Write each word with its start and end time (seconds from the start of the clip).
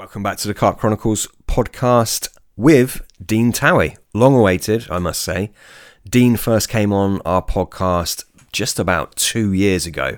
Welcome 0.00 0.22
back 0.22 0.38
to 0.38 0.48
the 0.48 0.54
Carp 0.54 0.78
Chronicles 0.78 1.28
podcast 1.46 2.30
with 2.56 3.06
Dean 3.22 3.52
Towie. 3.52 3.98
Long 4.14 4.34
awaited, 4.34 4.86
I 4.90 4.98
must 4.98 5.20
say. 5.20 5.52
Dean 6.08 6.38
first 6.38 6.70
came 6.70 6.90
on 6.90 7.20
our 7.26 7.42
podcast 7.42 8.24
just 8.50 8.78
about 8.78 9.14
two 9.16 9.52
years 9.52 9.84
ago, 9.84 10.16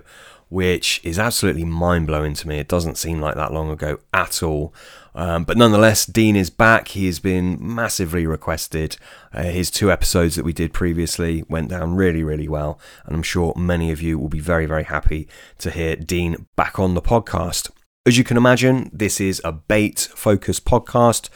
which 0.48 1.00
is 1.02 1.18
absolutely 1.18 1.64
mind 1.64 2.06
blowing 2.06 2.34
to 2.34 2.46
me. 2.46 2.60
It 2.60 2.68
doesn't 2.68 2.96
seem 2.96 3.20
like 3.20 3.34
that 3.34 3.52
long 3.52 3.72
ago 3.72 3.98
at 4.14 4.40
all. 4.40 4.72
Um, 5.16 5.42
but 5.42 5.56
nonetheless, 5.56 6.06
Dean 6.06 6.36
is 6.36 6.48
back. 6.48 6.86
He 6.86 7.06
has 7.06 7.18
been 7.18 7.58
massively 7.60 8.24
requested. 8.24 8.96
Uh, 9.34 9.42
his 9.42 9.68
two 9.68 9.90
episodes 9.90 10.36
that 10.36 10.44
we 10.44 10.52
did 10.52 10.72
previously 10.72 11.42
went 11.48 11.70
down 11.70 11.96
really, 11.96 12.22
really 12.22 12.46
well. 12.46 12.78
And 13.04 13.16
I'm 13.16 13.24
sure 13.24 13.52
many 13.56 13.90
of 13.90 14.00
you 14.00 14.16
will 14.16 14.28
be 14.28 14.38
very, 14.38 14.66
very 14.66 14.84
happy 14.84 15.26
to 15.58 15.72
hear 15.72 15.96
Dean 15.96 16.46
back 16.54 16.78
on 16.78 16.94
the 16.94 17.02
podcast. 17.02 17.72
As 18.04 18.18
you 18.18 18.24
can 18.24 18.36
imagine, 18.36 18.90
this 18.92 19.20
is 19.20 19.40
a 19.44 19.52
bait 19.52 20.08
focused 20.16 20.64
podcast. 20.64 21.28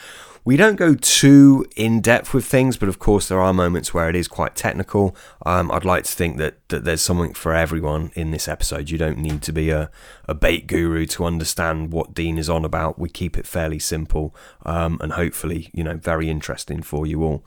We 0.45 0.57
don't 0.57 0.75
go 0.75 0.97
too 0.97 1.65
in 1.77 2.01
depth 2.01 2.35
with 2.35 2.45
things, 2.45 2.77
but 2.77 2.89
of 2.89 2.99
course, 2.99 3.29
there 3.29 3.41
are 3.41 3.55
moments 3.55 3.95
where 3.95 4.09
it 4.09 4.17
is 4.17 4.27
quite 4.27 4.57
technical. 4.57 5.15
Um, 5.45 5.71
I'd 5.71 5.85
like 5.85 6.03
to 6.05 6.13
think 6.13 6.39
that, 6.39 6.69
that 6.71 6.83
there's 6.83 7.03
something 7.03 7.35
for 7.35 7.55
everyone 7.55 8.11
in 8.15 8.33
this 8.33 8.49
episode. 8.49 8.91
You 8.91 8.99
don't 8.99 9.19
need 9.19 9.43
to 9.43 9.53
be 9.53 9.71
a, 9.71 9.93
a 10.27 10.35
bait 10.35 10.67
guru 10.67 11.07
to 11.07 11.25
understand 11.25 11.93
what 11.93 12.15
Dean 12.15 12.37
is 12.37 12.51
on 12.51 12.65
about. 12.65 12.99
We 12.99 13.11
keep 13.11 13.39
it 13.39 13.47
fairly 13.47 13.79
simple 13.79 14.35
um, 14.65 14.99
and 15.01 15.13
hopefully, 15.13 15.71
you 15.73 15.85
know, 15.85 15.97
very 15.97 16.29
interesting 16.29 16.83
for 16.83 17.07
you 17.07 17.23
all. 17.23 17.45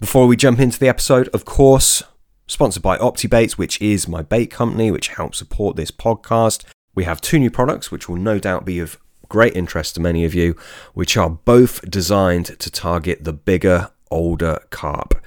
Before 0.00 0.26
we 0.26 0.36
jump 0.36 0.58
into 0.58 0.78
the 0.78 0.88
episode, 0.88 1.28
of 1.34 1.44
course, 1.44 2.02
sponsored 2.46 2.82
by 2.82 2.96
OptiBaits, 2.96 3.52
which 3.52 3.78
is 3.82 4.08
my 4.08 4.22
bait 4.22 4.50
company, 4.50 4.90
which 4.90 5.08
helps 5.08 5.36
support 5.36 5.76
this 5.76 5.90
podcast. 5.90 6.64
We 6.94 7.04
have 7.04 7.20
two 7.20 7.38
new 7.38 7.50
products, 7.50 7.90
which 7.90 8.08
will 8.08 8.16
no 8.16 8.38
doubt 8.38 8.64
be 8.64 8.78
of 8.80 8.98
great 9.28 9.56
interest 9.56 9.94
to 9.94 10.00
many 10.00 10.24
of 10.24 10.34
you, 10.34 10.54
which 10.92 11.16
are 11.16 11.30
both 11.30 11.88
designed 11.90 12.58
to 12.58 12.70
target 12.70 13.24
the 13.24 13.32
bigger, 13.32 13.90
older 14.10 14.60
carp. 14.70 15.20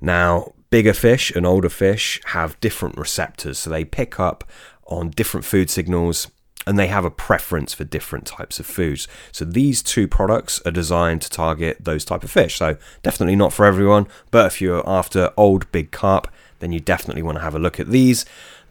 Now, 0.00 0.52
bigger 0.70 0.92
fish 0.92 1.30
and 1.30 1.46
older 1.46 1.68
fish 1.68 2.20
have 2.26 2.60
different 2.60 2.98
receptors, 2.98 3.58
so 3.58 3.70
they 3.70 3.84
pick 3.84 4.20
up 4.20 4.44
on 4.86 5.10
different 5.10 5.46
food 5.46 5.70
signals 5.70 6.28
and 6.66 6.78
they 6.78 6.86
have 6.86 7.04
a 7.04 7.10
preference 7.10 7.74
for 7.74 7.84
different 7.84 8.26
types 8.26 8.58
of 8.58 8.66
foods. 8.66 9.06
So 9.32 9.44
these 9.44 9.82
two 9.82 10.08
products 10.08 10.60
are 10.64 10.70
designed 10.70 11.22
to 11.22 11.30
target 11.30 11.76
those 11.80 12.04
type 12.04 12.24
of 12.24 12.30
fish. 12.30 12.56
So 12.56 12.76
definitely 13.02 13.36
not 13.36 13.52
for 13.52 13.66
everyone, 13.66 14.06
but 14.30 14.46
if 14.46 14.60
you're 14.60 14.88
after 14.88 15.32
old 15.36 15.70
big 15.72 15.90
carp, 15.90 16.28
then 16.60 16.72
you 16.72 16.80
definitely 16.80 17.22
want 17.22 17.36
to 17.36 17.44
have 17.44 17.54
a 17.54 17.58
look 17.58 17.78
at 17.78 17.90
these. 17.90 18.24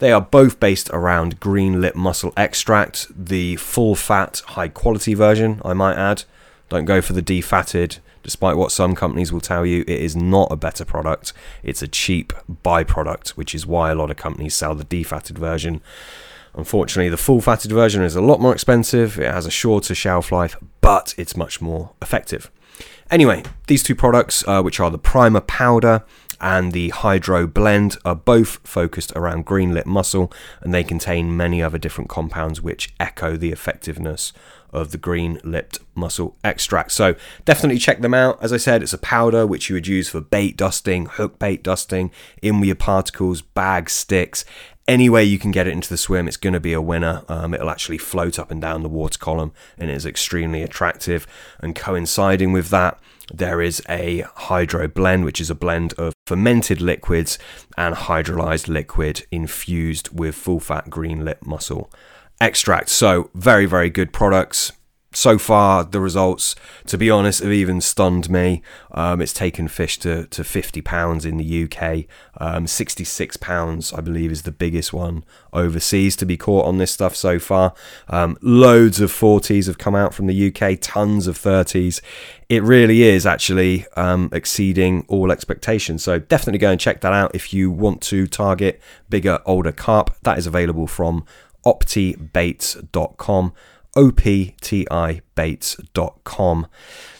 They 0.03 0.11
are 0.11 0.19
both 0.19 0.59
based 0.59 0.89
around 0.89 1.39
green 1.39 1.79
lip 1.79 1.95
mussel 1.95 2.33
extract, 2.35 3.07
the 3.15 3.55
full 3.55 3.95
fat, 3.95 4.41
high 4.47 4.67
quality 4.67 5.13
version, 5.13 5.61
I 5.63 5.71
might 5.71 5.95
add. 5.95 6.25
Don't 6.67 6.83
go 6.83 6.99
for 6.99 7.13
the 7.13 7.21
defatted, 7.21 7.99
despite 8.21 8.57
what 8.57 8.73
some 8.73 8.95
companies 8.95 9.31
will 9.31 9.39
tell 9.39 9.65
you, 9.65 9.83
it 9.83 10.01
is 10.01 10.13
not 10.13 10.51
a 10.51 10.57
better 10.57 10.83
product. 10.83 11.31
It's 11.63 11.81
a 11.81 11.87
cheap 11.87 12.33
byproduct, 12.65 13.29
which 13.37 13.55
is 13.55 13.65
why 13.65 13.91
a 13.91 13.95
lot 13.95 14.11
of 14.11 14.17
companies 14.17 14.55
sell 14.55 14.75
the 14.75 14.83
defatted 14.83 15.37
version. 15.37 15.81
Unfortunately, 16.53 17.07
the 17.07 17.15
full 17.15 17.39
fatted 17.39 17.71
version 17.71 18.03
is 18.03 18.17
a 18.17 18.21
lot 18.21 18.41
more 18.41 18.51
expensive, 18.51 19.17
it 19.17 19.31
has 19.31 19.45
a 19.45 19.49
shorter 19.49 19.95
shelf 19.95 20.33
life, 20.33 20.57
but 20.81 21.15
it's 21.17 21.37
much 21.37 21.61
more 21.61 21.91
effective. 22.01 22.51
Anyway, 23.09 23.43
these 23.67 23.83
two 23.83 23.95
products, 23.95 24.43
uh, 24.47 24.61
which 24.61 24.81
are 24.81 24.91
the 24.91 24.97
primer 24.97 25.39
powder 25.39 26.03
and 26.44 26.73
the 26.73 26.89
Hydro 26.89 27.47
Blend 27.47 27.97
are 28.03 28.13
both 28.13 28.59
focused 28.67 29.13
around 29.16 29.45
green 29.45 29.73
lip 29.73 29.86
mussel 29.86 30.31
and 30.61 30.73
they 30.73 30.83
contain 30.83 31.36
many 31.36 31.63
other 31.63 31.77
different 31.77 32.09
compounds 32.09 32.61
which 32.61 32.94
echo 32.99 33.38
the 33.38 33.53
effectiveness 33.53 34.33
of 34.73 34.91
the 34.91 34.97
green 34.97 35.39
lipped 35.44 35.80
mussel 35.95 36.36
extract. 36.44 36.91
So 36.91 37.16
definitely 37.45 37.80
check 37.80 38.02
them 38.02 38.14
out. 38.14 38.44
As 38.44 38.52
I 38.52 38.58
said, 38.58 38.83
it's 38.83 38.91
a 38.91 38.97
powder 38.97 39.47
which 39.47 39.69
you 39.69 39.75
would 39.75 39.88
use 39.88 40.09
for 40.09 40.19
bait 40.19 40.58
dusting, 40.58 41.05
hook 41.05 41.39
bait 41.39 41.64
dusting, 41.64 42.11
in 42.41 42.59
with 42.59 42.67
your 42.67 42.75
particles, 42.75 43.41
bags, 43.41 43.93
sticks. 43.93 44.43
Any 44.86 45.10
way 45.10 45.23
you 45.23 45.39
can 45.39 45.52
get 45.52 45.65
it 45.65 45.71
into 45.71 45.87
the 45.87 45.95
swim, 45.95 46.27
it's 46.27 46.36
going 46.36 46.54
to 46.54 46.60
be 46.60 46.73
a 46.73 46.81
winner. 46.81 47.23
Um, 47.30 47.54
it'll 47.54 47.70
actually 47.70 47.99
float 47.99 48.37
up 48.37 48.52
and 48.52 48.61
down 48.61 48.83
the 48.83 48.89
water 48.89 49.17
column 49.17 49.54
and 49.77 49.89
it 49.89 49.93
is 49.93 50.05
extremely 50.05 50.61
attractive. 50.61 51.25
And 51.61 51.73
coinciding 51.73 52.52
with 52.52 52.67
that, 52.70 52.99
there 53.32 53.61
is 53.61 53.82
a 53.88 54.26
hydro 54.36 54.88
blend, 54.88 55.26
which 55.26 55.39
is 55.39 55.50
a 55.50 55.56
blend 55.56 55.94
of 55.94 56.14
fermented 56.26 56.82
liquids 56.82 57.38
and 57.78 57.95
hydrolyzed 57.95 58.67
liquid 58.67 59.26
infused 59.32 60.10
with 60.17 60.36
full 60.36 60.60
fat 60.60 60.89
green 60.89 61.23
lip 61.23 61.45
mussel 61.45 61.92
extract. 62.42 62.89
So, 62.89 63.30
very, 63.34 63.66
very 63.66 63.89
good 63.89 64.11
products 64.11 64.72
so 65.15 65.37
far, 65.37 65.83
the 65.83 65.99
results, 65.99 66.55
to 66.87 66.97
be 66.97 67.09
honest, 67.09 67.41
have 67.41 67.51
even 67.51 67.81
stunned 67.81 68.29
me. 68.29 68.61
Um, 68.91 69.21
it's 69.21 69.33
taken 69.33 69.67
fish 69.67 69.97
to, 69.99 70.25
to 70.27 70.41
£50 70.41 71.25
in 71.25 71.37
the 71.37 71.63
UK. 71.63 72.05
Um, 72.37 72.65
£66, 72.65 73.97
I 73.97 74.01
believe, 74.01 74.31
is 74.31 74.43
the 74.43 74.51
biggest 74.51 74.93
one 74.93 75.23
overseas 75.51 76.15
to 76.17 76.25
be 76.25 76.37
caught 76.37 76.65
on 76.65 76.77
this 76.77 76.91
stuff 76.91 77.15
so 77.15 77.39
far. 77.39 77.73
Um, 78.07 78.37
loads 78.41 78.99
of 78.99 79.11
40s 79.11 79.67
have 79.67 79.77
come 79.77 79.95
out 79.95 80.13
from 80.13 80.27
the 80.27 80.47
UK, 80.47 80.77
tons 80.81 81.27
of 81.27 81.37
30s. 81.37 82.01
It 82.49 82.63
really 82.63 83.03
is 83.03 83.25
actually 83.25 83.85
um, 83.95 84.30
exceeding 84.31 85.05
all 85.07 85.31
expectations. 85.31 86.03
So 86.03 86.19
definitely 86.19 86.59
go 86.59 86.71
and 86.71 86.80
check 86.80 87.01
that 87.01 87.13
out 87.13 87.33
if 87.33 87.53
you 87.53 87.71
want 87.71 88.01
to 88.03 88.27
target 88.27 88.81
bigger, 89.09 89.39
older 89.45 89.71
carp. 89.71 90.15
That 90.23 90.37
is 90.37 90.47
available 90.47 90.87
from 90.87 91.25
optibaits.com 91.65 93.53
optibaits.com. 93.95 96.67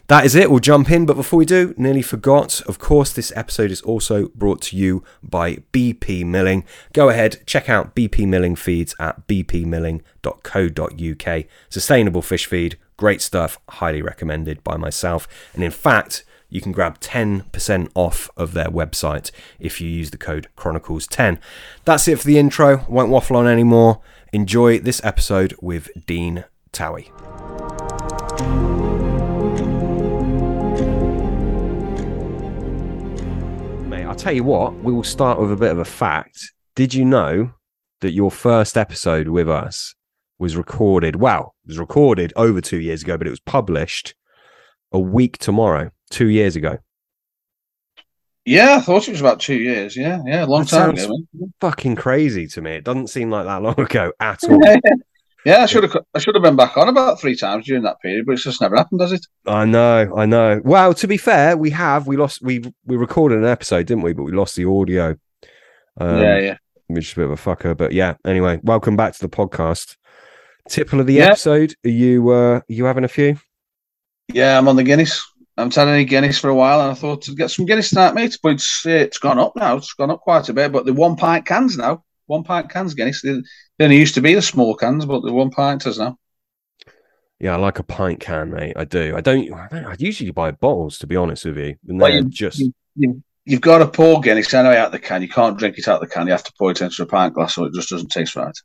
That 0.08 0.26
is 0.26 0.36
it. 0.36 0.52
We'll 0.52 0.60
jump 0.60 0.92
in. 0.92 1.06
But 1.06 1.16
before 1.16 1.38
we 1.38 1.46
do, 1.46 1.74
nearly 1.78 2.02
forgot. 2.02 2.60
Of 2.62 2.78
course, 2.78 3.14
this 3.14 3.32
episode 3.36 3.72
is 3.72 3.82
also 3.82 4.28
brought 4.36 4.62
to 4.64 4.76
you 4.76 5.02
by 5.22 5.58
BP 5.72 6.26
Milling. 6.26 6.66
Go 6.92 7.08
ahead, 7.10 7.42
check 7.46 7.70
out 7.70 7.96
BP 7.96 8.28
Milling 8.28 8.56
feeds 8.56 8.96
at 9.00 9.26
bpmilling.co.uk. 9.28 11.46
Sustainable 11.70 12.22
fish 12.22 12.46
feed, 12.46 12.78
great 12.98 13.22
stuff, 13.22 13.62
highly 13.70 14.02
recommended 14.02 14.62
by 14.64 14.76
myself. 14.76 15.26
And 15.54 15.64
in 15.64 15.72
fact, 15.72 16.26
you 16.50 16.60
can 16.62 16.74
grab 16.74 17.00
10% 17.00 17.90
off 17.96 18.30
of 18.38 18.54
their 18.54 18.68
website 18.68 19.32
if 19.60 19.82
you 19.82 19.90
use 19.90 20.12
the 20.12 20.18
code 20.18 20.50
Chronicles10. 20.56 21.40
That's 21.86 22.08
it 22.08 22.20
for 22.20 22.28
the 22.28 22.38
intro. 22.38 22.86
Won't 22.88 23.10
waffle 23.10 23.38
on 23.38 23.48
anymore. 23.48 24.02
Enjoy 24.32 24.78
this 24.80 25.04
episode 25.04 25.56
with 25.62 25.90
Dean 26.06 26.46
Towie. 26.74 27.10
Mate, 33.88 34.06
I'll 34.06 34.16
tell 34.16 34.34
you 34.34 34.44
what, 34.44 34.74
we 34.84 34.92
will 34.92 35.04
start 35.04 35.40
with 35.40 35.52
a 35.52 35.56
bit 35.56 35.72
of 35.72 35.78
a 35.78 35.86
fact. 35.86 36.52
Did 36.76 36.94
you 36.94 37.06
know 37.06 37.52
that 38.02 38.12
your 38.14 38.32
first 38.32 38.78
episode 38.78 39.28
with 39.28 39.48
us 39.50 39.94
was 40.40 40.58
recorded? 40.58 41.18
Well, 41.18 41.54
it 41.66 41.70
was 41.70 41.78
recorded 41.80 42.34
over 42.36 42.60
two 42.62 42.80
years 42.80 43.04
ago, 43.04 43.18
but 43.18 43.28
it 43.28 43.30
was 43.30 43.40
published 43.40 44.16
a 44.92 45.00
week 45.00 45.38
tomorrow, 45.38 45.92
two 46.10 46.28
years 46.30 46.56
ago. 46.56 46.78
Yeah, 48.46 48.76
I 48.76 48.80
thought 48.82 49.08
it 49.08 49.12
was 49.12 49.22
about 49.22 49.40
two 49.40 49.56
years. 49.56 49.96
Yeah, 49.96 50.22
yeah, 50.26 50.46
a 50.46 50.48
long 50.48 50.64
That 50.64 50.70
time 50.70 50.90
ago. 50.92 51.08
man. 51.34 51.54
Fucking 51.62 51.96
crazy 51.96 52.48
to 52.48 52.62
me. 52.62 52.72
It 52.72 52.84
doesn't 52.84 53.08
seem 53.08 53.30
like 53.30 53.46
that 53.46 53.62
long 53.62 53.80
ago 53.80 54.12
at 54.20 54.44
all. 54.50 54.60
Yeah, 55.46 55.60
I 55.60 55.66
should 55.66 55.84
have. 55.84 55.96
I 56.16 56.20
should 56.20 56.36
have 56.36 56.44
been 56.44 56.56
back 56.56 56.78
on 56.78 56.88
about 56.90 57.20
three 57.20 57.36
times 57.36 57.66
during 57.66 57.84
that 57.84 58.00
period, 58.02 58.26
but 58.26 58.34
it's 58.34 58.44
just 58.44 58.62
never 58.62 58.76
happened, 58.76 59.00
does 59.00 59.12
it? 59.12 59.26
I 59.46 59.66
know, 59.66 60.14
I 60.16 60.26
know. 60.26 60.62
Well, 60.64 60.94
to 60.96 61.08
be 61.08 61.18
fair, 61.18 61.58
we 61.58 61.70
have 61.72 62.08
we 62.08 62.18
lost 62.18 62.42
we 62.42 62.64
we 62.86 62.96
recorded 62.96 63.40
an 63.40 63.46
episode, 63.46 63.86
didn't 63.86 64.04
we? 64.04 64.14
But 64.14 64.24
we 64.24 64.32
lost 64.32 64.56
the 64.56 64.66
audio. 64.66 65.16
Um, 66.00 66.22
yeah, 66.22 66.40
yeah. 66.40 66.58
which 66.88 67.08
is 67.08 67.14
a 67.14 67.16
bit 67.18 67.26
of 67.26 67.32
a 67.32 67.36
fucker. 67.36 67.76
But 67.78 67.92
yeah, 67.92 68.16
anyway, 68.26 68.60
welcome 68.64 68.96
back 68.96 69.14
to 69.14 69.20
the 69.20 69.30
podcast. 69.30 69.98
Tipple 70.70 71.00
of 71.02 71.08
the 71.08 71.16
Yeah. 71.16 71.26
episode. 71.32 71.76
Are 71.86 71.90
you 71.90 72.30
uh 72.30 72.36
are 72.60 72.64
you 72.68 72.86
having 72.86 73.04
a 73.04 73.10
few? 73.10 73.38
Yeah, 74.34 74.58
I'm 74.58 74.68
on 74.68 74.76
the 74.78 74.84
Guinness. 74.84 75.22
I'm 75.58 75.70
telling 75.70 76.08
Guinness 76.08 76.40
for 76.40 76.50
a 76.50 76.56
while, 76.56 76.82
and 76.82 76.90
I 76.92 76.94
thought 76.96 77.22
to 77.24 77.36
get 77.36 77.52
some 77.52 77.66
Guinness 77.66 77.90
tonight, 77.90 78.16
mate. 78.16 78.38
But 78.42 78.54
it's 78.54 78.86
it's 78.86 79.18
gone 79.20 79.38
up 79.40 79.54
now. 79.56 79.76
It's 79.76 79.94
gone 79.94 80.10
up 80.10 80.22
quite 80.22 80.48
a 80.50 80.54
bit. 80.54 80.72
But 80.72 80.86
the 80.86 80.94
one 80.94 81.16
pint 81.16 81.46
cans 81.46 81.78
now, 81.78 82.04
one 82.34 82.44
pint 82.44 82.70
cans 82.70 82.94
Guinness. 82.94 83.22
They, 83.22 83.42
they 83.78 83.86
only 83.86 83.98
used 83.98 84.16
to 84.16 84.22
be 84.22 84.34
the 84.34 84.42
small 84.42 84.76
cans, 84.76 85.06
but 85.06 85.22
the 85.22 85.32
one 85.34 85.52
pinters 85.52 85.98
now. 86.00 86.18
Yeah, 87.40 87.54
I 87.54 87.58
like 87.58 87.80
a 87.80 87.84
pint 87.84 88.20
can, 88.20 88.52
mate. 88.52 88.74
I 88.76 88.86
do. 88.86 89.16
I 89.18 89.22
don't. 89.22 89.52
I, 89.54 89.68
don't, 89.70 89.86
I 89.86 89.96
usually 90.00 90.32
buy 90.32 90.52
bottles, 90.52 90.98
to 91.00 91.08
be 91.08 91.16
honest 91.16 91.46
with 91.46 91.58
you. 91.58 91.76
And 91.88 92.00
Well, 92.00 92.14
you- 92.14 92.24
just 92.30 92.60
you- 92.60 92.74
you, 92.96 93.24
you've 93.46 93.62
got 93.62 93.80
to 93.80 93.88
pour 93.88 94.22
Guinness 94.22 94.54
anyway 94.54 94.78
out 94.78 94.92
the 94.92 95.00
can. 95.00 95.22
You 95.22 95.28
can't 95.28 95.58
drink 95.58 95.78
it 95.78 95.88
out 95.88 96.00
the 96.00 96.08
can. 96.08 96.28
You 96.28 96.32
have 96.34 96.44
to 96.44 96.54
pour 96.58 96.72
it 96.72 96.82
into 96.82 97.02
a 97.04 97.06
pint 97.06 97.34
glass, 97.34 97.56
so 97.56 97.66
it 97.66 97.74
just 97.74 97.90
doesn't 97.90 98.10
taste 98.12 98.36
right. 98.36 98.56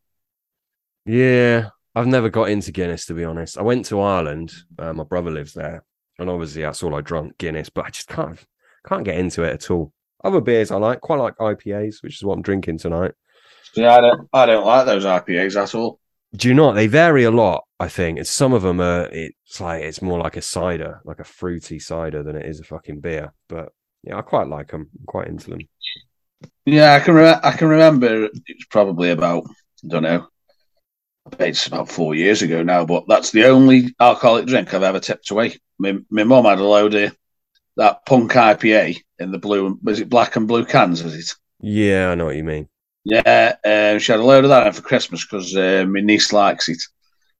Yeah, 1.04 1.70
I've 1.94 2.06
never 2.06 2.28
got 2.28 2.50
into 2.50 2.72
Guinness 2.72 3.06
to 3.06 3.14
be 3.14 3.24
honest. 3.24 3.58
I 3.58 3.62
went 3.62 3.86
to 3.86 4.00
Ireland. 4.00 4.52
Uh, 4.78 4.92
my 4.92 5.04
brother 5.04 5.30
lives 5.30 5.54
there, 5.54 5.84
and 6.18 6.28
obviously 6.30 6.62
that's 6.62 6.82
all 6.82 6.94
I 6.94 7.00
drunk 7.00 7.38
Guinness. 7.38 7.70
But 7.70 7.86
I 7.86 7.90
just 7.90 8.08
can't 8.08 8.38
can't 8.86 9.04
get 9.04 9.18
into 9.18 9.42
it 9.42 9.54
at 9.54 9.70
all. 9.70 9.92
Other 10.24 10.40
beers 10.40 10.70
I 10.70 10.76
like, 10.76 11.00
quite 11.00 11.20
like 11.20 11.36
IPAs, 11.36 12.02
which 12.02 12.16
is 12.16 12.24
what 12.24 12.34
I'm 12.34 12.42
drinking 12.42 12.78
tonight. 12.78 13.12
Yeah, 13.74 13.96
I 13.96 14.00
don't. 14.00 14.28
I 14.32 14.46
don't 14.46 14.66
like 14.66 14.86
those 14.86 15.04
IPAs 15.04 15.60
at 15.60 15.74
all. 15.74 16.00
Do 16.36 16.48
you 16.48 16.54
not? 16.54 16.72
They 16.72 16.86
vary 16.86 17.24
a 17.24 17.30
lot. 17.30 17.64
I 17.80 17.88
think. 17.88 18.18
It's 18.18 18.30
some 18.30 18.52
of 18.52 18.62
them 18.62 18.80
are. 18.80 19.08
It's 19.12 19.60
like 19.60 19.82
it's 19.82 20.02
more 20.02 20.18
like 20.18 20.36
a 20.36 20.42
cider, 20.42 21.00
like 21.04 21.20
a 21.20 21.24
fruity 21.24 21.78
cider, 21.78 22.22
than 22.22 22.36
it 22.36 22.46
is 22.46 22.60
a 22.60 22.64
fucking 22.64 23.00
beer. 23.00 23.32
But 23.48 23.70
yeah, 24.02 24.18
I 24.18 24.22
quite 24.22 24.48
like 24.48 24.70
them. 24.70 24.88
I'm 24.98 25.06
quite 25.06 25.28
into 25.28 25.50
them. 25.50 25.60
Yeah, 26.64 26.94
I 26.94 27.00
can. 27.00 27.14
Re- 27.14 27.40
I 27.42 27.52
can 27.52 27.68
remember. 27.68 28.24
It 28.24 28.32
was 28.32 28.66
probably 28.70 29.10
about. 29.10 29.44
I 29.84 29.88
don't 29.88 30.02
know. 30.02 30.26
It's 31.38 31.66
about 31.66 31.90
four 31.90 32.14
years 32.14 32.42
ago 32.42 32.62
now, 32.62 32.84
but 32.84 33.04
that's 33.06 33.30
the 33.32 33.44
only 33.44 33.94
alcoholic 34.00 34.46
drink 34.46 34.72
I've 34.72 34.82
ever 34.82 35.00
tipped 35.00 35.30
away. 35.30 35.56
My, 35.78 35.98
my 36.10 36.24
mum 36.24 36.46
had 36.46 36.58
a 36.58 36.64
load 36.64 36.94
of 36.94 37.16
that 37.76 38.04
punk 38.06 38.32
IPA 38.32 38.98
in 39.18 39.30
the 39.30 39.38
blue. 39.38 39.78
Was 39.82 40.00
it 40.00 40.08
black 40.08 40.36
and 40.36 40.48
blue 40.48 40.64
cans? 40.64 41.02
Was 41.02 41.14
it? 41.14 41.34
Yeah, 41.60 42.10
I 42.10 42.14
know 42.14 42.26
what 42.26 42.36
you 42.36 42.44
mean. 42.44 42.68
Yeah, 43.04 43.56
um, 43.64 43.98
she 43.98 44.12
had 44.12 44.20
a 44.20 44.24
load 44.24 44.44
of 44.44 44.50
that 44.50 44.74
for 44.74 44.82
Christmas 44.82 45.24
because 45.24 45.56
uh, 45.56 45.86
my 45.88 46.00
niece 46.00 46.32
likes 46.32 46.68
it. 46.68 46.82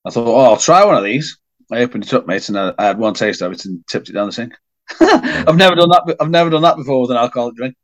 I 0.06 0.10
thought, 0.10 0.26
oh, 0.26 0.50
I'll 0.50 0.56
try 0.56 0.84
one 0.84 0.96
of 0.96 1.04
these. 1.04 1.38
I 1.70 1.80
opened 1.80 2.04
it 2.04 2.14
up, 2.14 2.26
mate, 2.26 2.48
and 2.48 2.58
I, 2.58 2.72
I 2.78 2.86
had 2.86 2.98
one 2.98 3.14
taste 3.14 3.42
of 3.42 3.52
it 3.52 3.64
and 3.64 3.86
tipped 3.86 4.08
it 4.08 4.12
down 4.12 4.26
the 4.26 4.32
sink. 4.32 4.54
I've 5.00 5.56
never 5.56 5.74
done 5.74 5.90
that. 5.90 6.16
I've 6.20 6.30
never 6.30 6.48
done 6.48 6.62
that 6.62 6.76
before 6.76 7.02
with 7.02 7.10
an 7.10 7.18
alcoholic 7.18 7.56
drink. 7.56 7.74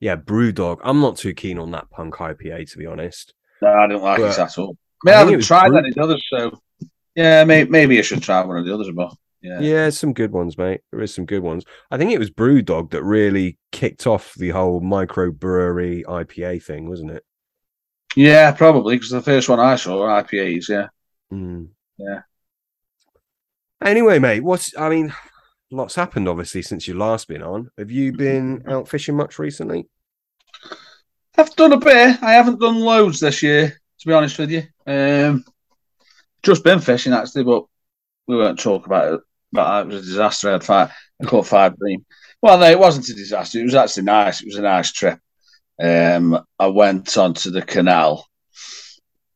Yeah, 0.00 0.16
Brewdog. 0.16 0.80
I'm 0.82 1.00
not 1.00 1.16
too 1.16 1.32
keen 1.32 1.58
on 1.58 1.70
that 1.70 1.88
punk 1.90 2.16
IPA, 2.16 2.70
to 2.70 2.78
be 2.78 2.86
honest. 2.86 3.32
No, 3.62 3.72
I 3.72 3.86
didn't 3.86 4.02
like 4.02 4.20
but, 4.20 4.32
it 4.32 4.38
at 4.38 4.58
all. 4.58 4.76
I, 5.06 5.10
mean, 5.10 5.14
I, 5.14 5.16
I 5.16 5.24
haven't 5.24 5.44
tried 5.44 5.68
brew- 5.70 5.78
any 5.78 5.92
others, 5.98 6.22
so 6.28 6.60
yeah, 7.14 7.44
may- 7.44 7.64
maybe 7.64 7.98
I 7.98 8.02
should 8.02 8.22
try 8.22 8.44
one 8.44 8.58
of 8.58 8.66
the 8.66 8.74
others, 8.74 8.90
but 8.94 9.14
yeah. 9.46 9.60
Yeah, 9.60 9.90
some 9.90 10.12
good 10.12 10.32
ones, 10.32 10.58
mate. 10.58 10.80
There 10.90 11.02
is 11.02 11.14
some 11.14 11.24
good 11.24 11.42
ones. 11.42 11.64
I 11.90 11.98
think 11.98 12.10
it 12.10 12.18
was 12.18 12.30
Brewdog 12.30 12.90
that 12.90 13.04
really 13.04 13.58
kicked 13.70 14.06
off 14.06 14.34
the 14.34 14.50
whole 14.50 14.80
microbrewery 14.80 16.04
IPA 16.04 16.62
thing, 16.62 16.88
wasn't 16.88 17.12
it? 17.12 17.24
Yeah, 18.16 18.50
probably 18.52 18.96
because 18.96 19.10
the 19.10 19.22
first 19.22 19.48
one 19.48 19.60
I 19.60 19.76
saw 19.76 20.00
were 20.00 20.08
IPAs. 20.08 20.68
Yeah. 20.68 20.88
Mm. 21.32 21.68
Yeah. 21.98 22.22
Anyway, 23.84 24.18
mate, 24.18 24.40
what's 24.40 24.76
I 24.76 24.88
mean, 24.88 25.14
lots 25.70 25.94
happened 25.94 26.28
obviously 26.28 26.62
since 26.62 26.88
you 26.88 26.94
last 26.94 27.28
been 27.28 27.42
on. 27.42 27.70
Have 27.78 27.90
you 27.90 28.12
been 28.12 28.64
out 28.68 28.88
fishing 28.88 29.16
much 29.16 29.38
recently? 29.38 29.86
I've 31.38 31.54
done 31.54 31.72
a 31.72 31.78
bit. 31.78 32.22
I 32.22 32.32
haven't 32.32 32.60
done 32.60 32.80
loads 32.80 33.20
this 33.20 33.42
year, 33.42 33.68
to 33.68 34.06
be 34.06 34.14
honest 34.14 34.38
with 34.38 34.50
you. 34.50 34.62
Um, 34.86 35.44
just 36.42 36.64
been 36.64 36.80
fishing 36.80 37.12
actually, 37.12 37.44
but 37.44 37.64
we 38.26 38.36
won't 38.36 38.58
talk 38.58 38.86
about 38.86 39.14
it. 39.14 39.20
But 39.52 39.86
it 39.86 39.88
was 39.88 40.02
a 40.02 40.10
disaster. 40.10 40.48
I 40.48 40.52
had 40.52 40.64
five. 40.64 40.92
I 41.22 41.26
caught 41.26 41.46
five. 41.46 41.74
Well, 42.42 42.58
no, 42.58 42.70
it 42.70 42.78
wasn't 42.78 43.08
a 43.08 43.14
disaster. 43.14 43.60
It 43.60 43.64
was 43.64 43.74
actually 43.74 44.04
nice. 44.04 44.42
It 44.42 44.46
was 44.46 44.56
a 44.56 44.62
nice 44.62 44.92
trip. 44.92 45.18
Um, 45.82 46.38
I 46.58 46.66
went 46.68 47.16
onto 47.16 47.50
the 47.50 47.62
canal, 47.62 48.26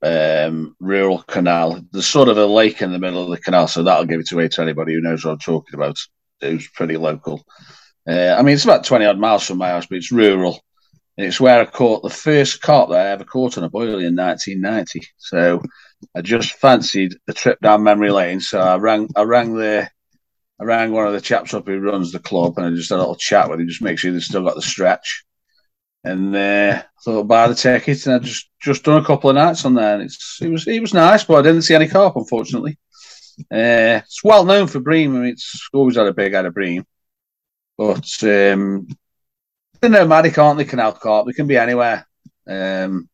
um, 0.02 0.74
rural 0.80 1.22
canal. 1.22 1.80
There's 1.92 2.06
sort 2.06 2.28
of 2.28 2.38
a 2.38 2.46
lake 2.46 2.82
in 2.82 2.92
the 2.92 2.98
middle 2.98 3.22
of 3.22 3.30
the 3.30 3.42
canal, 3.42 3.68
so 3.68 3.82
that'll 3.82 4.06
give 4.06 4.20
it 4.20 4.32
away 4.32 4.48
to 4.48 4.62
anybody 4.62 4.94
who 4.94 5.00
knows 5.00 5.24
what 5.24 5.32
I'm 5.32 5.38
talking 5.38 5.74
about. 5.74 5.98
It 6.40 6.54
was 6.54 6.68
pretty 6.68 6.96
local. 6.96 7.44
Uh, 8.08 8.34
I 8.38 8.42
mean, 8.42 8.54
it's 8.54 8.64
about 8.64 8.84
20 8.84 9.04
odd 9.04 9.18
miles 9.18 9.46
from 9.46 9.58
my 9.58 9.68
house, 9.68 9.86
but 9.86 9.98
it's 9.98 10.12
rural. 10.12 10.60
And 11.16 11.26
it's 11.26 11.40
where 11.40 11.60
I 11.60 11.66
caught 11.66 12.02
the 12.02 12.10
first 12.10 12.62
carp 12.62 12.88
that 12.90 13.06
I 13.06 13.10
ever 13.10 13.24
caught 13.24 13.58
on 13.58 13.64
a 13.64 13.68
boil 13.68 13.98
in 13.98 14.16
1990. 14.16 15.02
So 15.18 15.60
I 16.16 16.22
just 16.22 16.54
fancied 16.54 17.16
a 17.28 17.34
trip 17.34 17.60
down 17.60 17.82
memory 17.82 18.10
lane. 18.10 18.40
So 18.40 18.58
I 18.58 18.76
rang, 18.76 19.10
I 19.14 19.22
rang 19.22 19.54
the, 19.54 19.88
I 20.60 20.64
rang 20.64 20.92
one 20.92 21.06
of 21.06 21.14
the 21.14 21.20
chaps 21.20 21.54
up 21.54 21.66
who 21.66 21.78
runs 21.80 22.12
the 22.12 22.18
club, 22.18 22.58
and 22.58 22.66
I 22.66 22.70
just 22.70 22.90
had 22.90 22.96
a 22.96 22.98
little 22.98 23.16
chat 23.16 23.48
with 23.48 23.60
him, 23.60 23.68
just 23.68 23.82
make 23.82 23.98
sure 23.98 24.12
they've 24.12 24.22
still 24.22 24.44
got 24.44 24.56
the 24.56 24.62
stretch. 24.62 25.24
And 26.04 26.34
uh, 26.36 26.82
I 26.82 27.02
thought 27.02 27.24
buy 27.24 27.48
the 27.48 27.54
ticket, 27.54 28.06
and 28.06 28.16
I 28.16 28.18
just 28.18 28.50
just 28.60 28.84
done 28.84 29.02
a 29.02 29.04
couple 29.04 29.30
of 29.30 29.36
nights 29.36 29.64
on 29.64 29.74
there, 29.74 29.94
and 29.94 30.02
it's 30.02 30.38
it 30.42 30.48
was 30.48 30.66
it 30.66 30.80
was 30.80 30.94
nice, 30.94 31.24
but 31.24 31.38
I 31.38 31.42
didn't 31.42 31.62
see 31.62 31.74
any 31.74 31.88
carp, 31.88 32.16
unfortunately. 32.16 32.78
Uh, 33.50 34.04
it's 34.04 34.22
well 34.22 34.44
known 34.44 34.66
for 34.66 34.80
bream. 34.80 35.16
I 35.16 35.20
mean, 35.20 35.28
it's 35.30 35.68
always 35.72 35.96
had 35.96 36.06
a 36.06 36.12
big 36.12 36.34
head 36.34 36.46
of 36.46 36.54
bream, 36.54 36.84
but 37.78 38.06
um, 38.22 38.86
they're 39.80 39.90
nomadic, 39.90 40.36
aren't 40.38 40.58
they? 40.58 40.64
Canal 40.64 40.92
carp. 40.92 41.26
They 41.26 41.32
can 41.32 41.46
be 41.46 41.56
anywhere. 41.56 42.06
Um, 42.46 43.08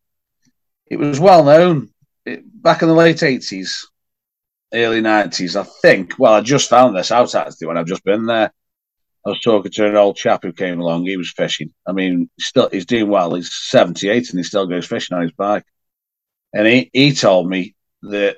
it 0.85 0.97
was 0.97 1.19
well 1.19 1.43
known 1.43 1.89
it, 2.25 2.43
back 2.61 2.81
in 2.81 2.87
the 2.87 2.93
late 2.93 3.23
eighties, 3.23 3.87
early 4.73 5.01
nineties. 5.01 5.55
I 5.55 5.63
think. 5.63 6.13
Well, 6.17 6.33
I 6.33 6.41
just 6.41 6.69
found 6.69 6.95
this 6.95 7.11
out 7.11 7.33
actually 7.35 7.67
when 7.67 7.77
I've 7.77 7.85
just 7.85 8.03
been 8.03 8.25
there. 8.25 8.51
I 9.25 9.29
was 9.29 9.41
talking 9.41 9.71
to 9.71 9.87
an 9.87 9.95
old 9.95 10.15
chap 10.15 10.43
who 10.43 10.53
came 10.53 10.79
along. 10.79 11.05
He 11.05 11.17
was 11.17 11.31
fishing. 11.31 11.73
I 11.85 11.91
mean, 11.91 12.29
still 12.39 12.69
he's 12.71 12.85
doing 12.85 13.09
well. 13.09 13.33
He's 13.33 13.53
seventy 13.53 14.09
eight 14.09 14.29
and 14.29 14.39
he 14.39 14.43
still 14.43 14.67
goes 14.67 14.85
fishing 14.85 15.15
on 15.15 15.23
his 15.23 15.33
bike. 15.33 15.65
And 16.53 16.65
he, 16.65 16.89
he 16.93 17.13
told 17.13 17.49
me 17.49 17.75
that 18.03 18.37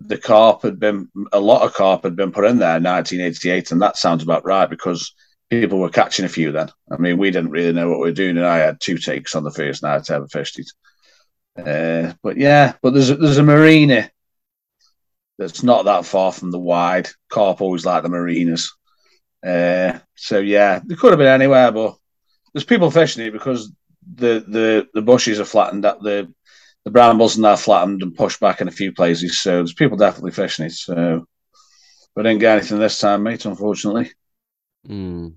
the 0.00 0.18
carp 0.18 0.62
had 0.62 0.78
been 0.78 1.08
a 1.32 1.40
lot 1.40 1.62
of 1.62 1.74
carp 1.74 2.02
had 2.02 2.16
been 2.16 2.32
put 2.32 2.44
in 2.44 2.58
there 2.58 2.76
in 2.76 2.82
1988, 2.82 3.70
and 3.70 3.82
that 3.82 3.96
sounds 3.96 4.22
about 4.22 4.44
right 4.44 4.68
because 4.68 5.14
people 5.50 5.78
were 5.78 5.88
catching 5.88 6.24
a 6.24 6.28
few 6.28 6.52
then. 6.52 6.70
I 6.90 6.96
mean, 6.96 7.16
we 7.16 7.30
didn't 7.30 7.50
really 7.50 7.72
know 7.72 7.88
what 7.88 8.00
we 8.00 8.08
were 8.08 8.12
doing, 8.12 8.36
and 8.36 8.46
I 8.46 8.58
had 8.58 8.80
two 8.80 8.98
takes 8.98 9.34
on 9.34 9.44
the 9.44 9.50
first 9.50 9.82
night 9.82 10.10
I 10.10 10.16
ever 10.16 10.28
fished 10.28 10.58
it. 10.58 10.70
Uh, 11.56 12.14
but 12.22 12.36
yeah, 12.36 12.74
but 12.82 12.92
there's 12.92 13.10
a, 13.10 13.16
there's 13.16 13.38
a 13.38 13.42
marina 13.42 14.10
that's 15.38 15.62
not 15.62 15.84
that 15.84 16.04
far 16.04 16.32
from 16.32 16.50
the 16.50 16.58
wide. 16.58 17.08
Carp 17.28 17.60
always 17.60 17.84
like 17.84 18.02
the 18.02 18.08
marinas. 18.08 18.72
Uh, 19.44 19.98
so 20.14 20.38
yeah, 20.38 20.80
they 20.84 20.94
could 20.94 21.10
have 21.10 21.18
been 21.18 21.28
anywhere, 21.28 21.70
but 21.72 21.96
there's 22.52 22.64
people 22.64 22.90
fishing 22.90 23.26
it 23.26 23.32
because 23.32 23.72
the 24.14 24.44
the 24.46 24.88
the 24.94 25.02
bushes 25.02 25.40
are 25.40 25.44
flattened 25.44 25.84
up 25.84 26.00
the 26.00 26.32
the 26.84 26.90
brambles 26.90 27.36
and 27.36 27.44
that 27.44 27.58
flattened 27.58 28.02
and 28.02 28.14
pushed 28.14 28.40
back 28.40 28.60
in 28.60 28.68
a 28.68 28.72
few 28.72 28.92
places. 28.92 29.40
So 29.40 29.56
there's 29.56 29.72
people 29.72 29.96
definitely 29.96 30.32
fishing 30.32 30.66
it. 30.66 30.72
So 30.72 31.26
we 32.14 32.22
didn't 32.22 32.40
get 32.40 32.58
anything 32.58 32.78
this 32.78 32.98
time, 32.98 33.22
mate, 33.22 33.44
unfortunately. 33.44 34.12
Mm. 34.86 35.34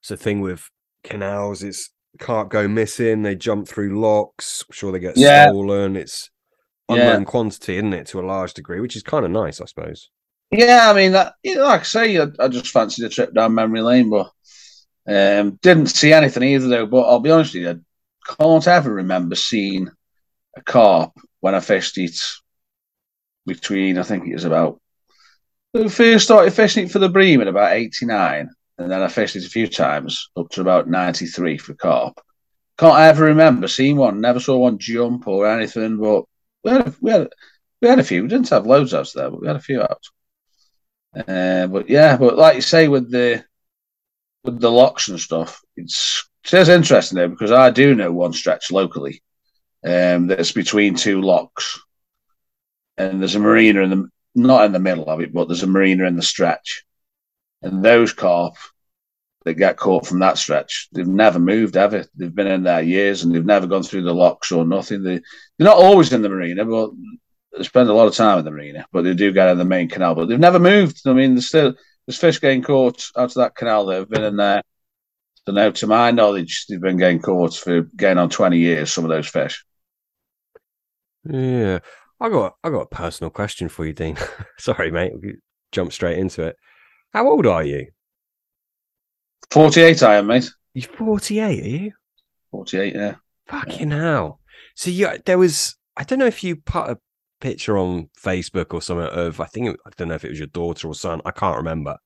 It's 0.00 0.08
the 0.08 0.16
thing 0.16 0.40
with 0.40 0.70
canals, 1.04 1.62
it's 1.62 1.90
can't 2.18 2.48
go 2.48 2.68
missing, 2.68 3.22
they 3.22 3.34
jump 3.34 3.68
through 3.68 4.00
locks, 4.00 4.64
I'm 4.68 4.72
sure 4.72 4.92
they 4.92 4.98
get 4.98 5.16
yeah. 5.16 5.48
stolen. 5.48 5.96
It's 5.96 6.30
unknown 6.90 7.22
yeah. 7.22 7.24
quantity, 7.24 7.76
isn't 7.76 7.92
it, 7.92 8.06
to 8.08 8.20
a 8.20 8.26
large 8.26 8.54
degree, 8.54 8.80
which 8.80 8.96
is 8.96 9.02
kind 9.02 9.24
of 9.24 9.30
nice, 9.30 9.60
I 9.60 9.66
suppose. 9.66 10.10
Yeah, 10.50 10.90
I 10.90 10.94
mean, 10.94 11.12
that, 11.12 11.34
you 11.42 11.56
know, 11.56 11.64
like 11.64 11.80
I 11.80 11.84
say, 11.84 12.18
I, 12.18 12.26
I, 12.38 12.48
just 12.48 12.68
fancied 12.68 13.04
a 13.04 13.08
trip 13.08 13.32
down 13.32 13.54
memory 13.54 13.82
lane, 13.82 14.10
but 14.10 14.30
um, 15.08 15.58
didn't 15.62 15.86
see 15.86 16.12
anything 16.12 16.42
either, 16.42 16.68
though. 16.68 16.86
But 16.86 17.02
I'll 17.02 17.20
be 17.20 17.30
honest 17.30 17.54
with 17.54 17.62
you, 17.62 17.70
I 18.28 18.34
can't 18.34 18.66
ever 18.66 18.92
remember 18.92 19.36
seeing 19.36 19.88
a 20.56 20.62
carp 20.62 21.12
when 21.38 21.54
I 21.54 21.60
fished 21.60 21.98
it 21.98 22.18
between, 23.46 23.96
I 23.96 24.02
think 24.02 24.26
it 24.26 24.34
was 24.34 24.44
about 24.44 24.80
we 25.72 25.88
first 25.88 26.24
started 26.24 26.52
fishing 26.52 26.88
for 26.88 26.98
the 26.98 27.08
bream 27.08 27.40
at 27.40 27.48
about 27.48 27.72
89, 27.72 28.50
and 28.78 28.90
then 28.90 29.02
I 29.02 29.08
fished 29.08 29.36
it 29.36 29.46
a 29.46 29.50
few 29.50 29.68
times 29.68 30.30
up 30.36 30.48
to 30.50 30.60
about 30.60 30.88
93 30.88 31.58
for 31.58 31.74
carp. 31.74 32.20
Can't 32.78 32.98
ever 32.98 33.26
remember 33.26 33.68
seeing 33.68 33.96
one, 33.96 34.20
never 34.20 34.40
saw 34.40 34.56
one 34.58 34.78
jump 34.78 35.28
or 35.28 35.46
anything, 35.46 35.98
but 35.98 36.24
we 36.64 36.70
had, 36.70 36.86
a, 36.88 36.94
we 37.00 37.10
had, 37.10 37.28
we 37.80 37.88
had 37.88 37.98
a 37.98 38.04
few. 38.04 38.22
We 38.22 38.28
didn't 38.28 38.50
have 38.50 38.66
loads 38.66 38.94
out 38.94 39.10
there, 39.14 39.30
but 39.30 39.40
we 39.40 39.46
had 39.46 39.56
a 39.56 39.60
few 39.60 39.82
out. 39.82 40.02
Uh, 41.16 41.66
but 41.66 41.88
yeah, 41.88 42.16
but 42.16 42.36
like 42.36 42.56
you 42.56 42.62
say, 42.62 42.88
with 42.88 43.10
the 43.10 43.44
with 44.44 44.60
the 44.60 44.70
locks 44.70 45.08
and 45.08 45.18
stuff, 45.20 45.60
it's 45.76 46.28
it's 46.44 46.68
interesting 46.68 47.16
there 47.16 47.28
because 47.28 47.52
I 47.52 47.70
do 47.70 47.94
know 47.94 48.12
one 48.12 48.32
stretch 48.32 48.70
locally 48.70 49.22
um, 49.84 50.26
that's 50.26 50.52
between 50.52 50.94
two 50.94 51.20
locks, 51.20 51.80
and 52.96 53.20
there's 53.20 53.34
a 53.34 53.40
marina 53.40 53.82
in 53.82 53.90
the 53.90 54.08
not 54.34 54.64
in 54.64 54.72
the 54.72 54.78
middle 54.78 55.08
of 55.08 55.20
it, 55.20 55.32
but 55.32 55.48
there's 55.48 55.62
a 55.62 55.66
marina 55.66 56.06
in 56.06 56.16
the 56.16 56.22
stretch. 56.22 56.84
And 57.62 57.84
those 57.84 58.12
carp 58.12 58.54
that 59.44 59.54
get 59.54 59.76
caught 59.76 60.06
from 60.06 60.18
that 60.20 60.38
stretch, 60.38 60.88
they've 60.92 61.06
never 61.06 61.38
moved 61.38 61.76
ever. 61.76 62.04
They've 62.14 62.34
been 62.34 62.46
in 62.46 62.62
there 62.62 62.82
years 62.82 63.22
and 63.22 63.34
they've 63.34 63.44
never 63.44 63.66
gone 63.66 63.82
through 63.82 64.02
the 64.02 64.14
locks 64.14 64.52
or 64.52 64.64
nothing. 64.64 65.02
They, 65.02 65.20
they're 65.58 65.68
not 65.68 65.78
always 65.78 66.12
in 66.12 66.22
the 66.22 66.28
marina, 66.28 66.64
but 66.64 66.90
they 67.56 67.64
spend 67.64 67.88
a 67.88 67.94
lot 67.94 68.06
of 68.06 68.14
time 68.14 68.38
in 68.38 68.44
the 68.44 68.50
marina, 68.50 68.86
but 68.92 69.02
they 69.02 69.14
do 69.14 69.32
get 69.32 69.48
in 69.48 69.58
the 69.58 69.64
main 69.64 69.88
canal. 69.88 70.14
But 70.14 70.28
they've 70.28 70.38
never 70.38 70.58
moved. 70.58 71.00
I 71.06 71.12
mean, 71.12 71.34
there's 71.34 71.48
still 71.48 71.74
there's 72.06 72.18
fish 72.18 72.40
getting 72.40 72.62
caught 72.62 73.06
out 73.16 73.30
of 73.30 73.34
that 73.34 73.54
canal 73.54 73.86
that 73.86 73.98
have 73.98 74.10
been 74.10 74.24
in 74.24 74.36
there. 74.36 74.62
So 75.46 75.52
now, 75.52 75.70
to 75.70 75.86
my 75.86 76.10
knowledge, 76.10 76.66
they've 76.68 76.80
been 76.80 76.98
getting 76.98 77.20
caught 77.20 77.54
for 77.54 77.82
going 77.96 78.18
on 78.18 78.28
20 78.28 78.58
years, 78.58 78.92
some 78.92 79.04
of 79.04 79.10
those 79.10 79.28
fish. 79.28 79.64
Yeah. 81.24 81.78
I 82.20 82.28
got 82.28 82.56
I 82.62 82.70
got 82.70 82.82
a 82.82 82.86
personal 82.86 83.30
question 83.30 83.68
for 83.68 83.86
you, 83.86 83.94
Dean. 83.94 84.18
Sorry, 84.58 84.90
mate. 84.90 85.12
Jump 85.72 85.92
straight 85.92 86.18
into 86.18 86.42
it. 86.42 86.56
How 87.12 87.28
old 87.28 87.46
are 87.46 87.64
you? 87.64 87.86
Forty-eight. 89.50 90.02
I 90.02 90.16
am, 90.16 90.26
mate. 90.28 90.50
You're 90.74 90.88
forty-eight, 90.88 91.64
are 91.64 91.68
you? 91.68 91.92
Forty-eight. 92.50 92.94
Yeah. 92.94 93.16
Fucking 93.46 93.90
hell. 93.90 94.40
So 94.74 94.90
you, 94.90 95.08
there 95.26 95.38
was. 95.38 95.76
I 95.96 96.04
don't 96.04 96.18
know 96.18 96.26
if 96.26 96.44
you 96.44 96.56
put 96.56 96.88
a 96.88 96.98
picture 97.40 97.76
on 97.76 98.08
Facebook 98.20 98.72
or 98.72 98.80
something 98.82 99.06
of. 99.06 99.40
I 99.40 99.46
think 99.46 99.68
it, 99.68 99.80
I 99.86 99.90
don't 99.96 100.08
know 100.08 100.14
if 100.14 100.24
it 100.24 100.30
was 100.30 100.38
your 100.38 100.46
daughter 100.48 100.88
or 100.88 100.94
son. 100.94 101.20
I 101.24 101.30
can't 101.30 101.56
remember. 101.56 101.96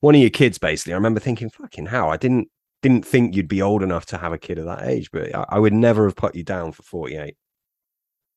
One 0.00 0.14
of 0.14 0.20
your 0.20 0.30
kids, 0.30 0.58
basically. 0.58 0.94
I 0.94 0.96
remember 0.96 1.20
thinking, 1.20 1.50
"Fucking 1.50 1.86
hell!" 1.86 2.10
I 2.10 2.16
didn't 2.16 2.48
didn't 2.82 3.04
think 3.04 3.34
you'd 3.34 3.48
be 3.48 3.60
old 3.62 3.82
enough 3.82 4.06
to 4.06 4.18
have 4.18 4.32
a 4.32 4.38
kid 4.38 4.58
at 4.58 4.66
that 4.66 4.86
age, 4.86 5.10
but 5.12 5.34
I, 5.34 5.44
I 5.48 5.58
would 5.58 5.72
never 5.72 6.04
have 6.04 6.16
put 6.16 6.34
you 6.34 6.44
down 6.44 6.72
for 6.72 6.82
forty-eight. 6.82 7.36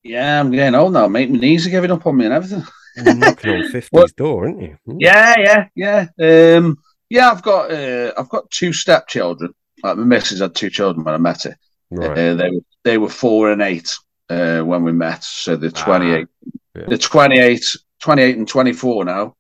Yeah, 0.04 0.40
I'm 0.40 0.52
getting 0.52 0.76
old 0.76 0.94
now, 0.94 1.08
mate. 1.08 1.30
My 1.30 1.38
knees 1.38 1.68
are 1.68 1.70
giving 1.70 1.92
up 1.92 2.06
on 2.08 2.18
me 2.18 2.26
and 2.26 2.34
everything. 2.34 2.64
You're 2.96 3.16
knocking 3.16 3.52
on 3.52 3.72
50's 3.72 4.14
door, 4.14 4.46
aren't 4.46 4.62
you? 4.62 4.78
Mm. 4.88 4.98
Yeah, 5.00 5.36
yeah, 5.76 6.08
yeah. 6.20 6.58
Um, 6.58 6.78
yeah, 7.12 7.30
I've 7.30 7.42
got 7.44 7.70
uh, 7.70 8.14
I've 8.18 8.30
got 8.30 8.50
two 8.50 8.72
stepchildren. 8.72 9.54
Like 9.84 9.98
my 9.98 10.06
missus 10.06 10.40
had 10.40 10.56
two 10.56 10.70
children 10.70 11.04
when 11.04 11.14
I 11.14 11.18
met 11.18 11.44
her. 11.44 11.58
Right. 11.90 12.18
Uh, 12.18 12.36
they 12.36 12.50
were 12.50 12.62
they 12.86 12.98
were 12.98 13.10
four 13.10 13.52
and 13.52 13.62
eight 13.62 13.92
uh, 14.30 14.62
when 14.62 14.84
we 14.84 14.94
met. 14.94 15.22
So 15.22 15.58
they're 15.58 15.72
28. 15.72 16.28
yeah. 16.74 16.84
They're 16.88 16.98
28, 16.98 17.66
28 18.00 18.38
and 18.38 18.48
24 18.48 19.04
now. 19.06 19.36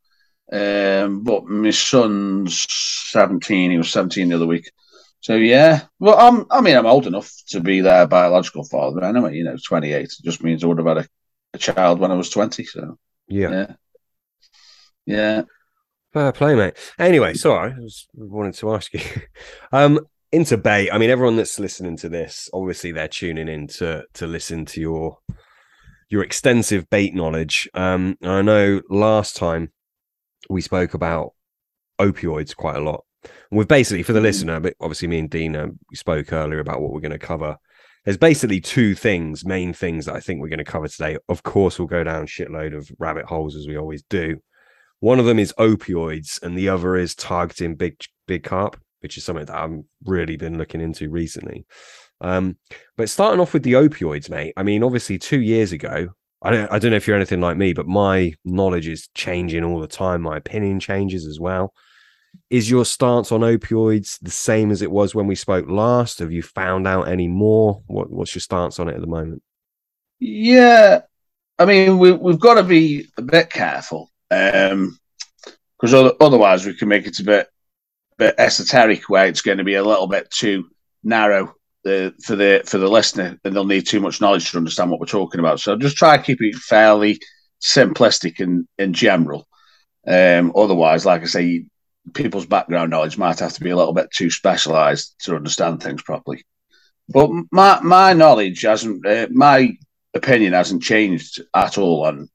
Um, 0.51 1.23
but 1.23 1.45
my 1.45 1.69
son's 1.69 2.65
17. 3.11 3.71
He 3.71 3.77
was 3.77 3.89
17 3.89 4.27
the 4.27 4.35
other 4.35 4.45
week. 4.45 4.69
So 5.21 5.35
yeah, 5.35 5.83
well, 5.97 6.17
I'm. 6.19 6.47
I 6.51 6.59
mean, 6.59 6.75
I'm 6.75 6.85
old 6.85 7.07
enough 7.07 7.31
to 7.49 7.61
be 7.61 7.79
their 7.79 8.05
biological 8.05 8.65
father 8.65 9.01
anyway. 9.05 9.37
You 9.37 9.45
know, 9.45 9.55
28 9.65 10.01
It 10.01 10.11
just 10.25 10.43
means 10.43 10.61
I 10.61 10.67
would 10.67 10.79
have 10.79 10.87
had 10.87 10.97
a, 10.97 11.07
a 11.53 11.57
child 11.57 11.99
when 11.99 12.11
I 12.11 12.15
was 12.15 12.31
20. 12.31 12.65
So 12.65 12.97
yeah. 13.29 13.49
yeah, 13.49 13.73
yeah. 15.05 15.41
Fair 16.13 16.31
play, 16.33 16.55
mate. 16.55 16.73
Anyway, 16.99 17.33
sorry, 17.33 17.71
I 17.71 17.79
was 17.79 18.07
wanted 18.13 18.55
to 18.55 18.73
ask 18.73 18.93
you. 18.93 18.99
Um, 19.71 19.99
into 20.33 20.57
bait. 20.57 20.89
I 20.91 20.97
mean, 20.97 21.09
everyone 21.09 21.35
that's 21.35 21.59
listening 21.59 21.97
to 21.97 22.09
this, 22.09 22.49
obviously, 22.53 22.91
they're 22.91 23.07
tuning 23.07 23.47
in 23.47 23.67
to 23.67 24.03
to 24.13 24.27
listen 24.27 24.65
to 24.65 24.81
your 24.81 25.17
your 26.09 26.23
extensive 26.23 26.89
bait 26.89 27.13
knowledge. 27.15 27.69
Um, 27.73 28.17
and 28.21 28.31
I 28.31 28.41
know 28.41 28.81
last 28.89 29.35
time 29.35 29.71
we 30.49 30.61
spoke 30.61 30.93
about 30.93 31.31
opioids 31.99 32.55
quite 32.55 32.75
a 32.75 32.81
lot. 32.81 33.05
And 33.23 33.57
we've 33.57 33.67
basically, 33.67 34.03
for 34.03 34.13
the 34.13 34.19
Mm. 34.19 34.23
listener, 34.23 34.59
but 34.59 34.73
obviously, 34.81 35.07
me 35.07 35.19
and 35.19 35.29
Dean 35.29 35.55
uh, 35.55 35.67
spoke 35.93 36.33
earlier 36.33 36.59
about 36.59 36.81
what 36.81 36.91
we're 36.91 36.99
going 37.01 37.11
to 37.11 37.19
cover. 37.19 37.57
There's 38.03 38.17
basically 38.17 38.59
two 38.59 38.95
things, 38.95 39.45
main 39.45 39.73
things 39.73 40.05
that 40.05 40.15
I 40.15 40.19
think 40.19 40.41
we're 40.41 40.49
going 40.49 40.57
to 40.57 40.63
cover 40.65 40.87
today. 40.87 41.17
Of 41.29 41.43
course, 41.43 41.77
we'll 41.77 41.87
go 41.87 42.03
down 42.03 42.23
a 42.23 42.25
shitload 42.25 42.75
of 42.75 42.89
rabbit 42.99 43.25
holes 43.25 43.55
as 43.55 43.67
we 43.67 43.77
always 43.77 44.01
do. 44.03 44.41
One 45.01 45.19
of 45.19 45.25
them 45.25 45.39
is 45.39 45.51
opioids, 45.57 46.41
and 46.43 46.55
the 46.55 46.69
other 46.69 46.95
is 46.95 47.15
targeting 47.15 47.75
big 47.75 47.99
big 48.27 48.43
carp, 48.43 48.79
which 48.99 49.17
is 49.17 49.23
something 49.23 49.45
that 49.45 49.55
I've 49.55 49.81
really 50.05 50.37
been 50.37 50.59
looking 50.59 50.79
into 50.79 51.09
recently. 51.09 51.65
Um, 52.21 52.57
but 52.97 53.09
starting 53.09 53.39
off 53.39 53.53
with 53.53 53.63
the 53.63 53.73
opioids, 53.73 54.29
mate. 54.29 54.53
I 54.55 54.61
mean, 54.61 54.83
obviously, 54.83 55.17
two 55.17 55.41
years 55.41 55.71
ago, 55.71 56.09
I 56.43 56.51
don't, 56.51 56.71
I 56.71 56.77
don't 56.77 56.91
know 56.91 56.97
if 56.97 57.07
you're 57.07 57.15
anything 57.15 57.41
like 57.41 57.57
me, 57.57 57.73
but 57.73 57.87
my 57.87 58.33
knowledge 58.45 58.87
is 58.87 59.09
changing 59.15 59.63
all 59.63 59.79
the 59.79 59.87
time. 59.87 60.21
My 60.21 60.37
opinion 60.37 60.79
changes 60.79 61.25
as 61.25 61.39
well. 61.39 61.73
Is 62.51 62.69
your 62.69 62.85
stance 62.85 63.31
on 63.31 63.41
opioids 63.41 64.19
the 64.21 64.29
same 64.29 64.69
as 64.69 64.83
it 64.83 64.91
was 64.91 65.15
when 65.15 65.25
we 65.25 65.35
spoke 65.35 65.67
last? 65.67 66.19
Have 66.19 66.31
you 66.31 66.43
found 66.43 66.87
out 66.87 67.07
any 67.07 67.27
more? 67.27 67.81
What, 67.87 68.11
what's 68.11 68.35
your 68.35 68.41
stance 68.41 68.79
on 68.79 68.87
it 68.87 68.95
at 68.95 69.01
the 69.01 69.07
moment? 69.07 69.41
Yeah, 70.19 71.01
I 71.57 71.65
mean, 71.65 71.97
we, 71.97 72.11
we've 72.11 72.39
got 72.39 72.53
to 72.53 72.63
be 72.63 73.07
a 73.17 73.23
bit 73.23 73.49
careful 73.49 74.10
because 74.31 75.93
otherwise 76.21 76.65
we 76.65 76.73
can 76.73 76.87
make 76.87 77.05
it 77.05 77.19
a 77.19 77.23
bit, 77.23 77.47
bit 78.17 78.35
esoteric, 78.37 79.09
where 79.09 79.27
it's 79.27 79.41
going 79.41 79.57
to 79.57 79.63
be 79.63 79.75
a 79.75 79.83
little 79.83 80.07
bit 80.07 80.31
too 80.31 80.69
narrow 81.03 81.55
uh, 81.85 82.11
for 82.23 82.35
the 82.35 82.61
for 82.65 82.77
the 82.77 82.87
listener, 82.87 83.37
and 83.43 83.55
they'll 83.55 83.65
need 83.65 83.85
too 83.85 83.99
much 83.99 84.21
knowledge 84.21 84.51
to 84.51 84.57
understand 84.57 84.89
what 84.89 84.99
we're 84.99 85.05
talking 85.05 85.39
about. 85.39 85.59
So 85.59 85.75
just 85.75 85.97
try 85.97 86.15
to 86.15 86.23
keep 86.23 86.41
it 86.41 86.55
fairly 86.55 87.19
simplistic 87.61 88.39
and 88.39 88.67
in 88.77 88.93
general. 88.93 89.47
Um, 90.07 90.53
otherwise, 90.55 91.05
like 91.05 91.23
I 91.23 91.25
say, 91.25 91.65
people's 92.13 92.45
background 92.45 92.89
knowledge 92.89 93.17
might 93.17 93.39
have 93.39 93.53
to 93.53 93.61
be 93.61 93.69
a 93.69 93.75
little 93.75 93.93
bit 93.93 94.11
too 94.11 94.29
specialised 94.29 95.15
to 95.25 95.35
understand 95.35 95.83
things 95.83 96.01
properly. 96.01 96.43
But 97.09 97.29
my 97.51 97.81
my 97.81 98.13
knowledge 98.13 98.61
hasn't, 98.61 99.05
uh, 99.05 99.27
my 99.31 99.77
opinion 100.13 100.53
hasn't 100.53 100.83
changed 100.83 101.41
at 101.53 101.77
all 101.77 102.05
on 102.05 102.29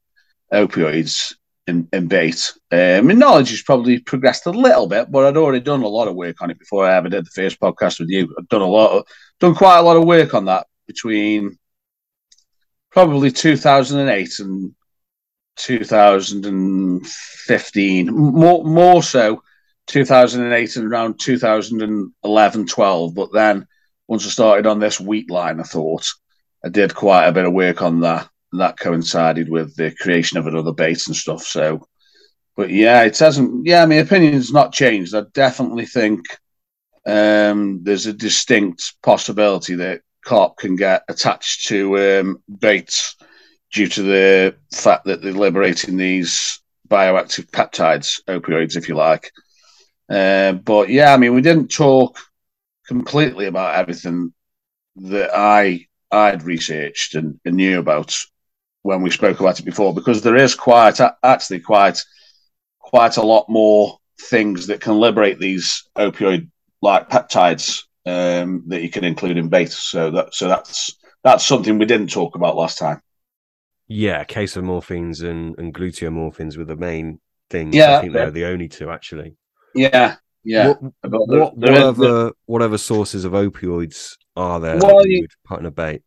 opioids 0.53 1.33
and, 1.67 1.87
and 1.91 2.09
bait. 2.09 2.53
Uh, 2.71 3.01
my 3.03 3.13
knowledge 3.13 3.49
has 3.49 3.61
probably 3.61 3.99
progressed 3.99 4.45
a 4.45 4.51
little 4.51 4.87
bit, 4.87 5.11
but 5.11 5.25
I'd 5.25 5.37
already 5.37 5.59
done 5.59 5.83
a 5.83 5.87
lot 5.87 6.07
of 6.07 6.15
work 6.15 6.41
on 6.41 6.49
it 6.49 6.59
before 6.59 6.85
I 6.85 6.95
ever 6.95 7.09
did 7.09 7.25
the 7.25 7.31
first 7.31 7.59
podcast 7.59 7.99
with 7.99 8.09
you. 8.09 8.33
I've 8.37 8.47
done 8.47 8.61
a 8.61 8.65
lot, 8.65 8.91
of, 8.91 9.05
done 9.39 9.55
quite 9.55 9.79
a 9.79 9.83
lot 9.83 9.97
of 9.97 10.05
work 10.05 10.33
on 10.33 10.45
that 10.45 10.67
between 10.87 11.57
probably 12.89 13.31
2008 13.31 14.39
and 14.39 14.73
2015, 15.57 18.11
more 18.11 18.63
more 18.63 19.03
so 19.03 19.43
2008 19.87 20.75
and 20.75 20.91
around 20.91 21.19
2011, 21.19 22.67
12. 22.67 23.15
But 23.15 23.33
then 23.33 23.67
once 24.07 24.25
I 24.25 24.29
started 24.29 24.67
on 24.67 24.79
this 24.79 24.99
wheat 24.99 25.29
line, 25.29 25.59
I 25.59 25.63
thought 25.63 26.07
I 26.63 26.69
did 26.69 26.95
quite 26.95 27.27
a 27.27 27.31
bit 27.31 27.45
of 27.45 27.53
work 27.53 27.81
on 27.81 28.01
that. 28.01 28.29
That 28.53 28.79
coincided 28.79 29.49
with 29.49 29.75
the 29.75 29.93
creation 29.99 30.37
of 30.37 30.47
another 30.47 30.71
bait 30.71 31.05
and 31.07 31.15
stuff. 31.15 31.43
So, 31.43 31.87
but 32.55 32.69
yeah, 32.69 33.03
it 33.03 33.17
hasn't. 33.17 33.65
Yeah, 33.65 33.85
my 33.85 33.95
opinion's 33.95 34.51
not 34.51 34.73
changed. 34.73 35.13
I 35.13 35.23
definitely 35.33 35.85
think 35.85 36.21
um, 37.05 37.81
there's 37.83 38.05
a 38.05 38.13
distinct 38.13 38.95
possibility 39.03 39.75
that 39.75 40.01
carp 40.25 40.57
can 40.57 40.75
get 40.75 41.03
attached 41.07 41.67
to 41.67 41.97
um, 42.19 42.43
baits 42.59 43.15
due 43.73 43.87
to 43.87 44.01
the 44.01 44.55
fact 44.73 45.05
that 45.05 45.21
they're 45.21 45.33
liberating 45.33 45.97
these 45.97 46.61
bioactive 46.87 47.49
peptides, 47.51 48.21
opioids, 48.27 48.75
if 48.75 48.87
you 48.87 48.95
like. 48.95 49.31
Uh, 50.09 50.53
but 50.53 50.89
yeah, 50.89 51.13
I 51.13 51.17
mean, 51.17 51.33
we 51.33 51.41
didn't 51.41 51.67
talk 51.67 52.19
completely 52.87 53.45
about 53.45 53.75
everything 53.75 54.33
that 54.95 55.31
I 55.33 55.87
I'd 56.11 56.43
researched 56.43 57.15
and, 57.15 57.39
and 57.43 57.57
knew 57.57 57.79
about 57.79 58.17
when 58.83 59.01
we 59.01 59.09
spoke 59.09 59.39
about 59.39 59.59
it 59.59 59.65
before, 59.65 59.93
because 59.93 60.21
there 60.21 60.35
is 60.35 60.55
quite 60.55 60.99
actually 61.23 61.59
quite 61.59 61.99
quite 62.79 63.17
a 63.17 63.21
lot 63.23 63.45
more 63.49 63.97
things 64.21 64.67
that 64.67 64.81
can 64.81 64.97
liberate 64.99 65.39
these 65.39 65.83
opioid 65.97 66.49
like 66.81 67.09
peptides 67.09 67.83
um, 68.05 68.63
that 68.67 68.81
you 68.81 68.89
can 68.89 69.03
include 69.03 69.37
in 69.37 69.49
beta. 69.49 69.71
So 69.71 70.11
that 70.11 70.33
so 70.33 70.47
that's 70.47 70.95
that's 71.23 71.45
something 71.45 71.77
we 71.77 71.85
didn't 71.85 72.09
talk 72.11 72.35
about 72.35 72.55
last 72.55 72.77
time. 72.77 73.01
Yeah, 73.89 74.23
casomorphines 74.25 75.23
and, 75.23 75.57
and 75.57 75.73
gluteomorphines 75.73 76.57
were 76.57 76.65
the 76.65 76.75
main 76.75 77.19
things. 77.49 77.75
Yeah, 77.75 77.97
I 77.97 78.01
think 78.01 78.13
they're 78.13 78.31
the 78.31 78.45
only 78.45 78.67
two 78.67 78.89
actually. 78.89 79.35
Yeah, 79.75 80.15
yeah. 80.43 80.67
What, 80.69 80.81
what, 80.81 81.27
the- 81.29 81.39
what 81.39 81.59
there 81.59 81.73
is- 81.73 81.79
other 81.83 82.31
what 82.45 82.77
sources 82.79 83.25
of 83.25 83.33
opioids 83.33 84.15
are 84.35 84.59
there 84.59 84.77
Well, 84.77 84.97
that 84.99 85.07
you 85.09 85.15
you- 85.17 85.21
would 85.21 85.31
put 85.45 85.59
in 85.59 85.65
a 85.65 85.71
bait? 85.71 86.01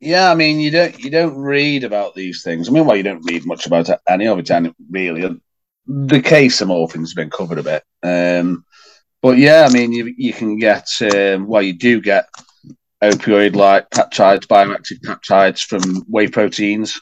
Yeah, 0.00 0.30
I 0.30 0.34
mean, 0.34 0.60
you 0.60 0.70
don't 0.70 0.98
you 0.98 1.10
don't 1.10 1.36
read 1.36 1.82
about 1.84 2.14
these 2.14 2.42
things. 2.42 2.68
I 2.68 2.72
mean, 2.72 2.84
well, 2.86 2.96
you 2.96 3.02
don't 3.02 3.24
read 3.24 3.44
much 3.46 3.66
about 3.66 3.90
any 4.08 4.26
of 4.26 4.38
it, 4.38 4.74
really, 4.90 5.40
the 5.86 6.20
casomorphine's 6.20 7.14
been 7.14 7.30
covered 7.30 7.58
a 7.58 7.62
bit. 7.62 7.82
Um, 8.02 8.64
but 9.22 9.38
yeah, 9.38 9.66
I 9.68 9.72
mean, 9.72 9.92
you 9.92 10.14
you 10.16 10.32
can 10.32 10.58
get 10.58 10.88
um, 11.02 11.48
well, 11.48 11.62
you 11.62 11.72
do 11.72 12.00
get 12.00 12.28
opioid 13.02 13.56
like 13.56 13.90
peptides, 13.90 14.46
bioactive 14.46 15.00
peptides 15.04 15.64
from 15.64 16.04
whey 16.08 16.28
proteins. 16.28 17.00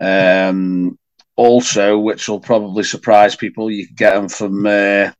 Um, 0.00 0.98
also, 1.36 1.98
which 1.98 2.28
will 2.28 2.40
probably 2.40 2.82
surprise 2.82 3.36
people, 3.36 3.70
you 3.70 3.86
can 3.86 3.96
get 3.96 4.14
them 4.14 4.28
from 4.28 4.66
uh, 4.66 5.12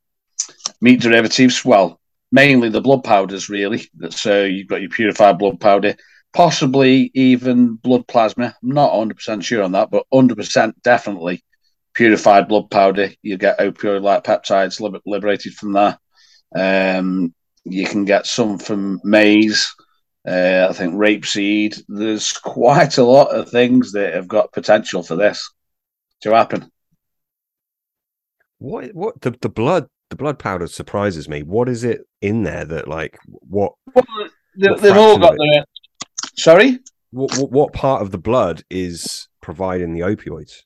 meat 0.81 1.01
derivatives. 1.01 1.65
Well, 1.65 2.01
mainly 2.33 2.69
the 2.69 2.81
blood 2.81 3.05
powders, 3.05 3.49
really. 3.49 3.89
So 4.11 4.45
you've 4.45 4.67
got 4.67 4.81
your 4.81 4.91
purified 4.91 5.39
blood 5.39 5.61
powder 5.61 5.97
possibly 6.33 7.11
even 7.15 7.75
blood 7.75 8.07
plasma. 8.07 8.55
I'm 8.63 8.71
not 8.71 8.93
100% 8.93 9.43
sure 9.43 9.63
on 9.63 9.73
that, 9.73 9.91
but 9.91 10.07
100% 10.13 10.73
definitely 10.83 11.45
purified 11.95 12.49
blood 12.49 12.71
powder. 12.71 13.11
You 13.23 13.37
get 13.37 13.59
opioid 13.59 14.03
like 14.03 14.25
peptides 14.25 14.81
liber- 14.81 15.01
liberated 15.07 15.55
from 15.55 15.73
that. 15.73 15.99
Um, 16.55 17.35
you 17.65 17.87
can 17.87 18.05
get 18.05 18.27
some 18.27 18.59
from 18.59 19.01
maize, 19.05 19.75
uh, 20.27 20.69
I 20.71 20.73
think 20.73 20.95
rapeseed. 20.95 21.83
There's 21.89 22.33
quite 22.33 22.99
a 22.99 23.05
lot 23.05 23.35
of 23.35 23.51
things 23.51 23.93
that 23.93 24.15
have 24.15 24.29
got 24.29 24.53
potential 24.53 25.03
for 25.03 25.17
this 25.17 25.51
to 26.23 26.35
happen. 26.35 26.71
What 28.59 28.93
what 28.95 29.21
the, 29.21 29.37
the 29.41 29.49
blood 29.49 29.87
the 30.11 30.17
blood 30.17 30.39
powder 30.39 30.67
surprises 30.67 31.29
me. 31.29 31.43
What 31.43 31.69
is 31.69 31.85
it 31.85 32.07
in 32.21 32.43
there 32.43 32.65
that 32.65 32.89
like 32.89 33.19
what 33.25 33.73
Well, 33.95 34.05
they, 34.57 34.75
they've 34.75 34.97
all 34.97 35.19
got 35.19 35.37
their. 35.37 35.65
Sorry? 36.39 36.79
what 37.11 37.37
what, 37.39 37.51
what 37.51 37.73
part 37.73 38.03
of 38.03 38.11
the 38.11 38.19
blood 38.19 38.63
is 38.71 39.29
providing 39.41 39.95
the 39.95 40.01
opioids? 40.01 40.63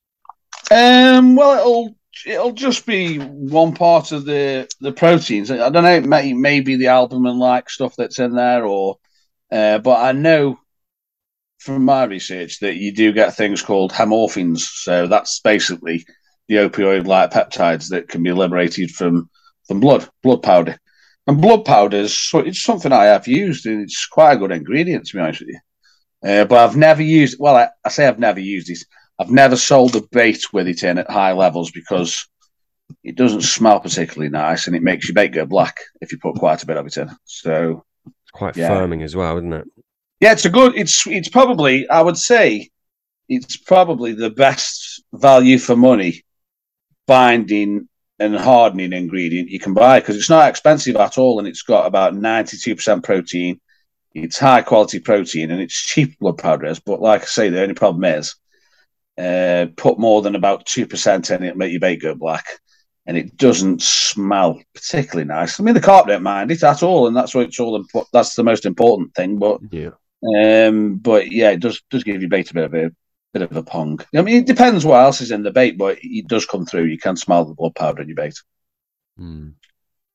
Um, 0.70 1.36
well, 1.36 1.58
it'll 1.58 1.96
it'll 2.26 2.52
just 2.52 2.86
be 2.86 3.18
one 3.18 3.74
part 3.74 4.12
of 4.12 4.24
the 4.24 4.68
the 4.80 4.92
proteins. 4.92 5.50
I 5.50 5.68
don't 5.68 5.84
know. 5.84 5.94
It 5.94 6.04
may 6.04 6.32
maybe 6.32 6.76
the 6.76 6.88
albumin 6.88 7.38
like 7.38 7.70
stuff 7.70 7.94
that's 7.96 8.18
in 8.18 8.34
there, 8.34 8.64
or 8.64 8.98
uh, 9.50 9.78
but 9.78 10.00
I 10.00 10.12
know 10.12 10.58
from 11.58 11.84
my 11.84 12.04
research 12.04 12.58
that 12.58 12.76
you 12.76 12.92
do 12.92 13.12
get 13.12 13.36
things 13.36 13.62
called 13.62 13.92
hemorphins. 13.92 14.60
So 14.60 15.06
that's 15.06 15.40
basically 15.40 16.04
the 16.48 16.56
opioid 16.56 17.06
like 17.06 17.30
peptides 17.30 17.90
that 17.90 18.08
can 18.08 18.22
be 18.22 18.32
liberated 18.32 18.90
from 18.90 19.30
from 19.68 19.80
blood 19.80 20.08
blood 20.22 20.42
powder. 20.42 20.78
And 21.26 21.40
blood 21.40 21.64
powders, 21.64 22.16
so 22.16 22.40
it's 22.40 22.62
something 22.62 22.92
I 22.92 23.04
have 23.04 23.28
used, 23.28 23.66
and 23.66 23.80
it's 23.82 24.06
quite 24.06 24.32
a 24.32 24.36
good 24.36 24.50
ingredient 24.50 25.06
to 25.06 25.16
be 25.16 25.20
honest 25.20 25.40
with 25.40 25.50
you. 25.50 25.60
Uh, 26.28 26.44
but 26.44 26.58
I've 26.58 26.76
never 26.76 27.02
used. 27.02 27.36
Well, 27.38 27.56
I, 27.56 27.68
I 27.84 27.88
say 27.90 28.06
I've 28.06 28.18
never 28.18 28.40
used 28.40 28.70
it. 28.70 28.78
I've 29.18 29.30
never 29.30 29.56
sold 29.56 29.94
a 29.94 30.02
bait 30.10 30.52
with 30.52 30.66
it 30.66 30.82
in 30.82 30.98
at 30.98 31.10
high 31.10 31.32
levels 31.32 31.70
because 31.70 32.28
it 33.04 33.14
doesn't 33.16 33.42
smell 33.42 33.78
particularly 33.80 34.30
nice 34.30 34.66
and 34.66 34.74
it 34.76 34.82
makes 34.82 35.06
your 35.08 35.14
bait 35.14 35.28
go 35.28 35.46
black 35.46 35.76
if 36.00 36.10
you 36.12 36.18
put 36.18 36.34
quite 36.36 36.62
a 36.62 36.66
bit 36.66 36.76
of 36.76 36.86
it 36.86 36.96
in. 36.96 37.10
So 37.24 37.84
It's 38.06 38.30
quite 38.32 38.56
Yeah. 38.56 38.70
firming 38.70 39.02
as 39.04 39.14
well, 39.14 39.36
isn't 39.38 39.52
it? 39.52 39.66
yeah, 40.20 40.32
it's 40.32 40.44
a 40.44 40.50
good. 40.50 40.76
It's 40.76 41.06
it's 41.06 41.28
probably 41.28 41.88
I 41.88 42.02
would 42.02 42.16
say 42.18 42.70
it's 43.28 43.56
probably 43.56 44.12
the 44.12 44.30
best 44.30 45.02
value 45.12 45.58
for 45.58 45.76
money 45.76 46.24
binding 47.06 47.88
and 48.22 48.36
hardening 48.36 48.92
ingredient 48.92 49.50
you 49.50 49.58
can 49.58 49.74
buy 49.74 50.00
because 50.00 50.16
it's 50.16 50.30
not 50.30 50.48
expensive 50.48 50.96
at 50.96 51.18
all 51.18 51.38
and 51.38 51.48
it's 51.48 51.62
got 51.62 51.86
about 51.86 52.14
ninety 52.14 52.56
two 52.56 52.74
percent 52.76 53.04
protein. 53.04 53.60
It's 54.14 54.38
high 54.38 54.62
quality 54.62 55.00
protein 55.00 55.50
and 55.50 55.60
it's 55.60 55.74
cheap 55.74 56.18
blood 56.18 56.38
powder 56.38 56.74
but 56.84 57.00
like 57.00 57.22
I 57.22 57.26
say, 57.26 57.48
the 57.48 57.62
only 57.62 57.74
problem 57.74 58.04
is 58.04 58.36
uh, 59.18 59.66
put 59.76 59.98
more 59.98 60.22
than 60.22 60.34
about 60.34 60.66
two 60.66 60.86
percent 60.86 61.30
in 61.30 61.42
it, 61.42 61.56
make 61.56 61.70
your 61.70 61.80
bait 61.80 61.96
go 61.96 62.14
black, 62.14 62.46
and 63.06 63.16
it 63.16 63.36
doesn't 63.36 63.82
smell 63.82 64.60
particularly 64.74 65.26
nice. 65.26 65.58
I 65.58 65.62
mean, 65.62 65.74
the 65.74 65.80
carp 65.80 66.06
don't 66.06 66.22
mind 66.22 66.50
it 66.50 66.62
at 66.62 66.82
all, 66.82 67.06
and 67.06 67.16
that's 67.16 67.34
what 67.34 67.46
it's 67.46 67.60
all. 67.60 67.82
Impo- 67.82 68.06
that's 68.12 68.34
the 68.34 68.44
most 68.44 68.64
important 68.66 69.14
thing. 69.14 69.38
But 69.38 69.60
Yeah. 69.70 69.90
um, 70.36 70.96
but 70.96 71.30
yeah, 71.30 71.50
it 71.50 71.60
does 71.60 71.82
does 71.90 72.04
give 72.04 72.20
your 72.20 72.30
bait 72.30 72.50
a 72.50 72.54
bit 72.54 72.64
of 72.64 72.74
a 72.74 72.90
bit 73.32 73.42
of 73.42 73.56
a 73.56 73.62
pong. 73.62 74.00
I 74.14 74.22
mean, 74.22 74.36
it 74.36 74.46
depends 74.46 74.84
what 74.84 75.00
else 75.00 75.20
is 75.20 75.30
in 75.30 75.42
the 75.42 75.50
bait, 75.50 75.78
but 75.78 75.98
it 76.02 76.28
does 76.28 76.46
come 76.46 76.66
through. 76.66 76.84
You 76.84 76.98
can 76.98 77.16
smell 77.16 77.44
the 77.44 77.54
blood 77.54 77.74
powder 77.74 78.02
in 78.02 78.08
your 78.08 78.16
bait, 78.16 78.34
Mm. 79.20 79.54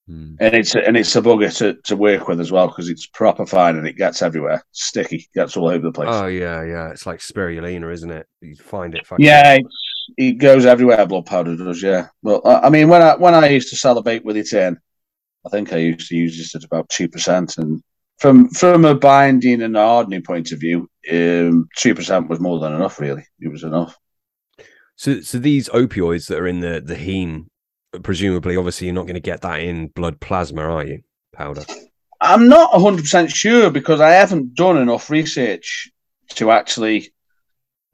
Mm. 0.10 0.38
and 0.40 0.56
it's 0.56 0.74
and 0.74 0.96
it's 0.96 1.16
a 1.18 1.22
bugger 1.22 1.56
to, 1.58 1.74
to 1.84 1.98
work 1.98 2.30
with 2.30 2.40
as 2.40 2.52
well 2.52 2.68
because 2.68 2.88
it's 2.88 3.08
proper 3.08 3.46
fine 3.46 3.76
and 3.76 3.86
it 3.86 3.98
gets 3.98 4.22
everywhere, 4.22 4.64
sticky, 4.72 5.28
gets 5.36 5.58
all 5.58 5.68
over 5.68 5.80
the 5.80 5.92
place. 5.92 6.08
Oh 6.10 6.28
yeah, 6.28 6.64
yeah. 6.64 6.90
It's 6.92 7.06
like 7.06 7.20
spirulina, 7.20 7.92
isn't 7.92 8.12
it? 8.12 8.26
You 8.42 8.56
find 8.56 8.96
it. 8.96 9.06
Fucking... 9.06 9.26
yeah, 9.26 9.58
it 10.18 10.34
goes 10.34 10.66
everywhere. 10.66 11.06
Blood 11.06 11.26
powder 11.26 11.58
does, 11.58 11.84
yeah. 11.84 12.08
Well, 12.22 12.42
I 12.46 12.68
I 12.68 12.70
mean, 12.70 12.88
when 12.88 13.02
I 13.02 13.16
when 13.18 13.36
I 13.36 13.50
used 13.50 13.70
to 13.72 13.76
sell 13.76 13.96
the 13.96 14.02
bait 14.02 14.24
with 14.24 14.38
it 14.38 14.54
in, 14.54 14.80
I 15.46 15.50
think 15.50 15.74
I 15.74 15.78
used 15.78 16.08
to 16.08 16.16
use 16.16 16.40
it 16.40 16.56
at 16.58 16.64
about 16.64 16.88
two 16.90 17.10
percent, 17.10 17.58
and 17.58 17.84
from 18.18 18.50
from 18.50 18.86
a 18.86 18.96
binding 18.96 19.62
and 19.62 19.76
hardening 19.76 20.24
point 20.24 20.52
of 20.52 20.60
view, 20.60 20.90
um, 21.12 21.68
two 21.76 21.96
percent 21.96 22.30
was 22.30 22.40
more 22.40 22.60
than 22.60 22.74
enough. 22.74 23.00
Really, 23.00 23.26
it 23.40 23.50
was 23.50 23.64
enough. 23.64 23.98
So, 24.96 25.22
so 25.22 25.38
these 25.38 25.70
opioids 25.70 26.28
that 26.28 26.40
are 26.40 26.48
in 26.48 26.60
the 26.60 26.82
the 26.84 26.96
heme, 26.96 27.48
presumably, 28.04 28.58
obviously, 28.58 28.88
you're 28.88 28.96
not 28.96 29.04
going 29.04 29.14
to 29.16 29.20
get 29.20 29.42
that 29.42 29.60
in 29.60 29.88
blood 29.88 30.20
plasma, 30.20 30.62
are 30.62 30.86
you? 30.86 31.02
Powder. 31.34 31.64
I'm 32.20 32.48
not 32.48 32.72
100% 32.72 33.34
sure 33.34 33.70
because 33.70 34.02
I 34.02 34.10
haven't 34.10 34.56
done 34.56 34.78
enough 34.78 35.12
research 35.12 35.92
to 36.30 36.50
actually 36.50 37.14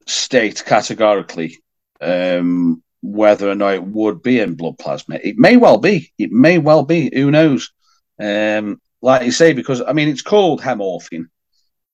state 0.06 0.64
categorically 0.64 1.58
um, 2.00 2.82
whether 3.02 3.50
or 3.50 3.54
not 3.54 3.74
it 3.74 3.84
would 3.84 4.22
be 4.22 4.40
in 4.40 4.54
blood 4.54 4.78
plasma. 4.78 5.18
It 5.22 5.36
may 5.36 5.58
well 5.58 5.76
be. 5.76 6.12
It 6.18 6.32
may 6.32 6.56
well 6.56 6.84
be. 6.84 7.10
Who 7.14 7.30
knows? 7.30 7.70
Um, 8.18 8.80
like 9.04 9.24
you 9.24 9.32
say, 9.32 9.52
because 9.52 9.82
I 9.82 9.92
mean, 9.92 10.08
it's 10.08 10.22
called 10.22 10.62
hemorphine, 10.62 11.26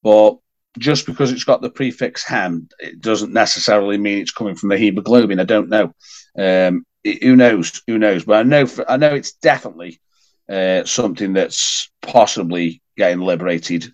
but 0.03 0.39
just 0.79 1.07
because 1.07 1.33
it's 1.33 1.45
got 1.45 1.61
the 1.63 1.71
prefix 1.71 2.25
hem, 2.25 2.69
it 2.79 3.01
doesn't 3.01 3.33
necessarily 3.33 3.99
mean 3.99 4.21
it's 4.21 4.31
coming 4.33 4.55
from 4.55 4.71
the 4.71 4.79
hemoglobin. 4.79 5.41
I 5.41 5.45
don't 5.45 5.69
know. 5.69 5.93
Um, 6.39 6.87
it- 7.05 7.23
who 7.23 7.37
knows? 7.37 7.83
Who 7.89 7.99
knows? 7.99 8.25
But 8.25 8.37
I 8.37 8.43
know. 8.45 8.67
For, 8.67 8.91
I 8.91 8.97
know 8.97 9.15
it's 9.15 9.33
definitely 9.33 10.01
uh, 10.49 10.85
something 10.85 11.33
that's 11.35 11.91
possibly 12.03 12.83
getting 12.97 13.21
liberated 13.21 13.93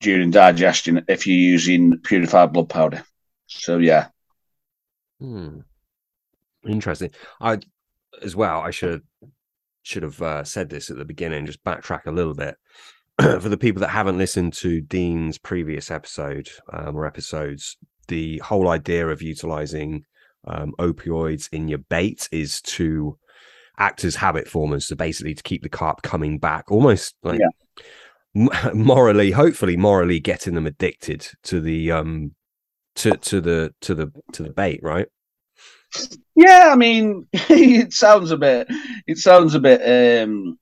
during 0.00 0.30
digestion 0.32 1.04
if 1.08 1.26
you're 1.26 1.36
using 1.36 1.98
purified 1.98 2.52
blood 2.52 2.68
powder. 2.68 3.04
So 3.46 3.78
yeah, 3.78 4.08
Hmm. 5.20 5.60
Interesting. 6.66 7.10
I, 7.40 7.58
as 8.22 8.36
well, 8.36 8.60
I 8.60 8.70
should 8.70 9.02
should 9.82 10.02
have 10.02 10.20
uh, 10.22 10.44
said 10.44 10.70
this 10.70 10.90
at 10.90 10.96
the 10.96 11.04
beginning. 11.04 11.46
Just 11.46 11.64
backtrack 11.64 12.06
a 12.06 12.12
little 12.12 12.34
bit 12.34 12.56
for 13.20 13.48
the 13.48 13.58
people 13.58 13.80
that 13.80 13.88
haven't 13.88 14.18
listened 14.18 14.52
to 14.54 14.80
Dean's 14.80 15.38
previous 15.38 15.90
episode 15.90 16.48
um, 16.72 16.96
or 16.96 17.06
episodes. 17.06 17.76
The 18.08 18.38
whole 18.38 18.68
idea 18.68 19.06
of 19.08 19.22
utilizing 19.22 20.04
um, 20.46 20.72
opioids 20.78 21.48
in 21.52 21.68
your 21.68 21.78
bait 21.78 22.28
is 22.32 22.60
to 22.62 23.18
act 23.78 24.04
as 24.04 24.16
habit 24.16 24.48
formers, 24.48 24.86
so 24.86 24.96
basically 24.96 25.34
to 25.34 25.42
keep 25.42 25.62
the 25.62 25.68
carp 25.68 26.02
coming 26.02 26.38
back, 26.38 26.70
almost 26.70 27.14
like 27.22 27.40
m- 28.34 28.50
morally, 28.74 29.30
hopefully 29.30 29.76
morally 29.76 30.20
getting 30.20 30.54
them 30.54 30.66
addicted 30.66 31.26
to 31.44 31.60
the 31.60 31.90
um 31.90 32.34
to 32.96 33.16
to 33.16 33.40
the 33.40 33.74
to 33.80 33.94
the 33.94 34.12
to 34.32 34.42
the 34.42 34.50
bait, 34.50 34.80
right? 34.82 35.06
Yeah. 36.34 36.70
I 36.72 36.76
mean, 36.76 37.26
it 37.32 37.92
sounds 37.92 38.30
a 38.30 38.36
bit. 38.36 38.68
It 39.06 39.18
sounds 39.18 39.54
a 39.54 39.60
bit. 39.60 39.80
Um, 40.22 40.58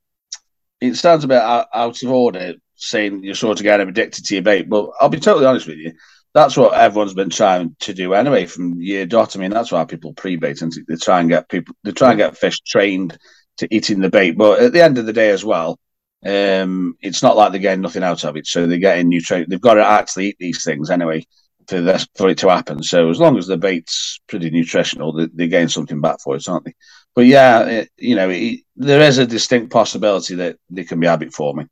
it 0.80 0.94
sounds 0.94 1.24
a 1.24 1.28
bit 1.28 1.42
out, 1.42 1.66
out 1.74 2.02
of 2.02 2.10
order 2.10 2.54
saying 2.76 3.24
you're 3.24 3.34
sort 3.34 3.58
of 3.58 3.64
getting 3.64 3.88
addicted 3.88 4.24
to 4.26 4.34
your 4.34 4.42
bait. 4.42 4.68
But 4.68 4.90
I'll 5.00 5.08
be 5.08 5.20
totally 5.20 5.46
honest 5.46 5.66
with 5.66 5.78
you. 5.78 5.92
That's 6.34 6.56
what 6.56 6.74
everyone's 6.74 7.14
been 7.14 7.30
trying 7.30 7.74
to 7.80 7.94
do 7.94 8.14
anyway 8.14 8.46
from 8.46 8.80
year 8.80 9.06
dot. 9.06 9.34
I 9.34 9.40
mean, 9.40 9.50
that's 9.50 9.72
why 9.72 9.84
people 9.84 10.12
pre-bait 10.12 10.62
and 10.62 10.72
they 10.86 10.96
try 10.96 11.20
and 11.20 11.28
get 11.28 11.48
people, 11.48 11.74
they 11.84 11.92
try 11.92 12.10
and 12.10 12.18
get 12.18 12.36
fish 12.36 12.60
trained 12.60 13.18
to 13.56 13.74
eating 13.74 14.00
the 14.00 14.10
bait. 14.10 14.32
But 14.32 14.60
at 14.60 14.72
the 14.72 14.84
end 14.84 14.98
of 14.98 15.06
the 15.06 15.12
day, 15.12 15.30
as 15.30 15.44
well, 15.44 15.78
um, 16.24 16.96
it's 17.00 17.22
not 17.22 17.36
like 17.36 17.50
they're 17.50 17.60
getting 17.60 17.80
nothing 17.80 18.02
out 18.02 18.24
of 18.24 18.36
it. 18.36 18.46
So 18.46 18.66
they're 18.66 18.78
getting 18.78 19.08
nutrient. 19.08 19.48
They've 19.48 19.60
got 19.60 19.74
to 19.74 19.84
actually 19.84 20.28
eat 20.28 20.36
these 20.38 20.62
things 20.62 20.90
anyway 20.90 21.24
for 21.68 21.80
this 21.80 22.06
for 22.16 22.28
it 22.28 22.38
to 22.38 22.48
happen. 22.48 22.82
So 22.82 23.10
as 23.10 23.20
long 23.20 23.36
as 23.36 23.46
the 23.46 23.56
bait's 23.56 24.20
pretty 24.26 24.50
nutritional, 24.50 25.12
they, 25.12 25.28
they're 25.32 25.46
getting 25.48 25.68
something 25.68 26.00
back 26.00 26.20
for 26.20 26.36
it, 26.36 26.48
aren't 26.48 26.64
they? 26.64 26.74
But 27.14 27.26
yeah, 27.26 27.64
it, 27.66 27.90
you 27.96 28.16
know, 28.16 28.30
it, 28.30 28.60
there 28.76 29.02
is 29.02 29.18
a 29.18 29.26
distinct 29.26 29.72
possibility 29.72 30.34
that 30.36 30.56
they 30.70 30.84
can 30.84 31.00
be 31.00 31.06
habit 31.06 31.32
forming. 31.32 31.68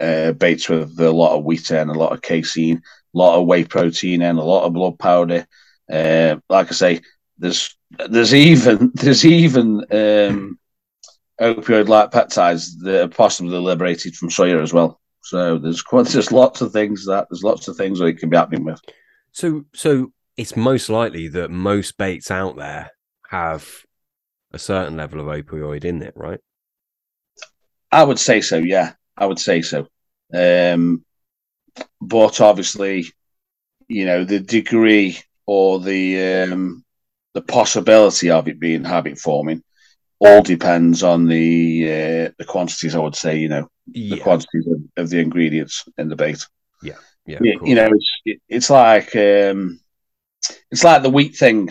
Uh, 0.00 0.32
baits 0.32 0.68
with 0.68 0.98
a 1.00 1.10
lot 1.10 1.36
of 1.36 1.44
wheat 1.44 1.70
and 1.72 1.90
a 1.90 1.94
lot 1.94 2.12
of 2.12 2.22
casein, 2.22 2.80
a 3.14 3.18
lot 3.18 3.38
of 3.38 3.46
whey 3.46 3.64
protein 3.64 4.22
and 4.22 4.38
a 4.38 4.42
lot 4.42 4.64
of 4.64 4.72
blood 4.72 4.98
powder. 4.98 5.46
Uh, 5.92 6.36
like 6.48 6.68
I 6.68 6.74
say, 6.74 7.00
there's 7.38 7.76
there's 8.08 8.32
even 8.32 8.92
there's 8.94 9.24
even 9.24 9.80
um, 9.90 10.58
opioid 11.40 11.88
like 11.88 12.12
peptides 12.12 12.78
that 12.82 13.04
are 13.04 13.08
possibly 13.08 13.58
liberated 13.58 14.14
from 14.14 14.28
soya 14.28 14.62
as 14.62 14.72
well. 14.72 15.00
So 15.22 15.58
there's 15.58 15.82
quite 15.82 16.06
there's 16.06 16.32
lots 16.32 16.60
of 16.60 16.72
things 16.72 17.06
that 17.06 17.26
there's 17.30 17.42
lots 17.42 17.68
of 17.68 17.76
things 17.76 17.98
that 17.98 18.06
it 18.06 18.18
can 18.18 18.30
be 18.30 18.36
happening 18.36 18.64
with. 18.64 18.80
So 19.32 19.64
so 19.74 20.12
it's 20.36 20.56
most 20.56 20.88
likely 20.88 21.28
that 21.28 21.50
most 21.50 21.96
baits 21.98 22.30
out 22.30 22.56
there 22.56 22.90
have 23.30 23.68
a 24.52 24.58
certain 24.60 24.96
level 24.96 25.20
of 25.20 25.26
opioid 25.26 25.84
in 25.84 26.02
it, 26.02 26.14
right? 26.16 26.40
I 27.92 28.04
would 28.04 28.18
say 28.18 28.40
so. 28.40 28.58
Yeah, 28.58 28.92
I 29.16 29.26
would 29.26 29.38
say 29.38 29.62
so. 29.62 29.86
Um, 30.32 31.04
but 32.00 32.40
obviously, 32.40 33.06
you 33.88 34.06
know, 34.06 34.24
the 34.24 34.40
degree 34.40 35.18
or 35.46 35.80
the 35.80 36.44
um, 36.52 36.84
the 37.34 37.42
possibility 37.42 38.30
of 38.30 38.48
it 38.48 38.60
being 38.60 38.84
habit 38.84 39.18
forming 39.18 39.62
all 40.20 40.42
depends 40.42 41.02
on 41.02 41.26
the 41.26 41.84
uh, 41.86 42.32
the 42.38 42.46
quantities. 42.46 42.94
I 42.96 43.00
would 43.00 43.16
say, 43.16 43.38
you 43.38 43.48
know, 43.48 43.68
the 44.10 44.16
Yeah, 44.16 44.18
quantities 44.18 44.66
of, 44.68 45.04
of 45.04 45.10
the 45.10 45.20
ingredients 45.20 45.84
in 45.98 46.08
the 46.08 46.16
bait. 46.16 46.46
Yeah, 47.26 47.38
you, 47.40 47.58
course. 47.58 47.68
you 47.68 47.74
know, 47.74 47.86
it's 47.86 48.20
it, 48.24 48.42
it's 48.48 48.70
like 48.70 49.14
um, 49.16 49.80
it's 50.70 50.84
like 50.84 51.02
the 51.02 51.10
wheat 51.10 51.36
thing. 51.36 51.70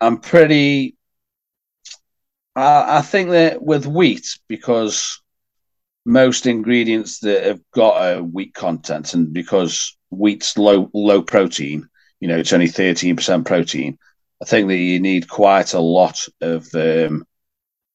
I'm 0.00 0.18
pretty. 0.18 0.96
I, 2.54 2.98
I 2.98 3.02
think 3.02 3.30
that 3.30 3.62
with 3.62 3.86
wheat, 3.86 4.38
because 4.48 5.20
most 6.04 6.46
ingredients 6.46 7.20
that 7.20 7.44
have 7.44 7.60
got 7.72 8.00
a 8.00 8.22
wheat 8.22 8.54
content, 8.54 9.14
and 9.14 9.32
because 9.32 9.96
wheat's 10.10 10.58
low 10.58 10.90
low 10.92 11.22
protein, 11.22 11.88
you 12.20 12.28
know, 12.28 12.38
it's 12.38 12.52
only 12.52 12.68
thirteen 12.68 13.16
percent 13.16 13.46
protein. 13.46 13.98
I 14.40 14.44
think 14.44 14.68
that 14.68 14.76
you 14.76 15.00
need 15.00 15.28
quite 15.28 15.74
a 15.74 15.80
lot 15.80 16.18
of 16.40 16.62
um, 16.74 17.26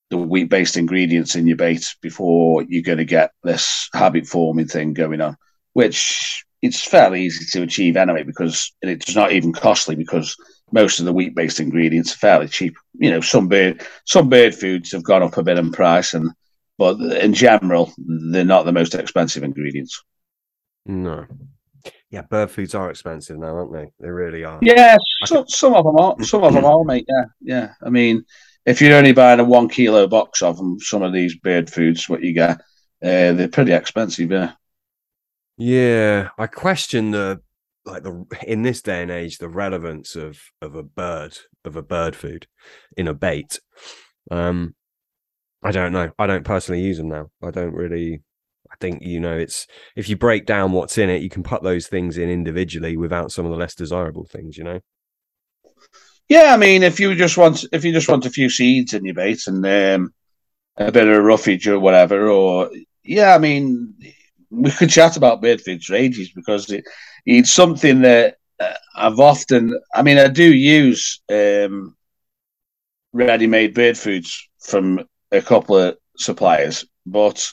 the 0.10 0.18
wheat 0.18 0.50
based 0.50 0.76
ingredients 0.76 1.36
in 1.36 1.48
your 1.48 1.56
bait 1.56 1.96
before 2.02 2.64
you're 2.64 2.84
going 2.84 2.98
to 2.98 3.06
get 3.06 3.32
this 3.44 3.90
habit 3.94 4.28
forming 4.28 4.68
thing 4.68 4.94
going 4.94 5.22
on 5.22 5.38
which 5.74 6.46
it's 6.64 6.82
fairly 6.82 7.24
easy 7.24 7.46
to 7.52 7.62
achieve 7.62 7.98
anyway 7.98 8.24
because 8.24 8.72
it's 8.82 9.16
not 9.16 9.34
even 9.34 9.52
costly 9.52 9.96
because 9.96 10.34
most 10.72 11.00
of 11.00 11.06
the 11.06 11.12
wheat 11.12 11.36
based 11.36 11.60
ingredients 11.60 12.16
are 12.16 12.20
fairly 12.20 12.48
cheap. 12.48 12.74
You 12.94 13.12
know, 13.12 13.20
some 13.20 13.50
bird 13.50 13.86
some 14.06 14.30
bird 14.30 14.56
foods 14.56 14.94
have 14.94 15.04
gone 15.04 15.22
up 15.24 15.38
a 15.38 15.44
bit 15.44 15.60
in 15.60 15.74
price 15.74 16.14
and 16.14 16.32
but 16.78 17.00
in 17.02 17.34
general 17.34 17.92
they're 17.98 18.46
not 18.46 18.64
the 18.66 18.72
most 18.72 18.96
expensive 18.96 19.44
ingredients. 19.44 20.02
no. 20.86 21.28
Yeah, 22.10 22.22
bird 22.22 22.52
foods 22.52 22.76
are 22.76 22.92
expensive 22.92 23.40
now, 23.40 23.56
aren't 23.56 23.74
they? 23.74 23.88
They 24.00 24.10
really 24.10 24.44
are. 24.44 24.60
Yeah, 24.62 24.98
some, 25.26 25.48
some 25.48 25.74
of 25.74 25.84
them 25.84 25.98
are 25.98 26.24
some 26.24 26.44
of 26.44 26.54
them 26.54 26.64
are, 26.64 26.84
mate. 26.84 27.06
Yeah, 27.10 27.26
yeah. 27.42 27.74
I 27.82 27.90
mean, 27.90 28.24
if 28.68 28.82
you're 28.82 28.96
only 28.96 29.14
buying 29.14 29.40
a 29.40 29.44
one 29.44 29.68
kilo 29.68 30.08
box 30.08 30.44
of 30.44 30.58
them, 30.58 30.80
some 30.80 31.02
of 31.02 31.12
these 31.12 31.36
bird 31.36 31.72
foods, 31.72 32.08
what 32.08 32.22
you 32.22 32.34
get, 32.34 32.62
uh, 33.04 33.34
they're 33.34 33.48
pretty 33.48 33.74
expensive. 33.74 34.32
Yeah. 34.32 34.52
Yeah, 35.58 36.30
I 36.38 36.48
question 36.48 37.12
the 37.12 37.42
like 37.86 38.04
the 38.04 38.26
in 38.48 38.64
this 38.64 38.82
day 38.82 39.02
and 39.02 39.12
age 39.12 39.38
the 39.38 39.50
relevance 39.50 40.16
of 40.16 40.40
of 40.62 40.76
a 40.76 40.84
bird 40.84 41.38
of 41.66 41.76
a 41.76 41.84
bird 41.84 42.16
food 42.16 42.48
in 42.98 43.08
a 43.08 43.14
bait. 43.14 43.60
Um, 44.32 44.76
I 45.64 45.72
don't 45.72 45.94
know. 45.94 46.12
I 46.18 46.28
don't 46.28 46.46
personally 46.46 46.82
use 46.82 46.98
them 46.98 47.10
now. 47.10 47.30
I 47.42 47.52
don't 47.52 47.74
really. 47.74 48.22
I 48.72 48.76
think 48.80 49.04
you 49.04 49.20
know 49.20 49.38
it's 49.38 49.68
if 49.96 50.10
you 50.10 50.18
break 50.18 50.46
down 50.46 50.72
what's 50.72 50.98
in 50.98 51.10
it, 51.10 51.22
you 51.22 51.30
can 51.30 51.44
put 51.44 51.62
those 51.62 51.88
things 51.88 52.18
in 52.18 52.30
individually 52.30 52.98
without 52.98 53.32
some 53.32 53.46
of 53.46 53.52
the 53.52 53.58
less 53.58 53.76
desirable 53.76 54.26
things. 54.26 54.58
You 54.58 54.64
know. 54.64 54.80
Yeah, 56.30 56.54
I 56.54 56.58
mean, 56.58 56.84
if 56.84 57.00
you 57.00 57.14
just 57.16 57.38
want 57.38 57.66
if 57.72 57.86
you 57.86 57.92
just 57.92 58.10
want 58.10 58.26
a 58.26 58.32
few 58.32 58.50
seeds 58.50 58.94
in 58.94 59.06
your 59.06 59.14
bait 59.14 59.46
and 59.46 59.64
um, 59.66 60.14
a 60.78 60.92
bit 60.92 61.08
of 61.08 61.24
roughage 61.24 61.68
or 61.68 61.80
whatever, 61.80 62.28
or 62.28 62.72
yeah, 63.04 63.36
I 63.36 63.38
mean, 63.38 63.94
we 64.54 64.72
could 64.72 64.90
chat 64.90 65.18
about 65.18 65.42
bird 65.42 65.62
feeds 65.62 65.86
for 65.86 65.96
ages 65.96 66.32
because 66.34 66.72
it, 66.72 66.86
it's 67.26 67.52
something 67.52 68.02
that 68.02 68.38
uh, 68.60 68.74
I've 68.96 69.20
often. 69.20 69.78
I 69.94 70.04
mean, 70.04 70.18
I 70.18 70.28
do 70.28 70.54
use 70.54 71.22
um, 71.30 71.96
ready-made 73.12 73.74
bird 73.74 73.98
foods 73.98 74.48
from 74.60 75.02
a 75.32 75.42
couple 75.42 75.78
of 75.78 75.98
suppliers, 76.18 76.86
but 77.06 77.46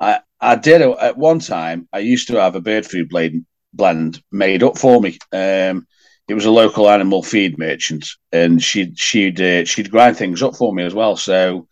I 0.00 0.20
I 0.40 0.56
did 0.56 0.82
at 0.82 1.16
one 1.16 1.38
time. 1.38 1.88
I 1.92 2.00
used 2.00 2.28
to 2.28 2.40
have 2.40 2.56
a 2.56 2.60
bird 2.60 2.84
food 2.84 3.08
blend 3.08 3.46
blend 3.72 4.22
made 4.30 4.62
up 4.62 4.76
for 4.76 5.00
me. 5.00 5.18
Um, 5.32 5.86
it 6.28 6.34
was 6.34 6.44
a 6.44 6.50
local 6.50 6.88
animal 6.90 7.22
feed 7.22 7.58
merchant, 7.58 8.06
and 8.32 8.62
she'd 8.62 8.98
she'd 8.98 9.40
uh, 9.40 9.64
she'd 9.64 9.90
grind 9.90 10.16
things 10.16 10.42
up 10.42 10.56
for 10.56 10.74
me 10.74 10.84
as 10.84 10.94
well. 10.94 11.16
So 11.16 11.68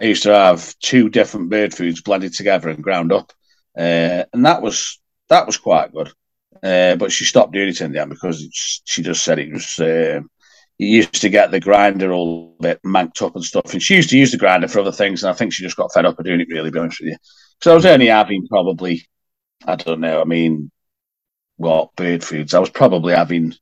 I 0.00 0.04
used 0.04 0.22
to 0.24 0.34
have 0.34 0.78
two 0.78 1.08
different 1.08 1.50
bird 1.50 1.74
foods 1.74 2.02
blended 2.02 2.34
together 2.34 2.68
and 2.68 2.82
ground 2.82 3.12
up, 3.12 3.32
uh, 3.78 4.24
and 4.32 4.44
that 4.44 4.60
was 4.62 5.00
that 5.28 5.46
was 5.46 5.56
quite 5.56 5.92
good. 5.92 6.12
Uh, 6.62 6.96
but 6.96 7.12
she 7.12 7.24
stopped 7.24 7.52
doing 7.52 7.68
it 7.68 7.80
in 7.80 7.92
the 7.92 8.00
end 8.00 8.10
because 8.10 8.82
she 8.84 9.02
just 9.02 9.22
said 9.22 9.38
it 9.38 9.52
was. 9.52 9.78
Uh, 9.78 10.20
used 10.78 11.20
to 11.20 11.28
get 11.28 11.50
the 11.50 11.60
grinder 11.60 12.12
all 12.12 12.54
a 12.60 12.62
bit 12.62 12.80
manked 12.84 13.20
up 13.20 13.34
and 13.34 13.44
stuff, 13.44 13.72
and 13.72 13.82
she 13.82 13.96
used 13.96 14.10
to 14.10 14.18
use 14.18 14.30
the 14.30 14.38
grinder 14.38 14.68
for 14.68 14.80
other 14.80 14.92
things, 14.92 15.22
and 15.22 15.30
I 15.30 15.32
think 15.32 15.52
she 15.52 15.64
just 15.64 15.76
got 15.76 15.92
fed 15.92 16.06
up 16.06 16.18
of 16.18 16.24
doing 16.24 16.40
it. 16.40 16.48
Really, 16.48 16.70
be 16.70 16.78
honest 16.78 17.00
with 17.00 17.10
you, 17.10 17.16
because 17.58 17.70
I 17.72 17.74
was 17.74 17.86
only 17.86 18.06
having 18.06 18.46
probably, 18.46 19.04
I 19.66 19.74
don't 19.74 20.00
know, 20.00 20.20
I 20.20 20.24
mean, 20.24 20.70
what 21.56 21.94
bird 21.96 22.22
foods? 22.22 22.54
I 22.54 22.60
was 22.60 22.70
probably 22.70 23.14
having 23.14 23.54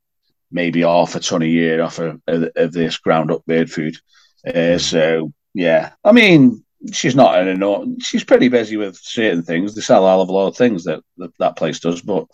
maybe 0.51 0.81
half 0.81 1.15
a 1.15 1.19
ton 1.19 1.41
a 1.41 1.45
year 1.45 1.81
off 1.81 1.99
of, 1.99 2.21
of 2.27 2.71
this 2.71 2.97
ground 2.97 3.31
up 3.31 3.45
bird 3.45 3.69
food. 3.69 3.97
Uh, 4.45 4.77
so 4.77 5.33
yeah, 5.53 5.93
I 6.03 6.11
mean, 6.11 6.63
she's 6.91 7.15
not 7.15 7.39
an 7.39 7.47
enormous. 7.47 8.05
She's 8.05 8.23
pretty 8.23 8.49
busy 8.49 8.77
with 8.77 8.97
certain 8.97 9.43
things. 9.43 9.75
They 9.75 9.81
sell 9.81 10.05
a 10.05 10.09
hell 10.09 10.21
of 10.21 10.29
a 10.29 10.33
lot 10.33 10.47
of 10.47 10.57
things 10.57 10.83
that, 10.85 11.01
that 11.17 11.31
that 11.39 11.55
place 11.57 11.79
does, 11.79 12.01
but 12.01 12.27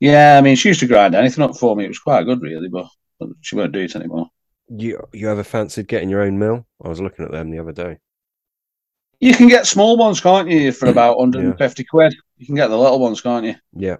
yeah, 0.00 0.36
I 0.36 0.40
mean, 0.40 0.56
she 0.56 0.68
used 0.68 0.80
to 0.80 0.86
grind 0.86 1.14
anything 1.14 1.44
up 1.44 1.56
for 1.56 1.76
me. 1.76 1.84
It 1.84 1.88
was 1.88 1.98
quite 2.00 2.24
good, 2.24 2.42
really, 2.42 2.68
but 2.68 2.88
she 3.40 3.54
won't 3.54 3.72
do 3.72 3.80
it 3.80 3.94
anymore. 3.94 4.28
You 4.68 5.00
you 5.12 5.30
ever 5.30 5.44
fancied 5.44 5.88
getting 5.88 6.08
your 6.08 6.22
own 6.22 6.38
mill? 6.38 6.66
I 6.84 6.88
was 6.88 7.00
looking 7.00 7.24
at 7.24 7.30
them 7.30 7.50
the 7.50 7.60
other 7.60 7.72
day. 7.72 7.98
You 9.20 9.34
can 9.34 9.46
get 9.46 9.68
small 9.68 9.96
ones, 9.96 10.20
can't 10.20 10.50
you, 10.50 10.72
for 10.72 10.86
about 10.90 11.18
150 11.18 11.82
yeah. 11.82 11.86
quid? 11.88 12.14
You 12.38 12.46
can 12.46 12.56
get 12.56 12.68
the 12.68 12.78
little 12.78 12.98
ones, 12.98 13.20
can't 13.20 13.46
you? 13.46 13.54
Yeah. 13.74 13.96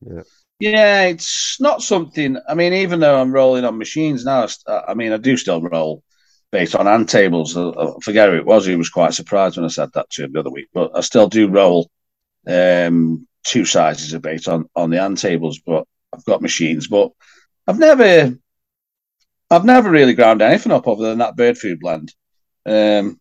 Yeah. 0.00 0.22
Yeah, 0.60 1.02
it's 1.04 1.58
not 1.60 1.82
something. 1.82 2.36
I 2.48 2.54
mean, 2.54 2.74
even 2.74 3.00
though 3.00 3.18
I'm 3.18 3.32
rolling 3.32 3.64
on 3.64 3.78
machines 3.78 4.24
now, 4.24 4.46
I 4.66 4.94
mean, 4.94 5.12
I 5.12 5.16
do 5.16 5.36
still 5.36 5.62
roll 5.62 6.02
based 6.50 6.74
on 6.74 6.86
hand 6.86 7.08
tables. 7.08 7.56
I 7.56 7.92
forget 8.02 8.28
who 8.28 8.36
it 8.36 8.46
was. 8.46 8.66
He 8.66 8.76
was 8.76 8.90
quite 8.90 9.14
surprised 9.14 9.56
when 9.56 9.64
I 9.64 9.68
said 9.68 9.90
that 9.94 10.10
to 10.10 10.24
him 10.24 10.32
the 10.32 10.40
other 10.40 10.50
week. 10.50 10.68
But 10.72 10.92
I 10.94 11.00
still 11.00 11.28
do 11.28 11.48
roll 11.48 11.90
um, 12.46 13.26
two 13.44 13.64
sizes 13.64 14.12
of 14.12 14.22
bait 14.22 14.48
on 14.48 14.68
on 14.74 14.90
the 14.90 15.00
hand 15.00 15.18
tables. 15.18 15.60
But 15.64 15.86
I've 16.14 16.24
got 16.24 16.42
machines. 16.42 16.88
But 16.88 17.12
I've 17.66 17.78
never, 17.78 18.36
I've 19.50 19.64
never 19.64 19.90
really 19.90 20.14
ground 20.14 20.42
anything 20.42 20.72
up 20.72 20.88
other 20.88 21.08
than 21.08 21.18
that 21.18 21.36
bird 21.36 21.58
food 21.58 21.80
blend. 21.80 22.14
Um, 22.64 23.20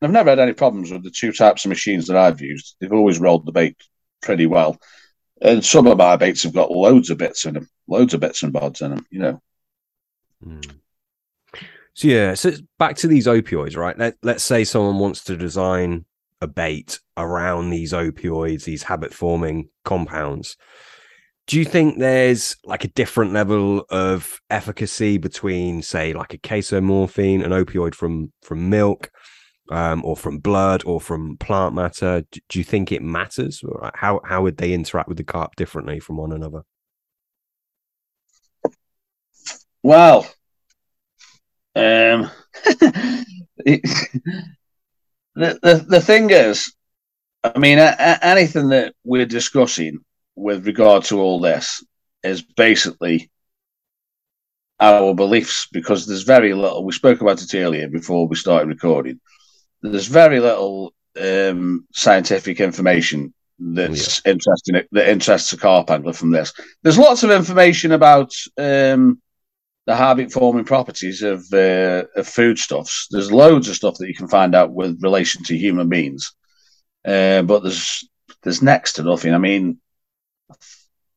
I've 0.00 0.10
never 0.10 0.30
had 0.30 0.40
any 0.40 0.52
problems 0.52 0.90
with 0.90 1.04
the 1.04 1.10
two 1.10 1.32
types 1.32 1.64
of 1.64 1.68
machines 1.68 2.08
that 2.08 2.16
I've 2.16 2.40
used. 2.40 2.76
They've 2.80 2.92
always 2.92 3.20
rolled 3.20 3.46
the 3.46 3.52
bait 3.52 3.76
pretty 4.20 4.46
well. 4.46 4.80
And 5.40 5.64
some 5.64 5.86
of 5.86 5.98
my 5.98 6.16
baits 6.16 6.42
have 6.42 6.54
got 6.54 6.70
loads 6.70 7.10
of 7.10 7.18
bits 7.18 7.46
in 7.46 7.54
them, 7.54 7.68
loads 7.88 8.14
of 8.14 8.20
bits 8.20 8.42
and 8.42 8.52
bods 8.52 8.82
in 8.82 8.90
them, 8.90 9.06
you 9.10 9.18
know. 9.20 9.42
Mm. 10.44 10.81
So 11.94 12.08
yeah, 12.08 12.34
so 12.34 12.52
back 12.78 12.96
to 12.96 13.06
these 13.06 13.26
opioids, 13.26 13.76
right? 13.76 13.98
Let, 13.98 14.14
let's 14.22 14.44
say 14.44 14.64
someone 14.64 14.98
wants 14.98 15.24
to 15.24 15.36
design 15.36 16.06
a 16.40 16.46
bait 16.46 16.98
around 17.16 17.70
these 17.70 17.92
opioids, 17.92 18.64
these 18.64 18.82
habit 18.84 19.12
forming 19.12 19.68
compounds. 19.84 20.56
Do 21.46 21.58
you 21.58 21.64
think 21.64 21.98
there's 21.98 22.56
like 22.64 22.84
a 22.84 22.88
different 22.88 23.32
level 23.32 23.84
of 23.90 24.40
efficacy 24.48 25.18
between, 25.18 25.82
say, 25.82 26.12
like 26.12 26.32
a 26.32 26.38
casomorphine, 26.38 27.44
an 27.44 27.50
opioid 27.50 27.94
from 27.94 28.32
from 28.42 28.70
milk, 28.70 29.10
um, 29.68 30.04
or 30.04 30.16
from 30.16 30.38
blood 30.38 30.82
or 30.86 31.00
from 31.00 31.36
plant 31.36 31.74
matter? 31.74 32.22
Do 32.48 32.58
you 32.58 32.64
think 32.64 32.92
it 32.92 33.02
matters? 33.02 33.62
How 33.94 34.20
how 34.24 34.42
would 34.42 34.56
they 34.56 34.72
interact 34.72 35.08
with 35.08 35.18
the 35.18 35.24
carp 35.24 35.56
differently 35.56 35.98
from 36.00 36.16
one 36.16 36.32
another? 36.32 36.62
Well, 39.82 40.26
um, 41.74 42.30
the, 43.64 43.82
the 45.34 45.84
the 45.88 46.00
thing 46.00 46.30
is, 46.30 46.72
I 47.42 47.58
mean, 47.58 47.78
a, 47.78 47.94
a, 47.98 48.24
anything 48.24 48.68
that 48.68 48.94
we're 49.04 49.26
discussing 49.26 49.98
with 50.36 50.66
regard 50.66 51.04
to 51.04 51.20
all 51.20 51.40
this 51.40 51.84
is 52.22 52.42
basically 52.42 53.30
our 54.80 55.14
beliefs 55.14 55.68
because 55.72 56.06
there's 56.06 56.22
very 56.22 56.54
little. 56.54 56.84
We 56.84 56.92
spoke 56.92 57.20
about 57.20 57.42
it 57.42 57.54
earlier 57.54 57.88
before 57.88 58.26
we 58.26 58.36
started 58.36 58.68
recording 58.68 59.20
there's 59.82 60.06
very 60.06 60.40
little 60.40 60.94
um, 61.20 61.86
scientific 61.92 62.60
information 62.60 63.34
that's 63.58 64.22
yeah. 64.24 64.32
interesting 64.32 64.82
that 64.92 65.10
interests 65.10 65.52
a 65.52 65.56
carp 65.56 65.90
angler 65.90 66.12
from 66.12 66.30
this. 66.30 66.52
There's 66.82 66.98
lots 66.98 67.22
of 67.22 67.30
information 67.30 67.92
about 67.92 68.32
um, 68.56 69.20
the 69.86 69.96
habit 69.96 70.32
forming 70.32 70.64
properties 70.64 71.22
of, 71.22 71.44
uh, 71.52 72.04
of 72.14 72.28
foodstuffs. 72.28 73.08
There's 73.10 73.32
loads 73.32 73.68
of 73.68 73.74
stuff 73.74 73.96
that 73.98 74.08
you 74.08 74.14
can 74.14 74.28
find 74.28 74.54
out 74.54 74.72
with 74.72 75.02
relation 75.02 75.42
to 75.44 75.56
human 75.56 75.88
beings, 75.88 76.34
uh, 77.04 77.42
but 77.42 77.62
there's 77.62 78.08
there's 78.42 78.62
next 78.62 78.94
to 78.94 79.02
nothing. 79.02 79.34
I 79.34 79.38
mean, 79.38 79.78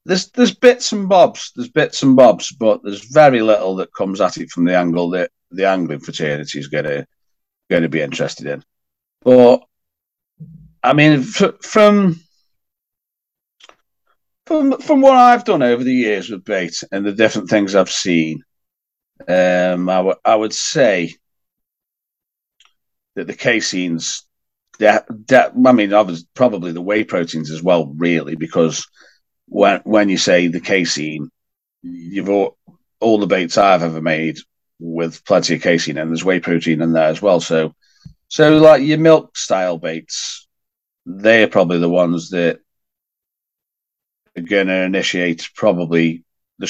there's 0.06 0.30
there's 0.32 0.54
bits 0.54 0.92
and 0.92 1.08
bobs, 1.10 1.52
there's 1.56 1.70
bits 1.70 2.04
and 2.04 2.16
bobs, 2.16 2.52
but 2.52 2.82
there's 2.84 3.06
very 3.12 3.42
little 3.42 3.76
that 3.78 3.94
comes 3.94 4.22
at 4.22 4.38
it 4.38 4.50
from 4.50 4.66
the 4.66 4.76
angle 4.76 5.10
that 5.12 5.32
the 5.52 5.68
angling 5.68 6.00
fraternity 6.00 6.60
is 6.60 6.68
going 6.68 6.86
to 6.86 7.08
going 7.70 7.84
to 7.84 7.90
be 7.90 8.02
interested 8.02 8.48
in. 8.48 8.64
But 9.22 9.64
I 10.84 10.94
mean, 10.94 11.22
from 11.24 12.20
from 14.46 14.80
from 14.80 15.02
what 15.02 15.16
I've 15.16 15.44
done 15.44 15.64
over 15.64 15.84
the 15.84 15.94
years 15.94 16.30
with 16.30 16.46
bait 16.46 16.84
and 16.92 17.06
the 17.06 17.14
different 17.14 17.50
things 17.50 17.74
I've 17.74 17.92
seen, 17.92 18.44
um, 19.28 19.90
I, 19.90 19.98
w- 19.98 20.16
I 20.24 20.36
would 20.36 20.54
say 20.54 21.16
that 23.16 23.28
the 23.28 23.34
caseins, 23.34 24.22
that 24.80 25.06
that 25.28 25.54
I 25.66 25.72
mean, 25.72 25.94
obviously, 25.94 26.28
probably 26.34 26.72
the 26.72 26.82
whey 26.82 27.04
proteins 27.04 27.50
as 27.52 27.64
well, 27.64 27.86
really, 27.86 28.36
because 28.36 28.88
when 29.48 29.82
when 29.84 30.10
you 30.10 30.18
say 30.18 30.48
the 30.48 30.60
casein, 30.60 31.30
you've 31.82 32.30
all, 32.30 32.58
all 33.00 33.20
the 33.20 33.28
baits 33.28 33.58
I've 33.58 33.84
ever 33.84 34.02
made 34.02 34.38
with 34.80 35.24
plenty 35.24 35.56
of 35.56 35.62
casein, 35.62 35.98
and 35.98 36.10
there's 36.10 36.26
whey 36.26 36.40
protein 36.40 36.82
in 36.82 36.92
there 36.92 37.08
as 37.08 37.22
well. 37.22 37.40
So, 37.40 37.74
so 38.28 38.58
like 38.58 38.84
your 38.84 38.98
milk 38.98 39.38
style 39.38 39.78
baits, 39.78 40.48
they're 41.06 41.48
probably 41.48 41.80
the 41.80 41.90
ones 41.90 42.32
that 42.32 42.60
are 44.38 44.42
going 44.42 44.68
to 44.68 44.84
initiate 44.84 45.50
probably 45.56 46.24
the 46.60 46.70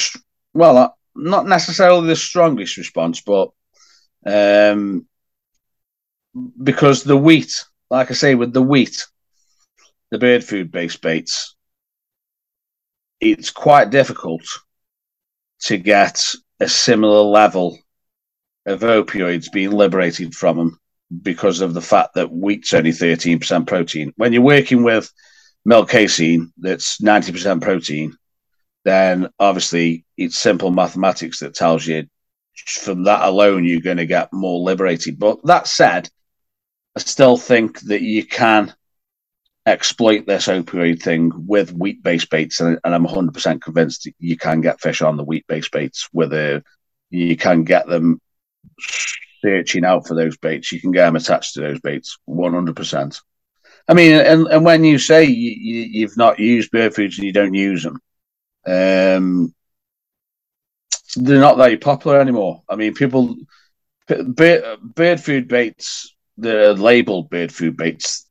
well, 0.53 0.95
not 1.15 1.47
necessarily 1.47 2.08
the 2.08 2.15
strongest 2.15 2.78
response, 2.78 3.21
but 3.21 3.51
um, 4.25 5.06
because 6.62 7.04
the 7.04 7.17
wheat, 7.17 7.63
like 7.89 8.12
I 8.12 8.13
say, 8.13 8.36
with 8.36 8.54
the 8.54 8.62
wheat, 8.62 9.06
the 10.12 10.19
bird 10.19 10.43
food 10.43 10.71
based 10.71 11.01
baits, 11.01 11.56
it's 13.19 13.49
quite 13.51 13.89
difficult 13.89 14.43
to 15.62 15.78
get 15.78 16.21
a 16.60 16.67
similar 16.67 17.21
level 17.21 17.78
of 18.65 18.82
opioids 18.82 19.51
being 19.51 19.71
liberated 19.71 20.34
from 20.34 20.58
them 20.58 20.80
because 21.21 21.62
of 21.62 21.73
the 21.73 21.82
fact 21.82 22.15
that 22.15 22.32
wheat's 22.32 22.73
only 22.73 22.91
13% 22.91 23.67
protein. 23.67 24.13
When 24.17 24.34
you're 24.34 24.41
working 24.41 24.84
with 24.84 25.12
milk 25.63 25.89
casein 25.89 26.51
that's 26.58 26.99
90% 26.99 27.62
protein, 27.62 28.17
then 28.86 29.30
obviously 29.39 30.06
it's 30.15 30.38
simple 30.38 30.71
mathematics 30.71 31.39
that 31.39 31.56
tells 31.56 31.86
you 31.86 32.06
from 32.65 33.04
that 33.04 33.28
alone 33.28 33.65
you're 33.65 33.82
going 33.82 33.98
to 33.98 34.06
get 34.06 34.32
more 34.32 34.60
liberated. 34.60 35.19
But 35.19 35.43
that 35.45 35.67
said, 35.67 36.10
I 36.95 37.02
still 37.02 37.36
think 37.36 37.82
that 37.82 38.02
you 38.02 38.26
can 38.26 38.74
exploit 39.65 40.28
this 40.28 40.48
opioid 40.48 41.02
thing 41.02 41.32
with 41.36 41.74
wheat 41.74 42.04
based 42.04 42.30
baits, 42.30 42.62
and, 42.62 42.80
and 42.84 42.95
I'm 42.95 43.06
100% 43.06 43.62
convinced 43.62 44.08
you 44.19 44.38
can 44.38 44.62
get 44.62 44.80
fish 44.80 45.02
on 45.02 45.17
the 45.17 45.24
wheat 45.24 45.45
based 45.48 45.71
baits. 45.71 46.08
Whether 46.12 46.63
you 47.10 47.36
can 47.36 47.63
get 47.63 47.88
them 47.88 48.21
searching 49.41 49.84
out 49.84 50.08
for 50.08 50.13
those 50.13 50.38
baits, 50.38 50.71
you 50.71 50.80
can 50.80 50.91
get 50.91 51.06
them 51.06 51.15
attached 51.15 51.56
to 51.56 51.62
those 51.62 51.82
baits 51.82 52.17
100%. 52.30 53.21
I 53.88 53.93
mean, 53.93 54.13
and, 54.13 54.48
and 54.48 54.63
when 54.63 54.84
you 54.84 54.98
say 54.98 55.26
you, 55.26 55.52
you, 55.52 56.08
have 56.08 56.17
not 56.17 56.39
used 56.39 56.71
bird 56.71 56.95
foods 56.95 57.17
and 57.17 57.26
you 57.26 57.34
don't 57.34 57.54
use 57.54 57.84
them, 57.84 58.00
um, 58.65 59.54
they're 61.15 61.39
not 61.39 61.58
very 61.58 61.78
popular 61.78 62.19
anymore. 62.19 62.63
I 62.69 62.75
mean, 62.75 62.93
people 62.93 63.36
bird, 64.08 64.80
bird 64.82 65.21
food 65.21 65.47
baits, 65.47 66.15
the 66.38 66.73
labeled 66.73 67.30
bird 67.30 67.51
food 67.51 67.78
baits. 67.78 68.28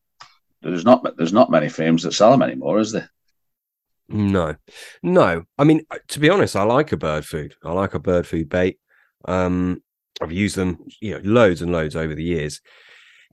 There's 0.62 0.84
not 0.84 1.16
there's 1.16 1.32
not 1.32 1.50
many 1.50 1.68
firms 1.68 2.02
that 2.02 2.12
sell 2.12 2.30
them 2.30 2.42
anymore, 2.42 2.78
is 2.80 2.92
there? 2.92 3.10
No, 4.08 4.54
no. 5.02 5.44
I 5.58 5.64
mean, 5.64 5.86
to 6.08 6.20
be 6.20 6.30
honest, 6.30 6.56
I 6.56 6.62
like 6.62 6.92
a 6.92 6.96
bird 6.96 7.24
food. 7.24 7.54
I 7.64 7.72
like 7.72 7.94
a 7.94 7.98
bird 7.98 8.26
food 8.26 8.48
bait. 8.48 8.78
Um, 9.26 9.82
I've 10.20 10.32
used 10.32 10.56
them, 10.56 10.78
you 11.00 11.12
know, 11.12 11.20
loads 11.24 11.62
and 11.62 11.72
loads 11.72 11.96
over 11.96 12.14
the 12.14 12.22
years 12.22 12.60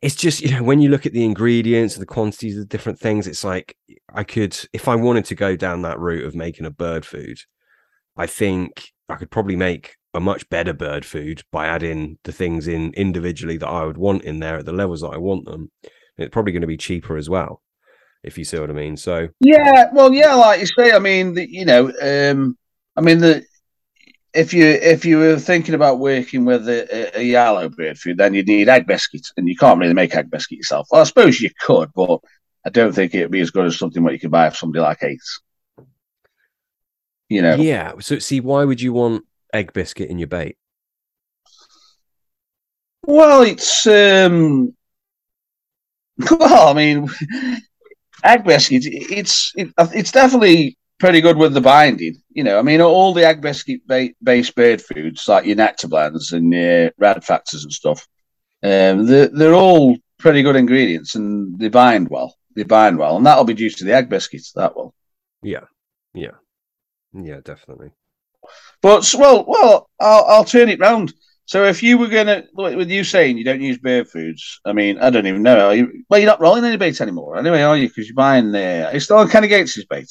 it's 0.01 0.15
just 0.15 0.41
you 0.41 0.51
know 0.51 0.63
when 0.63 0.81
you 0.81 0.89
look 0.89 1.05
at 1.05 1.13
the 1.13 1.23
ingredients 1.23 1.95
and 1.95 2.01
the 2.01 2.07
quantities 2.07 2.57
of 2.57 2.69
different 2.69 2.99
things 2.99 3.27
it's 3.27 3.43
like 3.43 3.75
i 4.13 4.23
could 4.23 4.57
if 4.73 4.87
i 4.87 4.95
wanted 4.95 5.25
to 5.25 5.35
go 5.35 5.55
down 5.55 5.81
that 5.81 5.99
route 5.99 6.25
of 6.25 6.35
making 6.35 6.65
a 6.65 6.71
bird 6.71 7.05
food 7.05 7.37
i 8.17 8.25
think 8.25 8.91
i 9.09 9.15
could 9.15 9.31
probably 9.31 9.55
make 9.55 9.95
a 10.13 10.19
much 10.19 10.47
better 10.49 10.73
bird 10.73 11.05
food 11.05 11.41
by 11.51 11.67
adding 11.67 12.17
the 12.23 12.31
things 12.31 12.67
in 12.67 12.93
individually 12.93 13.57
that 13.57 13.69
i 13.69 13.85
would 13.85 13.97
want 13.97 14.23
in 14.23 14.39
there 14.39 14.57
at 14.57 14.65
the 14.65 14.73
levels 14.73 15.01
that 15.01 15.09
i 15.13 15.17
want 15.17 15.45
them. 15.45 15.71
It's 16.17 16.31
probably 16.31 16.51
going 16.51 16.61
to 16.61 16.67
be 16.67 16.77
cheaper 16.77 17.17
as 17.17 17.29
well 17.29 17.61
if 18.23 18.37
you 18.37 18.43
see 18.43 18.59
what 18.59 18.69
i 18.69 18.73
mean. 18.73 18.97
So 18.97 19.29
yeah 19.39 19.89
well 19.93 20.13
yeah 20.13 20.35
like 20.35 20.59
you 20.59 20.65
say 20.65 20.91
i 20.91 20.99
mean 20.99 21.35
the, 21.35 21.49
you 21.49 21.65
know 21.65 21.91
um 22.01 22.57
i 22.97 23.01
mean 23.01 23.19
the 23.19 23.43
if 24.33 24.53
you 24.53 24.65
if 24.65 25.05
you 25.05 25.17
were 25.17 25.37
thinking 25.37 25.75
about 25.75 25.99
working 25.99 26.45
with 26.45 26.67
a, 26.69 27.19
a, 27.19 27.23
yellow 27.23 27.67
bird 27.69 27.97
food, 27.97 28.17
then 28.17 28.33
you'd 28.33 28.47
need 28.47 28.69
egg 28.69 28.87
biscuits, 28.87 29.33
and 29.35 29.47
you 29.47 29.55
can't 29.55 29.79
really 29.79 29.93
make 29.93 30.15
egg 30.15 30.31
biscuit 30.31 30.57
yourself. 30.57 30.87
Well, 30.91 31.01
I 31.01 31.03
suppose 31.03 31.41
you 31.41 31.49
could, 31.59 31.89
but 31.93 32.19
I 32.65 32.69
don't 32.69 32.93
think 32.93 33.13
it'd 33.13 33.31
be 33.31 33.41
as 33.41 33.51
good 33.51 33.65
as 33.65 33.77
something 33.77 34.03
what 34.03 34.13
you 34.13 34.19
could 34.19 34.31
buy 34.31 34.49
from 34.49 34.55
somebody 34.55 34.81
like 34.81 35.03
Ace. 35.03 35.41
You 37.27 37.41
know? 37.41 37.55
Yeah. 37.55 37.93
So, 37.99 38.19
see, 38.19 38.39
why 38.39 38.65
would 38.65 38.81
you 38.81 38.93
want 38.93 39.25
egg 39.53 39.73
biscuit 39.73 40.09
in 40.09 40.17
your 40.17 40.27
bait? 40.27 40.57
Well, 43.03 43.41
it's 43.41 43.87
um. 43.87 44.75
Well, 46.29 46.67
I 46.69 46.73
mean, 46.73 47.09
egg 48.23 48.43
biscuit. 48.43 48.83
It's 48.85 49.53
it, 49.55 49.73
it's 49.77 50.11
definitely 50.11 50.77
pretty 51.01 51.19
good 51.19 51.35
with 51.35 51.53
the 51.53 51.61
binding. 51.61 52.21
You 52.29 52.43
know, 52.43 52.59
I 52.59 52.61
mean, 52.61 52.79
all 52.79 53.13
the 53.13 53.27
egg 53.27 53.41
biscuit 53.41 53.81
based 54.23 54.55
bird 54.55 54.81
foods 54.81 55.27
like 55.27 55.45
your 55.45 55.55
nectar 55.55 55.87
blends 55.87 56.31
and 56.31 56.53
your 56.53 56.91
red 56.97 57.25
factors 57.25 57.63
and 57.63 57.73
stuff, 57.73 58.07
um, 58.63 59.07
they're, 59.07 59.27
they're 59.27 59.55
all 59.55 59.97
pretty 60.19 60.43
good 60.43 60.55
ingredients 60.55 61.15
and 61.15 61.59
they 61.59 61.69
bind 61.69 62.07
well. 62.09 62.37
They 62.55 62.63
bind 62.63 62.97
well, 62.97 63.17
and 63.17 63.25
that'll 63.25 63.45
be 63.45 63.55
due 63.55 63.69
to 63.69 63.83
the 63.83 63.93
egg 63.93 64.09
biscuits. 64.09 64.51
That 64.53 64.75
will. 64.75 64.93
Yeah, 65.41 65.65
yeah, 66.13 66.37
yeah, 67.13 67.39
definitely. 67.43 67.91
But 68.81 69.11
well, 69.17 69.45
well, 69.47 69.89
I'll, 69.99 70.25
I'll 70.25 70.45
turn 70.45 70.69
it 70.69 70.79
round. 70.79 71.13
So 71.45 71.65
if 71.65 71.81
you 71.81 71.97
were 71.97 72.09
gonna, 72.09 72.43
with 72.53 72.91
you 72.91 73.03
saying 73.03 73.37
you 73.37 73.43
don't 73.43 73.61
use 73.61 73.77
bird 73.77 74.07
foods, 74.07 74.59
I 74.65 74.73
mean, 74.73 74.99
I 74.99 75.09
don't 75.09 75.27
even 75.27 75.43
know. 75.43 75.71
You, 75.71 76.03
well, 76.09 76.19
you're 76.19 76.29
not 76.29 76.41
rolling 76.41 76.63
any 76.63 76.77
bait 76.77 77.01
anymore, 77.01 77.37
anyway, 77.37 77.61
are 77.61 77.77
you? 77.77 77.87
Because 77.87 78.07
you're 78.07 78.15
buying 78.15 78.51
the. 78.51 78.87
Uh, 78.87 78.91
it's 78.91 79.05
still 79.05 79.17
on 79.17 79.29
Kenny 79.29 79.47
Gates' 79.47 79.83
bait. 79.85 80.07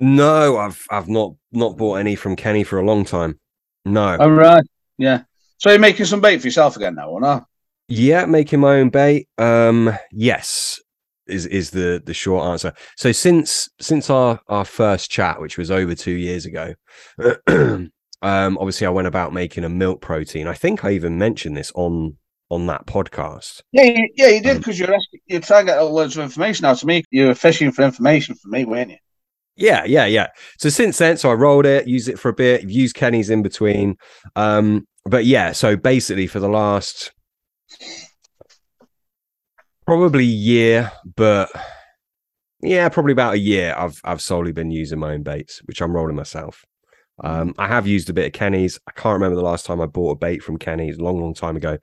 No, 0.00 0.56
I've 0.56 0.84
I've 0.90 1.08
not 1.08 1.34
not 1.52 1.76
bought 1.76 1.96
any 1.96 2.16
from 2.16 2.34
Kenny 2.34 2.64
for 2.64 2.78
a 2.78 2.84
long 2.84 3.04
time. 3.04 3.38
No. 3.84 4.16
All 4.16 4.30
right. 4.30 4.64
Yeah. 4.98 5.22
So 5.58 5.70
you're 5.70 5.78
making 5.78 6.06
some 6.06 6.22
bait 6.22 6.38
for 6.38 6.46
yourself 6.46 6.76
again 6.76 6.94
now, 6.94 7.10
or 7.10 7.20
not? 7.20 7.46
Yeah, 7.88 8.24
making 8.24 8.60
my 8.60 8.78
own 8.78 8.88
bait. 8.88 9.28
Um, 9.36 9.92
yes, 10.10 10.80
is 11.26 11.44
is 11.46 11.70
the 11.70 12.02
the 12.04 12.14
short 12.14 12.46
answer. 12.46 12.72
So 12.96 13.12
since 13.12 13.68
since 13.80 14.08
our 14.08 14.40
our 14.48 14.64
first 14.64 15.10
chat, 15.10 15.40
which 15.40 15.58
was 15.58 15.70
over 15.70 15.94
two 15.94 16.12
years 16.12 16.46
ago, 16.46 16.74
um, 17.48 17.90
obviously 18.22 18.86
I 18.86 18.90
went 18.90 19.08
about 19.08 19.34
making 19.34 19.64
a 19.64 19.68
milk 19.68 20.00
protein. 20.00 20.46
I 20.46 20.54
think 20.54 20.84
I 20.84 20.92
even 20.92 21.18
mentioned 21.18 21.56
this 21.56 21.72
on 21.74 22.16
on 22.48 22.66
that 22.66 22.86
podcast. 22.86 23.62
Yeah, 23.72 23.84
you, 23.84 24.08
yeah, 24.16 24.28
you 24.28 24.40
did 24.40 24.58
because 24.58 24.80
um, 24.80 24.86
you're 24.86 24.94
asking, 24.94 25.20
you're 25.26 25.40
trying 25.40 25.66
to 25.66 25.72
get 25.72 25.80
loads 25.80 26.16
of 26.16 26.22
information 26.22 26.64
out 26.64 26.78
to 26.78 26.86
me. 26.86 27.04
You 27.10 27.26
were 27.26 27.34
fishing 27.34 27.70
for 27.70 27.82
information 27.82 28.34
for 28.34 28.48
me, 28.48 28.64
weren't 28.64 28.90
you? 28.92 28.98
Yeah, 29.60 29.84
yeah, 29.84 30.06
yeah. 30.06 30.28
So 30.58 30.70
since 30.70 30.96
then, 30.96 31.18
so 31.18 31.30
I 31.30 31.34
rolled 31.34 31.66
it, 31.66 31.86
used 31.86 32.08
it 32.08 32.18
for 32.18 32.30
a 32.30 32.32
bit, 32.32 32.68
used 32.68 32.96
Kenny's 32.96 33.28
in 33.28 33.42
between. 33.42 33.96
Um, 34.34 34.88
but 35.04 35.26
yeah, 35.26 35.52
so 35.52 35.76
basically 35.76 36.26
for 36.26 36.40
the 36.40 36.48
last 36.48 37.12
probably 39.86 40.24
year, 40.24 40.90
but 41.14 41.50
yeah, 42.62 42.88
probably 42.88 43.12
about 43.12 43.34
a 43.34 43.38
year, 43.38 43.74
I've 43.76 44.00
I've 44.02 44.22
solely 44.22 44.52
been 44.52 44.70
using 44.70 44.98
my 44.98 45.12
own 45.12 45.22
baits, 45.22 45.60
which 45.66 45.82
I'm 45.82 45.92
rolling 45.92 46.16
myself. 46.16 46.64
Um, 47.22 47.54
I 47.58 47.68
have 47.68 47.86
used 47.86 48.08
a 48.08 48.14
bit 48.14 48.26
of 48.26 48.32
Kenny's. 48.32 48.78
I 48.88 48.92
can't 48.92 49.12
remember 49.12 49.36
the 49.36 49.42
last 49.42 49.66
time 49.66 49.80
I 49.82 49.86
bought 49.86 50.12
a 50.12 50.16
bait 50.16 50.42
from 50.42 50.56
Kenny's, 50.56 50.98
long, 50.98 51.20
long 51.20 51.34
time 51.34 51.56
ago. 51.56 51.76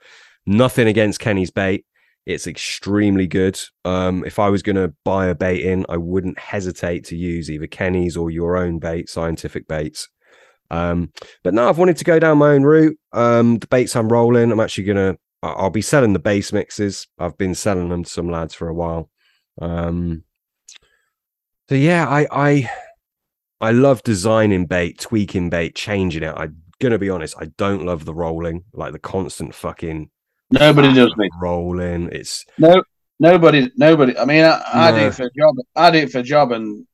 Nothing 0.46 0.88
against 0.88 1.20
Kenny's 1.20 1.52
bait. 1.52 1.84
It's 2.28 2.46
extremely 2.46 3.26
good. 3.26 3.58
Um, 3.86 4.22
if 4.26 4.38
I 4.38 4.50
was 4.50 4.62
going 4.62 4.76
to 4.76 4.92
buy 5.02 5.28
a 5.28 5.34
bait 5.34 5.64
in, 5.64 5.86
I 5.88 5.96
wouldn't 5.96 6.38
hesitate 6.38 7.04
to 7.06 7.16
use 7.16 7.50
either 7.50 7.66
Kenny's 7.66 8.18
or 8.18 8.30
your 8.30 8.58
own 8.58 8.78
bait, 8.78 9.08
scientific 9.08 9.66
baits. 9.66 10.10
Um, 10.70 11.10
but 11.42 11.54
now 11.54 11.70
I've 11.70 11.78
wanted 11.78 11.96
to 11.96 12.04
go 12.04 12.18
down 12.18 12.36
my 12.36 12.50
own 12.50 12.64
route. 12.64 12.98
Um, 13.14 13.56
the 13.56 13.66
baits 13.66 13.96
I'm 13.96 14.10
rolling, 14.10 14.52
I'm 14.52 14.60
actually 14.60 14.84
going 14.84 15.14
to, 15.14 15.18
I'll 15.42 15.70
be 15.70 15.80
selling 15.80 16.12
the 16.12 16.18
base 16.18 16.52
mixes. 16.52 17.08
I've 17.18 17.38
been 17.38 17.54
selling 17.54 17.88
them 17.88 18.04
to 18.04 18.10
some 18.10 18.30
lads 18.30 18.52
for 18.52 18.68
a 18.68 18.74
while. 18.74 19.08
Um, 19.62 20.24
so 21.70 21.76
yeah, 21.76 22.06
I, 22.06 22.26
I, 22.30 22.70
I 23.62 23.72
love 23.72 24.02
designing 24.02 24.66
bait, 24.66 24.98
tweaking 24.98 25.48
bait, 25.48 25.74
changing 25.74 26.24
it. 26.24 26.34
I'm 26.36 26.60
gonna 26.78 26.98
be 26.98 27.08
honest, 27.08 27.36
I 27.40 27.46
don't 27.56 27.86
love 27.86 28.04
the 28.04 28.14
rolling, 28.14 28.64
like 28.74 28.92
the 28.92 28.98
constant 28.98 29.54
fucking 29.54 30.10
Nobody 30.50 30.94
does 30.94 31.16
me 31.16 31.28
rolling. 31.40 32.08
It's 32.12 32.44
no 32.56 32.82
nobody. 33.18 33.70
Nobody. 33.76 34.16
I 34.16 34.24
mean, 34.24 34.44
I, 34.44 34.62
I 34.72 34.90
do 34.92 35.06
it 35.06 35.14
for 35.14 35.24
a 35.24 35.30
job. 35.30 35.56
I 35.76 35.90
do 35.90 35.98
it 35.98 36.10
for 36.10 36.18
a 36.18 36.22
job, 36.22 36.52
and 36.52 36.86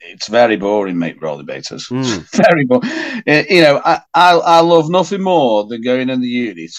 it's 0.00 0.28
very 0.28 0.56
boring, 0.56 0.98
mate. 0.98 1.20
Rolling 1.20 1.46
baiters, 1.46 1.88
mm. 1.88 2.28
very 2.46 2.64
boring. 2.64 2.90
Uh, 3.26 3.44
you 3.48 3.62
know, 3.62 3.80
I, 3.84 4.00
I 4.14 4.32
I 4.32 4.60
love 4.60 4.90
nothing 4.90 5.22
more 5.22 5.66
than 5.66 5.82
going 5.82 6.10
in 6.10 6.20
the 6.20 6.28
unit 6.28 6.72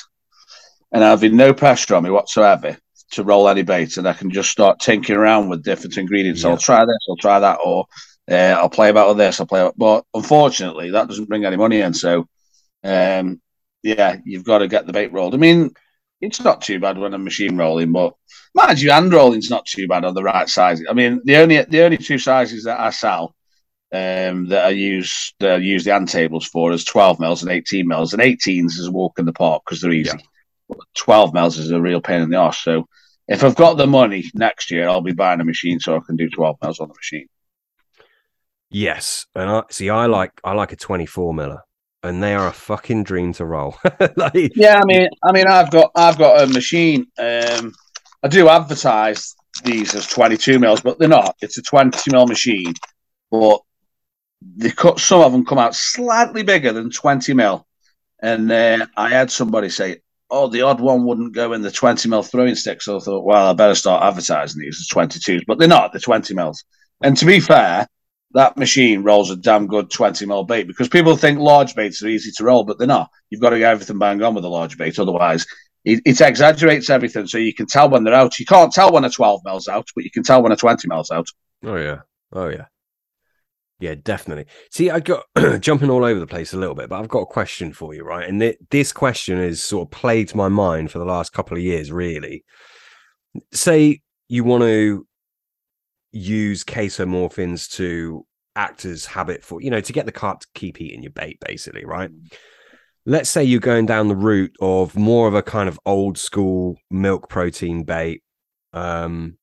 and 0.91 1.03
having 1.03 1.35
no 1.35 1.53
pressure 1.53 1.95
on 1.95 2.03
me 2.03 2.09
whatsoever 2.09 2.77
to 3.11 3.23
roll 3.23 3.47
any 3.47 3.61
bait, 3.61 3.97
and 3.97 4.07
I 4.07 4.13
can 4.13 4.29
just 4.29 4.49
start 4.49 4.79
tinkering 4.79 5.17
around 5.17 5.49
with 5.49 5.63
different 5.63 5.97
ingredients. 5.97 6.43
Yeah. 6.43 6.49
I'll 6.49 6.57
try 6.57 6.83
this, 6.85 7.07
I'll 7.09 7.15
try 7.17 7.39
that, 7.39 7.59
or 7.63 7.85
uh, 8.29 8.57
I'll 8.59 8.69
play 8.69 8.89
about 8.89 9.09
with 9.09 9.17
this, 9.17 9.39
I'll 9.39 9.47
play. 9.47 9.61
About, 9.61 9.77
but 9.77 10.03
unfortunately, 10.13 10.91
that 10.91 11.07
doesn't 11.07 11.29
bring 11.29 11.45
any 11.45 11.55
money 11.55 11.79
in. 11.79 11.93
So, 11.93 12.27
um, 12.83 13.41
yeah, 13.81 14.17
you've 14.25 14.43
got 14.43 14.59
to 14.59 14.67
get 14.67 14.85
the 14.85 14.93
bait 14.93 15.13
rolled. 15.13 15.33
I 15.33 15.37
mean, 15.37 15.71
it's 16.21 16.41
not 16.41 16.61
too 16.61 16.79
bad 16.79 16.97
when 16.97 17.13
I'm 17.13 17.23
machine 17.23 17.57
rolling, 17.57 17.91
but 17.91 18.13
mind 18.55 18.81
you, 18.81 18.91
hand 18.91 19.13
rolling's 19.13 19.49
not 19.49 19.65
too 19.65 19.87
bad 19.87 20.05
on 20.05 20.13
the 20.13 20.23
right 20.23 20.49
size. 20.49 20.81
I 20.89 20.93
mean, 20.93 21.21
the 21.25 21.37
only 21.37 21.61
the 21.63 21.83
only 21.83 21.97
two 21.97 22.17
sizes 22.17 22.63
that 22.63 22.79
I 22.79 22.89
sell 22.89 23.35
um, 23.93 24.47
that 24.49 24.65
I 24.65 24.69
use 24.69 25.33
that 25.39 25.51
I 25.51 25.57
use 25.57 25.83
the 25.83 25.91
hand 25.91 26.09
tables 26.09 26.47
for 26.47 26.71
is 26.71 26.83
12 26.83 27.19
mils 27.19 27.43
and 27.43 27.51
18 27.51 27.87
mils, 27.87 28.13
and 28.13 28.21
18s 28.21 28.79
is 28.79 28.87
a 28.87 28.91
walk 28.91 29.19
in 29.19 29.25
the 29.25 29.33
park 29.33 29.63
because 29.65 29.81
they're 29.81 29.91
easy. 29.91 30.17
Yeah. 30.69 30.75
12 30.95 31.33
mils 31.33 31.57
is 31.57 31.71
a 31.71 31.79
real 31.79 32.01
pain 32.01 32.21
in 32.21 32.29
the 32.29 32.37
arse. 32.37 32.59
So 32.59 32.87
if 33.27 33.43
I've 33.43 33.55
got 33.55 33.77
the 33.77 33.87
money 33.87 34.25
next 34.33 34.71
year, 34.71 34.89
I'll 34.89 35.01
be 35.01 35.13
buying 35.13 35.39
a 35.39 35.45
machine 35.45 35.79
so 35.79 35.95
I 35.95 36.01
can 36.05 36.17
do 36.17 36.29
12 36.29 36.57
mils 36.61 36.79
on 36.79 36.89
the 36.89 36.95
machine. 36.95 37.27
Yes, 38.69 39.27
and 39.33 39.49
I 39.49 39.63
see. 39.69 39.89
I 39.89 40.07
like 40.07 40.31
I 40.43 40.53
like 40.53 40.73
a 40.73 40.75
24 40.75 41.33
miller 41.33 41.61
and 42.03 42.21
they 42.21 42.35
are 42.35 42.47
a 42.47 42.53
fucking 42.53 43.03
dream 43.03 43.33
to 43.33 43.45
roll. 43.45 43.75
like, 44.15 44.55
yeah, 44.55 44.79
I 44.81 44.85
mean, 44.85 45.07
I 45.23 45.31
mean, 45.31 45.47
I've 45.47 45.71
got 45.71 45.91
I've 45.95 46.17
got 46.17 46.41
a 46.43 46.47
machine. 46.47 47.07
Um, 47.17 47.73
I 48.23 48.27
do 48.27 48.49
advertise 48.49 49.35
these 49.63 49.95
as 49.95 50.07
22 50.07 50.59
mils, 50.59 50.81
but 50.81 50.99
they're 50.99 51.07
not. 51.07 51.35
It's 51.41 51.57
a 51.57 51.61
20 51.61 52.11
mil 52.11 52.27
machine, 52.27 52.73
but 53.31 53.61
they 54.41 54.71
cut 54.71 54.99
some 54.99 55.21
of 55.21 55.31
them 55.31 55.45
come 55.45 55.57
out 55.57 55.75
slightly 55.75 56.43
bigger 56.43 56.71
than 56.71 56.91
20 56.91 57.33
mil. 57.33 57.65
And 58.21 58.51
uh, 58.51 58.87
I 58.95 59.09
had 59.09 59.31
somebody 59.31 59.69
say, 59.69 60.01
"Oh, 60.29 60.47
the 60.47 60.63
odd 60.63 60.81
one 60.81 61.05
wouldn't 61.05 61.35
go 61.35 61.53
in 61.53 61.61
the 61.61 61.71
20 61.71 62.09
mil 62.09 62.23
throwing 62.23 62.55
stick." 62.55 62.81
So 62.81 62.97
I 62.97 62.99
thought, 62.99 63.25
well, 63.25 63.47
I 63.47 63.53
better 63.53 63.75
start 63.75 64.03
advertising 64.03 64.61
these 64.61 64.79
as 64.79 64.95
22s, 64.95 65.43
but 65.47 65.59
they're 65.59 65.67
not. 65.67 65.93
They're 65.93 65.99
20 65.99 66.33
mils. 66.33 66.63
And 67.03 67.15
to 67.17 67.25
be 67.25 67.39
fair, 67.39 67.87
that 68.31 68.57
machine 68.57 69.03
rolls 69.03 69.31
a 69.31 69.35
damn 69.35 69.67
good 69.67 69.89
20 69.89 70.25
mil 70.25 70.43
bait 70.43 70.67
because 70.67 70.89
people 70.89 71.15
think 71.15 71.39
large 71.39 71.75
baits 71.75 72.03
are 72.03 72.07
easy 72.07 72.31
to 72.37 72.43
roll, 72.43 72.63
but 72.63 72.77
they're 72.77 72.87
not. 72.87 73.09
You've 73.29 73.41
got 73.41 73.51
to 73.51 73.59
get 73.59 73.71
everything 73.71 73.99
bang 73.99 74.21
on 74.21 74.35
with 74.35 74.45
a 74.45 74.49
large 74.49 74.77
bait. 74.77 74.99
Otherwise, 74.99 75.45
it, 75.85 76.01
it 76.05 76.19
exaggerates 76.19 76.89
everything, 76.89 77.27
so 77.27 77.37
you 77.37 77.53
can 77.53 77.65
tell 77.65 77.89
when 77.89 78.03
they're 78.03 78.13
out. 78.13 78.39
You 78.39 78.45
can't 78.45 78.73
tell 78.73 78.91
when 78.91 79.05
a 79.05 79.09
12 79.09 79.41
mils 79.45 79.67
out, 79.67 79.87
but 79.95 80.03
you 80.03 80.11
can 80.11 80.23
tell 80.23 80.43
when 80.43 80.51
a 80.51 80.57
20 80.57 80.87
mils 80.87 81.11
out. 81.11 81.29
Oh 81.63 81.77
yeah, 81.77 81.99
oh 82.33 82.49
yeah, 82.49 82.65
yeah, 83.79 83.95
definitely. 83.95 84.45
See, 84.71 84.89
I 84.89 84.99
got 84.99 85.23
jumping 85.59 85.89
all 85.89 86.03
over 86.03 86.19
the 86.19 86.27
place 86.27 86.53
a 86.53 86.57
little 86.57 86.75
bit, 86.75 86.89
but 86.89 86.99
I've 86.99 87.07
got 87.07 87.21
a 87.21 87.27
question 87.27 87.73
for 87.73 87.93
you, 87.93 88.03
right? 88.03 88.27
And 88.27 88.39
th- 88.41 88.57
this 88.71 88.91
question 88.91 89.37
has 89.37 89.63
sort 89.63 89.87
of 89.87 89.91
plagued 89.91 90.35
my 90.35 90.49
mind 90.49 90.91
for 90.91 90.99
the 90.99 91.05
last 91.05 91.31
couple 91.31 91.55
of 91.55 91.63
years, 91.63 91.91
really. 91.91 92.43
Say 93.53 94.01
you 94.27 94.43
want 94.43 94.63
to 94.63 95.07
use 96.17 96.63
casomorphins 96.63 97.69
to 97.71 98.25
act 98.55 98.85
as 98.85 99.05
habit 99.05 99.43
for 99.43 99.61
you 99.61 99.69
know 99.69 99.79
to 99.79 99.93
get 99.93 100.07
the 100.07 100.11
carp 100.11 100.39
to 100.39 100.47
keep 100.55 100.81
eating 100.81 101.03
your 101.03 101.11
bait 101.11 101.37
basically 101.45 101.85
right? 101.85 102.09
Let's 103.05 103.29
say 103.29 103.43
you're 103.43 103.61
going 103.61 103.85
down 103.85 104.09
the 104.09 104.15
route 104.15 104.53
of 104.59 104.95
more 104.97 105.29
of 105.29 105.33
a 105.33 105.41
kind 105.41 105.69
of 105.69 105.79
old 105.85 106.17
school 106.17 106.77
milk 106.89 107.29
protein 107.29 107.83
bait 107.83 108.23
um 108.73 109.37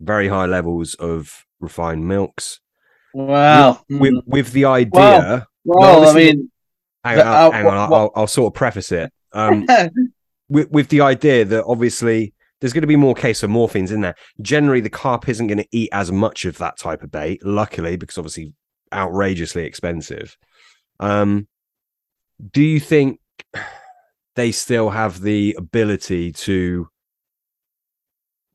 very 0.00 0.28
high 0.28 0.46
levels 0.46 0.94
of 0.94 1.44
refined 1.60 2.08
milks. 2.08 2.58
Well, 3.14 3.84
with, 3.88 4.00
with, 4.00 4.12
mm, 4.14 4.22
with 4.26 4.52
the 4.52 4.64
idea 4.64 5.46
well, 5.64 6.00
well 6.00 6.08
I 6.08 6.14
mean, 6.14 6.50
hang 7.04 7.16
the- 7.18 7.26
on, 7.26 7.34
uh, 7.34 7.50
hang 7.50 7.66
on 7.66 7.76
I'll, 7.76 7.94
I'll, 7.94 8.10
I'll 8.16 8.26
sort 8.26 8.52
of 8.52 8.54
preface 8.54 8.92
it. 8.92 9.12
Um 9.32 9.66
with, 10.48 10.70
with 10.70 10.88
the 10.88 11.00
idea 11.00 11.44
that 11.44 11.64
obviously 11.64 12.34
there's 12.62 12.72
going 12.72 12.82
to 12.82 12.86
be 12.86 12.94
more 12.94 13.16
casomorphins 13.16 13.90
in 13.90 14.02
there. 14.02 14.14
Generally, 14.40 14.82
the 14.82 14.88
carp 14.88 15.28
isn't 15.28 15.48
going 15.48 15.58
to 15.58 15.68
eat 15.72 15.88
as 15.92 16.12
much 16.12 16.44
of 16.44 16.58
that 16.58 16.78
type 16.78 17.02
of 17.02 17.10
bait, 17.10 17.44
luckily, 17.44 17.96
because 17.96 18.16
obviously 18.16 18.54
outrageously 18.92 19.64
expensive. 19.64 20.36
Um, 21.00 21.48
do 22.52 22.62
you 22.62 22.78
think 22.78 23.18
they 24.36 24.52
still 24.52 24.90
have 24.90 25.22
the 25.22 25.56
ability 25.58 26.30
to 26.32 26.88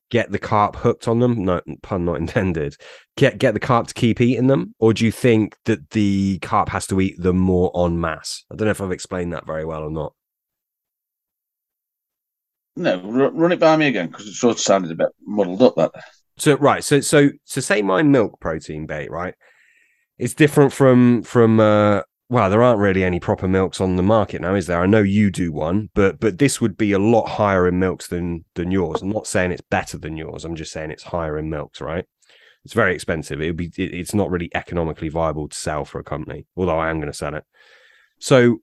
get 0.10 0.32
the 0.32 0.39
carp 0.39 0.78
hooked 0.78 1.10
on 1.10 1.20
them? 1.20 1.43
No, 1.43 1.60
pun 1.84 2.06
not 2.06 2.15
intended. 2.15 2.78
Get 3.17 3.38
get 3.38 3.56
the 3.56 3.60
carp 3.60 3.88
to 3.88 3.93
keep 3.93 4.22
eating 4.22 4.48
them, 4.48 4.74
or 4.80 4.93
do 4.93 5.04
you 5.04 5.12
think 5.12 5.58
that 5.65 5.89
the 5.89 6.39
carp 6.39 6.70
has 6.70 6.88
to 6.88 7.02
eat 7.02 7.22
them 7.22 7.39
more 7.39 7.74
en 7.76 8.00
masse? 8.00 8.46
I 8.50 8.56
don't 8.56 8.67
know 8.67 8.72
if 8.72 8.80
I've 8.80 8.91
explained 8.91 9.34
that 9.34 9.46
very 9.46 9.65
well 9.65 9.84
or 9.84 9.91
not. 9.91 10.13
No, 12.78 13.30
run 13.32 13.52
it 13.52 13.60
by 13.60 13.76
me 13.76 13.88
again 13.88 14.08
because 14.08 14.28
it 14.28 14.34
sort 14.34 14.56
of 14.56 14.60
sounded 14.60 14.92
a 14.92 14.96
bit 14.96 15.10
muddled 15.26 15.62
up. 15.62 15.76
That 15.76 15.92
So 16.38 16.56
right, 16.56 16.84
so 16.84 17.02
so 17.02 17.30
so 17.44 17.62
say 17.62 17.82
my 17.82 18.04
milk 18.04 18.40
protein 18.40 18.86
bait, 18.86 19.12
right? 19.12 19.34
It's 20.18 20.34
different 20.34 20.74
from 20.74 21.24
from 21.24 21.60
uh 21.60 22.02
well, 22.30 22.50
there 22.50 22.62
aren't 22.62 22.82
really 22.82 23.06
any 23.06 23.22
proper 23.22 23.48
milks 23.48 23.80
on 23.80 23.96
the 23.96 24.04
market 24.04 24.42
now, 24.42 24.54
is 24.54 24.68
there? 24.68 24.82
I 24.82 24.86
know 24.86 25.02
you 25.02 25.32
do 25.32 25.52
one, 25.52 25.90
but 25.94 26.20
but 26.20 26.38
this 26.38 26.60
would 26.60 26.78
be 26.78 26.92
a 26.92 27.00
lot 27.00 27.28
higher 27.28 27.68
in 27.68 27.80
milks 27.80 28.08
than 28.08 28.46
than 28.56 28.72
yours. 28.72 29.02
I'm 29.02 29.10
not 29.10 29.28
saying 29.28 29.52
it's 29.52 29.62
better 29.62 29.98
than 29.98 30.18
yours. 30.18 30.46
I'm 30.46 30.56
just 30.56 30.72
saying 30.72 30.92
it's 30.92 31.04
higher 31.04 31.38
in 31.38 31.50
milks, 31.50 31.82
right? 31.82 32.06
It's 32.66 32.74
very 32.74 32.94
expensive. 32.94 33.42
It 33.42 33.48
would 33.48 33.58
be 33.58 33.72
it, 33.78 33.94
it's 33.94 34.13
not 34.13 34.30
really 34.30 34.50
economically 34.54 35.10
viable 35.10 35.48
to 35.48 35.56
sell 35.56 35.86
for 35.86 36.00
a 36.00 36.04
company, 36.04 36.46
although 36.56 36.80
I 36.80 36.90
am 36.90 36.98
going 36.98 37.12
to 37.12 37.18
sell 37.18 37.34
it. 37.34 37.46
So 38.20 38.58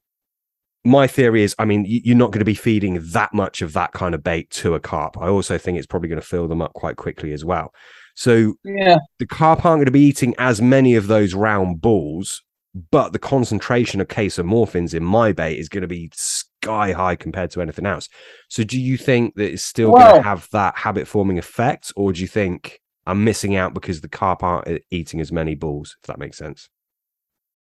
my 0.84 1.06
theory 1.06 1.42
is, 1.42 1.54
I 1.58 1.64
mean, 1.64 1.84
you're 1.88 2.16
not 2.16 2.30
going 2.30 2.40
to 2.40 2.44
be 2.44 2.54
feeding 2.54 3.00
that 3.00 3.32
much 3.32 3.62
of 3.62 3.72
that 3.72 3.92
kind 3.92 4.14
of 4.14 4.22
bait 4.22 4.50
to 4.50 4.74
a 4.74 4.80
carp. 4.80 5.16
I 5.18 5.28
also 5.28 5.56
think 5.56 5.78
it's 5.78 5.86
probably 5.86 6.08
going 6.08 6.20
to 6.20 6.26
fill 6.26 6.46
them 6.46 6.60
up 6.60 6.74
quite 6.74 6.96
quickly 6.96 7.32
as 7.32 7.44
well. 7.44 7.72
So 8.14 8.54
yeah, 8.64 8.98
the 9.18 9.26
carp 9.26 9.64
aren't 9.64 9.78
going 9.78 9.86
to 9.86 9.90
be 9.90 10.00
eating 10.00 10.34
as 10.38 10.60
many 10.62 10.94
of 10.94 11.06
those 11.06 11.34
round 11.34 11.80
balls, 11.80 12.42
but 12.90 13.12
the 13.12 13.18
concentration 13.18 14.00
of 14.00 14.08
casomorphins 14.08 14.94
in 14.94 15.02
my 15.02 15.32
bait 15.32 15.58
is 15.58 15.68
going 15.68 15.82
to 15.82 15.88
be 15.88 16.10
sky 16.12 16.92
high 16.92 17.16
compared 17.16 17.50
to 17.52 17.62
anything 17.62 17.86
else. 17.86 18.08
So 18.48 18.62
do 18.62 18.80
you 18.80 18.96
think 18.96 19.34
that 19.36 19.52
it's 19.52 19.64
still 19.64 19.92
going 19.92 20.16
to 20.16 20.22
have 20.22 20.48
that 20.52 20.76
habit 20.76 21.08
forming 21.08 21.38
effect, 21.38 21.92
or 21.96 22.12
do 22.12 22.20
you 22.20 22.28
think 22.28 22.80
I'm 23.06 23.24
missing 23.24 23.56
out 23.56 23.74
because 23.74 24.00
the 24.00 24.08
carp 24.08 24.42
aren't 24.42 24.68
e- 24.68 24.80
eating 24.90 25.20
as 25.20 25.32
many 25.32 25.54
balls? 25.54 25.96
If 26.02 26.06
that 26.06 26.18
makes 26.18 26.38
sense. 26.38 26.68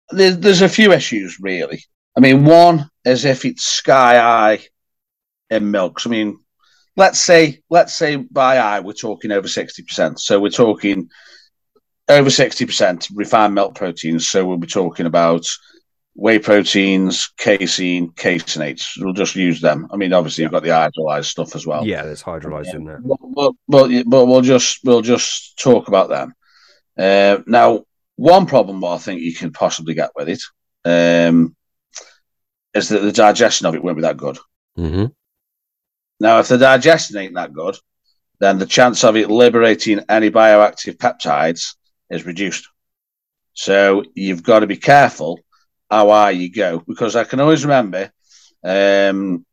there's 0.10 0.38
there's 0.40 0.62
a 0.62 0.70
few 0.70 0.94
issues 0.94 1.38
really. 1.40 1.84
I 2.18 2.22
mean, 2.22 2.46
one 2.46 2.90
is 3.06 3.26
if 3.26 3.46
it's 3.46 3.64
sky 3.64 4.18
high 4.18 4.60
in 5.50 5.72
milks. 5.72 6.06
I 6.06 6.10
mean, 6.10 6.40
let's 6.96 7.20
say 7.20 7.62
let's 7.70 7.96
say 7.96 8.18
by 8.18 8.58
eye 8.58 8.80
we're 8.82 8.94
talking 8.94 9.32
over 9.32 9.48
sixty 9.48 9.84
percent. 9.84 10.20
So 10.20 10.40
we're 10.40 10.50
talking 10.50 11.10
over 12.10 12.30
sixty 12.30 12.66
percent 12.66 13.08
refined 13.14 13.56
milk 13.56 13.76
proteins. 13.76 14.28
So 14.28 14.46
we'll 14.46 14.58
be 14.58 14.68
talking 14.68 15.06
about 15.06 15.46
whey 16.16 16.40
proteins, 16.40 17.32
casein, 17.38 18.12
caseinates. 18.12 18.90
We'll 18.98 19.14
just 19.14 19.36
use 19.36 19.62
them. 19.62 19.88
I 19.92 19.96
mean, 19.96 20.12
obviously 20.12 20.44
you've 20.44 20.52
got 20.52 20.64
the 20.64 20.70
hydrolyzed 20.70 21.26
stuff 21.26 21.56
as 21.56 21.66
well. 21.66 21.86
yeah, 21.86 22.04
there's 22.04 22.24
hydrolyzed 22.24 22.74
in 22.74 22.84
there. 22.84 23.00
But, 23.02 23.18
but, 23.34 23.54
but, 23.68 24.04
but 24.06 24.26
we'll 24.26 24.42
just 24.42 24.80
we'll 24.84 25.02
just 25.02 25.58
talk 25.58 25.88
about 25.88 26.10
them. 26.10 26.34
Uh, 26.98 27.40
now, 27.48 27.86
one 28.18 28.46
problem 28.46 28.84
I 28.84 28.98
think 28.98 29.22
you 29.22 29.34
can 29.34 29.52
possibly 29.52 29.94
get 29.94 30.12
with 30.16 30.28
it 30.28 30.42
um, 30.84 31.56
is 32.74 32.90
that 32.90 33.00
the 33.00 33.12
digestion 33.12 33.68
of 33.68 33.76
it 33.76 33.84
won't 33.84 33.98
be 33.98 34.04
that 34.04 34.18
good. 34.18 34.38
hmm 34.76 35.06
Now, 36.20 36.40
if 36.40 36.48
the 36.48 36.58
digestion 36.58 37.18
ain't 37.18 37.36
that 37.36 37.54
good, 37.54 37.78
then 38.40 38.58
the 38.60 38.66
chance 38.66 39.04
of 39.04 39.16
it 39.16 39.30
liberating 39.30 40.02
any 40.10 40.30
bioactive 40.30 40.98
peptides 40.98 41.76
is 42.10 42.26
reduced. 42.26 42.68
So 43.54 44.04
you've 44.16 44.44
got 44.44 44.60
to 44.60 44.68
be 44.68 44.78
careful 44.78 45.40
how 45.90 46.10
high 46.10 46.32
you 46.32 46.52
go 46.52 46.84
because 46.88 47.16
I 47.16 47.24
can 47.24 47.40
always 47.40 47.66
remember 47.66 48.12
um, 48.64 49.46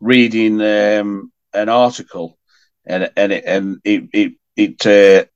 reading 0.00 0.60
um, 0.60 1.32
an 1.54 1.68
article 1.68 2.38
and 2.86 3.10
and 3.16 3.32
it 3.32 3.44
and 3.46 3.78
it 3.84 4.04
it 4.12 4.32
it, 4.56 4.86
uh, 4.86 5.26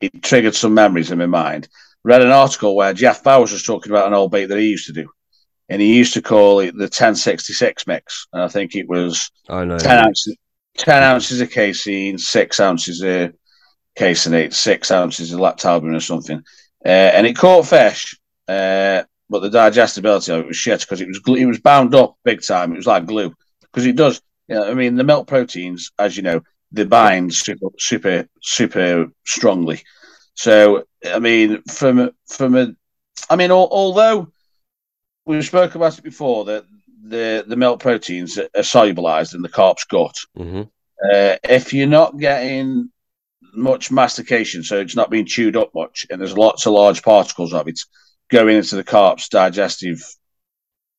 it 0.00 0.22
triggered 0.22 0.54
some 0.54 0.74
memories 0.74 1.10
in 1.10 1.18
my 1.18 1.26
mind. 1.26 1.68
Read 2.04 2.22
an 2.22 2.30
article 2.30 2.76
where 2.76 2.92
Jeff 2.94 3.22
Bowers 3.22 3.52
was 3.52 3.62
talking 3.62 3.92
about 3.92 4.06
an 4.06 4.14
old 4.14 4.30
bait 4.30 4.46
that 4.46 4.58
he 4.58 4.68
used 4.68 4.86
to 4.86 4.92
do, 4.92 5.08
and 5.68 5.80
he 5.80 5.96
used 5.96 6.14
to 6.14 6.22
call 6.22 6.60
it 6.60 6.74
the 6.74 6.84
1066 6.84 7.86
mix, 7.86 8.26
and 8.32 8.42
I 8.42 8.48
think 8.48 8.74
it 8.74 8.88
was 8.88 9.30
I 9.48 9.64
know. 9.64 9.78
10 9.78 9.98
ounces, 9.98 10.36
10 10.78 11.02
ounces 11.02 11.40
of 11.40 11.50
casein, 11.50 12.18
six 12.18 12.60
ounces 12.60 13.00
of 13.02 13.34
caseinate, 13.98 14.54
six 14.54 14.90
ounces 14.90 15.32
of 15.32 15.40
lactalbumin 15.40 15.96
or 15.96 16.00
something. 16.00 16.42
Uh, 16.84 16.88
and 16.88 17.26
it 17.26 17.36
caught 17.36 17.66
fish, 17.66 18.18
uh, 18.48 19.02
but 19.30 19.40
the 19.40 19.50
digestibility 19.50 20.32
of 20.32 20.40
it 20.40 20.46
was 20.46 20.56
shit 20.56 20.80
because 20.80 21.00
it 21.00 21.08
was 21.08 21.20
it 21.38 21.46
was 21.46 21.60
bound 21.60 21.94
up 21.94 22.16
big 22.24 22.42
time. 22.42 22.72
It 22.72 22.76
was 22.76 22.86
like 22.86 23.06
glue 23.06 23.34
because 23.62 23.86
it 23.86 23.96
does. 23.96 24.20
You 24.48 24.56
know, 24.56 24.70
I 24.70 24.74
mean, 24.74 24.96
the 24.96 25.04
milk 25.04 25.26
proteins, 25.26 25.90
as 25.98 26.16
you 26.16 26.22
know, 26.22 26.42
they 26.70 26.84
bind 26.84 27.32
super, 27.32 27.68
super, 27.78 28.28
super 28.42 29.06
strongly. 29.24 29.82
So, 30.34 30.84
I 31.06 31.18
mean, 31.18 31.62
from 31.62 32.10
from 32.26 32.56
a, 32.56 32.74
I 33.30 33.36
mean, 33.36 33.50
al- 33.50 33.68
although 33.70 34.32
we 35.26 35.40
spoke 35.42 35.74
about 35.74 35.98
it 35.98 36.04
before 36.04 36.44
that 36.46 36.64
the 37.02 37.44
the 37.46 37.56
milk 37.56 37.80
proteins 37.80 38.38
are 38.38 38.48
solubilized 38.56 39.34
in 39.34 39.42
the 39.42 39.48
carp's 39.48 39.84
gut. 39.84 40.16
hmm 40.36 40.62
Uh, 41.12 41.36
if 41.42 41.72
you're 41.74 41.86
not 41.86 42.18
getting 42.18 42.90
much 43.52 43.90
mastication, 43.90 44.62
so 44.62 44.80
it's 44.80 44.96
not 44.96 45.10
being 45.10 45.26
chewed 45.26 45.56
up 45.56 45.74
much, 45.74 46.06
and 46.10 46.20
there's 46.20 46.36
lots 46.36 46.66
of 46.66 46.72
large 46.72 47.02
particles 47.02 47.52
of 47.52 47.68
it 47.68 47.80
going 48.30 48.56
into 48.56 48.76
the 48.76 48.84
carp's 48.84 49.28
digestive 49.28 50.02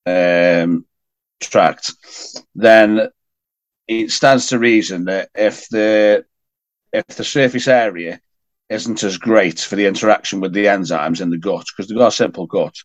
um, 0.05 0.85
tract, 1.41 1.91
then 2.53 3.09
it 3.87 4.11
stands 4.11 4.47
to 4.47 4.59
reason 4.59 5.05
that 5.05 5.29
if 5.35 5.67
the 5.69 6.25
if 6.93 7.05
the 7.07 7.23
surface 7.23 7.67
area 7.67 8.19
isn't 8.69 9.03
as 9.03 9.17
great 9.17 9.59
for 9.59 9.75
the 9.75 9.85
interaction 9.85 10.39
with 10.39 10.53
the 10.53 10.65
enzymes 10.65 11.21
in 11.21 11.29
the 11.29 11.37
gut, 11.37 11.65
because 11.65 11.87
they've 11.87 11.97
got 11.97 12.07
a 12.07 12.11
simple 12.11 12.47
gut, 12.47 12.75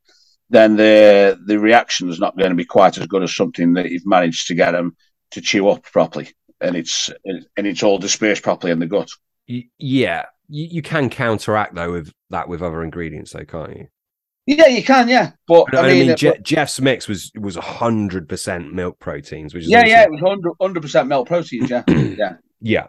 then 0.50 0.76
the 0.76 1.38
the 1.46 1.58
reaction 1.58 2.08
is 2.10 2.20
not 2.20 2.36
going 2.36 2.50
to 2.50 2.56
be 2.56 2.64
quite 2.64 2.98
as 2.98 3.06
good 3.06 3.22
as 3.22 3.34
something 3.34 3.74
that 3.74 3.90
you've 3.90 4.06
managed 4.06 4.48
to 4.48 4.54
get 4.54 4.72
them 4.72 4.96
to 5.30 5.40
chew 5.40 5.68
up 5.68 5.84
properly, 5.84 6.30
and 6.60 6.76
it's 6.76 7.08
and 7.24 7.66
it's 7.66 7.82
all 7.82 7.98
dispersed 7.98 8.42
properly 8.42 8.72
in 8.72 8.80
the 8.80 8.86
gut. 8.86 9.10
Yeah, 9.78 10.26
you, 10.48 10.66
you 10.70 10.82
can 10.82 11.08
counteract 11.08 11.74
though 11.74 11.92
with 11.92 12.12
that 12.30 12.48
with 12.48 12.62
other 12.62 12.82
ingredients, 12.82 13.32
though, 13.32 13.44
can't 13.44 13.76
you? 13.76 13.88
Yeah, 14.46 14.66
you 14.66 14.82
can, 14.82 15.08
yeah, 15.08 15.32
but 15.46 15.66
I 15.76 15.82
I 15.82 15.86
mean, 15.88 16.08
mean, 16.08 16.16
Je- 16.16 16.38
Jeff's 16.42 16.80
mix 16.80 17.06
was 17.06 17.30
was 17.38 17.54
hundred 17.56 18.28
percent 18.28 18.72
milk 18.72 18.98
proteins, 18.98 19.54
which 19.54 19.64
is 19.64 19.70
yeah, 19.70 19.84
yeah, 19.86 20.02
it 20.02 20.10
was 20.10 20.20
100 20.22 20.80
percent 20.80 21.08
milk 21.08 21.28
proteins. 21.28 21.70
Yeah, 21.70 21.84
yeah, 21.88 22.36
yeah, 22.60 22.86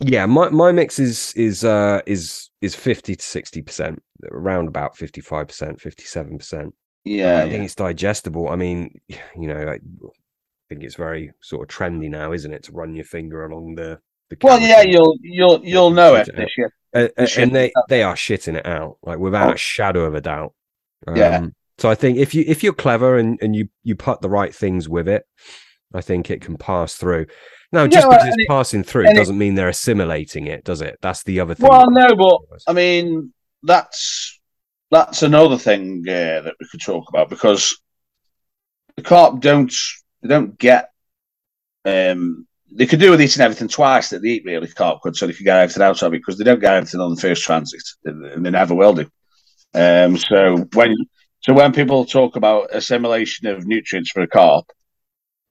yeah. 0.00 0.26
My 0.26 0.50
my 0.50 0.72
mix 0.72 0.98
is 0.98 1.32
is 1.34 1.64
uh 1.64 2.02
is 2.04 2.50
is 2.60 2.74
fifty 2.74 3.16
to 3.16 3.22
sixty 3.24 3.62
percent, 3.62 4.02
around 4.30 4.68
about 4.68 4.96
fifty 4.96 5.22
five 5.22 5.48
percent, 5.48 5.80
fifty 5.80 6.04
seven 6.04 6.36
percent. 6.36 6.74
Yeah, 7.04 7.38
I 7.38 7.42
think 7.42 7.54
yeah. 7.54 7.62
it's 7.64 7.74
digestible. 7.74 8.48
I 8.48 8.56
mean, 8.56 9.00
you 9.08 9.48
know, 9.48 9.68
I 9.68 9.78
think 10.68 10.82
it's 10.84 10.94
very 10.94 11.32
sort 11.40 11.62
of 11.70 11.76
trendy 11.76 12.08
now, 12.10 12.32
isn't 12.32 12.52
it, 12.52 12.64
to 12.64 12.72
run 12.72 12.94
your 12.94 13.04
finger 13.04 13.44
along 13.44 13.74
the 13.76 14.00
the. 14.30 14.36
Well, 14.42 14.60
yeah, 14.60 14.82
you'll 14.82 15.16
you'll 15.20 15.60
you'll 15.64 15.90
know 15.90 16.14
it 16.14 16.28
it 16.28 16.36
this 16.36 16.50
year. 16.56 16.72
Uh, 16.94 17.08
uh, 17.16 17.26
and 17.38 17.54
they 17.54 17.72
they 17.88 18.02
are 18.02 18.14
shitting 18.14 18.54
it 18.56 18.66
out 18.66 18.98
like 19.02 19.18
without 19.18 19.50
Oh. 19.50 19.54
a 19.54 19.56
shadow 19.56 20.04
of 20.04 20.14
a 20.14 20.20
doubt. 20.20 20.52
Yeah. 21.14 21.38
Um, 21.38 21.54
So 21.78 21.88
I 21.90 21.94
think 21.94 22.18
if 22.18 22.34
you 22.34 22.44
if 22.46 22.62
you're 22.62 22.74
clever 22.74 23.16
and 23.18 23.38
and 23.42 23.56
you 23.56 23.68
you 23.82 23.96
put 23.96 24.20
the 24.20 24.28
right 24.28 24.54
things 24.54 24.88
with 24.88 25.08
it, 25.08 25.24
I 25.94 26.00
think 26.02 26.30
it 26.30 26.42
can 26.42 26.56
pass 26.56 26.94
through. 26.94 27.26
Now, 27.72 27.86
just 27.86 28.06
because 28.06 28.26
it's 28.26 28.36
it- 28.38 28.48
passing 28.48 28.82
through 28.84 29.06
it- 29.08 29.14
doesn't 29.14 29.38
mean 29.38 29.54
they're 29.54 29.68
assimilating 29.70 30.46
it, 30.46 30.64
does 30.64 30.82
it? 30.82 30.98
That's 31.00 31.22
the 31.22 31.40
other 31.40 31.54
thing. 31.54 31.68
Well, 31.70 31.90
no, 31.90 32.14
but 32.14 32.60
I 32.68 32.74
mean 32.74 33.32
that's 33.62 34.38
that's 34.92 35.22
another 35.22 35.56
thing 35.56 36.04
uh, 36.06 36.42
that 36.42 36.54
we 36.60 36.68
could 36.70 36.82
talk 36.82 37.08
about 37.08 37.30
because 37.30 37.80
the 38.96 39.02
carp 39.02 39.40
don't 39.40 39.72
they 40.20 40.28
don't 40.28 40.58
get 40.58 40.90
um 41.86 42.46
they 42.70 42.86
could 42.86 43.00
do 43.00 43.10
with 43.10 43.20
eating 43.20 43.42
everything 43.42 43.68
twice 43.68 44.10
that 44.10 44.22
they 44.22 44.28
eat 44.28 44.44
really 44.44 44.68
carp 44.68 45.00
could 45.00 45.16
so 45.16 45.26
they 45.26 45.32
could 45.32 45.44
get 45.44 45.58
everything 45.58 45.82
out 45.82 46.02
of 46.02 46.12
it 46.12 46.18
because 46.18 46.38
they 46.38 46.44
don't 46.44 46.60
get 46.60 46.74
everything 46.74 47.00
on 47.00 47.14
the 47.14 47.20
first 47.20 47.42
transit 47.42 47.82
and 48.04 48.44
they 48.44 48.50
never 48.50 48.74
will 48.74 48.92
do. 48.92 49.10
Um, 49.74 50.18
so 50.18 50.68
when 50.74 50.94
so 51.40 51.54
when 51.54 51.72
people 51.72 52.04
talk 52.04 52.36
about 52.36 52.74
assimilation 52.74 53.48
of 53.48 53.66
nutrients 53.66 54.10
for 54.10 54.22
a 54.22 54.28
carp, 54.28 54.66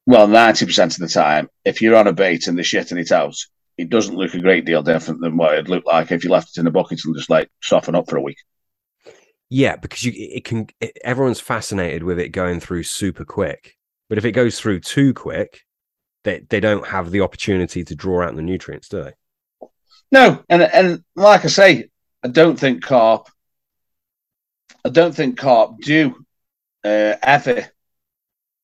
well, 0.05 0.27
ninety 0.27 0.65
percent 0.67 0.93
of 0.93 0.99
the 0.99 1.07
time, 1.07 1.49
if 1.65 1.81
you're 1.81 1.95
on 1.95 2.07
a 2.07 2.13
bait 2.13 2.47
and 2.47 2.57
they're 2.57 2.63
shitting 2.63 2.99
it 2.99 3.11
out, 3.11 3.35
it 3.77 3.89
doesn't 3.89 4.15
look 4.15 4.35
a 4.35 4.39
great 4.39 4.65
deal 4.65 4.83
different 4.83 5.21
than 5.21 5.35
what 5.35 5.53
it'd 5.53 5.69
look 5.69 5.85
like 5.85 6.11
if 6.11 6.23
you 6.23 6.29
left 6.29 6.55
it 6.55 6.61
in 6.61 6.67
a 6.67 6.71
bucket 6.71 7.01
and 7.03 7.15
just 7.15 7.29
like 7.29 7.49
soften 7.61 7.95
up 7.95 8.07
for 8.07 8.17
a 8.17 8.21
week. 8.21 8.37
Yeah, 9.53 9.75
because 9.75 10.03
you 10.05 10.13
it 10.15 10.45
can. 10.45 10.67
It, 10.79 10.97
everyone's 11.03 11.41
fascinated 11.41 12.03
with 12.03 12.19
it 12.19 12.29
going 12.29 12.61
through 12.61 12.83
super 12.83 13.25
quick, 13.25 13.75
but 14.07 14.17
if 14.17 14.23
it 14.23 14.31
goes 14.31 14.57
through 14.57 14.79
too 14.79 15.13
quick, 15.13 15.59
they 16.23 16.39
they 16.49 16.61
don't 16.61 16.87
have 16.87 17.11
the 17.11 17.19
opportunity 17.19 17.83
to 17.83 17.93
draw 17.95 18.23
out 18.23 18.33
the 18.35 18.41
nutrients, 18.41 18.87
do 18.87 19.03
they? 19.03 19.67
No, 20.09 20.41
and 20.47 20.61
and 20.61 21.03
like 21.17 21.43
I 21.43 21.49
say, 21.49 21.89
I 22.23 22.29
don't 22.29 22.57
think 22.57 22.81
carp. 22.81 23.27
I 24.85 24.89
don't 24.89 25.13
think 25.13 25.37
carp 25.37 25.81
do 25.81 26.15
uh, 26.85 27.15
ever 27.21 27.67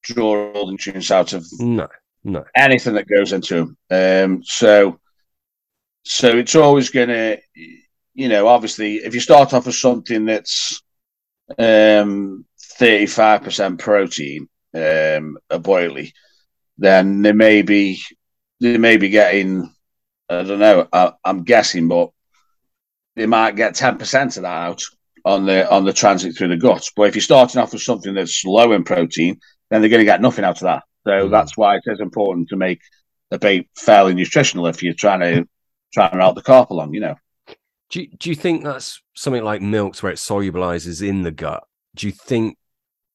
draw 0.03 0.51
all 0.53 0.67
the 0.67 0.71
nutrients 0.71 1.11
out 1.11 1.33
of 1.33 1.45
No, 1.59 1.89
no. 2.23 2.45
anything 2.55 2.93
that 2.93 3.09
goes 3.09 3.33
into 3.33 3.75
them. 3.89 4.31
Um, 4.31 4.43
so, 4.43 4.99
so 6.03 6.29
it's 6.29 6.55
always 6.55 6.89
going 6.89 7.09
to, 7.09 7.38
you 8.18 8.30
know, 8.30 8.47
obviously, 8.49 8.97
if 8.97 9.15
you 9.15 9.22
start 9.22 9.53
off 9.53 9.68
with 9.68 9.76
something 9.76 10.26
that's 10.26 10.84
um, 11.59 12.45
35% 12.80 13.80
protein, 13.80 14.49
um, 14.76 15.38
a 15.49 15.59
boilie, 15.59 16.13
then 16.78 17.22
they 17.24 17.34
may 17.34 17.63
be, 17.63 18.01
they 18.61 18.78
may 18.78 18.97
be 18.97 19.09
getting, 19.09 19.74
I 20.30 20.43
don't 20.43 20.59
know, 20.59 20.88
I, 20.93 21.13
I'm 21.26 21.43
guessing, 21.43 21.88
but 21.89 22.11
they 23.15 23.26
might 23.28 23.55
get 23.55 23.76
10% 23.76 24.38
of 24.38 24.43
that 24.43 24.49
out 24.49 24.82
on 25.26 25.45
the 25.45 25.70
on 25.72 25.86
the 25.86 25.93
transit 25.93 26.38
through 26.38 26.49
the 26.49 26.57
gut. 26.57 26.86
But 26.95 27.09
if 27.09 27.15
you're 27.15 27.22
starting 27.22 27.61
off 27.61 27.74
with 27.74 27.82
something 27.82 28.13
that's 28.13 28.45
low 28.45 28.72
in 28.74 28.84
protein, 28.84 29.39
then 29.70 29.82
they're 29.82 29.89
going 29.89 30.01
to 30.01 30.05
get 30.05 30.22
nothing 30.22 30.45
out 30.45 30.57
of 30.57 30.65
that. 30.65 30.84
So 31.05 31.11
Mhm. 31.28 31.32
that's 31.32 31.57
why 31.57 31.78
it 31.78 31.84
is 31.88 31.99
important 32.01 32.49
to 32.49 32.57
make 32.57 32.82
the 33.32 33.39
bait 33.39 33.70
fairly 33.78 34.13
nutritional 34.15 34.68
if 34.68 34.84
you're 34.84 34.93
trying 34.93 35.22
to 35.22 35.47
trying 35.93 36.11
to 36.11 36.18
route 36.18 36.36
the 36.36 36.43
carp 36.43 36.72
along. 36.72 36.93
You 36.93 37.01
know, 37.01 37.15
Do 37.89 38.01
you, 38.01 38.09
do 38.17 38.29
you 38.29 38.35
think 38.35 38.63
that's 38.63 39.01
something 39.15 39.43
like 39.43 39.61
milks 39.61 40.03
where 40.03 40.11
it 40.11 40.17
solubilizes 40.17 41.07
in 41.07 41.23
the 41.23 41.31
gut? 41.31 41.63
Do 41.95 42.07
you 42.07 42.13
think 42.13 42.57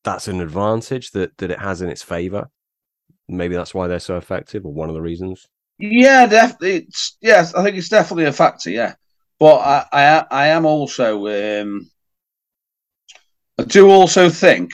that's 0.04 0.28
an 0.28 0.40
advantage 0.40 1.10
that 1.12 1.36
that 1.38 1.50
it 1.50 1.60
has 1.60 1.82
in 1.82 1.90
its 1.90 2.02
favor? 2.02 2.50
Maybe 3.28 3.54
that's 3.56 3.74
why 3.74 3.88
they're 3.88 4.00
so 4.00 4.16
effective, 4.16 4.66
or 4.66 4.72
one 4.72 4.88
of 4.88 4.94
the 4.94 5.02
reasons. 5.02 5.46
yeah, 5.78 6.26
definitely. 6.26 6.88
Yes, 7.20 7.54
I 7.54 7.62
think 7.64 7.76
it's 7.76 7.88
definitely 7.88 8.26
a 8.26 8.32
factor. 8.32 8.70
Yeah, 8.70 8.94
but 9.38 9.56
I 9.56 9.86
I, 9.92 10.26
I 10.30 10.46
am 10.48 10.66
also 10.66 11.26
um, 11.62 11.90
I 13.58 13.64
do 13.64 13.88
also 13.90 14.28
think 14.28 14.72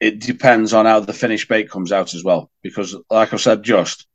it 0.00 0.20
depends 0.20 0.72
on 0.72 0.86
how 0.86 1.00
the 1.00 1.12
finished 1.12 1.48
bait 1.48 1.70
comes 1.70 1.92
out 1.92 2.14
as 2.14 2.24
well. 2.24 2.50
Because, 2.62 2.96
like 3.10 3.32
I 3.32 3.36
said, 3.36 3.62
just 3.62 4.06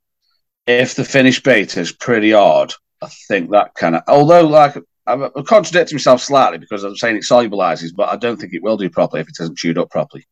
if 0.68 0.96
the 0.96 1.06
finished 1.06 1.44
bait 1.44 1.78
is 1.78 1.92
pretty 1.92 2.32
hard, 2.32 2.74
I 3.02 3.10
think 3.28 3.52
that 3.52 3.74
kind 3.76 3.96
of. 3.96 4.04
Although, 4.08 4.48
like, 4.48 4.78
I'm, 5.06 5.30
contradicting 5.46 5.96
myself 5.96 6.22
slightly 6.22 6.58
because 6.58 6.84
I'm 6.84 6.96
saying 6.96 7.18
it 7.18 7.24
solubilizes, 7.24 7.92
but 7.96 8.10
I 8.10 8.18
don't 8.18 8.38
think 8.38 8.54
it 8.54 8.64
will 8.64 8.78
do 8.78 8.90
properly 8.90 9.22
if 9.22 9.30
it 9.30 9.36
isn't 9.40 9.58
chewed 9.58 9.78
up 9.78 9.90
properly. 9.90 10.28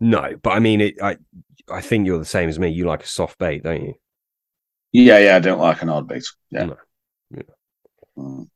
No, 0.00 0.36
but 0.42 0.50
I 0.50 0.58
mean, 0.60 0.80
it, 0.80 1.02
I 1.02 1.16
I 1.70 1.80
think 1.80 2.06
you're 2.06 2.18
the 2.18 2.24
same 2.24 2.48
as 2.48 2.58
me. 2.58 2.68
You 2.68 2.84
like 2.84 3.02
a 3.02 3.08
soft 3.08 3.38
bait, 3.38 3.62
don't 3.62 3.82
you? 3.82 3.94
Yeah, 4.92 5.18
yeah, 5.18 5.36
I 5.36 5.40
don't 5.40 5.58
like 5.58 5.82
an 5.82 5.88
hard 5.88 6.06
bait. 6.06 6.24
Yeah. 6.50 6.64
No. 6.66 6.76
Yeah. 7.30 7.42
Mm. 8.16 8.48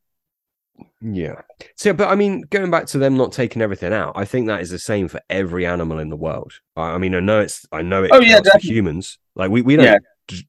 Yeah. 1.01 1.41
So, 1.75 1.93
but 1.93 2.09
I 2.09 2.15
mean, 2.15 2.41
going 2.49 2.71
back 2.71 2.85
to 2.87 2.97
them 2.97 3.17
not 3.17 3.31
taking 3.31 3.61
everything 3.61 3.93
out, 3.93 4.13
I 4.15 4.25
think 4.25 4.47
that 4.47 4.61
is 4.61 4.69
the 4.69 4.79
same 4.79 5.07
for 5.07 5.21
every 5.29 5.65
animal 5.65 5.99
in 5.99 6.09
the 6.09 6.15
world. 6.15 6.53
I, 6.75 6.91
I 6.91 6.97
mean, 6.97 7.15
I 7.15 7.19
know 7.19 7.41
it's, 7.41 7.65
I 7.71 7.81
know 7.81 8.03
it 8.03 8.11
Oh, 8.13 8.21
yeah, 8.21 8.41
for 8.41 8.59
humans. 8.59 9.17
Like 9.35 9.49
we, 9.51 9.61
we 9.61 9.75
don't 9.75 9.85
Yeah. 9.85 9.97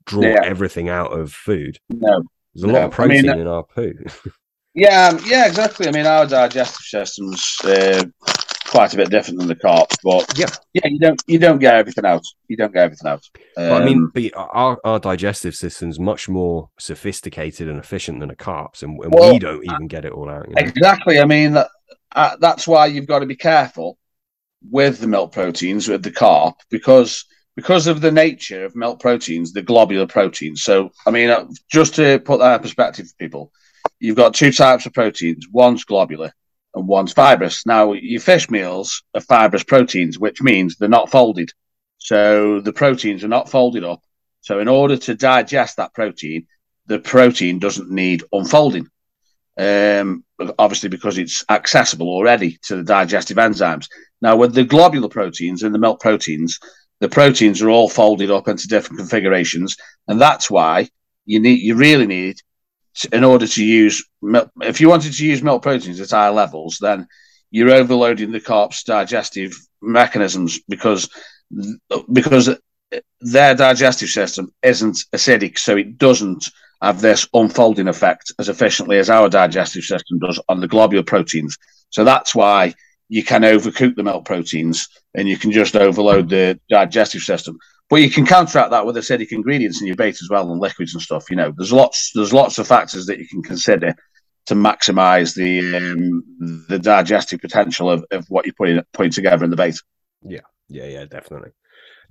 Draw 0.07 0.23
Yeah. 0.23 0.41
everything 0.45 0.89
out 0.89 1.13
of 1.13 1.33
food. 1.33 1.79
No. 1.91 2.23
There's 2.55 2.65
a 2.65 2.67
lot 2.67 2.81
No. 2.81 2.87
of 2.89 3.01
I 3.01 3.07
mean, 3.07 3.23
protein 3.25 3.41
in 3.41 3.47
our 3.47 3.63
poo. 3.65 3.95
Yeah, 4.73 5.09
um, 5.09 5.19
yeah, 5.27 5.49
exactly. 5.49 5.89
I 5.89 5.91
mean, 5.91 6.07
our 6.07 6.27
digestive 6.27 6.85
system's 6.87 7.57
uh, 7.65 8.05
quite 8.69 8.95
a 8.95 8.97
bit 8.97 9.11
different 9.11 9.41
than 9.41 9.49
the 9.49 9.57
carp, 9.57 9.89
but 10.05 10.33
Yeah. 10.39 10.47
yeah, 10.75 10.87
you 10.87 11.01
don't 11.01 11.21
you 11.27 11.41
don't 11.41 11.59
get 11.59 11.75
everything 11.75 12.05
out. 12.07 12.23
You 12.47 12.57
don't 12.57 12.73
get 12.73 12.85
everything 12.85 13.11
out. 13.11 13.21
But 13.57 13.83
I 13.83 13.85
mean, 13.85 13.97
Um, 13.99 14.13
but 14.15 14.23
our, 14.37 14.79
our 14.85 15.01
digestive 15.01 15.57
system's 15.57 15.99
much 15.99 16.29
more 16.29 16.71
sophisticated 16.79 17.67
and 17.69 17.81
efficient 17.81 18.21
than 18.21 18.31
a 18.31 18.37
carp's, 18.37 18.85
and, 18.85 18.97
and 19.03 19.13
Well, 19.13 19.33
we 19.33 19.41
don't 19.41 19.65
even 19.65 19.89
get 19.89 20.05
it 20.05 20.13
all 20.13 20.31
out. 20.31 20.47
You 20.49 20.55
know? 20.55 20.63
exactly. 20.63 21.19
I 21.19 21.25
mean, 21.25 21.55
that, 21.55 21.67
uh, 22.15 22.37
that's 22.41 22.69
why 22.69 22.87
you've 22.87 23.09
got 23.09 23.19
to 23.19 23.27
be 23.27 23.37
careful 23.37 23.99
with 24.71 25.01
the 25.01 25.09
milk 25.09 25.33
proteins 25.33 25.89
with 25.89 26.05
the 26.05 26.13
carp 26.13 26.55
because 26.71 27.25
because 27.61 27.87
of 27.87 28.01
the 28.01 28.11
nature 28.11 28.65
of 28.65 28.75
milk 28.75 29.01
proteins, 29.01 29.53
the 29.53 29.61
globular 29.61 30.07
proteins. 30.07 30.63
So, 30.63 30.93
I 31.07 31.11
mean, 31.11 31.29
uh, 31.29 31.47
just 31.71 31.95
to 31.97 32.19
put 32.19 32.41
that 32.41 32.55
in 32.55 32.63
perspective 32.63 33.07
for 33.07 33.15
people, 33.19 33.53
you've 33.99 34.17
got 34.17 34.33
two 34.33 34.51
types 34.51 34.87
of 34.87 34.95
proteins. 34.95 35.47
One's 35.47 35.85
globular 35.85 36.33
and 36.75 36.89
one's 36.89 37.13
fibrous. 37.13 37.67
Now, 37.67 37.93
your 37.93 38.23
fish 38.23 38.49
meals 38.49 39.03
are 39.15 39.21
fibrous 39.21 39.63
proteins, 39.63 40.19
which 40.19 40.41
means 40.41 40.77
they're 40.77 40.89
not 40.89 41.11
folded. 41.11 41.51
So 41.99 42.63
the 42.63 42.73
proteins 42.73 43.25
are 43.25 43.29
not 43.29 43.51
folded 43.51 43.85
up. 43.85 44.01
So 44.41 44.59
in 44.59 44.69
order 44.69 44.97
to 44.97 45.15
digest 45.15 45.77
that 45.77 45.93
protein, 45.93 46.47
the 46.87 46.99
protein 46.99 47.59
doesn't 47.59 47.91
need 47.91 48.25
unfolding. 48.33 48.87
Um, 49.59 50.25
obviously 50.59 50.89
because 50.89 51.19
it's 51.19 51.45
accessible 51.51 52.09
already 52.09 52.59
to 52.63 52.77
the 52.77 52.85
digestive 52.85 53.37
enzymes. 53.37 53.87
Now, 54.23 54.37
with 54.37 54.55
the 54.55 54.65
globular 54.65 55.11
proteins 55.11 55.63
and 55.63 55.75
the 55.75 55.79
milk 55.79 56.01
proteins, 56.01 56.59
the 57.01 57.09
proteins 57.09 57.63
are 57.63 57.71
all 57.71 57.89
folded 57.89 58.31
up 58.31 58.49
into 58.49 58.69
different 58.69 58.99
configurations, 58.99 59.77
and 60.09 60.21
that's 60.21 60.51
why 60.51 60.89
you 61.25 61.41
need 61.41 61.61
you 61.61 61.75
really 61.75 62.07
need 62.07 62.37
to- 62.95 63.09
in 63.13 63.25
order 63.25 63.47
to 63.47 63.65
use 63.65 64.05
if 64.63 64.81
you 64.81 64.89
wanted 64.89 65.13
to 65.13 65.27
use 65.27 65.43
milk 65.43 65.63
proteins 65.63 66.01
at 66.01 66.11
higher 66.11 66.33
levels, 66.33 66.79
then 66.81 67.07
you're 67.51 67.73
overloading 67.73 68.31
the 68.33 68.41
carp's 68.41 68.85
digestive 68.85 69.53
mechanisms 69.83 70.61
because 70.69 71.09
because 72.13 72.51
their 73.21 73.55
digestive 73.55 74.09
system 74.09 74.53
isn't 74.63 74.99
acidic, 75.15 75.59
so 75.59 75.77
it 75.77 75.99
doesn't 75.99 76.49
have 76.83 77.01
this 77.01 77.29
unfolding 77.35 77.89
effect 77.89 78.33
as 78.39 78.49
efficiently 78.49 78.99
as 78.99 79.11
our 79.11 79.29
digestive 79.29 79.85
system 79.85 80.19
does 80.19 80.41
on 80.49 80.61
the 80.61 80.69
globular 80.69 81.05
proteins. 81.05 81.57
So 81.91 82.05
that's 82.05 82.35
why 82.35 82.75
you 83.11 83.25
can 83.25 83.43
overcook 83.43 83.97
the 83.97 84.05
milk 84.05 84.25
proteins 84.25 84.89
and 85.15 85.29
you 85.29 85.37
can 85.37 85.51
just 85.51 85.75
overload 85.75 86.29
the 86.29 86.59
digestive 86.71 87.23
system. 87.23 87.59
But 87.91 88.03
you 88.03 88.09
can 88.09 88.25
counteract 88.25 88.71
that 88.71 88.87
with 88.87 88.95
acidic 88.95 89.33
ingredients 89.33 89.81
in 89.81 89.89
your 89.89 89.97
bait 89.97 90.23
as 90.23 90.29
well 90.31 90.51
and 90.51 90.61
liquids 90.61 90.95
and 90.95 91.03
stuff. 91.03 91.29
You 91.29 91.37
know, 91.37 91.53
there's 91.57 91.73
lots 91.73 92.13
there's 92.15 92.33
lots 92.33 92.59
of 92.59 92.69
factors 92.69 93.07
that 93.07 93.19
you 93.19 93.27
can 93.27 93.43
consider 93.43 93.97
to 94.47 94.55
maximise 94.55 95.35
the 95.35 95.77
um, 95.77 96.23
the 96.69 96.79
digestive 96.79 97.41
potential 97.41 97.91
of, 97.91 98.05
of 98.13 98.27
what 98.29 98.47
you're 98.47 98.55
putting 98.55 98.81
putting 98.93 99.11
together 99.11 99.45
in 99.45 99.51
the 99.51 99.57
bait. 99.57 99.75
Yeah, 100.23 100.41
yeah, 100.69 100.87
yeah, 100.87 101.05
definitely, 101.05 101.51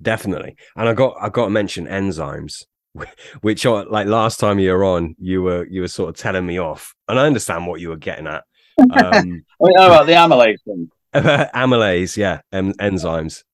definitely. 0.02 0.56
And 0.76 0.86
I 0.86 0.92
got 0.92 1.16
I 1.18 1.30
got 1.30 1.44
to 1.44 1.50
mention 1.50 1.86
enzymes, 1.86 2.64
which 3.40 3.64
are 3.64 3.86
like 3.86 4.06
last 4.06 4.38
time 4.38 4.58
you 4.58 4.72
were 4.72 4.84
on, 4.84 5.16
you 5.18 5.40
were 5.40 5.66
you 5.66 5.80
were 5.80 5.88
sort 5.88 6.10
of 6.10 6.16
telling 6.16 6.44
me 6.44 6.58
off, 6.58 6.94
and 7.08 7.18
I 7.18 7.26
understand 7.26 7.66
what 7.66 7.80
you 7.80 7.88
were 7.88 7.96
getting 7.96 8.26
at. 8.26 8.44
Um, 8.78 8.90
I 8.94 9.22
mean, 9.22 9.42
about 9.76 10.06
the 10.06 10.12
amylase 10.12 10.62
thing? 10.64 10.90
amylase, 11.14 12.16
yeah, 12.16 12.40
em- 12.52 12.74
enzymes. 12.74 13.44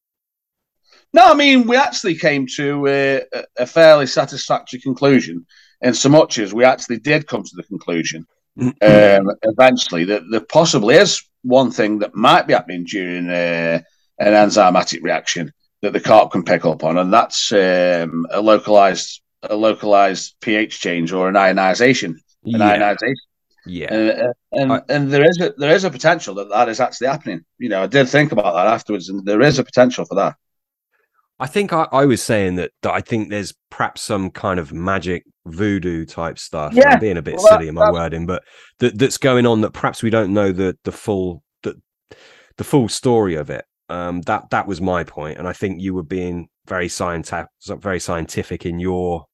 No, 1.12 1.30
I 1.30 1.34
mean, 1.34 1.66
we 1.66 1.76
actually 1.76 2.16
came 2.16 2.46
to 2.56 2.86
a- 2.86 3.22
a 3.58 3.66
fairly 3.66 4.06
satisfactory 4.06 4.80
conclusion, 4.80 5.46
in 5.80 5.94
so 5.94 6.08
much 6.08 6.38
as 6.38 6.54
we 6.54 6.64
actually 6.64 6.98
did 6.98 7.26
come 7.26 7.42
to 7.42 7.56
the 7.56 7.62
conclusion 7.62 8.26
um, 8.60 8.72
eventually 9.42 10.04
that 10.04 10.22
there 10.30 10.40
possibly 10.40 10.94
is 10.96 11.22
one 11.42 11.70
thing 11.70 11.98
that 11.98 12.14
might 12.14 12.46
be 12.46 12.54
happening 12.54 12.84
during 12.84 13.28
uh, 13.28 13.80
an 14.18 14.32
enzymatic 14.32 15.02
reaction 15.02 15.52
that 15.82 15.92
the 15.92 16.00
carp 16.00 16.32
can 16.32 16.42
pick 16.42 16.64
up 16.64 16.82
on, 16.82 16.98
and 16.98 17.12
that's 17.12 17.52
um, 17.52 18.26
a 18.30 18.40
localized 18.40 19.20
a 19.42 19.54
localized 19.54 20.34
pH 20.40 20.80
change 20.80 21.12
or 21.12 21.28
an 21.28 21.36
ionization. 21.36 22.18
An 22.44 22.60
yeah, 22.60 22.66
ionization. 22.66 23.14
Yeah. 23.66 23.92
And, 23.94 24.32
and, 24.52 24.72
I- 24.72 24.82
and 24.88 25.10
there 25.10 25.24
is 25.28 25.38
a, 25.40 25.52
there 25.58 25.74
is 25.74 25.84
a 25.84 25.90
potential 25.90 26.34
that 26.36 26.48
that 26.50 26.68
is 26.68 26.80
actually 26.80 27.08
happening. 27.08 27.44
You 27.58 27.68
know, 27.68 27.82
I 27.82 27.86
did 27.86 28.08
think 28.08 28.32
about 28.32 28.54
that 28.54 28.66
afterwards, 28.66 29.08
and 29.08 29.24
there 29.26 29.42
is 29.42 29.58
a 29.58 29.64
potential 29.64 30.04
for 30.04 30.14
that. 30.16 30.36
I 31.38 31.46
think 31.46 31.72
I, 31.72 31.86
I 31.92 32.06
was 32.06 32.22
saying 32.22 32.54
that, 32.54 32.70
that 32.82 32.92
I 32.94 33.02
think 33.02 33.28
there's 33.28 33.52
perhaps 33.70 34.00
some 34.00 34.30
kind 34.30 34.58
of 34.58 34.72
magic 34.72 35.24
voodoo 35.44 36.06
type 36.06 36.38
stuff. 36.38 36.72
Yeah, 36.72 36.94
I'm 36.94 37.00
being 37.00 37.18
a 37.18 37.22
bit 37.22 37.34
well, 37.36 37.44
that- 37.44 37.50
silly 37.58 37.68
in 37.68 37.74
my 37.74 37.82
that's- 37.82 37.92
wording, 37.94 38.24
but 38.26 38.42
that, 38.78 38.98
that's 38.98 39.18
going 39.18 39.44
on 39.46 39.60
that 39.60 39.72
perhaps 39.72 40.02
we 40.02 40.10
don't 40.10 40.32
know 40.32 40.52
the 40.52 40.76
the 40.84 40.92
full 40.92 41.42
the, 41.62 41.80
the 42.56 42.64
full 42.64 42.88
story 42.88 43.34
of 43.34 43.50
it. 43.50 43.64
Um, 43.88 44.22
that 44.22 44.50
that 44.50 44.66
was 44.66 44.80
my 44.80 45.04
point, 45.04 45.38
and 45.38 45.46
I 45.46 45.52
think 45.52 45.80
you 45.80 45.94
were 45.94 46.02
being 46.02 46.48
very 46.66 46.88
scientific, 46.88 47.46
very 47.68 48.00
scientific 48.00 48.64
in 48.66 48.80
your 48.80 49.26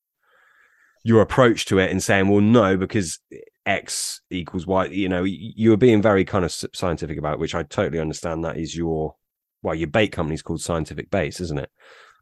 your 1.04 1.22
approach 1.22 1.64
to 1.66 1.78
it, 1.78 1.90
and 1.90 2.02
saying, 2.02 2.28
"Well, 2.28 2.40
no, 2.42 2.76
because 2.76 3.18
X 3.66 4.20
equals 4.30 4.66
Y." 4.66 4.86
You 4.86 5.08
know, 5.08 5.24
you 5.24 5.70
were 5.70 5.76
being 5.76 6.02
very 6.02 6.24
kind 6.24 6.44
of 6.44 6.52
scientific 6.52 7.18
about, 7.18 7.34
it, 7.34 7.40
which 7.40 7.54
I 7.54 7.62
totally 7.62 8.00
understand. 8.00 8.44
That 8.44 8.56
is 8.56 8.76
your 8.76 9.16
well, 9.62 9.74
your 9.74 9.88
bait 9.88 10.08
company's 10.08 10.42
called 10.42 10.60
Scientific 10.60 11.10
Base, 11.10 11.40
isn't 11.40 11.58
it? 11.58 11.70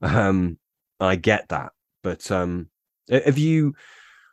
Um, 0.03 0.59
I 0.99 1.16
get 1.16 1.49
that, 1.49 1.72
but 2.03 2.30
um, 2.30 2.68
have 3.11 3.38
you 3.38 3.74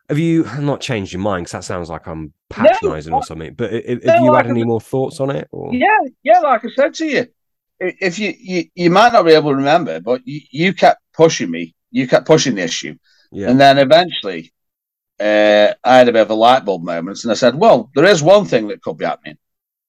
have 0.09 0.19
you 0.19 0.45
not 0.59 0.81
changed 0.81 1.13
your 1.13 1.21
mind? 1.21 1.45
Because 1.45 1.51
that 1.51 1.63
sounds 1.63 1.89
like 1.89 2.07
I'm 2.07 2.33
patronising 2.49 3.13
or 3.13 3.23
something. 3.23 3.53
But 3.53 3.71
ha- 3.71 3.81
have, 3.87 4.03
No, 4.05 4.23
you 4.23 4.31
like 4.31 4.45
had 4.45 4.51
any 4.51 4.63
more 4.63 4.81
thoughts 4.81 5.19
on 5.19 5.29
it? 5.29 5.47
Or 5.51 5.73
Yeah, 5.73 5.97
yeah, 6.23 6.39
like 6.39 6.63
I 6.63 6.69
said 6.75 6.93
to 6.95 7.05
you, 7.05 7.27
if 7.79 8.19
you 8.19 8.33
you, 8.37 8.65
you 8.75 8.89
might 8.89 9.13
not 9.13 9.25
be 9.25 9.31
able 9.31 9.51
to 9.51 9.55
remember, 9.55 9.99
but 9.99 10.21
you, 10.25 10.41
you 10.51 10.73
kept 10.73 11.01
pushing 11.13 11.51
me, 11.51 11.75
you 11.91 12.07
kept 12.07 12.25
pushing 12.25 12.55
the 12.55 12.63
issue, 12.63 12.95
yeah, 13.31 13.49
and 13.49 13.59
then 13.59 13.77
eventually, 13.77 14.53
uh, 15.19 15.73
I 15.83 15.97
had 15.97 16.09
a 16.09 16.11
bit 16.11 16.21
of 16.21 16.29
a 16.29 16.35
light 16.35 16.65
bulb 16.65 16.83
moment, 16.83 17.23
and 17.23 17.31
I 17.31 17.35
said, 17.35 17.55
"Well, 17.55 17.89
there 17.95 18.05
is 18.05 18.21
one 18.21 18.45
thing 18.45 18.67
that 18.67 18.81
could 18.81 18.97
be 18.97 19.05
happening." 19.05 19.37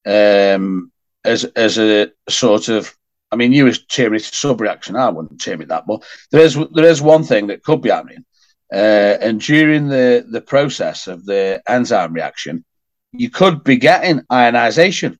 Um, 0.06 0.92
as 1.24 1.44
as 1.44 1.78
a 1.78 2.10
sort 2.28 2.68
of, 2.68 2.94
I 3.30 3.36
mean, 3.36 3.52
you 3.52 3.64
was 3.64 3.84
cheering 3.84 4.14
it 4.14 4.24
to 4.24 4.36
sub 4.36 4.60
reaction. 4.60 4.96
I 4.96 5.10
wouldn't 5.10 5.40
cheer 5.40 5.60
it 5.60 5.68
that, 5.68 5.86
but 5.86 6.02
there 6.30 6.42
is 6.42 6.58
there 6.74 6.86
is 6.86 7.02
one 7.02 7.24
thing 7.24 7.48
that 7.48 7.62
could 7.62 7.82
be 7.82 7.90
happening, 7.90 8.24
uh, 8.72 9.16
and 9.20 9.40
during 9.40 9.88
the 9.88 10.26
the 10.30 10.40
process 10.40 11.06
of 11.06 11.26
the 11.26 11.62
enzyme 11.68 12.14
reaction, 12.14 12.64
you 13.12 13.30
could 13.30 13.64
be 13.64 13.76
getting 13.76 14.22
ionization. 14.32 15.18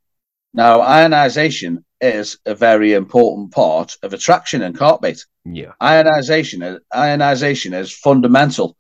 Now, 0.55 0.81
ionization 0.81 1.85
is 2.01 2.39
a 2.47 2.55
very 2.55 2.95
important 2.95 3.53
part 3.53 3.97
of 4.03 4.13
attraction 4.13 4.63
and 4.63 4.77
carp 4.77 5.03
bait 5.03 5.25
yeah, 5.45 5.73
ionization 5.83 6.81
ionization 6.95 7.75
is 7.75 7.93
fundamental 7.93 8.77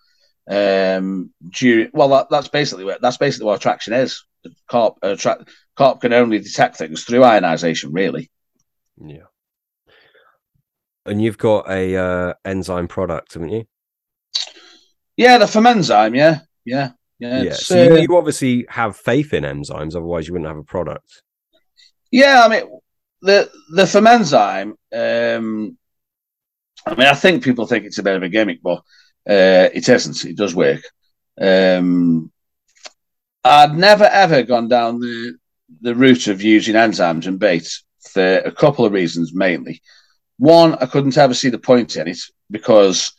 um 0.51 1.30
due 1.51 1.90
well 1.92 2.09
that, 2.09 2.30
that's 2.30 2.49
basically 2.49 2.84
what 2.84 3.01
that's 3.03 3.18
basically 3.18 3.46
what 3.46 3.57
attraction 3.57 3.92
is 3.92 4.24
carp 4.68 4.96
attract 5.03 5.49
carp 5.76 6.01
can 6.01 6.12
only 6.12 6.38
detect 6.38 6.76
things 6.76 7.05
through 7.05 7.24
ionization 7.24 7.92
really 7.92 8.30
yeah. 9.05 9.26
And 11.07 11.22
you've 11.22 11.38
got 11.38 11.70
a 11.70 11.96
uh, 11.96 12.34
enzyme 12.44 12.88
product, 12.88 13.34
haven't 13.34 13.51
you? 13.51 13.64
yeah 15.16 15.38
the 15.38 15.46
fermenzyme 15.46 16.16
yeah 16.16 16.40
yeah 16.64 16.90
yeah 17.18 17.42
Yeah. 17.42 17.53
So 17.53 17.82
you, 17.82 17.92
uh, 17.92 17.96
you 17.96 18.16
obviously 18.16 18.66
have 18.68 18.96
faith 18.96 19.32
in 19.32 19.44
enzymes, 19.44 19.94
otherwise 19.96 20.26
you 20.26 20.32
wouldn't 20.32 20.49
have 20.49 20.59
a 20.59 20.62
product. 20.64 21.22
yeah 22.11 22.42
i 22.44 22.49
mean 22.49 22.62
the 23.22 23.51
the 23.74 23.82
fermenzyme 23.82 24.74
um 24.92 25.76
i 26.86 26.94
mean 26.94 27.09
i 27.09 27.14
think 27.14 27.42
people 27.42 27.66
think 27.66 27.84
it's 27.84 27.99
a 27.99 28.03
bit 28.03 28.16
of 28.16 28.22
a 28.22 28.28
gimmick 28.28 28.61
but 28.62 28.82
uh 29.29 29.68
it 29.72 29.89
isn't 29.89 30.24
it 30.24 30.37
does 30.37 30.55
work 30.55 30.81
um 31.41 32.31
i'd 33.45 33.76
never 33.76 34.05
ever 34.05 34.43
gone 34.43 34.68
down 34.68 35.01
the 35.01 35.37
the 35.83 35.95
route 35.95 36.29
of 36.29 36.43
using 36.43 36.74
enzymes 36.74 37.26
and 37.26 37.39
bait 37.39 37.68
for 38.12 38.39
a 38.39 38.53
couple 38.53 38.85
of 38.85 38.93
reasons 38.93 39.35
mainly 39.35 39.81
one 40.39 40.74
i 40.74 40.87
couldn't 40.87 41.18
ever 41.18 41.35
see 41.35 41.51
the 41.51 41.59
point 41.59 41.97
in 41.97 42.09
it 42.09 42.18
because 42.51 43.12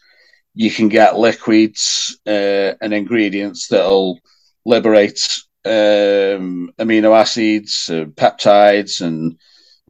you 0.55 0.71
can 0.71 0.89
get 0.89 1.17
liquids 1.17 2.19
uh, 2.27 2.73
and 2.81 2.93
ingredients 2.93 3.67
that'll 3.67 4.19
liberate 4.65 5.21
um, 5.65 6.71
amino 6.79 7.17
acids, 7.17 7.89
uh, 7.89 8.05
peptides, 8.05 9.01
and 9.01 9.37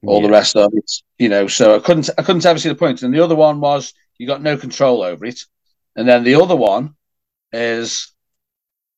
all 0.06 0.22
the 0.22 0.30
rest 0.30 0.56
of 0.56 0.72
it. 0.74 0.92
You 1.18 1.30
know, 1.30 1.48
so 1.48 1.76
I 1.76 1.80
couldn't 1.80 2.10
I 2.18 2.24
couldn't 2.24 2.46
ever 2.46 2.60
see 2.60 2.70
the 2.70 2.76
point. 2.76 3.02
And 3.02 3.14
the 3.14 3.24
other 3.24 3.36
one 3.36 3.60
was 3.60 3.94
you 4.18 4.28
got 4.28 4.42
no 4.42 4.58
control 4.58 5.04
over 5.04 5.26
it. 5.26 5.42
And 6.00 6.08
then 6.08 6.24
the 6.24 6.36
other 6.36 6.56
one 6.56 6.96
is 7.52 8.14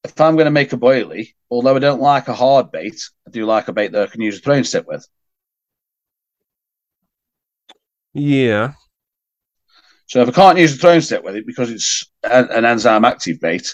if 0.03 0.21
I'm 0.21 0.35
going 0.35 0.45
to 0.45 0.51
make 0.51 0.71
a 0.71 0.77
boilie, 0.77 1.33
although 1.49 1.75
I 1.75 1.79
don't 1.79 1.99
like 1.99 2.27
a 2.27 2.35
hard 2.35 2.71
bait, 2.71 3.01
I 3.27 3.31
do 3.31 3.43
like 3.47 3.67
a 3.69 3.73
bait 3.73 3.91
that 3.91 4.03
I 4.03 4.05
can 4.05 4.21
use 4.21 4.37
a 4.37 4.39
throwing 4.39 4.63
stick 4.63 4.85
with. 4.87 5.03
Yeah. 8.13 8.73
So 10.05 10.21
if 10.21 10.29
I 10.29 10.31
can't 10.31 10.59
use 10.59 10.75
a 10.75 10.77
throwing 10.77 11.01
stick 11.01 11.23
with 11.23 11.35
it 11.35 11.47
because 11.47 11.71
it's 11.71 12.05
an, 12.21 12.65
enzyme 12.65 13.03
active 13.03 13.39
bait, 13.41 13.73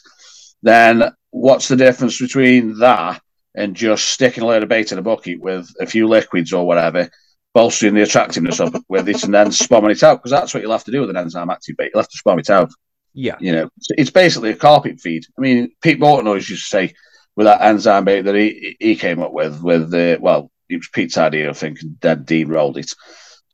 then 0.63 1.11
what's 1.31 1.67
the 1.67 1.75
difference 1.75 2.21
between 2.21 2.79
that 2.79 3.21
and 3.55 3.75
just 3.75 4.07
sticking 4.07 4.43
a 4.43 4.47
load 4.47 4.63
of 4.63 4.69
bait 4.69 4.93
in 4.93 4.99
a 4.99 5.01
bucket 5.01 5.41
with 5.41 5.69
a 5.81 5.85
few 5.85 6.07
liquids 6.07 6.53
or 6.53 6.65
whatever, 6.65 7.09
bolstering 7.53 7.93
the 7.93 8.03
attractiveness 8.03 8.61
of 8.61 8.73
it 8.73 8.83
with 8.87 9.09
it 9.09 9.25
and 9.25 9.33
then 9.33 9.47
spamming 9.47 9.91
it 9.91 10.01
out? 10.01 10.19
Because 10.19 10.31
that's 10.31 10.53
what 10.53 10.63
you'll 10.63 10.71
have 10.71 10.85
to 10.85 10.91
do 10.91 11.01
with 11.01 11.09
an 11.09 11.17
enzyme 11.17 11.49
active 11.49 11.75
bait. 11.75 11.91
You'll 11.93 12.03
have 12.03 12.09
to 12.09 12.23
spam 12.23 12.39
it 12.39 12.49
out. 12.49 12.71
Yeah. 13.17 13.35
You 13.39 13.51
know, 13.51 13.69
it's- 13.97 14.11
basically 14.11 14.51
a 14.51 14.55
carpet 14.55 15.01
feed. 15.01 15.25
I 15.37 15.41
mean, 15.41 15.71
Pete 15.81 15.99
Morton 15.99 16.27
always 16.27 16.47
used 16.47 16.65
to 16.65 16.69
say 16.69 16.93
with 17.35 17.45
that 17.45 17.61
enzyme 17.61 18.05
bait 18.05 18.21
that 18.21 18.35
he 18.35 18.77
he 18.79 18.95
came 18.95 19.21
up 19.21 19.33
with, 19.33 19.59
with 19.61 19.89
the 19.89 20.17
well, 20.21 20.51
it 20.69 20.77
was 20.77 20.89
Pete's 20.93 21.17
idea, 21.17 21.49
I 21.49 21.53
think, 21.53 21.81
and 21.81 21.97
then 21.99 22.23
Dean 22.23 22.47
rolled 22.47 22.77
it. 22.77 22.93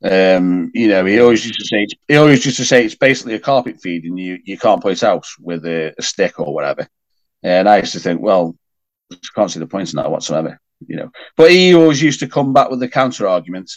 Um, 0.04 0.70
you 0.74 0.90
know, 0.90 1.06
he 1.06 1.20
always 1.22 1.46
used 1.46 1.60
to 1.60 1.66
say 1.66 1.88
he 2.10 2.18
always 2.18 2.46
used 2.46 2.58
to 2.58 2.66
say 2.66 2.84
it's 2.84 2.96
basically 2.96 3.36
a 3.36 3.40
carpet 3.40 3.80
feed, 3.82 4.04
and 4.04 4.20
you 4.20 4.38
you 4.44 4.58
can't 4.58 4.82
put 4.82 4.94
it 4.94 5.04
out 5.04 5.26
with 5.40 5.66
a, 5.66 5.94
a 5.98 6.02
stick 6.02 6.40
or 6.42 6.54
whatever. 6.54 6.86
And 7.42 7.70
I 7.70 7.78
used 7.80 7.94
to 7.94 8.00
think, 8.00 8.22
well, 8.22 8.58
I 9.14 9.16
can't 9.34 9.50
see 9.50 9.60
the 9.60 9.68
point 9.68 9.94
in 9.94 9.98
that 9.98 10.12
whatsoever. 10.12 10.60
You 10.86 10.98
know, 10.98 11.12
but 11.38 11.52
he 11.52 11.74
always 11.74 12.02
used 12.02 12.20
to 12.20 12.28
come 12.28 12.52
back 12.52 12.70
with 12.70 12.82
the 12.82 12.90
counter 12.90 13.30
argument 13.30 13.72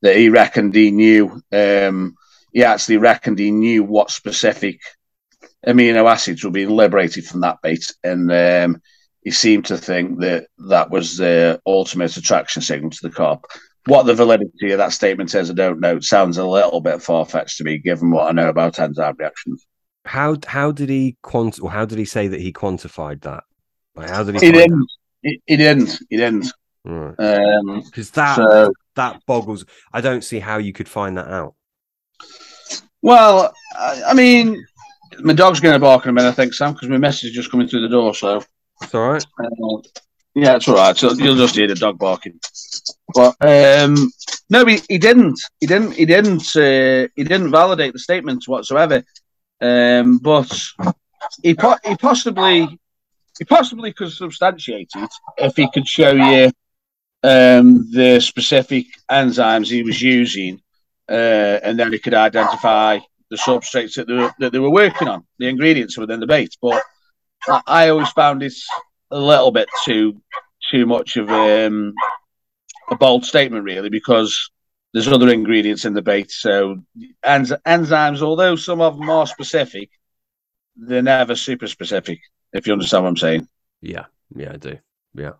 that 0.00 0.16
he 0.16 0.30
reckoned 0.30 0.74
he 0.74 0.90
knew. 0.90 1.42
Um, 1.52 2.14
he 2.52 2.64
actually 2.64 2.96
reckoned 2.96 3.38
he 3.38 3.50
knew 3.50 3.84
what 3.84 4.10
specific 4.10 4.80
amino 5.66 6.10
acids 6.10 6.42
were 6.44 6.50
being 6.50 6.70
liberated 6.70 7.24
from 7.26 7.40
that 7.42 7.58
bait, 7.62 7.92
and 8.02 8.30
um, 8.32 8.82
he 9.22 9.30
seemed 9.30 9.66
to 9.66 9.78
think 9.78 10.20
that 10.20 10.46
that 10.68 10.90
was 10.90 11.16
the 11.16 11.60
ultimate 11.66 12.16
attraction 12.16 12.62
signal 12.62 12.90
to 12.90 13.02
the 13.02 13.10
carp. 13.10 13.46
What 13.86 14.04
the 14.04 14.14
validity 14.14 14.72
of 14.72 14.78
that 14.78 14.92
statement 14.92 15.34
is, 15.34 15.50
I 15.50 15.54
don't 15.54 15.80
know. 15.80 15.96
It 15.96 16.04
sounds 16.04 16.38
a 16.38 16.46
little 16.46 16.80
bit 16.80 17.02
far 17.02 17.24
fetched 17.24 17.58
to 17.58 17.64
me, 17.64 17.78
given 17.78 18.10
what 18.10 18.28
I 18.28 18.32
know 18.32 18.48
about 18.48 18.78
enzyme 18.78 19.14
reactions. 19.18 19.66
How 20.04 20.36
how 20.46 20.70
did 20.72 20.88
he 20.88 21.16
quant 21.22 21.60
or 21.60 21.70
how 21.70 21.84
did 21.84 21.98
he 21.98 22.04
say 22.04 22.28
that 22.28 22.40
he 22.40 22.52
quantified 22.52 23.22
that? 23.22 23.44
Like 23.94 24.10
how 24.10 24.22
did 24.22 24.40
he, 24.40 24.46
He 24.46 24.52
didn't. 24.52 24.86
He, 25.22 25.40
he 25.46 25.56
didn't. 25.56 25.98
He 26.08 26.16
didn't. 26.16 26.52
Right. 26.84 27.18
Um, 27.18 27.82
Because 27.82 28.10
that 28.12 28.36
so, 28.36 28.72
that 28.94 29.20
boggles. 29.26 29.64
I 29.92 30.00
don't 30.00 30.22
see 30.22 30.38
how 30.38 30.58
you 30.58 30.72
could 30.72 30.88
find 30.88 31.16
that 31.16 31.28
out. 31.28 31.54
well, 33.02 33.52
I, 33.76 34.02
I 34.08 34.14
mean, 34.14 34.64
my 35.20 35.32
dog's 35.32 35.60
going 35.60 35.74
to 35.74 35.78
bark 35.78 36.04
in 36.04 36.10
a 36.10 36.12
minute, 36.12 36.28
I 36.28 36.32
think, 36.32 36.54
Sam, 36.54 36.72
because 36.72 36.88
my 36.88 36.98
message 36.98 37.30
is 37.30 37.36
just 37.36 37.50
coming 37.50 37.68
through 37.68 37.82
the 37.82 37.88
door. 37.88 38.14
So, 38.14 38.42
It's 38.82 38.94
all 38.94 39.08
right. 39.10 39.26
Uh, 39.42 39.78
yeah, 40.34 40.56
it's 40.56 40.68
all 40.68 40.74
right. 40.74 40.96
So 40.96 41.12
you'll 41.12 41.36
just 41.36 41.56
hear 41.56 41.66
the 41.66 41.74
dog 41.74 41.98
barking. 41.98 42.38
But 43.14 43.36
um, 43.40 44.10
no, 44.50 44.66
he, 44.66 44.80
he 44.88 44.98
didn't. 44.98 45.40
He 45.60 45.66
didn't. 45.66 45.92
He 45.92 46.04
didn't. 46.04 46.54
Uh, 46.54 47.08
he 47.16 47.24
didn't 47.24 47.50
validate 47.50 47.94
the 47.94 47.98
statements 47.98 48.46
whatsoever. 48.46 49.02
Um, 49.60 50.18
but 50.18 50.52
he 51.42 51.54
po- 51.54 51.78
he 51.84 51.96
possibly 51.96 52.78
he 53.38 53.44
possibly 53.46 53.92
could 53.94 54.12
substantiate 54.12 54.90
it 54.94 55.10
if 55.38 55.56
he 55.56 55.70
could 55.70 55.88
show 55.88 56.12
you 56.12 56.52
um, 57.22 57.90
the 57.90 58.20
specific 58.20 58.86
enzymes 59.10 59.68
he 59.68 59.82
was 59.82 60.02
using, 60.02 60.60
uh, 61.08 61.60
and 61.62 61.78
then 61.78 61.92
he 61.92 61.98
could 61.98 62.14
identify 62.14 62.98
the 63.30 63.36
substrates 63.36 63.94
that 63.94 64.06
they 64.06 64.14
were, 64.14 64.32
that 64.38 64.52
they 64.52 64.58
were 64.58 64.70
working 64.70 65.08
on, 65.08 65.26
the 65.38 65.48
ingredients 65.48 65.98
within 65.98 66.20
the 66.20 66.26
bait. 66.26 66.54
But 66.60 66.82
I, 67.48 67.62
I 67.66 67.88
always 67.88 68.10
found 68.10 68.42
it 68.42 68.54
a 69.10 69.18
little 69.18 69.50
bit 69.50 69.68
too 69.84 70.20
too 70.70 70.86
much 70.86 71.16
of 71.16 71.30
um, 71.30 71.94
a 72.90 72.96
bold 72.96 73.24
statement, 73.24 73.64
really, 73.64 73.88
because 73.88 74.50
there's 74.92 75.08
other 75.08 75.28
ingredients 75.28 75.84
in 75.84 75.94
the 75.94 76.02
bait. 76.02 76.30
So 76.30 76.78
enz- 77.24 77.60
enzymes, 77.66 78.22
although 78.22 78.56
some 78.56 78.80
of 78.80 78.96
them 78.96 79.10
are 79.10 79.26
specific, 79.26 79.90
they're 80.76 81.02
never 81.02 81.36
super 81.36 81.66
specific. 81.66 82.20
If 82.52 82.66
you 82.66 82.72
understand 82.72 83.04
what 83.04 83.10
I'm 83.10 83.16
saying. 83.16 83.48
Yeah, 83.80 84.06
yeah, 84.34 84.52
I 84.52 84.56
do. 84.56 84.78
Yeah, 85.14 85.32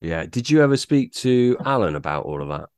yeah. 0.00 0.26
Did 0.26 0.50
you 0.50 0.62
ever 0.62 0.76
speak 0.76 1.12
to 1.14 1.56
Alan 1.64 1.96
about 1.96 2.24
all 2.24 2.42
of 2.42 2.48
that? 2.48 2.68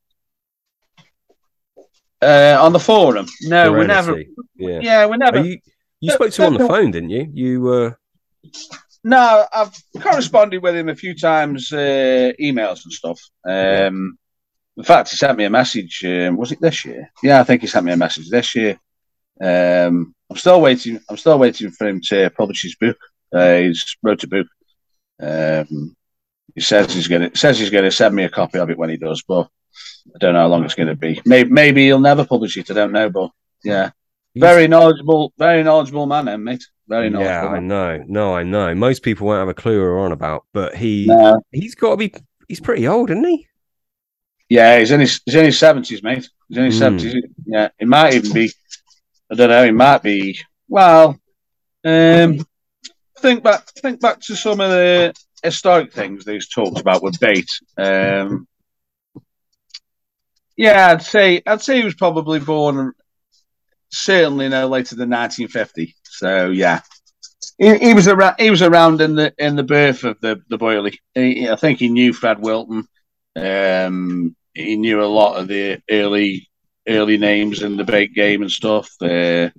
Uh, 2.23 2.57
on 2.63 2.73
the 2.73 2.79
forum, 2.79 3.27
no, 3.41 3.71
we 3.73 3.85
never. 3.85 4.19
Yeah. 4.55 4.79
Yeah, 4.81 5.05
we 5.07 5.17
never. 5.17 5.39
Are 5.39 5.45
you 5.45 5.59
you 5.99 6.11
spoke 6.11 6.31
to 6.31 6.41
him 6.43 6.53
on 6.53 6.59
the 6.59 6.67
phone, 6.67 6.91
didn't 6.91 7.09
you? 7.11 7.29
You 7.33 7.69
uh 7.69 7.91
No, 9.03 9.45
I've 9.53 9.71
corresponded 10.01 10.61
with 10.61 10.75
him 10.75 10.89
a 10.89 10.95
few 10.95 11.15
times, 11.15 11.71
uh, 11.71 12.31
emails 12.41 12.83
and 12.83 12.93
stuff. 12.93 13.19
Um, 13.47 14.17
in 14.75 14.83
fact, 14.83 15.09
he 15.09 15.17
sent 15.17 15.37
me 15.37 15.45
a 15.45 15.49
message. 15.49 16.03
Um, 16.05 16.35
was 16.37 16.51
it 16.51 16.59
this 16.59 16.83
year? 16.83 17.09
Yeah, 17.21 17.39
I 17.39 17.43
think 17.43 17.61
he 17.61 17.67
sent 17.67 17.85
me 17.85 17.93
a 17.93 17.97
message 17.97 18.29
this 18.29 18.55
year. 18.55 18.79
Um, 19.39 20.13
I'm 20.29 20.37
still 20.37 20.61
waiting. 20.61 20.99
I'm 21.09 21.17
still 21.17 21.39
waiting 21.39 21.71
for 21.71 21.87
him 21.87 22.01
to 22.09 22.29
publish 22.31 22.63
his 22.63 22.75
book. 22.75 22.97
Uh, 23.33 23.57
he's 23.57 23.95
wrote 24.01 24.23
a 24.23 24.27
book. 24.27 24.47
Um, 25.21 25.95
he 26.55 26.61
says 26.61 26.93
he's 26.93 27.07
gonna 27.07 27.31
says 27.35 27.59
he's 27.59 27.69
gonna 27.69 27.91
send 27.91 28.15
me 28.15 28.23
a 28.23 28.29
copy 28.29 28.59
of 28.59 28.69
it 28.69 28.77
when 28.77 28.89
he 28.89 28.97
does, 28.97 29.23
but 29.27 29.47
I 30.15 30.17
don't 30.19 30.33
know 30.33 30.41
how 30.41 30.47
long 30.47 30.63
it's 30.65 30.75
gonna 30.75 30.95
be. 30.95 31.21
Maybe 31.25 31.49
maybe 31.49 31.85
he'll 31.85 31.99
never 31.99 32.25
publish 32.25 32.57
it. 32.57 32.69
I 32.71 32.73
don't 32.73 32.91
know, 32.91 33.09
but 33.09 33.31
yeah, 33.63 33.91
very 34.35 34.67
knowledgeable, 34.67 35.33
very 35.37 35.63
knowledgeable 35.63 36.05
man, 36.05 36.25
then, 36.25 36.43
mate. 36.43 36.63
Very 36.87 37.09
knowledgeable. 37.09 37.51
Yeah, 37.51 37.55
I 37.55 37.59
know. 37.59 38.03
No, 38.07 38.35
I 38.35 38.43
know. 38.43 38.75
Most 38.75 39.03
people 39.03 39.27
won't 39.27 39.39
have 39.39 39.47
a 39.47 39.53
clue 39.53 39.79
we're 39.79 39.99
on 39.99 40.11
about, 40.11 40.45
but 40.53 40.75
he 40.75 41.05
No. 41.05 41.41
he's 41.51 41.75
got 41.75 41.91
to 41.91 41.97
be. 41.97 42.13
He's 42.49 42.59
pretty 42.59 42.87
old, 42.87 43.09
isn't 43.09 43.23
he? 43.23 43.47
Yeah, 44.49 44.79
he's 44.79 44.91
in 44.91 44.99
his 44.99 45.21
he's 45.25 45.35
in 45.35 45.45
his 45.45 45.57
seventies, 45.57 46.03
mate. 46.03 46.27
He's 46.49 46.57
in 46.57 46.65
his 46.65 46.75
Hmm. 46.75 46.79
seventies. 46.79 47.15
Yeah, 47.45 47.69
it 47.79 47.87
might 47.87 48.13
even 48.15 48.33
be. 48.33 48.51
I 49.31 49.35
don't 49.35 49.49
know. 49.49 49.63
He 49.63 49.71
might 49.71 50.03
be. 50.03 50.37
Well, 50.67 51.17
um, 51.85 52.45
think 53.19 53.43
back. 53.43 53.65
Think 53.81 54.01
back 54.01 54.19
to 54.21 54.35
some 54.35 54.59
of 54.59 54.69
the 54.69 55.13
historic 55.41 55.93
things 55.93 56.25
that 56.25 56.33
he's 56.33 56.49
talked 56.49 56.79
about 56.79 57.01
with 57.01 57.19
bait. 57.19 57.47
Um, 57.77 58.47
yeah, 60.57 60.89
I'd 60.91 61.01
say 61.03 61.41
I'd 61.45 61.61
say 61.61 61.77
he 61.77 61.85
was 61.85 61.95
probably 61.95 62.39
born 62.39 62.93
certainly 63.89 64.49
no 64.49 64.67
later 64.67 64.95
than 64.95 65.09
1950. 65.09 65.95
So 66.03 66.49
yeah, 66.49 66.81
he, 67.57 67.77
he 67.77 67.93
was 67.93 68.07
around. 68.07 68.35
He 68.39 68.49
was 68.49 68.61
around 68.61 69.01
in 69.01 69.15
the 69.15 69.33
in 69.37 69.55
the 69.55 69.63
birth 69.63 70.03
of 70.03 70.19
the 70.21 70.41
the 70.49 70.57
boilie. 70.57 70.97
He, 71.13 71.49
I 71.49 71.55
think 71.55 71.79
he 71.79 71.89
knew 71.89 72.13
Fred 72.13 72.39
Wilton. 72.39 72.87
Um, 73.35 74.35
he 74.53 74.75
knew 74.75 75.01
a 75.01 75.05
lot 75.05 75.39
of 75.39 75.47
the 75.47 75.81
early 75.89 76.49
early 76.87 77.17
names 77.17 77.61
in 77.61 77.77
the 77.77 77.83
bait 77.83 78.13
game 78.13 78.41
and 78.41 78.51
stuff. 78.51 78.89
Uh, 79.01 79.49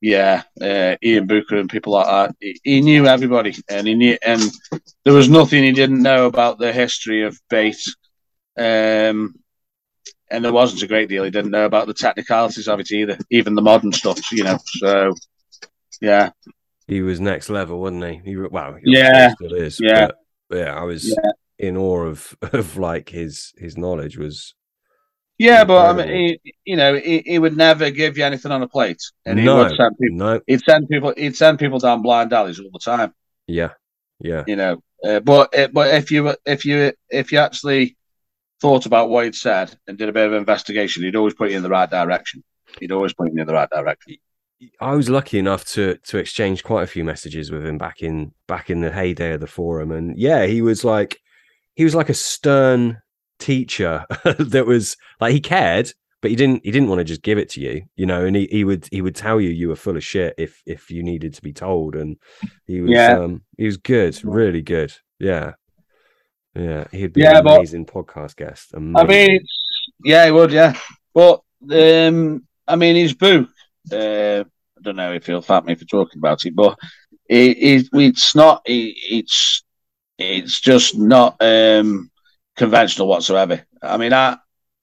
yeah, 0.00 0.42
uh, 0.60 0.96
Ian 1.02 1.26
Booker 1.26 1.56
and 1.56 1.70
people 1.70 1.92
like 1.92 2.06
that. 2.06 2.36
He, 2.40 2.60
he 2.64 2.80
knew 2.80 3.06
everybody, 3.06 3.54
and 3.68 3.86
he 3.86 3.94
knew, 3.94 4.18
and 4.24 4.42
there 5.04 5.14
was 5.14 5.28
nothing 5.28 5.62
he 5.62 5.72
didn't 5.72 6.02
know 6.02 6.26
about 6.26 6.58
the 6.58 6.72
history 6.72 7.22
of 7.22 7.38
bait. 7.48 7.78
Um, 8.58 9.34
and 10.32 10.44
there 10.44 10.52
wasn't 10.52 10.82
a 10.82 10.86
great 10.88 11.08
deal 11.08 11.24
he 11.24 11.30
didn't 11.30 11.50
know 11.52 11.66
about 11.66 11.86
the 11.86 11.94
technicalities 11.94 12.68
of 12.68 12.80
it 12.80 12.90
either, 12.92 13.18
even 13.30 13.54
the 13.54 13.62
modern 13.62 13.92
stuff, 13.92 14.20
you 14.32 14.44
know. 14.44 14.58
So, 14.66 15.14
yeah, 16.00 16.30
He 16.86 17.02
was 17.02 17.20
next 17.20 17.48
level, 17.50 17.80
wasn't 17.80 18.04
he? 18.04 18.20
he 18.24 18.36
well, 18.36 18.74
he 18.74 18.82
Yeah. 18.84 19.28
still 19.28 19.54
is. 19.54 19.78
Yeah. 19.80 20.08
yeah. 20.50 20.74
I 20.74 20.82
was 20.84 21.04
Yeah. 21.04 21.30
in 21.58 21.76
awe 21.76 22.04
of 22.06 22.36
of 22.52 22.76
like 22.76 23.08
his 23.10 23.52
his 23.56 23.76
knowledge 23.76 24.16
was. 24.18 24.54
yeah, 25.38 25.64
but 25.64 25.86
I 26.00 26.06
mean, 26.06 26.38
he, 26.44 26.54
you 26.64 26.76
know, 26.76 26.94
he, 26.94 27.22
he 27.24 27.38
would 27.38 27.56
never 27.56 27.90
give 27.90 28.16
you 28.18 28.24
anything 28.24 28.52
on 28.52 28.62
a 28.62 28.68
plate, 28.68 29.02
and 29.26 29.38
he 29.38 29.46
no, 29.46 29.56
would 29.56 29.76
send 29.76 29.96
people. 29.98 30.16
no, 30.16 30.40
He'd 30.46 30.62
send 30.68 30.88
people. 30.88 31.14
He'd 31.16 31.36
send 31.36 31.58
people 31.58 31.78
down 31.78 32.02
blind 32.02 32.32
alleys 32.32 32.60
all 32.60 32.70
the 32.72 32.78
time. 32.78 33.12
yeah, 33.46 33.70
yeah, 34.20 34.44
you 34.46 34.56
know. 34.56 34.82
Uh, 35.04 35.20
but 35.20 35.56
uh, 35.58 35.68
but 35.72 35.94
if 35.94 36.10
you 36.10 36.34
if 36.46 36.64
you 36.64 36.92
if 37.10 37.32
you 37.32 37.38
actually 37.38 37.96
thought 38.62 38.86
about 38.86 39.10
what 39.10 39.24
he'd 39.24 39.34
said 39.34 39.76
and 39.86 39.98
did 39.98 40.08
a 40.08 40.12
bit 40.12 40.26
of 40.26 40.32
investigation, 40.32 41.02
he'd 41.02 41.16
always 41.16 41.34
put 41.34 41.50
you 41.50 41.56
in 41.56 41.62
the 41.62 41.68
right 41.68 41.90
direction. 41.90 42.42
He'd 42.80 42.92
always 42.92 43.12
point 43.12 43.34
you 43.34 43.40
in 43.40 43.46
the 43.46 43.52
right 43.52 43.68
direction. 43.68 44.16
I 44.80 44.94
was 44.94 45.10
lucky 45.10 45.38
enough 45.40 45.64
to 45.74 45.96
to 46.04 46.18
exchange 46.18 46.62
quite 46.62 46.84
a 46.84 46.86
few 46.94 47.04
messages 47.04 47.50
with 47.50 47.66
him 47.66 47.76
back 47.78 48.00
in 48.00 48.32
back 48.46 48.70
in 48.70 48.80
the 48.80 48.92
heyday 48.92 49.32
of 49.32 49.40
the 49.40 49.46
forum, 49.48 49.90
and 49.90 50.16
yeah, 50.16 50.46
he 50.46 50.62
was 50.62 50.84
like 50.84 51.18
he 51.74 51.82
was 51.84 51.94
like 51.96 52.08
a 52.08 52.14
stern 52.14 53.02
teacher 53.40 54.06
that 54.38 54.66
was 54.66 54.96
like 55.20 55.32
he 55.32 55.40
cared, 55.40 55.92
but 56.20 56.30
he 56.30 56.36
didn't 56.36 56.60
he 56.64 56.70
didn't 56.70 56.88
want 56.88 57.00
to 57.00 57.04
just 57.04 57.22
give 57.22 57.38
it 57.38 57.48
to 57.50 57.60
you, 57.60 57.82
you 57.96 58.06
know, 58.06 58.24
and 58.24 58.36
he, 58.36 58.46
he 58.52 58.62
would 58.62 58.86
he 58.92 59.02
would 59.02 59.16
tell 59.16 59.40
you 59.40 59.50
you 59.50 59.68
were 59.68 59.74
full 59.76 59.96
of 59.96 60.04
shit 60.04 60.34
if 60.38 60.62
if 60.64 60.90
you 60.92 61.02
needed 61.02 61.34
to 61.34 61.42
be 61.42 61.52
told, 61.52 61.96
and 61.96 62.16
he 62.68 62.80
was 62.80 62.92
Yeah. 62.92 63.18
um 63.18 63.42
he 63.58 63.64
was 63.66 63.76
good, 63.78 64.14
really 64.24 64.62
good, 64.62 64.92
yeah. 65.18 65.54
Yeah, 66.54 66.84
he'd 66.92 67.12
be 67.12 67.22
Yeah, 67.22 67.38
an 67.38 67.44
but- 67.44 67.56
amazing 67.58 67.86
podcast 67.86 68.36
guest. 68.36 68.72
I 68.74 68.78
mean, 68.78 68.96
it's, 69.08 69.58
yeah, 70.04 70.26
he 70.26 70.30
would, 70.32 70.52
yeah. 70.52 70.74
But 71.14 71.42
um, 71.70 72.46
I 72.66 72.76
mean, 72.76 72.96
his 72.96 73.14
book. 73.14 73.48
Uh, 73.90 74.44
I 74.44 74.80
don't 74.82 74.96
know 74.96 75.12
if 75.12 75.26
he'll 75.26 75.42
thank 75.42 75.64
me 75.64 75.74
for 75.74 75.84
talking 75.84 76.18
about 76.18 76.44
it, 76.44 76.54
but 76.54 76.78
it, 77.28 77.56
it, 77.58 77.88
it's 77.92 78.34
not. 78.34 78.62
It, 78.64 78.94
it's 79.10 79.64
it's 80.18 80.60
just 80.60 80.96
not 80.96 81.36
um, 81.40 82.10
conventional 82.56 83.08
whatsoever. 83.08 83.64
I 83.82 83.96
mean, 83.96 84.12
I 84.12 84.36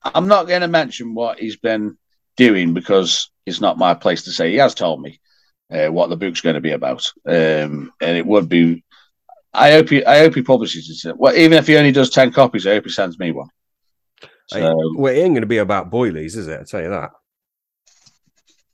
I'm 0.04 0.28
not 0.28 0.48
going 0.48 0.62
to 0.62 0.68
mention 0.68 1.14
what 1.14 1.40
he's 1.40 1.58
been 1.58 1.98
doing 2.38 2.74
because 2.74 3.30
it's 3.46 3.62
not 3.62 3.78
my 3.78 3.94
place 3.94 4.24
to 4.24 4.32
say. 4.32 4.52
He 4.52 4.58
has 4.58 4.74
told 4.74 5.02
me 5.02 5.20
uh, 5.72 5.88
what 5.88 6.10
the 6.10 6.18
book's 6.18 6.42
going 6.42 6.56
to 6.56 6.62
be 6.62 6.72
about, 6.72 7.06
um, 7.28 7.92
and 8.02 8.18
it 8.18 8.26
would 8.26 8.50
be. 8.50 8.84
I 9.54 9.72
hope 9.72 9.90
he 9.90 10.06
I 10.06 10.20
hope 10.20 10.36
he 10.36 10.42
publishes 10.42 11.04
it. 11.06 11.18
Well, 11.18 11.36
even 11.36 11.58
if 11.58 11.68
he 11.68 11.78
only 11.78 11.92
does 11.92 12.10
ten 12.10 12.32
copies, 12.32 12.68
I 12.68 12.72
hope 12.72 12.86
he 12.86 12.92
sends 12.92 13.18
me 13.18 13.32
one. 13.32 13.50
So, 14.48 14.76
well, 14.96 15.14
it 15.14 15.18
ain't 15.20 15.34
going 15.34 15.42
to 15.42 15.48
be 15.48 15.58
about 15.60 15.92
boilies, 15.92 16.36
is 16.36 16.48
it? 16.48 16.60
I'll 16.60 16.66
tell 16.66 16.82
you 16.82 16.90
that. 16.90 17.12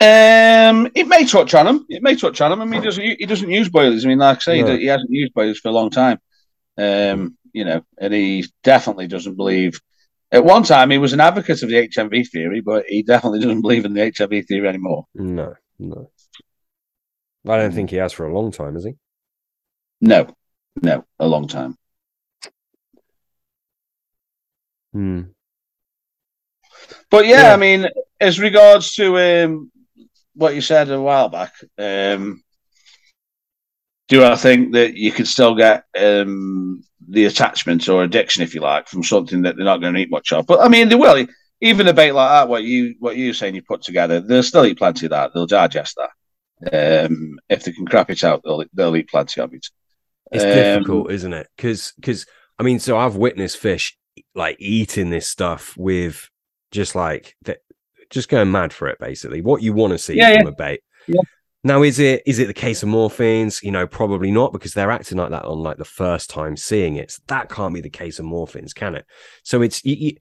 Um, 0.01 0.89
it 0.95 1.07
may 1.07 1.26
touch 1.26 1.53
on 1.53 1.67
him. 1.67 1.86
It 1.89 2.01
may 2.01 2.15
touch 2.15 2.39
on 2.41 2.51
him. 2.51 2.61
I 2.61 2.65
mean, 2.65 2.82
he 2.82 2.86
doesn't. 2.86 3.03
He 3.03 3.26
doesn't 3.26 3.49
use 3.49 3.69
boilies. 3.69 4.05
I 4.05 4.07
mean, 4.07 4.19
like 4.19 4.38
I 4.38 4.39
say, 4.39 4.55
he 4.57 4.63
No. 4.63 4.78
he 4.78 4.86
hasn't 4.86 5.09
used 5.09 5.34
boilies 5.34 5.57
for 5.57 5.69
a 5.69 5.73
long 5.73 5.89
time. 5.89 6.19
Um, 6.78 7.38
you 7.53 7.63
know, 7.65 7.84
and 7.99 8.13
he 8.13 8.45
definitely 8.63 9.07
doesn't 9.07 9.36
believe. 9.36 9.80
At 10.32 10.43
one 10.43 10.63
time, 10.63 10.89
he 10.91 10.97
was 10.97 11.13
an 11.13 11.21
advocate 11.21 11.63
of 11.63 11.69
the 11.69 11.88
HNV 11.88 12.28
theory, 12.30 12.59
but 12.59 12.86
he 12.88 13.03
definitely 13.03 13.39
doesn't 13.39 13.61
believe 13.61 13.86
in 13.86 13.93
the 13.93 14.01
HNV 14.01 14.45
theory 14.45 14.67
anymore. 14.67 15.05
No, 15.13 15.55
no. 15.80 16.09
I 17.47 17.57
don't 17.57 17.73
think 17.73 17.91
he 17.91 17.97
has 17.97 18.11
for 18.11 18.26
a 18.26 18.34
long 18.34 18.51
time, 18.51 18.73
has 18.73 18.84
he? 18.86 18.93
No, 20.01 20.28
no, 20.82 21.05
a 21.19 21.28
long 21.28 21.47
time. 21.47 21.78
Hmm. 24.93 25.21
But 27.09 27.28
yeah, 27.28 27.43
Yeah. 27.43 27.53
I 27.53 27.57
mean, 27.57 27.88
as 28.19 28.39
regards 28.39 28.93
to 28.93 29.17
um, 29.17 29.71
what 30.34 30.55
you 30.55 30.61
said 30.61 30.89
a 30.89 31.01
while 31.01 31.30
back, 31.30 31.53
um, 31.78 32.41
do 34.07 34.23
I 34.23 34.36
think 34.36 34.73
that 34.73 34.95
you 34.95 35.11
could 35.11 35.28
still 35.28 35.55
get 35.55 35.86
um, 35.99 36.84
the 37.07 37.26
attachment 37.26 37.89
or 37.89 38.03
addiction, 38.03 38.43
if 38.43 38.53
you 38.53 38.61
like, 38.61 38.88
from 38.88 39.03
something 39.03 39.41
that 39.43 39.55
they're 39.55 39.65
not 39.65 39.82
going 39.82 39.93
to 39.95 39.99
eat 39.99 40.11
much 40.11 40.32
of? 40.32 40.45
But 40.45 40.61
I 40.61 40.67
mean, 40.67 40.89
they 40.89 40.95
will. 40.95 41.26
Even 41.61 41.88
a 41.88 41.93
bait 41.93 42.11
like 42.11 42.30
that, 42.30 42.49
what 42.49 42.63
you 42.63 42.95
what 42.99 43.15
you 43.15 43.34
saying 43.34 43.55
you 43.55 43.61
put 43.61 43.82
together, 43.82 44.19
they'll 44.19 44.43
still 44.43 44.65
eat 44.65 44.78
plenty 44.78 45.05
of 45.07 45.11
that. 45.11 45.32
They'll 45.34 45.47
digest 45.47 45.97
that. 45.97 47.05
Um, 47.05 47.39
if 47.49 47.63
they 47.63 47.71
can 47.71 47.88
crap 47.88 48.09
it 48.09 48.23
out, 48.23 48.41
they'll 48.43 48.63
they'll 48.73 48.95
eat 48.95 49.09
plenty 49.09 49.41
of 49.41 49.53
it. 49.53 49.65
It's 50.32 50.43
Um, 50.43 50.49
difficult, 50.49 51.11
isn't 51.11 51.34
it? 51.34 51.47
Because, 51.55 51.93
because 51.95 52.26
I 52.57 52.63
mean, 52.63 52.80
so 52.80 52.97
I've 52.97 53.15
witnessed 53.15 53.57
fish 53.57 53.97
like 54.34 54.57
eating 54.59 55.09
this 55.09 55.28
stuff 55.28 55.76
with 55.78 56.30
just 56.71 56.95
like 56.95 57.36
th- 57.43 57.57
just 58.09 58.30
going 58.30 58.51
mad 58.51 58.71
for 58.73 58.88
it, 58.88 58.97
basically. 58.99 59.41
What 59.41 59.61
you 59.61 59.73
want 59.73 59.91
to 59.91 59.97
see 59.97 60.15
Yeah, 60.15 60.38
from 60.38 60.47
a 60.47 60.51
bait. 60.51 60.82
Yeah. 61.07 61.21
Now, 61.63 61.82
is 61.82 61.99
it 61.99 62.21
is 62.26 62.39
it 62.39 62.47
the 62.47 62.53
casomorphins? 62.53 63.63
You 63.63 63.71
know, 63.71 63.88
probably 63.88 64.32
not 64.32 64.53
because 64.53 64.73
they're 64.73 64.91
acting 64.91 65.17
like 65.17 65.32
that 65.32 65.45
on 65.45 65.59
like 65.59 65.78
the 65.78 65.86
first 65.86 66.30
time 66.30 66.55
seeing 66.55 66.95
it. 66.95 67.11
So 67.11 67.23
that 67.28 67.49
can't 67.49 67.73
be 67.73 67.82
the 67.82 67.89
casomorphins, 67.89 68.73
can 68.76 68.95
it? 68.95 69.05
So 69.43 69.61
it's 69.61 69.84
you, 69.84 69.95
you, 69.95 70.17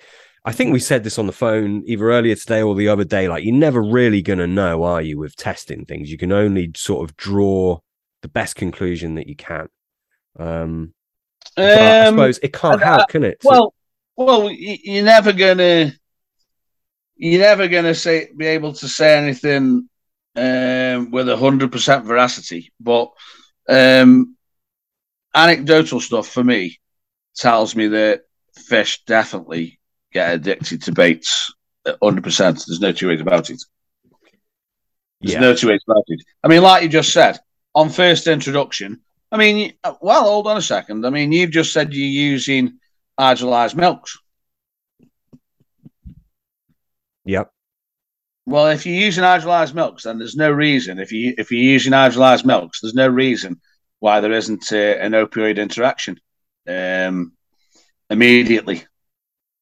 I 0.46 0.52
think 0.52 0.72
we 0.72 0.80
said 0.80 1.04
this 1.04 1.18
on 1.18 1.26
the 1.26 1.32
phone 1.32 1.82
either 1.86 2.10
earlier 2.10 2.34
today 2.34 2.62
or 2.62 2.74
the 2.74 2.88
other 2.88 3.04
day. 3.04 3.28
Like, 3.28 3.44
you're 3.44 3.54
never 3.54 3.82
really 3.82 4.22
going 4.22 4.40
to 4.40 4.46
know, 4.46 4.82
are 4.82 5.00
you, 5.00 5.18
with 5.18 5.36
testing 5.36 5.84
things? 5.84 6.10
You 6.10 6.18
can 6.18 6.32
only 6.32 6.70
sort 6.76 7.08
of 7.08 7.16
draw 7.16 7.78
the 8.22 8.28
best 8.28 8.56
conclusion 8.56 9.14
that 9.14 9.26
you 9.26 9.36
can. 9.36 9.68
Um, 10.38 10.92
but 11.56 11.64
I 11.80 12.06
Um, 12.06 12.14
suppose 12.14 12.38
it 12.38 12.52
can't 12.52 12.82
I- 12.82 12.84
help, 12.84 13.08
can 13.08 13.24
it? 13.24 13.38
Well, 13.44 13.74
well, 14.16 14.50
you're 14.50 15.04
never 15.04 15.32
gonna, 15.32 15.92
you're 17.16 17.40
never 17.40 17.68
gonna 17.68 17.94
say 17.94 18.28
be 18.36 18.46
able 18.46 18.72
to 18.74 18.88
say 18.88 19.16
anything 19.16 19.88
um, 20.36 21.10
with 21.10 21.28
hundred 21.28 21.70
percent 21.72 22.04
veracity. 22.04 22.72
But 22.80 23.12
um, 23.68 24.36
anecdotal 25.34 26.00
stuff 26.00 26.28
for 26.28 26.42
me 26.44 26.78
tells 27.36 27.74
me 27.76 27.88
that 27.88 28.22
fish 28.54 29.04
definitely 29.04 29.78
get 30.12 30.34
addicted 30.34 30.82
to 30.82 30.92
baits. 30.92 31.52
Hundred 32.02 32.24
percent. 32.24 32.62
There's 32.66 32.80
no 32.80 32.92
two 32.92 33.08
ways 33.08 33.20
about 33.20 33.50
it. 33.50 33.62
There's 35.20 35.34
yeah, 35.34 35.40
no 35.40 35.54
two 35.54 35.68
ways 35.68 35.82
about 35.88 36.04
it. 36.08 36.20
I 36.42 36.48
mean, 36.48 36.62
like 36.62 36.82
you 36.82 36.88
just 36.88 37.12
said 37.12 37.38
on 37.74 37.90
first 37.90 38.26
introduction. 38.26 39.00
I 39.34 39.36
mean, 39.36 39.72
well, 40.00 40.22
hold 40.22 40.46
on 40.46 40.56
a 40.56 40.62
second. 40.62 41.04
I 41.04 41.10
mean, 41.10 41.32
you've 41.32 41.50
just 41.50 41.72
said 41.72 41.92
you're 41.92 42.06
using 42.06 42.78
hydrolyzed 43.18 43.74
milks. 43.74 44.16
yep, 47.24 47.50
Well, 48.46 48.68
if 48.68 48.86
you're 48.86 48.94
using 48.94 49.24
hydrolyzed 49.24 49.74
milks, 49.74 50.04
then 50.04 50.18
there's 50.18 50.36
no 50.36 50.52
reason. 50.52 51.00
If 51.00 51.10
you 51.10 51.34
if 51.36 51.50
you're 51.50 51.60
using 51.60 51.92
hydrolyzed 51.92 52.44
milks, 52.44 52.80
there's 52.80 52.94
no 52.94 53.08
reason 53.08 53.60
why 53.98 54.20
there 54.20 54.30
isn't 54.30 54.72
uh, 54.72 54.76
an 54.76 55.12
opioid 55.12 55.56
interaction 55.56 56.20
um, 56.68 57.32
immediately. 58.10 58.84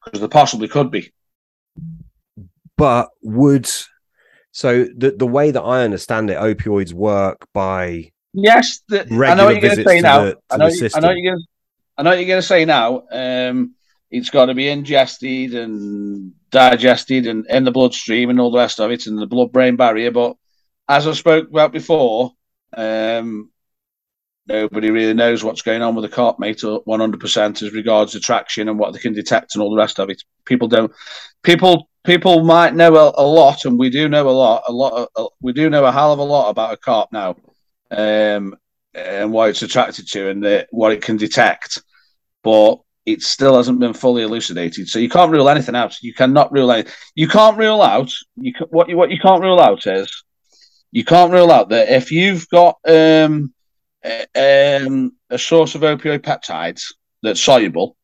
because 0.04 0.20
there 0.20 0.28
possibly 0.28 0.68
could 0.68 0.90
be. 0.90 1.14
But 2.76 3.08
would 3.22 3.70
so 4.50 4.84
the 4.84 5.12
the 5.12 5.26
way 5.26 5.50
that 5.50 5.62
I 5.62 5.82
understand 5.82 6.28
it, 6.28 6.36
opioids 6.36 6.92
work 6.92 7.46
by 7.54 8.12
yes. 8.32 8.80
The, 8.88 9.02
I 9.02 9.34
know 9.34 9.46
what 9.46 9.54
you're 9.54 9.62
going 9.62 9.76
to 9.76 9.84
say 9.84 10.00
now. 10.00 10.32
I 10.50 10.56
know, 10.56 10.66
you, 10.66 10.88
I 10.94 11.00
know 11.00 11.10
you're 11.10 11.32
going. 11.32 11.44
I 11.98 12.02
know 12.02 12.10
what 12.10 12.18
you're 12.18 12.28
going 12.28 12.40
to 12.40 12.46
say 12.46 12.64
now. 12.64 13.04
Um, 13.10 13.74
it's 14.10 14.30
got 14.30 14.46
to 14.46 14.54
be 14.54 14.68
ingested 14.68 15.54
and 15.54 16.32
digested 16.50 17.26
and 17.26 17.46
in 17.48 17.64
the 17.64 17.70
bloodstream 17.70 18.30
and 18.30 18.38
all 18.40 18.50
the 18.50 18.58
rest 18.58 18.78
of 18.78 18.90
it 18.90 19.06
and 19.06 19.18
the 19.18 19.26
blood 19.26 19.52
brain 19.52 19.76
barrier. 19.76 20.10
But 20.10 20.36
as 20.88 21.06
I 21.06 21.12
spoke 21.12 21.48
about 21.48 21.72
before, 21.72 22.32
um, 22.76 23.50
nobody 24.46 24.90
really 24.90 25.14
knows 25.14 25.42
what's 25.42 25.62
going 25.62 25.82
on 25.82 25.94
with 25.94 26.02
the 26.02 26.14
carp 26.14 26.38
mate 26.38 26.58
100% 26.58 27.62
as 27.62 27.72
regards 27.72 28.14
attraction 28.14 28.68
and 28.68 28.78
what 28.78 28.92
they 28.92 28.98
can 28.98 29.14
detect 29.14 29.54
and 29.54 29.62
all 29.62 29.70
the 29.70 29.76
rest 29.76 29.98
of 29.98 30.10
it. 30.10 30.22
People 30.44 30.68
don't, 30.68 30.92
people, 31.42 31.88
people 32.04 32.44
might 32.44 32.74
know 32.74 32.94
a, 32.96 33.12
a 33.16 33.26
lot, 33.26 33.64
and 33.64 33.78
we 33.78 33.88
do 33.88 34.08
know 34.08 34.28
a 34.28 34.30
lot, 34.30 34.64
a 34.68 34.72
lot, 34.72 35.08
of, 35.16 35.28
we 35.40 35.52
do 35.52 35.70
know 35.70 35.84
a 35.84 35.92
hell 35.92 36.12
of 36.12 36.18
a 36.18 36.22
lot 36.22 36.50
about 36.50 36.74
a 36.74 36.76
carp 36.76 37.10
now, 37.12 37.36
um, 37.92 38.56
and 38.94 39.32
why 39.32 39.48
it's 39.48 39.62
attracted 39.62 40.08
to 40.08 40.30
and 40.30 40.42
the, 40.42 40.66
what 40.70 40.92
it 40.92 41.02
can 41.02 41.16
detect. 41.16 41.82
But 42.42 42.80
it 43.04 43.22
still 43.22 43.56
hasn't 43.56 43.80
been 43.80 43.94
fully 43.94 44.22
elucidated. 44.22 44.88
So 44.88 44.98
you 44.98 45.08
can't 45.08 45.32
rule 45.32 45.48
anything 45.48 45.74
out. 45.74 46.00
You 46.02 46.14
cannot 46.14 46.52
rule 46.52 46.70
out. 46.70 46.86
You 47.14 47.28
can't 47.28 47.58
rule 47.58 47.82
out. 47.82 48.12
You 48.36 48.52
can, 48.52 48.66
what 48.68 48.88
you 48.88 48.96
what 48.96 49.10
you 49.10 49.18
can't 49.18 49.42
rule 49.42 49.60
out 49.60 49.86
is 49.86 50.24
you 50.90 51.04
can't 51.04 51.32
rule 51.32 51.50
out 51.50 51.70
that 51.70 51.88
if 51.88 52.12
you've 52.12 52.48
got 52.48 52.78
um, 52.86 53.52
a, 54.04 54.84
um, 54.84 55.12
a 55.30 55.38
source 55.38 55.74
of 55.74 55.82
opioid 55.82 56.20
peptides 56.20 56.94
that's 57.22 57.40
soluble 57.40 57.96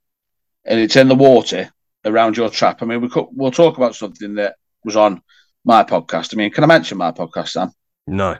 and 0.64 0.80
it's 0.80 0.96
in 0.96 1.08
the 1.08 1.14
water 1.14 1.70
around 2.04 2.36
your 2.36 2.50
trap. 2.50 2.82
I 2.82 2.86
mean, 2.86 3.00
we 3.00 3.08
could, 3.08 3.26
we'll 3.32 3.50
talk 3.50 3.76
about 3.76 3.94
something 3.94 4.34
that 4.34 4.56
was 4.84 4.96
on 4.96 5.22
my 5.64 5.84
podcast. 5.84 6.34
I 6.34 6.36
mean, 6.36 6.50
can 6.50 6.64
I 6.64 6.68
mention 6.68 6.98
my 6.98 7.12
podcast, 7.12 7.50
Sam? 7.50 7.72
No. 8.06 8.36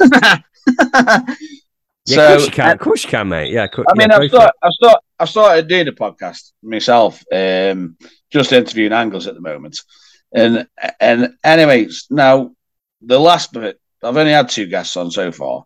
Yeah, 2.04 2.16
so, 2.16 2.22
of 2.22 2.28
course 2.30 2.46
you 2.46 2.52
can. 2.52 2.72
Of 2.72 2.78
course 2.80 3.04
you 3.04 3.10
can, 3.10 3.28
mate. 3.28 3.52
Yeah, 3.52 3.68
I 3.72 3.94
mean, 3.94 4.08
yeah, 4.10 4.16
I've, 4.16 4.28
start, 4.28 4.54
I've, 4.62 4.72
start, 4.72 5.04
I've 5.20 5.28
started 5.28 5.68
doing 5.68 5.88
a 5.88 5.92
podcast 5.92 6.50
myself, 6.62 7.22
um, 7.32 7.96
just 8.30 8.52
interviewing 8.52 8.92
anglers 8.92 9.28
at 9.28 9.34
the 9.34 9.40
moment. 9.40 9.78
And 10.34 10.66
and 10.98 11.34
anyways, 11.44 12.06
now 12.10 12.52
the 13.02 13.20
last 13.20 13.52
bit, 13.52 13.80
I've 14.02 14.16
only 14.16 14.32
had 14.32 14.48
two 14.48 14.66
guests 14.66 14.96
on 14.96 15.10
so 15.10 15.30
far. 15.30 15.64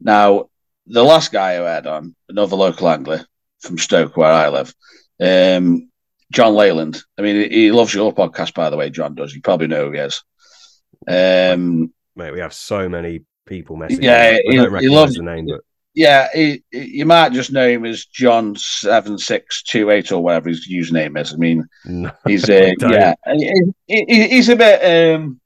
Now, 0.00 0.50
the 0.86 1.04
last 1.04 1.32
guy 1.32 1.56
who 1.56 1.64
I 1.64 1.70
had 1.74 1.86
on, 1.86 2.14
another 2.28 2.56
local 2.56 2.88
angler 2.88 3.24
from 3.60 3.78
Stoke, 3.78 4.16
where 4.16 4.30
I 4.30 4.48
live, 4.48 4.74
um, 5.20 5.90
John 6.32 6.54
Leyland. 6.54 7.02
I 7.18 7.22
mean, 7.22 7.50
he 7.50 7.72
loves 7.72 7.94
your 7.94 8.14
podcast, 8.14 8.52
by 8.52 8.68
the 8.68 8.76
way. 8.76 8.90
John 8.90 9.14
does. 9.14 9.34
You 9.34 9.40
probably 9.40 9.68
know 9.68 9.86
who 9.86 9.92
he 9.92 10.00
is. 10.00 10.22
Um, 11.08 11.94
Mate, 12.14 12.32
we 12.32 12.40
have 12.40 12.52
so 12.52 12.88
many 12.88 13.22
people 13.48 13.76
messaging. 13.76 14.02
Yeah, 14.02 14.38
he, 14.44 14.56
he 14.56 14.88
loves 14.88 15.14
the 15.14 15.22
name, 15.22 15.46
but 15.46 15.60
yeah, 15.94 16.28
he, 16.32 16.62
you 16.70 17.06
might 17.06 17.32
just 17.32 17.50
know 17.50 17.68
him 17.68 17.84
as 17.84 18.04
John 18.06 18.54
seven 18.56 19.18
six 19.18 19.62
two 19.62 19.90
eight 19.90 20.12
or 20.12 20.22
whatever 20.22 20.48
his 20.48 20.68
username 20.70 21.20
is. 21.20 21.32
I 21.32 21.36
mean, 21.36 21.66
no, 21.84 22.12
he's 22.26 22.44
uh, 22.48 22.72
yeah, 22.80 23.14
he, 23.26 23.74
he, 23.86 24.28
he's 24.28 24.48
a 24.48 24.56
bit. 24.56 25.16
Um, 25.16 25.40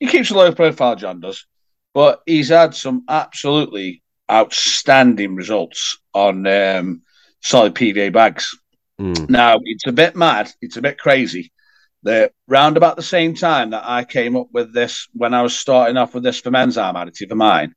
he 0.00 0.06
keeps 0.06 0.30
a 0.30 0.34
low 0.34 0.52
profile, 0.52 0.96
John 0.96 1.20
does, 1.20 1.46
but 1.92 2.22
he's 2.26 2.48
had 2.48 2.74
some 2.74 3.04
absolutely 3.08 4.02
outstanding 4.30 5.34
results 5.34 5.98
on 6.14 6.46
um, 6.46 7.02
solid 7.42 7.74
PVA 7.74 8.12
bags. 8.12 8.58
Mm. 9.00 9.28
Now 9.28 9.58
it's 9.64 9.86
a 9.86 9.92
bit 9.92 10.16
mad, 10.16 10.50
it's 10.60 10.76
a 10.76 10.82
bit 10.82 10.98
crazy 10.98 11.52
that 12.04 12.32
round 12.46 12.76
about 12.76 12.96
the 12.96 13.02
same 13.02 13.34
time 13.34 13.70
that 13.70 13.82
I 13.84 14.04
came 14.04 14.36
up 14.36 14.48
with 14.52 14.72
this 14.72 15.08
when 15.12 15.34
I 15.34 15.42
was 15.42 15.56
starting 15.56 15.96
off 15.96 16.14
with 16.14 16.22
this 16.22 16.40
fermenzyme 16.40 16.94
additive 16.94 17.30
of 17.30 17.36
mine 17.36 17.74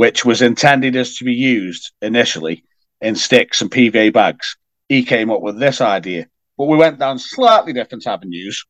which 0.00 0.24
was 0.24 0.40
intended 0.40 0.96
as 0.96 1.16
to 1.16 1.24
be 1.24 1.34
used 1.34 1.92
initially 2.00 2.64
in 3.02 3.14
sticks 3.14 3.60
and 3.60 3.70
PVA 3.70 4.10
bags. 4.10 4.56
He 4.88 5.04
came 5.04 5.30
up 5.30 5.42
with 5.42 5.58
this 5.58 5.82
idea, 5.82 6.26
but 6.56 6.68
we 6.68 6.78
went 6.78 6.98
down 6.98 7.18
slightly 7.18 7.74
different 7.74 8.06
avenues. 8.06 8.64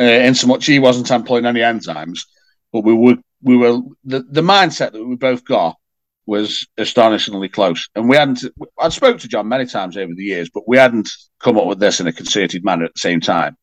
Uh, 0.00 0.04
in 0.04 0.34
so 0.34 0.48
much 0.48 0.66
he 0.66 0.80
wasn't 0.80 1.08
employing 1.10 1.46
any 1.46 1.60
enzymes, 1.60 2.20
but 2.72 2.80
we 2.80 2.94
were 2.94 3.16
we 3.42 3.56
were 3.56 3.78
the, 4.04 4.24
the 4.28 4.40
mindset 4.40 4.90
that 4.90 5.06
we 5.06 5.14
both 5.14 5.44
got 5.44 5.76
was 6.26 6.66
astonishingly 6.76 7.48
close. 7.48 7.88
And 7.94 8.08
we 8.08 8.16
hadn't 8.16 8.42
I'd 8.76 8.92
spoke 8.92 9.20
to 9.20 9.28
John 9.28 9.46
many 9.46 9.66
times 9.66 9.96
over 9.96 10.12
the 10.12 10.24
years, 10.24 10.50
but 10.52 10.66
we 10.66 10.78
hadn't 10.78 11.08
come 11.38 11.58
up 11.58 11.66
with 11.66 11.78
this 11.78 12.00
in 12.00 12.08
a 12.08 12.12
concerted 12.12 12.64
manner 12.64 12.86
at 12.86 12.94
the 12.94 13.00
same 13.00 13.20
time. 13.20 13.56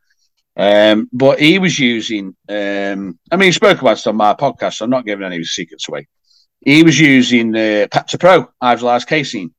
Um, 0.60 1.08
but 1.14 1.40
he 1.40 1.58
was 1.58 1.80
using 1.80 2.36
um, 2.50 3.18
I 3.32 3.38
mean 3.38 3.48
he 3.48 3.52
spoke 3.54 3.80
about 3.80 3.98
it 3.98 4.08
on 4.08 4.18
my 4.18 4.34
podcast, 4.34 4.74
so 4.74 4.84
I'm 4.84 4.92
not 4.92 5.06
giving 5.06 5.26
any 5.26 5.38
of 5.38 5.40
his 5.40 5.56
secrets 5.56 5.88
away. 5.88 6.10
He 6.60 6.84
was 6.84 7.00
using 7.00 7.52
the 7.52 7.88
Pepto 7.90 8.20
Pro 8.20 8.50
hydrolyzed 8.62 9.08
casein. 9.08 9.54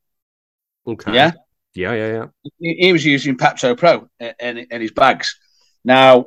Okay. 0.87 1.15
Yeah. 1.15 1.33
Yeah, 1.73 1.95
yeah, 1.95 2.13
yeah. 2.13 2.27
He, 2.59 2.75
he 2.81 2.93
was 2.93 3.07
using 3.07 3.39
Pepto 3.39 3.79
Pro 3.79 4.11
in, 4.19 4.59
in, 4.59 4.81
his 4.83 4.91
bags. 4.91 5.39
Now, 5.85 6.27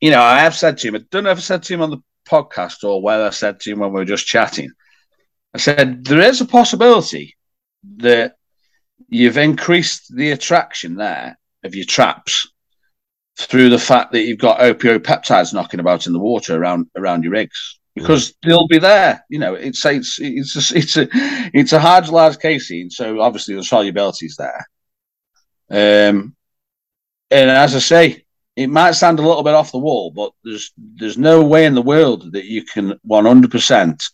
you 0.00 0.10
know, 0.10 0.22
I 0.22 0.40
have 0.40 0.56
said 0.56 0.78
to 0.78 0.88
him, 0.88 0.96
I 0.96 1.04
don't 1.10 1.22
know 1.22 1.30
if 1.30 1.38
I 1.38 1.42
said 1.42 1.62
to 1.64 1.74
him 1.74 1.82
on 1.82 1.90
the 1.90 2.02
podcast 2.28 2.82
or 2.82 3.00
whether 3.00 3.26
I 3.26 3.30
said 3.30 3.60
to 3.60 3.70
him 3.70 3.78
when 3.78 3.92
we 3.92 4.00
were 4.00 4.04
just 4.04 4.26
chatting. 4.26 4.70
I 5.54 5.58
said, 5.58 6.04
there 6.04 6.22
is 6.22 6.40
a 6.40 6.46
possibility 6.46 7.36
that 7.98 8.36
you've 9.08 9.38
increased 9.38 10.12
the 10.12 10.32
attraction 10.32 10.96
there 10.96 11.38
of 11.62 11.76
your 11.76 11.86
traps 11.86 12.48
through 13.38 13.70
the 13.70 13.78
fact 13.78 14.12
that 14.12 14.22
you've 14.22 14.38
got 14.38 14.58
opioid 14.58 14.98
peptides 15.00 15.54
knocking 15.54 15.80
about 15.80 16.06
in 16.06 16.12
the 16.12 16.18
water 16.18 16.56
around 16.60 16.88
around 16.96 17.22
your 17.22 17.32
rigs 17.32 17.78
because 17.94 18.34
they'll 18.42 18.66
be 18.66 18.78
there. 18.78 19.24
You 19.28 19.38
know, 19.38 19.54
it's 19.54 19.84
it's 19.86 20.18
it's 20.20 20.72
a, 20.72 20.76
it's 20.78 20.96
a 20.96 21.08
it's 21.54 21.72
a 21.72 22.10
large 22.10 22.38
casein, 22.38 22.90
so 22.90 23.20
obviously 23.20 23.54
the 23.54 23.62
solubility 23.62 24.26
is 24.26 24.36
there. 24.36 24.66
Um, 25.70 26.34
and 27.30 27.50
as 27.50 27.76
I 27.76 27.80
say, 27.80 28.24
it 28.56 28.68
might 28.68 28.92
sound 28.92 29.18
a 29.18 29.22
little 29.22 29.42
bit 29.42 29.54
off 29.54 29.72
the 29.72 29.78
wall, 29.78 30.10
but 30.10 30.32
there's 30.42 30.72
there's 30.76 31.18
no 31.18 31.44
way 31.44 31.64
in 31.64 31.74
the 31.74 31.82
world 31.82 32.32
that 32.32 32.44
you 32.44 32.64
can 32.64 32.98
100 33.02 33.50
percent 33.50 34.04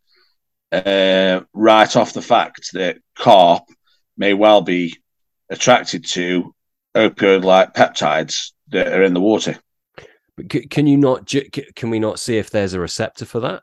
uh, 0.70 1.40
write 1.52 1.96
off 1.96 2.12
the 2.12 2.22
fact 2.22 2.70
that 2.74 2.98
carp 3.16 3.64
may 4.16 4.34
well 4.34 4.60
be 4.60 4.96
attracted 5.50 6.04
to 6.06 6.54
opioid-like 6.96 7.74
peptides 7.74 8.52
that 8.68 8.88
are 8.88 9.02
in 9.02 9.14
the 9.14 9.20
water. 9.20 9.58
But 10.36 10.48
can 10.70 10.86
you 10.86 10.96
not? 10.96 11.32
Can 11.76 11.90
we 11.90 11.98
not 11.98 12.18
see 12.18 12.38
if 12.38 12.50
there's 12.50 12.74
a 12.74 12.80
receptor 12.80 13.24
for 13.24 13.40
that? 13.40 13.62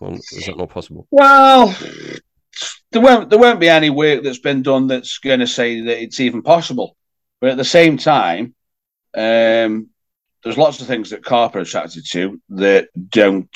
Well, 0.00 0.14
is 0.14 0.46
that 0.46 0.56
not 0.56 0.70
possible? 0.70 1.06
Well, 1.10 1.76
there 2.90 3.00
won't 3.00 3.30
there 3.30 3.38
won't 3.38 3.60
be 3.60 3.68
any 3.68 3.90
work 3.90 4.22
that's 4.22 4.40
been 4.40 4.62
done 4.62 4.88
that's 4.88 5.18
going 5.18 5.40
to 5.40 5.46
say 5.46 5.80
that 5.80 6.02
it's 6.02 6.20
even 6.20 6.42
possible. 6.42 6.96
But 7.40 7.50
at 7.50 7.56
the 7.56 7.64
same 7.64 7.96
time, 7.96 8.54
um, 9.14 9.90
there's 10.42 10.58
lots 10.58 10.80
of 10.80 10.88
things 10.88 11.10
that 11.10 11.24
carp 11.24 11.54
are 11.54 11.60
attracted 11.60 12.04
to 12.10 12.40
that 12.50 12.88
don't 13.10 13.48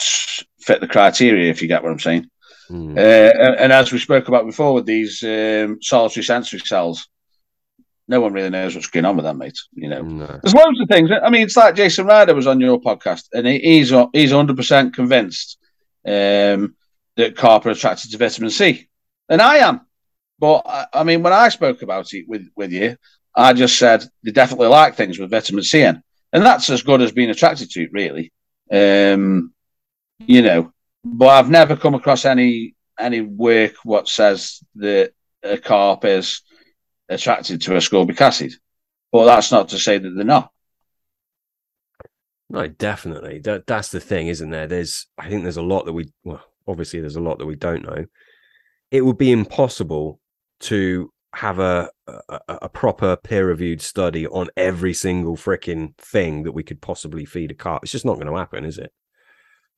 fit 0.60 0.80
the 0.80 0.88
criteria. 0.88 1.50
If 1.50 1.62
you 1.62 1.68
get 1.68 1.82
what 1.82 1.92
I'm 1.92 2.00
saying. 2.00 2.30
Mm. 2.70 2.96
Uh, 2.96 3.32
and, 3.38 3.54
and, 3.56 3.72
as 3.72 3.92
we 3.92 4.00
spoke 4.00 4.26
about 4.26 4.44
before 4.44 4.74
with 4.74 4.86
these 4.86 5.22
um, 5.22 5.78
solitary 5.80 6.24
sensory 6.24 6.58
cells, 6.58 7.08
no 8.08 8.20
one 8.20 8.32
really 8.32 8.50
knows 8.50 8.74
what's 8.74 8.86
going 8.86 9.04
on 9.04 9.16
with 9.16 9.24
them, 9.24 9.38
mate. 9.38 9.58
You 9.72 9.88
know, 9.88 10.02
no. 10.02 10.26
there's 10.42 10.54
loads 10.54 10.80
of 10.80 10.88
things. 10.88 11.10
I 11.10 11.28
mean, 11.30 11.42
it's 11.42 11.56
like 11.56 11.74
Jason 11.74 12.06
Ryder 12.06 12.34
was 12.34 12.46
on 12.46 12.60
your 12.60 12.80
podcast, 12.80 13.24
and 13.32 13.46
he's 13.46 13.92
he's 14.12 14.32
100 14.32 14.56
percent 14.56 14.94
convinced 14.94 15.58
um, 16.06 16.76
that 17.16 17.36
carp 17.36 17.66
are 17.66 17.70
attracted 17.70 18.10
to 18.10 18.18
vitamin 18.18 18.50
C, 18.50 18.88
and 19.28 19.42
I 19.42 19.56
am. 19.56 19.80
But 20.38 20.62
I, 20.66 20.86
I 20.92 21.04
mean, 21.04 21.22
when 21.22 21.32
I 21.32 21.48
spoke 21.48 21.82
about 21.82 22.12
it 22.12 22.28
with 22.28 22.48
with 22.54 22.72
you, 22.72 22.96
I 23.34 23.52
just 23.52 23.78
said 23.78 24.04
they 24.22 24.30
definitely 24.30 24.68
like 24.68 24.94
things 24.94 25.18
with 25.18 25.30
vitamin 25.30 25.64
C 25.64 25.82
in, 25.82 26.02
and 26.32 26.44
that's 26.44 26.70
as 26.70 26.82
good 26.82 27.02
as 27.02 27.12
being 27.12 27.30
attracted 27.30 27.70
to 27.70 27.82
it, 27.82 27.92
really. 27.92 28.32
Um, 28.70 29.52
you 30.18 30.42
know, 30.42 30.72
but 31.04 31.28
I've 31.28 31.50
never 31.50 31.76
come 31.76 31.94
across 31.94 32.24
any 32.24 32.74
any 32.98 33.20
work 33.20 33.74
what 33.84 34.08
says 34.08 34.60
that 34.76 35.12
a 35.42 35.58
carp 35.58 36.04
is 36.04 36.42
attracted 37.08 37.62
to 37.62 37.72
ascorbic 37.72 38.20
acid. 38.20 38.52
But 39.12 39.26
that's 39.26 39.52
not 39.52 39.68
to 39.70 39.78
say 39.78 39.98
that 39.98 40.10
they're 40.10 40.24
not. 40.24 40.50
No, 42.48 42.68
definitely. 42.68 43.40
That 43.40 43.66
that's 43.66 43.90
the 43.90 44.00
thing, 44.00 44.28
isn't 44.28 44.50
there? 44.50 44.66
There's 44.66 45.06
I 45.18 45.28
think 45.28 45.42
there's 45.42 45.56
a 45.56 45.62
lot 45.62 45.84
that 45.86 45.92
we 45.92 46.12
well, 46.24 46.44
obviously 46.66 47.00
there's 47.00 47.16
a 47.16 47.20
lot 47.20 47.38
that 47.38 47.46
we 47.46 47.56
don't 47.56 47.84
know. 47.84 48.06
It 48.90 49.04
would 49.04 49.18
be 49.18 49.32
impossible 49.32 50.20
to 50.60 51.12
have 51.34 51.58
a 51.58 51.90
a, 52.06 52.40
a 52.48 52.68
proper 52.68 53.16
peer-reviewed 53.16 53.82
study 53.82 54.26
on 54.26 54.48
every 54.56 54.94
single 54.94 55.36
freaking 55.36 55.96
thing 55.98 56.44
that 56.44 56.52
we 56.52 56.62
could 56.62 56.80
possibly 56.80 57.24
feed 57.24 57.50
a 57.50 57.54
carp. 57.54 57.82
It's 57.82 57.92
just 57.92 58.04
not 58.04 58.14
going 58.14 58.28
to 58.28 58.36
happen, 58.36 58.64
is 58.64 58.78
it? 58.78 58.92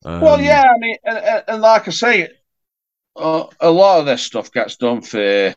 Um, 0.04 0.20
well, 0.20 0.40
yeah, 0.40 0.62
I 0.62 0.78
mean, 0.78 0.96
and, 1.04 1.44
and 1.48 1.62
like 1.62 1.88
I 1.88 1.90
say, 1.90 2.28
uh, 3.16 3.46
a 3.60 3.70
lot 3.70 4.00
of 4.00 4.06
this 4.06 4.22
stuff 4.22 4.52
gets 4.52 4.76
done 4.76 5.00
for 5.00 5.54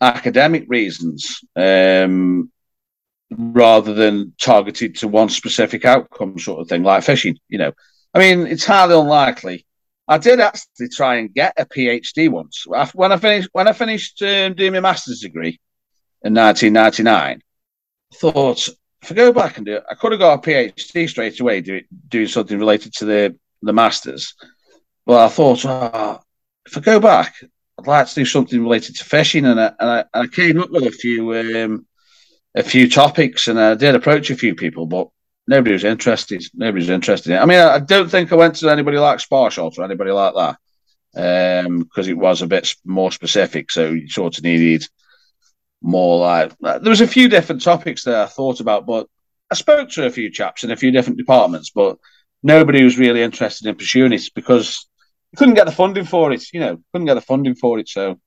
academic 0.00 0.64
reasons. 0.68 1.40
Um, 1.56 2.50
rather 3.30 3.94
than 3.94 4.34
targeted 4.40 4.96
to 4.96 5.08
one 5.08 5.28
specific 5.28 5.84
outcome, 5.84 6.38
sort 6.38 6.60
of 6.60 6.68
thing, 6.68 6.82
like 6.82 7.02
fishing. 7.02 7.38
You 7.48 7.58
know, 7.58 7.72
I 8.14 8.18
mean, 8.18 8.46
it's 8.46 8.64
highly 8.64 8.94
unlikely. 8.94 9.66
I 10.06 10.18
did 10.18 10.40
actually 10.40 10.88
try 10.88 11.16
and 11.16 11.32
get 11.32 11.52
a 11.58 11.66
PhD 11.66 12.30
once 12.30 12.64
when 12.94 13.12
I 13.12 13.16
finished 13.18 13.50
when 13.52 13.68
I 13.68 13.72
finished 13.72 14.22
um, 14.22 14.54
doing 14.54 14.72
my 14.72 14.80
master's 14.80 15.20
degree 15.20 15.60
in 16.22 16.34
1999. 16.34 17.42
Thought 18.14 18.68
if 19.02 19.12
I 19.12 19.14
go 19.14 19.32
back 19.32 19.58
and 19.58 19.66
do 19.66 19.76
it, 19.76 19.84
I 19.90 19.94
could 19.94 20.12
have 20.12 20.18
got 20.18 20.38
a 20.38 20.50
PhD 20.50 21.08
straight 21.08 21.38
away, 21.40 21.60
do, 21.60 21.82
doing 22.08 22.26
something 22.26 22.58
related 22.58 22.94
to 22.94 23.04
the 23.04 23.36
the 23.60 23.72
masters. 23.72 24.34
But 25.04 25.26
I 25.26 25.28
thought, 25.28 25.64
oh, 25.66 26.20
if 26.66 26.76
I 26.76 26.80
go 26.80 27.00
back, 27.00 27.34
I'd 27.78 27.86
like 27.86 28.08
to 28.08 28.14
do 28.14 28.24
something 28.24 28.62
related 28.62 28.96
to 28.96 29.04
fishing, 29.04 29.44
and 29.44 29.60
I, 29.60 29.72
and 29.78 29.90
I, 29.90 30.04
I 30.12 30.26
came 30.26 30.60
up 30.60 30.70
with 30.70 30.84
a 30.84 30.90
few 30.90 31.34
um, 31.34 31.86
a 32.54 32.62
few 32.62 32.90
topics, 32.90 33.48
and 33.48 33.58
I 33.58 33.74
did 33.74 33.94
approach 33.94 34.30
a 34.30 34.36
few 34.36 34.54
people, 34.54 34.86
but 34.86 35.08
nobody 35.46 35.72
was 35.72 35.84
interested. 35.84 36.42
Nobody 36.54 36.82
was 36.82 36.90
interested. 36.90 37.32
In. 37.32 37.38
I 37.38 37.46
mean, 37.46 37.60
I 37.60 37.78
don't 37.78 38.10
think 38.10 38.32
I 38.32 38.36
went 38.36 38.56
to 38.56 38.68
anybody 38.68 38.98
like 38.98 39.18
Sparsholt 39.18 39.78
or 39.78 39.84
anybody 39.84 40.10
like 40.10 40.34
that 40.34 40.56
because 41.12 42.06
um, 42.06 42.10
it 42.10 42.18
was 42.18 42.42
a 42.42 42.46
bit 42.46 42.74
more 42.84 43.12
specific. 43.12 43.70
So 43.70 43.90
you 43.90 44.08
sort 44.08 44.38
of 44.38 44.44
needed 44.44 44.84
more 45.80 46.18
like 46.18 46.52
there 46.58 46.80
was 46.82 47.00
a 47.00 47.06
few 47.06 47.28
different 47.28 47.62
topics 47.62 48.04
that 48.04 48.16
I 48.16 48.26
thought 48.26 48.60
about, 48.60 48.86
but 48.86 49.06
I 49.50 49.54
spoke 49.54 49.90
to 49.90 50.06
a 50.06 50.10
few 50.10 50.30
chaps 50.30 50.64
in 50.64 50.70
a 50.70 50.76
few 50.76 50.90
different 50.90 51.18
departments, 51.18 51.70
but 51.70 51.98
nobody 52.42 52.82
was 52.82 52.98
really 52.98 53.22
interested 53.22 53.68
in 53.68 53.76
pursuing 53.76 54.12
it 54.12 54.28
because 54.34 54.88
couldn't 55.36 55.54
get 55.54 55.66
the 55.66 55.72
funding 55.72 56.04
for 56.04 56.32
it. 56.32 56.44
You 56.52 56.60
know, 56.60 56.82
couldn't 56.92 57.06
get 57.06 57.14
the 57.14 57.20
funding 57.20 57.54
for 57.54 57.78
it. 57.78 57.88
So, 57.88 58.18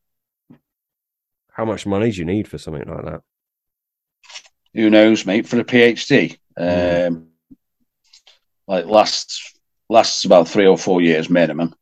how 1.52 1.66
much 1.66 1.86
money 1.86 2.12
do 2.12 2.18
you 2.18 2.26
need 2.26 2.48
for 2.48 2.58
something 2.58 2.88
like 2.88 3.06
that? 3.06 3.22
Who 4.74 4.90
knows, 4.90 5.26
mate? 5.26 5.48
For 5.48 5.60
a 5.60 5.64
PhD, 5.64 6.38
mm. 6.58 7.08
um, 7.08 7.28
like 8.68 8.86
lasts 8.86 9.54
lasts 9.90 10.26
about 10.26 10.48
three 10.48 10.68
or 10.68 10.78
four 10.78 11.02
years 11.02 11.30
minimum. 11.30 11.76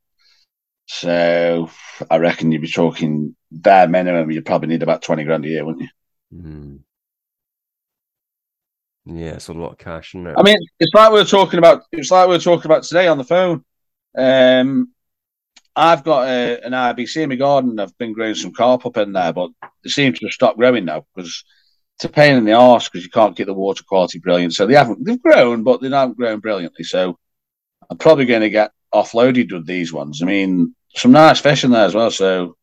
So 0.87 1.69
I 2.09 2.17
reckon 2.17 2.51
you'd 2.51 2.61
be 2.63 2.71
talking 2.71 3.35
bare 3.51 3.87
minimum. 3.87 4.31
You'd 4.31 4.45
probably 4.45 4.69
need 4.69 4.83
about 4.83 5.03
twenty 5.03 5.23
grand 5.23 5.45
a 5.45 5.49
year, 5.49 5.65
wouldn't 5.65 5.83
you? 5.83 6.39
Mm. 6.41 6.79
Yeah, 9.05 9.33
it's 9.33 9.47
a 9.47 9.53
lot 9.53 9.73
of 9.73 9.77
cash, 9.77 10.13
isn't 10.15 10.27
it? 10.27 10.35
I 10.37 10.43
mean, 10.43 10.57
it's 10.79 10.93
like 10.93 11.11
we 11.11 11.19
were 11.19 11.25
talking 11.25 11.59
about. 11.59 11.83
It's 11.91 12.11
like 12.11 12.27
we 12.27 12.35
were 12.35 12.41
talking 12.41 12.65
about 12.65 12.83
today 12.83 13.07
on 13.07 13.17
the 13.17 13.23
phone. 13.23 13.63
Um, 14.17 14.91
I've 15.75 16.03
got 16.03 16.27
a, 16.27 16.63
an 16.65 16.73
IBC 16.73 17.17
in 17.17 17.29
my 17.29 17.35
garden. 17.35 17.79
I've 17.79 17.97
been 17.97 18.13
growing 18.13 18.35
some 18.35 18.51
carp 18.51 18.85
up 18.85 18.97
in 18.97 19.13
there, 19.13 19.33
but 19.33 19.51
they 19.83 19.89
seem 19.89 20.13
to 20.13 20.25
have 20.25 20.33
stopped 20.33 20.57
growing 20.57 20.85
now 20.85 21.05
because 21.15 21.43
it's 21.95 22.05
a 22.05 22.09
pain 22.09 22.35
in 22.35 22.45
the 22.45 22.53
arse 22.53 22.89
because 22.89 23.03
you 23.03 23.11
can't 23.11 23.35
get 23.35 23.45
the 23.45 23.53
water 23.53 23.83
quality 23.87 24.19
brilliant. 24.19 24.53
So 24.53 24.65
they 24.65 24.73
haven't. 24.73 25.05
They've 25.05 25.21
grown, 25.21 25.63
but 25.63 25.81
they 25.81 25.89
haven't 25.89 26.17
grown 26.17 26.39
brilliantly. 26.39 26.83
So 26.83 27.17
I'm 27.89 27.97
probably 27.97 28.25
going 28.25 28.41
to 28.41 28.49
get 28.49 28.71
offloaded 28.93 29.51
with 29.51 29.65
these 29.65 29.93
ones. 29.93 30.21
I 30.21 30.25
mean, 30.25 30.75
some 30.95 31.11
nice 31.11 31.39
fish 31.39 31.63
in 31.63 31.71
there 31.71 31.85
as 31.85 31.95
well. 31.95 32.11
So 32.11 32.55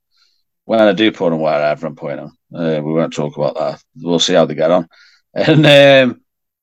when 0.64 0.80
I 0.80 0.92
do 0.92 1.12
put 1.12 1.30
them 1.30 1.40
wherever 1.40 1.86
I'm 1.86 1.96
putting 1.96 2.16
them, 2.16 2.38
uh, 2.54 2.82
we 2.82 2.92
won't 2.92 3.12
talk 3.12 3.36
about 3.36 3.54
that. 3.56 3.82
We'll 3.96 4.18
see 4.18 4.34
how 4.34 4.44
they 4.44 4.54
get 4.54 4.70
on. 4.70 4.88
And 5.38 5.66
um, 5.66 6.22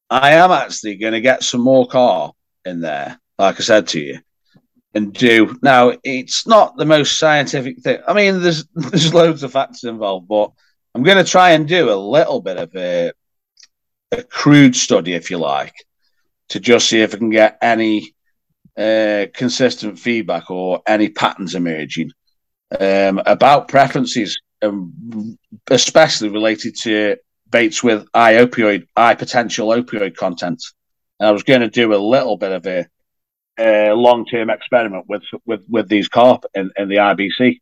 I 0.10 0.32
am 0.32 0.50
actually 0.50 0.96
going 0.96 1.14
to 1.14 1.22
get 1.22 1.44
some 1.44 1.62
more 1.62 1.88
carp 1.88 2.36
in 2.66 2.82
there, 2.82 3.20
like 3.38 3.60
I 3.60 3.64
said 3.64 3.88
to 3.90 4.00
you, 4.00 4.20
and 4.94 5.14
do. 5.14 5.58
Now, 5.62 5.94
it's 6.04 6.46
not 6.46 6.78
the 6.78 6.86
most 6.86 7.18
scientific 7.18 7.80
thing. 7.80 8.00
I 8.08 8.14
mean, 8.14 8.42
there's 8.42 8.66
there's 8.76 9.14
loads 9.14 9.44
of 9.44 9.52
factors 9.52 9.84
involved, 9.84 10.28
but 10.28 10.52
I'm 10.96 11.04
going 11.04 11.24
to 11.24 11.30
try 11.30 11.52
and 11.52 11.68
do 11.68 11.92
a 11.92 11.96
little 11.96 12.42
bit 12.42 12.58
of 12.58 12.76
a, 12.76 13.12
a 14.12 14.24
crude 14.24 14.76
study, 14.76 15.14
if 15.14 15.32
you 15.32 15.38
like, 15.38 15.74
to 16.50 16.60
just 16.60 16.88
see 16.88 17.02
if 17.02 17.16
I 17.16 17.18
can 17.18 17.32
get 17.32 17.58
any 17.62 18.14
uh, 18.78 19.26
consistent 19.34 19.98
feedback 19.98 20.52
or 20.52 20.82
any 20.86 21.10
patterns 21.10 21.56
emerging 21.56 22.12
um, 22.80 23.22
about 23.26 23.68
preferences, 23.68 24.40
um, 24.62 25.38
especially 25.70 26.30
related 26.30 26.76
to 26.82 27.18
baits 27.50 27.84
with 27.84 28.08
high 28.14 28.36
opioid, 28.36 28.88
high 28.96 29.16
potential 29.16 29.70
opioid 29.70 30.16
content. 30.16 30.64
And 31.20 31.30
I 31.30 31.32
was 31.32 31.44
going 31.44 31.62
to 31.62 31.70
do 31.70 31.94
a 31.94 31.98
little 31.98 32.38
bit 32.38 32.52
of 32.52 32.66
a, 32.68 32.86
a 33.58 33.92
long 33.94 34.26
term 34.26 34.50
experiment 34.50 35.06
with 35.08 35.24
with 35.46 35.66
with 35.70 35.88
these 35.88 36.08
carp 36.08 36.46
in, 36.54 36.72
in 36.78 36.90
the 36.90 36.98
IBC. 36.98 37.60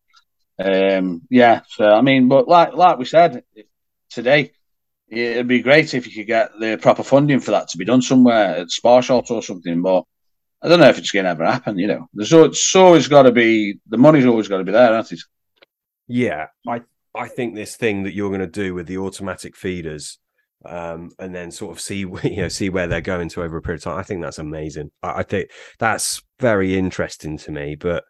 Um, 0.59 1.21
yeah, 1.29 1.61
so 1.67 1.85
I 1.85 2.01
mean, 2.01 2.27
but 2.27 2.47
like 2.47 2.73
like 2.73 2.97
we 2.97 3.05
said 3.05 3.43
today, 4.09 4.51
it'd 5.07 5.47
be 5.47 5.61
great 5.61 5.93
if 5.93 6.07
you 6.07 6.13
could 6.13 6.27
get 6.27 6.51
the 6.59 6.77
proper 6.77 7.03
funding 7.03 7.39
for 7.39 7.51
that 7.51 7.69
to 7.69 7.77
be 7.77 7.85
done 7.85 8.01
somewhere 8.01 8.57
at 8.57 8.67
Sparsholt 8.67 9.31
or 9.31 9.41
something. 9.41 9.81
But 9.81 10.05
I 10.61 10.69
don't 10.69 10.79
know 10.79 10.89
if 10.89 10.97
it's 10.97 11.11
going 11.11 11.25
to 11.25 11.31
ever 11.31 11.45
happen. 11.45 11.77
You 11.77 11.87
know, 11.87 12.09
there's 12.13 12.31
it's 12.31 12.75
always 12.75 13.07
got 13.07 13.23
to 13.23 13.31
be 13.31 13.79
the 13.87 13.97
money's 13.97 14.25
always 14.25 14.47
got 14.47 14.59
to 14.59 14.63
be 14.63 14.71
there, 14.71 14.93
hasn't 14.93 15.19
it? 15.19 15.25
Yeah, 16.07 16.47
I 16.67 16.81
I 17.15 17.27
think 17.27 17.55
this 17.55 17.75
thing 17.75 18.03
that 18.03 18.13
you're 18.13 18.29
going 18.29 18.41
to 18.41 18.47
do 18.47 18.73
with 18.73 18.87
the 18.87 18.97
automatic 18.97 19.55
feeders, 19.55 20.19
um, 20.65 21.11
and 21.19 21.33
then 21.33 21.51
sort 21.51 21.71
of 21.71 21.81
see 21.81 21.99
you 22.23 22.37
know 22.37 22.47
see 22.47 22.69
where 22.69 22.87
they're 22.87 23.01
going 23.01 23.29
to 23.29 23.43
over 23.43 23.57
a 23.57 23.61
period 23.61 23.79
of 23.79 23.83
time. 23.83 23.99
I 23.99 24.03
think 24.03 24.21
that's 24.21 24.39
amazing. 24.39 24.91
I, 25.03 25.19
I 25.19 25.23
think 25.23 25.49
that's 25.79 26.21
very 26.39 26.77
interesting 26.77 27.37
to 27.39 27.51
me. 27.51 27.75
But 27.75 28.03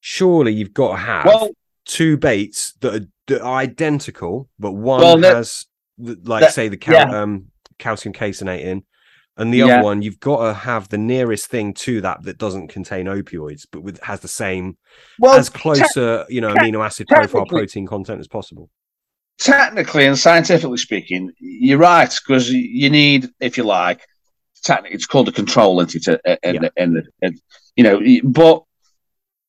surely 0.00 0.52
you've 0.52 0.74
got 0.74 0.92
to 0.92 0.96
have 0.96 1.26
well, 1.26 1.50
two 1.84 2.16
baits 2.16 2.72
that 2.80 2.94
are, 2.94 3.06
that 3.26 3.42
are 3.42 3.56
identical, 3.56 4.48
but 4.58 4.72
one 4.72 5.00
well, 5.00 5.18
has 5.18 5.66
like 5.98 6.42
that, 6.42 6.54
say 6.54 6.68
the 6.68 6.76
cal- 6.76 6.94
yeah. 6.94 7.22
um, 7.22 7.46
calcium 7.78 8.12
caseinate 8.12 8.62
in 8.62 8.84
and 9.40 9.54
the 9.54 9.58
yeah. 9.58 9.66
other 9.66 9.84
one, 9.84 10.02
you've 10.02 10.20
got 10.20 10.46
to 10.46 10.52
have 10.52 10.88
the 10.90 10.98
nearest 10.98 11.46
thing 11.46 11.72
to 11.72 12.02
that 12.02 12.22
that 12.24 12.36
doesn't 12.36 12.68
contain 12.68 13.06
opioids, 13.06 13.66
but 13.70 13.82
with 13.82 13.98
has 14.02 14.20
the 14.20 14.28
same, 14.28 14.76
well, 15.18 15.34
as 15.34 15.48
closer, 15.48 16.26
te- 16.28 16.34
you 16.34 16.42
know, 16.42 16.52
amino 16.52 16.84
acid 16.84 17.08
profile 17.08 17.46
protein 17.46 17.86
content 17.86 18.20
as 18.20 18.28
possible. 18.28 18.68
Technically 19.40 20.06
and 20.06 20.18
scientifically 20.18 20.76
speaking, 20.76 21.32
you're 21.38 21.78
right 21.78 22.14
because 22.26 22.50
you 22.50 22.90
need, 22.90 23.28
if 23.40 23.56
you 23.56 23.64
like, 23.64 24.06
technically 24.62 24.94
it's 24.94 25.06
called 25.06 25.28
a 25.28 25.32
control, 25.32 25.80
isn't? 25.80 26.06
And, 26.42 26.62
yeah. 26.62 26.68
and, 26.76 27.08
and, 27.22 27.40
you 27.74 27.84
know, 27.84 28.00
but 28.22 28.64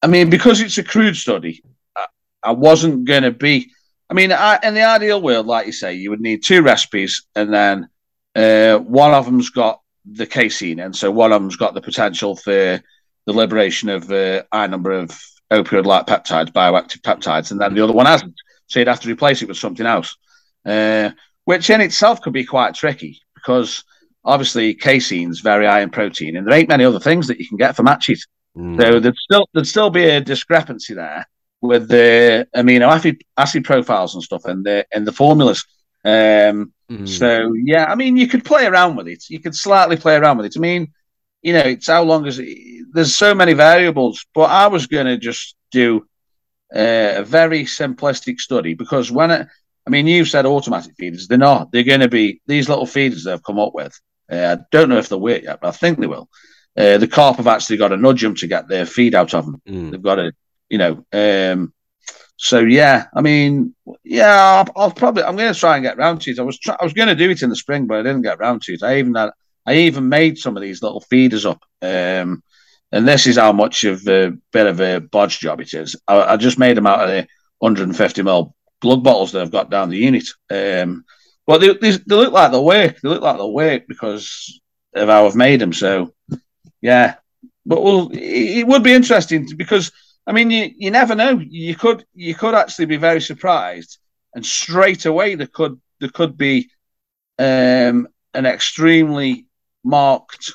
I 0.01 0.07
mean, 0.07 0.29
because 0.29 0.61
it's 0.61 0.77
a 0.77 0.83
crude 0.83 1.15
study, 1.15 1.61
I, 1.95 2.05
I 2.41 2.51
wasn't 2.51 3.05
going 3.05 3.23
to 3.23 3.31
be. 3.31 3.71
I 4.09 4.13
mean, 4.13 4.31
I, 4.31 4.59
in 4.63 4.73
the 4.73 4.83
ideal 4.83 5.21
world, 5.21 5.45
like 5.45 5.67
you 5.67 5.71
say, 5.71 5.93
you 5.93 6.09
would 6.09 6.21
need 6.21 6.43
two 6.43 6.61
recipes, 6.61 7.23
and 7.35 7.53
then 7.53 7.89
uh, 8.35 8.77
one 8.79 9.13
of 9.13 9.25
them's 9.25 9.49
got 9.49 9.81
the 10.05 10.25
casein, 10.25 10.79
and 10.79 10.95
so 10.95 11.11
one 11.11 11.31
of 11.31 11.41
them's 11.41 11.55
got 11.55 11.73
the 11.73 11.81
potential 11.81 12.35
for 12.35 12.81
the 13.25 13.33
liberation 13.33 13.89
of 13.89 14.11
uh, 14.11 14.43
high 14.51 14.67
number 14.67 14.91
of 14.91 15.17
opioid-like 15.51 16.07
peptides, 16.07 16.51
bioactive 16.51 17.01
peptides, 17.01 17.51
and 17.51 17.61
then 17.61 17.73
the 17.73 17.83
other 17.83 17.93
one 17.93 18.05
hasn't. 18.05 18.35
So 18.71 18.79
you'd 18.79 18.87
have 18.87 19.01
to 19.01 19.11
replace 19.11 19.41
it 19.41 19.49
with 19.49 19.57
something 19.57 19.85
else, 19.85 20.15
uh, 20.65 21.09
which 21.43 21.69
in 21.69 21.81
itself 21.81 22.21
could 22.21 22.31
be 22.31 22.45
quite 22.45 22.73
tricky 22.73 23.19
because 23.35 23.83
obviously 24.23 24.73
casein's 24.73 25.41
very 25.41 25.65
high 25.65 25.81
in 25.81 25.89
protein, 25.89 26.37
and 26.37 26.47
there 26.47 26.57
ain't 26.57 26.69
many 26.69 26.85
other 26.85 26.99
things 26.99 27.27
that 27.27 27.37
you 27.37 27.47
can 27.49 27.57
get 27.57 27.75
for 27.75 27.83
matches. 27.83 28.25
Mm. 28.57 28.81
So 28.81 28.99
there'd 29.01 29.17
still 29.17 29.45
there'd 29.53 29.67
still 29.67 29.89
be 29.89 30.05
a 30.05 30.21
discrepancy 30.21 30.93
there 30.93 31.27
with 31.59 31.89
the 31.89 32.47
amino 32.55 32.87
acid 32.87 33.21
acid 33.35 33.65
profiles 33.65 34.15
and 34.15 34.23
stuff 34.23 34.45
and 34.45 34.65
the 34.65 34.85
and 34.93 35.05
the 35.05 35.11
formulas. 35.11 35.65
Um, 36.05 36.71
mm. 36.89 37.05
So 37.09 37.53
yeah, 37.65 37.91
I 37.91 37.95
mean, 37.95 38.15
you 38.15 38.27
could 38.29 38.45
play 38.45 38.65
around 38.67 38.95
with 38.95 39.09
it. 39.09 39.29
You 39.29 39.41
could 39.41 39.55
slightly 39.55 39.97
play 39.97 40.15
around 40.15 40.37
with 40.37 40.45
it. 40.45 40.53
I 40.55 40.61
mean, 40.61 40.93
you 41.41 41.51
know, 41.51 41.59
it's 41.59 41.87
how 41.87 42.03
long 42.03 42.25
as 42.25 42.39
it, 42.39 42.85
there's 42.93 43.17
so 43.17 43.35
many 43.35 43.51
variables. 43.51 44.25
But 44.33 44.49
I 44.49 44.67
was 44.67 44.87
going 44.87 45.07
to 45.07 45.17
just 45.17 45.57
do 45.71 46.07
uh, 46.75 47.13
a 47.17 47.23
very 47.23 47.63
simplistic 47.63 48.39
study 48.39 48.73
because 48.73 49.11
when 49.11 49.31
it, 49.31 49.47
I 49.85 49.89
mean, 49.89 50.07
you've 50.07 50.29
said 50.29 50.45
automatic 50.45 50.93
feeders. 50.97 51.27
They're 51.27 51.37
not. 51.37 51.71
They're 51.71 51.83
going 51.83 52.01
to 52.01 52.07
be 52.07 52.41
these 52.45 52.69
little 52.69 52.85
feeders 52.85 53.23
they've 53.23 53.43
come 53.43 53.59
up 53.59 53.73
with. 53.73 53.99
Uh, 54.31 54.57
I 54.59 54.63
don't 54.71 54.89
know 54.89 54.99
if 54.99 55.09
they'll 55.09 55.19
work 55.19 55.43
yet, 55.43 55.59
but 55.61 55.69
I 55.69 55.71
think 55.71 55.99
they 55.99 56.07
will. 56.07 56.29
Uh, 56.77 56.97
the 56.97 57.07
carp 57.07 57.37
have 57.37 57.47
actually 57.47 57.77
got 57.77 57.89
to 57.89 57.97
nudge 57.97 58.21
them 58.21 58.35
to 58.35 58.47
get 58.47 58.67
their 58.67 58.85
feed 58.85 59.15
out 59.15 59.33
of 59.33 59.45
them. 59.45 59.61
Mm. 59.67 59.91
They've 59.91 60.01
got 60.01 60.15
to, 60.15 60.31
you 60.69 60.77
know, 60.77 61.03
um, 61.11 61.73
so 62.37 62.59
yeah, 62.59 63.05
I 63.13 63.21
mean, 63.21 63.75
yeah, 64.03 64.35
I'll, 64.35 64.67
I'll 64.75 64.91
probably 64.91 65.23
I'm 65.23 65.35
going 65.35 65.53
to 65.53 65.59
try 65.59 65.75
and 65.75 65.83
get 65.83 65.99
round 65.99 66.21
to 66.21 66.31
it. 66.31 66.39
I 66.39 66.41
was 66.41 66.57
try, 66.57 66.75
I 66.79 66.83
was 66.83 66.93
going 66.93 67.07
to 67.07 67.15
do 67.15 67.29
it 67.29 67.43
in 67.43 67.49
the 67.51 67.55
spring, 67.55 67.85
but 67.85 67.99
I 67.99 68.03
didn't 68.03 68.23
get 68.23 68.39
round 68.39 68.63
to 68.63 68.73
it. 68.73 68.81
I 68.81 68.97
even 68.97 69.13
had, 69.13 69.29
I 69.65 69.75
even 69.75 70.09
made 70.09 70.39
some 70.39 70.57
of 70.57 70.63
these 70.63 70.81
little 70.81 71.01
feeders 71.01 71.45
up, 71.45 71.61
um, 71.83 72.41
and 72.91 73.07
this 73.07 73.27
is 73.27 73.37
how 73.37 73.51
much 73.51 73.83
of 73.83 74.07
a 74.07 74.33
bit 74.51 74.67
of 74.67 74.79
a 74.81 74.99
bodge 74.99 75.39
job 75.39 75.61
it 75.61 75.73
is. 75.73 75.95
I, 76.07 76.33
I 76.33 76.37
just 76.37 76.59
made 76.59 76.77
them 76.77 76.87
out 76.87 77.01
of 77.01 77.09
the 77.09 77.27
150 77.59 78.21
ml 78.21 78.53
blood 78.81 79.03
bottles 79.03 79.31
that 79.31 79.41
I've 79.41 79.51
got 79.51 79.69
down 79.69 79.89
the 79.89 79.97
unit. 79.97 80.27
Um, 80.49 81.05
but 81.45 81.59
they, 81.59 81.73
they, 81.73 81.91
they 81.91 82.15
look 82.15 82.33
like 82.33 82.51
they'll 82.51 82.65
work. 82.65 82.99
They 82.99 83.09
look 83.09 83.21
like 83.21 83.37
they'll 83.37 83.53
work 83.53 83.83
because 83.87 84.59
of 84.93 85.07
how 85.07 85.25
I've 85.25 85.35
made 85.35 85.61
them. 85.61 85.73
So 85.73 86.13
yeah, 86.81 87.15
but 87.65 87.83
well, 87.83 88.09
it, 88.11 88.59
it 88.59 88.67
would 88.67 88.83
be 88.83 88.93
interesting 88.93 89.47
because 89.55 89.91
I 90.25 90.33
mean, 90.33 90.51
you, 90.51 90.71
you 90.77 90.91
never 90.91 91.15
know. 91.15 91.39
You 91.39 91.75
could 91.75 92.05
you 92.13 92.35
could 92.35 92.53
actually 92.53 92.85
be 92.85 92.97
very 92.97 93.21
surprised, 93.21 93.99
and 94.35 94.45
straight 94.45 95.05
away 95.05 95.35
there 95.35 95.47
could 95.47 95.79
there 95.99 96.09
could 96.09 96.37
be 96.37 96.69
um, 97.39 98.07
an 98.33 98.45
extremely 98.45 99.45
marked 99.83 100.53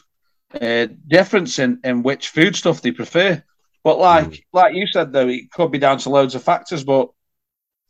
uh, 0.61 0.89
difference 1.07 1.59
in, 1.59 1.81
in 1.85 2.03
which 2.03 2.29
food 2.29 2.57
stuff 2.57 2.83
they 2.83 2.93
prefer. 2.93 3.43
But 3.85 3.99
like 3.99 4.27
mm. 4.27 4.45
like 4.53 4.75
you 4.75 4.87
said 4.87 5.13
though, 5.13 5.29
it 5.29 5.51
could 5.51 5.71
be 5.71 5.79
down 5.79 5.99
to 5.99 6.11
loads 6.11 6.35
of 6.35 6.43
factors, 6.43 6.83
but 6.83 7.11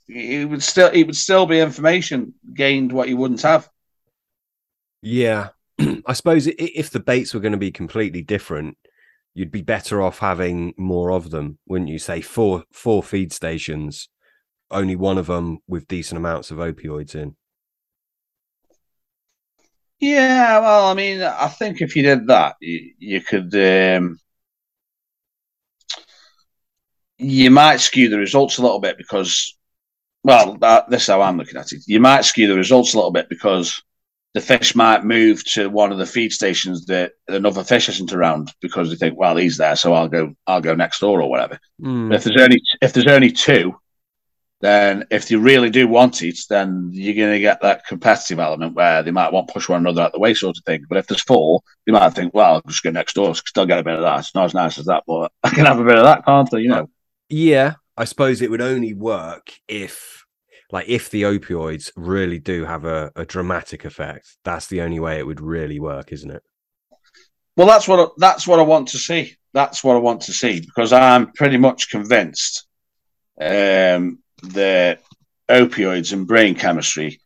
it 0.08 0.48
would 0.48 0.62
still 0.62 0.88
it 0.88 1.04
would 1.04 1.16
still 1.16 1.46
be 1.46 1.60
information 1.60 2.34
gained 2.54 2.92
what 2.92 3.08
you 3.08 3.16
wouldn't 3.16 3.42
have. 3.42 3.68
Yeah, 5.02 5.50
I 6.06 6.12
suppose 6.12 6.46
if 6.46 6.90
the 6.90 7.00
baits 7.00 7.32
were 7.32 7.40
going 7.40 7.52
to 7.52 7.58
be 7.58 7.72
completely 7.72 8.22
different, 8.22 8.76
you'd 9.34 9.50
be 9.50 9.62
better 9.62 10.02
off 10.02 10.18
having 10.18 10.74
more 10.76 11.12
of 11.12 11.30
them, 11.30 11.58
wouldn't 11.66 11.90
you? 11.90 11.98
Say 11.98 12.20
four 12.20 12.64
four 12.72 13.02
feed 13.02 13.32
stations, 13.32 14.08
only 14.70 14.96
one 14.96 15.18
of 15.18 15.26
them 15.26 15.58
with 15.66 15.88
decent 15.88 16.18
amounts 16.18 16.50
of 16.50 16.58
opioids 16.58 17.14
in. 17.14 17.36
Yeah, 19.98 20.60
well, 20.60 20.86
I 20.86 20.94
mean, 20.94 21.22
I 21.22 21.48
think 21.48 21.80
if 21.80 21.96
you 21.96 22.02
did 22.02 22.26
that, 22.26 22.56
you, 22.60 22.92
you 22.98 23.20
could. 23.20 23.54
Um, 23.54 24.18
you 27.18 27.50
might 27.50 27.80
skew 27.80 28.08
the 28.08 28.18
results 28.18 28.58
a 28.58 28.62
little 28.62 28.80
bit 28.80 28.98
because, 28.98 29.56
well, 30.22 30.56
that, 30.58 30.90
this 30.90 31.02
is 31.02 31.08
how 31.08 31.22
I'm 31.22 31.38
looking 31.38 31.56
at 31.56 31.72
it. 31.72 31.82
You 31.86 31.98
might 31.98 32.26
skew 32.26 32.46
the 32.46 32.56
results 32.56 32.92
a 32.92 32.96
little 32.96 33.10
bit 33.10 33.28
because 33.30 33.82
the 34.34 34.40
fish 34.42 34.74
might 34.74 35.02
move 35.02 35.42
to 35.52 35.68
one 35.68 35.92
of 35.92 35.98
the 35.98 36.04
feed 36.04 36.30
stations 36.30 36.84
that 36.86 37.12
another 37.26 37.64
fish 37.64 37.88
isn't 37.88 38.12
around 38.12 38.52
because 38.60 38.90
they 38.90 38.96
think, 38.96 39.18
well, 39.18 39.36
he's 39.36 39.56
there, 39.56 39.76
so 39.76 39.94
I'll 39.94 40.08
go, 40.08 40.34
I'll 40.46 40.60
go 40.60 40.74
next 40.74 41.00
door 41.00 41.22
or 41.22 41.30
whatever. 41.30 41.58
Mm. 41.80 42.14
If 42.14 42.24
there's 42.24 42.42
only 42.42 42.60
if 42.82 42.92
there's 42.92 43.06
only 43.06 43.30
two, 43.30 43.74
then 44.66 45.06
if 45.12 45.30
you 45.30 45.38
really 45.38 45.70
do 45.70 45.86
want 45.86 46.22
it, 46.22 46.38
then 46.50 46.90
you're 46.92 47.14
going 47.14 47.32
to 47.32 47.38
get 47.38 47.62
that 47.62 47.86
competitive 47.86 48.40
element 48.40 48.74
where 48.74 49.00
they 49.00 49.12
might 49.12 49.32
want 49.32 49.46
to 49.46 49.54
push 49.54 49.68
one 49.68 49.80
another 49.80 50.02
out 50.02 50.12
the 50.12 50.18
way, 50.18 50.34
sort 50.34 50.58
of 50.58 50.64
thing. 50.64 50.84
But 50.88 50.98
if 50.98 51.06
there's 51.06 51.22
four, 51.22 51.60
they 51.86 51.92
might 51.92 52.10
think, 52.10 52.34
well, 52.34 52.54
I'll 52.54 52.62
just 52.62 52.82
go 52.82 52.90
next 52.90 53.14
door, 53.14 53.32
still 53.36 53.64
get 53.64 53.78
a 53.78 53.84
bit 53.84 53.94
of 53.94 54.02
that. 54.02 54.18
It's 54.18 54.34
not 54.34 54.46
as 54.46 54.54
nice 54.54 54.76
as 54.76 54.86
that, 54.86 55.04
but 55.06 55.30
I 55.44 55.50
can 55.50 55.66
have 55.66 55.78
a 55.78 55.84
bit 55.84 55.96
of 55.96 56.04
that, 56.04 56.24
can't 56.24 56.52
I? 56.52 56.58
You 56.58 56.68
know. 56.68 56.90
Yeah, 57.28 57.74
I 57.96 58.06
suppose 58.06 58.42
it 58.42 58.50
would 58.50 58.60
only 58.60 58.92
work 58.92 59.52
if 59.68 60.24
like 60.72 60.88
if 60.88 61.10
the 61.10 61.22
opioids 61.22 61.92
really 61.94 62.40
do 62.40 62.64
have 62.64 62.84
a, 62.84 63.12
a 63.14 63.24
dramatic 63.24 63.84
effect, 63.84 64.36
that's 64.42 64.66
the 64.66 64.80
only 64.80 64.98
way 64.98 65.20
it 65.20 65.26
would 65.26 65.40
really 65.40 65.78
work, 65.78 66.12
isn't 66.12 66.30
it? 66.30 66.42
Well, 67.56 67.68
that's 67.68 67.86
what 67.86 68.14
that's 68.18 68.48
what 68.48 68.58
I 68.58 68.62
want 68.62 68.88
to 68.88 68.98
see. 68.98 69.36
That's 69.54 69.84
what 69.84 69.94
I 69.94 70.00
want 70.00 70.22
to 70.22 70.32
see 70.32 70.60
because 70.60 70.92
I'm 70.92 71.32
pretty 71.32 71.56
much 71.56 71.88
convinced 71.88 72.66
um, 73.40 74.18
that 74.42 75.02
opioids 75.48 76.12
and 76.12 76.26
brain 76.26 76.54
chemistry 76.54 77.20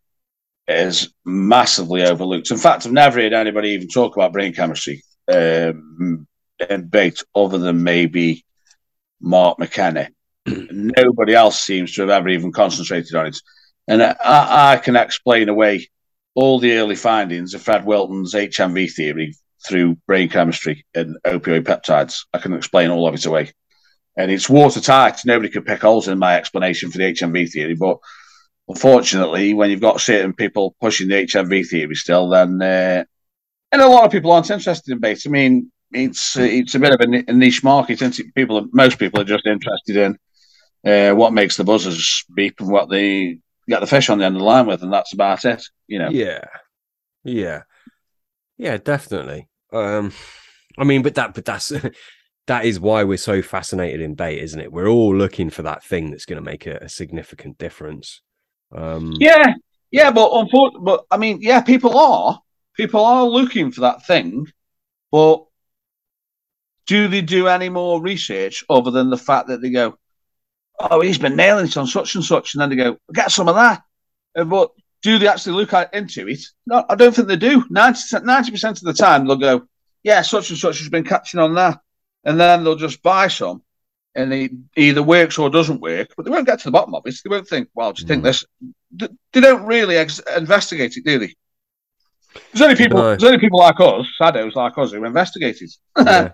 is 0.69 1.13
massively 1.25 2.03
overlooked. 2.03 2.51
In 2.51 2.57
fact, 2.57 2.87
I've 2.87 2.93
never 2.93 3.21
heard 3.21 3.33
anybody 3.33 3.71
even 3.71 3.89
talk 3.89 4.17
about 4.17 4.33
brain 4.33 4.53
chemistry 4.53 5.03
um, 5.33 6.27
bait 6.89 7.23
other 7.35 7.59
than 7.59 7.83
maybe 7.83 8.45
Mark 9.21 9.59
McKenna. 9.59 10.09
Nobody 10.47 11.35
else 11.35 11.61
seems 11.61 11.93
to 11.95 12.03
have 12.03 12.11
ever 12.11 12.29
even 12.29 12.53
concentrated 12.53 13.15
on 13.15 13.27
it. 13.27 13.39
And 13.89 14.03
I, 14.03 14.15
I, 14.73 14.77
can 14.77 14.97
explain 14.97 15.49
away 15.49 15.89
all 16.35 16.61
the 16.61 16.75
early 16.75 16.95
findings 16.95 17.55
of 17.55 17.63
Fred 17.63 17.85
Wilton's 17.85 18.35
HNV 18.35 18.93
theory 18.93 19.35
through 19.67 19.97
brain 20.07 20.29
chemistry 20.29 20.87
and 20.95 21.17
opioid 21.27 21.65
peptides. 21.65 22.21
I 22.33 22.39
can 22.39 22.53
explain 22.53 22.91
all 22.91 23.07
of 23.07 23.15
it 23.15 23.27
away. 23.27 23.53
And 24.23 24.31
it's 24.31 24.49
watertight. 24.49 25.21
Nobody 25.25 25.49
could 25.49 25.67
pick 25.67 25.81
holes 25.81 26.09
in 26.09 26.19
my 26.19 26.37
explanation 26.37 26.91
for 26.91 26.99
the 26.99 27.13
HNV 27.13 27.51
theory. 27.51 27.75
But 27.75 27.99
unfortunately, 28.69 29.55
when 29.55 29.71
you've 29.71 29.81
got 29.81 30.01
certain 30.01 30.33
people 30.33 30.77
pushing 30.81 31.09
the 31.09 31.27
HNV 31.27 31.67
theory 31.69 31.95
still, 31.95 32.29
then 32.29 32.61
uh, 32.61 33.05
and 33.73 33.83
a 33.83 33.89
lot 33.89 34.05
of 34.05 34.13
people 34.13 34.33
aren't 34.33 34.51
interested 34.51 34.93
in 34.93 34.99
bait. 34.99 35.23
I 35.27 35.31
mean, 35.31 35.71
it's 35.93 36.37
it's 36.37 36.75
a 36.75 36.79
bit 36.79 36.93
of 36.93 37.01
a 37.01 37.33
niche 37.33 37.63
market, 37.63 38.03
and 38.03 38.19
people 38.35 38.67
most 38.73 38.99
people 38.99 39.21
are 39.21 39.25
just 39.25 39.47
interested 39.47 39.97
in 39.97 40.19
uh, 40.85 41.15
what 41.15 41.33
makes 41.33 41.57
the 41.57 41.65
buzzers 41.65 42.25
beep 42.35 42.61
and 42.61 42.71
what 42.71 42.89
they 42.89 43.39
get 43.69 43.81
the 43.81 43.87
fish 43.87 44.11
on 44.11 44.19
the 44.19 44.25
end 44.25 44.37
of 44.37 44.41
the 44.41 44.47
line 44.47 44.67
with, 44.67 44.83
and 44.83 44.93
that's 44.93 45.13
about 45.13 45.45
it. 45.45 45.63
You 45.87 45.99
know. 45.99 46.11
Yeah, 46.11 46.45
yeah, 47.25 47.63
yeah, 48.59 48.77
definitely. 48.79 49.49
Um, 49.73 50.13
I 50.79 50.85
mean, 50.85 51.03
but 51.03 51.15
that, 51.17 51.35
but 51.35 51.45
that's 51.45 51.73
that 52.47 52.65
is 52.65 52.81
why 52.81 53.05
we're 53.05 53.17
so 53.17 53.43
fascinated 53.43 54.01
in 54.01 54.15
bait, 54.15 54.41
isn't 54.41 54.61
it? 54.61 54.73
We're 54.73 54.89
all 54.89 55.15
looking 55.15 55.51
for 55.51 55.63
that 55.63 55.85
thing 55.85 56.11
that's 56.11 56.25
going 56.25 56.43
to 56.43 56.51
make 56.51 56.67
a, 56.67 56.79
a, 56.79 56.89
significant 56.89 57.59
difference. 57.59 58.23
Um, 58.75 59.15
yeah, 59.19 59.55
yeah, 59.91 60.11
but 60.11 60.31
unfortunately, 60.33 60.85
but 60.85 61.05
I 61.11 61.17
mean, 61.17 61.39
yeah, 61.41 61.61
people 61.61 61.97
are 61.97 62.41
people 62.77 63.05
are 63.05 63.25
looking 63.25 63.71
for 63.71 63.83
that 63.83 64.07
thing, 64.07 64.47
but 65.13 65.45
do 66.87 67.09
they 67.09 67.21
do 67.21 67.47
any 67.47 67.69
more 67.69 68.01
research 68.03 68.65
other 68.69 68.91
than 68.91 69.11
the 69.11 69.17
fact 69.17 69.49
that 69.49 69.63
they 69.63 69.71
go, 69.71 69.97
oh, 70.81 71.01
he's 71.01 71.19
been 71.19 71.37
nailing 71.37 71.67
it 71.67 71.77
on 71.77 71.87
such 71.87 72.15
and 72.15 72.25
such, 72.25 72.55
and 72.55 72.63
then 72.63 72.71
they 72.71 72.77
go, 72.77 72.97
get 73.13 73.31
some 73.31 73.49
of 73.49 73.55
that. 73.55 73.83
Uh, 74.37 74.45
but 74.45 74.71
do 75.03 75.19
they 75.19 75.29
actually 75.29 75.55
look 75.55 75.73
at, 75.73 75.93
into 75.95 76.29
it? 76.29 76.41
No, 76.67 76.85
I 76.89 76.95
don't 76.95 77.15
think 77.15 77.29
they 77.29 77.37
do. 77.37 77.65
90 77.71 78.51
percent 78.51 78.79
of 78.79 78.85
the 78.85 78.93
time, 78.93 79.27
they'll 79.27 79.37
go, 79.37 79.69
yeah, 80.03 80.23
such 80.23 80.51
and 80.51 80.59
such 80.59 80.79
has 80.79 80.89
been 80.89 81.05
catching 81.05 81.41
on 81.41 81.55
that, 81.55 81.81
and 82.25 82.39
then 82.39 82.65
they'll 82.65 82.77
just 82.77 83.03
buy 83.03 83.29
some, 83.29 83.63
and 84.15 84.33
it 84.33 84.53
either 84.77 85.03
works 85.03 85.39
or 85.39 85.51
doesn't 85.51 85.81
work. 85.81 86.09
But 86.17 86.25
they 86.25 86.31
won't 86.31 86.47
get 86.47 86.59
to 86.61 86.65
the 86.67 86.73
bottom 86.73 86.95
of 86.95 87.07
it. 87.07 87.15
They 87.25 87.31
won't 87.31 87.49
think, 87.49 87.69
well, 87.75 87.93
do 87.93 88.03
you 88.03 88.07
mm. 88.07 88.09
think 88.09 88.23
this? 88.25 88.45
They 88.93 89.41
don't 89.41 89.65
really 89.65 89.97
ex- 89.97 90.23
investigate 90.37 90.97
it, 90.97 91.05
do 91.05 91.19
they? 91.19 91.35
There's 92.53 92.63
only 92.63 92.77
people. 92.77 92.99
No. 92.99 93.09
There's 93.11 93.25
only 93.25 93.39
people 93.39 93.59
like 93.59 93.81
us, 93.81 94.07
shadows 94.19 94.55
like 94.55 94.77
us, 94.77 94.93
who 94.93 95.05
investigate 95.05 95.61
it. 95.61 95.73
yeah. 95.99 96.31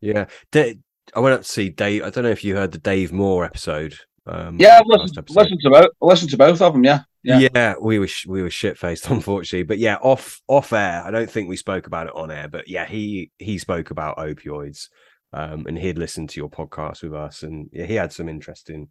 yeah. 0.54 0.72
I 1.14 1.20
went 1.20 1.34
up 1.34 1.42
to 1.42 1.48
see 1.48 1.70
Dave. 1.70 2.04
I 2.04 2.10
don't 2.10 2.24
know 2.24 2.30
if 2.30 2.44
you 2.44 2.56
heard 2.56 2.72
the 2.72 2.78
Dave 2.78 3.12
Moore 3.12 3.44
episode. 3.44 3.94
Um, 4.26 4.58
yeah, 4.60 4.80
listen, 4.84 5.24
listen 5.30 5.58
to 5.62 5.70
both. 5.70 5.90
Listen 6.00 6.28
to 6.28 6.36
both 6.36 6.60
of 6.60 6.72
them. 6.74 6.84
Yeah, 6.84 7.00
yeah. 7.22 7.48
Yeah, 7.54 7.74
we 7.80 7.98
were 7.98 8.08
we 8.26 8.42
were 8.42 8.50
shit 8.50 8.78
faced, 8.78 9.06
unfortunately. 9.10 9.64
But 9.64 9.78
yeah, 9.78 9.96
off 9.96 10.40
off 10.46 10.72
air. 10.72 11.02
I 11.04 11.10
don't 11.10 11.30
think 11.30 11.48
we 11.48 11.56
spoke 11.56 11.86
about 11.86 12.06
it 12.06 12.14
on 12.14 12.30
air. 12.30 12.48
But 12.48 12.68
yeah, 12.68 12.86
he 12.86 13.30
he 13.38 13.58
spoke 13.58 13.90
about 13.90 14.18
opioids, 14.18 14.88
um, 15.32 15.66
and 15.66 15.78
he'd 15.78 15.98
listened 15.98 16.30
to 16.30 16.40
your 16.40 16.50
podcast 16.50 17.02
with 17.02 17.14
us, 17.14 17.42
and 17.42 17.68
yeah, 17.72 17.86
he 17.86 17.94
had 17.94 18.12
some 18.12 18.28
interesting 18.28 18.88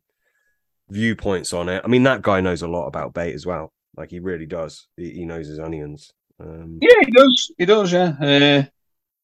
viewpoints 0.90 1.54
on 1.54 1.70
it. 1.70 1.82
I 1.84 1.88
mean, 1.88 2.04
that 2.04 2.22
guy 2.22 2.42
knows 2.42 2.62
a 2.62 2.68
lot 2.68 2.88
about 2.88 3.14
bait 3.14 3.34
as 3.34 3.46
well. 3.46 3.74
Like 3.96 4.12
he 4.12 4.20
really 4.20 4.46
does. 4.46 4.88
He, 4.96 5.12
he 5.12 5.26
knows 5.26 5.48
his 5.48 5.60
onions. 5.60 6.12
Um, 6.40 6.80
yeah, 6.82 7.02
he 7.06 7.12
does. 7.12 7.52
He 7.58 7.66
does. 7.66 7.92
Yeah. 7.92 8.16
Uh, 8.20 8.64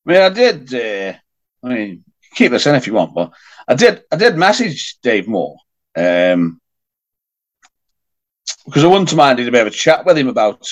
I 0.05 0.11
mean, 0.11 0.21
I 0.21 0.29
did. 0.29 0.73
Uh, 0.73 1.17
I 1.63 1.69
mean, 1.69 2.03
keep 2.33 2.51
this 2.51 2.65
in 2.65 2.75
if 2.75 2.87
you 2.87 2.93
want. 2.93 3.13
But 3.13 3.31
I 3.67 3.75
did 3.75 4.03
I 4.11 4.15
did 4.15 4.37
message 4.37 4.97
Dave 5.01 5.27
Moore 5.27 5.57
um, 5.95 6.59
because 8.65 8.83
I 8.83 8.87
wanted 8.87 9.09
to 9.09 9.15
mind 9.15 9.39
a 9.39 9.51
bit 9.51 9.61
of 9.61 9.67
a 9.67 9.71
chat 9.71 10.05
with 10.05 10.17
him 10.17 10.27
about 10.27 10.65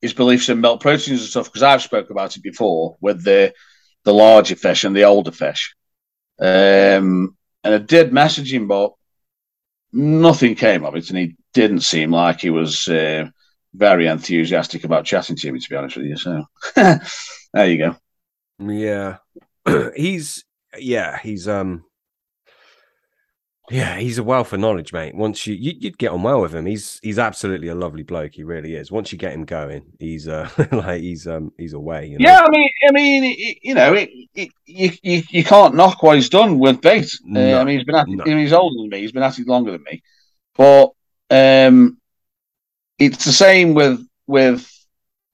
his 0.00 0.12
beliefs 0.12 0.48
in 0.48 0.60
milk 0.60 0.80
proteins 0.80 1.20
and 1.20 1.28
stuff. 1.28 1.46
Because 1.46 1.62
I've 1.62 1.82
spoke 1.82 2.10
about 2.10 2.36
it 2.36 2.42
before 2.42 2.96
with 3.00 3.24
the 3.24 3.52
the 4.04 4.14
larger 4.14 4.56
fish 4.56 4.84
and 4.84 4.96
the 4.96 5.04
older 5.04 5.32
fish, 5.32 5.74
um, 6.40 7.36
and 7.64 7.74
I 7.74 7.78
did 7.78 8.12
message 8.12 8.52
him, 8.52 8.68
but 8.68 8.92
nothing 9.92 10.54
came 10.54 10.84
of 10.84 10.94
it, 10.94 11.10
and 11.10 11.18
he 11.18 11.36
didn't 11.52 11.80
seem 11.80 12.12
like 12.12 12.40
he 12.40 12.50
was. 12.50 12.88
Uh, 12.88 13.28
very 13.74 14.06
enthusiastic 14.06 14.84
about 14.84 15.04
chatting 15.04 15.36
to 15.36 15.52
me, 15.52 15.60
to 15.60 15.68
be 15.68 15.76
honest 15.76 15.96
with 15.96 16.06
you. 16.06 16.16
So 16.16 16.44
there 16.74 17.66
you 17.66 17.78
go. 17.78 17.96
Yeah, 18.58 19.18
he's 19.96 20.44
yeah, 20.76 21.18
he's 21.18 21.48
um 21.48 21.84
yeah, 23.70 23.98
he's 23.98 24.18
a 24.18 24.22
wealth 24.22 24.52
of 24.52 24.60
knowledge, 24.60 24.92
mate. 24.92 25.14
Once 25.14 25.46
you, 25.46 25.54
you 25.54 25.74
would 25.82 25.98
get 25.98 26.10
on 26.10 26.22
well 26.22 26.40
with 26.40 26.54
him, 26.54 26.66
he's 26.66 27.00
he's 27.02 27.18
absolutely 27.18 27.68
a 27.68 27.74
lovely 27.74 28.02
bloke. 28.02 28.34
He 28.34 28.42
really 28.42 28.74
is. 28.74 28.90
Once 28.90 29.12
you 29.12 29.18
get 29.18 29.32
him 29.32 29.44
going, 29.44 29.84
he's 29.98 30.28
uh 30.28 30.48
like 30.72 31.02
he's 31.02 31.26
um 31.26 31.52
he's 31.58 31.72
away. 31.72 32.06
You 32.06 32.18
know? 32.18 32.28
Yeah, 32.28 32.40
I 32.40 32.50
mean, 32.50 32.70
I 32.88 32.92
mean, 32.92 33.56
you 33.62 33.74
know, 33.74 33.94
it, 33.94 34.10
it, 34.34 34.50
you, 34.66 34.90
you 35.02 35.22
you 35.30 35.44
can't 35.44 35.74
knock 35.74 36.02
what 36.02 36.16
he's 36.16 36.28
done 36.28 36.58
with 36.58 36.80
bait. 36.80 37.10
No, 37.24 37.58
uh, 37.58 37.60
I 37.60 37.64
mean, 37.64 37.78
he's 37.78 37.84
been 37.84 37.94
at 37.94 38.08
no. 38.08 38.24
he's 38.24 38.52
older 38.52 38.76
than 38.80 38.90
me. 38.90 39.00
He's 39.00 39.12
been 39.12 39.22
at 39.22 39.38
it 39.38 39.46
longer 39.46 39.72
than 39.72 39.84
me, 39.84 40.02
but 40.56 40.90
um, 41.30 41.98
it's 42.98 43.24
the 43.24 43.32
same 43.32 43.74
with 43.74 44.00
with 44.26 44.70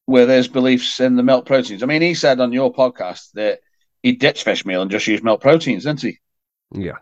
with 0.07 0.29
his 0.29 0.49
beliefs 0.49 1.01
in 1.01 1.17
the 1.17 1.23
milk 1.23 1.47
proteins. 1.47 1.83
I 1.83 1.87
mean, 1.87 2.03
he 2.03 2.15
said 2.15 2.41
on 2.41 2.53
your 2.53 2.73
podcast 2.73 3.33
that 3.33 3.61
he 4.03 4.13
ditched 4.13 4.45
fish 4.45 4.67
meal 4.67 4.83
and 4.83 4.91
just 4.91 5.07
used 5.07 5.25
milk 5.25 5.41
proteins, 5.41 5.85
didn't 5.85 6.03
he? 6.03 6.19
Yeah. 6.73 6.99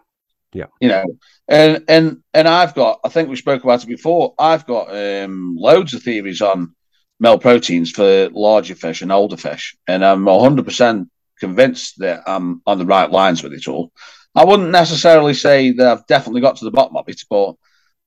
Yeah. 0.53 0.66
You 0.80 0.88
know, 0.88 1.05
and 1.48 1.84
and 1.88 2.22
and 2.34 2.46
I've 2.48 2.74
got 2.74 3.00
I 3.05 3.09
think 3.09 3.28
we 3.28 3.36
spoke 3.36 3.64
about 3.64 3.82
it 3.82 3.88
before. 3.88 4.34
I've 4.38 4.66
got 4.66 4.94
um, 4.94 5.57
loads 5.59 5.94
of 5.94 6.03
theories 6.03 6.42
on 6.42 6.74
milk 7.20 7.40
proteins 7.40 7.90
for 7.90 8.28
larger 8.30 8.74
fish 8.74 9.03
and 9.03 9.12
older 9.12 9.36
fish, 9.36 9.76
and 9.88 10.05
I'm 10.05 10.24
100 10.24 10.64
percent 10.64 11.09
convinced 11.40 11.98
that 11.98 12.22
I'm 12.26 12.62
on 12.66 12.78
the 12.78 12.86
right 12.86 13.11
lines 13.11 13.42
with 13.42 13.53
it 13.53 13.66
all. 13.66 13.92
I 14.34 14.44
wouldn't 14.44 14.70
necessarily 14.70 15.34
say 15.34 15.72
that 15.72 15.86
I've 15.86 16.07
definitely 16.07 16.40
got 16.40 16.57
to 16.57 16.64
the 16.64 16.70
bottom 16.70 16.96
of 16.96 17.09
it, 17.09 17.20
but 17.28 17.55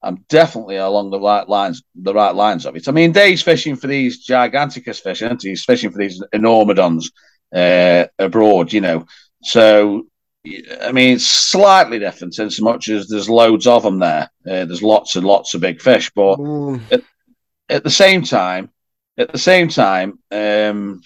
I'm 0.02 0.24
definitely 0.30 0.78
along 0.78 1.10
the 1.10 1.20
right 1.20 1.48
lines, 1.48 1.84
the 1.96 2.14
right 2.14 2.34
lines 2.34 2.66
of 2.66 2.76
it. 2.76 2.88
I 2.88 2.92
mean, 2.92 3.12
Dave's 3.12 3.42
fishing 3.42 3.76
for 3.76 3.88
these 3.88 4.26
giganticus 4.26 5.02
fish, 5.02 5.22
and 5.22 5.42
he's 5.42 5.66
fishing 5.66 5.92
for 5.92 5.98
these 5.98 6.22
enormodons 6.34 7.06
uh, 7.54 8.06
abroad, 8.20 8.72
you 8.72 8.82
know. 8.82 9.06
So, 9.44 10.08
I 10.82 10.92
mean, 10.92 11.16
it's 11.16 11.26
slightly 11.26 11.98
different 11.98 12.38
in 12.38 12.50
so 12.50 12.64
much 12.64 12.90
as 12.90 13.08
there's 13.08 13.30
loads 13.30 13.66
of 13.66 13.84
them 13.84 14.00
there. 14.00 14.30
Uh, 14.46 14.66
there's 14.66 14.84
lots 14.84 15.16
and 15.16 15.26
lots 15.26 15.54
of 15.54 15.62
big 15.62 15.82
fish, 15.82 16.12
but 16.16 16.40
at, 16.92 17.02
at, 17.70 17.84
the 17.84 17.90
same 17.90 18.22
time, 18.22 18.70
at 19.18 19.32
the 19.32 19.40
same 19.40 19.70
time, 19.70 20.20
um, 20.32 21.02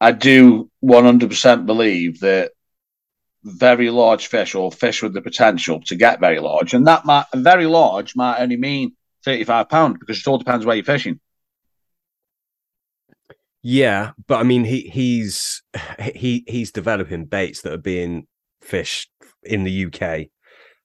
I 0.00 0.12
do 0.12 0.70
100% 0.84 1.66
believe 1.66 2.20
that 2.20 2.52
very 3.44 3.90
large 3.90 4.26
fish 4.26 4.54
or 4.54 4.70
fish 4.70 5.02
with 5.02 5.14
the 5.14 5.22
potential 5.22 5.80
to 5.86 5.96
get 5.96 6.20
very 6.20 6.38
large. 6.38 6.74
And 6.74 6.86
that 6.86 7.04
might 7.04 7.26
very 7.34 7.66
large 7.66 8.14
might 8.14 8.40
only 8.40 8.56
mean 8.56 8.94
35 9.24 9.68
pound 9.68 9.98
because 10.00 10.18
it 10.18 10.26
all 10.26 10.38
depends 10.38 10.66
where 10.66 10.76
you're 10.76 10.84
fishing. 10.84 11.20
Yeah, 13.62 14.12
but 14.26 14.40
I 14.40 14.42
mean 14.42 14.64
he 14.64 14.82
he's 14.82 15.62
he 16.14 16.44
he's 16.46 16.72
developing 16.72 17.26
baits 17.26 17.62
that 17.62 17.72
are 17.72 17.78
being 17.78 18.26
fished 18.60 19.10
in 19.42 19.64
the 19.64 19.86
UK. 19.86 20.28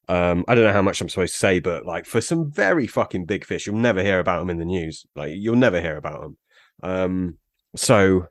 Um, 0.09 0.45
I 0.47 0.55
don't 0.55 0.63
know 0.63 0.73
how 0.73 0.81
much 0.81 1.01
I'm 1.01 1.09
supposed 1.09 1.33
to 1.33 1.39
say, 1.39 1.59
but 1.59 1.85
like 1.85 2.05
for 2.05 2.21
some 2.21 2.49
very 2.49 2.87
fucking 2.87 3.25
big 3.25 3.43
fish, 3.43 3.67
you'll 3.67 3.75
never 3.75 4.01
hear 4.01 4.19
about 4.19 4.39
them 4.39 4.49
in 4.49 4.57
the 4.57 4.65
news. 4.65 5.05
Like 5.15 5.33
you'll 5.35 5.57
never 5.57 5.81
hear 5.81 5.97
about 5.97 6.21
them. 6.21 6.37
Um, 6.81 7.37
so 7.75 8.27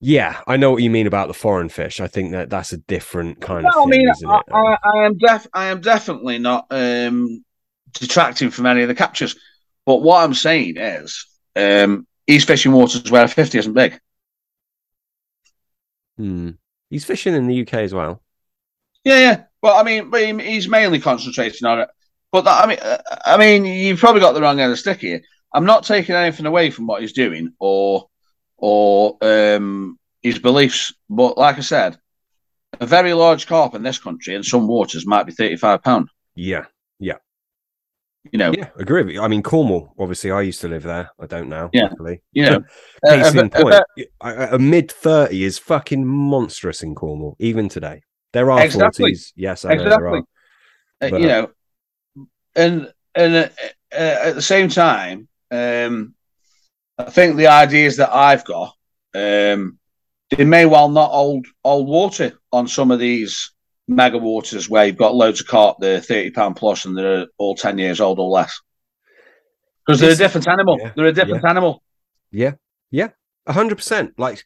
yeah, 0.00 0.40
I 0.46 0.56
know 0.56 0.70
what 0.70 0.82
you 0.82 0.88
mean 0.88 1.06
about 1.06 1.28
the 1.28 1.34
foreign 1.34 1.68
fish. 1.68 2.00
I 2.00 2.06
think 2.06 2.32
that 2.32 2.48
that's 2.48 2.72
a 2.72 2.78
different 2.78 3.40
kind 3.40 3.64
no, 3.64 3.84
of 3.84 3.90
thing, 3.90 4.08
I 4.08 4.12
mean, 4.20 4.42
I, 4.50 4.56
I, 4.56 4.78
I, 4.82 5.04
am 5.04 5.18
def- 5.18 5.46
I 5.52 5.66
am 5.66 5.80
definitely 5.82 6.38
not 6.38 6.66
um, 6.70 7.44
detracting 7.92 8.50
from 8.50 8.66
any 8.66 8.80
of 8.80 8.88
the 8.88 8.94
captures, 8.94 9.36
but 9.84 9.96
what 9.96 10.24
I'm 10.24 10.32
saying 10.32 10.78
is, 10.78 11.26
um, 11.54 12.06
he's 12.30 12.44
fishing 12.44 12.72
waters 12.72 13.10
where 13.10 13.24
a 13.24 13.28
fifty 13.28 13.58
isn't 13.58 13.72
big. 13.72 14.00
Hmm. 16.16 16.50
He's 16.88 17.04
fishing 17.04 17.34
in 17.34 17.46
the 17.46 17.62
UK 17.62 17.74
as 17.74 17.94
well. 17.94 18.22
Yeah, 19.04 19.18
yeah. 19.18 19.44
Well, 19.62 19.76
I 19.76 19.82
mean, 19.82 20.38
he's 20.38 20.68
mainly 20.68 21.00
concentrating 21.00 21.66
on 21.66 21.80
it. 21.80 21.88
But 22.32 22.42
that, 22.42 22.64
I 22.64 22.66
mean, 22.66 22.78
uh, 22.80 22.98
I 23.24 23.36
mean, 23.36 23.64
you've 23.64 23.98
probably 23.98 24.20
got 24.20 24.32
the 24.32 24.40
wrong 24.40 24.60
end 24.60 24.70
of 24.70 24.72
the 24.72 24.76
stick 24.76 25.00
here. 25.00 25.22
I'm 25.52 25.64
not 25.64 25.84
taking 25.84 26.14
anything 26.14 26.46
away 26.46 26.70
from 26.70 26.86
what 26.86 27.00
he's 27.00 27.12
doing, 27.12 27.54
or 27.58 28.08
or 28.56 29.16
um, 29.20 29.98
his 30.22 30.38
beliefs. 30.38 30.92
But 31.08 31.38
like 31.38 31.58
I 31.58 31.62
said, 31.62 31.98
a 32.80 32.86
very 32.86 33.12
large 33.12 33.46
carp 33.46 33.74
in 33.74 33.82
this 33.82 33.98
country 33.98 34.34
in 34.34 34.42
some 34.42 34.68
waters 34.68 35.06
might 35.06 35.26
be 35.26 35.32
thirty-five 35.32 35.82
pound. 35.82 36.08
Yeah, 36.34 36.66
yeah. 36.98 37.16
You 38.24 38.38
know, 38.38 38.52
yeah, 38.52 38.68
agree 38.76 39.02
with 39.02 39.14
you. 39.14 39.22
I 39.22 39.28
mean, 39.28 39.42
Cornwall. 39.42 39.94
Obviously, 39.98 40.30
I 40.30 40.42
used 40.42 40.60
to 40.60 40.68
live 40.68 40.82
there. 40.82 41.10
I 41.18 41.26
don't 41.26 41.48
now. 41.48 41.70
Yeah, 41.72 41.84
luckily. 41.84 42.20
you 42.32 42.44
know, 42.44 42.60
case 43.08 43.34
uh, 43.34 43.40
in 43.40 43.50
point, 43.50 43.82
a, 44.20 44.54
a 44.54 44.58
mid 44.58 44.92
thirty 44.92 45.42
is 45.42 45.58
fucking 45.58 46.06
monstrous 46.06 46.82
in 46.82 46.94
Cornwall, 46.94 47.36
even 47.38 47.70
today. 47.70 48.02
There 48.34 48.50
are 48.50 48.62
exactly. 48.62 49.04
forties. 49.04 49.32
Yes, 49.36 49.64
I 49.64 49.72
exactly. 49.72 49.90
know 49.90 49.96
there 49.96 50.08
are. 50.08 51.14
Uh, 51.14 51.18
you 51.18 51.26
know, 51.28 51.50
and 52.54 52.92
and 53.14 53.34
uh, 53.36 53.48
uh, 53.92 54.18
at 54.24 54.34
the 54.34 54.42
same 54.42 54.68
time, 54.68 55.26
um, 55.50 56.14
I 56.98 57.04
think 57.04 57.36
the 57.36 57.46
ideas 57.46 57.96
that 57.96 58.14
I've 58.14 58.44
got, 58.44 58.74
um, 59.14 59.78
they 60.30 60.44
may 60.44 60.66
well 60.66 60.90
not 60.90 61.10
hold 61.10 61.46
old 61.64 61.88
water 61.88 62.38
on 62.52 62.68
some 62.68 62.90
of 62.90 62.98
these 62.98 63.52
mega 63.90 64.18
waters 64.18 64.68
where 64.68 64.86
you've 64.86 64.96
got 64.96 65.14
loads 65.14 65.40
of 65.40 65.46
carp, 65.46 65.78
they're 65.80 66.00
thirty 66.00 66.30
pound 66.30 66.56
plus, 66.56 66.84
and 66.84 66.96
they're 66.96 67.26
all 67.38 67.54
ten 67.54 67.78
years 67.78 68.00
old 68.00 68.18
or 68.18 68.28
less. 68.28 68.60
Because 69.86 70.00
they're 70.00 70.12
a 70.12 70.16
different 70.16 70.48
animal. 70.48 70.78
Yeah, 70.80 70.92
they're 70.96 71.06
a 71.06 71.12
different 71.12 71.42
yeah. 71.44 71.50
animal. 71.50 71.82
Yeah, 72.30 72.52
yeah, 72.90 73.08
hundred 73.48 73.76
percent. 73.76 74.14
Like 74.18 74.44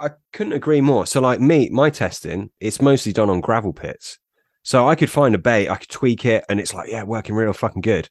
I 0.00 0.10
couldn't 0.32 0.54
agree 0.54 0.80
more. 0.80 1.06
So, 1.06 1.20
like 1.20 1.40
me, 1.40 1.68
my 1.70 1.90
testing, 1.90 2.50
it's 2.60 2.80
mostly 2.80 3.12
done 3.12 3.30
on 3.30 3.40
gravel 3.40 3.72
pits. 3.72 4.18
So 4.62 4.88
I 4.88 4.94
could 4.94 5.10
find 5.10 5.34
a 5.34 5.38
bait, 5.38 5.68
I 5.68 5.76
could 5.76 5.88
tweak 5.88 6.26
it, 6.26 6.44
and 6.48 6.60
it's 6.60 6.74
like, 6.74 6.90
yeah, 6.90 7.02
working 7.02 7.34
real 7.34 7.52
fucking 7.52 7.80
good 7.80 8.08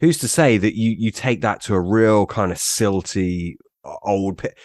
who's 0.00 0.18
to 0.18 0.28
say 0.28 0.58
that 0.58 0.76
you 0.76 0.94
you 0.98 1.10
take 1.10 1.42
that 1.42 1.60
to 1.62 1.74
a 1.74 1.80
real 1.80 2.26
kind 2.26 2.50
of 2.50 2.58
silty 2.58 3.56
old 4.02 4.38
pit? 4.38 4.58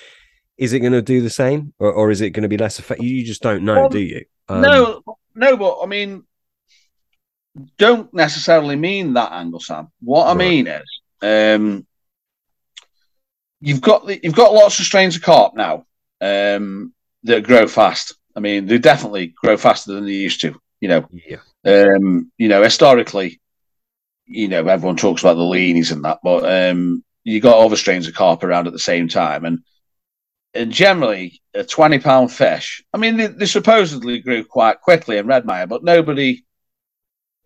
Is 0.58 0.74
it 0.74 0.80
going 0.80 0.93
to 0.93 1.02
do 1.02 1.22
the 1.22 1.30
same, 1.30 1.74
or, 1.80 1.91
or 1.91 2.12
is 2.12 2.22
it 2.22 2.30
going 2.30 2.43
to 2.43 2.50
be 2.50 2.58
less 2.58 2.80
effective? 2.80 3.06
You 3.06 3.26
just 3.26 3.41
don't 3.41 3.64
know, 3.64 3.86
um, 3.86 3.91
do 3.91 4.00
you? 4.00 4.24
Um, 4.48 4.62
no, 4.62 5.02
no, 5.36 5.58
but 5.58 5.80
I 5.82 5.86
mean, 5.86 6.24
don't 7.78 8.14
necessarily 8.14 8.76
mean 8.76 9.14
that 9.14 9.32
angle, 9.32 9.60
Sam. 9.60 9.90
What 10.02 10.26
I 10.26 10.30
right. 10.30 10.38
mean 10.38 10.68
is, 10.68 11.02
um, 11.22 11.86
you've 13.62 13.82
got 13.82 14.06
the, 14.06 14.20
you've 14.22 14.36
got 14.36 14.54
lots 14.54 14.80
of 14.80 14.86
strains 14.86 15.16
of 15.16 15.22
carp 15.22 15.56
now 15.56 15.86
um, 16.22 16.94
that 17.24 17.44
grow 17.44 17.68
fast. 17.68 18.16
I 18.36 18.40
mean, 18.40 18.66
they 18.66 18.78
definitely 18.78 19.28
grow 19.28 19.58
faster 19.58 19.94
than 19.94 20.06
they 20.06 20.12
used 20.12 20.42
to. 20.42 20.60
You 20.82 20.90
know, 20.90 21.10
yeah. 21.12 21.38
Um, 21.64 22.32
you 22.38 22.48
know, 22.48 22.62
historically, 22.62 23.40
you 24.26 24.48
know, 24.48 24.68
everyone 24.68 24.98
talks 24.98 25.22
about 25.22 25.36
the 25.36 25.42
Leneys 25.42 25.92
and 25.92 26.04
that, 26.04 26.20
but 26.24 26.44
um, 26.44 27.04
you 27.24 27.40
got 27.40 27.58
other 27.58 27.78
strains 27.78 28.08
of 28.08 28.14
carp 28.14 28.44
around 28.44 28.68
at 28.68 28.74
the 28.74 28.80
same 28.80 29.08
time, 29.08 29.46
and 29.46 29.60
generally 30.64 31.41
a 31.53 31.64
twenty 31.64 31.99
pound 31.99 32.32
fish. 32.32 32.84
I 32.93 32.97
mean, 32.97 33.18
they, 33.18 33.28
they, 33.28 33.45
supposedly 33.45 34.20
grew 34.20 34.45
quite 34.45 34.80
quickly 34.82 35.18
in 35.18 35.28
Redmire, 35.28 35.68
but 35.68 35.84
nobody. 35.84 36.45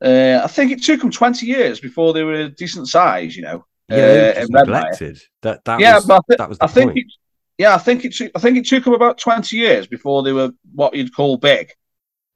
Uh, 0.01 0.41
I 0.43 0.47
think 0.47 0.71
it 0.71 0.83
took 0.83 1.01
them 1.01 1.11
twenty 1.11 1.47
years 1.47 1.79
before 1.79 2.13
they 2.13 2.23
were 2.23 2.33
a 2.33 2.49
decent 2.49 2.87
size. 2.87 3.35
You 3.35 3.43
know, 3.43 3.65
yeah, 3.89 4.33
uh, 4.37 4.45
neglected. 4.49 5.19
That 5.41 5.65
that 5.65 5.79
yeah, 5.79 5.95
was, 5.95 6.05
but 6.05 6.23
th- 6.29 6.37
that 6.37 6.49
was 6.49 6.57
I 6.61 6.67
think 6.67 6.91
point. 6.91 6.99
It, 6.99 7.13
yeah, 7.57 7.73
I 7.73 7.79
think 7.79 8.05
it 8.05 8.13
took 8.13 8.31
I 8.35 8.39
think 8.39 8.57
it 8.57 8.67
took 8.67 8.83
them 8.83 8.93
about 8.93 9.17
twenty 9.17 9.57
years 9.57 9.87
before 9.87 10.23
they 10.23 10.31
were 10.31 10.51
what 10.73 10.93
you'd 10.93 11.15
call 11.15 11.37
big. 11.37 11.71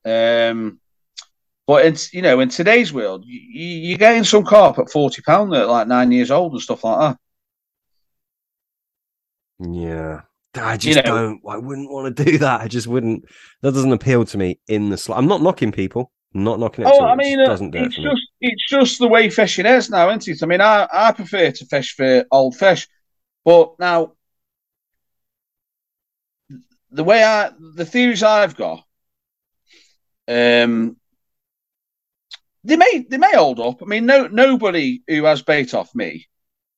Um, 0.06 0.80
but 1.66 1.86
it's 1.86 2.14
you 2.14 2.22
know 2.22 2.40
in 2.40 2.50
today's 2.50 2.92
world, 2.92 3.24
you, 3.26 3.96
are 3.96 4.00
getting 4.00 4.24
some 4.24 4.44
carp 4.44 4.80
at 4.80 4.90
forty 4.90 5.22
pound 5.22 5.54
at 5.54 5.70
like 5.70 5.88
nine 5.88 6.12
years 6.12 6.32
old 6.32 6.54
and 6.54 6.62
stuff 6.62 6.84
like 6.84 7.00
that. 7.00 7.18
Yeah, 9.60 10.22
I 10.56 10.78
just 10.78 10.98
you 10.98 11.04
know, 11.04 11.18
don't. 11.18 11.42
I 11.48 11.58
wouldn't 11.58 11.92
want 11.92 12.16
to 12.16 12.24
do 12.24 12.38
that. 12.40 12.62
I 12.62 12.68
just 12.68 12.88
wouldn't. 12.88 13.26
That 13.62 13.74
doesn't 13.74 13.92
appeal 13.92 14.26
to 14.26 14.38
me 14.38 14.60
in 14.68 14.90
the. 14.90 14.98
Sl- 14.98 15.14
I'm 15.14 15.28
not 15.28 15.42
knocking 15.42 15.72
people. 15.72 16.12
I'm 16.36 16.44
not 16.44 16.60
knocking 16.60 16.86
it. 16.86 16.92
Oh, 16.92 17.06
I 17.06 17.16
mean, 17.16 17.40
it 17.40 17.46
doesn't 17.46 17.72
do 17.72 17.80
it's 17.80 17.98
it 17.98 18.02
just 18.02 18.22
me. 18.42 18.50
it's 18.50 18.70
just 18.70 19.00
the 19.00 19.08
way 19.08 19.30
fishing 19.30 19.66
is 19.66 19.90
now, 19.90 20.10
isn't 20.10 20.28
it? 20.28 20.44
I 20.44 20.46
mean, 20.46 20.62
I 20.62 20.88
I 20.92 21.12
prefer 21.12 21.52
to 21.52 21.66
fish 21.66 21.96
for 21.96 22.26
old 22.32 22.56
fish, 22.56 22.88
but 23.46 23.74
now 23.80 24.14
the 26.92 27.04
way 27.04 27.24
I 27.24 27.52
the 27.76 27.86
theories 27.86 28.24
I've 28.24 28.56
got, 28.56 28.84
um, 30.28 30.98
they 32.64 32.78
may 32.78 33.06
they 33.10 33.18
may 33.18 33.36
hold 33.36 33.60
up. 33.60 33.82
I 33.82 33.86
mean, 33.86 34.06
no 34.06 34.28
nobody 34.28 35.02
who 35.08 35.24
has 35.26 35.42
bait 35.42 35.74
off 35.74 35.94
me 35.96 36.28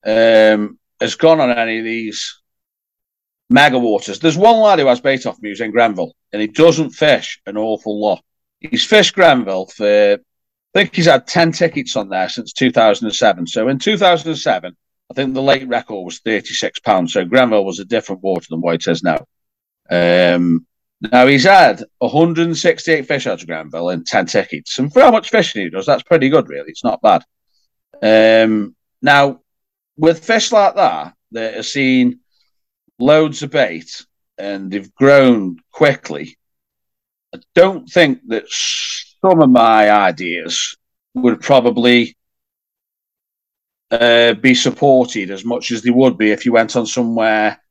um, 0.05 0.79
has 1.01 1.15
gone 1.15 1.41
on 1.41 1.51
any 1.51 1.79
of 1.79 1.85
these 1.85 2.41
mega 3.49 3.77
waters. 3.77 4.19
There's 4.19 4.37
one 4.37 4.59
lad 4.59 4.79
who 4.79 4.87
has 4.87 5.01
bait 5.01 5.25
off 5.25 5.37
who's 5.41 5.61
in 5.61 5.71
Granville, 5.71 6.15
and 6.31 6.41
he 6.41 6.47
doesn't 6.47 6.91
fish 6.91 7.39
an 7.45 7.57
awful 7.57 7.99
lot. 7.99 8.23
He's 8.59 8.85
fished 8.85 9.15
Granville 9.15 9.67
for 9.67 10.13
I 10.13 10.17
think 10.79 10.95
he's 10.95 11.05
had 11.05 11.27
ten 11.27 11.51
tickets 11.51 11.95
on 11.95 12.09
there 12.09 12.29
since 12.29 12.53
2007. 12.53 13.47
So 13.47 13.67
in 13.67 13.79
2007, 13.79 14.75
I 15.09 15.13
think 15.13 15.33
the 15.33 15.41
late 15.41 15.67
record 15.67 16.03
was 16.03 16.19
36 16.19 16.79
pounds. 16.79 17.13
So 17.13 17.25
Granville 17.25 17.65
was 17.65 17.79
a 17.79 17.85
different 17.85 18.23
water 18.23 18.47
than 18.49 18.61
what 18.61 18.75
it 18.75 18.87
is 18.87 19.03
now. 19.03 19.25
Um, 19.89 20.65
now 21.01 21.27
he's 21.27 21.43
had 21.43 21.83
168 21.99 23.05
fish 23.05 23.27
out 23.27 23.41
of 23.41 23.47
Granville 23.47 23.89
in 23.89 24.03
10 24.03 24.25
tickets. 24.25 24.79
And 24.79 24.91
for 24.91 25.01
how 25.01 25.11
much 25.11 25.29
fishing 25.29 25.63
he 25.63 25.69
does, 25.69 25.85
that's 25.85 26.03
pretty 26.03 26.29
good, 26.29 26.49
really. 26.49 26.69
It's 26.69 26.83
not 26.83 27.01
bad. 27.01 27.23
Um, 28.01 28.75
now, 29.01 29.41
with 29.97 30.25
fish 30.25 30.51
like 30.51 30.75
that, 30.75 31.13
that 31.31 31.57
are 31.57 31.63
seen 31.63 32.19
loads 32.99 33.43
of 33.43 33.51
bait 33.51 34.05
and 34.37 34.71
they've 34.71 34.93
grown 34.95 35.57
quickly, 35.71 36.37
I 37.33 37.39
don't 37.53 37.87
think 37.89 38.21
that 38.27 38.45
some 38.49 39.41
of 39.41 39.49
my 39.49 39.89
ideas 39.91 40.75
would 41.13 41.41
probably 41.41 42.15
uh, 43.91 44.33
be 44.33 44.53
supported 44.53 45.31
as 45.31 45.45
much 45.45 45.71
as 45.71 45.81
they 45.81 45.91
would 45.91 46.17
be 46.17 46.31
if 46.31 46.45
you 46.45 46.53
went 46.53 46.75
on 46.75 46.85
somewhere 46.85 47.61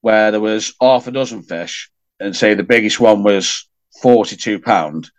where 0.00 0.30
there 0.30 0.40
was 0.40 0.74
half 0.80 1.06
a 1.06 1.10
dozen 1.10 1.42
fish 1.42 1.90
and 2.18 2.34
say 2.34 2.54
the 2.54 2.62
biggest 2.62 3.00
one 3.00 3.22
was 3.22 3.68
forty-two 4.00 4.60
pound, 4.60 5.10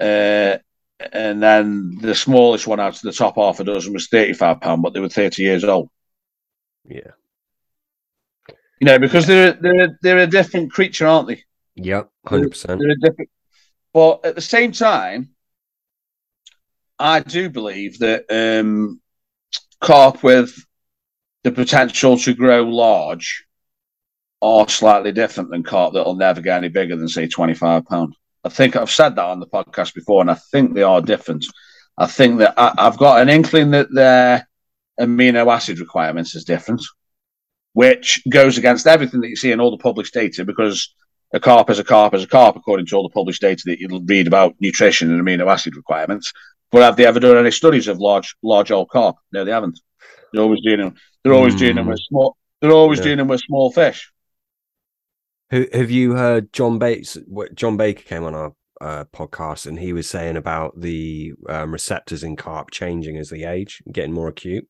uh, 0.00 0.56
and 1.12 1.42
then 1.42 1.98
the 2.00 2.14
smallest 2.14 2.66
one 2.66 2.80
out 2.80 2.96
of 2.96 3.02
the 3.02 3.12
top 3.12 3.36
half 3.36 3.60
a 3.60 3.64
dozen 3.64 3.92
was 3.92 4.08
thirty-five 4.08 4.60
pound, 4.60 4.82
but 4.82 4.92
they 4.94 5.00
were 5.00 5.08
thirty 5.08 5.42
years 5.42 5.64
old. 5.64 5.88
Yeah, 6.84 7.12
you 8.80 8.86
know 8.86 8.98
because 8.98 9.26
they're 9.26 9.52
they're 9.52 9.98
they're 10.02 10.18
a 10.18 10.26
different 10.26 10.72
creature, 10.72 11.06
aren't 11.06 11.28
they? 11.28 11.44
Yep, 11.76 12.10
hundred 12.26 12.50
percent. 12.50 12.80
They're 12.80 12.90
a 12.90 12.96
different, 12.96 13.30
but 13.92 14.24
at 14.24 14.34
the 14.34 14.40
same 14.40 14.72
time, 14.72 15.30
I 16.98 17.20
do 17.20 17.48
believe 17.48 17.98
that 18.00 18.24
um, 18.30 19.00
carp 19.80 20.22
with 20.22 20.54
the 21.44 21.52
potential 21.52 22.18
to 22.18 22.34
grow 22.34 22.62
large 22.62 23.44
are 24.42 24.68
slightly 24.68 25.12
different 25.12 25.50
than 25.50 25.62
carp 25.62 25.94
that'll 25.94 26.14
never 26.14 26.40
get 26.40 26.58
any 26.58 26.68
bigger 26.68 26.96
than 26.96 27.08
say 27.08 27.26
25 27.26 27.84
pound. 27.86 28.14
I 28.44 28.48
think 28.48 28.76
I've 28.76 28.90
said 28.90 29.16
that 29.16 29.24
on 29.24 29.40
the 29.40 29.46
podcast 29.46 29.94
before, 29.94 30.22
and 30.22 30.30
I 30.30 30.34
think 30.34 30.74
they 30.74 30.82
are 30.82 31.02
different. 31.02 31.44
I 31.98 32.06
think 32.06 32.38
that 32.38 32.54
I, 32.56 32.72
have 32.78 32.96
got 32.96 33.20
an 33.20 33.28
inkling 33.28 33.72
that 33.72 33.92
their 33.92 34.48
amino 34.98 35.52
acid 35.52 35.78
requirements 35.78 36.34
is 36.34 36.44
different, 36.44 36.82
which 37.72 38.22
goes 38.28 38.58
against 38.58 38.86
everything 38.86 39.20
that 39.20 39.28
you 39.28 39.36
see 39.36 39.52
in 39.52 39.60
all 39.60 39.70
the 39.70 39.82
published 39.82 40.14
data 40.14 40.44
because 40.44 40.92
a 41.32 41.40
carp 41.40 41.70
is 41.70 41.78
a 41.78 41.84
carp 41.84 42.14
is 42.14 42.24
a 42.24 42.28
carp 42.28 42.56
according 42.56 42.86
to 42.86 42.96
all 42.96 43.02
the 43.02 43.12
published 43.12 43.40
data 43.40 43.62
that 43.66 43.78
you'll 43.78 44.02
read 44.02 44.26
about 44.26 44.54
nutrition 44.60 45.12
and 45.12 45.24
amino 45.24 45.50
acid 45.50 45.76
requirements. 45.76 46.32
But 46.72 46.82
have 46.82 46.96
they 46.96 47.06
ever 47.06 47.20
done 47.20 47.36
any 47.36 47.50
studies 47.50 47.88
of 47.88 47.98
large 47.98 48.36
large 48.42 48.70
old 48.70 48.90
carp? 48.90 49.16
No, 49.32 49.44
they 49.44 49.52
haven't. 49.52 49.80
They're 50.32 50.42
always 50.42 50.60
dealing. 50.62 50.96
They're 51.22 51.34
always 51.34 51.54
mm. 51.54 51.58
dealing 51.58 51.86
with 51.86 52.00
small. 52.08 52.36
They're 52.60 52.72
always 52.72 53.04
yeah. 53.04 53.16
them 53.16 53.28
with 53.28 53.40
small 53.40 53.72
fish. 53.72 54.12
Have 55.50 55.90
you 55.90 56.14
heard 56.14 56.52
John 56.52 56.78
Bates? 56.78 57.18
John 57.54 57.76
Baker 57.76 58.02
came 58.02 58.22
on 58.22 58.34
our 58.34 58.52
uh, 58.80 59.04
podcast 59.12 59.66
and 59.66 59.78
he 59.78 59.92
was 59.92 60.08
saying 60.08 60.36
about 60.36 60.80
the 60.80 61.32
um, 61.48 61.72
receptors 61.72 62.22
in 62.22 62.36
carp 62.36 62.70
changing 62.70 63.16
as 63.18 63.30
they 63.30 63.44
age, 63.44 63.82
getting 63.90 64.12
more 64.12 64.28
acute. 64.28 64.68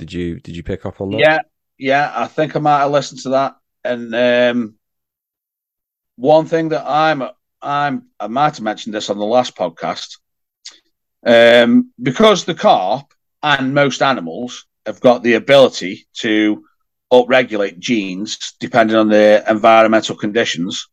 Did 0.00 0.14
you 0.14 0.40
did 0.40 0.56
you 0.56 0.62
pick 0.62 0.86
up 0.86 1.02
on 1.02 1.10
that? 1.10 1.20
Yeah, 1.20 1.38
yeah. 1.76 2.12
I 2.16 2.26
think 2.26 2.56
I 2.56 2.58
might 2.58 2.78
have 2.78 2.90
listened 2.90 3.20
to 3.20 3.28
that. 3.30 3.56
And 3.84 4.14
um, 4.14 4.74
one 6.16 6.46
thing 6.46 6.70
that 6.70 6.84
I'm 6.86 7.22
I'm 7.60 8.06
I 8.18 8.26
might 8.28 8.56
have 8.56 8.62
mentioned 8.62 8.94
this 8.94 9.10
on 9.10 9.18
the 9.18 9.26
last 9.26 9.54
podcast. 9.54 10.16
Um, 11.26 11.92
because 12.02 12.46
the 12.46 12.54
carp 12.54 13.12
and 13.42 13.74
most 13.74 14.00
animals 14.00 14.64
have 14.86 15.00
got 15.00 15.22
the 15.22 15.34
ability 15.34 16.06
to 16.14 16.64
upregulate 17.12 17.78
genes 17.78 18.54
depending 18.58 18.96
on 18.96 19.10
the 19.10 19.44
environmental 19.46 20.16
conditions, 20.16 20.88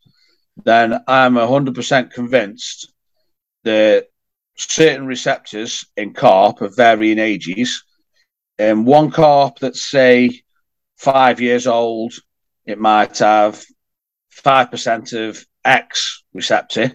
then 0.65 0.99
I'm 1.07 1.35
100% 1.35 2.11
convinced 2.11 2.91
that 3.63 4.07
certain 4.57 5.05
receptors 5.05 5.85
in 5.95 6.13
carp 6.13 6.59
of 6.59 6.75
varying 6.75 7.19
ages, 7.19 7.85
and 8.59 8.85
one 8.85 9.11
carp 9.11 9.59
that's, 9.59 9.85
say, 9.85 10.41
five 10.97 11.39
years 11.41 11.67
old, 11.67 12.13
it 12.65 12.79
might 12.79 13.17
have 13.19 13.63
5% 14.43 15.29
of 15.29 15.45
X 15.63 16.23
receptor, 16.33 16.93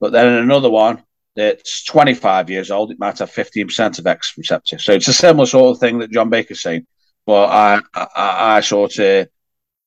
but 0.00 0.12
then 0.12 0.32
another 0.32 0.70
one 0.70 1.02
that's 1.34 1.84
25 1.84 2.50
years 2.50 2.70
old, 2.70 2.90
it 2.90 2.98
might 2.98 3.18
have 3.18 3.30
15% 3.30 3.98
of 3.98 4.06
X 4.06 4.34
receptor. 4.36 4.78
So 4.78 4.92
it's 4.92 5.08
a 5.08 5.12
similar 5.12 5.46
sort 5.46 5.76
of 5.76 5.80
thing 5.80 5.98
that 6.00 6.10
John 6.10 6.30
Baker's 6.30 6.62
saying. 6.62 6.86
But 7.26 7.50
I, 7.50 7.80
I, 7.94 8.56
I 8.56 8.60
sort 8.60 8.98
of, 8.98 9.28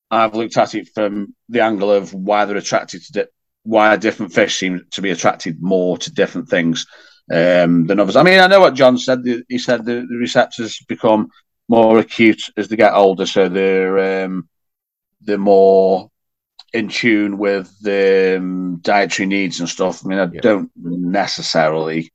I've 0.10 0.35
looked 0.35 0.57
at 0.57 0.76
it 0.76 0.89
from 0.93 1.35
the 1.49 1.61
angle 1.61 1.91
of 1.91 2.14
why 2.14 2.45
they're 2.45 2.57
attracted 2.57 3.03
to, 3.03 3.11
di- 3.11 3.31
why 3.64 3.95
different 3.95 4.34
fish 4.34 4.57
seem 4.57 4.85
to 4.91 5.02
be 5.02 5.11
attracted 5.11 5.61
more 5.61 5.98
to 5.98 6.11
different 6.11 6.49
things 6.49 6.85
um, 7.31 7.85
than 7.87 7.99
others. 7.99 8.15
I 8.15 8.23
mean, 8.23 8.39
I 8.39 8.47
know 8.47 8.59
what 8.59 8.75
John 8.75 8.97
said. 8.97 9.23
He 9.47 9.57
said 9.57 9.85
the, 9.85 10.05
the 10.09 10.17
receptors 10.17 10.79
become 10.87 11.29
more 11.67 11.99
acute 11.99 12.41
as 12.57 12.67
they 12.67 12.75
get 12.75 12.93
older, 12.93 13.25
so 13.25 13.47
they're 13.47 14.25
um, 14.25 14.49
they're 15.21 15.37
more 15.37 16.09
in 16.73 16.89
tune 16.89 17.37
with 17.37 17.73
the 17.81 18.37
um, 18.37 18.77
dietary 18.81 19.27
needs 19.27 19.59
and 19.59 19.69
stuff. 19.69 20.05
I 20.05 20.09
mean, 20.09 20.19
I 20.19 20.29
yeah. 20.31 20.41
don't 20.41 20.71
necessarily. 20.75 22.11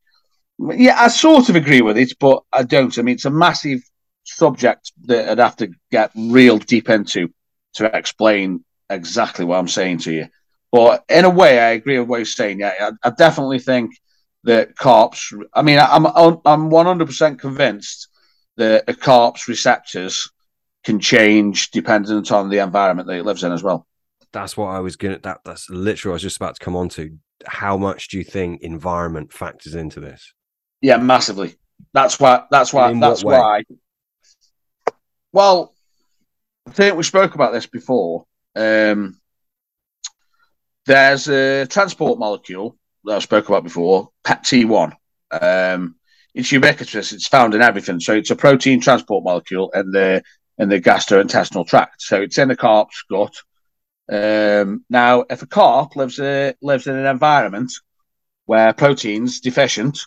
Yeah, 0.58 0.98
I 0.98 1.08
sort 1.08 1.48
of 1.48 1.56
agree 1.56 1.82
with 1.82 1.98
it, 1.98 2.14
but 2.18 2.42
I 2.52 2.62
don't. 2.62 2.96
I 2.98 3.02
mean, 3.02 3.14
it's 3.14 3.26
a 3.26 3.30
massive 3.30 3.80
subject 4.24 4.92
that 5.04 5.28
I'd 5.30 5.38
have 5.38 5.56
to 5.56 5.70
get 5.90 6.10
real 6.16 6.58
deep 6.58 6.88
into 6.88 7.30
to 7.74 7.96
explain 7.96 8.64
exactly 8.90 9.44
what 9.44 9.58
I'm 9.58 9.68
saying 9.68 9.98
to 9.98 10.12
you. 10.12 10.28
But 10.72 11.04
in 11.08 11.24
a 11.24 11.30
way, 11.30 11.58
I 11.58 11.70
agree 11.70 11.98
with 11.98 12.08
what 12.08 12.16
you're 12.18 12.26
saying. 12.26 12.60
Yeah, 12.60 12.90
I, 13.02 13.08
I 13.08 13.10
definitely 13.10 13.60
think 13.60 13.92
that 14.46 14.76
carps. 14.76 15.32
I 15.52 15.62
mean, 15.62 15.78
I'm 15.78 16.06
I'm 16.06 16.70
100% 16.70 17.38
convinced 17.38 18.08
that 18.56 18.84
a 18.88 18.94
carp's 18.94 19.48
receptors 19.48 20.30
can 20.84 21.00
change 21.00 21.72
dependent 21.72 22.30
on 22.30 22.48
the 22.48 22.58
environment 22.58 23.08
that 23.08 23.18
it 23.18 23.24
lives 23.24 23.42
in 23.42 23.52
as 23.52 23.62
well. 23.62 23.86
That's 24.32 24.56
what 24.56 24.68
I 24.68 24.78
was 24.78 24.96
gonna. 24.96 25.18
That 25.18 25.40
that's 25.44 25.68
literally 25.68 26.12
I 26.12 26.14
was 26.14 26.22
just 26.22 26.36
about 26.36 26.56
to 26.56 26.64
come 26.64 26.76
on 26.76 26.88
to. 26.90 27.16
How 27.44 27.76
much 27.76 28.08
do 28.08 28.18
you 28.18 28.24
think 28.24 28.62
environment 28.62 29.32
factors 29.32 29.74
into 29.74 30.00
this? 30.00 30.32
Yeah, 30.80 30.96
massively. 30.96 31.56
That's 31.92 32.18
why. 32.18 32.44
That's 32.50 32.72
why. 32.72 32.94
that's 32.98 33.24
why. 33.24 33.64
Well, 35.32 35.74
I 36.68 36.70
think 36.70 36.96
we 36.96 37.02
spoke 37.02 37.34
about 37.34 37.52
this 37.52 37.66
before. 37.66 38.26
Um, 38.54 39.20
there's 40.86 41.28
a 41.28 41.66
transport 41.66 42.18
molecule 42.18 42.76
that 43.06 43.16
I 43.16 43.20
spoke 43.20 43.48
about 43.48 43.64
before, 43.64 44.10
PEPT1. 44.24 44.92
Um, 45.30 45.96
it's 46.34 46.52
ubiquitous. 46.52 47.12
It's 47.12 47.28
found 47.28 47.54
in 47.54 47.62
everything. 47.62 47.98
So 48.00 48.14
it's 48.14 48.30
a 48.30 48.36
protein 48.36 48.80
transport 48.80 49.24
molecule 49.24 49.70
in 49.70 49.90
the 49.90 50.22
in 50.58 50.68
the 50.68 50.80
gastrointestinal 50.80 51.66
tract. 51.66 52.02
So 52.02 52.20
it's 52.20 52.38
in 52.38 52.48
the 52.48 52.56
carp's 52.56 53.02
gut. 53.10 53.34
Um, 54.10 54.84
now, 54.88 55.24
if 55.28 55.42
a 55.42 55.46
carp 55.46 55.96
lives 55.96 56.20
uh, 56.20 56.52
lives 56.60 56.86
in 56.86 56.96
an 56.96 57.06
environment 57.06 57.72
where 58.44 58.72
protein's 58.72 59.40
deficient, 59.40 59.98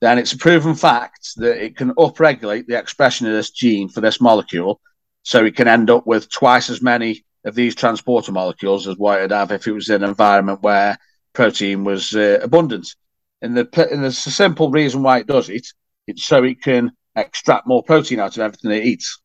then 0.00 0.18
it's 0.18 0.32
a 0.32 0.38
proven 0.38 0.74
fact 0.74 1.32
that 1.36 1.62
it 1.62 1.76
can 1.76 1.94
upregulate 1.94 2.66
the 2.66 2.78
expression 2.78 3.26
of 3.26 3.32
this 3.32 3.50
gene 3.50 3.88
for 3.88 4.00
this 4.00 4.20
molecule. 4.20 4.80
So 5.22 5.44
it 5.44 5.56
can 5.56 5.68
end 5.68 5.90
up 5.90 6.06
with 6.06 6.30
twice 6.30 6.70
as 6.70 6.80
many 6.82 7.24
of 7.44 7.54
these 7.54 7.74
transporter 7.74 8.32
molecules 8.32 8.86
as 8.86 8.96
what 8.96 9.18
it'd 9.18 9.30
have 9.32 9.52
if 9.52 9.66
it 9.66 9.72
was 9.72 9.88
in 9.88 10.02
an 10.02 10.08
environment 10.08 10.62
where 10.62 10.98
protein 11.32 11.84
was 11.84 12.14
uh, 12.14 12.38
abundant. 12.42 12.88
And 13.42 13.56
the, 13.56 13.88
and 13.90 14.04
the 14.04 14.12
simple 14.12 14.70
reason 14.70 15.02
why 15.02 15.18
it 15.18 15.26
does 15.26 15.48
it, 15.48 15.66
it's 16.06 16.26
so 16.26 16.44
it 16.44 16.62
can 16.62 16.92
extract 17.16 17.66
more 17.66 17.82
protein 17.82 18.20
out 18.20 18.36
of 18.36 18.42
everything 18.42 18.70
it 18.70 18.84
eats. 18.84 19.20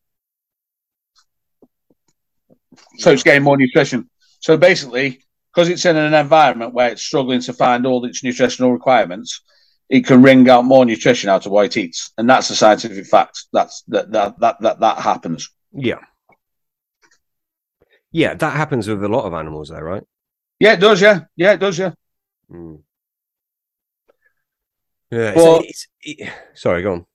So 2.97 3.11
it's 3.11 3.23
getting 3.23 3.43
more 3.43 3.57
nutrition. 3.57 4.09
So 4.39 4.57
basically, 4.57 5.19
because 5.53 5.69
it's 5.69 5.85
in 5.85 5.95
an 5.95 6.13
environment 6.13 6.73
where 6.73 6.91
it's 6.91 7.01
struggling 7.01 7.41
to 7.41 7.53
find 7.53 7.85
all 7.85 8.05
its 8.05 8.23
nutritional 8.23 8.71
requirements, 8.71 9.41
it 9.89 10.05
can 10.05 10.21
wring 10.21 10.49
out 10.49 10.65
more 10.65 10.85
nutrition 10.85 11.29
out 11.29 11.45
of 11.45 11.51
what 11.51 11.65
it 11.65 11.77
eats, 11.77 12.11
and 12.17 12.29
that's 12.29 12.49
a 12.49 12.55
scientific 12.55 13.05
fact. 13.05 13.45
That's 13.53 13.83
that 13.87 14.11
that 14.11 14.39
that 14.39 14.57
that, 14.61 14.79
that 14.79 14.97
happens. 14.97 15.49
Yeah, 15.71 15.99
yeah, 18.11 18.33
that 18.33 18.53
happens 18.53 18.87
with 18.87 19.03
a 19.03 19.07
lot 19.07 19.25
of 19.25 19.33
animals, 19.33 19.69
though, 19.69 19.79
right? 19.79 20.03
Yeah, 20.59 20.73
it 20.73 20.79
does. 20.79 21.01
Yeah, 21.01 21.21
yeah, 21.35 21.53
it 21.53 21.59
does. 21.59 21.77
Yeah. 21.77 21.91
Mm. 22.51 22.81
Yeah. 25.11 25.33
But, 25.35 25.65
it's, 25.65 25.87
it, 26.01 26.29
sorry, 26.53 26.81
go 26.81 26.93
on. 26.93 27.05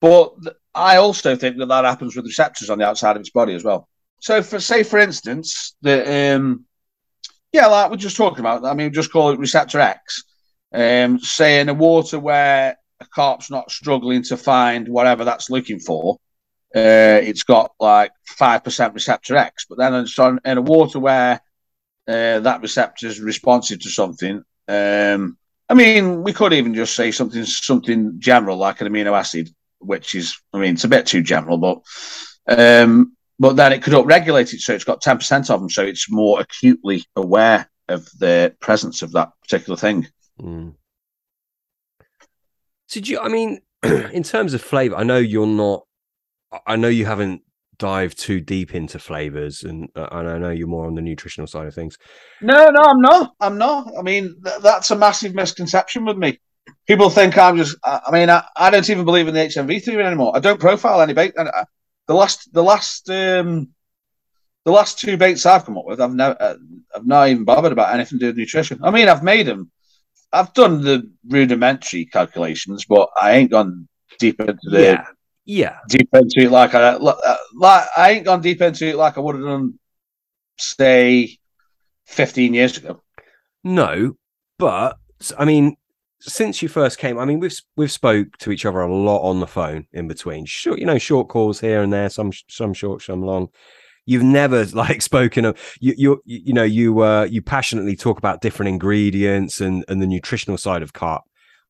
But 0.00 0.56
I 0.74 0.96
also 0.96 1.36
think 1.36 1.58
that 1.58 1.66
that 1.66 1.84
happens 1.84 2.14
with 2.14 2.26
receptors 2.26 2.70
on 2.70 2.78
the 2.78 2.86
outside 2.86 3.16
of 3.16 3.20
its 3.20 3.30
body 3.30 3.54
as 3.54 3.64
well. 3.64 3.88
So, 4.20 4.42
for 4.42 4.60
say, 4.60 4.82
for 4.82 4.98
instance, 4.98 5.76
the 5.82 6.36
um, 6.36 6.64
yeah, 7.52 7.66
like 7.66 7.90
we're 7.90 7.96
just 7.96 8.16
talking 8.16 8.40
about. 8.40 8.64
I 8.64 8.74
mean, 8.74 8.92
just 8.92 9.12
call 9.12 9.30
it 9.30 9.38
receptor 9.38 9.80
X 9.80 10.24
um, 10.74 11.20
say 11.20 11.60
in 11.60 11.68
a 11.68 11.74
water 11.74 12.18
where 12.18 12.76
a 13.00 13.06
carp's 13.06 13.50
not 13.50 13.70
struggling 13.70 14.22
to 14.24 14.36
find 14.36 14.88
whatever 14.88 15.24
that's 15.24 15.48
looking 15.48 15.78
for, 15.78 16.18
uh, 16.74 17.20
it's 17.22 17.44
got 17.44 17.72
like 17.78 18.10
5% 18.38 18.94
receptor 18.94 19.36
X. 19.36 19.66
But 19.68 19.78
then 19.78 19.94
it's 19.94 20.18
on 20.18 20.40
in 20.44 20.58
a 20.58 20.62
water 20.62 20.98
where 20.98 21.40
uh, 22.06 22.40
that 22.40 22.60
receptor 22.62 23.06
is 23.06 23.20
responsive 23.20 23.80
to 23.80 23.90
something, 23.90 24.42
um, 24.68 25.36
I 25.68 25.74
mean, 25.74 26.22
we 26.22 26.32
could 26.32 26.52
even 26.52 26.74
just 26.74 26.94
say 26.94 27.10
something 27.10 27.44
something 27.44 28.14
general 28.18 28.56
like 28.56 28.80
an 28.80 28.88
amino 28.88 29.16
acid, 29.18 29.48
which 29.78 30.14
is, 30.14 30.36
I 30.52 30.58
mean, 30.58 30.74
it's 30.74 30.84
a 30.84 30.88
bit 30.88 31.06
too 31.06 31.22
general, 31.22 31.58
but 31.58 31.80
um, 32.46 33.16
but 33.38 33.56
then 33.56 33.72
it 33.72 33.82
could 33.82 33.94
upregulate 33.94 34.52
it, 34.52 34.60
so 34.60 34.74
it's 34.74 34.84
got 34.84 35.00
ten 35.00 35.16
percent 35.16 35.50
of 35.50 35.60
them, 35.60 35.70
so 35.70 35.82
it's 35.82 36.10
more 36.10 36.40
acutely 36.40 37.04
aware 37.16 37.70
of 37.88 38.06
the 38.18 38.54
presence 38.60 39.02
of 39.02 39.12
that 39.12 39.30
particular 39.42 39.76
thing. 39.76 40.06
Mm. 40.40 40.74
Did 42.90 43.08
you? 43.08 43.20
I 43.20 43.28
mean, 43.28 43.60
in 43.82 44.22
terms 44.22 44.52
of 44.52 44.60
flavor, 44.60 44.96
I 44.96 45.02
know 45.02 45.18
you're 45.18 45.46
not. 45.46 45.86
I 46.66 46.76
know 46.76 46.88
you 46.88 47.06
haven't 47.06 47.42
dived 47.78 48.18
too 48.18 48.40
deep 48.40 48.74
into 48.74 48.98
flavors, 48.98 49.62
and 49.62 49.88
uh, 49.94 50.08
and 50.12 50.28
I 50.28 50.38
know 50.38 50.50
you're 50.50 50.66
more 50.66 50.86
on 50.86 50.94
the 50.94 51.02
nutritional 51.02 51.46
side 51.46 51.66
of 51.66 51.74
things. 51.74 51.98
No, 52.40 52.70
no, 52.70 52.80
I'm 52.80 53.00
not. 53.00 53.34
I'm 53.40 53.58
not. 53.58 53.92
I 53.98 54.02
mean, 54.02 54.36
th- 54.44 54.60
that's 54.62 54.90
a 54.90 54.96
massive 54.96 55.34
misconception 55.34 56.04
with 56.04 56.16
me. 56.16 56.40
People 56.86 57.10
think 57.10 57.36
I'm 57.38 57.56
just. 57.56 57.76
I 57.84 58.10
mean, 58.12 58.30
I, 58.30 58.44
I 58.56 58.70
don't 58.70 58.88
even 58.88 59.04
believe 59.04 59.28
in 59.28 59.34
the 59.34 59.40
HNV 59.40 59.82
theory 59.82 60.04
anymore. 60.04 60.32
I 60.34 60.40
don't 60.40 60.60
profile 60.60 61.00
any 61.00 61.14
bait. 61.14 61.34
And 61.36 61.48
uh, 61.48 61.64
the 62.06 62.14
last, 62.14 62.52
the 62.52 62.62
last, 62.62 63.08
um, 63.10 63.68
the 64.64 64.72
last 64.72 64.98
two 64.98 65.16
baits 65.16 65.46
I've 65.46 65.64
come 65.64 65.78
up 65.78 65.86
with, 65.86 66.00
I've 66.00 66.14
never, 66.14 66.36
uh, 66.40 66.56
I've 66.94 67.06
not 67.06 67.28
even 67.28 67.44
bothered 67.44 67.72
about 67.72 67.94
anything 67.94 68.18
to 68.18 68.24
do 68.24 68.26
with 68.28 68.36
nutrition. 68.36 68.80
I 68.82 68.90
mean, 68.90 69.08
I've 69.08 69.22
made 69.22 69.46
them 69.46 69.70
I've 70.34 70.52
done 70.52 70.82
the 70.82 71.08
rudimentary 71.28 72.06
calculations, 72.06 72.84
but 72.84 73.08
I 73.20 73.32
ain't 73.32 73.52
gone 73.52 73.88
deep 74.18 74.40
into 74.40 74.58
the 74.64 74.82
yeah, 74.82 75.06
yeah, 75.44 75.78
deep 75.88 76.08
into 76.12 76.40
it 76.40 76.50
like 76.50 76.74
I 76.74 76.94
like. 76.96 77.86
I 77.96 78.10
ain't 78.12 78.24
gone 78.24 78.40
deep 78.40 78.62
into 78.62 78.86
it 78.86 78.96
like 78.96 79.18
I 79.18 79.20
would 79.20 79.36
have 79.36 79.44
done, 79.44 79.78
say, 80.58 81.38
fifteen 82.06 82.54
years 82.54 82.78
ago. 82.78 83.02
No, 83.62 84.14
but 84.58 84.96
I 85.38 85.44
mean, 85.44 85.76
since 86.20 86.62
you 86.62 86.68
first 86.68 86.98
came, 86.98 87.18
I 87.18 87.26
mean, 87.26 87.40
we've 87.40 87.56
we've 87.76 87.92
spoke 87.92 88.38
to 88.38 88.50
each 88.50 88.64
other 88.64 88.80
a 88.80 88.94
lot 88.94 89.20
on 89.20 89.40
the 89.40 89.46
phone 89.46 89.86
in 89.92 90.08
between. 90.08 90.46
Short, 90.46 90.78
you 90.78 90.86
know, 90.86 90.98
short 90.98 91.28
calls 91.28 91.60
here 91.60 91.82
and 91.82 91.92
there, 91.92 92.08
some 92.08 92.32
some 92.48 92.72
short, 92.72 93.02
some 93.02 93.22
long. 93.22 93.48
You've 94.06 94.22
never 94.22 94.64
like 94.72 95.02
spoken 95.02 95.44
of 95.44 95.58
you 95.80 95.94
you 95.96 96.22
you 96.24 96.54
know 96.54 96.62
you 96.64 97.00
uh 97.00 97.24
you 97.24 97.42
passionately 97.42 97.96
talk 97.96 98.16
about 98.16 98.40
different 98.40 98.70
ingredients 98.70 99.60
and 99.60 99.84
and 99.88 100.00
the 100.00 100.06
nutritional 100.06 100.56
side 100.56 100.82
of 100.82 100.94
carp. 100.94 101.22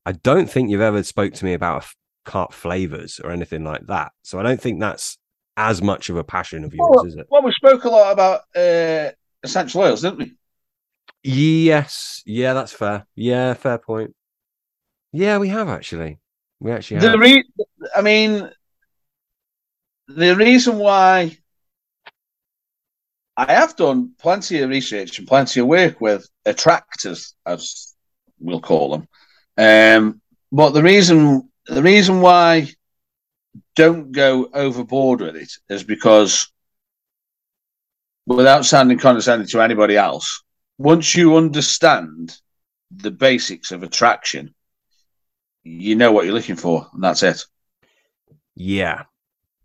I 0.05 0.13
don't 0.13 0.49
think 0.49 0.69
you've 0.69 0.81
ever 0.81 1.03
spoke 1.03 1.33
to 1.33 1.45
me 1.45 1.53
about 1.53 1.85
carp 2.25 2.53
flavors 2.53 3.19
or 3.23 3.31
anything 3.31 3.63
like 3.63 3.85
that. 3.87 4.11
So 4.23 4.39
I 4.39 4.43
don't 4.43 4.59
think 4.59 4.79
that's 4.79 5.17
as 5.57 5.81
much 5.81 6.09
of 6.09 6.17
a 6.17 6.23
passion 6.23 6.63
of 6.63 6.73
yours, 6.73 6.89
well, 6.95 7.05
is 7.05 7.15
it? 7.15 7.27
Well, 7.29 7.43
we 7.43 7.51
spoke 7.53 7.85
a 7.85 7.89
lot 7.89 8.11
about 8.11 8.41
uh, 8.55 9.11
essential 9.43 9.81
oils, 9.81 10.01
didn't 10.01 10.19
we? 10.19 10.33
Yes, 11.23 12.21
yeah, 12.25 12.53
that's 12.53 12.73
fair. 12.73 13.07
Yeah, 13.15 13.53
fair 13.53 13.77
point. 13.77 14.13
Yeah, 15.11 15.37
we 15.37 15.47
have 15.49 15.69
actually. 15.69 16.19
We 16.59 16.71
actually 16.71 16.99
the 16.99 17.11
have. 17.11 17.19
re- 17.19 17.49
I 17.95 18.01
mean, 18.01 18.51
the 20.07 20.35
reason 20.35 20.77
why 20.77 21.37
I 23.37 23.51
have 23.51 23.75
done 23.75 24.11
plenty 24.19 24.61
of 24.61 24.69
research 24.69 25.19
and 25.19 25.27
plenty 25.27 25.59
of 25.59 25.67
work 25.67 25.99
with 25.99 26.29
attractors, 26.45 27.35
as 27.45 27.95
we'll 28.39 28.61
call 28.61 28.91
them. 28.91 29.07
Um, 29.57 30.21
but 30.51 30.71
the 30.71 30.83
reason 30.83 31.49
the 31.67 31.81
reason 31.81 32.21
why 32.21 32.67
don't 33.75 34.11
go 34.11 34.49
overboard 34.53 35.21
with 35.21 35.35
it 35.35 35.51
is 35.69 35.83
because 35.83 36.51
without 38.25 38.65
sounding 38.65 38.97
condescending 38.97 39.47
to 39.47 39.61
anybody 39.61 39.97
else, 39.97 40.43
once 40.77 41.15
you 41.15 41.35
understand 41.37 42.35
the 42.91 43.11
basics 43.11 43.71
of 43.71 43.83
attraction, 43.83 44.53
you 45.63 45.95
know 45.95 46.11
what 46.11 46.25
you're 46.25 46.33
looking 46.33 46.55
for, 46.55 46.87
and 46.93 47.03
that's 47.03 47.23
it. 47.23 47.43
Yeah, 48.55 49.03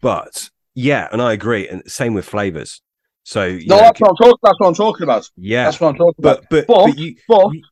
but 0.00 0.50
yeah, 0.74 1.08
and 1.12 1.20
I 1.20 1.32
agree, 1.32 1.68
and 1.68 1.82
same 1.90 2.14
with 2.14 2.24
flavors. 2.24 2.80
So 3.22 3.50
no, 3.50 3.58
know, 3.76 3.76
that's, 3.82 4.00
what 4.00 4.10
I'm 4.10 4.16
talk- 4.16 4.40
that's 4.42 4.58
what 4.58 4.68
I'm 4.68 4.74
talking 4.74 5.02
about. 5.04 5.28
Yeah, 5.36 5.64
that's 5.64 5.78
what 5.80 5.88
I'm 5.90 5.96
talking 5.96 6.14
but 6.18 6.38
about. 6.38 6.48
but 6.50 6.66
But- 6.66 6.84
but, 6.86 6.98
you, 6.98 7.16
But 7.28 7.52
you- 7.52 7.62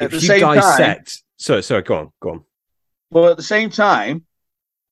at 0.00 0.04
if 0.06 0.10
the 0.12 0.16
you 0.16 0.26
same 0.26 0.40
time, 0.40 0.56
dissect, 0.56 1.22
so 1.36 1.60
sorry, 1.60 1.82
go 1.82 1.94
on, 1.96 2.12
go 2.20 2.30
on. 2.30 2.44
But 3.10 3.30
at 3.30 3.36
the 3.36 3.42
same 3.42 3.70
time, 3.70 4.24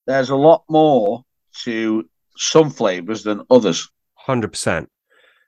there's 0.06 0.30
a 0.30 0.36
lot 0.36 0.64
more 0.68 1.22
to 1.64 2.08
some 2.36 2.70
flavors 2.70 3.22
than 3.22 3.42
others. 3.50 3.88
Hundred 4.14 4.48
percent. 4.52 4.88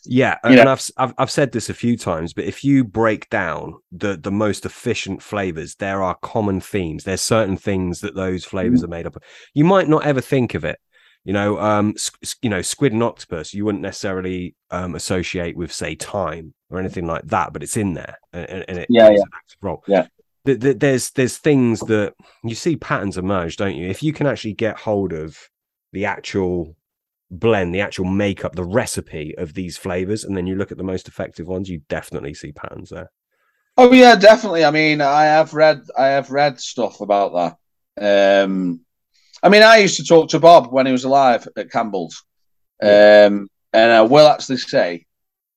Yeah, 0.09 0.37
You 0.45 0.61
and 0.61 0.69
I've, 0.69 0.89
I've 0.99 1.15
I've 1.19 1.31
said 1.31 1.51
this 1.51 1.69
a 1.69 1.75
few 1.75 1.97
times, 1.97 2.33
but 2.33 2.45
if 2.45 2.63
you 2.63 2.85
break 2.85 3.29
down 3.29 3.75
the 3.91 4.17
the 4.17 4.31
most 4.31 4.65
efficient 4.65 5.21
flavors, 5.23 5.75
there 5.77 6.01
are 6.03 6.15
common 6.23 6.61
themes. 6.61 7.03
There's 7.05 7.23
certain 7.23 7.57
things 7.57 8.01
that 8.01 8.15
those 8.15 8.45
flavors 8.45 8.85
are 8.85 8.89
made 8.89 9.07
up 9.07 9.17
of. 9.17 9.23
You 9.55 9.65
might 9.65 9.89
not 9.89 10.05
ever 10.07 10.21
think 10.21 10.55
of 10.55 10.65
it. 10.65 10.79
You 11.25 11.33
know, 11.33 11.59
um, 11.59 11.97
you 12.41 12.49
know, 12.51 12.63
squid 12.63 12.93
and 12.93 13.03
octopus. 13.03 13.53
You 13.53 13.65
wouldn't 13.65 13.83
necessarily 13.83 14.55
um, 14.71 14.95
associate 14.95 15.57
with, 15.57 15.73
say, 15.73 15.97
thyme 15.97 16.55
or 16.71 16.79
anything 16.79 17.07
like 17.09 17.25
that, 17.25 17.53
but 17.53 17.65
it's 17.65 17.77
in 17.77 17.95
there, 17.95 18.17
and, 18.33 18.49
and- 18.49 18.65
and 18.69 18.79
it 18.79 18.87
Yeah, 18.89 19.09
yeah. 19.09 19.17
an 19.17 19.29
active 19.35 19.59
role. 19.61 19.83
Yeah. 19.89 20.07
Th- 20.47 20.61
th- 20.61 20.79
there's 20.79 21.11
there's 21.11 21.39
things 21.39 21.81
that 21.81 22.15
you 22.45 22.55
see 22.55 22.77
patterns 22.77 23.19
emerge, 23.19 23.57
don't 23.57 23.77
you? 23.77 23.89
If 23.89 24.03
you 24.03 24.13
can 24.13 24.27
actually 24.27 24.55
get 24.55 24.79
hold 24.79 25.13
of 25.13 25.39
the 25.93 26.05
actual 26.05 26.77
blend, 27.31 27.75
the 27.75 27.81
actual 27.81 28.05
makeup, 28.05 28.55
the 28.55 28.65
recipe 28.65 29.35
of 29.37 29.55
these 29.55 29.77
flavors, 29.77 30.25
and 30.25 30.37
then 30.37 30.47
you 30.47 30.55
look 30.55 30.71
at 30.71 30.79
the 30.79 30.85
most 30.85 31.09
effective 31.09 31.49
ones, 31.49 31.69
you 31.69 31.83
definitely 31.89 32.35
see 32.35 32.53
patterns 32.53 32.91
there. 32.91 33.11
Oh 33.77 33.93
yeah, 33.93 34.15
definitely. 34.15 34.65
I 34.65 34.71
mean, 34.71 35.01
I 35.01 35.25
have 35.25 35.53
read 35.53 35.83
I 35.99 36.07
have 36.07 36.31
read 36.31 36.61
stuff 36.61 37.01
about 37.01 37.57
that. 37.99 38.45
Um, 38.45 38.81
I 39.43 39.49
mean, 39.49 39.63
I 39.63 39.79
used 39.79 39.97
to 39.97 40.05
talk 40.05 40.31
to 40.31 40.41
Bob 40.41 40.73
when 40.73 40.87
he 40.87 40.93
was 40.93 41.05
alive 41.05 41.47
at 41.57 41.71
Campbell's, 41.71 42.25
um, 42.83 43.49
and 43.73 43.93
I 43.93 44.03
will 44.03 44.29
actually 44.29 44.59
say 44.59 45.06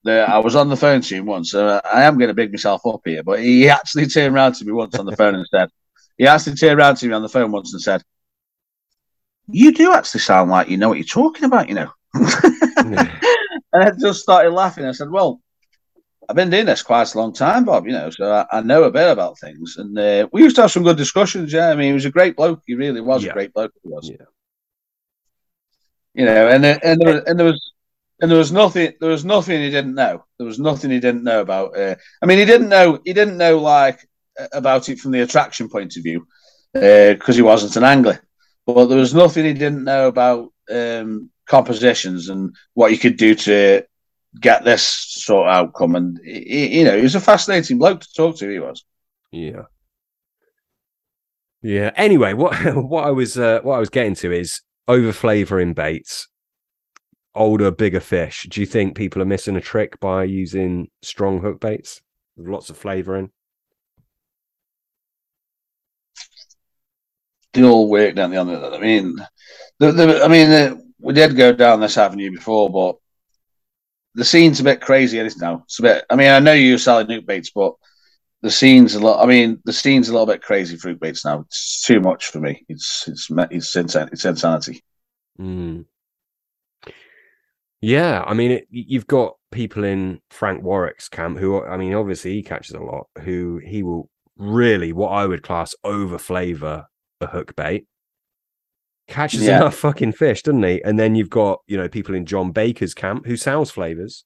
I 0.08 0.40
was 0.40 0.56
on 0.56 0.70
the 0.70 0.78
phone 0.78 1.02
to 1.02 1.16
him 1.16 1.26
once. 1.26 1.54
And 1.54 1.82
I 1.84 2.04
am 2.04 2.18
going 2.18 2.30
to 2.30 2.34
big 2.34 2.52
myself 2.52 2.82
up 2.86 3.02
here, 3.06 3.24
but 3.24 3.40
he 3.40 3.70
actually 3.70 4.08
turned 4.08 4.34
around 4.36 4.54
to 4.56 4.66
me 4.66 4.72
once 4.72 4.96
on 4.96 5.06
the 5.06 5.16
phone 5.16 5.36
and 5.36 5.46
said, 5.48 5.70
he 6.18 6.28
actually 6.28 6.56
turned 6.56 6.80
around 6.80 6.96
to 6.98 7.08
me 7.08 7.14
on 7.14 7.22
the 7.22 7.30
phone 7.30 7.52
once 7.52 7.74
and 7.74 7.82
said, 7.82 8.04
"You 9.48 9.72
do 9.72 9.94
actually 9.94 10.20
sound 10.20 10.52
like 10.52 10.68
you 10.70 10.78
know 10.78 10.90
what 10.90 10.98
you're 10.98 11.06
talking 11.06 11.46
about, 11.46 11.70
you 11.70 11.76
know." 11.76 11.92
Yeah. 12.16 13.16
And 13.72 13.84
I 13.84 13.92
just 13.92 14.22
started 14.22 14.50
laughing. 14.52 14.86
I 14.86 14.92
said, 14.94 15.12
"Well, 15.12 15.42
I've 16.28 16.36
been 16.36 16.50
doing 16.50 16.66
this 16.66 16.82
quite 16.82 17.14
a 17.14 17.18
long 17.20 17.34
time, 17.34 17.66
Bob. 17.66 17.86
You 17.86 17.92
know, 17.94 18.10
so 18.10 18.32
I, 18.32 18.58
I 18.58 18.62
know 18.62 18.84
a 18.84 18.92
bit 18.92 19.10
about 19.12 19.38
things." 19.40 19.78
And 19.78 19.98
uh, 19.98 20.28
we 20.34 20.42
used 20.42 20.56
to 20.56 20.64
have 20.64 20.72
some 20.72 20.82
good 20.84 20.98
discussions. 20.98 21.54
Yeah, 21.54 21.70
I 21.70 21.76
mean, 21.76 21.88
he 21.90 21.94
was 21.94 22.06
a 22.06 22.10
great 22.12 22.36
bloke. 22.36 22.62
He 22.66 22.74
really 22.74 23.00
was 23.00 23.24
Yeah. 23.24 23.30
a 23.30 23.34
great 23.34 23.54
bloke. 23.54 23.72
He 23.84 23.90
was. 23.90 24.10
Yeah. 24.10 24.26
You 26.16 26.26
know, 26.26 26.48
and 26.48 26.66
and 26.66 27.00
there, 27.00 27.24
and 27.30 27.40
there 27.40 27.46
was 27.46 27.72
and 28.22 28.30
there 28.30 28.38
was 28.38 28.52
nothing. 28.52 28.94
There 29.00 29.10
was 29.10 29.26
nothing 29.26 29.62
he 29.62 29.70
didn't 29.70 29.96
know. 29.96 30.26
There 30.38 30.48
was 30.48 30.60
nothing 30.60 30.92
he 30.92 31.00
didn't 31.00 31.24
know 31.24 31.42
about. 31.42 31.78
Uh, 31.78 31.96
I 32.22 32.26
mean, 32.26 32.38
he 32.38 32.46
didn't 32.46 32.70
know. 32.70 33.00
He 33.06 33.14
didn't 33.14 33.38
know 33.38 33.60
like 33.60 34.08
about 34.52 34.90
it 34.90 35.00
from 35.00 35.12
the 35.12 35.22
attraction 35.22 35.70
point 35.70 35.98
of 35.98 36.04
view 36.04 36.28
because 36.74 37.36
he 37.36 37.42
wasn't 37.42 37.76
an 37.76 37.84
angler. 37.84 38.22
But 38.66 38.86
there 38.86 38.98
was 38.98 39.14
nothing 39.14 39.46
he 39.46 39.54
didn't 39.54 39.84
know 39.84 40.08
about 40.08 40.52
um, 40.70 41.30
compositions 41.48 42.30
and 42.30 42.56
what 42.74 42.92
you 42.92 42.98
could 42.98 43.18
do 43.18 43.36
to 43.36 43.84
get 44.40 44.64
this 44.64 44.84
sort 44.84 45.48
of 45.48 45.54
outcome. 45.54 45.96
And 45.96 46.20
he, 46.24 46.80
you 46.80 46.84
know, 46.84 46.96
he 46.96 47.04
was 47.04 47.16
a 47.16 47.20
fascinating 47.20 47.80
bloke 47.80 48.02
to 48.02 48.14
talk 48.14 48.38
to. 48.38 48.50
He 48.50 48.60
was. 48.60 48.86
Yeah. 49.32 49.64
Yeah. 51.62 51.92
Anyway, 51.96 52.34
what 52.34 52.56
what 52.76 53.06
I 53.06 53.12
was 53.12 53.38
uh, 53.38 53.60
what 53.64 53.76
I 53.76 53.80
was 53.80 53.90
getting 53.90 54.16
to 54.16 54.32
is 54.32 54.62
over 54.88 55.12
flavoring 55.12 55.74
baits, 55.74 56.28
older, 57.36 57.72
bigger 57.72 58.00
fish. 58.00 58.48
Do 58.50 58.60
you 58.60 58.66
think 58.66 58.96
people 58.96 59.22
are 59.22 59.26
missing 59.26 59.56
a 59.56 59.62
trick 59.62 60.00
by 60.00 60.24
using 60.24 60.90
strong 61.02 61.42
hook 61.42 61.60
baits 61.60 62.02
with 62.36 62.48
lots 62.48 62.70
of 62.70 62.78
flavoring? 62.78 63.32
They 67.54 67.64
all 67.64 67.90
work 67.90 68.16
down 68.16 68.32
the 68.32 68.38
other. 68.38 68.74
I 68.74 68.80
mean, 68.80 69.16
the, 69.80 69.92
the, 69.92 70.24
I 70.24 70.28
mean, 70.28 70.50
the, 70.50 70.94
we 71.00 71.14
did 71.14 71.36
go 71.36 71.52
down 71.52 71.80
this 71.80 71.98
avenue 71.98 72.32
before, 72.32 72.70
but 72.70 72.98
the 74.16 74.26
scene's 74.26 74.60
a 74.60 74.64
bit 74.64 74.82
crazy. 74.82 75.18
It 75.18 75.26
is 75.26 75.38
now. 75.38 75.64
It's 75.64 75.80
a 75.80 75.84
bit. 75.84 76.06
I 76.10 76.16
mean, 76.16 76.30
I 76.30 76.40
know 76.40 76.54
you're 76.54 76.78
selling 76.78 77.08
nuke 77.08 77.26
baits, 77.26 77.52
but 77.52 77.74
the 78.42 78.52
scene's 78.52 78.96
a 78.96 79.00
lot. 79.00 79.24
I 79.24 79.28
mean, 79.28 79.60
the 79.66 79.74
scene's 79.74 80.10
a 80.10 80.12
little 80.12 80.28
bit 80.28 80.44
crazy 80.44 80.78
for 80.78 80.94
nuke 80.94 81.00
baits 81.00 81.26
now. 81.26 81.42
It's 81.42 81.84
too 81.84 82.00
much 82.02 82.28
for 82.28 82.40
me. 82.40 82.66
It's 82.70 83.08
it's 83.08 83.30
it's 83.32 83.76
it's 83.76 84.26
insanity. 84.26 84.84
Mm. 85.40 85.86
Yeah, 87.82 88.24
I 88.28 88.34
mean, 88.34 88.52
it, 88.52 88.68
you've 88.70 89.08
got 89.08 89.36
people 89.52 89.84
in 89.84 90.20
Frank 90.30 90.64
Warwick's 90.64 91.08
camp 91.10 91.38
who, 91.38 91.64
I 91.64 91.78
mean, 91.78 91.94
obviously 91.94 92.34
he 92.34 92.44
catches 92.44 92.76
a 92.76 92.80
lot. 92.80 93.08
Who 93.24 93.62
he 93.66 93.84
will 93.84 94.10
really, 94.38 94.92
what 94.94 95.10
I 95.10 95.26
would 95.26 95.44
class 95.44 95.74
over 95.84 96.18
flavor 96.18 96.86
a 97.22 97.28
hook 97.28 97.56
bait. 97.56 97.86
Catches 99.08 99.42
Yeah. 99.44 99.58
enough 99.58 99.76
fucking 99.76 100.12
fish, 100.12 100.44
doesn't 100.44 100.62
he? 100.64 100.82
And 100.84 101.00
then 101.00 101.16
you've 101.16 101.30
got 101.32 101.60
you 101.68 101.78
know 101.78 101.90
people 101.90 102.14
in 102.16 102.26
John 102.26 102.52
Baker's 102.52 102.94
camp 102.94 103.26
who 103.26 103.38
sells 103.38 103.72
flavors, 103.72 104.24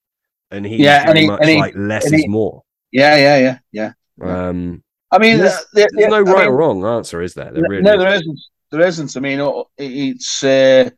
and 0.52 0.66
he's 0.66 0.80
Yeah, 0.82 1.06
and 1.08 1.18
he- 1.18 1.28
much 1.28 1.40
and 1.42 1.50
he- 1.50 1.58
like 1.58 1.74
less 1.76 2.06
and 2.06 2.16
is 2.16 2.28
more. 2.28 2.64
Yeah, 2.92 3.16
yeah, 3.16 3.38
yeah, 3.72 3.94
yeah. 4.22 4.48
Um, 4.50 4.84
I 5.12 5.20
mean, 5.20 5.38
there's, 5.38 5.54
the- 5.74 5.82
the- 5.82 5.90
there's 5.94 6.10
no 6.12 6.18
I 6.18 6.20
right 6.22 6.38
mean, 6.46 6.48
or 6.50 6.58
wrong 6.58 6.86
answer, 6.86 7.22
is 7.22 7.34
there? 7.34 7.52
There 7.52 7.64
really 7.70 7.82
no, 7.82 7.92
isn't. 7.94 8.00
there 8.04 8.14
isn't. 8.16 8.40
There 8.72 8.82
isn't. 8.82 9.18
I 9.18 9.20
mean, 9.22 9.64
it's 9.78 10.44
uh, 10.44 10.90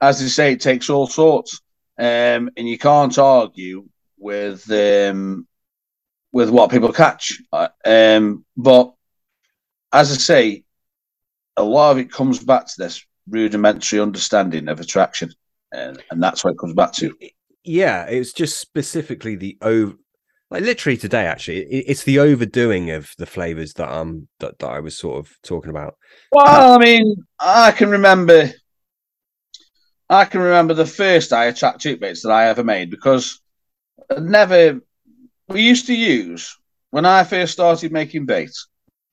as 0.00 0.20
they 0.20 0.28
say, 0.28 0.52
it 0.52 0.60
takes 0.60 0.88
all 0.88 1.06
sorts, 1.08 1.60
um, 2.02 2.50
and 2.56 2.68
you 2.68 2.78
can't 2.78 3.16
argue 3.16 3.86
with 4.18 4.68
um, 4.70 5.46
with 6.32 6.50
what 6.50 6.70
people 6.70 6.92
catch. 6.92 7.40
Uh, 7.52 7.68
Um, 7.84 8.44
but 8.56 8.92
as 9.92 10.10
I 10.10 10.14
say, 10.16 10.64
a 11.56 11.62
lot 11.62 11.92
of 11.92 11.98
it 11.98 12.10
comes 12.10 12.42
back 12.42 12.66
to 12.66 12.74
this 12.78 13.04
rudimentary 13.28 14.00
understanding 14.00 14.68
of 14.68 14.80
attraction, 14.80 15.30
and, 15.70 16.02
and 16.10 16.22
that's 16.22 16.42
what 16.42 16.54
it 16.54 16.58
comes 16.58 16.74
back 16.74 16.92
to. 16.94 17.16
yeah 17.64 18.04
it's 18.06 18.32
just 18.32 18.58
specifically 18.58 19.36
the 19.36 19.56
over 19.62 19.94
like 20.50 20.62
literally 20.64 20.96
today 20.96 21.26
actually 21.26 21.58
it, 21.58 21.84
it's 21.86 22.02
the 22.02 22.18
overdoing 22.18 22.90
of 22.90 23.12
the 23.18 23.26
flavors 23.26 23.74
that 23.74 23.88
um 23.88 24.26
that, 24.40 24.58
that 24.58 24.66
i 24.68 24.80
was 24.80 24.98
sort 24.98 25.18
of 25.18 25.30
talking 25.44 25.70
about 25.70 25.94
Well, 26.32 26.74
I 26.74 26.78
mean, 26.78 27.14
I 27.38 27.70
can 27.72 27.90
remember. 27.90 28.50
I 30.12 30.26
can 30.26 30.42
remember 30.42 30.74
the 30.74 30.84
first 30.84 31.32
I 31.32 31.46
attract 31.46 31.80
tube 31.80 32.00
baits 32.00 32.22
that 32.22 32.32
I 32.32 32.48
ever 32.48 32.62
made 32.62 32.90
because 32.90 33.40
I'd 34.10 34.22
never. 34.22 34.80
We 35.48 35.62
used 35.62 35.86
to 35.86 35.94
use 35.94 36.54
when 36.90 37.06
I 37.06 37.24
first 37.24 37.54
started 37.54 37.92
making 37.92 38.26
bait, 38.26 38.52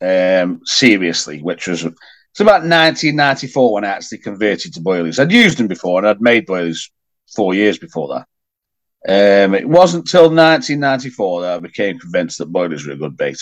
um, 0.01 0.59
seriously, 0.65 1.41
which 1.41 1.67
was 1.67 1.85
it's 1.85 2.41
about 2.41 2.63
1994 2.63 3.73
when 3.73 3.85
I 3.85 3.89
actually 3.89 4.17
converted 4.17 4.73
to 4.73 4.81
boilies. 4.81 5.19
I'd 5.19 5.31
used 5.31 5.57
them 5.57 5.67
before 5.67 5.99
and 5.99 6.07
I'd 6.07 6.21
made 6.21 6.45
boilies 6.45 6.89
four 7.33 7.53
years 7.53 7.79
before 7.79 8.09
that. 8.09 9.45
Um, 9.45 9.55
it 9.55 9.67
wasn't 9.67 10.05
till 10.05 10.23
1994 10.23 11.41
that 11.41 11.53
I 11.53 11.59
became 11.59 11.97
convinced 11.97 12.39
that 12.39 12.51
boilies 12.51 12.85
were 12.85 12.93
a 12.93 12.97
good 12.97 13.15
bait. 13.15 13.37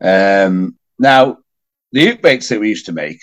Um, 0.00 0.78
now, 0.98 1.38
the 1.92 2.06
hook 2.06 2.22
baits 2.22 2.48
that 2.48 2.58
we 2.58 2.70
used 2.70 2.86
to 2.86 2.92
make 2.92 3.20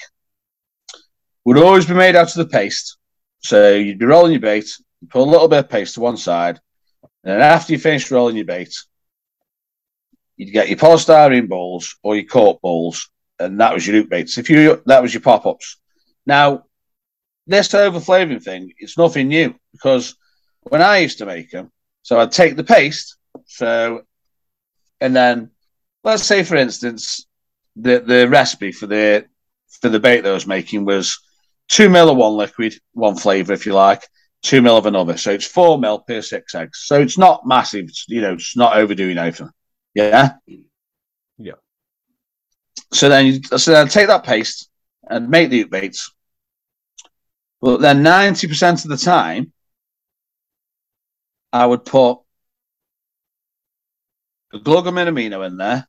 would 1.43 1.57
always 1.57 1.87
be 1.87 1.95
made 1.95 2.15
out 2.15 2.29
of 2.29 2.35
the 2.35 2.45
paste. 2.45 2.97
So 3.41 3.73
you'd 3.73 3.99
be 3.99 4.05
rolling 4.05 4.33
your 4.33 4.41
bait, 4.41 4.65
put 5.09 5.21
a 5.21 5.23
little 5.23 5.47
bit 5.47 5.59
of 5.59 5.69
paste 5.69 5.95
to 5.95 5.99
one 5.99 6.17
side, 6.17 6.59
and 7.23 7.33
then 7.33 7.41
after 7.41 7.73
you 7.73 7.79
finish 7.79 8.09
rolling 8.11 8.35
your 8.35 8.45
bait, 8.45 8.73
you'd 10.37 10.51
get 10.51 10.69
your 10.69 10.77
polystyrene 10.77 11.49
balls 11.49 11.95
or 12.03 12.15
your 12.15 12.25
cork 12.25 12.61
balls, 12.61 13.09
and 13.39 13.59
that 13.59 13.73
was 13.73 13.85
your 13.85 13.97
hook 13.97 14.09
baits. 14.09 14.37
If 14.37 14.49
you 14.49 14.81
that 14.85 15.01
was 15.01 15.13
your 15.13 15.21
pop 15.21 15.45
ups. 15.45 15.77
Now, 16.25 16.65
this 17.47 17.69
overflavoring 17.69 18.43
thing, 18.43 18.71
it's 18.77 18.97
nothing 18.97 19.27
new 19.27 19.55
because 19.71 20.15
when 20.61 20.81
I 20.81 20.99
used 20.99 21.17
to 21.17 21.25
make 21.25 21.49
them, 21.51 21.71
so 22.03 22.19
I'd 22.19 22.31
take 22.31 22.55
the 22.55 22.63
paste, 22.63 23.17
so 23.45 24.03
and 24.99 25.15
then 25.15 25.51
let's 26.03 26.23
say 26.23 26.43
for 26.43 26.55
instance, 26.55 27.25
the 27.75 27.99
the 27.99 28.29
recipe 28.29 28.71
for 28.71 28.87
the 28.87 29.25
for 29.81 29.89
the 29.89 29.99
bait 29.99 30.21
that 30.21 30.29
I 30.29 30.33
was 30.33 30.47
making 30.47 30.85
was 30.85 31.19
two 31.71 31.89
mil 31.89 32.09
of 32.09 32.17
one 32.17 32.33
liquid, 32.33 32.75
one 32.91 33.15
flavour 33.15 33.53
if 33.53 33.65
you 33.65 33.73
like, 33.73 34.05
two 34.43 34.61
mil 34.61 34.77
of 34.77 34.85
another. 34.85 35.15
So 35.17 35.31
it's 35.31 35.45
four 35.45 35.79
mil 35.79 35.99
per 35.99 36.21
six 36.21 36.53
eggs. 36.53 36.83
So 36.85 36.99
it's 36.99 37.17
not 37.17 37.47
massive. 37.47 37.85
It's, 37.85 38.05
you 38.09 38.21
know, 38.21 38.33
it's 38.33 38.57
not 38.57 38.75
overdoing 38.75 39.17
anything. 39.17 39.49
Yeah. 39.95 40.33
Yeah. 41.37 41.53
So 42.91 43.07
then, 43.07 43.25
you, 43.25 43.57
so 43.57 43.71
then 43.71 43.87
take 43.87 44.07
that 44.07 44.25
paste 44.25 44.69
and 45.09 45.29
make 45.29 45.49
the 45.49 45.63
baits. 45.63 46.13
But 47.61 47.79
then 47.79 48.03
ninety 48.03 48.47
percent 48.47 48.83
of 48.83 48.89
the 48.89 48.97
time, 48.97 49.53
I 51.53 51.65
would 51.65 51.85
put 51.85 52.19
a 54.53 54.59
glug 54.59 54.87
of 54.87 54.93
minamino 54.93 55.45
in 55.47 55.57
there, 55.57 55.87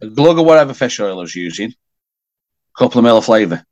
a 0.00 0.06
glug 0.06 0.38
of 0.38 0.46
whatever 0.46 0.74
fish 0.74 1.00
oil 1.00 1.18
I 1.18 1.22
was 1.22 1.34
using, 1.34 1.70
a 1.70 2.78
couple 2.78 3.00
of 3.00 3.04
mil 3.04 3.18
of 3.18 3.24
flavour, 3.24 3.64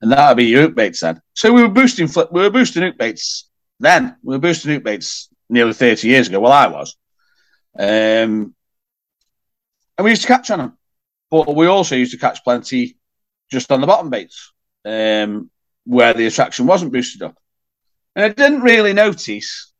and 0.00 0.12
that 0.12 0.28
would 0.28 0.36
be 0.36 0.46
your 0.46 0.68
baits 0.68 1.00
then. 1.00 1.20
So 1.34 1.52
we 1.52 1.62
were 1.62 1.68
boosting 1.68 2.08
we 2.30 2.42
were 2.42 2.50
boosting 2.50 2.82
hook 2.82 2.98
baits 2.98 3.48
then. 3.78 4.16
We 4.22 4.34
were 4.34 4.40
boosting 4.40 4.80
baits 4.82 5.28
nearly 5.48 5.72
thirty 5.72 6.08
years 6.08 6.28
ago. 6.28 6.40
Well, 6.40 6.52
I 6.52 6.66
was, 6.68 6.96
um, 7.78 8.54
and 9.96 10.04
we 10.04 10.10
used 10.10 10.22
to 10.22 10.28
catch 10.28 10.50
on 10.50 10.58
them, 10.58 10.78
but 11.30 11.54
we 11.54 11.66
also 11.66 11.96
used 11.96 12.12
to 12.12 12.18
catch 12.18 12.42
plenty 12.44 12.96
just 13.50 13.72
on 13.72 13.80
the 13.80 13.86
bottom 13.86 14.10
baits, 14.10 14.52
um, 14.84 15.50
where 15.84 16.14
the 16.14 16.26
attraction 16.26 16.66
wasn't 16.66 16.92
boosted 16.92 17.22
up, 17.22 17.36
and 18.14 18.24
I 18.24 18.28
didn't 18.28 18.62
really 18.62 18.92
notice 18.92 19.72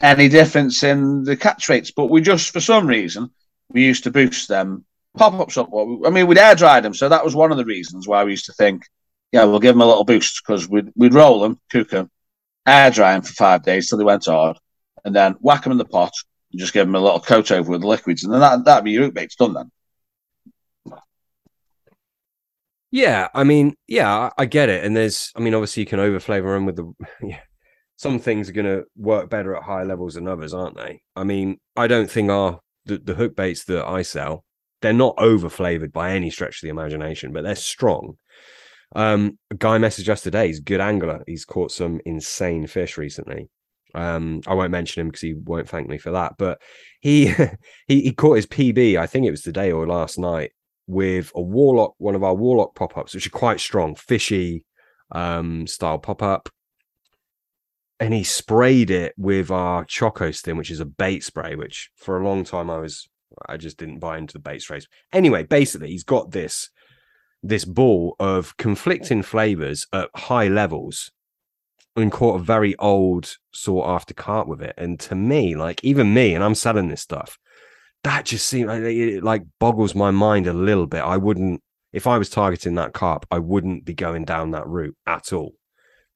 any 0.00 0.28
difference 0.28 0.82
in 0.82 1.24
the 1.24 1.36
catch 1.36 1.68
rates, 1.68 1.90
but 1.90 2.06
we 2.06 2.22
just 2.22 2.52
for 2.52 2.60
some 2.60 2.86
reason 2.86 3.30
we 3.68 3.84
used 3.84 4.04
to 4.04 4.10
boost 4.10 4.48
them 4.48 4.84
pop 5.16 5.34
ups 5.34 5.58
up. 5.58 5.68
I 5.74 6.10
mean, 6.10 6.26
we'd 6.26 6.38
air 6.38 6.54
dry 6.54 6.80
them, 6.80 6.94
so 6.94 7.08
that 7.08 7.24
was 7.24 7.34
one 7.34 7.52
of 7.52 7.58
the 7.58 7.64
reasons 7.64 8.08
why 8.08 8.24
we 8.24 8.30
used 8.30 8.46
to 8.46 8.52
think, 8.54 8.84
yeah, 9.32 9.44
we'll 9.44 9.60
give 9.60 9.74
them 9.74 9.82
a 9.82 9.86
little 9.86 10.04
boost 10.04 10.42
because 10.44 10.68
we'd, 10.68 10.90
we'd 10.96 11.14
roll 11.14 11.40
them, 11.40 11.58
cook 11.70 11.90
them, 11.90 12.10
air 12.66 12.90
dry 12.90 13.12
them 13.12 13.22
for 13.22 13.32
five 13.32 13.62
days 13.62 13.88
till 13.88 13.98
they 13.98 14.04
went 14.04 14.26
hard, 14.26 14.58
and 15.04 15.14
then 15.14 15.36
whack 15.40 15.62
them 15.62 15.72
in 15.72 15.78
the 15.78 15.84
pot 15.84 16.12
and 16.52 16.60
just 16.60 16.72
give 16.72 16.86
them 16.86 16.96
a 16.96 17.00
little 17.00 17.20
coat 17.20 17.50
over 17.50 17.70
with 17.70 17.84
liquids, 17.84 18.24
and 18.24 18.32
then 18.32 18.40
that, 18.40 18.64
that'd 18.64 18.84
be 18.84 18.92
your 18.92 19.04
root 19.04 19.14
baits 19.14 19.36
done 19.36 19.54
then. 19.54 19.70
Yeah, 22.92 23.28
I 23.32 23.44
mean, 23.44 23.76
yeah, 23.86 24.30
I 24.36 24.46
get 24.46 24.68
it. 24.68 24.84
And 24.84 24.96
there's, 24.96 25.30
I 25.36 25.40
mean, 25.40 25.54
obviously 25.54 25.82
you 25.82 25.86
can 25.86 26.00
overflavor 26.00 26.56
them 26.56 26.66
with 26.66 26.74
the, 26.74 26.92
yeah, 27.22 27.38
some 27.96 28.18
things 28.18 28.48
are 28.48 28.52
going 28.52 28.66
to 28.66 28.84
work 28.96 29.30
better 29.30 29.54
at 29.54 29.62
higher 29.62 29.84
levels 29.84 30.14
than 30.14 30.26
others, 30.26 30.52
aren't 30.52 30.76
they? 30.76 31.02
I 31.14 31.22
mean, 31.22 31.58
I 31.76 31.86
don't 31.86 32.10
think 32.10 32.30
our, 32.30 32.58
the, 32.86 32.98
the 32.98 33.14
hook 33.14 33.36
baits 33.36 33.62
that 33.66 33.86
I 33.86 34.02
sell 34.02 34.44
they're 34.80 34.92
not 34.92 35.14
over 35.18 35.48
flavored 35.48 35.92
by 35.92 36.12
any 36.12 36.30
stretch 36.30 36.56
of 36.56 36.62
the 36.62 36.70
imagination, 36.70 37.32
but 37.32 37.44
they're 37.44 37.54
strong. 37.54 38.16
Um, 38.94 39.38
a 39.50 39.54
guy 39.54 39.78
messaged 39.78 40.08
us 40.08 40.22
today. 40.22 40.48
He's 40.48 40.58
a 40.58 40.62
good 40.62 40.80
angler. 40.80 41.22
He's 41.26 41.44
caught 41.44 41.70
some 41.70 42.00
insane 42.04 42.66
fish 42.66 42.98
recently. 42.98 43.48
Um, 43.94 44.40
I 44.46 44.54
won't 44.54 44.70
mention 44.70 45.00
him 45.00 45.08
because 45.08 45.20
he 45.20 45.34
won't 45.34 45.68
thank 45.68 45.88
me 45.88 45.98
for 45.98 46.12
that. 46.12 46.34
But 46.38 46.60
he, 47.00 47.26
he 47.86 48.02
he 48.02 48.12
caught 48.12 48.36
his 48.36 48.46
PB. 48.46 48.96
I 48.96 49.06
think 49.06 49.26
it 49.26 49.30
was 49.30 49.42
today 49.42 49.72
or 49.72 49.86
last 49.86 50.18
night 50.18 50.52
with 50.86 51.30
a 51.34 51.40
warlock, 51.40 51.94
one 51.98 52.14
of 52.14 52.24
our 52.24 52.34
warlock 52.34 52.74
pop 52.74 52.96
ups, 52.96 53.14
which 53.14 53.26
are 53.26 53.30
quite 53.30 53.60
strong, 53.60 53.94
fishy 53.94 54.64
um, 55.12 55.66
style 55.66 55.98
pop 55.98 56.22
up. 56.22 56.48
And 58.00 58.14
he 58.14 58.24
sprayed 58.24 58.90
it 58.90 59.12
with 59.18 59.50
our 59.50 59.84
Choco 59.84 60.30
Stim, 60.30 60.56
which 60.56 60.70
is 60.70 60.80
a 60.80 60.86
bait 60.86 61.22
spray. 61.22 61.54
Which 61.54 61.90
for 61.96 62.18
a 62.18 62.24
long 62.24 62.44
time 62.44 62.70
I 62.70 62.78
was 62.78 63.08
I 63.46 63.56
just 63.56 63.78
didn't 63.78 64.00
buy 64.00 64.18
into 64.18 64.34
the 64.34 64.38
bait 64.40 64.62
sprays. 64.62 64.88
Anyway, 65.12 65.44
basically, 65.44 65.90
he's 65.90 66.04
got 66.04 66.30
this 66.30 66.70
this 67.42 67.64
ball 67.64 68.16
of 68.18 68.56
conflicting 68.56 69.22
flavors 69.22 69.86
at 69.92 70.10
high 70.14 70.48
levels 70.48 71.10
and 71.96 72.12
caught 72.12 72.40
a 72.40 72.44
very 72.44 72.76
old 72.76 73.36
sought 73.52 73.88
after 73.88 74.14
carp 74.14 74.46
with 74.46 74.62
it. 74.62 74.74
And 74.76 74.98
to 75.00 75.14
me, 75.14 75.56
like 75.56 75.82
even 75.82 76.14
me, 76.14 76.34
and 76.34 76.44
I'm 76.44 76.54
selling 76.54 76.88
this 76.88 77.02
stuff, 77.02 77.38
that 78.04 78.24
just 78.26 78.46
seems 78.46 78.68
like 78.68 78.82
it 78.82 79.22
like 79.22 79.42
boggles 79.58 79.94
my 79.94 80.10
mind 80.10 80.46
a 80.46 80.52
little 80.52 80.86
bit. 80.86 81.02
I 81.02 81.16
wouldn't 81.16 81.62
if 81.92 82.06
I 82.06 82.18
was 82.18 82.30
targeting 82.30 82.76
that 82.76 82.92
carp, 82.92 83.26
I 83.30 83.38
wouldn't 83.38 83.84
be 83.84 83.94
going 83.94 84.24
down 84.24 84.52
that 84.52 84.66
route 84.66 84.96
at 85.06 85.32
all. 85.32 85.54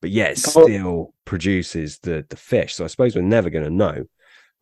But 0.01 0.11
yeah, 0.11 0.27
it 0.27 0.39
still 0.39 1.15
produces 1.25 1.99
the 1.99 2.25
the 2.29 2.37
fish. 2.37 2.75
So 2.75 2.85
I 2.85 2.89
suppose 2.89 3.17
we're 3.17 3.23
never 3.23 3.51
going 3.51 3.65
to 3.65 3.71
know. 3.71 4.05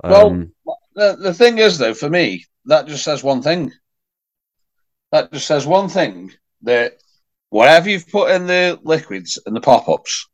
Um, 0.05 0.53
well, 0.65 0.79
the, 0.95 1.17
the 1.17 1.35
thing 1.35 1.59
is, 1.59 1.79
though, 1.79 1.95
for 1.95 2.09
me, 2.09 2.47
that 2.67 2.87
just 2.87 3.05
says 3.05 3.23
one 3.23 3.43
thing. 3.43 3.73
That 5.11 5.33
just 5.33 5.47
says 5.47 5.67
one 5.67 5.89
thing 5.89 6.33
that 6.63 6.99
whatever 7.51 7.91
you've 7.91 8.09
put 8.09 8.31
in 8.31 8.47
the 8.47 8.79
liquids 8.83 9.39
and 9.45 9.55
the 9.55 9.61
pop 9.61 9.89
ups, 9.89 10.29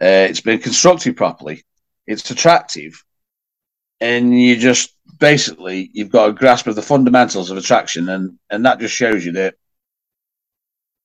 uh, 0.00 0.26
it's 0.28 0.40
been 0.40 0.58
constructed 0.58 1.16
properly, 1.16 1.64
it's 2.06 2.30
attractive, 2.30 3.02
and 4.00 4.38
you 4.38 4.56
just 4.56 4.94
basically 5.18 5.90
you've 5.92 6.12
got 6.12 6.30
a 6.30 6.32
grasp 6.32 6.66
of 6.66 6.74
the 6.74 6.82
fundamentals 6.82 7.50
of 7.50 7.56
attraction, 7.56 8.08
and 8.08 8.38
and 8.50 8.64
that 8.66 8.80
just 8.80 8.94
shows 8.94 9.24
you 9.24 9.32
that 9.32 9.54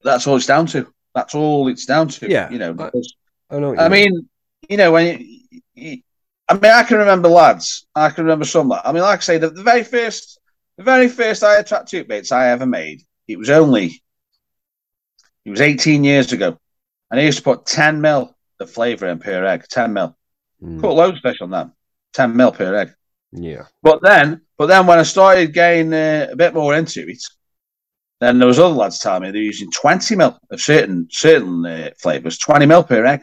that's 0.03 0.27
all 0.27 0.35
it's 0.35 0.45
down 0.45 0.65
to. 0.67 0.91
That's 1.13 1.35
all 1.35 1.67
it's 1.67 1.85
down 1.85 2.07
to. 2.09 2.29
Yeah, 2.29 2.49
you 2.49 2.59
know. 2.59 2.73
Because, 2.73 3.15
I, 3.49 3.59
know 3.59 3.77
I 3.77 3.89
mean, 3.89 4.11
mean, 4.11 4.29
you 4.69 4.77
know, 4.77 4.91
when 4.91 5.19
you, 5.19 5.61
you, 5.73 6.01
I 6.47 6.53
mean, 6.53 6.71
I 6.71 6.83
can 6.83 6.97
remember 6.97 7.29
lads. 7.29 7.85
I 7.95 8.09
can 8.09 8.25
remember 8.25 8.45
some. 8.45 8.71
I 8.71 8.91
mean, 8.91 9.03
like 9.03 9.19
I 9.19 9.21
say, 9.21 9.37
the, 9.37 9.49
the 9.49 9.63
very 9.63 9.83
first, 9.83 10.39
the 10.77 10.83
very 10.83 11.07
first 11.07 11.43
I 11.43 11.57
attract 11.57 11.89
tube 11.89 12.07
baits 12.07 12.31
I 12.31 12.49
ever 12.49 12.65
made. 12.65 13.03
It 13.27 13.39
was 13.39 13.49
only, 13.49 14.01
it 15.45 15.49
was 15.49 15.61
18 15.61 16.03
years 16.03 16.33
ago, 16.33 16.57
and 17.09 17.19
I 17.19 17.23
used 17.23 17.39
to 17.39 17.43
put 17.43 17.65
10 17.65 18.01
mil 18.01 18.35
of 18.59 18.69
flavour 18.69 19.07
in 19.07 19.19
per 19.19 19.43
egg. 19.45 19.65
10 19.69 19.93
mil. 19.93 20.15
Mm. 20.61 20.81
Put 20.81 20.93
loads 20.93 21.17
of 21.17 21.23
fish 21.23 21.41
on 21.41 21.49
them. 21.49 21.73
10 22.13 22.35
mil 22.35 22.51
per 22.51 22.75
egg. 22.75 22.93
Yeah. 23.31 23.63
But 23.81 24.01
then, 24.01 24.41
but 24.57 24.67
then 24.67 24.85
when 24.85 24.99
I 24.99 25.03
started 25.03 25.53
getting 25.53 25.93
uh, 25.93 26.27
a 26.31 26.35
bit 26.35 26.53
more 26.53 26.75
into 26.75 27.07
it, 27.07 27.23
then 28.19 28.37
there 28.37 28.47
was 28.47 28.59
other 28.59 28.75
lads 28.75 28.99
telling 28.99 29.23
me 29.23 29.31
they're 29.31 29.41
using 29.41 29.71
20 29.71 30.15
mil 30.15 30.37
of 30.51 30.61
certain 30.61 31.07
certain 31.09 31.65
uh, 31.65 31.89
flavours, 31.97 32.37
20 32.37 32.65
mil 32.65 32.83
per 32.83 33.03
egg. 33.05 33.21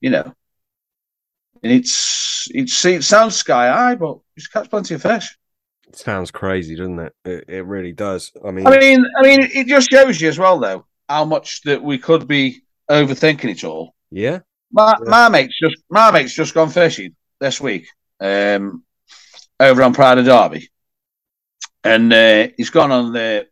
You 0.00 0.10
know, 0.10 0.32
and 1.62 1.72
it's 1.72 2.48
it's 2.52 2.84
it 2.84 3.04
sounds 3.04 3.36
sky 3.36 3.68
high, 3.68 3.94
but 3.94 4.18
you 4.36 4.42
catch 4.52 4.70
plenty 4.70 4.94
of 4.94 5.02
fish. 5.02 5.36
It 5.88 5.96
sounds 5.96 6.30
crazy, 6.30 6.76
doesn't 6.76 6.98
it? 6.98 7.14
It, 7.24 7.44
it 7.48 7.64
really 7.64 7.92
does. 7.92 8.30
I 8.44 8.50
mean, 8.50 8.66
I 8.66 8.78
mean, 8.78 9.04
I 9.16 9.22
mean, 9.22 9.40
it 9.42 9.66
just 9.66 9.90
shows 9.90 10.20
you 10.20 10.28
as 10.28 10.38
well, 10.38 10.60
though, 10.60 10.84
how 11.08 11.24
much 11.24 11.62
that 11.62 11.82
we 11.82 11.98
could 11.98 12.28
be 12.28 12.62
overthinking 12.90 13.50
it 13.50 13.64
all. 13.64 13.94
Yeah. 14.10 14.40
My 14.72 14.96
yeah. 14.98 15.10
my 15.10 15.28
mate's 15.28 15.58
just 15.58 15.76
my 15.88 16.10
mate's 16.10 16.34
just 16.34 16.54
gone 16.54 16.70
fishing 16.70 17.14
this 17.40 17.60
week, 17.60 17.88
um, 18.20 18.84
over 19.58 19.82
on 19.82 19.94
Pride 19.94 20.18
of 20.18 20.26
Derby, 20.26 20.68
and 21.84 22.12
uh, 22.12 22.48
he's 22.56 22.70
gone 22.70 22.92
on 22.92 23.12
the. 23.12 23.46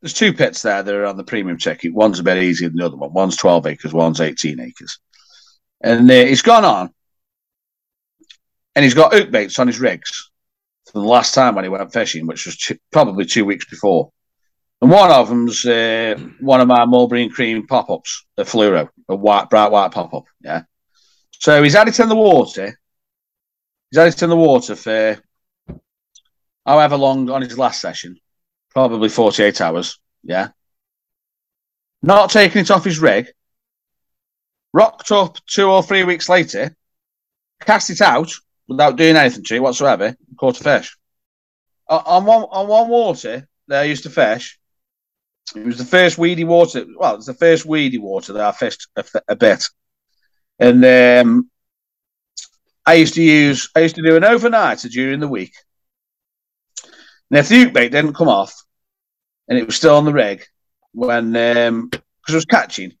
There's 0.00 0.14
two 0.14 0.34
pits 0.34 0.60
there 0.60 0.82
that 0.82 0.94
are 0.94 1.06
on 1.06 1.16
the 1.16 1.24
premium 1.24 1.56
ticket. 1.56 1.94
One's 1.94 2.18
a 2.18 2.22
bit 2.22 2.42
easier 2.42 2.68
than 2.68 2.76
the 2.76 2.84
other 2.84 2.96
one. 2.96 3.14
One's 3.14 3.38
12 3.38 3.66
acres, 3.66 3.94
one's 3.94 4.20
18 4.20 4.60
acres, 4.60 4.98
and 5.82 6.10
uh, 6.10 6.14
he's 6.26 6.42
gone 6.42 6.64
on 6.64 6.90
and 8.74 8.84
he's 8.84 8.94
got 8.94 9.12
hook 9.12 9.30
baits 9.30 9.58
on 9.58 9.66
his 9.66 9.80
rigs 9.80 10.30
from 10.90 11.02
the 11.02 11.08
last 11.08 11.34
time 11.34 11.54
when 11.54 11.64
he 11.64 11.68
went 11.68 11.92
fishing, 11.92 12.26
which 12.26 12.46
was 12.46 12.56
two, 12.56 12.78
probably 12.92 13.24
two 13.24 13.44
weeks 13.44 13.64
before. 13.66 14.10
And 14.84 14.92
one 14.92 15.10
of 15.10 15.30
them's 15.30 15.64
uh, 15.64 16.14
one 16.40 16.60
of 16.60 16.68
my 16.68 16.84
mulberry 16.84 17.22
and 17.22 17.32
cream 17.32 17.66
pop 17.66 17.88
ups, 17.88 18.26
the 18.36 18.42
fluoro, 18.42 18.90
a 19.08 19.16
white, 19.16 19.48
bright 19.48 19.70
white 19.70 19.92
pop 19.92 20.12
up. 20.12 20.26
Yeah. 20.42 20.64
So 21.38 21.62
he's 21.62 21.72
had 21.72 21.88
it 21.88 21.98
in 21.98 22.10
the 22.10 22.14
water. 22.14 22.78
He's 23.90 23.98
had 23.98 24.08
it 24.08 24.22
in 24.22 24.28
the 24.28 24.36
water 24.36 24.76
for 24.76 25.18
however 26.66 26.98
long 26.98 27.30
on 27.30 27.40
his 27.40 27.56
last 27.56 27.80
session, 27.80 28.18
probably 28.72 29.08
48 29.08 29.58
hours. 29.62 29.98
Yeah. 30.22 30.48
Not 32.02 32.28
taking 32.28 32.60
it 32.60 32.70
off 32.70 32.84
his 32.84 32.98
rig, 32.98 33.28
rocked 34.74 35.10
up 35.12 35.38
two 35.46 35.70
or 35.70 35.82
three 35.82 36.04
weeks 36.04 36.28
later, 36.28 36.76
cast 37.58 37.88
it 37.88 38.02
out 38.02 38.30
without 38.68 38.96
doing 38.96 39.16
anything 39.16 39.44
to 39.44 39.54
it 39.54 39.62
whatsoever, 39.62 40.14
caught 40.36 40.60
a 40.60 40.62
fish. 40.62 40.94
On 41.88 42.26
one 42.26 42.42
on 42.42 42.68
one 42.68 42.88
water 42.90 43.48
that 43.68 43.80
I 43.80 43.84
used 43.84 44.02
to 44.02 44.10
fish, 44.10 44.58
it 45.54 45.64
was 45.64 45.78
the 45.78 45.84
first 45.84 46.18
weedy 46.18 46.44
water. 46.44 46.84
Well, 46.96 47.16
it's 47.16 47.26
the 47.26 47.34
first 47.34 47.66
weedy 47.66 47.98
water 47.98 48.32
that 48.32 48.44
I 48.44 48.52
fished 48.52 48.88
a, 48.96 49.04
a 49.28 49.36
bit, 49.36 49.64
and 50.58 50.84
um, 50.84 51.50
I 52.86 52.94
used 52.94 53.14
to 53.14 53.22
use. 53.22 53.70
I 53.74 53.80
used 53.80 53.96
to 53.96 54.02
do 54.02 54.16
an 54.16 54.22
overnighter 54.22 54.90
during 54.90 55.20
the 55.20 55.28
week. 55.28 55.54
And 57.30 57.38
if 57.38 57.48
the 57.48 57.56
uke 57.56 57.72
bait 57.72 57.90
didn't 57.90 58.14
come 58.14 58.28
off, 58.28 58.54
and 59.48 59.58
it 59.58 59.66
was 59.66 59.76
still 59.76 59.96
on 59.96 60.04
the 60.04 60.12
rig 60.12 60.44
when 60.92 61.32
because 61.32 61.68
um, 61.68 61.90
I 62.28 62.34
was 62.34 62.44
catching, 62.44 62.92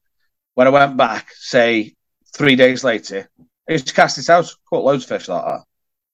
when 0.54 0.66
I 0.66 0.70
went 0.70 0.96
back, 0.96 1.28
say 1.34 1.94
three 2.34 2.56
days 2.56 2.84
later, 2.84 3.28
I 3.68 3.72
used 3.72 3.88
to 3.88 3.94
cast 3.94 4.18
it 4.18 4.28
out, 4.28 4.52
caught 4.68 4.84
loads 4.84 5.04
of 5.04 5.08
fish 5.08 5.28
like 5.28 5.44
that. 5.44 5.60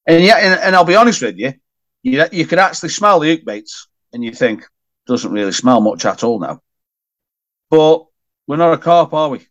And 0.06 0.24
yeah, 0.24 0.36
and, 0.36 0.60
and 0.60 0.76
I'll 0.76 0.84
be 0.84 0.96
honest 0.96 1.22
with 1.22 1.38
you, 1.38 1.54
you 2.02 2.24
you 2.32 2.46
can 2.46 2.58
actually 2.58 2.90
smell 2.90 3.20
the 3.20 3.30
hook 3.30 3.44
baits, 3.44 3.88
and 4.12 4.24
you 4.24 4.32
think 4.32 4.66
doesn't 5.10 5.32
really 5.32 5.52
smell 5.52 5.80
much 5.80 6.04
at 6.04 6.24
all 6.24 6.38
now. 6.38 6.60
But 7.68 8.06
we're 8.46 8.56
not 8.56 8.72
a 8.72 8.78
carp, 8.78 9.12
are 9.12 9.28
we? 9.28 9.46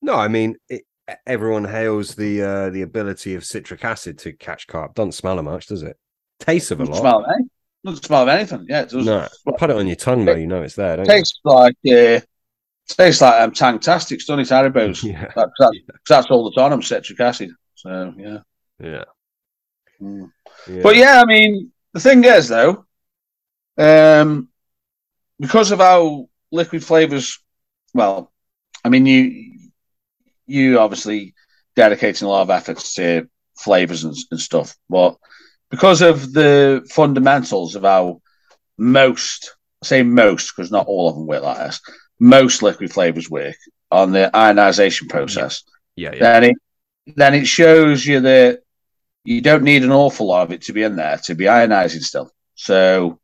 No, 0.00 0.14
I 0.14 0.28
mean 0.28 0.56
it, 0.68 0.82
everyone 1.26 1.64
hails 1.64 2.14
the 2.14 2.42
uh, 2.42 2.70
the 2.70 2.82
ability 2.82 3.34
of 3.34 3.44
citric 3.44 3.84
acid 3.84 4.18
to 4.20 4.32
catch 4.32 4.66
carp. 4.66 4.94
Doesn't 4.94 5.12
smell 5.12 5.38
of 5.38 5.44
much, 5.44 5.66
does 5.66 5.82
it? 5.82 5.96
Tastes 6.40 6.70
of 6.70 6.80
a 6.80 6.84
lot. 6.84 6.96
Smell, 7.00 7.26
eh? 7.26 7.42
Doesn't 7.84 8.04
smell 8.04 8.22
of 8.22 8.28
anything. 8.28 8.66
Yeah, 8.68 8.82
it 8.82 8.90
does. 8.90 9.06
No, 9.06 9.28
put 9.58 9.70
it 9.70 9.76
on 9.76 9.86
your 9.86 9.96
tongue 9.96 10.24
though. 10.24 10.34
You 10.34 10.46
know 10.46 10.62
it's 10.62 10.74
there. 10.74 10.96
Don't 10.96 11.06
tastes 11.06 11.38
you? 11.44 11.50
like 11.52 11.76
uh, 11.92 12.20
tastes 12.88 13.20
like 13.20 13.40
um, 13.40 13.52
Tangfastics, 13.52 14.26
doesn't 14.26 14.40
it? 14.40 14.48
Haribo's. 14.48 15.04
Yeah. 15.04 15.30
That, 15.36 15.50
that, 15.58 15.70
yeah. 15.74 15.96
That's 16.08 16.30
all 16.30 16.50
the 16.50 16.60
time. 16.60 16.72
I'm 16.72 16.82
citric 16.82 17.20
acid. 17.20 17.50
So 17.74 18.14
yeah. 18.16 18.38
Yeah. 18.80 19.04
Mm. 20.00 20.30
yeah. 20.68 20.82
But 20.82 20.96
yeah, 20.96 21.20
I 21.20 21.24
mean, 21.26 21.70
the 21.92 22.00
thing 22.00 22.24
is 22.24 22.48
though, 22.48 22.86
um, 23.78 24.48
because 25.40 25.70
of 25.70 25.78
how 25.78 26.28
liquid 26.50 26.84
flavors, 26.84 27.38
well, 27.94 28.32
I 28.84 28.88
mean, 28.88 29.06
you 29.06 29.70
you 30.46 30.78
obviously 30.78 31.34
dedicating 31.76 32.26
a 32.26 32.30
lot 32.30 32.42
of 32.42 32.50
efforts 32.50 32.94
to 32.94 33.28
flavors 33.56 34.04
and, 34.04 34.14
and 34.30 34.40
stuff, 34.40 34.76
but 34.88 35.16
because 35.70 36.02
of 36.02 36.32
the 36.32 36.86
fundamentals 36.90 37.74
of 37.74 37.82
how 37.82 38.20
most, 38.76 39.56
I 39.82 39.86
say 39.86 40.02
most 40.02 40.54
because 40.54 40.70
not 40.70 40.86
all 40.86 41.08
of 41.08 41.14
them 41.14 41.26
work 41.26 41.42
like 41.42 41.58
this, 41.58 41.80
most 42.20 42.62
liquid 42.62 42.92
flavors 42.92 43.30
work 43.30 43.56
on 43.90 44.12
the 44.12 44.34
ionization 44.36 45.08
process. 45.08 45.62
Yeah, 45.96 46.12
yeah. 46.14 46.20
Then 46.20 46.44
it 46.44 46.56
then 47.16 47.34
it 47.34 47.46
shows 47.46 48.04
you 48.06 48.20
that 48.20 48.60
you 49.24 49.40
don't 49.40 49.64
need 49.64 49.82
an 49.82 49.92
awful 49.92 50.26
lot 50.26 50.42
of 50.42 50.52
it 50.52 50.62
to 50.62 50.72
be 50.72 50.82
in 50.82 50.96
there 50.96 51.18
to 51.24 51.34
be 51.34 51.44
ionizing 51.44 52.00
still. 52.00 52.30
So 52.54 53.18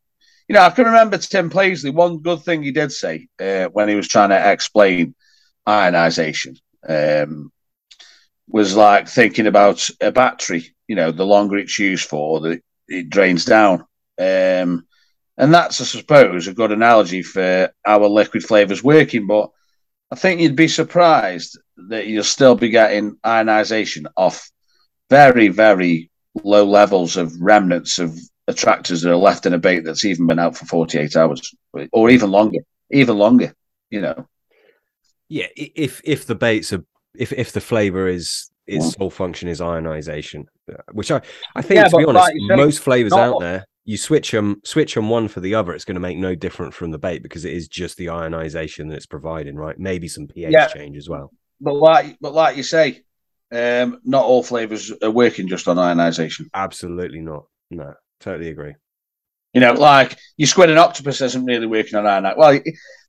you 0.49 0.55
know, 0.55 0.63
I 0.63 0.71
can 0.71 0.87
remember 0.87 1.19
Tim 1.19 1.51
Paisley. 1.51 1.91
One 1.91 2.19
good 2.19 2.43
thing 2.43 2.63
he 2.63 2.73
did 2.73 2.91
say 2.91 3.29
uh, 3.39 3.67
when 3.67 3.89
he 3.89 3.95
was 3.95 4.09
trying 4.09 4.31
to 4.31 4.53
explain 4.53 5.15
ionization 5.69 6.57
um, 6.89 7.53
was 8.49 8.75
like 8.75 9.09
thinking 9.09 9.47
about 9.47 9.87
a 10.01 10.11
battery. 10.11 10.75
You 10.87 10.97
know, 10.97 11.13
the 11.13 11.27
longer 11.27 11.59
it's 11.59 11.79
used 11.79 12.09
for, 12.09 12.41
the 12.41 12.63
it 12.89 13.11
drains 13.11 13.45
down. 13.45 13.81
Um, 14.19 14.87
and 15.37 15.55
that's, 15.55 15.81
I 15.81 15.85
suppose, 15.85 16.49
a 16.49 16.55
good 16.55 16.73
analogy 16.73 17.23
for 17.23 17.71
our 17.87 18.09
liquid 18.09 18.43
flavors 18.43 18.83
working. 18.83 19.27
But 19.27 19.51
I 20.11 20.17
think 20.17 20.41
you'd 20.41 20.57
be 20.57 20.69
surprised 20.69 21.59
that 21.89 22.07
you'll 22.07 22.25
still 22.25 22.55
be 22.55 22.71
getting 22.71 23.19
ionization 23.25 24.09
off 24.17 24.51
very, 25.11 25.49
very 25.49 26.11
low 26.43 26.65
levels 26.65 27.19
of 27.19 27.39
remnants 27.39 27.99
of 27.99 28.19
attractors 28.49 29.03
that 29.03 29.13
are 29.13 29.17
left 29.17 29.47
in 29.47 29.53
a 29.55 29.59
bait 29.59 29.81
that's 29.81 30.05
even 30.05 30.27
been 30.27 30.39
out 30.39 30.57
for 30.57 30.67
48 30.67 31.15
hours 31.17 31.55
or 31.93 32.11
even 32.11 32.31
longer, 32.31 32.61
even 32.91 33.17
longer, 33.17 33.55
you 33.91 34.01
know. 34.01 34.27
Yeah, 35.29 35.47
if 35.55 36.01
if 36.05 36.27
the 36.27 36.35
baits 36.35 36.73
are 36.73 36.85
if 37.15 37.33
if 37.33 37.53
the 37.53 37.61
flavor 37.61 38.09
is 38.09 38.51
its 38.67 38.87
yeah. 38.87 38.91
sole 38.93 39.11
function 39.11 39.49
is 39.49 39.61
ionization, 39.61 40.47
uh, 40.73 40.77
which 40.93 41.11
I 41.11 41.21
I 41.55 41.61
think 41.61 41.77
yeah, 41.77 41.89
to 41.89 41.99
be 41.99 42.05
honest, 42.07 42.33
most 42.35 42.79
flavors 42.81 43.13
not... 43.13 43.21
out 43.21 43.41
there, 43.41 43.67
you 43.85 43.99
switch 43.99 44.31
them 44.31 44.63
switch 44.65 44.95
them 44.95 45.11
one 45.11 45.29
for 45.29 45.41
the 45.41 45.55
other, 45.55 45.75
it's 45.75 45.85
going 45.85 45.97
to 45.97 46.01
make 46.01 46.17
no 46.17 46.35
different 46.35 46.73
from 46.73 46.91
the 46.91 46.99
bait 46.99 47.23
because 47.23 47.45
it 47.45 47.53
is 47.53 47.69
just 47.69 47.99
the 47.99 48.09
ionization 48.09 48.89
that 48.89 48.97
it's 48.97 49.07
providing, 49.07 49.55
right? 49.57 49.79
Maybe 49.79 50.09
some 50.09 50.27
pH 50.27 50.51
yeah. 50.51 50.69
change 50.69 50.97
as 50.97 51.11
well. 51.11 51.31
But 51.61 51.75
like 51.75 52.17
but 52.23 52.33
like 52.33 52.57
you 52.57 52.63
say, 52.63 53.03
um, 53.53 54.01
not 54.05 54.25
all 54.25 54.43
flavors 54.43 54.91
are 55.03 55.11
working 55.11 55.49
just 55.49 55.69
on 55.69 55.79
ionization. 55.79 56.49
Absolutely 56.55 57.21
not. 57.21 57.45
No. 57.71 57.93
Totally 58.21 58.51
agree. 58.51 58.75
You 59.55 59.61
know, 59.61 59.73
like 59.73 60.17
your 60.37 60.47
squid 60.47 60.71
and 60.71 60.79
octopus 60.79 61.21
isn't 61.21 61.45
really 61.45 61.67
working 61.67 61.99
on 61.99 62.07
our 62.07 62.21
night. 62.21 62.37
Well, 62.37 62.61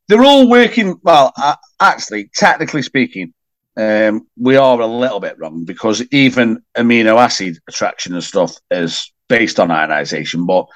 they're 0.08 0.24
all 0.24 0.50
working. 0.50 1.00
Well, 1.04 1.34
uh, 1.38 1.56
actually, 1.80 2.30
technically 2.34 2.82
speaking, 2.82 3.34
um, 3.78 4.28
we 4.38 4.56
are 4.56 4.80
a 4.80 4.88
little 4.88 5.20
bit 5.20 5.38
wrong 5.38 5.66
because 5.66 6.02
even 6.12 6.64
amino 6.78 7.18
acid 7.18 7.58
attraction 7.68 8.14
and 8.14 8.24
stuff 8.24 8.56
is 8.72 9.12
based 9.28 9.60
on 9.60 9.72
ionization, 9.72 10.46
but 10.46 10.68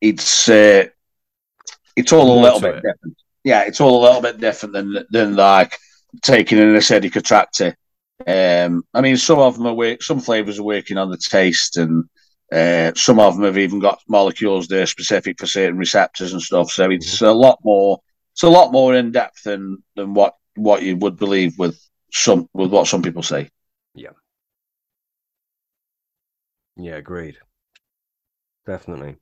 it's 0.00 0.48
uh, 0.48 0.84
it's 1.96 2.12
all 2.12 2.38
a 2.38 2.42
little 2.42 2.60
bit 2.60 2.76
it. 2.76 2.82
different. 2.82 3.16
Yeah, 3.44 3.62
it's 3.62 3.80
all 3.80 4.00
a 4.00 4.04
little 4.04 4.20
bit 4.20 4.38
different 4.38 4.74
than 4.74 5.06
than 5.10 5.36
like 5.36 5.76
taking 6.22 6.58
an 6.58 6.74
acidic 6.74 7.16
attractor. 7.16 7.76
Um, 8.26 8.84
I 8.94 9.00
mean, 9.00 9.16
some 9.16 9.38
of 9.38 9.56
them 9.56 9.66
are 9.66 9.74
work, 9.74 10.02
some 10.02 10.20
flavors 10.20 10.58
are 10.58 10.64
working 10.64 10.98
on 10.98 11.10
the 11.10 11.18
taste 11.18 11.76
and 11.76 12.04
uh, 12.52 12.92
some 12.94 13.18
of 13.18 13.34
them 13.34 13.44
have 13.44 13.58
even 13.58 13.80
got 13.80 14.00
molecules 14.08 14.68
that 14.68 14.82
are 14.82 14.86
specific 14.86 15.38
for 15.38 15.46
certain 15.46 15.78
receptors 15.78 16.32
and 16.32 16.42
stuff. 16.42 16.70
So 16.70 16.90
it's 16.90 17.20
a 17.20 17.32
lot 17.32 17.58
more. 17.64 18.00
It's 18.32 18.42
a 18.42 18.48
lot 18.48 18.72
more 18.72 18.94
in 18.94 19.12
depth 19.12 19.44
than 19.44 19.82
than 19.96 20.14
what 20.14 20.34
what 20.54 20.82
you 20.82 20.96
would 20.96 21.16
believe 21.16 21.58
with 21.58 21.80
some 22.12 22.48
with 22.52 22.70
what 22.70 22.86
some 22.86 23.02
people 23.02 23.22
say. 23.22 23.50
Yeah. 23.94 24.10
Yeah, 26.76 26.96
agreed. 26.96 27.38
Definitely. 28.66 29.16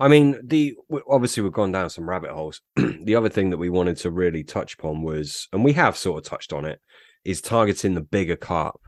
I 0.00 0.08
mean, 0.08 0.40
the 0.44 0.76
obviously 1.08 1.42
we've 1.42 1.52
gone 1.52 1.72
down 1.72 1.90
some 1.90 2.08
rabbit 2.08 2.30
holes. 2.30 2.60
the 2.76 3.14
other 3.14 3.28
thing 3.28 3.50
that 3.50 3.56
we 3.56 3.70
wanted 3.70 3.96
to 3.98 4.10
really 4.10 4.44
touch 4.44 4.74
upon 4.74 5.02
was, 5.02 5.48
and 5.52 5.64
we 5.64 5.72
have 5.72 5.96
sort 5.96 6.18
of 6.18 6.30
touched 6.30 6.52
on 6.52 6.64
it, 6.64 6.80
is 7.24 7.40
targeting 7.40 7.94
the 7.94 8.00
bigger 8.00 8.36
carp 8.36 8.80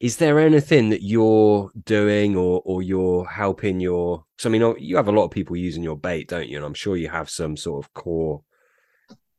is 0.00 0.16
there 0.16 0.38
anything 0.38 0.90
that 0.90 1.02
you're 1.02 1.70
doing 1.84 2.36
or 2.36 2.62
or 2.64 2.82
you're 2.82 3.24
helping 3.26 3.80
your 3.80 4.24
so 4.36 4.48
i 4.48 4.52
mean 4.52 4.62
oh, 4.62 4.76
you 4.78 4.96
have 4.96 5.08
a 5.08 5.12
lot 5.12 5.24
of 5.24 5.30
people 5.30 5.56
using 5.56 5.82
your 5.82 5.96
bait 5.96 6.28
don't 6.28 6.48
you? 6.48 6.56
And 6.56 6.64
i'm 6.64 6.74
sure 6.74 6.96
you 6.96 7.08
have 7.08 7.28
some 7.28 7.56
sort 7.56 7.84
of 7.84 7.92
core 7.94 8.42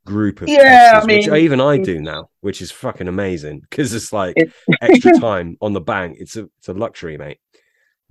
group 0.05 0.41
of 0.41 0.49
yeah 0.49 0.93
testers, 0.93 1.03
I 1.03 1.07
mean, 1.07 1.31
which 1.31 1.41
even 1.43 1.61
i 1.61 1.77
mm. 1.77 1.85
do 1.85 2.01
now 2.01 2.29
which 2.41 2.61
is 2.61 2.71
fucking 2.71 3.07
amazing 3.07 3.61
because 3.61 3.93
it's 3.93 4.13
like 4.13 4.35
extra 4.81 5.11
time 5.19 5.57
on 5.61 5.73
the 5.73 5.81
bank. 5.81 6.17
It's 6.19 6.35
a 6.35 6.49
it's 6.57 6.69
a 6.69 6.73
luxury 6.73 7.17
mate. 7.17 7.39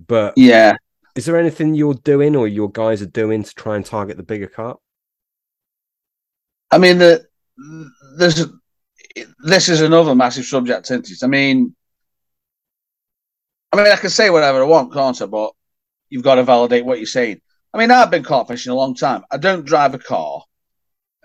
But 0.05 0.33
yeah. 0.37 0.75
is 1.15 1.25
there 1.25 1.37
anything 1.37 1.73
you're 1.73 1.95
doing 1.95 2.35
or 2.35 2.47
your 2.47 2.71
guys 2.71 3.01
are 3.01 3.07
doing 3.07 3.43
to 3.43 3.53
try 3.53 3.75
and 3.75 3.85
target 3.85 4.17
the 4.17 4.23
bigger 4.23 4.47
carp 4.47 4.79
i 6.71 6.77
mean 6.77 6.99
the 6.99 7.25
there's 8.17 8.45
this 9.39 9.67
is 9.67 9.81
another 9.81 10.15
massive 10.15 10.45
subject 10.45 10.85
isn't 10.85 11.09
it? 11.09 11.23
I 11.23 11.27
mean 11.27 11.75
I 13.71 13.77
mean, 13.77 13.87
I 13.87 13.95
can 13.95 14.09
say 14.09 14.29
whatever 14.29 14.61
I 14.61 14.65
want, 14.65 14.93
can't 14.93 15.21
I? 15.21 15.25
But 15.25 15.51
you've 16.09 16.23
got 16.23 16.35
to 16.35 16.43
validate 16.43 16.85
what 16.85 16.97
you're 16.97 17.05
saying. 17.05 17.41
I 17.73 17.77
mean, 17.77 17.91
I've 17.91 18.11
been 18.11 18.23
caught 18.23 18.47
fishing 18.47 18.71
a 18.71 18.75
long 18.75 18.95
time. 18.95 19.23
I 19.31 19.37
don't 19.37 19.65
drive 19.65 19.93
a 19.93 19.99
car, 19.99 20.43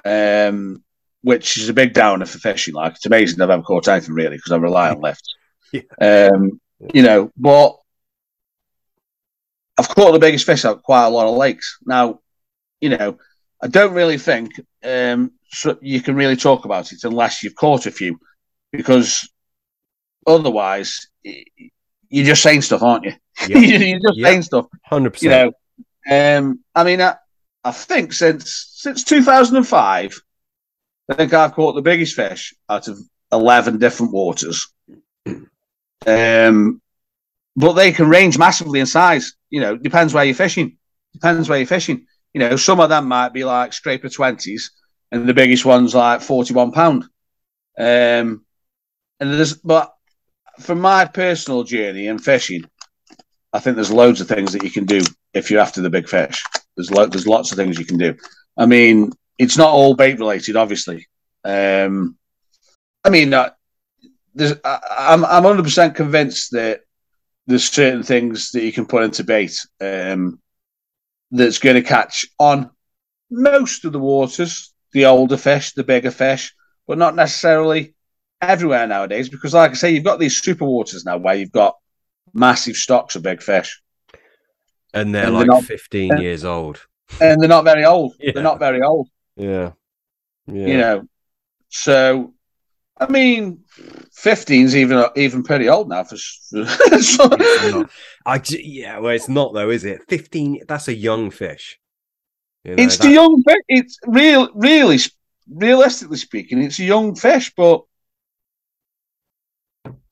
um, 0.05 0.85
which 1.23 1.57
is 1.57 1.69
a 1.69 1.75
big 1.75 1.95
downer 1.95 2.27
for 2.27 2.39
fishing. 2.39 2.75
Like, 2.75 2.97
it's 2.97 3.07
amazing 3.07 3.41
I've 3.41 3.51
ever 3.51 3.63
caught 3.63 3.89
anything 3.89 4.15
really 4.15 4.37
because 4.37 4.53
I 4.53 4.57
rely 4.57 4.91
on 4.91 5.01
lifts. 5.01 5.35
yeah. 5.73 5.83
um, 6.01 6.61
you 6.93 7.03
know, 7.03 7.31
but 7.37 7.77
I've 9.79 9.89
caught 9.89 10.13
the 10.13 10.19
biggest 10.19 10.45
fish 10.45 10.65
out 10.65 10.83
quite 10.83 11.07
a 11.07 11.11
lot 11.11 11.27
of 11.27 11.37
lakes. 11.37 11.79
Now, 11.85 12.21
you 12.81 12.91
know, 12.91 13.19
I 13.63 13.69
don't 13.69 13.95
really 13.95 14.19
think 14.19 14.53
um, 14.85 15.33
so 15.49 15.79
you 15.81 16.01
can 16.03 16.17
really 16.17 16.37
talk 16.37 16.65
about 16.65 16.93
it 16.93 17.05
unless 17.05 17.43
you've 17.43 17.55
caught 17.55 17.87
a 17.87 17.91
few, 17.91 18.19
because 18.73 19.29
otherwise 20.27 21.09
you're 22.15 22.27
just 22.27 22.43
saying 22.43 22.63
stuff, 22.63 22.83
aren't 22.83 23.05
you? 23.05 23.13
You're 23.49 23.99
just 23.99 24.21
saying 24.21 24.43
stuff. 24.43 24.67
Hundred 24.85 25.15
percent. 25.15 25.53
You 26.09 26.15
know, 26.15 26.39
um, 26.39 26.61
I 26.73 26.85
mean, 26.85 27.01
I, 27.01 27.17
I 27.65 27.73
think 27.73 28.13
since 28.13 28.71
since 28.73 29.03
2005, 29.03 30.23
I 31.11 31.15
think 31.15 31.33
I've 31.33 31.55
caught 31.55 31.75
the 31.75 31.83
biggest 31.83 32.15
fish 32.15 32.55
out 32.69 32.87
of 32.87 33.01
11 33.33 33.79
different 33.79 34.13
waters. 34.13 34.73
Um, 36.07 36.81
but 37.57 37.73
they 37.73 37.91
can 37.91 38.09
range 38.09 38.39
massively 38.39 38.79
in 38.79 38.87
size. 38.87 39.35
You 39.51 39.61
know, 39.61 39.77
depends 39.77 40.15
where 40.15 40.25
you're 40.25 40.37
fishing. 40.37 40.79
Depends 41.15 41.49
where 41.49 41.59
you're 41.59 41.67
fishing. 41.67 42.07
You 42.33 42.41
know, 42.41 42.55
some 42.55 42.79
of 42.79 42.91
them 42.91 43.09
might 43.09 43.33
be 43.33 43.45
like 43.45 43.73
scraper 43.73 44.09
twenties, 44.09 44.71
and 45.11 45.29
the 45.29 45.35
biggest 45.35 45.65
one's 45.65 45.95
like 45.97 46.21
forty-one 46.21 46.71
pound. 46.71 47.05
Um, 47.77 48.45
and 49.19 49.35
there's, 49.35 49.55
but 49.55 49.94
from 50.61 50.81
my 50.81 51.05
personal 51.05 51.65
journey 51.65 52.07
in 52.07 52.19
fishing, 52.19 52.65
I 53.53 53.61
think 53.61 53.77
there's 53.77 53.93
loads 53.93 54.21
of 54.21 54.29
things 54.29 54.53
that 54.53 54.63
you 54.65 54.71
can 54.71 54.85
do 54.85 55.01
if 55.33 55.51
you're 55.51 55.61
after 55.61 55.81
the 55.81 55.91
big 55.91 56.09
fish. 56.09 56.43
There's 56.77 56.91
lo- 56.91 57.07
there's 57.07 57.27
lots 57.27 57.53
of 57.53 57.57
things 57.57 57.79
you 57.79 57.85
can 57.85 57.99
do. 57.99 58.17
I 58.57 58.67
mean, 58.67 59.13
it's 59.39 59.57
not 59.57 59.71
all 59.71 59.95
bait 59.95 60.19
related, 60.19 60.57
obviously. 60.57 61.07
Um, 61.45 62.17
I 63.05 63.11
mean, 63.11 63.33
uh, 63.33 63.51
I, 64.41 64.81
I'm 64.99 65.25
I'm 65.25 65.45
100 65.45 65.63
percent 65.63 65.95
convinced 65.95 66.53
that 66.53 66.81
there's 67.47 67.71
certain 67.71 68.03
things 68.03 68.51
that 68.53 68.65
you 68.65 68.73
can 68.73 68.87
put 68.87 69.05
into 69.05 69.23
bait 69.23 69.59
um, 69.81 70.41
that's 71.31 71.59
going 71.59 71.77
to 71.77 71.83
catch 71.83 72.27
on 72.39 72.71
most 73.31 73.85
of 73.85 73.93
the 73.93 73.99
waters, 73.99 74.73
the 74.93 75.07
older 75.07 75.37
fish, 75.37 75.73
the 75.73 75.85
bigger 75.85 76.11
fish, 76.11 76.55
but 76.87 76.99
not 76.99 77.15
necessarily 77.15 77.94
everywhere 78.41 78.87
nowadays. 78.87 79.29
Because, 79.29 79.55
like 79.55 79.73
I 79.73 79.75
say, 79.75 79.91
you've 79.93 80.05
got 80.05 80.19
these 80.19 80.41
super 80.41 80.65
waters 80.65 81.05
now 81.05 81.17
where 81.17 81.35
you've 81.35 81.53
got 81.53 81.77
massive 82.33 82.77
stocks 82.77 83.15
of 83.17 83.23
big 83.23 83.43
fish, 83.43 83.81
And 84.93 85.15
they're 85.15 85.27
And 85.27 85.35
like 85.35 85.47
they're 85.47 85.55
not- 85.57 85.65
15 85.65 86.13
and- 86.13 86.23
years 86.23 86.45
old. 86.45 86.87
and 87.21 87.41
they're 87.41 87.49
not 87.49 87.65
very 87.65 87.85
old. 87.85 88.15
Yeah. 88.21 88.33
They're 88.33 88.43
not 88.43 88.59
very 88.59 88.83
old. 88.83 89.09
Yeah. 89.37 89.73
Yeah. 90.47 90.67
you 90.67 90.79
know. 90.79 91.09
So, 91.69 92.35
I 92.99 93.07
mean, 93.11 93.65
15's 94.17 94.77
even 94.77 95.05
even 95.17 95.43
pretty 95.43 95.69
old 95.69 95.89
now 95.89 96.05
for. 96.05 96.17
for 96.17 96.65
It's 96.93 97.19
not- 97.19 97.91
I 98.27 98.41
yeah, 98.49 98.99
well, 98.99 99.15
it's 99.15 99.29
not 99.29 99.53
though, 99.55 99.71
is 99.71 99.85
it? 99.85 100.03
15, 100.09 100.63
that's 100.69 100.89
a 100.89 100.95
young 100.95 101.31
fish. 101.31 101.79
You 102.65 102.77
know, 102.77 102.83
it's 102.83 102.97
that- 102.99 103.05
the 103.09 103.13
young 103.13 103.43
fish. 103.43 103.63
It's 103.69 103.99
real, 104.07 104.49
really, 104.55 104.99
realistically 105.51 106.17
speaking, 106.19 106.63
it's 106.63 106.79
a 106.79 106.85
young 106.85 107.15
fish. 107.17 107.53
But 107.57 107.83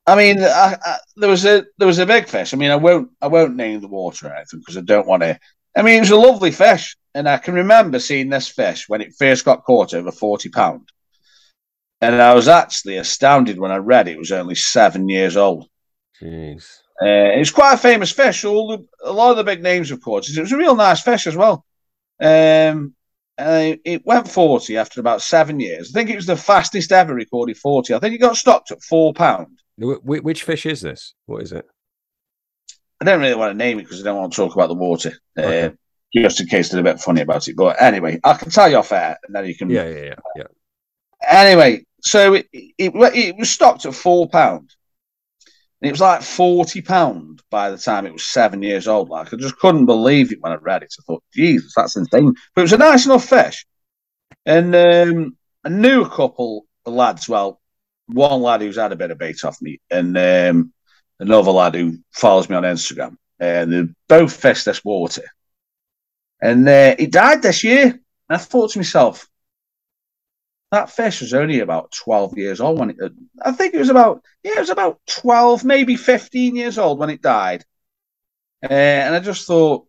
I 0.06 0.16
mean, 0.16 0.42
I, 0.42 0.76
I, 0.84 0.98
there 1.16 1.30
was 1.30 1.44
a 1.44 1.64
there 1.78 1.86
was 1.86 1.98
a 1.98 2.06
big 2.06 2.26
fish. 2.26 2.52
I 2.52 2.56
mean, 2.56 2.70
I 2.70 2.76
won't 2.76 3.10
I 3.20 3.28
won't 3.28 3.56
name 3.56 3.80
the 3.80 3.88
water 3.88 4.26
or 4.26 4.34
anything 4.34 4.60
because 4.60 4.76
I 4.76 4.80
don't 4.80 5.06
want 5.06 5.22
to. 5.22 5.38
I 5.76 5.82
mean, 5.82 5.96
it 5.96 6.00
was 6.00 6.10
a 6.10 6.16
lovely 6.16 6.50
fish, 6.50 6.96
and 7.14 7.28
I 7.28 7.38
can 7.38 7.54
remember 7.54 7.98
seeing 7.98 8.28
this 8.28 8.48
fish 8.48 8.88
when 8.88 9.00
it 9.00 9.14
first 9.18 9.44
got 9.44 9.64
caught 9.64 9.94
over 9.94 10.10
forty 10.10 10.48
pound, 10.48 10.88
and 12.00 12.20
I 12.20 12.34
was 12.34 12.48
actually 12.48 12.96
astounded 12.96 13.58
when 13.58 13.70
I 13.70 13.76
read 13.76 14.08
it 14.08 14.18
was 14.18 14.32
only 14.32 14.56
seven 14.56 15.08
years 15.08 15.36
old. 15.36 15.68
Jeez. 16.20 16.80
Uh, 17.00 17.34
it's 17.38 17.50
quite 17.50 17.74
a 17.74 17.78
famous 17.78 18.12
fish. 18.12 18.44
All 18.44 18.68
the, 18.68 18.86
a 19.04 19.12
lot 19.12 19.30
of 19.30 19.36
the 19.36 19.44
big 19.44 19.62
names, 19.62 19.90
of 19.90 20.00
course. 20.00 20.28
It 20.28 20.40
was 20.40 20.52
a 20.52 20.56
real 20.56 20.76
nice 20.76 21.00
fish 21.00 21.26
as 21.26 21.34
well. 21.34 21.64
Um, 22.20 22.94
uh, 23.38 23.74
it 23.84 24.06
went 24.06 24.28
40 24.28 24.76
after 24.76 25.00
about 25.00 25.22
seven 25.22 25.58
years. 25.58 25.90
I 25.90 25.98
think 25.98 26.10
it 26.10 26.16
was 26.16 26.26
the 26.26 26.36
fastest 26.36 26.92
ever 26.92 27.14
recorded 27.14 27.56
40. 27.56 27.94
I 27.94 27.98
think 27.98 28.14
it 28.14 28.18
got 28.18 28.36
stocked 28.36 28.70
at 28.70 28.82
four 28.82 29.14
pound. 29.14 29.61
Wh- 29.82 30.00
wh- 30.02 30.24
which 30.24 30.44
fish 30.44 30.66
is 30.66 30.80
this? 30.80 31.14
What 31.26 31.42
is 31.42 31.52
it? 31.52 31.66
I 33.00 33.04
don't 33.04 33.20
really 33.20 33.34
want 33.34 33.50
to 33.50 33.58
name 33.58 33.78
it 33.78 33.82
because 33.82 34.00
I 34.00 34.04
don't 34.04 34.18
want 34.18 34.32
to 34.32 34.36
talk 34.36 34.54
about 34.54 34.68
the 34.68 34.74
water, 34.74 35.12
uh, 35.36 35.70
just 36.14 36.40
in 36.40 36.46
case 36.46 36.68
they're 36.68 36.80
a 36.80 36.84
bit 36.84 37.00
funny 37.00 37.22
about 37.22 37.48
it. 37.48 37.56
But 37.56 37.82
anyway, 37.82 38.20
I 38.22 38.34
can 38.34 38.50
tell 38.50 38.70
you 38.70 38.76
off 38.76 38.92
air, 38.92 39.18
and 39.26 39.34
then 39.34 39.44
you 39.46 39.56
can. 39.56 39.70
Yeah, 39.70 39.88
yeah, 39.88 40.04
yeah, 40.04 40.14
yeah. 40.36 40.44
Anyway, 41.28 41.84
so 42.00 42.34
it, 42.34 42.46
it 42.52 42.92
it 42.94 43.36
was 43.36 43.50
stocked 43.50 43.86
at 43.86 43.94
four 43.94 44.28
pound. 44.28 44.70
And 45.80 45.88
it 45.88 45.92
was 45.92 46.00
like 46.00 46.22
forty 46.22 46.80
pound 46.80 47.42
by 47.50 47.70
the 47.70 47.76
time 47.76 48.06
it 48.06 48.12
was 48.12 48.24
seven 48.24 48.62
years 48.62 48.86
old. 48.86 49.08
Like 49.08 49.34
I 49.34 49.36
just 49.36 49.58
couldn't 49.58 49.86
believe 49.86 50.30
it 50.30 50.40
when 50.40 50.52
I 50.52 50.56
read 50.56 50.84
it. 50.84 50.94
I 50.96 51.02
thought, 51.02 51.24
Jesus, 51.34 51.72
that's 51.74 51.96
insane. 51.96 52.34
But 52.54 52.60
it 52.60 52.64
was 52.64 52.72
a 52.72 52.78
nice 52.78 53.04
enough 53.04 53.24
fish. 53.24 53.66
And 54.46 54.76
um, 54.76 55.36
I 55.64 55.70
knew 55.70 56.02
a 56.02 56.08
couple 56.08 56.66
of 56.86 56.92
lads. 56.92 57.28
Well, 57.28 57.60
one 58.06 58.42
lad 58.42 58.60
who's 58.60 58.76
had 58.76 58.92
a 58.92 58.96
bit 58.96 59.10
of 59.10 59.18
bait 59.18 59.44
off 59.44 59.60
me, 59.62 59.80
and 59.90 60.16
um, 60.16 60.72
another 61.20 61.50
lad 61.50 61.74
who 61.74 61.98
follows 62.10 62.48
me 62.48 62.56
on 62.56 62.64
Instagram. 62.64 63.16
And 63.38 63.72
they 63.72 63.92
both 64.08 64.34
fished 64.34 64.64
this 64.64 64.84
water. 64.84 65.24
And 66.40 66.68
uh, 66.68 66.94
it 66.98 67.12
died 67.12 67.42
this 67.42 67.64
year. 67.64 67.84
And 67.84 68.00
I 68.28 68.36
thought 68.36 68.72
to 68.72 68.78
myself, 68.78 69.28
that 70.70 70.90
fish 70.90 71.20
was 71.20 71.34
only 71.34 71.60
about 71.60 71.92
12 71.92 72.38
years 72.38 72.60
old 72.60 72.78
when 72.78 72.90
it 72.90 72.96
I 73.42 73.52
think 73.52 73.74
it 73.74 73.78
was 73.78 73.90
about 73.90 74.22
yeah, 74.42 74.56
it 74.56 74.60
was 74.60 74.70
about 74.70 75.00
12, 75.06 75.64
maybe 75.64 75.96
15 75.96 76.56
years 76.56 76.78
old 76.78 76.98
when 76.98 77.10
it 77.10 77.20
died. 77.20 77.64
Uh, 78.64 78.72
and 78.72 79.14
I 79.14 79.20
just 79.20 79.46
thought 79.46 79.86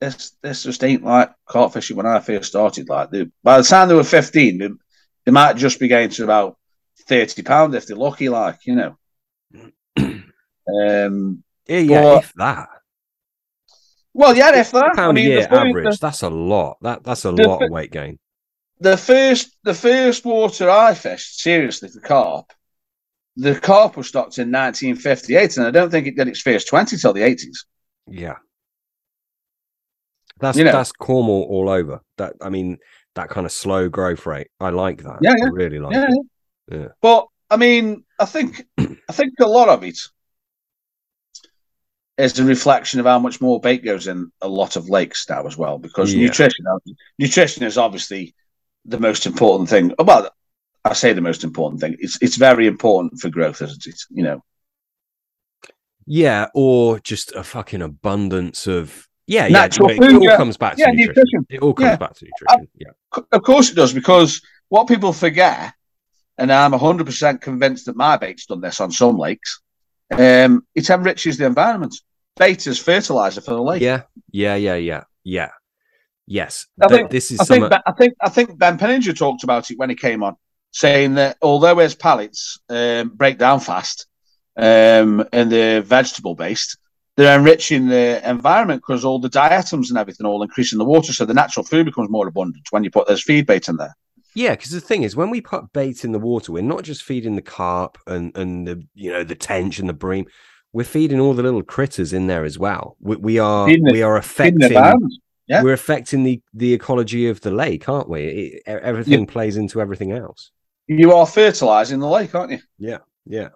this 0.00 0.32
this 0.42 0.62
just 0.62 0.84
ain't 0.84 1.04
like 1.04 1.32
caught 1.46 1.72
fishing 1.72 1.96
when 1.96 2.06
I 2.06 2.20
first 2.20 2.50
started. 2.50 2.88
Like 2.88 3.10
by 3.42 3.58
the 3.58 3.64
time 3.64 3.88
they 3.88 3.94
were 3.94 4.04
15, 4.04 4.78
they, 5.28 5.32
might 5.32 5.56
just 5.56 5.78
be 5.80 5.88
getting 5.88 6.10
to 6.10 6.24
about 6.24 6.56
30 7.06 7.42
pounds 7.42 7.74
if 7.74 7.86
they're 7.86 7.96
lucky, 7.96 8.28
like, 8.28 8.66
you 8.66 8.74
know. 8.76 8.98
um 9.98 11.44
Yeah, 11.66 11.78
yeah, 11.78 12.00
Well, 12.00 12.18
if 12.18 12.32
that. 12.36 12.68
well 14.14 14.36
yeah, 14.36 14.58
if 14.58 14.70
that 14.72 14.92
I 14.92 14.94
pound 14.94 15.14
mean 15.16 15.26
a 15.26 15.28
year 15.28 15.46
the, 15.48 15.52
average, 15.52 15.98
that's 16.00 16.22
a 16.22 16.30
lot. 16.30 16.78
That 16.82 17.04
that's 17.04 17.24
a 17.24 17.32
the 17.32 17.42
lot 17.48 17.62
of 17.62 17.70
weight 17.70 17.90
gain. 17.92 18.18
the 18.80 18.96
first 18.96 19.56
the 19.64 19.74
first 19.74 20.24
water 20.24 20.70
I 20.70 20.94
fished 20.94 21.40
seriously 21.40 21.88
for 21.88 22.00
carp, 22.00 22.52
the 23.36 23.58
carp 23.60 23.96
was 23.96 24.08
stocked 24.08 24.38
in 24.38 24.50
1958, 24.50 25.56
and 25.56 25.66
I 25.66 25.70
don't 25.70 25.90
think 25.90 26.06
it 26.06 26.16
did 26.16 26.28
its 26.28 26.40
first 26.40 26.68
20 26.68 26.96
till 26.96 27.12
the 27.12 27.20
80s. 27.22 27.64
Yeah. 28.06 28.36
That's 30.40 30.56
You 30.58 30.64
know. 30.64 30.72
that's 30.72 30.92
Cornwall 30.92 31.46
all 31.50 31.68
over. 31.68 32.00
That 32.16 32.34
I 32.40 32.48
mean, 32.48 32.78
that 33.18 33.28
kind 33.28 33.44
of 33.46 33.52
slow 33.52 33.88
growth 33.88 34.26
rate. 34.26 34.48
I 34.60 34.70
like 34.70 35.02
that. 35.02 35.18
Yeah, 35.20 35.32
I 35.32 35.36
yeah. 35.38 35.48
really 35.52 35.78
like 35.78 35.94
Yeah, 35.94 36.06
it. 36.08 36.18
yeah. 36.70 36.78
Yeah. 36.78 36.88
But 37.02 37.26
I 37.50 37.56
mean, 37.56 38.04
I 38.18 38.24
think 38.24 38.64
I 38.78 39.12
think 39.12 39.34
a 39.40 39.46
lot 39.46 39.68
of 39.68 39.82
it 39.84 39.98
is 42.16 42.38
a 42.38 42.44
reflection 42.44 43.00
of 43.00 43.06
how 43.06 43.18
much 43.18 43.40
more 43.40 43.60
bait 43.60 43.84
goes 43.84 44.06
in 44.06 44.30
a 44.40 44.48
lot 44.48 44.76
of 44.76 44.88
lakes 44.88 45.28
now 45.28 45.46
as 45.46 45.56
well. 45.56 45.78
Because 45.78 46.12
Yeah. 46.14 46.26
nutrition, 46.26 46.64
nutrition 47.18 47.64
is 47.64 47.78
obviously 47.78 48.34
the 48.84 48.98
most 49.00 49.26
important 49.26 49.68
thing. 49.68 49.92
Oh, 49.98 50.04
well, 50.04 50.30
I 50.84 50.92
say 50.94 51.12
the 51.12 51.20
most 51.20 51.42
important 51.44 51.80
thing. 51.80 51.96
It's 51.98 52.18
it's 52.22 52.36
very 52.36 52.66
important 52.66 53.20
for 53.20 53.30
growth, 53.30 53.62
isn't 53.62 53.86
it? 53.86 54.00
You 54.10 54.22
know. 54.22 54.44
Yeah, 56.06 56.46
or 56.54 57.00
just 57.00 57.32
a 57.32 57.42
fucking 57.44 57.82
abundance 57.82 58.66
of 58.66 59.07
yeah, 59.28 59.46
Natural 59.48 59.90
yeah. 59.90 59.96
It, 59.96 60.02
it 60.02 60.06
food, 60.10 60.16
all 60.16 60.24
yeah. 60.24 60.36
comes 60.36 60.56
back 60.56 60.74
to 60.76 60.80
Yeah, 60.80 60.86
nutrition. 60.90 61.14
nutrition. 61.14 61.46
It 61.50 61.60
all 61.62 61.74
comes 61.74 61.90
Yeah. 61.90 61.96
back 61.96 62.14
to 62.14 62.24
nutrition. 62.24 62.68
yeah. 62.78 63.22
Of 63.32 63.42
course 63.42 63.70
it 63.70 63.74
does, 63.76 63.92
because 63.92 64.42
what 64.68 64.88
people 64.88 65.12
forget, 65.12 65.72
and 66.38 66.52
I'm 66.52 66.72
100% 66.72 67.40
convinced 67.40 67.86
that 67.86 67.96
my 67.96 68.16
bait's 68.16 68.46
done 68.46 68.60
this 68.60 68.80
on 68.80 68.90
some 68.90 69.16
lakes, 69.18 69.60
um, 70.10 70.66
it 70.74 70.88
enriches 70.90 71.36
the 71.38 71.46
environment. 71.46 71.94
Bait 72.36 72.66
is 72.66 72.78
fertilizer 72.78 73.40
for 73.40 73.52
the 73.52 73.62
lake. 73.62 73.82
Yeah, 73.82 74.02
yeah, 74.32 74.54
yeah, 74.56 74.76
yeah, 74.76 75.04
yeah. 75.24 75.50
Yes. 76.26 76.66
I 76.80 76.88
think- 76.88 77.10
this 77.10 77.30
is 77.30 77.40
I 77.40 77.44
think, 77.44 77.70
Ben- 77.70 77.82
I 77.86 77.92
think 77.92 78.14
I 78.20 78.28
think 78.28 78.58
Ben 78.58 78.78
Penninger 78.78 79.16
talked 79.16 79.44
about 79.44 79.70
it 79.70 79.78
when 79.78 79.90
he 79.90 79.96
came 79.96 80.22
on, 80.22 80.36
saying 80.72 81.14
that 81.14 81.36
although 81.42 81.76
his 81.78 81.94
pallets 81.94 82.58
um, 82.68 83.08
break 83.08 83.38
down 83.38 83.60
fast 83.60 84.06
um, 84.56 85.24
and 85.32 85.50
they're 85.50 85.80
vegetable 85.82 86.34
based, 86.34 86.76
they're 87.18 87.36
enriching 87.36 87.88
the 87.88 88.22
environment 88.28 88.80
because 88.80 89.04
all 89.04 89.18
the 89.18 89.28
diatoms 89.28 89.90
and 89.90 89.98
everything 89.98 90.24
all 90.24 90.40
increase 90.40 90.72
in 90.72 90.78
the 90.78 90.84
water, 90.84 91.12
so 91.12 91.24
the 91.24 91.34
natural 91.34 91.66
food 91.66 91.84
becomes 91.84 92.08
more 92.08 92.28
abundant 92.28 92.68
when 92.70 92.84
you 92.84 92.92
put 92.92 93.08
those 93.08 93.24
feed 93.24 93.44
bait 93.44 93.68
in 93.68 93.76
there. 93.76 93.96
Yeah, 94.36 94.52
because 94.52 94.70
the 94.70 94.80
thing 94.80 95.02
is, 95.02 95.16
when 95.16 95.28
we 95.28 95.40
put 95.40 95.72
bait 95.72 96.04
in 96.04 96.12
the 96.12 96.20
water, 96.20 96.52
we're 96.52 96.62
not 96.62 96.84
just 96.84 97.02
feeding 97.02 97.34
the 97.34 97.42
carp 97.42 97.98
and 98.06 98.36
and 98.36 98.68
the 98.68 98.86
you 98.94 99.10
know 99.10 99.24
the 99.24 99.34
tench 99.34 99.80
and 99.80 99.88
the 99.88 99.94
bream. 99.94 100.26
We're 100.72 100.84
feeding 100.84 101.18
all 101.18 101.34
the 101.34 101.42
little 101.42 101.64
critters 101.64 102.12
in 102.12 102.28
there 102.28 102.44
as 102.44 102.56
well. 102.56 102.96
We, 103.00 103.16
we 103.16 103.38
are 103.40 103.66
the- 103.66 103.80
we 103.90 104.02
are 104.02 104.16
affecting 104.16 104.70
yeah. 105.48 105.62
we're 105.62 105.72
affecting 105.72 106.22
the 106.22 106.40
the 106.54 106.72
ecology 106.72 107.28
of 107.28 107.40
the 107.40 107.50
lake, 107.50 107.88
aren't 107.88 108.08
we? 108.08 108.22
It, 108.26 108.62
everything 108.68 109.26
plays 109.26 109.56
into 109.56 109.80
everything 109.80 110.12
else. 110.12 110.52
You 110.86 111.14
are 111.14 111.26
fertilizing 111.26 111.98
the 111.98 112.06
lake, 112.06 112.34
aren't 112.36 112.52
you? 112.52 112.60
Yeah, 112.78 112.98
yeah, 113.26 113.48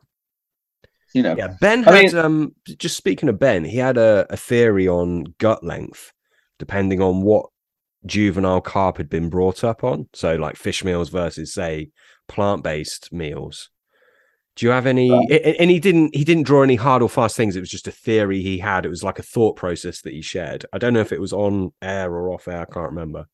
You 1.15 1.23
know. 1.23 1.37
yeah. 1.37 1.55
Ben 1.61 1.87
I 1.87 2.05
had 2.05 2.15
um 2.15 2.55
just 2.79 2.97
speaking 2.97 3.29
of 3.29 3.39
Ben, 3.39 3.65
he 3.65 3.79
had 3.79 3.99
a, 3.99 4.27
a 4.31 4.37
theory 4.37 4.89
on 4.89 5.25
gut 5.39 5.63
length, 5.63 6.13
depending 6.59 7.01
on 7.01 7.23
what 7.23 7.47
juvenile 8.07 8.61
carp 8.61 8.97
had 8.97 9.09
been 9.09 9.29
brought 9.29 9.63
up 9.63 9.85
on. 9.85 10.09
So 10.13 10.35
like 10.37 10.57
fish 10.57 10.85
meals 10.85 11.11
versus 11.11 11.53
say 11.53 11.91
plant 12.29 12.63
based 12.63 13.13
meals. 13.13 13.71
Do 14.57 14.67
you 14.67 14.73
have 14.73 14.87
any? 14.87 15.11
And 15.59 15.71
he 15.71 15.81
didn't. 15.81 16.15
He 16.15 16.25
didn't 16.25 16.43
draw 16.43 16.63
any 16.63 16.77
hard 16.77 17.03
or 17.03 17.09
fast 17.09 17.37
things. 17.37 17.57
It 17.57 17.61
was 17.61 17.71
just 17.71 17.89
a 17.89 17.93
theory 17.93 18.43
he 18.43 18.59
had. 18.59 18.85
It 18.85 18.91
was 18.91 19.03
like 19.03 19.19
a 19.19 19.23
thought 19.23 19.57
process 19.57 20.03
that 20.03 20.13
he 20.13 20.21
shared. 20.21 20.67
I 20.75 20.79
don't 20.79 20.93
know 20.93 21.01
if 21.01 21.13
it 21.13 21.21
was 21.21 21.33
on 21.33 21.73
air 21.81 22.13
or 22.13 22.35
off 22.35 22.49
air. 22.49 22.61
I 22.61 22.73
can't 22.73 22.91
remember. 22.91 23.27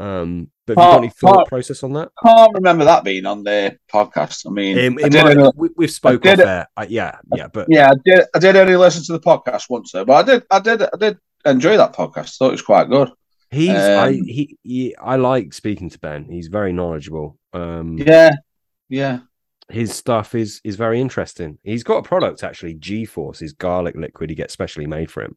Um, 0.00 0.50
but 0.74 0.82
have 0.82 0.88
you 0.88 0.94
got 0.94 1.02
any 1.02 1.10
thought 1.38 1.48
process 1.48 1.82
on 1.82 1.92
that? 1.94 2.10
Can't 2.24 2.52
remember 2.54 2.84
that 2.84 3.04
being 3.04 3.26
on 3.26 3.42
the 3.44 3.76
podcast. 3.92 4.46
I 4.46 4.50
mean, 4.50 4.78
Um, 4.78 4.98
I 5.02 5.06
it 5.06 5.12
might- 5.12 5.36
only- 5.36 5.50
we, 5.56 5.68
we've 5.76 5.90
spoke 5.90 6.22
did 6.22 6.40
off 6.40 6.46
there. 6.46 6.66
Yeah, 6.88 7.16
yeah, 7.36 7.48
but 7.48 7.66
yeah, 7.68 7.90
I 7.90 7.94
did. 8.04 8.24
I 8.34 8.38
did 8.38 8.56
only 8.56 8.76
listen 8.76 9.04
to 9.04 9.12
the 9.12 9.20
podcast 9.20 9.64
once 9.68 9.92
though, 9.92 10.04
but 10.04 10.14
I 10.14 10.22
did. 10.32 10.42
I 10.50 10.60
did. 10.60 10.82
I 10.82 10.96
did 10.98 11.18
enjoy 11.46 11.76
that 11.76 11.94
podcast. 11.94 12.36
thought 12.36 12.48
it 12.48 12.52
was 12.52 12.62
quite 12.62 12.88
good. 12.90 13.10
he's 13.50 13.70
I 13.70 14.08
Um, 14.08 14.14
he, 14.24 14.56
he 14.62 14.96
I 14.96 15.16
like 15.16 15.52
speaking 15.54 15.90
to 15.90 15.98
Ben. 15.98 16.26
He's 16.30 16.48
very 16.48 16.72
knowledgeable. 16.72 17.38
Um, 17.52 17.98
Yeah, 17.98 18.30
yeah. 18.88 19.20
his 19.68 19.94
stuff 19.94 20.34
is 20.34 20.60
is 20.64 20.76
very 20.76 21.00
interesting. 21.00 21.58
He's 21.64 21.82
got 21.82 21.98
a 21.98 22.02
product 22.02 22.42
actually, 22.44 22.74
G 22.74 23.04
Force, 23.04 23.38
his 23.40 23.52
garlic 23.52 23.94
liquid. 23.96 24.30
He 24.30 24.36
gets 24.36 24.52
specially 24.52 24.86
made 24.86 25.10
for 25.10 25.22
him. 25.24 25.36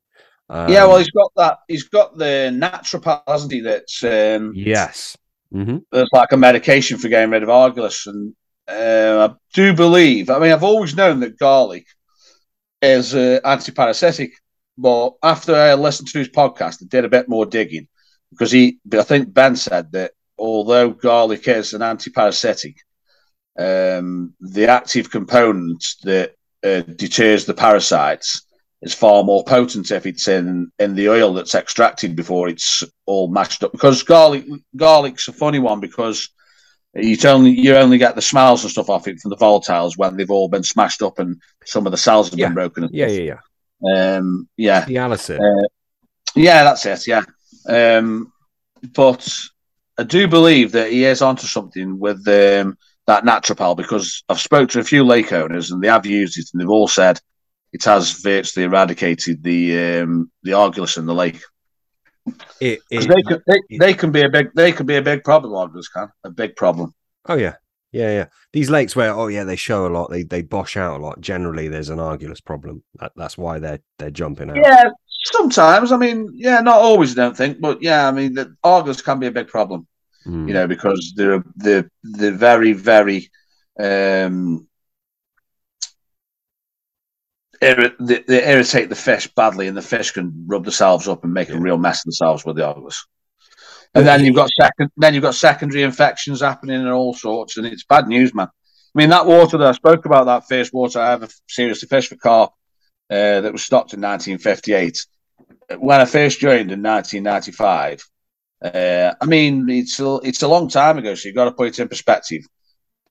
Um, 0.49 0.69
yeah, 0.69 0.85
well, 0.85 0.97
he's 0.97 1.10
got 1.11 1.31
that. 1.38 1.60
He's 1.68 1.84
got 1.84 2.18
the 2.18 2.51
naturopath, 2.53 3.23
hasn't 3.27 3.51
he? 3.53 3.61
That's 3.61 4.03
um, 4.03 4.51
yes, 4.55 5.18
hmm 5.53 5.77
that's 5.91 6.09
like 6.13 6.31
a 6.34 6.38
medication 6.38 6.97
for 6.97 7.09
getting 7.09 7.31
rid 7.31 7.43
of 7.43 7.49
argulus, 7.49 8.07
and 8.07 8.34
uh, 8.67 9.30
I 9.31 9.35
do 9.53 9.73
believe. 9.73 10.30
I 10.30 10.39
mean, 10.39 10.51
I've 10.51 10.63
always 10.63 10.95
known 10.95 11.19
that 11.21 11.39
garlic 11.39 11.85
is 12.81 13.15
uh, 13.15 13.39
antiparasitic, 13.45 14.31
but 14.77 15.13
after 15.23 15.55
I 15.55 15.73
listened 15.75 16.09
to 16.09 16.19
his 16.19 16.30
podcast, 16.30 16.81
I 16.84 16.88
did 16.89 17.05
a 17.05 17.09
bit 17.09 17.30
more 17.30 17.45
digging 17.45 17.88
because 18.31 18.51
he. 18.51 18.80
I 18.93 19.03
think 19.03 19.34
Ben 19.34 19.55
said 19.55 19.91
that 19.93 20.11
although 20.38 20.91
garlic 20.91 21.47
is 21.47 21.73
an 21.73 21.81
antiparasitic, 21.81 22.75
um, 23.59 24.34
the 24.41 24.67
active 24.67 25.11
component 25.11 25.84
that 26.03 26.34
uh, 26.63 26.81
deters 26.81 27.45
the 27.45 27.53
parasites 27.53 28.43
is 28.84 28.93
far 28.93 29.23
more 29.23 29.43
potent 29.45 29.91
if 29.91 30.05
it's 30.05 30.27
in 30.27 30.72
in 30.77 30.93
the 30.95 31.10
oil 31.10 31.34
that's 31.34 31.55
extracted 31.55 32.15
before 32.15 32.49
it's 32.49 32.84
all 33.05 33.30
mashed 33.30 33.64
up. 33.64 33.72
Because 33.72 34.03
garlic 34.03 34.45
garlic's 34.76 35.27
a 35.27 35.34
funny 35.34 35.60
one 35.60 35.80
because 35.80 36.30
you 36.93 37.18
only 37.26 37.51
you 37.51 37.76
only 37.76 37.97
get 37.97 38.15
the 38.15 38.22
smells 38.22 38.64
and 38.64 38.72
stuff 38.72 38.89
off 38.89 39.07
it 39.07 39.19
from 39.19 39.30
the 39.30 39.38
volatiles 39.38 39.97
when 39.97 40.15
they've 40.15 40.30
all 40.30 40.49
been 40.49 40.64
smashed 40.64 41.01
up 41.01 41.18
and 41.19 41.41
some 41.65 41.88
of 41.88 41.91
the 41.91 41.97
cells 41.97 42.30
have 42.30 42.38
Yeah. 42.38 42.47
been 42.47 42.53
broken. 42.55 42.89
Yeah, 42.91 43.07
yeah, 43.07 43.38
yeah. 43.85 44.15
Um, 44.18 44.47
yeah, 44.57 44.85
The 44.85 44.95
Allicin. 44.95 45.39
Uh, 45.39 45.68
yeah, 46.35 46.64
that's 46.64 46.85
it. 46.85 47.07
Yeah, 47.07 47.23
um, 47.68 48.31
but 48.93 49.27
I 49.97 50.03
do 50.03 50.27
believe 50.27 50.72
that 50.73 50.91
he 50.91 51.05
is 51.05 51.22
onto 51.22 51.47
something 51.47 51.99
with 51.99 52.27
um, 52.27 52.77
that 53.07 53.23
Natropal 53.23 53.76
because 53.77 54.23
I've 54.30 54.39
spoke 54.39 54.69
to 54.72 54.80
a 54.80 54.84
few 54.84 55.03
lake 55.03 55.31
owners 55.34 55.72
and 55.72 55.81
they 55.81 55.88
have 55.88 56.05
used 56.05 56.38
it 56.38 56.45
and 56.53 56.61
they've 56.61 56.69
all 56.69 56.88
said 56.88 57.19
it 57.73 57.83
has 57.83 58.11
virtually 58.21 58.65
eradicated 58.65 59.43
the 59.43 59.99
um, 60.01 60.31
the 60.43 60.51
argulus 60.51 60.97
in 60.97 61.05
the 61.05 61.13
lake. 61.13 61.41
It, 62.61 62.79
it- 62.89 63.07
they 63.09 63.21
can 63.23 63.41
they, 63.47 63.77
they 63.77 63.93
can 63.93 64.11
be 64.11 64.21
a 64.21 64.29
big 64.29 64.51
they 64.55 64.71
can 64.71 64.85
be 64.85 64.95
a 64.95 65.01
big 65.01 65.23
problem. 65.23 65.51
Argulus 65.53 65.91
can 65.93 66.07
a 66.23 66.29
big 66.29 66.55
problem. 66.55 66.93
oh 67.27 67.35
yeah, 67.35 67.55
yeah, 67.91 68.11
yeah. 68.11 68.25
These 68.53 68.69
lakes 68.69 68.95
where 68.95 69.11
oh 69.13 69.27
yeah 69.27 69.43
they 69.43 69.57
show 69.57 69.85
a 69.87 69.89
lot, 69.89 70.09
they 70.09 70.23
they 70.23 70.41
bosh 70.41 70.77
out 70.77 70.99
a 70.99 71.03
lot. 71.03 71.19
Generally, 71.19 71.67
there's 71.67 71.89
an 71.89 71.99
argulus 71.99 72.43
problem. 72.43 72.83
That, 72.99 73.11
that's 73.15 73.37
why 73.37 73.59
they're 73.59 73.81
they're 73.97 74.11
jumping 74.11 74.51
out. 74.51 74.55
Yeah, 74.55 74.89
sometimes. 75.33 75.91
I 75.91 75.97
mean, 75.97 76.29
yeah, 76.33 76.61
not 76.61 76.77
always. 76.77 77.17
I 77.17 77.23
don't 77.23 77.35
think, 77.35 77.59
but 77.59 77.81
yeah, 77.81 78.07
I 78.07 78.11
mean, 78.11 78.33
the 78.35 78.55
argulus 78.63 79.03
can 79.03 79.19
be 79.19 79.27
a 79.27 79.31
big 79.31 79.47
problem. 79.47 79.87
Mm. 80.25 80.47
you 80.47 80.53
know, 80.53 80.67
because 80.67 81.13
they're 81.17 81.43
they're 81.57 81.89
they're 82.03 82.31
very 82.31 82.71
very 82.71 83.29
um, 83.77 84.65
they, 87.99 88.23
they 88.27 88.48
irritate 88.48 88.90
the 88.90 88.95
fish 88.95 89.27
badly, 89.35 89.68
and 89.68 89.77
the 89.77 89.81
fish 89.81 90.11
can 90.11 90.45
rub 90.48 90.64
themselves 90.64 91.07
up 91.07 91.23
and 91.23 91.34
make 91.34 91.49
a 91.49 91.60
real 91.60 91.77
mess 91.77 91.99
of 91.99 92.06
themselves 92.06 92.45
with 92.45 92.56
the 92.56 92.64
argulus. 92.64 92.98
And 93.95 94.07
then 94.07 94.26
you've 94.26 94.35
got 94.35 94.49
second, 94.49 94.90
then 94.98 95.14
you've 95.14 95.23
got 95.23 95.35
secondary 95.35 95.84
infections 95.84 96.41
happening 96.41 96.80
and 96.80 96.90
all 96.90 97.14
sorts, 97.14 97.57
and 97.57 97.68
it's 97.68 97.84
bad 97.84 98.07
news, 98.07 98.34
man. 98.34 98.48
I 98.48 98.99
mean, 98.99 99.10
that 99.10 99.26
water 99.26 99.57
that 99.57 99.68
I 99.68 99.72
spoke 99.72 100.06
about, 100.06 100.26
that 100.26 100.48
first 100.48 100.73
water 100.73 100.99
I 100.99 101.14
ever 101.14 101.27
seriously 101.48 101.88
fish 101.88 102.10
for 102.10 102.15
carp, 102.15 102.52
uh, 103.10 103.41
that 103.41 103.52
was 103.52 103.64
stopped 103.64 103.94
in 103.94 104.02
1958. 104.02 104.98
When 105.77 106.02
I 106.02 106.06
first 106.06 106.40
joined 106.40 106.72
in 106.72 106.81
1995, 106.81 108.03
uh, 108.64 109.14
I 109.19 109.26
mean, 109.26 109.69
it's 109.69 109.99
a, 109.99 110.19
it's 110.23 110.41
a 110.41 110.48
long 110.48 110.69
time 110.69 110.98
ago, 110.98 111.15
so 111.15 111.27
you've 111.27 111.35
got 111.35 111.45
to 111.45 111.52
put 111.52 111.68
it 111.68 111.80
in 111.80 111.88
perspective. 111.88 112.44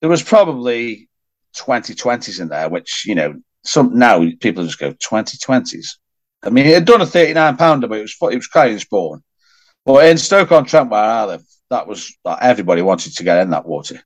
There 0.00 0.10
was 0.10 0.22
probably 0.22 1.08
2020s 1.56 2.40
in 2.40 2.48
there, 2.48 2.68
which, 2.68 3.04
you 3.06 3.14
know, 3.14 3.34
some 3.64 3.98
now 3.98 4.24
people 4.40 4.64
just 4.64 4.78
go 4.78 4.92
2020s. 4.92 5.96
I 6.42 6.50
mean, 6.50 6.66
it 6.66 6.74
had 6.74 6.84
done 6.84 7.00
a 7.00 7.06
39 7.06 7.56
pounder, 7.56 7.86
but 7.88 7.98
it 7.98 8.02
was 8.02 8.16
it 8.32 8.36
was 8.36 8.48
carrying 8.48 8.78
spawn. 8.78 9.22
But 9.84 10.06
in 10.06 10.18
Stoke 10.18 10.52
on 10.52 10.64
Trent, 10.64 10.90
where 10.90 11.00
I 11.00 11.24
live, 11.24 11.44
that 11.70 11.86
was 11.86 12.14
like, 12.24 12.38
everybody 12.42 12.82
wanted 12.82 13.16
to 13.16 13.24
get 13.24 13.38
in 13.42 13.50
that 13.50 13.66
water. 13.66 14.00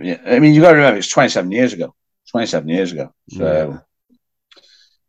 Yeah, 0.00 0.20
I 0.26 0.38
mean, 0.38 0.54
you 0.54 0.60
got 0.60 0.70
to 0.70 0.76
remember 0.76 0.98
it's 0.98 1.08
27 1.10 1.50
years 1.50 1.72
ago. 1.72 1.94
27 2.30 2.68
years 2.68 2.92
ago. 2.92 3.12
So, 3.30 3.80
Yeah. 4.10 4.16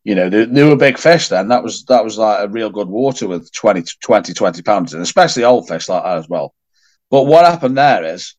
you 0.04 0.16
know, 0.16 0.30
they, 0.30 0.46
they 0.46 0.64
were 0.64 0.76
big 0.76 0.98
fish 0.98 1.28
then. 1.28 1.50
That 1.50 1.64
was 1.64 1.84
that 1.86 2.04
was 2.04 2.18
like 2.18 2.40
a 2.44 2.48
real 2.48 2.70
good 2.70 2.88
water 2.88 3.28
with 3.28 3.52
20, 3.52 3.84
20, 4.02 4.34
20 4.34 4.62
pounds, 4.62 4.94
and 4.94 5.04
especially 5.04 5.44
old 5.44 5.68
fish 5.68 5.90
like 5.90 6.04
that 6.04 6.18
as 6.18 6.30
well. 6.30 6.54
But 7.12 7.24
what 7.24 7.46
happened 7.46 7.78
there 7.78 8.04
is, 8.04 8.36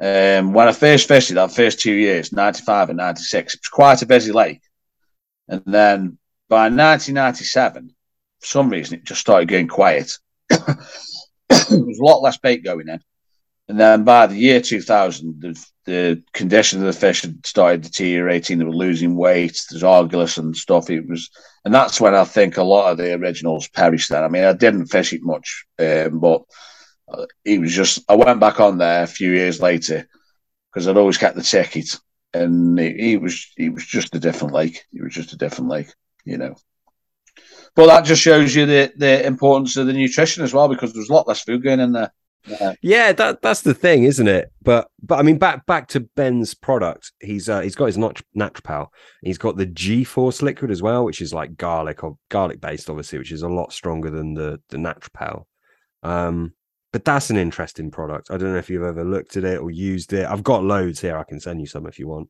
um, 0.00 0.52
when 0.52 0.68
I 0.68 0.72
first 0.72 1.08
fished 1.08 1.32
that 1.34 1.52
first 1.52 1.80
two 1.80 1.92
years, 1.92 2.32
95 2.32 2.90
and 2.90 2.96
96, 2.98 3.54
it 3.54 3.60
was 3.60 3.68
quite 3.68 4.02
a 4.02 4.06
busy 4.06 4.32
lake. 4.32 4.62
And 5.48 5.62
then 5.66 6.18
by 6.48 6.64
1997, 6.64 7.94
for 8.40 8.46
some 8.46 8.70
reason, 8.70 8.98
it 8.98 9.04
just 9.04 9.20
started 9.20 9.48
getting 9.48 9.68
quiet. 9.68 10.10
there 10.48 10.58
was 11.48 11.98
a 11.98 12.04
lot 12.04 12.22
less 12.22 12.38
bait 12.38 12.64
going 12.64 12.88
in. 12.88 13.00
And 13.68 13.80
then 13.80 14.04
by 14.04 14.26
the 14.26 14.36
year 14.36 14.60
2000, 14.60 15.40
the, 15.40 15.66
the 15.86 16.22
condition 16.32 16.80
of 16.80 16.86
the 16.86 16.92
fish 16.92 17.22
had 17.22 17.46
started 17.46 17.82
deteriorating. 17.82 18.58
They 18.58 18.64
were 18.64 18.72
losing 18.72 19.16
weight. 19.16 19.58
There's 19.70 19.82
argulus 19.82 20.36
and 20.36 20.54
stuff. 20.54 20.90
It 20.90 21.08
was, 21.08 21.30
and 21.64 21.72
that's 21.72 22.00
when 22.00 22.14
I 22.14 22.24
think 22.24 22.56
a 22.56 22.62
lot 22.62 22.92
of 22.92 22.98
the 22.98 23.14
originals 23.14 23.68
perished. 23.68 24.10
Then 24.10 24.22
I 24.22 24.28
mean, 24.28 24.44
I 24.44 24.52
didn't 24.52 24.86
fish 24.86 25.14
it 25.14 25.22
much, 25.22 25.64
um, 25.78 26.20
but 26.20 26.42
it 27.44 27.60
was 27.60 27.72
just. 27.72 28.02
I 28.08 28.14
went 28.14 28.40
back 28.40 28.60
on 28.60 28.78
there 28.78 29.02
a 29.02 29.08
few 29.08 29.30
years 29.30 29.60
later 29.60 30.06
because 30.72 30.88
I'd 30.88 30.96
always 30.96 31.18
kept 31.18 31.36
the 31.36 31.42
ticket, 31.42 31.98
and 32.32 32.78
it, 32.78 33.20
was 33.20 33.52
it 33.56 33.72
was 33.72 33.84
just 33.86 34.14
a 34.14 34.20
different 34.20 34.54
lake. 34.54 34.84
It 34.92 35.02
was 35.02 35.14
just 35.14 35.32
a 35.32 35.36
different 35.36 35.70
lake, 35.70 35.92
you 36.24 36.38
know. 36.38 36.56
But 37.74 37.86
that 37.86 38.04
just 38.04 38.22
shows 38.22 38.54
you 38.54 38.66
the 38.66 38.92
the 38.96 39.26
importance 39.26 39.76
of 39.76 39.86
the 39.86 39.92
nutrition 39.92 40.44
as 40.44 40.54
well, 40.54 40.68
because 40.68 40.92
there's 40.92 41.10
a 41.10 41.14
lot 41.14 41.28
less 41.28 41.42
food 41.42 41.62
going 41.62 41.80
in 41.80 41.92
there. 41.92 42.12
Yeah. 42.46 42.74
Yeah, 42.82 43.12
that 43.12 43.42
that's 43.42 43.62
the 43.62 43.74
thing, 43.74 44.04
isn't 44.04 44.28
it? 44.28 44.52
But 44.62 44.88
but 45.02 45.18
I 45.18 45.22
mean, 45.22 45.38
back 45.38 45.66
back 45.66 45.88
to 45.88 46.00
Ben's 46.00 46.54
product. 46.54 47.12
He's 47.20 47.48
uh, 47.48 47.60
he's 47.60 47.74
got 47.74 47.86
his 47.86 47.98
nat- 47.98 48.20
Natural. 48.34 48.92
He's 49.22 49.38
got 49.38 49.56
the 49.56 49.66
G 49.66 50.04
Force 50.04 50.42
liquid 50.42 50.70
as 50.70 50.82
well, 50.82 51.04
which 51.04 51.22
is 51.22 51.32
like 51.32 51.56
garlic 51.56 52.04
or 52.04 52.18
garlic 52.28 52.60
based, 52.60 52.90
obviously, 52.90 53.18
which 53.18 53.32
is 53.32 53.42
a 53.42 53.48
lot 53.48 53.72
stronger 53.72 54.10
than 54.10 54.34
the 54.34 54.60
the 54.68 54.78
Natural. 54.78 55.46
Um, 56.02 56.52
but 56.94 57.04
that's 57.04 57.28
an 57.28 57.36
interesting 57.36 57.90
product. 57.90 58.30
I 58.30 58.36
don't 58.36 58.52
know 58.52 58.58
if 58.58 58.70
you've 58.70 58.84
ever 58.84 59.02
looked 59.04 59.36
at 59.36 59.42
it 59.42 59.58
or 59.58 59.72
used 59.72 60.12
it. 60.12 60.24
I've 60.26 60.44
got 60.44 60.62
loads 60.62 61.00
here. 61.00 61.18
I 61.18 61.24
can 61.24 61.40
send 61.40 61.60
you 61.60 61.66
some 61.66 61.88
if 61.88 61.98
you 61.98 62.06
want. 62.06 62.28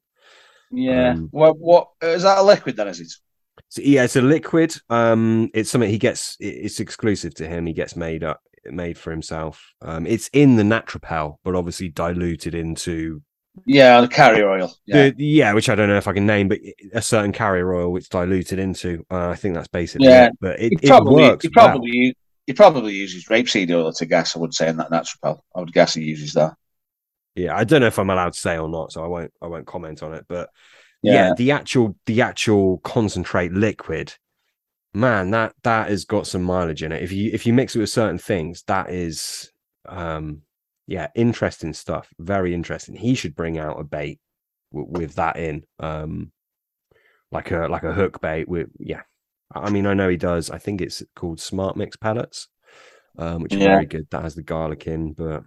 Yeah. 0.71 1.11
Um, 1.11 1.29
what 1.33 1.59
what 1.59 1.89
is 2.01 2.23
that 2.23 2.39
a 2.39 2.43
liquid 2.43 2.75
then? 2.75 2.89
Is 2.89 2.99
it? 2.99 3.13
So, 3.69 3.83
yeah, 3.85 4.05
it's 4.05 4.17
a 4.17 4.23
liquid. 4.23 4.75
Um, 4.89 5.51
it's 5.53 5.71
something 5.71 5.91
he 5.91 5.99
gets. 5.99 6.39
It's 6.41 6.81
exclusive 6.81 7.35
to 7.35 7.47
him. 7.47 7.67
He 7.67 7.75
gets 7.75 7.95
made 7.95 8.25
up, 8.25 8.41
made 8.65 8.97
for 8.97 9.11
himself. 9.11 9.63
Um, 9.83 10.07
it's 10.07 10.31
in 10.33 10.57
the 10.57 10.65
Natural, 10.65 11.39
but 11.45 11.55
obviously 11.55 11.91
diluted 11.91 12.55
into 12.55 13.21
Yeah, 13.67 14.01
the 14.01 14.09
carrier 14.09 14.49
oil. 14.49 14.75
Yeah. 14.87 15.11
The, 15.11 15.15
yeah, 15.19 15.53
which 15.53 15.69
I 15.69 15.75
don't 15.75 15.91
know 15.91 15.99
if 15.99 16.09
I 16.09 16.15
can 16.15 16.25
name, 16.25 16.49
but 16.49 16.59
a 16.95 17.03
certain 17.03 17.33
carrier 17.33 17.75
oil 17.75 17.93
which 17.93 18.09
diluted 18.09 18.59
into. 18.59 19.05
Uh, 19.11 19.29
I 19.29 19.37
think 19.37 19.55
that's 19.57 19.69
basically 19.69 20.09
Yeah. 20.09 20.29
it. 20.29 20.33
But 20.41 20.59
it, 20.59 20.73
it 20.81 20.89
probably 20.89 21.25
works. 21.25 21.45
he 21.45 21.51
well. 21.55 21.69
probably 21.69 21.91
u- 21.93 22.15
he 22.47 22.53
probably 22.53 22.93
uses 22.95 23.27
rapeseed 23.27 23.71
oil 23.71 23.93
to 23.93 24.07
guess. 24.07 24.37
I 24.37 24.39
would 24.41 24.55
say 24.55 24.69
in 24.69 24.77
that 24.79 24.91
natural. 24.91 25.45
I 25.55 25.61
would 25.61 25.73
guess 25.73 25.95
he 25.95 26.03
uses 26.03 26.35
that. 26.35 26.55
Yeah, 27.35 27.57
I 27.57 27.65
don't 27.65 27.81
know 27.81 27.89
if 27.89 27.99
I'm 27.99 28.11
allowed 28.11 28.35
to 28.35 28.41
say 28.41 28.59
or 28.59 28.69
not, 28.69 28.93
so 28.93 29.03
I 29.03 29.09
won't. 29.09 29.33
I 29.43 29.47
won't 29.47 29.67
comment 29.67 30.03
on 30.03 30.15
it. 30.15 30.25
But 30.29 30.51
yeah, 31.03 31.29
Yeah. 31.29 31.35
the 31.37 31.51
actual 31.51 31.97
the 32.07 32.23
actual 32.23 32.79
concentrate 32.79 33.53
liquid, 33.53 34.15
man, 34.93 35.31
that 35.31 35.55
that 35.65 35.89
has 35.89 36.05
got 36.05 36.27
some 36.27 36.43
mileage 36.43 36.83
in 36.83 36.93
it. 36.93 37.03
If 37.03 37.13
you 37.13 37.31
if 37.33 37.47
you 37.47 37.53
mix 37.53 37.75
it 37.75 37.81
with 37.81 37.91
certain 37.91 38.19
things, 38.19 38.63
that 38.69 38.91
is, 38.91 39.51
um, 39.89 40.43
yeah, 40.87 41.09
interesting 41.17 41.73
stuff. 41.73 42.09
Very 42.19 42.55
interesting. 42.55 42.95
He 42.95 43.15
should 43.15 43.35
bring 43.35 43.59
out 43.59 43.81
a 43.81 43.85
bait 43.85 44.21
w- 44.73 44.93
with 44.93 45.15
that 45.17 45.37
in, 45.37 45.65
um, 45.81 46.31
like 47.33 47.51
a 47.51 47.67
like 47.69 47.83
a 47.85 47.93
hook 47.93 48.21
bait. 48.21 48.47
With 48.47 48.69
yeah, 48.79 49.03
I 49.53 49.71
mean, 49.71 49.87
I 49.87 49.95
know 49.95 50.09
he 50.09 50.17
does. 50.17 50.51
I 50.51 50.59
think 50.59 50.81
it's 50.81 51.03
called 51.15 51.41
Smart 51.41 51.77
Mix 51.77 51.97
pellets, 51.97 52.49
um, 53.19 53.43
which 53.43 53.55
are 53.55 53.59
Yeah. 53.59 53.75
very 53.75 53.87
good. 53.87 54.07
That 54.11 54.23
has 54.23 54.35
the 54.35 54.43
garlic 54.43 54.87
in, 54.87 55.13
but 55.13 55.45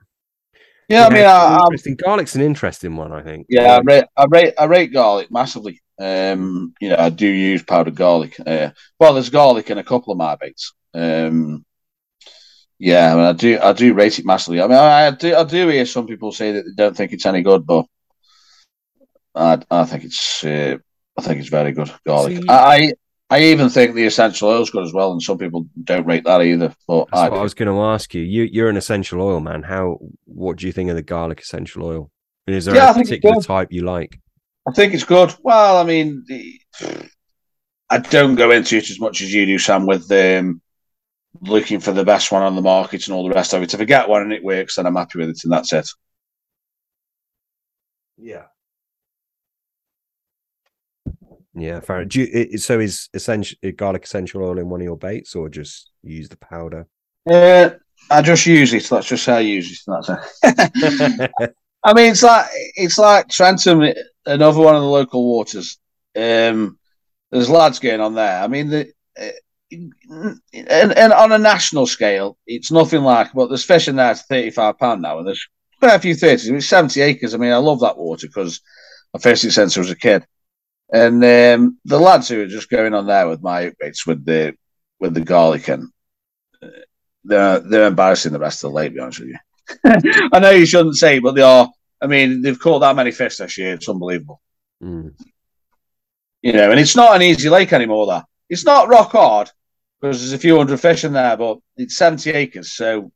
Yeah, 0.89 1.07
I 1.07 1.09
mean, 1.09 1.25
I, 1.25 1.59
I'm. 1.61 1.95
Garlic's 1.95 2.35
an 2.35 2.41
interesting 2.41 2.95
one, 2.95 3.11
I 3.11 3.21
think. 3.21 3.47
yeah, 3.49 3.77
I 3.77 3.79
rate, 3.81 4.05
I 4.15 4.25
rate 4.25 4.53
I 4.57 4.65
rate 4.65 4.93
garlic 4.93 5.29
massively. 5.31 5.81
Um, 5.99 6.73
you 6.79 6.89
know, 6.89 6.95
I 6.97 7.09
do 7.09 7.27
use 7.27 7.63
powdered 7.63 7.95
garlic. 7.95 8.37
Uh, 8.39 8.69
well, 8.99 9.13
there's 9.13 9.29
garlic 9.29 9.69
in 9.69 9.77
a 9.79 9.83
couple 9.83 10.11
of 10.13 10.17
my 10.19 10.35
baits. 10.35 10.73
Um, 10.93 11.65
Yeah, 12.79 13.11
I, 13.13 13.15
mean, 13.15 13.25
I 13.25 13.33
do. 13.33 13.59
I 13.59 13.73
do 13.73 13.93
rate 13.95 14.19
it 14.19 14.25
massively. 14.25 14.61
I 14.61 14.67
mean, 14.67 14.77
I, 14.77 15.07
I 15.07 15.11
do. 15.11 15.35
I 15.35 15.43
do 15.43 15.67
hear 15.69 15.85
some 15.85 16.05
people 16.07 16.31
say 16.31 16.51
that 16.53 16.63
they 16.63 16.73
don't 16.83 16.95
think 16.95 17.11
it's 17.11 17.25
any 17.25 17.41
good, 17.41 17.65
but 17.65 17.85
I, 19.35 19.59
I 19.71 19.85
think 19.85 20.03
it's. 20.05 20.43
Uh, 20.43 20.77
I 21.17 21.21
think 21.23 21.39
it's 21.39 21.49
very 21.49 21.71
good 21.71 21.91
garlic. 22.05 22.37
See- 22.37 22.45
I, 22.47 22.93
I 23.29 23.41
even 23.43 23.69
think 23.69 23.93
the 23.93 24.05
essential 24.05 24.49
oil 24.49 24.61
is 24.61 24.69
good 24.69 24.85
as 24.85 24.93
well, 24.93 25.11
and 25.11 25.21
some 25.21 25.37
people 25.37 25.67
don't 25.83 26.05
rate 26.05 26.23
that 26.23 26.41
either. 26.41 26.73
But 26.87 27.07
That's 27.11 27.23
I, 27.23 27.29
what 27.29 27.39
I 27.39 27.43
was 27.43 27.53
going 27.53 27.73
to 27.73 27.81
ask 27.81 28.13
you. 28.13 28.21
You 28.21 28.43
you're 28.43 28.69
an 28.69 28.77
essential 28.77 29.21
oil 29.21 29.41
man. 29.41 29.63
How 29.63 29.99
what 30.25 30.57
do 30.57 30.65
you 30.65 30.71
think 30.71 30.89
of 30.89 30.95
the 30.95 31.01
garlic 31.01 31.41
essential 31.41 31.83
oil? 31.83 32.11
And 32.45 32.55
is 32.55 32.65
there 32.65 32.75
Yeah, 32.75 32.87
I 32.87 32.91
a 32.91 32.93
particular 32.93 33.41
type 33.41 33.71
you 33.71 33.83
like? 33.83 34.19
I 34.67 34.71
think 34.71 34.93
it's 34.93 35.03
good. 35.03 35.35
Well, 35.43 35.77
I 35.77 35.83
mean, 35.83 36.23
the, 36.27 36.59
I 37.89 37.97
don't 37.97 38.35
go 38.35 38.51
into 38.51 38.77
it 38.77 38.89
as 38.89 38.99
much 38.99 39.21
as 39.21 39.33
you 39.33 39.45
do, 39.45 39.57
Sam, 39.57 39.85
with 39.85 40.09
um, 40.11 40.61
looking 41.41 41.79
for 41.79 41.91
the 41.91 42.05
best 42.05 42.31
one 42.31 42.43
on 42.43 42.55
the 42.55 42.61
market 42.61 43.07
and 43.07 43.15
all 43.15 43.27
the 43.27 43.35
rest 43.35 43.53
of 43.53 43.61
it. 43.61 43.73
If 43.73 43.79
I 43.81 43.85
get 43.85 44.09
one 44.09 44.21
and 44.21 44.33
it 44.33 44.43
works, 44.43 44.75
then 44.75 44.85
I'm 44.85 44.95
happy 44.95 45.19
with 45.19 45.29
it, 45.29 45.43
and 45.43 45.51
that's 45.51 45.73
it. 45.73 45.89
Yeah. 48.17 48.45
Yeah, 51.57 51.79
fair. 51.79 52.05
Do 52.05 52.21
you, 52.21 52.27
it, 52.31 52.61
so 52.61 52.79
is 52.79 53.09
essential 53.13 53.57
garlic 53.75 54.05
essential 54.05 54.43
oil 54.43 54.59
in 54.59 54.69
one 54.69 54.79
of 54.79 54.85
your 54.85 54.97
baits, 54.97 55.35
or 55.35 55.49
just 55.49 55.91
use 56.03 56.29
the 56.29 56.37
powder? 56.37 56.87
Uh, 57.27 57.71
I 58.11 58.21
just 58.21 58.45
use 58.45 58.73
it. 58.73 58.87
That's 58.87 59.07
just 59.07 59.25
how 59.25 59.35
I 59.35 59.39
use 59.39 59.71
it. 59.71 59.79
That's 59.87 60.31
it. 60.43 61.31
I 61.83 61.93
mean, 61.93 62.11
it's 62.11 62.23
like 62.23 62.45
it's 62.75 62.97
like 62.97 63.29
Trenton, 63.29 63.93
another 64.25 64.59
one 64.59 64.75
of 64.75 64.81
the 64.81 64.87
local 64.87 65.25
waters. 65.25 65.79
Um, 66.15 66.77
there's 67.31 67.49
lads 67.49 67.79
going 67.79 68.01
on 68.01 68.13
there. 68.13 68.41
I 68.41 68.47
mean, 68.47 68.69
the, 68.69 68.91
uh, 69.19 69.31
and, 69.71 70.39
and 70.93 71.13
on 71.13 71.31
a 71.31 71.37
national 71.37 71.87
scale, 71.87 72.37
it's 72.45 72.71
nothing 72.71 73.01
like. 73.01 73.33
But 73.33 73.47
there's 73.47 73.65
fishing 73.65 73.95
there 73.95 74.13
to 74.13 74.23
thirty-five 74.23 74.77
pound 74.77 75.01
now, 75.01 75.17
and 75.17 75.27
there's 75.27 75.47
quite 75.79 75.95
a 75.95 75.99
few 75.99 76.13
thirties. 76.13 76.47
It's 76.49 76.69
seventy 76.69 77.01
acres. 77.01 77.33
I 77.33 77.37
mean, 77.37 77.51
I 77.51 77.57
love 77.57 77.79
that 77.79 77.97
water 77.97 78.27
because 78.27 78.61
I 79.15 79.17
fished 79.17 79.45
it 79.45 79.51
since 79.51 79.75
I 79.75 79.79
was 79.79 79.91
a 79.91 79.95
kid. 79.95 80.25
And 80.91 81.23
um, 81.23 81.77
the 81.83 81.99
lads 81.99 82.29
who 82.29 82.41
are 82.41 82.47
just 82.47 82.69
going 82.69 82.93
on 82.93 83.07
there 83.07 83.27
with 83.27 83.41
my 83.41 83.73
baits 83.79 84.07
with 84.07 84.23
the 84.25 84.55
with 84.99 85.13
the 85.13 85.21
garlic 85.21 85.67
and 85.67 85.89
uh, 86.61 86.67
they're 87.25 87.59
they're 87.59 87.87
embarrassing 87.87 88.31
the 88.31 88.39
rest 88.39 88.63
of 88.63 88.71
the 88.71 88.75
lake. 88.75 88.91
To 88.91 88.95
be 88.95 88.99
honest 89.01 89.19
with 89.19 89.29
you, 89.29 90.29
I 90.33 90.39
know 90.39 90.51
you 90.51 90.65
shouldn't 90.65 90.95
say, 90.95 91.19
but 91.19 91.35
they 91.35 91.41
are. 91.41 91.69
I 92.01 92.07
mean, 92.07 92.41
they've 92.41 92.59
caught 92.59 92.79
that 92.79 92.95
many 92.95 93.11
fish 93.11 93.37
this 93.37 93.57
year. 93.57 93.73
It's 93.73 93.89
unbelievable. 93.89 94.39
Mm. 94.81 95.13
You 96.41 96.53
know, 96.53 96.71
and 96.71 96.79
it's 96.79 96.95
not 96.95 97.15
an 97.15 97.21
easy 97.21 97.49
lake 97.49 97.73
anymore. 97.73 98.07
That 98.07 98.25
it's 98.49 98.65
not 98.65 98.87
rock 98.87 99.11
hard 99.11 99.49
because 99.99 100.19
there's 100.19 100.33
a 100.33 100.37
few 100.37 100.57
hundred 100.57 100.79
fish 100.79 101.03
in 101.03 101.13
there, 101.13 101.35
but 101.35 101.57
it's 101.75 101.97
70 101.97 102.29
acres, 102.31 102.73
so 102.73 103.11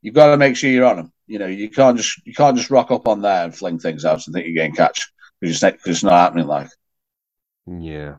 you've 0.00 0.14
got 0.14 0.30
to 0.30 0.36
make 0.36 0.56
sure 0.56 0.70
you're 0.70 0.86
on 0.86 0.96
them. 0.96 1.12
You 1.26 1.38
know, 1.38 1.46
you 1.46 1.70
can't 1.70 1.96
just 1.96 2.20
you 2.24 2.32
can't 2.32 2.56
just 2.56 2.70
rock 2.70 2.90
up 2.90 3.06
on 3.06 3.20
there 3.20 3.44
and 3.44 3.54
fling 3.54 3.78
things 3.78 4.04
out 4.04 4.26
and 4.26 4.34
think 4.34 4.46
you're 4.46 4.54
getting 4.54 4.74
catch 4.74 5.12
because 5.40 5.62
it's, 5.62 5.86
it's 5.86 6.04
not 6.04 6.12
happening. 6.12 6.46
Like 6.46 6.68
Yeah. 7.78 8.16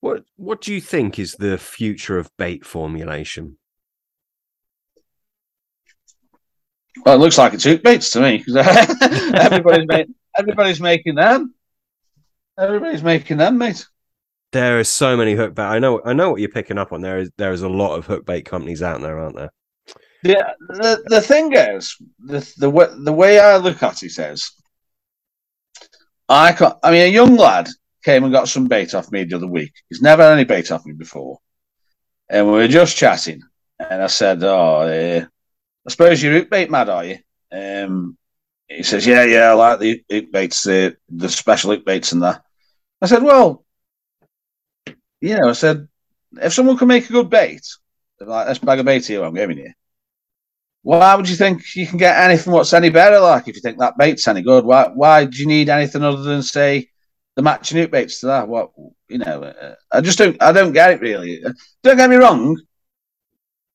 What 0.00 0.24
What 0.36 0.60
do 0.60 0.74
you 0.74 0.80
think 0.80 1.18
is 1.18 1.34
the 1.34 1.58
future 1.58 2.18
of 2.18 2.30
bait 2.36 2.66
formulation? 2.66 3.58
well, 7.04 7.14
it 7.14 7.18
looks 7.18 7.38
like 7.38 7.54
it's 7.54 7.64
hook 7.64 7.82
baits 7.82 8.10
to 8.10 8.20
me 8.20 8.44
everybody's 9.34 9.86
everybody's 10.38 10.80
making 10.80 11.14
them. 11.14 11.54
Everybody's 12.58 13.02
making 13.02 13.38
them, 13.38 13.58
mate. 13.58 13.86
There 14.52 14.78
are 14.78 14.84
so 14.84 15.16
many 15.16 15.34
hook 15.34 15.54
bait. 15.54 15.62
I 15.62 15.78
know. 15.78 16.02
I 16.04 16.12
know 16.12 16.30
what 16.30 16.40
you're 16.40 16.50
picking 16.50 16.78
up 16.78 16.92
on. 16.92 17.00
There 17.00 17.18
is 17.18 17.30
there 17.38 17.52
is 17.52 17.62
a 17.62 17.68
lot 17.68 17.96
of 17.96 18.06
hook 18.06 18.26
bait 18.26 18.44
companies 18.44 18.82
out 18.82 19.00
there, 19.00 19.18
aren't 19.18 19.36
there? 19.36 19.50
The, 20.22 20.54
the 20.68 21.02
the 21.06 21.20
thing 21.20 21.52
is, 21.54 21.96
the 22.18 22.52
the 22.58 22.70
way, 22.70 22.86
the 23.04 23.12
way 23.12 23.38
I 23.38 23.56
look 23.56 23.82
at 23.82 24.02
it 24.02 24.18
is, 24.18 24.52
I 26.28 26.52
can 26.52 26.72
I 26.82 26.90
mean, 26.90 27.02
a 27.02 27.08
young 27.08 27.36
lad 27.36 27.68
came 28.02 28.24
and 28.24 28.32
got 28.32 28.48
some 28.48 28.66
bait 28.66 28.94
off 28.94 29.10
me 29.12 29.24
the 29.24 29.36
other 29.36 29.46
week. 29.46 29.72
He's 29.88 30.02
never 30.02 30.22
had 30.22 30.32
any 30.32 30.44
bait 30.44 30.70
off 30.70 30.84
me 30.84 30.92
before, 30.92 31.38
and 32.28 32.46
we 32.46 32.52
were 32.52 32.68
just 32.68 32.96
chatting, 32.96 33.42
and 33.78 34.02
I 34.02 34.06
said, 34.08 34.42
"Oh, 34.42 34.80
uh, 34.82 35.24
I 35.86 35.90
suppose 35.90 36.22
you're 36.22 36.44
bait 36.46 36.70
mad, 36.70 36.88
are 36.88 37.04
you?" 37.04 37.18
Um, 37.50 38.16
he 38.68 38.82
says, 38.82 39.06
"Yeah, 39.06 39.24
yeah, 39.24 39.50
I 39.50 39.52
like 39.52 39.78
the 39.80 40.04
hook 40.10 40.32
baits, 40.32 40.62
the 40.64 40.96
the 41.08 41.28
special 41.28 41.70
hook 41.70 41.84
baits 41.84 42.12
and 42.12 42.22
that." 42.22 42.42
I 43.00 43.06
said, 43.06 43.22
"Well, 43.22 43.64
you 45.20 45.36
know," 45.36 45.50
I 45.50 45.52
said, 45.52 45.88
"if 46.40 46.52
someone 46.52 46.78
can 46.78 46.88
make 46.88 47.08
a 47.08 47.12
good 47.12 47.30
bait, 47.30 47.62
like 48.20 48.46
this 48.46 48.58
bag 48.58 48.78
of 48.80 48.86
bait 48.86 49.06
here, 49.06 49.24
I'm 49.24 49.34
giving 49.34 49.58
you." 49.58 49.72
Why 50.82 51.14
would 51.14 51.28
you 51.28 51.36
think 51.36 51.76
you 51.76 51.86
can 51.86 51.98
get 51.98 52.18
anything 52.18 52.52
what's 52.52 52.72
any 52.72 52.90
better? 52.90 53.20
Like, 53.20 53.46
if 53.46 53.54
you 53.54 53.62
think 53.62 53.78
that 53.78 53.96
bait's 53.96 54.26
any 54.26 54.42
good, 54.42 54.64
why 54.64 54.88
why 54.92 55.24
do 55.26 55.38
you 55.38 55.46
need 55.46 55.68
anything 55.68 56.02
other 56.02 56.22
than 56.22 56.42
say 56.42 56.88
the 57.36 57.42
matching 57.42 57.78
hook 57.78 57.90
baits 57.90 58.20
to 58.20 58.26
that? 58.26 58.48
What 58.48 58.70
you 59.08 59.18
know, 59.18 59.42
uh, 59.44 59.74
I 59.90 60.00
just 60.00 60.18
don't 60.18 60.40
I 60.42 60.52
don't 60.52 60.72
get 60.72 60.92
it 60.92 61.00
really. 61.00 61.42
Don't 61.82 61.96
get 61.96 62.10
me 62.10 62.16
wrong. 62.16 62.58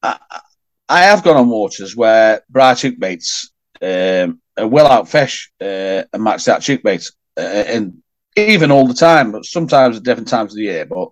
I, 0.03 0.17
I 0.89 1.01
have 1.03 1.23
gone 1.23 1.37
on 1.37 1.49
waters 1.49 1.95
where 1.95 2.41
bright 2.49 2.79
hook 2.79 2.95
baits 2.97 3.51
um, 3.81 4.39
will 4.57 4.87
outfish 4.87 5.47
uh, 5.61 6.03
and 6.13 6.23
match 6.23 6.45
that 6.45 6.65
hook 6.65 6.81
bait, 6.83 7.09
uh, 7.37 7.41
and 7.41 8.01
even 8.35 8.71
all 8.71 8.87
the 8.87 8.93
time, 8.93 9.31
but 9.31 9.45
sometimes 9.45 9.97
at 9.97 10.03
different 10.03 10.29
times 10.29 10.53
of 10.53 10.57
the 10.57 10.63
year. 10.63 10.85
But 10.85 11.09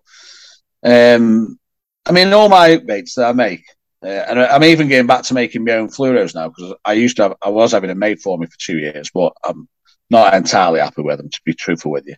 um, 0.84 1.60
I 2.06 2.12
mean, 2.12 2.32
all 2.34 2.50
my 2.50 2.78
baits 2.78 3.16
that 3.16 3.30
I 3.30 3.34
make. 3.34 3.66
Uh, 4.04 4.08
and 4.08 4.40
I'm 4.40 4.64
even 4.64 4.88
getting 4.88 5.08
back 5.08 5.24
to 5.24 5.34
making 5.34 5.64
my 5.66 5.74
own 5.74 5.88
fluoros 5.88 6.36
now 6.36 6.50
because 6.50 6.76
I 6.86 6.94
used 6.94 7.18
to 7.18 7.24
have, 7.24 7.34
I 7.42 7.50
was 7.50 7.72
having 7.72 7.90
it 7.90 7.98
made 7.98 8.20
for 8.20 8.38
me 8.38 8.46
for 8.46 8.58
two 8.60 8.78
years, 8.78 9.10
but 9.12 9.34
I'm 9.44 9.68
not 10.12 10.36
entirely 10.36 10.80
happy 10.80 11.02
with 11.02 11.18
them, 11.18 11.30
to 11.30 11.42
be 11.44 11.54
truthful 11.54 11.92
with 11.92 12.06
you. 12.06 12.16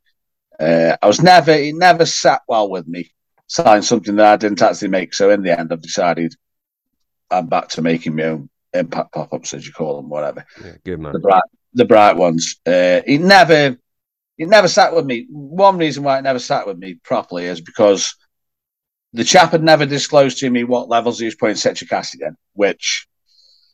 Uh, 0.59 0.97
I 1.01 1.07
was 1.07 1.21
never, 1.21 1.51
it 1.51 1.75
never 1.75 2.05
sat 2.05 2.41
well 2.47 2.69
with 2.69 2.87
me 2.87 3.11
selling 3.47 3.81
something 3.81 4.15
that 4.17 4.33
I 4.33 4.37
didn't 4.37 4.61
actually 4.61 4.89
make. 4.89 5.13
So 5.13 5.29
in 5.29 5.41
the 5.41 5.57
end, 5.57 5.71
I've 5.71 5.81
decided 5.81 6.35
I'm 7.31 7.47
back 7.47 7.69
to 7.69 7.81
making 7.81 8.15
my 8.15 8.23
own 8.23 8.49
impact 8.73 9.13
pop 9.13 9.33
ups, 9.33 9.53
as 9.53 9.65
you 9.65 9.73
call 9.73 9.97
them, 9.97 10.09
whatever 10.09 10.45
Yeah, 10.63 10.73
good 10.83 10.99
man. 10.99 11.13
the 11.13 11.19
bright 11.19 11.43
the 11.73 11.85
bright 11.85 12.15
ones. 12.15 12.59
Uh, 12.65 13.01
it 13.05 13.21
never 13.21 13.77
it 14.37 14.47
never 14.47 14.67
sat 14.67 14.93
with 14.93 15.05
me. 15.05 15.27
One 15.29 15.77
reason 15.77 16.03
why 16.03 16.17
it 16.19 16.23
never 16.23 16.39
sat 16.39 16.67
with 16.67 16.77
me 16.77 16.95
properly 16.95 17.45
is 17.45 17.61
because 17.61 18.15
the 19.13 19.23
chap 19.23 19.51
had 19.51 19.63
never 19.63 19.85
disclosed 19.85 20.39
to 20.39 20.49
me 20.49 20.63
what 20.63 20.89
levels 20.89 21.19
he 21.19 21.25
was 21.25 21.35
putting 21.35 21.55
citric 21.55 21.91
acid 21.91 22.21
in, 22.21 22.35
which 22.53 23.07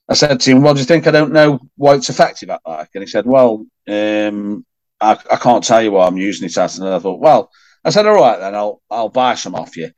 I 0.07 0.13
said 0.13 0.39
to 0.39 0.51
him, 0.51 0.61
Well, 0.61 0.73
do 0.73 0.79
you 0.79 0.85
think 0.85 1.07
I 1.07 1.11
don't 1.11 1.33
know 1.33 1.59
why 1.75 1.95
it's 1.95 2.09
effective 2.09 2.49
at 2.49 2.61
like? 2.65 2.89
And 2.93 3.03
he 3.03 3.09
said, 3.09 3.25
Well, 3.25 3.65
um, 3.87 4.65
I, 5.03 5.11
I 5.31 5.35
can't 5.37 5.63
tell 5.63 5.81
you 5.81 5.91
what 5.91 6.07
I'm 6.07 6.17
using 6.17 6.45
it 6.47 6.57
at. 6.57 6.77
And 6.77 6.87
I 6.87 6.99
thought, 6.99 7.19
Well, 7.19 7.49
I 7.85 7.89
said, 7.89 8.05
All 8.07 8.15
right, 8.15 8.39
then 8.39 8.55
I'll 8.55 8.81
I'll 8.89 9.09
buy 9.09 9.35
some 9.35 9.55
off 9.55 9.75
you. 9.77 9.91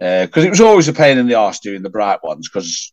Uh, 0.00 0.24
because 0.26 0.44
it 0.44 0.50
was 0.50 0.60
always 0.62 0.88
a 0.88 0.92
pain 0.94 1.18
in 1.18 1.26
the 1.26 1.34
arse 1.34 1.60
doing 1.60 1.82
the 1.82 1.90
bright 1.90 2.22
ones 2.24 2.48
because 2.48 2.92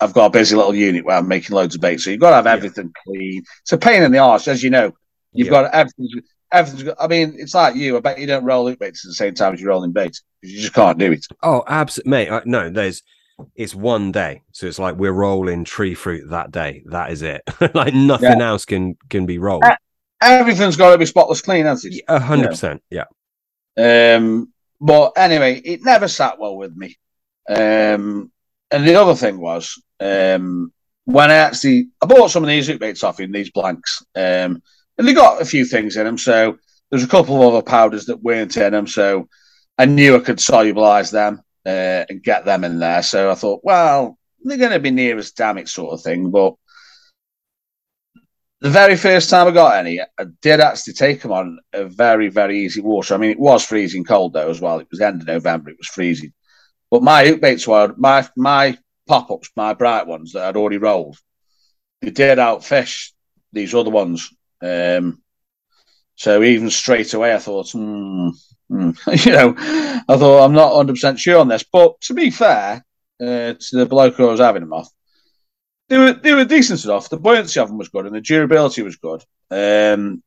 I've 0.00 0.12
got 0.12 0.26
a 0.26 0.30
busy 0.30 0.54
little 0.56 0.74
unit 0.74 1.04
where 1.04 1.16
I'm 1.16 1.28
making 1.28 1.56
loads 1.56 1.74
of 1.74 1.80
bait. 1.80 1.98
So 2.00 2.10
you've 2.10 2.20
got 2.20 2.30
to 2.30 2.36
have 2.36 2.46
Yeah. 2.46 2.52
everything 2.52 2.92
clean. 3.06 3.42
It's 3.62 3.72
a 3.72 3.78
pain 3.78 4.02
in 4.02 4.12
the 4.12 4.18
arse, 4.18 4.48
as 4.48 4.62
you 4.62 4.68
know. 4.70 4.92
You've 5.32 5.46
Yeah. 5.46 5.62
got 5.62 5.74
everything. 5.74 6.08
Everything's. 6.52 6.82
got- 6.82 6.96
I 7.00 7.06
mean, 7.06 7.34
it's 7.38 7.54
like 7.54 7.74
you. 7.76 7.96
I 7.96 8.00
bet 8.00 8.18
you 8.18 8.26
don't 8.26 8.44
roll 8.44 8.68
hook 8.68 8.78
baits 8.80 9.04
at 9.06 9.08
the 9.10 9.14
same 9.14 9.32
time 9.34 9.54
as 9.54 9.60
you're 9.60 9.70
rolling 9.70 9.92
bait. 9.92 10.20
You 10.42 10.60
just 10.60 10.74
can't 10.74 10.98
do 10.98 11.12
it. 11.12 11.24
Oh, 11.42 11.62
absolutely, 11.66 12.10
mate. 12.10 12.30
I, 12.30 12.42
no, 12.44 12.68
there's 12.68 13.02
it's 13.56 13.74
one 13.74 14.12
day, 14.12 14.42
so 14.52 14.66
it's 14.66 14.78
like 14.78 14.96
we're 14.96 15.10
rolling 15.12 15.64
tree 15.64 15.94
fruit 15.94 16.28
that 16.30 16.50
day. 16.52 16.82
That 16.86 17.10
is 17.12 17.22
it. 17.22 17.40
like 17.74 17.94
nothing 17.94 18.42
else 18.42 18.66
can 18.66 18.96
can 19.08 19.24
be 19.24 19.38
rolled. 19.38 19.64
Uh, 19.64 19.76
Everything's 20.22 20.76
got 20.76 20.92
to 20.92 20.98
be 20.98 21.06
spotless 21.06 21.42
clean, 21.42 21.66
hasn't 21.66 21.94
it? 21.94 22.04
A 22.08 22.20
hundred 22.20 22.48
percent. 22.48 22.82
Yeah. 22.90 23.04
Um, 23.76 24.52
but 24.80 25.12
anyway, 25.16 25.60
it 25.64 25.84
never 25.84 26.08
sat 26.08 26.38
well 26.38 26.56
with 26.56 26.76
me. 26.76 26.96
Um, 27.48 28.30
and 28.70 28.86
the 28.86 28.94
other 28.94 29.14
thing 29.14 29.38
was 29.40 29.80
um, 30.00 30.72
when 31.04 31.30
I 31.30 31.34
actually 31.34 31.88
I 32.00 32.06
bought 32.06 32.30
some 32.30 32.42
of 32.42 32.48
these 32.48 32.70
baits 32.78 33.04
off 33.04 33.20
in 33.20 33.32
these 33.32 33.50
blanks, 33.50 34.02
um, 34.14 34.62
and 34.98 35.08
they 35.08 35.14
got 35.14 35.42
a 35.42 35.46
few 35.46 35.64
things 35.64 35.96
in 35.96 36.04
them. 36.04 36.18
So 36.18 36.58
there's 36.90 37.04
a 37.04 37.08
couple 37.08 37.36
of 37.36 37.54
other 37.54 37.62
powders 37.62 38.06
that 38.06 38.22
weren't 38.22 38.56
in 38.56 38.72
them. 38.72 38.86
So 38.86 39.28
I 39.78 39.86
knew 39.86 40.16
I 40.16 40.20
could 40.20 40.38
solubilize 40.38 41.10
them 41.10 41.42
uh, 41.66 42.04
and 42.08 42.22
get 42.22 42.44
them 42.44 42.64
in 42.64 42.78
there. 42.78 43.02
So 43.02 43.30
I 43.30 43.34
thought, 43.34 43.60
well, 43.64 44.18
they're 44.44 44.58
going 44.58 44.72
to 44.72 44.80
be 44.80 44.90
near 44.90 45.16
as 45.18 45.32
damn 45.32 45.58
it 45.58 45.68
sort 45.68 45.92
of 45.92 46.02
thing. 46.02 46.30
But 46.30 46.54
the 48.62 48.70
very 48.70 48.96
first 48.96 49.28
time 49.28 49.48
I 49.48 49.50
got 49.50 49.76
any, 49.76 50.00
I 50.00 50.24
did 50.40 50.60
actually 50.60 50.92
take 50.92 51.20
them 51.20 51.32
on 51.32 51.58
a 51.72 51.84
very, 51.84 52.28
very 52.28 52.60
easy 52.60 52.80
water. 52.80 53.12
I 53.12 53.16
mean, 53.16 53.32
it 53.32 53.40
was 53.40 53.64
freezing 53.64 54.04
cold 54.04 54.34
though 54.34 54.48
as 54.48 54.60
well. 54.60 54.78
It 54.78 54.86
was 54.88 55.00
the 55.00 55.06
end 55.08 55.20
of 55.20 55.26
November. 55.26 55.70
It 55.70 55.78
was 55.78 55.88
freezing. 55.88 56.32
But 56.88 57.02
my 57.02 57.26
hook 57.26 57.40
baits 57.40 57.66
were 57.66 57.92
my 57.96 58.28
my 58.36 58.78
pop 59.08 59.32
ups, 59.32 59.50
my 59.56 59.74
bright 59.74 60.06
ones 60.06 60.32
that 60.32 60.44
I'd 60.44 60.56
already 60.56 60.78
rolled. 60.78 61.18
They 62.02 62.10
did 62.10 62.38
outfish 62.38 63.10
these 63.52 63.74
other 63.74 63.90
ones. 63.90 64.30
Um, 64.62 65.20
so 66.14 66.40
even 66.44 66.70
straight 66.70 67.14
away, 67.14 67.34
I 67.34 67.38
thought, 67.38 67.72
hmm. 67.72 68.28
you 68.70 69.32
know, 69.32 69.54
I 69.58 70.16
thought 70.16 70.44
I'm 70.44 70.52
not 70.52 70.76
100 70.76 70.92
percent 70.92 71.18
sure 71.18 71.40
on 71.40 71.48
this. 71.48 71.64
But 71.64 72.00
to 72.02 72.14
be 72.14 72.30
fair, 72.30 72.84
uh, 73.20 73.54
to 73.58 73.76
the 73.76 73.86
bloke 73.86 74.14
who 74.14 74.28
I 74.28 74.30
was 74.30 74.40
having 74.40 74.62
them 74.62 74.72
off. 74.72 74.88
They 75.92 75.98
were 75.98 76.14
they 76.14 76.32
were 76.32 76.46
decent 76.46 76.86
enough. 76.86 77.10
The 77.10 77.18
buoyancy 77.18 77.60
of 77.60 77.68
them 77.68 77.76
was 77.76 77.90
good, 77.90 78.06
and 78.06 78.14
the 78.14 78.22
durability 78.22 78.80
was 78.80 78.96
good. 78.96 79.22
Um, 79.50 80.22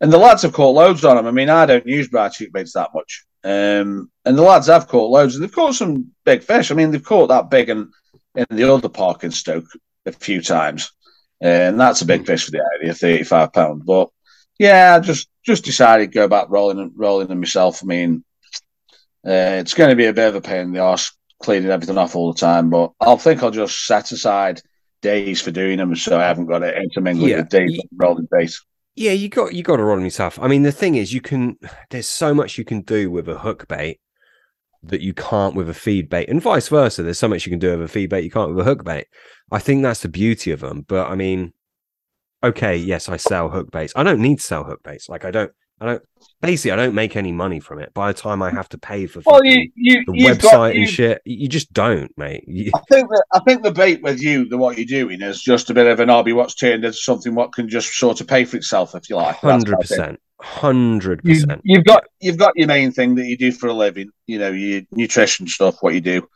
and 0.00 0.10
the 0.10 0.16
lads 0.16 0.44
have 0.44 0.54
caught 0.54 0.74
loads 0.74 1.04
on 1.04 1.16
them. 1.16 1.26
I 1.26 1.30
mean, 1.30 1.50
I 1.50 1.66
don't 1.66 1.86
use 1.86 2.08
cheek 2.32 2.50
baits 2.50 2.72
that 2.72 2.94
much, 2.94 3.26
um, 3.44 4.10
and 4.24 4.38
the 4.38 4.40
lads 4.40 4.68
have 4.68 4.88
caught 4.88 5.10
loads, 5.10 5.34
and 5.34 5.44
they've 5.44 5.52
caught 5.52 5.74
some 5.74 6.12
big 6.24 6.42
fish. 6.42 6.70
I 6.70 6.74
mean, 6.74 6.90
they've 6.90 7.04
caught 7.04 7.26
that 7.26 7.50
big 7.50 7.68
in, 7.68 7.90
in 8.34 8.46
the 8.48 8.72
other 8.72 8.88
park 8.88 9.24
in 9.24 9.30
Stoke 9.30 9.66
a 10.06 10.12
few 10.12 10.40
times, 10.40 10.90
and 11.42 11.78
that's 11.78 12.00
a 12.00 12.06
big 12.06 12.24
fish 12.24 12.46
for 12.46 12.52
the 12.52 12.66
area, 12.80 12.94
thirty-five 12.94 13.52
pound. 13.52 13.84
But 13.84 14.08
yeah, 14.58 15.00
just 15.00 15.28
just 15.44 15.66
decided 15.66 16.12
to 16.12 16.18
go 16.18 16.28
back 16.28 16.46
rolling 16.48 16.78
and 16.78 16.92
rolling 16.96 17.26
them 17.26 17.40
myself. 17.40 17.82
I 17.82 17.86
mean, 17.86 18.24
uh, 19.26 19.60
it's 19.60 19.74
going 19.74 19.90
to 19.90 19.96
be 19.96 20.06
a 20.06 20.14
bit 20.14 20.28
of 20.28 20.36
a 20.36 20.40
pain 20.40 20.60
in 20.62 20.72
the 20.72 20.80
arse 20.80 21.14
cleaning 21.44 21.70
everything 21.70 21.98
off 21.98 22.16
all 22.16 22.32
the 22.32 22.38
time, 22.40 22.70
but 22.70 22.92
I'll 23.00 23.18
think 23.18 23.42
I'll 23.42 23.50
just 23.50 23.86
set 23.86 24.10
aside 24.12 24.60
days 25.02 25.40
for 25.40 25.50
doing 25.50 25.78
them, 25.78 25.94
so 25.94 26.18
I 26.18 26.24
haven't 26.24 26.46
got 26.46 26.62
it 26.62 26.76
intermingling 26.82 27.30
Yeah. 27.30 27.36
with 27.38 27.50
days 27.50 27.80
rolling 27.96 28.26
bait. 28.30 28.52
Yeah, 28.96 29.12
you 29.12 29.28
got 29.28 29.54
you 29.54 29.62
got 29.62 29.76
to 29.76 29.82
roll 29.84 29.96
them 29.96 30.04
yourself. 30.04 30.38
I 30.40 30.46
mean, 30.48 30.62
the 30.62 30.72
thing 30.72 30.94
is, 30.94 31.12
you 31.12 31.20
can. 31.20 31.56
There's 31.90 32.08
so 32.08 32.32
much 32.32 32.56
you 32.58 32.64
can 32.64 32.80
do 32.82 33.10
with 33.10 33.28
a 33.28 33.38
hook 33.38 33.66
bait 33.68 34.00
that 34.84 35.00
you 35.00 35.12
can't 35.14 35.54
with 35.54 35.68
a 35.68 35.74
feed 35.74 36.08
bait, 36.08 36.28
and 36.28 36.40
vice 36.40 36.68
versa. 36.68 37.02
There's 37.02 37.18
so 37.18 37.28
much 37.28 37.44
you 37.44 37.50
can 37.50 37.58
do 37.58 37.70
with 37.72 37.82
a 37.82 37.92
feed 37.92 38.10
bait 38.10 38.22
you 38.24 38.30
can't 38.30 38.50
with 38.54 38.60
a 38.60 38.68
hook 38.68 38.84
bait. 38.84 39.06
I 39.50 39.58
think 39.58 39.82
that's 39.82 40.00
the 40.00 40.08
beauty 40.08 40.52
of 40.52 40.60
them. 40.60 40.84
But 40.86 41.10
I 41.10 41.16
mean, 41.16 41.52
okay, 42.42 42.76
yes, 42.76 43.08
I 43.08 43.16
sell 43.16 43.48
hook 43.50 43.70
baits. 43.72 43.92
I 43.96 44.02
don't 44.04 44.20
need 44.20 44.38
to 44.38 44.44
sell 44.44 44.64
hook 44.64 44.82
baits. 44.84 45.08
Like 45.08 45.24
I 45.24 45.30
don't. 45.30 45.52
I 45.80 45.86
don't. 45.86 46.02
Basically, 46.40 46.72
I 46.72 46.76
don't 46.76 46.94
make 46.94 47.16
any 47.16 47.32
money 47.32 47.58
from 47.58 47.78
it. 47.80 47.92
By 47.94 48.12
the 48.12 48.18
time 48.18 48.42
I 48.42 48.50
have 48.50 48.68
to 48.70 48.78
pay 48.78 49.06
for 49.06 49.22
Well, 49.24 49.44
you, 49.44 49.70
you 49.74 50.04
the 50.06 50.12
website 50.12 50.42
got, 50.42 50.76
and 50.76 50.88
shit, 50.88 51.22
you 51.24 51.48
just 51.48 51.72
don't, 51.72 52.12
mate. 52.16 52.44
You- 52.46 52.70
I 52.74 52.80
think 52.90 53.08
that 53.08 53.24
I 53.32 53.40
think 53.40 53.62
the 53.62 53.72
bait 53.72 54.02
with 54.02 54.22
you, 54.22 54.46
the 54.48 54.56
what 54.58 54.76
you're 54.76 54.86
doing, 54.86 55.22
is 55.22 55.42
just 55.42 55.70
a 55.70 55.74
bit 55.74 55.86
of 55.86 56.00
an 56.00 56.10
hobby. 56.10 56.32
What's 56.32 56.54
turned 56.54 56.84
into 56.84 56.96
something 56.96 57.34
what 57.34 57.52
can 57.52 57.68
just 57.68 57.92
sort 57.94 58.20
of 58.20 58.28
pay 58.28 58.44
for 58.44 58.56
itself, 58.56 58.94
if 58.94 59.08
you 59.08 59.16
like. 59.16 59.36
Hundred 59.36 59.74
what 59.76 59.84
I 59.84 59.86
think. 59.86 59.88
percent, 59.88 60.20
hundred 60.40 61.24
percent. 61.24 61.60
you've 61.64 61.84
got 61.84 62.04
you've 62.20 62.38
got 62.38 62.52
your 62.56 62.68
main 62.68 62.92
thing 62.92 63.14
that 63.16 63.26
you 63.26 63.36
do 63.36 63.50
for 63.50 63.68
a 63.68 63.72
living. 63.74 64.10
You 64.26 64.38
know, 64.38 64.50
your 64.50 64.82
nutrition 64.92 65.48
stuff, 65.48 65.78
what 65.80 65.94
you 65.94 66.00
do, 66.00 66.28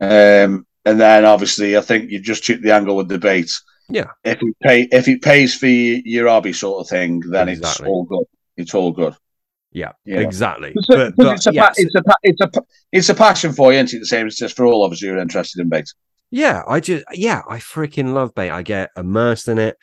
um, 0.00 0.66
and 0.84 1.00
then 1.00 1.24
obviously 1.24 1.76
I 1.76 1.80
think 1.80 2.10
you 2.10 2.20
just 2.20 2.44
took 2.44 2.60
the 2.60 2.72
angle 2.72 2.96
with 2.96 3.08
the 3.08 3.18
bait. 3.18 3.50
Yeah. 3.88 4.06
If 4.24 4.42
it 4.42 4.56
pay 4.62 4.88
if 4.90 5.06
it 5.08 5.22
pays 5.22 5.54
for 5.56 5.66
your, 5.66 6.00
your 6.04 6.28
hobby 6.28 6.52
sort 6.52 6.80
of 6.80 6.88
thing, 6.88 7.20
then 7.20 7.48
it's 7.48 7.80
all 7.80 8.04
good. 8.04 8.24
It's 8.56 8.74
all 8.74 8.92
good. 8.92 9.14
Yeah, 9.72 9.92
Yeah. 10.04 10.20
exactly. 10.20 10.72
It's 10.74 10.88
a, 10.88 11.12
but 11.16 11.34
it's, 11.34 11.46
a, 11.46 11.52
yeah, 11.52 11.70
it's 11.76 11.94
a 11.94 12.02
it's 12.22 12.40
a 12.40 12.50
it's 12.92 13.08
a 13.10 13.14
passion 13.14 13.52
for 13.52 13.72
you, 13.72 13.78
isn't 13.80 13.96
it? 13.96 14.00
The 14.00 14.06
same 14.06 14.26
as 14.26 14.36
just 14.36 14.56
for 14.56 14.64
all 14.64 14.84
of 14.84 14.92
us 14.92 15.00
who 15.00 15.12
are 15.12 15.18
interested 15.18 15.60
in 15.60 15.68
bait. 15.68 15.86
Yeah, 16.30 16.62
I 16.66 16.80
just 16.80 17.04
yeah, 17.12 17.42
I 17.48 17.58
freaking 17.58 18.14
love 18.14 18.34
bait. 18.34 18.50
I 18.50 18.62
get 18.62 18.90
immersed 18.96 19.48
in 19.48 19.58
it. 19.58 19.76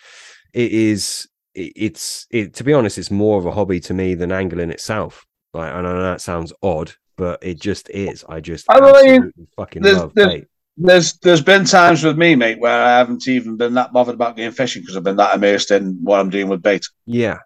It 0.54 0.72
is 0.72 1.28
it, 1.54 1.74
it's 1.76 2.26
it 2.32 2.54
to 2.56 2.64
be 2.64 2.74
honest, 2.74 2.98
it's 2.98 3.12
more 3.12 3.38
of 3.38 3.46
a 3.46 3.52
hobby 3.52 3.80
to 3.82 3.94
me 3.94 4.16
than 4.16 4.32
angling 4.32 4.72
itself. 4.72 5.26
Like 5.54 5.72
I 5.72 5.82
know 5.82 6.02
that 6.02 6.22
sounds 6.22 6.52
odd, 6.64 6.92
but 7.16 7.44
it 7.44 7.60
just 7.62 7.90
is. 7.92 8.26
I 8.28 8.40
just 8.40 8.66
I 8.70 8.80
mean, 9.04 9.32
fucking 9.56 9.84
there's- 9.84 10.00
love 10.00 10.14
there's- 10.16 10.34
bait. 10.34 10.48
There's 10.76 11.14
there's 11.20 11.42
been 11.42 11.66
times 11.66 12.04
with 12.04 12.18
me, 12.18 12.34
mate, 12.36 12.60
where 12.60 12.84
I 12.84 12.98
haven't 12.98 13.28
even 13.28 13.58
been 13.58 13.76
that 13.76 13.94
bothered 13.94 14.16
about 14.16 14.36
going 14.36 14.50
fishing 14.52 14.82
because 14.82 14.98
I've 14.98 15.04
been 15.04 15.18
that 15.18 15.36
immersed 15.36 15.70
in 15.70 16.00
what 16.02 16.20
I'm 16.20 16.32
doing 16.32 16.48
with 16.50 16.64
bait. 16.64 16.84
Yeah. 17.06 17.38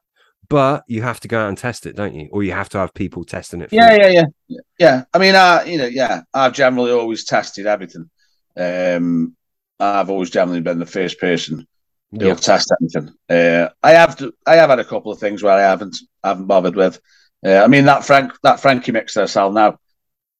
But 0.49 0.83
you 0.87 1.01
have 1.01 1.19
to 1.21 1.27
go 1.27 1.39
out 1.39 1.49
and 1.49 1.57
test 1.57 1.85
it, 1.85 1.95
don't 1.95 2.15
you? 2.15 2.29
Or 2.31 2.41
you 2.43 2.53
have 2.53 2.69
to 2.69 2.77
have 2.77 2.93
people 2.93 3.25
testing 3.25 3.61
it 3.61 3.69
for 3.69 3.75
Yeah, 3.75 3.91
you. 3.91 3.97
yeah, 3.97 4.25
yeah, 4.47 4.59
yeah. 4.79 5.03
I 5.13 5.17
mean, 5.17 5.35
I 5.35 5.63
you 5.65 5.77
know, 5.77 5.85
yeah, 5.85 6.21
I've 6.33 6.53
generally 6.53 6.91
always 6.91 7.25
tested 7.25 7.65
everything. 7.65 8.09
Um, 8.55 9.35
I've 9.79 10.09
always 10.09 10.29
generally 10.29 10.61
been 10.61 10.79
the 10.79 10.85
first 10.85 11.19
person 11.19 11.67
Yeah. 12.11 12.33
test 12.35 12.71
anything. 12.81 13.13
Uh, 13.29 13.69
I 13.83 13.91
have 13.91 14.15
to, 14.17 14.33
I 14.45 14.55
have 14.55 14.69
had 14.69 14.79
a 14.79 14.85
couple 14.85 15.11
of 15.11 15.19
things 15.19 15.43
where 15.43 15.53
I 15.53 15.61
haven't 15.61 15.97
haven't 16.23 16.47
bothered 16.47 16.75
with. 16.75 16.99
Uh, 17.45 17.57
I 17.57 17.67
mean, 17.67 17.85
that 17.85 18.05
Frank 18.05 18.31
that 18.43 18.59
Frankie 18.59 18.91
mix 18.93 19.17
I 19.17 19.25
sell 19.25 19.51
now, 19.51 19.77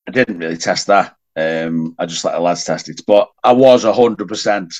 I 0.07 0.11
didn't 0.11 0.39
really 0.39 0.57
test 0.57 0.87
that. 0.87 1.15
Um, 1.35 1.95
I 1.99 2.05
just 2.07 2.25
let 2.25 2.33
the 2.33 2.39
lads 2.39 2.63
test 2.63 2.89
it, 2.89 3.01
but 3.05 3.29
I 3.43 3.51
was 3.51 3.83
hundred 3.83 4.27
percent 4.27 4.73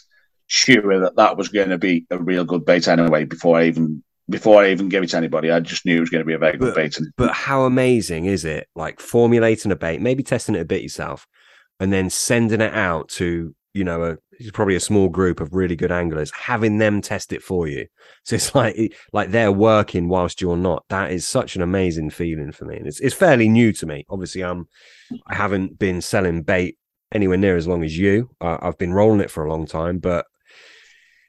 sure 0.47 1.01
that 1.01 1.17
that 1.17 1.37
was 1.37 1.49
going 1.49 1.69
to 1.69 1.77
be 1.77 2.05
a 2.09 2.17
real 2.17 2.45
good 2.45 2.65
bait 2.65 2.87
anyway. 2.87 3.25
Before 3.25 3.57
I 3.59 3.65
even 3.65 4.03
before 4.29 4.63
I 4.63 4.71
even 4.71 4.89
gave 4.89 5.03
it 5.03 5.09
to 5.09 5.17
anybody, 5.17 5.51
I 5.51 5.59
just 5.59 5.85
knew 5.85 5.97
it 5.97 6.01
was 6.01 6.09
going 6.09 6.21
to 6.21 6.25
be 6.25 6.33
a 6.33 6.39
very 6.39 6.57
good 6.57 6.75
bait. 6.75 6.97
But 7.15 7.33
how 7.33 7.63
amazing 7.63 8.25
is 8.25 8.45
it? 8.45 8.67
Like 8.75 8.99
formulating 8.99 9.71
a 9.71 9.75
bait, 9.75 10.01
maybe 10.01 10.23
testing 10.23 10.55
it 10.55 10.61
a 10.61 10.65
bit 10.65 10.81
yourself, 10.81 11.25
and 11.79 11.93
then 11.93 12.09
sending 12.09 12.61
it 12.61 12.73
out 12.73 13.09
to 13.09 13.55
you 13.73 13.83
know 13.83 14.03
a 14.03 14.51
probably 14.51 14.75
a 14.75 14.79
small 14.79 15.07
group 15.07 15.39
of 15.39 15.53
really 15.53 15.75
good 15.75 15.91
anglers, 15.91 16.31
having 16.31 16.77
them 16.77 16.99
test 17.01 17.31
it 17.31 17.41
for 17.41 17.67
you. 17.67 17.87
So 18.23 18.35
it's 18.35 18.53
like 18.55 18.93
like 19.13 19.31
they're 19.31 19.51
working 19.51 20.09
whilst 20.09 20.41
you're 20.41 20.57
not. 20.57 20.83
That 20.89 21.11
is 21.11 21.27
such 21.27 21.55
an 21.55 21.61
amazing 21.61 22.09
feeling 22.09 22.51
for 22.51 22.65
me, 22.65 22.77
and 22.77 22.87
it's 22.87 22.99
it's 22.99 23.15
fairly 23.15 23.47
new 23.47 23.71
to 23.73 23.85
me. 23.85 24.05
Obviously, 24.09 24.43
I'm 24.43 24.67
I 25.27 25.35
haven't 25.35 25.79
been 25.79 26.01
selling 26.01 26.43
bait 26.43 26.77
anywhere 27.13 27.37
near 27.37 27.55
as 27.55 27.67
long 27.67 27.83
as 27.83 27.97
you. 27.97 28.29
Uh, 28.41 28.57
I've 28.61 28.77
been 28.77 28.93
rolling 28.93 29.21
it 29.21 29.31
for 29.31 29.45
a 29.45 29.49
long 29.49 29.65
time, 29.65 29.99
but 29.99 30.25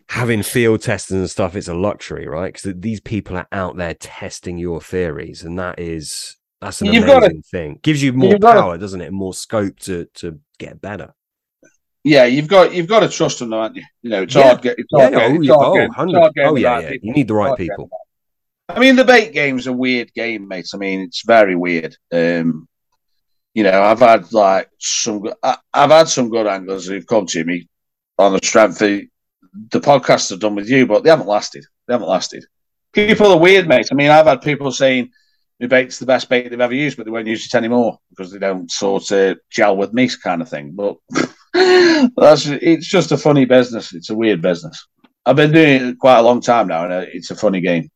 having 0.09 0.43
field 0.43 0.82
testing 0.82 1.18
and 1.18 1.30
stuff, 1.30 1.55
it's 1.56 1.68
a 1.68 1.74
luxury, 1.74 2.26
right? 2.26 2.52
Because 2.52 2.74
these 2.80 3.01
people 3.01 3.36
are 3.36 3.48
out 3.52 3.76
there 3.76 3.94
testing 3.94 4.59
your 4.59 4.80
theories, 4.80 5.43
and 5.44 5.59
that 5.59 5.78
is 5.78 6.36
that's 6.60 6.80
an 6.80 6.93
You've 6.93 7.09
amazing 7.09 7.43
thing. 7.43 7.78
Gives 7.82 8.02
you 8.02 8.12
more 8.12 8.39
power, 8.39 8.78
doesn't 8.78 9.01
it? 9.01 9.12
More 9.12 9.35
scope 9.35 9.78
to 9.80 10.06
to 10.14 10.40
get 10.59 10.80
better. 10.80 11.14
yeah, 12.05 12.24
you've 12.24 12.48
got 12.48 12.72
you've 12.72 12.89
got 12.89 13.01
to 13.01 13.09
trust 13.09 13.39
them, 13.39 13.52
haven't 13.52 13.76
you? 13.76 13.82
You 14.02 14.10
know, 14.10 14.22
it's 14.22 14.35
Yeah. 14.35 14.43
hard. 14.44 14.62
Get, 14.62 14.78
it's 14.78 14.89
hard 14.94 15.14
oh, 15.14 15.18
getting- 15.18 15.36
it's 15.36 15.47
yeah, 15.47 15.55
hard 15.55 15.66
oh, 15.66 15.74
getting- 15.74 15.86
it's 15.89 15.97
hard 15.97 16.35
getting 16.35 16.51
oh, 16.51 16.56
yeah, 16.56 16.78
yeah. 16.80 16.89
people. 16.90 17.06
You 17.09 17.12
need 17.14 17.28
the 17.28 17.35
right 17.35 17.56
people. 17.56 17.90
I 18.70 18.78
mean, 18.80 18.97
the 18.97 19.05
bait 19.05 19.32
game's 19.32 19.66
a 19.66 19.72
weird 19.72 20.12
game, 20.14 20.47
mate. 20.47 20.68
I 20.74 20.76
mean, 20.76 21.01
it's 21.01 21.22
very 21.24 21.56
weird. 21.56 21.97
Um, 22.12 22.68
you 23.55 23.62
know, 23.62 23.82
I've 23.82 23.98
had 24.01 24.30
like 24.32 24.68
some, 24.78 25.20
go- 25.22 25.35
I, 25.43 25.56
I've 25.72 25.90
had 25.90 26.09
some 26.09 26.28
good 26.28 26.47
anglers 26.47 26.86
who've 26.86 27.06
come 27.06 27.26
to 27.26 27.44
me 27.44 27.66
on 28.18 28.32
the 28.35 28.40
strength 28.44 28.82
of 28.82 29.01
the 29.70 29.80
podcasts 29.80 30.32
I've 30.32 30.40
done 30.40 30.55
with 30.55 30.68
you, 30.68 30.86
but 30.86 31.02
they 31.02 31.10
haven't 31.10 31.26
lasted. 31.26 31.64
They 31.86 31.94
haven't 31.94 32.09
lasted. 32.09 32.44
People 32.93 33.32
are 33.32 33.39
weird, 33.39 33.68
mate. 33.68 33.89
I 33.90 33.94
mean, 33.94 34.10
I've 34.10 34.26
had 34.26 34.43
people 34.43 34.72
saying 34.72 35.10
my 35.60 35.66
bait's 35.66 35.98
the 35.98 36.06
best 36.06 36.28
bait 36.28 36.48
they've 36.48 36.60
ever 36.60 36.74
used, 36.74 36.97
but 36.97 37.05
they 37.05 37.10
won't 37.10 37.26
use 37.26 37.47
it 37.47 37.55
anymore 37.56 37.98
because 38.10 38.32
they 38.32 38.39
don't 38.39 38.70
sort 38.70 39.10
of 39.10 39.39
gel 39.51 39.76
with 39.76 39.93
me, 39.93 40.09
kind 40.22 40.40
of 40.40 40.48
thing. 40.48 40.72
But 40.74 40.97
that's 41.55 42.47
it's 42.47 42.86
just 42.86 43.12
a 43.12 43.18
funny 43.18 43.44
business. 43.44 43.93
It's 43.93 44.10
a 44.10 44.16
weird 44.16 44.40
business. 44.40 44.86
I've 45.26 45.36
been 45.36 45.52
doing 45.52 45.89
it 45.89 45.98
quite 45.98 46.18
a 46.18 46.22
long 46.22 46.40
time 46.40 46.68
now, 46.68 46.85
and 46.85 46.93
uh, 46.93 47.05
it's 47.12 47.30
a 47.30 47.36
funny 47.36 47.60
game. 47.60 47.90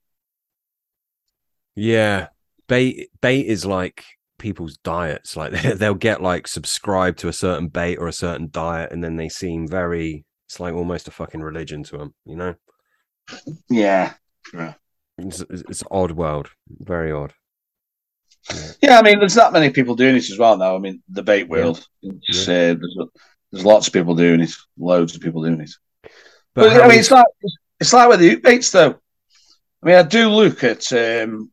Yeah, 1.75 2.29
bait 2.69 3.11
bait 3.21 3.47
is 3.47 3.65
like 3.65 4.05
people's 4.39 4.77
diets. 4.79 5.37
Like 5.37 5.53
they'll 5.77 5.95
get 5.95 6.23
like 6.23 6.47
subscribed 6.47 7.19
to 7.21 7.29
a 7.29 7.33
certain 7.33 7.69
bait 7.69 7.97
or 7.97 8.09
a 8.09 8.13
certain 8.13 8.49
diet, 8.51 8.93
and 8.93 9.03
then 9.03 9.17
they 9.17 9.29
seem 9.29 9.67
very. 9.67 10.25
It's 10.47 10.61
like 10.61 10.75
almost 10.75 11.09
a 11.09 11.11
fucking 11.11 11.41
religion 11.41 11.83
to 11.85 11.99
them, 11.99 12.15
you 12.25 12.37
know. 12.37 12.55
Yeah. 13.71 14.15
It's, 15.19 15.41
it's, 15.41 15.63
it's 15.69 15.83
odd 15.91 16.13
world, 16.13 16.51
very 16.69 17.13
odd. 17.13 17.33
Yeah, 18.83 18.99
I 18.99 19.03
mean, 19.03 19.19
there's 19.21 19.37
not 19.37 19.53
many 19.53 19.71
people 19.71 19.95
doing 19.95 20.17
it 20.17 20.31
as 20.31 20.39
well 20.39 20.57
now. 20.57 20.75
I 20.75 20.79
mean, 20.79 21.03
the 21.09 21.23
bait 21.23 21.49
world. 21.49 21.87
It's, 22.03 22.49
uh, 22.49 22.75
there's, 22.75 22.97
there's 23.53 23.65
lots 23.65 23.87
of 23.87 23.93
people 23.93 24.17
doing 24.17 24.41
it. 24.41 24.51
Loads 24.77 25.15
of 25.15 25.21
people 25.21 25.43
doing 25.43 25.61
it. 25.61 25.71
But, 26.55 26.73
how 26.73 26.83
I 26.83 26.89
mean, 26.89 26.99
is- 26.99 27.07
it's 27.07 27.11
like 27.13 27.27
it's 27.81 27.93
like 27.93 28.09
with 28.09 28.21
the 28.21 28.37
baits, 28.37 28.71
though. 28.71 28.99
I 29.83 29.87
mean, 29.87 29.95
I 29.95 30.03
do 30.03 30.29
look 30.29 30.65
at. 30.65 30.93
Um, 30.93 31.51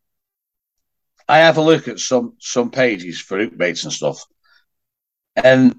I 1.28 1.40
have 1.40 1.58
a 1.58 1.62
look 1.62 1.88
at 1.88 2.00
some 2.00 2.34
some 2.40 2.72
pages 2.72 3.22
for 3.22 3.46
baits 3.48 3.84
and 3.84 3.94
stuff, 3.94 4.24
and 5.36 5.76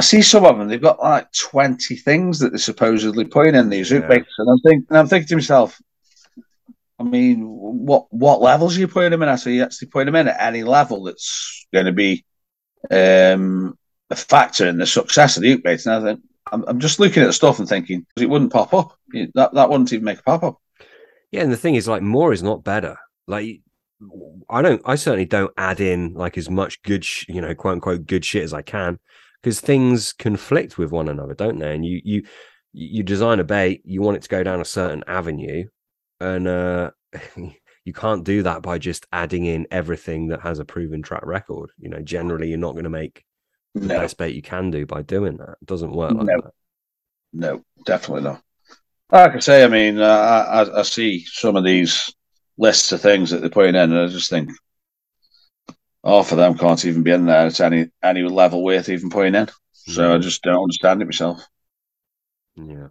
I 0.00 0.02
see 0.02 0.22
some 0.22 0.46
of 0.46 0.56
them. 0.56 0.68
They've 0.68 0.80
got 0.80 0.98
like 0.98 1.30
twenty 1.32 1.94
things 1.94 2.38
that 2.38 2.50
they're 2.52 2.58
supposedly 2.58 3.26
putting 3.26 3.54
in 3.54 3.68
these 3.68 3.90
Yeah. 3.90 4.08
baits, 4.08 4.32
and 4.38 4.48
I'm 4.50 4.58
thinking, 4.60 4.86
and 4.88 4.98
I'm 4.98 5.06
thinking 5.08 5.28
to 5.28 5.36
myself, 5.36 5.78
I 6.98 7.02
mean, 7.02 7.42
what 7.44 8.06
what 8.08 8.40
levels 8.40 8.76
are 8.76 8.80
you 8.80 8.88
putting 8.88 9.10
them 9.10 9.22
in? 9.22 9.28
Are 9.28 9.38
you 9.50 9.62
actually 9.62 9.88
putting 9.88 10.06
them 10.06 10.16
in 10.16 10.28
at 10.28 10.40
any 10.40 10.64
level 10.64 11.04
that's 11.04 11.66
going 11.70 11.84
to 11.84 11.92
be 11.92 12.24
um, 12.90 13.76
a 14.08 14.16
factor 14.16 14.66
in 14.66 14.78
the 14.78 14.86
success 14.86 15.36
of 15.36 15.42
the 15.42 15.56
baits? 15.56 15.84
And 15.84 15.94
I 15.96 16.12
think 16.12 16.20
I'm, 16.50 16.64
I'm 16.66 16.80
just 16.80 16.98
looking 16.98 17.22
at 17.22 17.26
the 17.26 17.34
stuff 17.34 17.58
and 17.58 17.68
thinking 17.68 18.00
because 18.00 18.22
it 18.22 18.30
wouldn't 18.30 18.54
pop 18.54 18.72
up. 18.72 18.96
That 19.34 19.52
that 19.52 19.68
wouldn't 19.68 19.92
even 19.92 20.04
make 20.06 20.20
a 20.20 20.22
pop 20.22 20.42
up. 20.44 20.56
Yeah, 21.30 21.42
and 21.42 21.52
the 21.52 21.58
thing 21.58 21.74
is, 21.74 21.86
like, 21.86 22.00
more 22.00 22.32
is 22.32 22.42
not 22.42 22.64
better. 22.64 22.96
Like, 23.28 23.60
I 24.48 24.62
don't, 24.62 24.80
I 24.86 24.94
certainly 24.94 25.26
don't 25.26 25.52
add 25.58 25.78
in 25.78 26.14
like 26.14 26.38
as 26.38 26.48
much 26.48 26.82
good, 26.82 27.04
sh- 27.04 27.26
you 27.28 27.42
know, 27.42 27.54
quote 27.54 27.74
unquote, 27.74 28.06
good 28.06 28.24
shit 28.24 28.42
as 28.42 28.54
I 28.54 28.62
can, 28.62 28.98
because 29.42 29.60
things 29.60 30.12
conflict 30.12 30.78
with 30.78 30.92
one 30.92 31.08
another, 31.08 31.34
don't 31.34 31.58
they? 31.58 31.74
And 31.74 31.84
you, 31.84 32.00
you, 32.04 32.22
you 32.72 33.02
design 33.02 33.40
a 33.40 33.44
bait, 33.44 33.82
you 33.84 34.02
want 34.02 34.16
it 34.16 34.22
to 34.22 34.28
go 34.28 34.42
down 34.42 34.60
a 34.60 34.64
certain 34.64 35.04
avenue, 35.06 35.64
and 36.20 36.48
uh, 36.48 36.90
you 37.84 37.92
can't 37.94 38.24
do 38.24 38.42
that 38.42 38.62
by 38.62 38.78
just 38.78 39.06
adding 39.12 39.46
in 39.46 39.66
everything 39.70 40.28
that 40.28 40.40
has 40.42 40.58
a 40.58 40.64
proven 40.64 41.02
track 41.02 41.24
record. 41.26 41.70
You 41.78 41.90
know, 41.90 42.00
generally, 42.02 42.48
you're 42.48 42.58
not 42.58 42.72
going 42.72 42.84
to 42.84 42.90
make 42.90 43.24
the 43.82 43.88
No, 43.88 43.94
best 43.94 44.18
bait 44.18 44.34
you 44.34 44.42
can 44.42 44.70
do 44.70 44.86
by 44.86 45.02
doing 45.02 45.38
that. 45.38 45.56
It 45.62 45.66
doesn't 45.66 45.92
work 45.92 46.14
like 46.14 46.26
No. 46.26 46.40
that. 46.42 46.52
no, 47.32 47.64
definitely 47.86 48.22
not. 48.24 48.42
Like 49.12 49.36
I 49.36 49.38
say, 49.40 49.64
I 49.64 49.68
mean, 49.68 50.00
uh, 50.00 50.04
I, 50.06 50.62
I, 50.64 50.80
I 50.80 50.82
see 50.82 51.24
some 51.26 51.56
of 51.56 51.64
these 51.64 52.14
lists 52.58 52.92
of 52.92 53.00
things 53.02 53.30
that 53.30 53.40
they're 53.40 53.50
putting 53.50 53.76
in, 53.76 53.92
and 53.92 53.98
I 53.98 54.06
just 54.08 54.30
think, 54.30 54.50
half 56.04 56.32
of 56.32 56.38
them 56.38 56.56
can't 56.56 56.84
even 56.84 57.02
be 57.02 57.10
in 57.12 57.26
there 57.26 57.46
at 57.46 57.60
any 57.60 57.90
any 58.02 58.22
level 58.22 58.62
worth 58.64 58.88
even 58.88 59.10
putting 59.10 59.34
in. 59.34 59.48
So 59.72 60.14
I 60.14 60.18
Mm. 60.18 60.22
just 60.22 60.42
don't 60.42 60.62
understand 60.62 61.02
it 61.02 61.06
myself. 61.06 61.42
Yeah. 62.56 62.88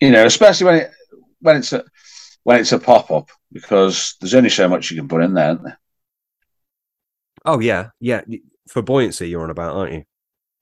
You 0.00 0.10
know, 0.10 0.26
especially 0.26 0.66
when 0.66 0.74
it 0.76 0.90
when 1.40 1.56
it's 1.56 1.72
a 1.72 1.84
when 2.44 2.60
it's 2.60 2.72
a 2.72 2.78
pop 2.78 3.10
up, 3.10 3.30
because 3.52 4.16
there's 4.20 4.34
only 4.34 4.50
so 4.50 4.68
much 4.68 4.90
you 4.90 4.96
can 4.96 5.08
put 5.08 5.22
in 5.22 5.34
there. 5.34 5.54
There? 5.54 5.78
Oh 7.44 7.60
yeah, 7.60 7.90
yeah. 8.00 8.22
For 8.68 8.82
buoyancy, 8.82 9.28
you're 9.28 9.42
on 9.42 9.50
about, 9.50 9.76
aren't 9.76 9.92
you? 9.92 10.04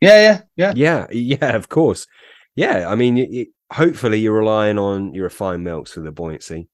Yeah, 0.01 0.21
yeah, 0.23 0.41
yeah. 0.57 0.73
Yeah, 0.77 1.07
yeah, 1.11 1.57
of 1.57 1.69
course. 1.69 2.07
Yeah, 2.55 2.89
I 2.89 2.95
mean, 2.95 3.19
it, 3.19 3.31
it- 3.31 3.49
hopefully 3.73 4.19
you're 4.21 4.39
relying 4.39 4.79
on 4.79 5.15
your 5.15 5.25
refined 5.25 5.65
milks 5.65 5.93
for 5.93 6.01
the 6.01 6.13
buoyancy. 6.13 6.69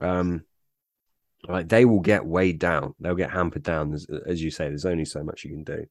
Um, 0.00 0.44
like 1.46 1.68
they 1.68 1.84
will 1.84 2.00
get 2.00 2.26
weighed 2.26 2.58
down, 2.58 2.94
they'll 3.00 3.14
get 3.14 3.30
hampered 3.30 3.62
down. 3.62 3.90
There's, 3.90 4.06
as 4.26 4.42
you 4.42 4.50
say, 4.50 4.68
there's 4.68 4.84
only 4.84 5.04
so 5.04 5.22
much 5.22 5.44
you 5.44 5.50
can 5.50 5.64
do. 5.64 5.86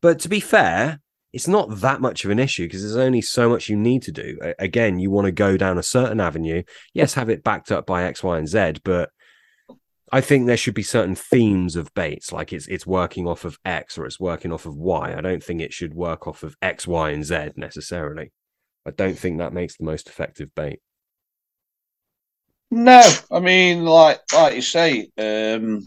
But 0.00 0.20
to 0.20 0.28
be 0.28 0.40
fair, 0.40 1.00
it's 1.32 1.48
not 1.48 1.80
that 1.80 2.00
much 2.00 2.24
of 2.24 2.30
an 2.30 2.38
issue 2.38 2.64
because 2.64 2.82
there's 2.82 2.96
only 2.96 3.20
so 3.20 3.48
much 3.48 3.68
you 3.68 3.76
need 3.76 4.02
to 4.04 4.12
do. 4.12 4.38
Again, 4.58 4.98
you 4.98 5.10
want 5.10 5.26
to 5.26 5.32
go 5.32 5.56
down 5.56 5.76
a 5.76 5.82
certain 5.82 6.20
avenue. 6.20 6.62
Yes, 6.94 7.14
have 7.14 7.28
it 7.28 7.44
backed 7.44 7.70
up 7.70 7.86
by 7.86 8.04
X, 8.04 8.22
Y, 8.22 8.38
and 8.38 8.48
Z, 8.48 8.74
but 8.82 9.10
I 10.10 10.22
think 10.22 10.46
there 10.46 10.56
should 10.56 10.74
be 10.74 10.82
certain 10.82 11.14
themes 11.14 11.76
of 11.76 11.92
baits, 11.92 12.32
like 12.32 12.52
it's 12.52 12.66
it's 12.66 12.86
working 12.86 13.26
off 13.26 13.44
of 13.44 13.58
X 13.64 13.98
or 13.98 14.06
it's 14.06 14.18
working 14.18 14.52
off 14.52 14.64
of 14.64 14.74
Y. 14.74 15.14
I 15.14 15.20
don't 15.20 15.42
think 15.42 15.60
it 15.60 15.74
should 15.74 15.92
work 15.92 16.26
off 16.26 16.42
of 16.42 16.56
X, 16.62 16.86
Y, 16.86 17.10
and 17.10 17.24
Z 17.24 17.50
necessarily. 17.56 18.32
I 18.86 18.90
don't 18.90 19.18
think 19.18 19.38
that 19.38 19.52
makes 19.52 19.76
the 19.76 19.84
most 19.84 20.08
effective 20.08 20.54
bait. 20.54 20.80
No, 22.70 23.02
I 23.30 23.40
mean, 23.40 23.84
like 23.84 24.20
like 24.32 24.54
you 24.54 24.62
say, 24.62 25.10
um, 25.18 25.86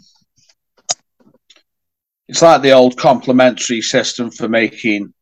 it's 2.28 2.42
like 2.42 2.62
the 2.62 2.72
old 2.72 2.96
complementary 2.96 3.80
system 3.82 4.30
for 4.30 4.48
making 4.48 5.12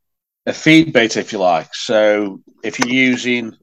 a 0.47 0.53
feed 0.53 0.93
bait, 0.93 1.17
if 1.17 1.33
you 1.33 1.39
like. 1.39 1.75
So 1.75 2.41
if 2.65 2.79
you're 2.79 2.89
using 2.89 3.57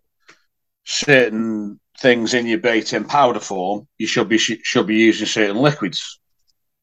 certain 0.85 1.79
things 1.99 2.33
in 2.33 2.45
your 2.45 2.59
bait 2.59 2.93
in 2.93 3.05
powder 3.05 3.39
form, 3.39 3.87
you 3.97 4.07
should 4.07 4.29
be 4.29 4.37
should 4.37 4.87
be 4.87 4.95
using 4.97 5.27
certain 5.27 5.57
liquids 5.57 6.19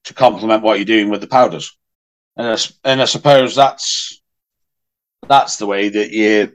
to 0.05 0.15
complement 0.15 0.63
what 0.63 0.79
you're 0.79 0.85
doing 0.85 1.11
with 1.11 1.21
the 1.21 1.29
powders. 1.29 1.77
And 2.37 2.49
I, 2.49 2.57
and 2.85 3.01
I 3.03 3.05
suppose 3.05 3.55
that's 3.55 4.21
that's 5.29 5.57
the 5.59 5.67
way 5.67 5.89
that 5.89 6.11
you 6.11 6.53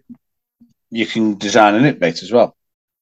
you 0.91 1.05
can 1.05 1.37
design 1.37 1.75
an 1.75 1.85
it 1.85 1.99
bait 1.99 2.21
as 2.23 2.31
well. 2.31 2.55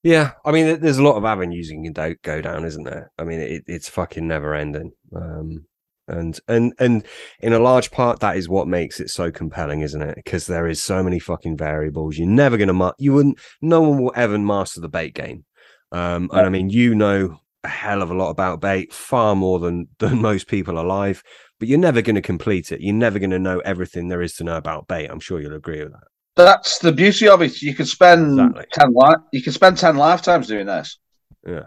Yeah, 0.07 0.31
I 0.45 0.53
mean, 0.53 0.79
there's 0.79 0.99
a 0.99 1.03
lot 1.03 1.17
of 1.17 1.25
avenues 1.25 1.69
you 1.69 1.84
can 1.84 2.15
go 2.23 2.41
down, 2.41 2.63
isn't 2.63 2.85
there? 2.85 3.11
I 3.19 3.25
mean, 3.25 3.41
it, 3.41 3.63
it's 3.67 3.89
fucking 3.89 4.25
never 4.25 4.55
ending. 4.55 4.93
Um, 5.13 5.65
and 6.07 6.39
and 6.47 6.73
and 6.79 7.05
in 7.41 7.51
a 7.51 7.59
large 7.59 7.91
part, 7.91 8.21
that 8.21 8.38
is 8.38 8.47
what 8.47 8.69
makes 8.69 9.01
it 9.01 9.09
so 9.09 9.31
compelling, 9.31 9.81
isn't 9.81 10.01
it? 10.01 10.15
Because 10.15 10.47
there 10.47 10.65
is 10.65 10.81
so 10.81 11.03
many 11.03 11.19
fucking 11.19 11.57
variables. 11.57 12.17
You're 12.17 12.29
never 12.29 12.55
gonna, 12.55 12.71
ma- 12.71 12.93
you 12.97 13.11
wouldn't, 13.11 13.38
no 13.61 13.81
one 13.81 14.01
will 14.01 14.13
ever 14.15 14.38
master 14.38 14.79
the 14.79 14.88
bait 14.88 15.13
game. 15.13 15.43
Um, 15.91 16.29
and 16.31 16.45
I 16.45 16.49
mean, 16.49 16.69
you 16.69 16.95
know 16.95 17.41
a 17.65 17.67
hell 17.67 18.01
of 18.01 18.09
a 18.09 18.13
lot 18.15 18.29
about 18.29 18.61
bait, 18.61 18.93
far 18.93 19.35
more 19.35 19.59
than 19.59 19.89
than 19.99 20.21
most 20.21 20.47
people 20.47 20.79
alive. 20.79 21.21
But 21.59 21.67
you're 21.67 21.79
never 21.79 22.01
going 22.01 22.15
to 22.15 22.21
complete 22.21 22.71
it. 22.71 22.79
You're 22.79 22.95
never 22.95 23.19
going 23.19 23.31
to 23.31 23.39
know 23.39 23.59
everything 23.59 24.07
there 24.07 24.21
is 24.21 24.35
to 24.35 24.45
know 24.45 24.55
about 24.55 24.88
bait. 24.88 25.07
I'm 25.07 25.19
sure 25.19 25.41
you'll 25.41 25.53
agree 25.53 25.84
with 25.84 25.91
that. 25.91 26.07
That's 26.38 26.77
the 26.80 26.91
beauty 26.91 27.27
of 27.27 27.41
it. 27.41 27.61
You 27.61 27.73
could 27.73 27.88
spend 27.88 28.39
Exactly. 28.39 28.65
ten 28.72 28.89
li- 28.93 29.15
you 29.34 29.41
could 29.43 29.53
spend 29.53 29.77
ten 29.77 29.97
lifetimes 29.97 30.47
doing 30.47 30.68
this. 30.68 30.97
Yeah. 31.45 31.64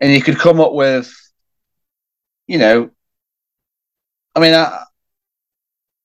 and 0.00 0.12
you 0.12 0.20
could 0.20 0.38
come 0.38 0.60
up 0.60 0.72
with, 0.72 1.12
you 2.46 2.58
know, 2.58 2.90
I 4.34 4.40
mean, 4.40 4.52
I, 4.54 4.84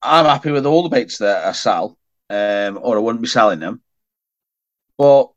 I'm 0.02 0.26
happy 0.26 0.52
with 0.52 0.66
all 0.66 0.84
the 0.84 0.90
baits 0.90 1.18
that 1.20 1.46
I 1.46 1.52
sell, 1.54 1.98
um, 2.30 2.80
or 2.82 2.96
I 2.98 3.00
wouldn't 3.00 3.22
be 3.22 3.28
selling 3.28 3.60
them. 3.60 3.82
But 4.98 5.30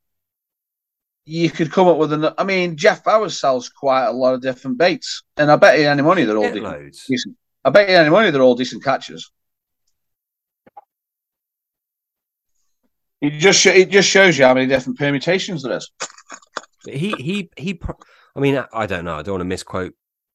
you 1.25 1.51
could 1.51 1.71
come 1.73 1.89
up 1.89 1.97
with 1.97 2.13
an. 2.13 2.29
I 2.37 2.45
mean, 2.45 2.77
Jeff 2.77 3.03
Bowers 3.05 3.41
sells 3.41 3.69
quite 3.69 4.07
a 4.07 4.13
lot 4.13 4.35
of 4.35 4.43
different 4.43 4.79
baits, 4.79 5.23
and 5.37 5.51
I 5.51 5.57
bet 5.57 5.79
you 5.79 5.87
any 5.89 6.03
money 6.03 6.25
they're 6.25 6.37
all 6.37 6.45
decent. 6.53 7.37
I 7.65 7.71
bet 7.71 7.89
you 7.89 7.97
any 7.97 8.11
money 8.11 8.31
they're 8.31 8.43
all 8.43 8.55
decent 8.57 8.83
catches. 8.85 9.31
It 13.21 13.39
just 13.39 13.65
it 13.67 13.91
just 13.91 14.09
shows 14.09 14.39
you 14.39 14.45
how 14.45 14.55
many 14.55 14.67
different 14.67 14.99
permutations 14.99 15.63
there 15.63 15.77
is. 15.77 15.91
He 16.87 17.13
he 17.13 17.51
he. 17.57 17.81
I 18.35 18.41
mean, 18.41 18.65
I- 18.73 18.87
don't 18.87 19.05
know. 19.05 19.17
I 19.17 19.23
don't 19.23 19.35
want 19.35 19.41
to 19.43 19.45
misquote 19.47 19.95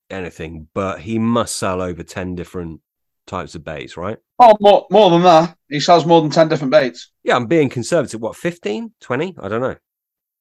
anything, 0.09 0.67
but 0.73 0.99
he 0.99 1.17
must 1.17 1.55
sell 1.55 1.81
over 1.81 2.03
ten 2.03 2.35
different 2.35 2.81
types 3.25 3.55
of 3.55 3.63
baits, 3.63 3.97
right? 3.97 4.17
Oh, 4.37 4.55
more 4.59 4.85
more 4.91 5.09
than 5.09 5.23
that. 5.23 5.57
He 5.69 5.79
sells 5.79 6.05
more 6.05 6.21
than 6.21 6.29
ten 6.29 6.47
different 6.47 6.71
baits. 6.71 7.11
Yeah, 7.23 7.35
I'm 7.35 7.47
being 7.47 7.69
conservative. 7.69 8.21
What, 8.21 8.35
15, 8.35 8.93
20? 8.99 9.35
I 9.39 9.47
don't 9.47 9.61
know. 9.61 9.75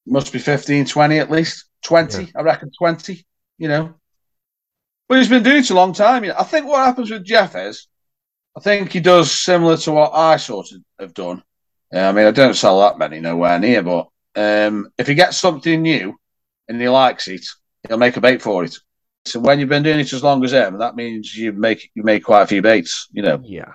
Must 0.06 0.30
be 0.30 0.38
15, 0.38 0.84
20 0.84 1.18
at 1.18 1.30
least. 1.30 1.64
20, 1.84 2.32
I 2.36 2.42
reckon 2.42 2.70
20, 2.78 3.24
you 3.58 3.68
know. 3.68 3.94
But 5.08 5.18
he's 5.18 5.28
been 5.28 5.42
doing 5.42 5.58
it 5.58 5.70
a 5.70 5.74
long 5.74 5.92
time. 5.92 6.24
You 6.24 6.30
know, 6.30 6.36
I 6.38 6.44
think 6.44 6.66
what 6.66 6.84
happens 6.84 7.10
with 7.10 7.24
Jeff 7.24 7.54
is, 7.56 7.88
I 8.56 8.60
think 8.60 8.92
he 8.92 9.00
does 9.00 9.30
similar 9.30 9.76
to 9.78 9.92
what 9.92 10.12
I 10.14 10.36
sort 10.36 10.72
of 10.72 10.78
have 10.98 11.14
done. 11.14 11.42
Yeah, 11.94 12.08
I 12.08 12.12
mean, 12.12 12.26
I 12.26 12.32
don't 12.32 12.54
sell 12.54 12.80
that 12.80 12.98
many, 12.98 13.20
nowhere 13.20 13.58
near, 13.60 13.82
but 13.82 14.08
um, 14.34 14.88
if 14.98 15.06
he 15.06 15.14
gets 15.14 15.36
something 15.36 15.80
new 15.80 16.18
and 16.68 16.80
he 16.80 16.88
likes 16.88 17.28
it, 17.28 17.46
he'll 17.86 17.98
make 17.98 18.16
a 18.16 18.20
bait 18.20 18.42
for 18.42 18.64
it. 18.64 18.76
So 19.26 19.40
when 19.40 19.60
you've 19.60 19.68
been 19.68 19.84
doing 19.84 20.00
it 20.00 20.12
as 20.12 20.22
long 20.24 20.44
as 20.44 20.52
him, 20.52 20.78
that 20.78 20.96
means 20.96 21.34
you 21.36 21.52
make 21.52 21.90
you 21.94 22.02
make 22.02 22.24
quite 22.24 22.42
a 22.42 22.46
few 22.46 22.62
baits, 22.62 23.08
you 23.12 23.22
know. 23.22 23.40
Yeah. 23.42 23.74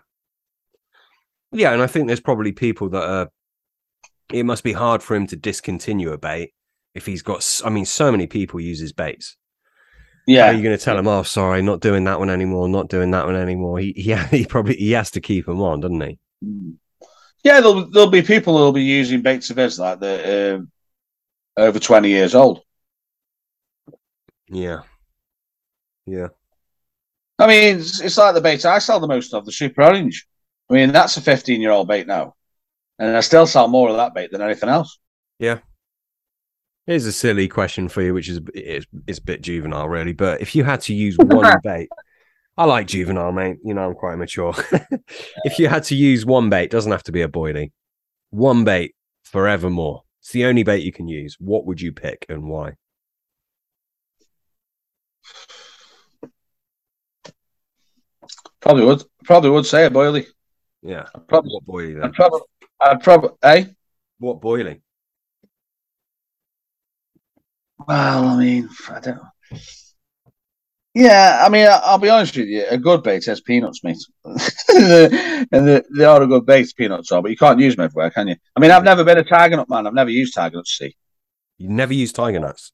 Yeah, 1.51 1.73
and 1.73 1.81
I 1.81 1.87
think 1.87 2.07
there's 2.07 2.19
probably 2.19 2.51
people 2.51 2.89
that 2.89 3.03
are. 3.03 3.29
It 4.31 4.43
must 4.43 4.63
be 4.63 4.73
hard 4.73 5.01
for 5.01 5.15
him 5.15 5.27
to 5.27 5.35
discontinue 5.35 6.11
a 6.11 6.17
bait 6.17 6.53
if 6.93 7.05
he's 7.05 7.21
got. 7.23 7.61
I 7.65 7.69
mean, 7.69 7.85
so 7.85 8.11
many 8.11 8.27
people 8.27 8.59
use 8.59 8.79
his 8.79 8.93
baits. 8.93 9.37
How 10.37 10.45
Yeah, 10.45 10.47
are 10.47 10.53
you 10.53 10.63
going 10.63 10.77
to 10.77 10.83
tell 10.83 10.97
him? 10.97 11.07
Oh, 11.07 11.23
sorry, 11.23 11.61
not 11.61 11.81
doing 11.81 12.03
that 12.05 12.19
one 12.19 12.29
anymore. 12.29 12.69
Not 12.69 12.89
doing 12.89 13.11
that 13.11 13.25
one 13.25 13.35
anymore. 13.35 13.79
He, 13.79 13.93
he, 13.95 14.15
he 14.31 14.45
probably 14.45 14.75
he 14.75 14.91
has 14.91 15.11
to 15.11 15.21
keep 15.21 15.45
them 15.45 15.61
on, 15.61 15.81
doesn't 15.81 16.01
he? 16.01 16.19
Yeah. 17.43 17.61
There'll 17.61 17.89
there'll 17.89 18.09
be 18.09 18.21
people 18.21 18.57
who'll 18.57 18.71
be 18.71 18.83
using 18.83 19.21
baits 19.21 19.49
of 19.49 19.57
his 19.57 19.79
like 19.79 19.99
that 19.99 20.55
um, 20.55 20.71
over 21.57 21.79
twenty 21.79 22.09
years 22.09 22.35
old. 22.35 22.61
Yeah. 24.49 24.81
Yeah. 26.05 26.29
I 27.37 27.47
mean, 27.47 27.79
it's, 27.79 28.01
it's 28.01 28.17
like 28.17 28.33
the 28.33 28.41
bait 28.41 28.65
I 28.65 28.79
sell 28.79 28.99
the 28.99 29.07
most 29.07 29.33
of, 29.33 29.45
the 29.45 29.51
Super 29.51 29.83
Orange. 29.83 30.27
I 30.69 30.73
mean, 30.73 30.91
that's 30.91 31.17
a 31.17 31.21
15 31.21 31.61
year 31.61 31.71
old 31.71 31.87
bait 31.87 32.07
now. 32.07 32.35
And 32.97 33.15
I 33.15 33.21
still 33.21 33.47
sell 33.47 33.67
more 33.67 33.89
of 33.89 33.95
that 33.95 34.13
bait 34.13 34.31
than 34.31 34.41
anything 34.41 34.69
else. 34.69 34.99
Yeah. 35.39 35.59
Here's 36.85 37.05
a 37.05 37.13
silly 37.13 37.47
question 37.47 37.87
for 37.87 38.01
you, 38.01 38.13
which 38.13 38.27
is 38.27 38.41
it's, 38.53 38.85
it's 39.07 39.19
a 39.19 39.23
bit 39.23 39.41
juvenile, 39.41 39.87
really. 39.87 40.11
But 40.11 40.41
if 40.41 40.55
you 40.55 40.63
had 40.63 40.81
to 40.81 40.93
use 40.93 41.15
one 41.19 41.57
bait, 41.63 41.89
I 42.59 42.65
like 42.65 42.87
juvenile, 42.87 43.31
mate. 43.31 43.57
You 43.63 43.73
know, 43.73 43.85
I'm 43.87 43.95
quite 43.95 44.17
mature. 44.17 44.53
if 45.45 45.59
you 45.59 45.69
had 45.69 45.83
to 45.85 45.95
use 45.95 46.25
one 46.25 46.49
bait, 46.49 46.69
doesn't 46.69 46.91
have 46.91 47.03
to 47.03 47.11
be 47.13 47.21
a 47.21 47.29
boilie, 47.29 47.71
one 48.31 48.65
bait 48.65 48.95
forevermore. 49.23 50.03
It's 50.19 50.33
the 50.33 50.43
only 50.43 50.63
bait 50.63 50.83
you 50.83 50.91
can 50.91 51.07
use. 51.07 51.37
What 51.39 51.65
would 51.65 51.79
you 51.79 51.93
pick 51.93 52.25
and 52.27 52.49
why? 52.49 52.73
Probably 58.59 58.85
would. 58.85 59.03
Probably 59.23 59.49
would 59.49 59.65
say 59.65 59.85
a 59.85 59.89
boilie. 59.89 60.25
Yeah, 60.81 61.05
Probably- 61.27 61.51
what 61.51 61.65
boilie 61.65 61.95
I'd 61.97 62.03
then? 62.03 62.11
probably, 62.13 62.41
I'd 62.81 63.01
probably, 63.01 63.29
eh? 63.43 63.65
What 64.19 64.41
boilie? 64.41 64.81
Well, 67.87 68.25
I 68.25 68.37
mean, 68.37 68.69
I 68.89 68.99
don't 68.99 69.17
know. 69.17 69.57
Yeah, 70.95 71.43
I 71.45 71.49
mean, 71.49 71.67
I'll 71.69 71.99
be 71.99 72.09
honest 72.09 72.35
with 72.35 72.47
you. 72.47 72.65
A 72.69 72.77
good 72.77 73.03
bait 73.03 73.23
has 73.25 73.41
peanuts, 73.41 73.83
mate, 73.83 73.97
and 74.25 75.67
they, 75.67 75.81
they 75.95 76.03
are 76.03 76.21
a 76.23 76.27
good 76.27 76.45
bait. 76.45 76.67
Peanuts 76.75 77.11
are, 77.11 77.21
but 77.21 77.29
you 77.31 77.37
can't 77.37 77.59
use 77.59 77.75
them 77.75 77.85
everywhere, 77.85 78.09
can 78.09 78.27
you? 78.27 78.35
I 78.55 78.59
mean, 78.59 78.71
I've 78.71 78.83
never 78.83 79.03
been 79.03 79.17
a 79.19 79.23
tiger 79.23 79.55
nut 79.55 79.69
man. 79.69 79.85
I've 79.85 79.93
never 79.93 80.09
used 80.09 80.33
tiger 80.33 80.57
nuts. 80.57 80.77
See, 80.77 80.95
You 81.59 81.69
never 81.69 81.93
use 81.93 82.11
tiger 82.11 82.39
nuts. 82.39 82.71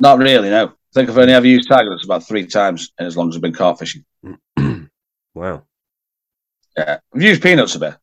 not 0.00 0.18
really. 0.18 0.50
No, 0.50 0.66
I 0.66 0.70
think 0.94 1.08
I've 1.08 1.16
only 1.18 1.32
ever 1.32 1.46
used 1.46 1.68
tiger 1.68 1.90
nuts 1.90 2.04
about 2.04 2.24
three 2.26 2.44
times, 2.46 2.90
in 2.98 3.06
as 3.06 3.16
long 3.16 3.28
as 3.28 3.36
I've 3.36 3.42
been 3.42 3.52
carp 3.54 3.78
fishing. 3.78 4.04
wow, 5.34 5.62
Yeah, 6.76 6.98
I've 7.14 7.22
used 7.22 7.42
peanuts 7.42 7.76
a 7.76 7.78
bit. 7.78 7.94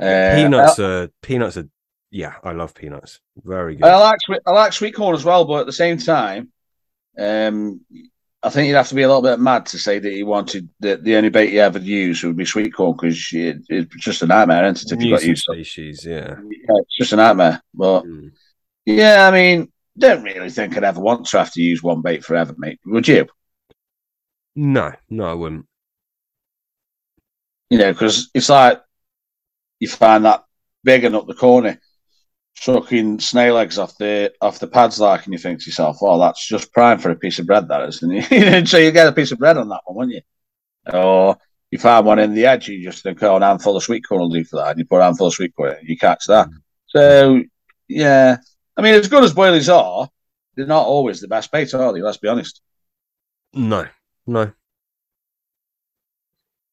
Uh, 0.00 0.34
peanuts 0.36 0.78
are 0.80 1.08
peanuts 1.22 1.56
are. 1.56 1.68
Yeah, 2.10 2.34
I 2.42 2.52
love 2.52 2.74
peanuts. 2.74 3.20
Very 3.44 3.76
good. 3.76 3.84
I, 3.86 3.90
I 3.92 3.96
like 3.96 4.18
sweet, 4.22 4.40
I 4.46 4.50
like 4.50 4.72
sweet 4.72 4.94
corn 4.94 5.14
as 5.14 5.24
well, 5.24 5.44
but 5.44 5.60
at 5.60 5.66
the 5.66 5.72
same 5.72 5.98
time, 5.98 6.50
um, 7.18 7.80
I 8.42 8.50
think 8.50 8.68
you'd 8.68 8.76
have 8.76 8.88
to 8.88 8.94
be 8.94 9.02
a 9.02 9.08
little 9.08 9.22
bit 9.22 9.40
mad 9.40 9.66
to 9.66 9.78
say 9.78 9.98
that 9.98 10.12
he 10.12 10.22
wanted 10.22 10.68
that 10.80 11.02
the 11.02 11.16
only 11.16 11.28
bait 11.28 11.50
he 11.50 11.58
ever 11.58 11.78
used 11.80 12.22
would 12.22 12.36
be 12.36 12.44
sweet 12.44 12.72
corn 12.72 12.96
because 12.96 13.28
it, 13.32 13.62
it's 13.68 13.96
just 13.96 14.22
a 14.22 14.26
nightmare, 14.26 14.64
isn't 14.64 14.92
it? 14.92 14.96
If 14.96 15.04
you 15.04 15.12
got 15.14 15.24
used 15.24 15.42
species, 15.42 16.04
yeah. 16.04 16.36
yeah, 16.40 16.76
it's 16.76 16.96
just 16.96 17.12
a 17.12 17.16
nightmare. 17.16 17.60
But 17.74 18.04
Mm. 18.04 18.30
yeah, 18.86 19.26
I 19.26 19.32
mean, 19.32 19.72
don't 19.98 20.22
really 20.22 20.50
think 20.50 20.76
I'd 20.76 20.84
ever 20.84 21.00
want 21.00 21.26
to 21.26 21.38
have 21.38 21.52
to 21.54 21.60
use 21.60 21.82
one 21.82 22.00
bait 22.00 22.24
forever, 22.24 22.54
mate. 22.58 22.78
Would 22.86 23.08
you? 23.08 23.26
No, 24.54 24.92
no, 25.10 25.24
I 25.24 25.34
wouldn't. 25.34 25.66
You 27.70 27.78
know, 27.78 27.92
because 27.92 28.30
it's 28.34 28.48
like 28.48 28.80
you 29.80 29.88
find 29.88 30.24
that 30.24 30.44
big 30.84 31.04
and 31.04 31.16
up 31.16 31.26
the 31.26 31.34
corner, 31.34 31.80
sucking 32.60 33.20
snail 33.20 33.56
eggs 33.58 33.78
off 33.78 33.96
the 33.98 34.32
off 34.40 34.58
the 34.58 34.66
pads, 34.66 35.00
like, 35.00 35.24
and 35.24 35.32
you 35.32 35.38
think 35.38 35.60
to 35.60 35.66
yourself, 35.66 35.98
"Oh, 36.00 36.18
that's 36.18 36.46
just 36.46 36.72
prime 36.72 36.98
for 36.98 37.10
a 37.10 37.16
piece 37.16 37.38
of 37.38 37.46
bread, 37.46 37.68
that 37.68 37.88
isn't 37.88 38.12
it?" 38.32 38.68
so 38.68 38.78
you 38.78 38.90
get 38.90 39.06
a 39.08 39.12
piece 39.12 39.32
of 39.32 39.38
bread 39.38 39.56
on 39.56 39.68
that 39.68 39.80
one, 39.84 39.96
wouldn't 39.96 40.14
you? 40.16 40.92
Or 40.92 41.36
you 41.70 41.78
find 41.78 42.06
one 42.06 42.18
in 42.18 42.34
the 42.34 42.46
edge, 42.46 42.68
you 42.68 42.82
just 42.82 43.02
think, 43.02 43.22
"Oh, 43.22 43.36
an 43.36 43.42
handful 43.42 43.76
of 43.76 43.82
sweet 43.82 44.04
corn 44.06 44.20
will 44.20 44.28
do 44.28 44.44
for 44.44 44.56
that," 44.56 44.70
and 44.70 44.78
you 44.78 44.84
put 44.84 45.00
a 45.00 45.04
handful 45.04 45.28
of 45.28 45.34
sweet 45.34 45.54
corn, 45.54 45.72
in, 45.72 45.78
and 45.78 45.88
you 45.88 45.96
catch 45.96 46.26
that. 46.26 46.48
Mm. 46.48 46.52
So 46.86 47.42
yeah, 47.88 48.38
I 48.76 48.82
mean, 48.82 48.94
as 48.94 49.08
good 49.08 49.24
as 49.24 49.34
boilies 49.34 49.72
are, 49.72 50.08
they're 50.54 50.66
not 50.66 50.86
always 50.86 51.20
the 51.20 51.28
best 51.28 51.50
bait, 51.50 51.72
are 51.74 51.92
they? 51.92 52.02
Let's 52.02 52.18
be 52.18 52.28
honest. 52.28 52.60
No, 53.52 53.86
no. 54.26 54.52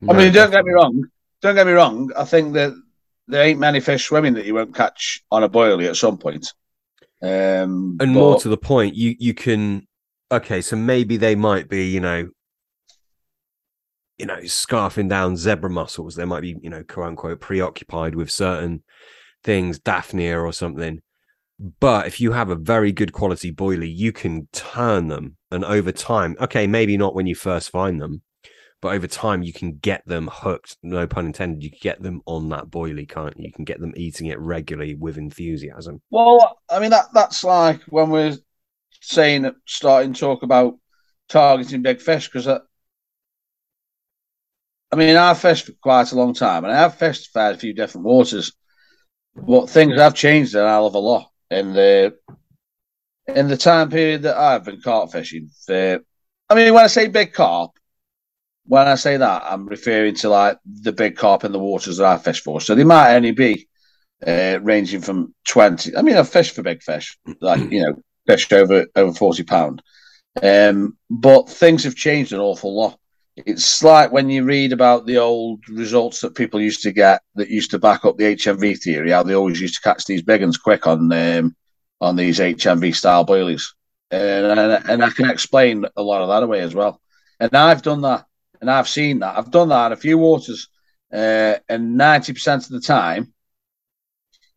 I 0.07 0.13
mean, 0.13 0.33
don't 0.33 0.51
get 0.51 0.65
me 0.65 0.73
wrong. 0.73 1.03
Don't 1.41 1.55
get 1.55 1.67
me 1.67 1.73
wrong. 1.73 2.11
I 2.15 2.25
think 2.25 2.53
that 2.53 2.73
there 3.27 3.43
ain't 3.43 3.59
many 3.59 3.79
fish 3.79 4.05
swimming 4.05 4.33
that 4.35 4.45
you 4.45 4.53
won't 4.53 4.75
catch 4.75 5.23
on 5.31 5.43
a 5.43 5.49
boilie 5.49 5.87
at 5.87 5.95
some 5.95 6.17
point. 6.17 6.53
Um, 7.21 7.97
and 7.99 8.13
but- 8.13 8.19
more 8.19 8.39
to 8.39 8.49
the 8.49 8.57
point, 8.57 8.95
you 8.95 9.15
you 9.19 9.33
can 9.33 9.87
okay, 10.31 10.61
so 10.61 10.75
maybe 10.75 11.17
they 11.17 11.35
might 11.35 11.69
be, 11.69 11.87
you 11.87 11.99
know, 11.99 12.29
you 14.17 14.25
know, 14.25 14.39
scarfing 14.41 15.09
down 15.09 15.37
zebra 15.37 15.69
mussels. 15.69 16.15
They 16.15 16.25
might 16.25 16.41
be, 16.41 16.55
you 16.61 16.69
know, 16.69 16.83
quote 16.83 17.07
unquote, 17.07 17.39
preoccupied 17.39 18.15
with 18.15 18.31
certain 18.31 18.83
things, 19.43 19.79
Daphnia 19.79 20.39
or 20.39 20.53
something. 20.53 21.01
But 21.79 22.07
if 22.07 22.19
you 22.19 22.33
have 22.33 22.49
a 22.49 22.55
very 22.55 22.91
good 22.91 23.13
quality 23.13 23.51
boilie, 23.51 23.95
you 23.95 24.11
can 24.11 24.49
turn 24.51 25.07
them, 25.07 25.37
and 25.51 25.63
over 25.63 25.91
time, 25.91 26.35
okay, 26.41 26.67
maybe 26.67 26.97
not 26.97 27.15
when 27.15 27.27
you 27.27 27.35
first 27.35 27.69
find 27.69 28.01
them, 28.01 28.21
but 28.85 28.93
over 28.93 29.07
time 29.07 29.41
you 29.41 29.51
can 29.51 29.77
get 29.77 30.05
them 30.05 30.29
hooked. 30.31 30.77
No 30.83 31.07
pun 31.07 31.25
intended. 31.25 31.63
You 31.63 31.71
can 31.71 31.79
get 31.81 32.03
them 32.03 32.21
on 32.27 32.49
that 32.49 32.65
boilie, 32.65 33.09
can't 33.09 33.35
you? 33.35 33.45
You 33.45 33.51
can 33.51 33.65
get 33.65 33.79
them 33.79 33.93
eating 33.97 34.27
it 34.27 34.37
regularly 34.39 34.93
with 34.93 35.17
enthusiasm. 35.17 36.03
Well, 36.11 36.59
I 36.69 36.79
mean 36.79 36.91
that 36.91 37.05
that's 37.11 37.43
like 37.43 37.81
when 37.85 38.11
we're 38.11 38.37
saying 39.01 39.51
starting 39.65 40.13
talk 40.13 40.43
about 40.43 40.75
targeting 41.29 41.81
big 41.81 41.99
fish 41.99 42.27
because 42.27 42.47
I, 42.47 42.51
uh, 42.51 42.59
I 44.91 44.97
mean 44.97 45.15
I've 45.15 45.39
fished 45.39 45.65
for 45.65 45.73
quite 45.81 46.11
a 46.11 46.15
long 46.15 46.35
time 46.35 46.63
and 46.63 46.71
I've 46.71 46.93
fished 46.93 47.33
fair 47.33 47.53
a 47.53 47.57
few 47.57 47.73
different 47.73 48.05
waters, 48.05 48.53
but 49.35 49.67
things 49.67 49.99
have 49.99 50.13
changed 50.13 50.53
a 50.53 50.59
hell 50.69 50.85
of 50.85 50.93
a 50.93 50.99
lot 50.99 51.31
in 51.49 51.73
the 51.73 52.15
in 53.25 53.47
the 53.47 53.57
time 53.57 53.89
period 53.89 54.21
that 54.21 54.37
I've 54.37 54.63
been 54.63 54.79
carp 54.79 55.11
fishing. 55.11 55.49
For, 55.65 56.01
I 56.47 56.53
mean, 56.53 56.71
when 56.71 56.83
I 56.83 56.87
say 56.87 57.07
big 57.07 57.33
carp, 57.33 57.71
when 58.67 58.87
I 58.87 58.95
say 58.95 59.17
that, 59.17 59.43
I'm 59.45 59.67
referring 59.67 60.15
to 60.15 60.29
like 60.29 60.57
the 60.65 60.91
big 60.91 61.15
carp 61.15 61.43
in 61.43 61.51
the 61.51 61.59
waters 61.59 61.97
that 61.97 62.07
I 62.07 62.17
fish 62.17 62.41
for. 62.41 62.59
So 62.59 62.73
they 62.75 62.83
might 62.83 63.15
only 63.15 63.31
be 63.31 63.67
uh, 64.25 64.59
ranging 64.61 65.01
from 65.01 65.33
20. 65.47 65.95
I 65.95 66.01
mean, 66.01 66.17
I've 66.17 66.29
fished 66.29 66.55
for 66.55 66.63
big 66.63 66.81
fish, 66.81 67.17
like, 67.41 67.71
you 67.71 67.83
know, 67.83 67.95
fish 68.27 68.51
over 68.51 68.85
over 68.95 69.13
40 69.13 69.43
pound. 69.43 69.81
Um, 70.41 70.97
but 71.09 71.49
things 71.49 71.83
have 71.83 71.95
changed 71.95 72.33
an 72.33 72.39
awful 72.39 72.75
lot. 72.75 72.99
It's 73.37 73.83
like 73.83 74.11
when 74.11 74.29
you 74.29 74.43
read 74.43 74.71
about 74.71 75.05
the 75.05 75.17
old 75.17 75.67
results 75.67 76.21
that 76.21 76.35
people 76.35 76.61
used 76.61 76.81
to 76.83 76.91
get 76.91 77.21
that 77.35 77.49
used 77.49 77.71
to 77.71 77.79
back 77.79 78.05
up 78.05 78.17
the 78.17 78.35
HNV 78.35 78.81
theory, 78.81 79.11
how 79.11 79.23
they 79.23 79.35
always 79.35 79.59
used 79.59 79.75
to 79.75 79.81
catch 79.81 80.05
these 80.05 80.21
big 80.21 80.41
ones 80.41 80.57
quick 80.57 80.87
on 80.87 81.11
um, 81.11 81.55
on 82.01 82.15
these 82.15 82.39
HNV 82.39 82.95
style 82.95 83.25
boilies. 83.25 83.63
And, 84.11 84.59
and, 84.59 84.89
and 84.89 85.03
I 85.03 85.09
can 85.09 85.29
explain 85.29 85.85
a 85.97 86.01
lot 86.01 86.21
of 86.21 86.29
that 86.29 86.43
away 86.43 86.61
as 86.61 86.73
well. 86.73 87.01
And 87.39 87.53
I've 87.53 87.81
done 87.81 88.01
that 88.01 88.25
and 88.61 88.69
I've 88.69 88.87
seen 88.87 89.19
that. 89.19 89.37
I've 89.37 89.51
done 89.51 89.69
that 89.69 89.87
in 89.87 89.91
a 89.91 89.97
few 89.97 90.17
waters. 90.17 90.69
Uh, 91.13 91.55
and 91.69 91.97
90% 91.99 92.65
of 92.65 92.69
the 92.69 92.81
time, 92.81 93.33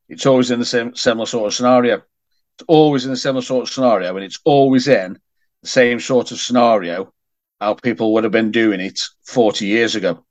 it's 0.08 0.26
always 0.26 0.50
in 0.50 0.58
the 0.58 0.64
same 0.64 0.94
similar 0.94 1.26
sort 1.26 1.46
of 1.46 1.54
scenario. 1.54 1.96
It's 1.96 2.64
always 2.66 3.04
in 3.04 3.10
the 3.10 3.16
similar 3.16 3.42
sort 3.42 3.68
of 3.68 3.72
scenario, 3.72 4.16
and 4.16 4.24
it's 4.24 4.40
always 4.44 4.88
in 4.88 5.18
the 5.62 5.68
same 5.68 6.00
sort 6.00 6.32
of 6.32 6.38
scenario 6.38 7.12
how 7.60 7.74
people 7.74 8.12
would 8.14 8.24
have 8.24 8.32
been 8.32 8.50
doing 8.50 8.80
it 8.80 8.98
40 9.26 9.66
years 9.66 9.94
ago. 9.94 10.24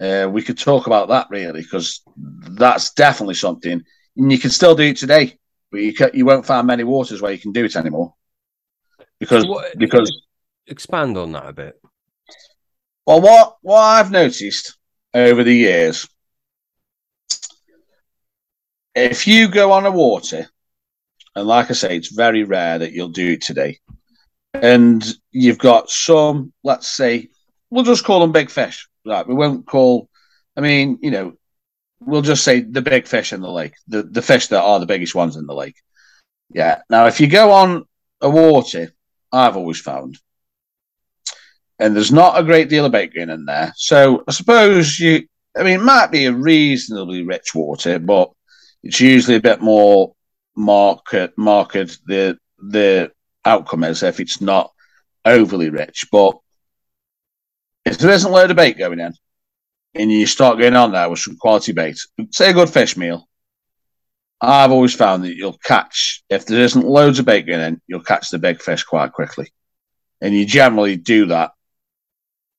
Uh, 0.00 0.28
we 0.30 0.42
could 0.42 0.58
talk 0.58 0.86
about 0.86 1.08
that 1.08 1.28
really 1.30 1.60
because 1.62 2.02
that's 2.16 2.92
definitely 2.94 3.34
something, 3.34 3.82
and 4.16 4.32
you 4.32 4.38
can 4.38 4.50
still 4.50 4.74
do 4.74 4.82
it 4.84 4.96
today, 4.96 5.38
but 5.70 5.80
you 5.80 5.92
can, 5.94 6.10
you 6.14 6.24
won't 6.24 6.46
find 6.46 6.66
many 6.66 6.82
waters 6.82 7.20
where 7.22 7.32
you 7.32 7.38
can 7.38 7.52
do 7.52 7.64
it 7.64 7.76
anymore 7.76 8.14
because 9.20 9.46
What- 9.46 9.78
because 9.78 10.22
expand 10.66 11.16
on 11.16 11.32
that 11.32 11.48
a 11.48 11.52
bit. 11.52 11.80
Well, 13.06 13.20
what 13.20 13.56
what 13.60 13.80
I've 13.80 14.10
noticed 14.10 14.78
over 15.12 15.44
the 15.44 15.54
years, 15.54 16.08
if 18.94 19.26
you 19.26 19.48
go 19.48 19.72
on 19.72 19.84
a 19.84 19.90
water, 19.90 20.46
and 21.36 21.46
like 21.46 21.70
I 21.70 21.74
say, 21.74 21.96
it's 21.96 22.14
very 22.14 22.44
rare 22.44 22.78
that 22.78 22.92
you'll 22.92 23.08
do 23.08 23.32
it 23.32 23.42
today, 23.42 23.78
and 24.54 25.04
you've 25.32 25.58
got 25.58 25.90
some, 25.90 26.52
let's 26.62 26.88
say, 26.88 27.28
we'll 27.70 27.84
just 27.84 28.04
call 28.04 28.20
them 28.20 28.32
big 28.32 28.50
fish, 28.50 28.88
right? 29.04 29.26
We 29.26 29.34
won't 29.34 29.66
call, 29.66 30.08
I 30.56 30.62
mean, 30.62 30.98
you 31.02 31.10
know, 31.10 31.34
we'll 32.00 32.22
just 32.22 32.44
say 32.44 32.60
the 32.60 32.82
big 32.82 33.06
fish 33.06 33.34
in 33.34 33.42
the 33.42 33.50
lake, 33.50 33.74
the 33.86 34.02
the 34.02 34.22
fish 34.22 34.46
that 34.48 34.62
are 34.62 34.80
the 34.80 34.86
biggest 34.86 35.14
ones 35.14 35.36
in 35.36 35.46
the 35.46 35.54
lake. 35.54 35.76
Yeah. 36.50 36.80
Now, 36.88 37.06
if 37.06 37.20
you 37.20 37.26
go 37.26 37.52
on 37.52 37.84
a 38.22 38.30
water, 38.30 38.94
I've 39.30 39.56
always 39.58 39.80
found 39.80 40.18
and 41.78 41.94
there's 41.94 42.12
not 42.12 42.38
a 42.38 42.44
great 42.44 42.68
deal 42.68 42.84
of 42.84 42.92
bait 42.92 43.14
going 43.14 43.30
in 43.30 43.44
there. 43.44 43.72
So 43.76 44.22
I 44.28 44.32
suppose 44.32 44.98
you, 44.98 45.26
I 45.56 45.62
mean, 45.62 45.80
it 45.80 45.84
might 45.84 46.10
be 46.10 46.26
a 46.26 46.32
reasonably 46.32 47.22
rich 47.22 47.54
water, 47.54 47.98
but 47.98 48.30
it's 48.82 49.00
usually 49.00 49.36
a 49.36 49.42
bit 49.42 49.60
more 49.60 50.14
market 50.56 51.36
market 51.36 51.98
the 52.06 52.38
the 52.58 53.10
outcome 53.44 53.82
is 53.82 54.02
if 54.02 54.20
it's 54.20 54.40
not 54.40 54.72
overly 55.24 55.70
rich. 55.70 56.06
But 56.12 56.38
if 57.84 57.98
there 57.98 58.12
isn't 58.12 58.30
a 58.30 58.34
load 58.34 58.50
of 58.50 58.56
bait 58.56 58.78
going 58.78 59.00
in, 59.00 59.12
and 59.94 60.10
you 60.10 60.26
start 60.26 60.58
going 60.58 60.76
on 60.76 60.92
there 60.92 61.08
with 61.08 61.20
some 61.20 61.36
quality 61.36 61.72
bait, 61.72 61.98
say 62.30 62.50
a 62.50 62.54
good 62.54 62.70
fish 62.70 62.96
meal. 62.96 63.28
I've 64.40 64.72
always 64.72 64.94
found 64.94 65.24
that 65.24 65.36
you'll 65.36 65.58
catch 65.64 66.22
if 66.28 66.44
there 66.46 66.60
isn't 66.60 66.84
loads 66.84 67.18
of 67.18 67.24
bait 67.24 67.42
going 67.42 67.60
in, 67.60 67.80
you'll 67.86 68.02
catch 68.02 68.30
the 68.30 68.38
big 68.38 68.60
fish 68.60 68.82
quite 68.82 69.12
quickly, 69.12 69.52
and 70.20 70.34
you 70.34 70.44
generally 70.44 70.96
do 70.96 71.26
that 71.26 71.52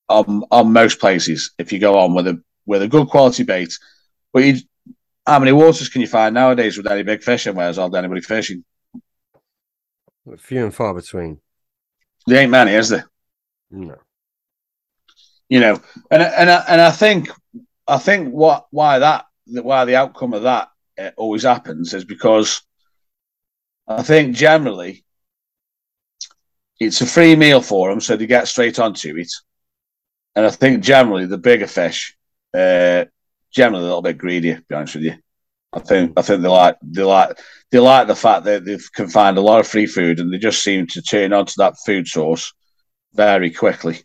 on 0.09 0.43
on 0.51 0.71
most 0.73 0.99
places 0.99 1.51
if 1.57 1.71
you 1.71 1.79
go 1.79 1.97
on 1.97 2.13
with 2.13 2.27
a 2.27 2.41
with 2.65 2.81
a 2.81 2.87
good 2.87 3.07
quality 3.07 3.43
bait. 3.43 3.73
But 4.33 4.43
you, 4.43 4.55
how 5.25 5.39
many 5.39 5.51
waters 5.51 5.89
can 5.89 6.01
you 6.01 6.07
find 6.07 6.33
nowadays 6.35 6.77
with 6.77 6.87
any 6.87 7.03
big 7.03 7.23
fish 7.23 7.47
in? 7.47 7.55
Where's 7.55 7.77
all 7.77 7.95
anybody 7.95 8.21
fishing? 8.21 8.63
Few 10.37 10.63
and 10.63 10.73
far 10.73 10.93
between. 10.93 11.39
There 12.27 12.41
ain't 12.41 12.51
many, 12.51 12.73
is 12.73 12.89
there? 12.89 13.07
No. 13.69 13.95
You 15.49 15.59
know, 15.59 15.79
and 16.09 16.23
and 16.23 16.49
I- 16.49 16.65
and 16.67 16.81
I 16.81 16.91
think 16.91 17.29
I 17.87 17.97
think 17.99 18.33
what 18.33 18.65
why 18.71 18.99
that 18.99 19.25
why 19.47 19.85
the 19.85 19.95
outcome 19.95 20.33
of 20.33 20.43
that 20.43 20.69
uh, 20.99 21.11
always 21.17 21.43
happens 21.43 21.93
is 21.93 22.03
because 22.03 22.63
I 23.87 24.01
think 24.01 24.35
generally 24.35 25.03
it's 26.79 27.01
a 27.01 27.05
free 27.05 27.35
meal 27.35 27.61
for 27.61 27.89
them, 27.89 28.01
so 28.01 28.17
they 28.17 28.25
get 28.25 28.47
straight 28.47 28.79
onto 28.79 29.15
it. 29.17 29.31
And 30.35 30.45
I 30.45 30.49
think 30.49 30.83
generally 30.83 31.25
the 31.25 31.37
bigger 31.37 31.67
fish, 31.67 32.15
uh, 32.53 33.05
generally 33.51 33.83
a 33.83 33.87
little 33.87 34.01
bit 34.01 34.17
greedier. 34.17 34.57
To 34.57 34.63
be 34.67 34.75
honest 34.75 34.95
with 34.95 35.05
you, 35.05 35.15
I 35.73 35.79
think 35.79 36.13
I 36.17 36.21
think 36.21 36.41
they 36.41 36.47
like 36.47 36.77
they 36.81 37.03
like 37.03 37.39
they 37.71 37.79
like 37.79 38.07
the 38.07 38.15
fact 38.15 38.45
that 38.45 38.65
they 38.65 38.77
can 38.93 39.07
find 39.07 39.37
a 39.37 39.41
lot 39.41 39.59
of 39.59 39.67
free 39.67 39.85
food, 39.85 40.19
and 40.19 40.33
they 40.33 40.37
just 40.37 40.63
seem 40.63 40.87
to 40.87 41.01
turn 41.01 41.33
onto 41.33 41.53
that 41.57 41.75
food 41.85 42.07
source 42.07 42.53
very 43.13 43.49
quickly. 43.51 43.99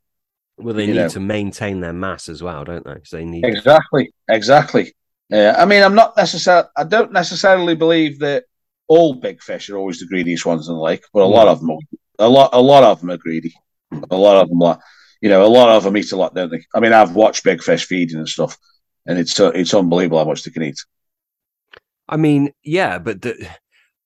Well, 0.57 0.75
they 0.75 0.85
You 0.85 0.95
need 0.95 1.01
know. 1.01 1.09
to 1.09 1.21
maintain 1.21 1.81
their 1.81 1.93
mass 1.93 2.29
as 2.29 2.43
well, 2.43 2.65
don't 2.65 2.85
they? 2.85 3.01
So 3.05 3.17
they 3.17 3.25
need. 3.25 3.45
Exactly, 3.45 4.13
exactly. 4.29 4.93
Yeah, 5.31 5.55
I 5.57 5.65
mean, 5.65 5.83
I'm 5.83 5.95
not 5.95 6.17
necessarily. 6.17 6.69
I 6.77 6.85
don't 6.85 7.13
necessarily 7.13 7.75
believe 7.75 8.19
that 8.21 8.45
all 8.89 9.15
big 9.15 9.43
fish 9.43 9.71
are 9.71 9.77
always 9.77 10.01
the 10.01 10.07
greediest 10.07 10.45
ones 10.45 10.69
in 10.69 10.75
the 10.75 10.81
lake, 10.81 11.05
but 11.13 11.23
a 11.23 11.25
lot 11.25 11.47
of 11.49 11.61
them, 11.61 11.71
are, 11.71 11.79
a 12.19 12.29
lot, 12.29 12.51
a 12.53 12.61
lot 12.61 12.83
of 12.83 13.01
them 13.01 13.11
are 13.11 13.17
greedy. 13.17 13.55
A 14.11 14.17
lot 14.17 14.43
of 14.43 14.49
them, 14.49 14.61
are, 14.63 14.81
you 15.21 15.29
know, 15.29 15.45
a 15.45 15.49
lot 15.49 15.69
of 15.69 15.85
them 15.85 15.97
eat 15.97 16.13
a 16.13 16.17
lot, 16.17 16.35
don't 16.35 16.51
they? 16.51 16.65
I 16.75 16.81
mean, 16.81 16.93
I've 16.93 17.15
watched 17.15 17.45
big 17.45 17.63
fish 17.63 17.87
feeding 17.87 18.19
and 18.19 18.29
stuff, 18.29 18.57
and 19.07 19.19
it's 19.19 19.39
uh, 19.39 19.51
it's 19.55 19.75
unbelievable 19.75 20.19
how 20.19 20.25
much 20.25 20.45
they 20.45 20.51
can 20.51 20.63
eat. 20.63 20.79
I 22.09 22.17
mean, 22.17 22.53
yeah, 22.65 22.99
but 22.99 23.23
the, 23.23 23.49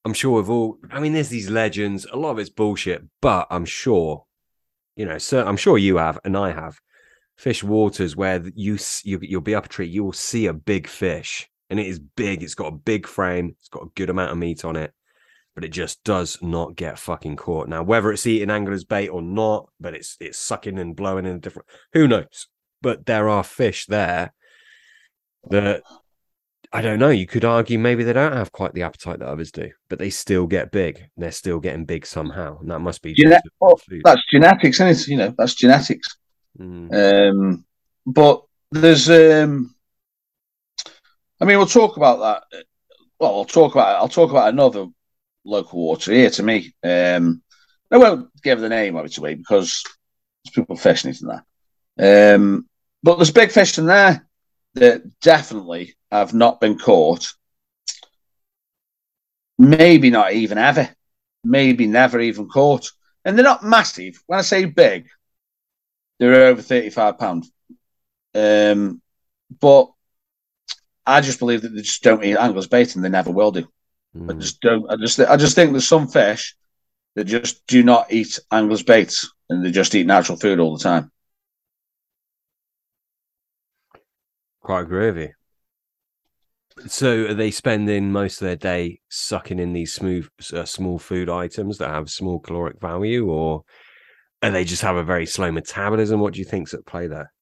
I'm 0.05 0.15
sure 0.15 0.37
we've 0.37 0.51
all. 0.51 0.79
I 0.91 1.01
mean, 1.01 1.13
there's 1.13 1.29
these 1.29 1.51
legends. 1.51 2.07
A 2.13 2.17
lot 2.17 2.33
of 2.33 2.39
it's 2.39 2.51
bullshit, 2.51 3.03
but 3.21 3.47
I'm 3.51 3.65
sure 3.65 4.27
you 4.97 5.07
know, 5.07 5.19
so 5.19 5.45
I'm 5.45 5.57
sure 5.57 5.79
you 5.79 5.97
have, 5.97 6.19
and 6.25 6.37
I 6.37 6.53
have 6.53 6.81
fish 7.37 7.65
waters 7.65 8.15
where 8.15 8.43
you, 8.55 8.79
you 9.03 9.19
you'll 9.23 9.41
be 9.41 9.55
up 9.55 9.67
a 9.67 9.69
tree, 9.69 9.87
you 9.87 10.05
will 10.05 10.13
see 10.13 10.47
a 10.47 10.53
big 10.53 10.87
fish, 10.87 11.49
and 11.71 11.81
it 11.81 11.87
is 11.87 11.99
big. 11.99 12.43
It's 12.43 12.55
got 12.55 12.73
a 12.73 12.77
big 12.77 13.07
frame. 13.07 13.57
It's 13.59 13.69
got 13.69 13.85
a 13.85 13.91
good 13.97 14.11
amount 14.11 14.33
of 14.33 14.39
meat 14.39 14.65
on 14.65 14.77
it, 14.77 14.93
but 15.55 15.65
it 15.65 15.69
just 15.69 16.03
does 16.05 16.39
not 16.43 16.77
get 16.77 16.99
fucking 16.99 17.37
caught. 17.37 17.69
Now, 17.69 17.83
whether 17.83 18.13
it's 18.13 18.27
eating 18.27 18.51
angler's 18.51 18.85
bait 18.85 19.09
or 19.09 19.23
not, 19.23 19.69
but 19.81 19.95
it's 19.95 20.17
it's 20.21 20.39
sucking 20.39 20.79
and 20.79 20.97
blowing 20.97 21.27
in 21.27 21.37
a 21.37 21.39
different. 21.39 21.69
Who 21.93 22.09
knows? 22.09 22.49
But 22.83 23.07
there 23.07 23.29
are 23.29 23.45
fish 23.45 23.87
there 23.87 24.33
that 25.51 25.83
I 26.75 26.83
don't 26.83 26.99
know. 26.99 27.11
You 27.11 27.27
could 27.27 27.45
argue 27.45 27.79
maybe 27.79 28.03
they 28.03 28.13
don't 28.13 28.33
have 28.33 28.51
quite 28.51 28.75
the 28.75 28.83
appetite 28.83 29.21
that 29.21 29.29
others 29.29 29.53
do, 29.53 29.71
but 29.89 30.01
they 30.01 30.11
still 30.11 30.49
get 30.49 30.73
big. 30.73 31.09
They're 31.17 31.31
still 31.31 31.61
getting 31.61 31.85
big 31.85 32.05
somehow, 32.05 32.59
and 32.59 32.69
that 32.71 32.81
must 32.81 33.01
be 33.01 33.15
Gene- 33.15 33.37
well, 33.61 33.81
that's 34.05 34.23
genetics, 34.29 34.81
isn't 34.81 34.89
it? 34.89 35.09
You 35.09 35.17
know, 35.19 35.35
that's 35.39 35.55
genetics. 35.55 36.09
Mm. 36.59 37.31
Um, 37.31 37.65
but 38.07 38.43
there's, 38.73 39.09
um, 39.09 39.73
I 41.41 41.45
mean, 41.45 41.59
we'll 41.59 41.67
talk 41.67 41.97
about 41.97 42.19
that. 42.51 42.65
Well, 43.21 43.37
I'll 43.37 43.45
talk 43.45 43.77
about. 43.77 43.95
I'll 43.95 44.09
talk 44.09 44.31
about 44.31 44.53
another 44.53 44.87
local 45.45 45.79
water 45.79 46.13
here 46.13 46.31
to 46.31 46.43
me. 46.43 46.75
Um, 46.83 47.43
I 47.91 47.99
won't 47.99 48.31
give 48.43 48.61
the 48.61 48.69
name 48.69 48.97
of 48.97 49.07
it 49.07 49.19
away 49.19 49.35
because 49.35 49.85
there's 50.45 50.55
people 50.55 50.77
fishing 50.77 51.11
it 51.11 51.21
in 51.21 51.29
there. 51.29 52.35
Um, 52.37 52.69
but 53.03 53.17
there's 53.17 53.31
big 53.31 53.51
fish 53.51 53.79
in 53.79 53.87
there 53.87 54.27
that 54.75 55.21
definitely 55.21 55.95
have 56.11 56.35
not 56.35 56.61
been 56.61 56.79
caught. 56.79 57.33
Maybe 59.59 60.11
not 60.11 60.33
even 60.33 60.59
ever. 60.59 60.89
Maybe 61.45 61.87
never 61.87 62.21
even 62.21 62.49
caught. 62.49 62.91
And 63.25 63.37
they're 63.37 63.45
not 63.45 63.63
massive. 63.63 64.23
When 64.27 64.39
I 64.39 64.43
say 64.43 64.65
big, 64.65 65.07
they're 66.19 66.47
over 66.47 66.63
thirty-five 66.63 67.19
pound. 67.19 67.45
Um, 68.35 69.01
but 69.61 69.93
I 71.07 71.21
just 71.21 71.39
believe 71.39 71.63
that 71.63 71.69
they 71.69 71.83
just 71.83 72.03
don't 72.03 72.25
eat 72.25 72.37
anglers 72.37 72.67
bait, 72.67 72.97
and 72.97 73.05
they 73.05 73.09
never 73.09 73.31
will 73.31 73.53
do. 73.53 73.69
Mm. 74.17 74.31
I 74.31 74.33
hmm. 74.35 74.41
just 74.41 74.61
don't. 74.61 74.91
I 74.91 74.97
just. 74.97 75.21
I 75.21 75.37
just 75.37 75.55
think 75.55 75.73
there's 75.73 75.89
some 75.89 76.09
fish 76.09 76.57
that 77.17 77.25
just 77.25 77.67
do 77.67 77.83
not 77.83 78.13
eat 78.13 78.39
anglers 78.51 78.83
baits, 78.83 79.31
and 79.49 79.65
they 79.65 79.71
just 79.71 79.95
eat 79.95 80.07
natural 80.07 80.39
food 80.39 80.61
all 80.61 80.77
the 80.77 80.83
time. 80.83 81.11
Quite 84.61 84.87
groovy. 84.87 85.33
So 86.87 87.27
are 87.27 87.35
they 87.35 87.51
spending 87.51 88.11
most 88.11 88.41
of 88.41 88.47
their 88.47 88.57
day 88.57 89.01
sucking 89.09 89.61
in 89.61 89.73
these 89.73 89.95
smooth, 89.95 90.29
uh, 90.53 90.65
small 90.65 90.99
food 90.99 91.31
items 91.31 91.79
that 91.79 91.91
have 91.91 92.11
small 92.11 92.41
caloric 92.41 92.81
value, 92.81 93.31
or 93.31 93.63
are 94.43 94.51
they 94.51 94.65
just 94.65 94.83
have 94.83 94.97
a 94.97 95.05
very 95.05 95.27
slow 95.27 95.53
metabolism? 95.53 96.21
What 96.21 96.35
do 96.35 96.41
you 96.41 96.45
think's 96.45 96.75
at 96.75 96.85
play 96.85 97.07
there? 97.07 97.33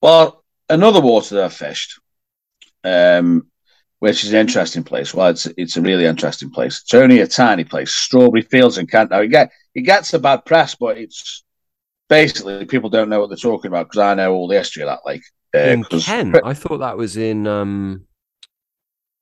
Well, 0.00 0.44
another 0.68 1.00
water 1.00 1.36
that 1.36 1.44
I 1.44 1.48
fished, 1.48 2.00
um, 2.82 3.48
which 4.04 4.22
is 4.22 4.34
an 4.34 4.38
interesting 4.38 4.84
place. 4.84 5.14
Well, 5.14 5.28
it's 5.28 5.46
it's 5.56 5.78
a 5.78 5.80
really 5.80 6.04
interesting 6.04 6.50
place. 6.50 6.82
It's 6.82 6.92
only 6.92 7.20
a 7.20 7.26
tiny 7.26 7.64
place, 7.64 7.90
Strawberry 7.90 8.42
Fields 8.42 8.76
in 8.76 8.86
Kent. 8.86 9.10
Now 9.10 9.22
it 9.22 9.28
get 9.28 9.50
it 9.74 9.80
gets 9.80 10.12
a 10.12 10.18
bad 10.18 10.44
press, 10.44 10.74
but 10.74 10.98
it's 10.98 11.42
basically 12.10 12.66
people 12.66 12.90
don't 12.90 13.08
know 13.08 13.20
what 13.20 13.30
they're 13.30 13.38
talking 13.38 13.70
about 13.70 13.86
because 13.86 14.00
I 14.00 14.12
know 14.12 14.34
all 14.34 14.46
the 14.46 14.58
history 14.58 14.82
of 14.82 14.88
that 14.88 15.06
lake. 15.06 15.22
Uh, 15.54 15.58
in 15.60 15.84
Kent, 15.84 16.36
I 16.44 16.52
thought 16.52 16.78
that 16.78 16.98
was 16.98 17.16
in 17.16 17.46
um, 17.46 18.04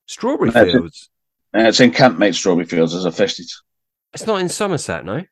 Strawberry 0.09 0.51
Fields. 0.51 0.75
It's 0.75 1.09
in, 1.55 1.61
uh, 1.61 1.69
it's 1.69 1.81
in 1.81 1.93
Kent, 1.93 2.19
mate. 2.19 2.35
Strawberry 2.35 2.67
Fields, 2.67 2.93
as 2.93 3.07
I 3.07 3.13
fished 3.13 3.39
it. 3.39 3.53
It's 4.13 4.27
not 4.27 4.41
in 4.41 4.49
Somerset, 4.49 5.05
no. 5.05 5.23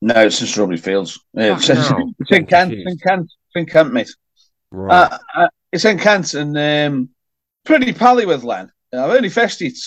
No, 0.00 0.24
it's 0.24 0.40
in 0.40 0.46
Strawberry 0.46 0.78
Fields. 0.78 1.20
It's, 1.34 1.68
it's, 1.68 1.90
it's 2.18 2.30
in 2.30 2.46
Kent. 2.46 2.72
It's 2.72 2.90
in 2.90 2.96
Kent. 2.98 3.24
It's 3.24 3.56
in 3.56 3.66
Kent, 3.66 3.92
mate. 3.92 4.10
Right. 4.70 5.12
Uh, 5.12 5.18
uh, 5.36 5.48
it's 5.70 5.84
in 5.84 5.98
Kent 5.98 6.32
and 6.32 6.56
um, 6.56 7.10
pretty 7.64 7.92
pally 7.92 8.26
with 8.26 8.44
Len. 8.44 8.70
I've 8.92 9.10
only 9.10 9.28
fished 9.28 9.62
it. 9.62 9.78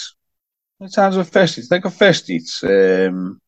How 0.80 0.84
many 0.84 0.92
times 0.92 1.16
have 1.16 1.28
I 1.28 1.30
fished 1.30 1.58
it? 1.58 1.66
I 1.66 1.68
think 1.68 1.86
I've 1.86 1.94
fished 1.94 2.30
it. 2.30 2.50
Um, 2.64 3.42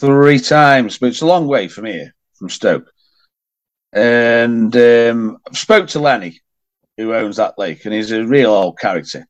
three 0.00 0.38
times, 0.38 0.98
but 0.98 1.10
it's 1.10 1.20
a 1.20 1.26
long 1.26 1.46
way 1.46 1.68
from 1.68 1.84
here, 1.84 2.14
from 2.34 2.48
Stoke. 2.48 2.90
And 3.92 4.74
um, 4.74 5.38
I 5.48 5.54
spoke 5.54 5.88
to 5.88 6.00
Lenny, 6.00 6.40
who 6.96 7.14
owns 7.14 7.36
that 7.36 7.58
lake, 7.58 7.84
and 7.84 7.94
he's 7.94 8.12
a 8.12 8.24
real 8.24 8.50
old 8.50 8.78
character. 8.78 9.26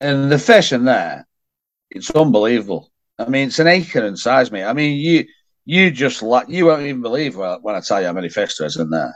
And 0.00 0.30
the 0.30 0.38
fish 0.38 0.72
in 0.72 0.84
there, 0.84 1.26
it's 1.90 2.10
unbelievable. 2.10 2.90
I 3.18 3.28
mean, 3.28 3.48
it's 3.48 3.58
an 3.58 3.66
acre 3.66 4.04
in 4.04 4.16
size, 4.16 4.50
mate. 4.50 4.64
I 4.64 4.72
mean, 4.72 4.98
you 4.98 5.26
you 5.64 5.90
just 5.90 6.22
like 6.22 6.48
you 6.48 6.66
won't 6.66 6.82
even 6.82 7.02
believe 7.02 7.36
when 7.36 7.74
I 7.74 7.80
tell 7.80 8.00
you 8.00 8.06
how 8.06 8.12
many 8.12 8.28
fish 8.28 8.56
there's 8.56 8.76
in 8.76 8.90
there. 8.90 9.14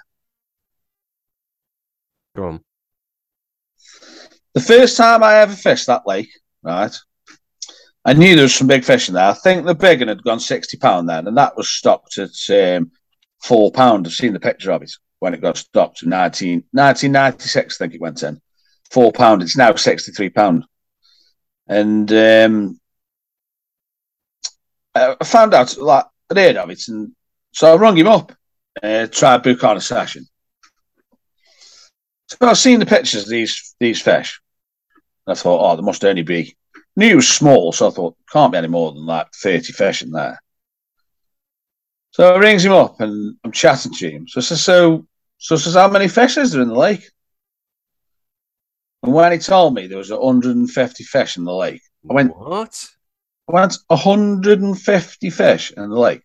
Go 2.35 2.45
on. 2.45 2.61
The 4.55 4.61
first 4.61 4.97
time 4.97 5.23
I 5.23 5.37
ever 5.37 5.55
fished 5.55 5.87
that 5.87 6.07
lake, 6.07 6.31
right? 6.63 6.95
I 8.05 8.13
knew 8.13 8.35
there 8.35 8.45
was 8.45 8.55
some 8.55 8.67
big 8.67 8.85
fish 8.85 9.09
in 9.09 9.15
there. 9.15 9.29
I 9.31 9.35
think 9.35 9.65
the 9.65 9.75
big 9.75 10.01
one 10.01 10.09
had 10.09 10.25
gone 10.25 10.41
sixty 10.41 10.77
pound 10.77 11.09
then, 11.09 11.27
and 11.27 11.37
that 11.37 11.57
was 11.57 11.71
stocked 11.71 12.19
at 12.19 12.31
um, 12.51 12.91
four 13.43 13.71
pound. 13.71 14.07
I've 14.07 14.13
seen 14.13 14.33
the 14.33 14.41
picture 14.41 14.73
of 14.73 14.83
it 14.83 14.93
when 15.21 15.35
it 15.35 15.41
got 15.41 15.57
stocked 15.57 16.03
in 16.03 16.09
19, 16.09 16.65
1996, 16.73 17.81
I 17.81 17.85
think 17.85 17.95
it 17.95 18.01
went 18.01 18.25
in. 18.25 18.41
Four 18.91 19.13
pound. 19.13 19.41
It's 19.41 19.57
now 19.57 19.75
sixty 19.77 20.13
three 20.13 20.31
pound, 20.31 20.65
and 21.69 22.13
um, 22.13 22.81
I 24.95 25.17
found 25.25 25.55
out 25.55 25.79
like 25.79 26.05
I'd 26.31 26.37
heard 26.37 26.57
of 26.57 26.71
it, 26.71 26.89
and 26.89 27.13
so 27.53 27.73
I 27.73 27.77
rung 27.77 27.97
him 27.97 28.09
up, 28.09 28.33
uh, 28.83 29.07
to 29.07 29.41
book 29.43 29.65
on 29.65 29.77
a 29.77 29.81
session. 29.81 30.27
So 32.29 32.37
I've 32.43 32.59
seen 32.59 32.81
the 32.81 32.87
pictures 32.87 33.25
of 33.25 33.29
these 33.29 33.75
these 33.79 34.01
fish. 34.01 34.41
I 35.27 35.35
thought, 35.35 35.73
oh, 35.73 35.77
there 35.77 35.85
must 35.85 36.05
only 36.05 36.23
be 36.23 36.57
knew 36.97 37.11
it 37.11 37.17
was 37.17 37.29
small, 37.29 37.73
so 37.73 37.89
I 37.89 37.91
thought 37.91 38.17
can't 38.31 38.53
be 38.53 38.59
any 38.59 38.69
more 38.69 38.93
than 38.93 39.07
like 39.07 39.29
thirty 39.33 39.73
fish 39.73 40.03
in 40.03 40.11
there. 40.11 40.41
So 42.11 42.35
I 42.35 42.39
rings 42.39 42.65
him 42.65 42.73
up 42.73 43.01
and 43.01 43.37
I'm 43.43 43.53
chatting 43.53 43.93
to 43.95 44.11
him. 44.11 44.29
So 44.29 44.41
I 44.41 44.43
says, 44.43 44.63
so 44.63 45.07
so 45.39 45.55
I 45.55 45.59
says, 45.59 45.75
how 45.75 45.89
many 45.89 46.09
fish 46.09 46.37
is 46.37 46.53
there 46.53 46.63
in 46.63 46.69
the 46.69 46.75
lake? 46.75 47.09
And 49.03 49.13
when 49.13 49.33
he 49.33 49.39
told 49.39 49.75
me 49.75 49.87
there 49.87 49.99
was 49.99 50.11
150 50.11 51.05
fish 51.05 51.37
in 51.37 51.45
the 51.45 51.53
lake, 51.53 51.83
I 52.09 52.15
went, 52.15 52.37
What? 52.37 52.89
I 53.49 53.53
went 53.53 53.77
150 53.89 55.31
fish 55.31 55.73
in 55.73 55.89
the 55.89 55.99
lake. 55.99 56.23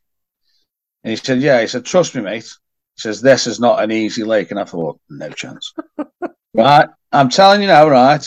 And 1.03 1.11
he 1.11 1.15
said, 1.15 1.41
Yeah, 1.41 1.61
he 1.61 1.67
said, 1.67 1.85
Trust 1.85 2.15
me, 2.15 2.21
mate. 2.21 2.51
Says, 2.97 3.21
This 3.21 3.47
is 3.47 3.59
not 3.59 3.83
an 3.83 3.91
easy 3.91 4.23
lake. 4.23 4.51
And 4.51 4.59
I 4.59 4.63
thought, 4.63 4.99
No 5.09 5.29
chance. 5.29 5.73
right. 6.53 6.89
I'm 7.11 7.29
telling 7.29 7.61
you 7.61 7.67
now, 7.67 7.87
right? 7.87 8.25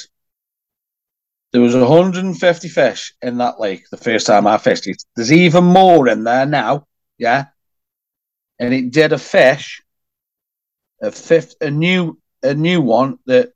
There 1.52 1.60
was 1.60 1.74
150 1.74 2.68
fish 2.68 3.12
in 3.22 3.38
that 3.38 3.58
lake 3.58 3.84
the 3.90 3.96
first 3.96 4.26
time 4.26 4.46
I 4.46 4.58
fished 4.58 4.86
it. 4.86 5.02
There's 5.16 5.32
even 5.32 5.64
more 5.64 6.08
in 6.08 6.22
there 6.22 6.46
now, 6.46 6.86
yeah. 7.18 7.46
And 8.60 8.72
it 8.72 8.92
did 8.92 9.12
a 9.12 9.18
fish, 9.18 9.82
a 11.02 11.10
fifth, 11.10 11.56
a 11.60 11.70
new, 11.70 12.18
a 12.42 12.54
new 12.54 12.80
one 12.80 13.18
that 13.26 13.52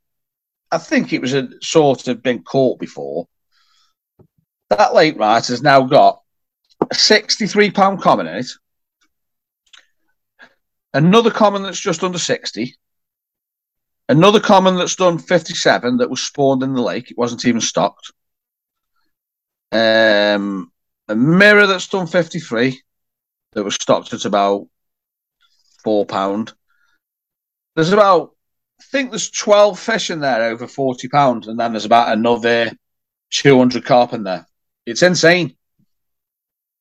I 0.71 0.77
think 0.77 1.13
it 1.13 1.21
was 1.21 1.33
a 1.33 1.47
sort 1.61 2.09
of 2.09 2.21
been 2.21 2.43
caught 2.43 2.79
before. 2.79 3.27
That 4.69 4.93
lake 4.93 5.17
right 5.17 5.45
has 5.45 5.61
now 5.61 5.83
got 5.83 6.21
a 6.91 6.95
63 6.95 7.71
pound 7.71 8.01
common 8.01 8.27
in 8.27 8.37
it, 8.37 8.47
another 10.95 11.31
common 11.31 11.63
that's 11.63 11.79
just 11.79 12.03
under 12.03 12.17
60, 12.17 12.75
Another 14.07 14.39
common 14.39 14.75
that's 14.75 14.95
done 14.95 15.17
57 15.17 15.97
that 15.97 16.09
was 16.09 16.21
spawned 16.21 16.61
in 16.61 16.73
the 16.73 16.81
lake. 16.81 17.09
It 17.09 17.17
wasn't 17.17 17.45
even 17.45 17.61
stocked. 17.61 18.11
Um, 19.71 20.71
a 21.07 21.15
mirror 21.15 21.65
that's 21.65 21.87
done 21.87 22.05
53 22.05 22.79
that 23.53 23.63
was 23.63 23.75
stocked 23.75 24.13
at 24.13 24.25
about 24.25 24.67
four 25.83 26.05
pound. 26.05 26.53
There's 27.75 27.91
about, 27.91 28.35
I 28.79 28.83
think 28.83 29.09
there's 29.09 29.31
12 29.31 29.79
fish 29.79 30.11
in 30.11 30.19
there 30.19 30.51
over 30.51 30.67
40 30.67 31.07
pounds, 31.07 31.47
and 31.47 31.59
then 31.59 31.73
there's 31.73 31.85
about 31.85 32.15
another 32.15 32.71
200 33.31 33.83
carp 33.83 34.13
in 34.13 34.23
there. 34.23 34.45
It's 34.85 35.01
insane. 35.01 35.55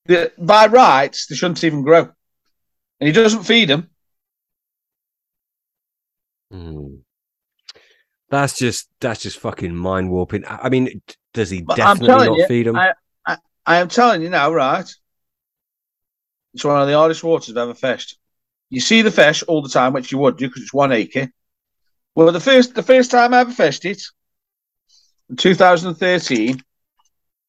The, 0.04 0.30
by 0.36 0.66
rights, 0.66 1.26
they 1.26 1.36
shouldn't 1.36 1.64
even 1.64 1.82
grow. 1.82 2.10
And 3.00 3.06
he 3.06 3.12
doesn't 3.12 3.44
feed 3.44 3.70
them. 3.70 3.88
Mm. 6.54 7.00
That's 8.30 8.56
just 8.56 8.88
that's 9.00 9.22
just 9.22 9.38
fucking 9.38 9.74
mind 9.74 10.10
warping. 10.10 10.44
I 10.46 10.68
mean, 10.68 11.02
does 11.32 11.50
he 11.50 11.62
but 11.62 11.76
definitely 11.76 12.28
not 12.28 12.36
you, 12.36 12.46
feed 12.46 12.66
him? 12.66 12.76
I, 12.76 12.94
I, 13.26 13.36
I, 13.66 13.76
am 13.76 13.88
telling 13.88 14.22
you 14.22 14.30
now, 14.30 14.52
right? 14.52 14.88
It's 16.54 16.64
one 16.64 16.80
of 16.80 16.88
the 16.88 16.94
hardest 16.94 17.24
waters 17.24 17.50
I've 17.50 17.56
ever 17.56 17.74
fished. 17.74 18.18
You 18.70 18.80
see 18.80 19.02
the 19.02 19.10
fish 19.10 19.42
all 19.42 19.62
the 19.62 19.68
time, 19.68 19.92
which 19.92 20.10
you 20.10 20.18
would 20.18 20.36
do 20.36 20.48
because 20.48 20.62
it's 20.62 20.72
one 20.72 20.92
acre. 20.92 21.28
Well, 22.14 22.30
the 22.32 22.40
first 22.40 22.74
the 22.74 22.82
first 22.82 23.10
time 23.10 23.34
I 23.34 23.40
ever 23.40 23.52
fished 23.52 23.84
it, 23.84 24.02
in 25.28 25.36
2013, 25.36 26.62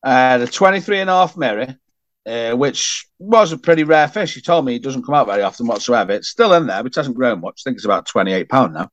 I 0.03 0.11
had 0.11 0.41
a 0.41 0.47
23 0.47 0.99
and 0.99 1.09
a 1.09 1.13
half 1.13 1.37
mirror 1.37 1.77
uh, 2.25 2.53
which 2.53 3.07
was 3.19 3.51
a 3.51 3.57
pretty 3.57 3.83
rare 3.83 4.07
fish. 4.07 4.33
He 4.33 4.41
told 4.41 4.65
me 4.65 4.75
it 4.75 4.83
doesn't 4.83 5.03
come 5.03 5.15
out 5.15 5.27
very 5.27 5.43
often 5.43 5.67
whatsoever. 5.67 6.13
It's 6.13 6.29
still 6.29 6.53
in 6.53 6.67
there, 6.67 6.81
but 6.81 6.91
it 6.91 6.95
hasn't 6.95 7.15
grown 7.15 7.41
much. 7.41 7.61
I 7.61 7.69
think 7.69 7.77
it's 7.77 7.85
about 7.85 8.07
twenty-eight 8.07 8.49
pound 8.49 8.73
now. 8.73 8.89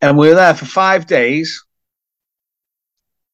And 0.00 0.18
we 0.18 0.28
were 0.28 0.34
there 0.34 0.54
for 0.54 0.66
five 0.66 1.06
days. 1.06 1.64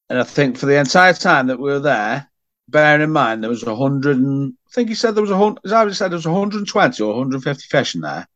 And 0.09 0.19
I 0.19 0.25
think 0.25 0.57
for 0.57 0.67
the 0.67 0.79
entire 0.79 1.15
time 1.15 1.47
that 1.47 1.61
we 1.61 1.71
were 1.71 1.81
there, 1.81 2.29
bearing 2.69 3.03
in 3.03 3.11
mind 3.11 3.43
there 3.43 3.51
was 3.51 3.63
a 3.63 3.77
hundred 3.77 4.17
and 4.17 4.55
I 4.69 4.73
think 4.73 4.89
he 4.89 4.95
said 4.95 5.15
there 5.15 5.23
was 5.23 5.31
a 5.31 5.37
hundred. 5.37 5.61
As 5.65 5.73
I 5.73 5.91
said, 5.91 6.11
there 6.11 6.17
was 6.17 6.27
120 6.27 7.03
or 7.03 7.09
150 7.09 7.67
fish 7.69 7.95
in 7.95 8.03
there, 8.03 8.29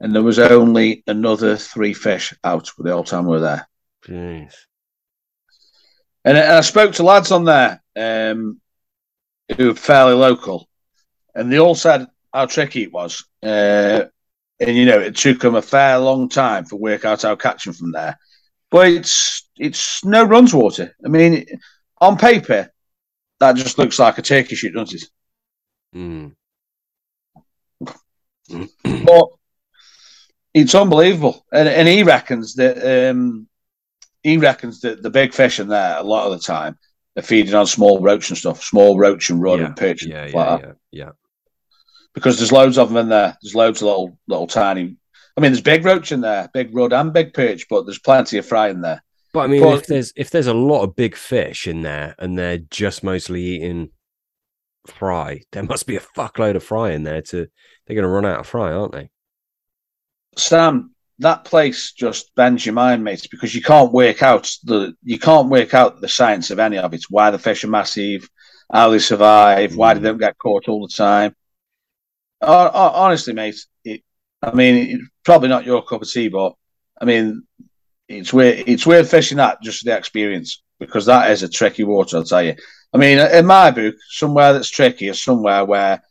and 0.00 0.14
there 0.14 0.22
was 0.22 0.38
only 0.38 1.02
another 1.06 1.56
three 1.56 1.92
fish 1.92 2.34
out 2.42 2.68
for 2.68 2.82
the 2.82 2.92
whole 2.92 3.04
time 3.04 3.24
we 3.24 3.32
were 3.32 3.40
there. 3.40 3.68
Jeez. 4.06 4.54
And, 6.24 6.36
and 6.36 6.52
I 6.52 6.60
spoke 6.60 6.92
to 6.94 7.02
lads 7.02 7.30
on 7.30 7.44
there 7.44 7.82
um, 7.96 8.60
who 9.56 9.70
are 9.70 9.74
fairly 9.74 10.14
local, 10.14 10.68
and 11.34 11.52
they 11.52 11.58
all 11.58 11.74
said 11.74 12.06
how 12.32 12.46
tricky 12.46 12.84
it 12.84 12.92
was. 12.92 13.24
Uh, 13.42 14.04
and 14.60 14.76
you 14.76 14.84
know, 14.84 15.00
it 15.00 15.16
took 15.16 15.40
them 15.40 15.54
a 15.54 15.62
fair 15.62 15.98
long 15.98 16.28
time 16.28 16.66
to 16.66 16.76
work 16.76 17.04
out 17.04 17.22
how 17.22 17.36
catching 17.36 17.72
from 17.72 17.92
there. 17.92 18.18
But 18.70 18.88
it's 18.88 19.48
it's 19.56 20.04
no 20.04 20.24
runs 20.24 20.54
water. 20.54 20.94
I 21.04 21.08
mean, 21.08 21.46
on 22.00 22.16
paper, 22.16 22.70
that 23.40 23.56
just 23.56 23.78
looks 23.78 23.98
like 23.98 24.18
a 24.18 24.22
turkey 24.22 24.54
shoot, 24.54 24.74
doesn't 24.74 25.02
it? 25.02 25.08
Mm. 25.96 26.34
but 29.04 29.28
it's 30.52 30.74
unbelievable, 30.74 31.44
and, 31.52 31.68
and 31.68 31.88
he 31.88 32.02
reckons 32.02 32.54
that 32.54 33.10
um, 33.10 33.48
he 34.22 34.36
reckons 34.36 34.80
that 34.80 35.02
the 35.02 35.10
big 35.10 35.32
fish 35.32 35.60
in 35.60 35.68
there 35.68 35.96
a 35.98 36.02
lot 36.02 36.26
of 36.26 36.32
the 36.32 36.44
time 36.44 36.78
they're 37.14 37.22
feeding 37.22 37.54
on 37.54 37.66
small 37.66 38.00
roach 38.00 38.28
and 38.30 38.38
stuff, 38.38 38.62
small 38.62 38.96
roach 38.98 39.30
and 39.30 39.42
rod 39.42 39.58
Yeah, 39.60 39.66
and 39.66 39.76
perch, 39.76 40.02
and 40.02 40.12
Yeah, 40.12 40.28
stuff 40.28 40.60
yeah, 40.62 40.66
yeah, 40.66 40.72
yeah. 41.06 41.10
because 42.14 42.36
there's 42.38 42.52
loads 42.52 42.78
of 42.78 42.88
them 42.88 42.98
in 42.98 43.08
there. 43.08 43.36
There's 43.42 43.54
loads 43.54 43.82
of 43.82 43.86
little 43.88 44.18
little 44.28 44.46
tiny. 44.46 44.96
I 45.36 45.40
mean, 45.40 45.52
there's 45.52 45.60
big 45.62 45.84
roach 45.84 46.12
in 46.12 46.20
there, 46.20 46.48
big 46.54 46.74
rod 46.74 46.92
and 46.92 47.12
big 47.12 47.34
perch, 47.34 47.66
but 47.68 47.84
there's 47.86 47.98
plenty 47.98 48.38
of 48.38 48.46
fry 48.46 48.68
in 48.68 48.80
there. 48.80 49.02
But 49.32 49.40
I 49.40 49.46
mean, 49.48 49.60
Well- 49.62 49.74
if 49.78 49.86
there's 49.86 50.12
if 50.16 50.30
there's 50.30 50.46
a 50.46 50.54
lot 50.54 50.82
of 50.82 50.94
big 50.96 51.16
fish 51.16 51.66
in 51.66 51.82
there 51.82 52.14
and 52.18 52.38
they're 52.38 52.58
just 52.58 53.02
mostly 53.02 53.42
eating 53.42 53.90
fry, 54.86 55.42
there 55.52 55.62
must 55.64 55.86
be 55.86 55.96
a 55.96 56.00
fuckload 56.00 56.54
of 56.56 56.62
fry 56.62 56.92
in 56.92 57.02
there. 57.02 57.22
To 57.22 57.48
they're 57.86 57.94
going 57.96 58.02
to 58.04 58.08
run 58.08 58.26
out 58.26 58.40
of 58.40 58.46
fry, 58.46 58.72
aren't 58.72 58.92
they? 58.92 59.10
Sam, 60.36 60.94
that 61.20 61.44
place 61.44 61.92
just 61.92 62.34
bends 62.34 62.64
your 62.66 62.72
mind, 62.74 63.04
mate, 63.04 63.26
because 63.30 63.54
you 63.54 63.62
can't 63.62 63.92
work 63.92 64.22
out 64.22 64.50
the 64.64 64.94
you 65.04 65.18
can't 65.18 65.48
work 65.48 65.74
out 65.74 66.00
the 66.00 66.08
science 66.08 66.50
of 66.50 66.58
any 66.58 66.78
of 66.78 66.92
it. 66.94 67.04
Why 67.10 67.30
the 67.30 67.38
fish 67.38 67.62
are 67.64 67.68
massive, 67.68 68.28
how 68.72 68.90
they 68.90 68.98
survive, 68.98 69.76
why 69.76 69.94
they 69.94 70.00
Mm. 70.00 70.04
don't 70.04 70.18
get 70.18 70.38
caught 70.38 70.68
all 70.68 70.86
the 70.86 70.92
time. 70.94 71.34
Hon- 72.42 72.72
hon- 72.72 72.92
honestly, 72.94 73.34
mate, 73.34 73.56
it, 73.84 74.02
I 74.42 74.52
mean, 74.52 74.74
it's 74.96 75.08
probably 75.24 75.48
not 75.48 75.66
your 75.66 75.82
cup 75.84 76.02
of 76.02 76.10
tea, 76.10 76.28
but 76.28 76.54
I 77.00 77.04
mean, 77.04 77.42
it's 78.08 78.32
weird. 78.32 78.64
It's 78.66 78.86
weird 78.86 79.06
fishing 79.08 79.36
that 79.38 79.62
just 79.62 79.80
for 79.80 79.84
the 79.90 79.96
experience 79.96 80.62
because 80.78 81.06
that 81.06 81.30
is 81.30 81.42
a 81.42 81.48
tricky 81.48 81.84
water. 81.84 82.16
I'll 82.16 82.24
tell 82.24 82.42
you. 82.42 82.56
I 82.92 82.98
mean, 82.98 83.18
in 83.18 83.46
my 83.46 83.70
book, 83.70 83.94
somewhere 84.08 84.52
that's 84.52 84.68
tricky 84.68 85.08
is 85.08 85.22
somewhere 85.22 85.64
where 85.64 86.02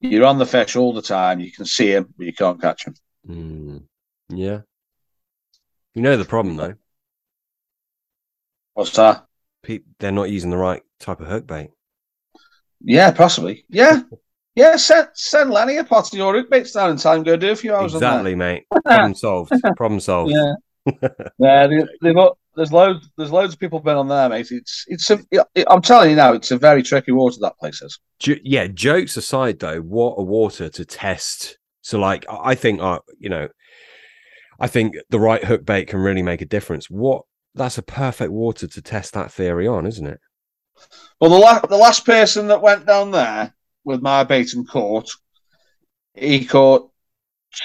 you're 0.00 0.26
on 0.26 0.38
the 0.38 0.44
fish 0.44 0.76
all 0.76 0.92
the 0.92 1.00
time. 1.02 1.40
You 1.40 1.50
can 1.52 1.64
see 1.64 1.92
them, 1.92 2.12
but 2.16 2.26
you 2.26 2.34
can't 2.34 2.60
catch 2.60 2.84
them. 2.84 2.94
Mm. 3.28 3.82
Yeah. 4.28 4.60
You 5.94 6.02
know 6.02 6.16
the 6.16 6.24
problem 6.24 6.56
though. 6.56 6.74
What's 8.74 8.92
that? 8.92 9.26
Pe- 9.62 9.80
they're 9.98 10.12
not 10.12 10.30
using 10.30 10.50
the 10.50 10.56
right 10.56 10.82
type 11.00 11.20
of 11.20 11.28
hook 11.28 11.46
bait. 11.46 11.70
Yeah, 12.80 13.10
possibly. 13.12 13.64
Yeah. 13.68 14.02
Yeah, 14.54 14.76
send, 14.76 15.08
send 15.14 15.50
Lenny 15.50 15.76
a 15.76 15.84
pot 15.84 16.12
of 16.12 16.18
your 16.18 16.34
hook 16.34 16.50
baits 16.50 16.72
down 16.72 16.90
and 16.90 16.98
tell 16.98 17.14
him 17.14 17.22
go 17.22 17.36
do 17.36 17.50
a 17.50 17.56
few 17.56 17.74
hours 17.74 17.94
Exactly, 17.94 18.34
mate. 18.34 18.64
Problem 18.84 19.14
solved. 19.14 19.52
Problem 19.76 20.00
solved. 20.00 20.32
Yeah. 20.32 20.54
yeah, 21.38 21.66
they, 21.66 21.84
they've 22.00 22.14
got, 22.14 22.38
there's 22.54 22.72
loads 22.72 23.10
there's 23.18 23.30
loads 23.32 23.52
of 23.52 23.60
people 23.60 23.80
been 23.80 23.96
on 23.96 24.08
there, 24.08 24.28
mate. 24.30 24.48
It's 24.50 24.84
it's 24.88 25.10
I 25.10 25.18
am 25.68 25.82
telling 25.82 26.10
you 26.10 26.16
now, 26.16 26.32
it's 26.32 26.50
a 26.50 26.56
very 26.56 26.82
tricky 26.82 27.12
water 27.12 27.36
that 27.40 27.58
place 27.58 27.82
is. 27.82 27.98
Jo- 28.18 28.36
yeah, 28.42 28.66
jokes 28.66 29.16
aside, 29.18 29.58
though, 29.58 29.80
what 29.80 30.14
a 30.16 30.22
water 30.22 30.70
to 30.70 30.84
test. 30.86 31.58
So, 31.82 31.98
like, 31.98 32.24
I 32.30 32.52
I 32.52 32.54
think, 32.54 32.80
uh, 32.80 33.00
you 33.18 33.28
know, 33.28 33.48
I 34.58 34.66
think 34.68 34.96
the 35.10 35.20
right 35.20 35.44
hook 35.44 35.64
bait 35.64 35.86
can 35.86 36.00
really 36.00 36.22
make 36.22 36.40
a 36.42 36.46
difference. 36.46 36.88
What 36.90 37.22
that's 37.54 37.78
a 37.78 37.82
perfect 37.82 38.32
water 38.32 38.66
to 38.66 38.82
test 38.82 39.14
that 39.14 39.32
theory 39.32 39.66
on, 39.66 39.86
isn't 39.86 40.06
it? 40.06 40.20
Well, 41.20 41.30
the 41.30 41.38
la- 41.38 41.60
the 41.60 41.76
last 41.76 42.04
person 42.04 42.48
that 42.48 42.62
went 42.62 42.86
down 42.86 43.10
there 43.10 43.54
with 43.84 44.02
my 44.02 44.24
bait 44.24 44.52
and 44.52 44.68
caught, 44.68 45.10
he 46.14 46.44
caught 46.44 46.90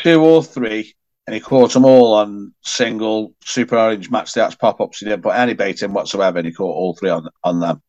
two 0.04 0.22
or 0.22 0.44
three, 0.44 0.94
and 1.28 1.34
he 1.34 1.40
caught 1.40 1.74
them 1.74 1.86
all 1.86 2.14
on 2.14 2.54
single 2.64 3.34
super 3.44 3.78
orange 3.78 4.10
match 4.10 4.34
the 4.34 4.56
pop 4.60 4.80
ups. 4.82 5.00
He 5.00 5.06
didn't 5.06 5.24
put 5.24 5.36
any 5.36 5.54
bait 5.54 5.82
in 5.82 5.94
whatsoever, 5.94 6.40
and 6.40 6.48
he 6.48 6.54
caught 6.54 6.76
all 6.76 6.96
three 6.96 7.10
on 7.10 7.28
on 7.44 7.60
them. 7.60 7.82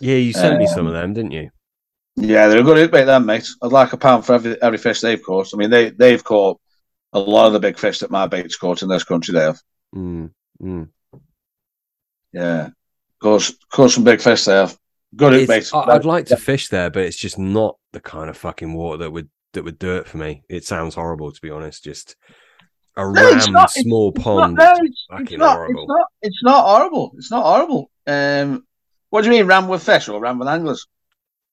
Yeah, 0.00 0.16
you 0.16 0.32
sent 0.32 0.58
me 0.58 0.66
some 0.66 0.80
Um, 0.80 0.86
of 0.86 0.92
them, 0.92 1.12
didn't 1.12 1.32
you? 1.32 1.50
Yeah, 2.16 2.48
they're 2.48 2.60
a 2.60 2.64
good 2.64 2.76
hook 2.78 2.90
bait, 2.90 3.04
then, 3.04 3.26
mate. 3.26 3.48
I'd 3.62 3.72
like 3.72 3.92
a 3.92 3.96
pound 3.96 4.26
for 4.26 4.34
every 4.34 4.60
every 4.62 4.78
fish 4.78 5.00
they've 5.00 5.22
caught. 5.22 5.50
I 5.54 5.56
mean, 5.56 5.70
they 5.70 5.90
they've 5.90 6.22
caught 6.22 6.60
a 7.12 7.18
lot 7.18 7.46
of 7.46 7.52
the 7.52 7.60
big 7.60 7.78
fish 7.78 8.00
that 8.00 8.10
my 8.10 8.26
bait's 8.26 8.56
caught 8.56 8.82
in 8.82 8.88
this 8.88 9.04
country. 9.04 9.32
They 9.34 9.40
have, 9.42 9.58
Mm, 9.94 10.30
mm. 10.62 10.88
yeah, 12.32 12.70
caught 13.20 13.50
caught 13.70 13.90
some 13.90 14.04
big 14.04 14.20
fish. 14.20 14.44
They 14.44 14.52
have 14.54 14.78
good 15.16 15.34
It's- 15.34 15.70
bait. 15.70 15.78
I'd 15.78 16.04
like 16.04 16.26
to 16.26 16.36
fish 16.36 16.68
there, 16.68 16.90
but 16.90 17.04
it's 17.04 17.16
just 17.16 17.38
not 17.38 17.76
the 17.92 18.00
kind 18.00 18.28
of 18.30 18.36
fucking 18.36 18.72
water 18.74 18.98
that 18.98 19.10
would 19.10 19.30
that 19.54 19.64
would 19.64 19.78
do 19.78 19.96
it 19.96 20.06
for 20.06 20.18
me. 20.18 20.42
It 20.48 20.64
sounds 20.64 20.94
horrible, 20.94 21.32
to 21.32 21.40
be 21.40 21.50
honest. 21.50 21.84
Just 21.84 22.16
a 22.96 23.10
No, 23.10 23.28
it's 23.28 23.48
not. 23.48 23.70
It's 23.74 23.82
small 23.82 24.12
It's 24.14 24.22
pond. 24.22 24.56
not, 24.56 24.76
no, 24.78 24.84
it's, 24.84 25.06
fucking 25.10 25.26
it's 25.26 25.36
not, 25.38 25.56
horrible. 25.56 25.82
It's 25.82 25.88
not. 25.88 26.06
It's 26.22 26.42
not 26.42 26.64
horrible. 26.64 27.12
It's 27.16 27.30
not 27.30 27.42
horrible. 27.44 27.90
Um, 28.06 28.66
what 29.10 29.22
do 29.22 29.28
you 29.30 29.36
mean, 29.38 29.46
ram 29.46 29.68
with 29.68 29.82
fish 29.82 30.08
or 30.08 30.20
ram 30.20 30.38
with 30.38 30.48
anglers? 30.48 30.86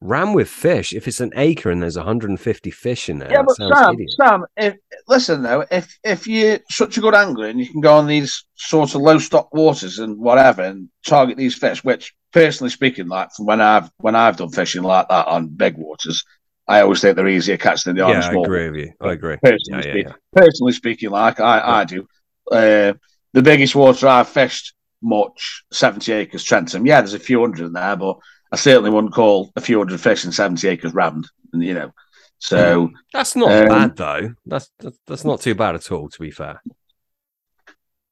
Ram 0.02 0.34
with 0.34 0.50
fish. 0.50 0.94
If 0.94 1.08
it's 1.08 1.20
an 1.22 1.32
acre 1.36 1.72
and 1.72 1.82
there's 1.82 1.98
150 1.98 2.72
fish 2.72 3.10
in 3.10 3.20
there, 3.20 3.32
Yeah, 3.32 3.44
but 3.44 3.56
Sam. 3.56 3.96
Sam, 4.18 4.46
if, 4.58 4.76
listen 5.08 5.42
though, 5.42 5.66
if 5.72 5.98
if 6.04 6.28
you're 6.28 6.60
such 6.70 6.98
a 6.98 7.02
good 7.02 7.16
angler 7.16 7.48
and 7.48 7.60
you 7.60 7.68
can 7.68 7.82
go 7.82 7.94
on 7.96 8.06
these 8.08 8.46
sort 8.56 8.94
of 8.94 9.02
low 9.02 9.18
stock 9.20 9.54
waters 9.54 10.00
and 10.00 10.18
whatever 10.20 10.62
and 10.64 10.90
target 11.06 11.38
these 11.38 11.56
fish, 11.56 11.84
which 11.84 12.14
personally 12.34 12.70
speaking, 12.70 13.08
like 13.08 13.30
from 13.36 13.46
when 13.46 13.62
I've 13.62 13.90
when 13.98 14.16
I've 14.16 14.38
done 14.38 14.50
fishing 14.50 14.84
like 14.84 15.08
that 15.10 15.28
on 15.28 15.48
big 15.48 15.76
waters, 15.78 16.24
I 16.68 16.82
always 16.82 17.02
think 17.02 17.16
they're 17.16 17.28
easier 17.28 17.58
catch 17.58 17.84
than 17.86 17.96
the 17.96 18.02
Yeah, 18.02 18.10
on 18.10 18.16
I 18.18 18.30
small. 18.32 18.44
agree 18.46 18.70
with 18.70 18.80
you. 18.82 18.94
I 19.02 19.14
agree. 19.14 19.38
Personally, 19.42 19.62
Yeah, 19.70 19.78
yeah, 19.88 19.92
speak- 19.94 20.08
yeah. 20.08 20.14
personally 20.34 20.72
speaking, 20.74 21.10
like 21.10 21.40
I, 21.40 21.80
I 21.82 21.84
do, 21.86 22.06
uh, 22.52 22.94
the 23.34 23.42
biggest 23.42 23.76
water 23.76 24.08
I've 24.08 24.30
fished 24.30 24.74
much, 25.02 25.64
70 25.72 26.12
acres, 26.12 26.44
Trentham. 26.44 26.86
Yeah, 26.86 27.02
there's 27.02 27.14
a 27.14 27.20
few 27.20 27.40
hundred 27.40 27.68
in 27.68 27.74
there, 27.74 27.96
but 27.96 28.18
I 28.56 28.58
certainly 28.58 28.90
wouldn't 28.90 29.14
call 29.14 29.52
a 29.58 29.60
few 29.60 29.80
hundred 29.80 30.00
fish 30.00 30.24
and 30.24 30.34
70 30.34 30.66
acres 30.70 30.94
rammed, 30.94 31.28
you 31.52 31.74
know. 31.74 31.92
So, 32.38 32.90
That's 33.12 33.36
not 33.36 33.52
Um, 33.52 33.68
bad 33.68 33.98
though. 33.98 34.34
That's, 34.46 34.72
that's 35.06 35.26
not 35.26 35.42
too 35.42 35.56
bad 35.56 35.76
at 35.76 35.92
all. 35.92 36.08
To 36.08 36.20
be 36.22 36.32
fair. 36.32 36.62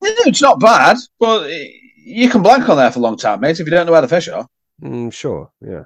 it's 0.01 0.41
not 0.41 0.59
bad, 0.59 0.97
but 1.17 1.49
you 1.95 2.29
can 2.29 2.41
blank 2.43 2.67
on 2.67 2.75
there 2.75 2.91
for 2.91 2.99
a 2.99 3.01
long 3.01 3.15
time, 3.15 3.39
mate, 3.39 3.57
if 3.61 3.65
you 3.65 3.71
don't 3.71 3.85
know 3.85 3.93
where 3.93 4.01
the 4.01 4.07
fish 4.09 4.27
are. 4.27 4.45
Mm, 4.81 5.13
sure. 5.13 5.49
Yeah. 5.61 5.83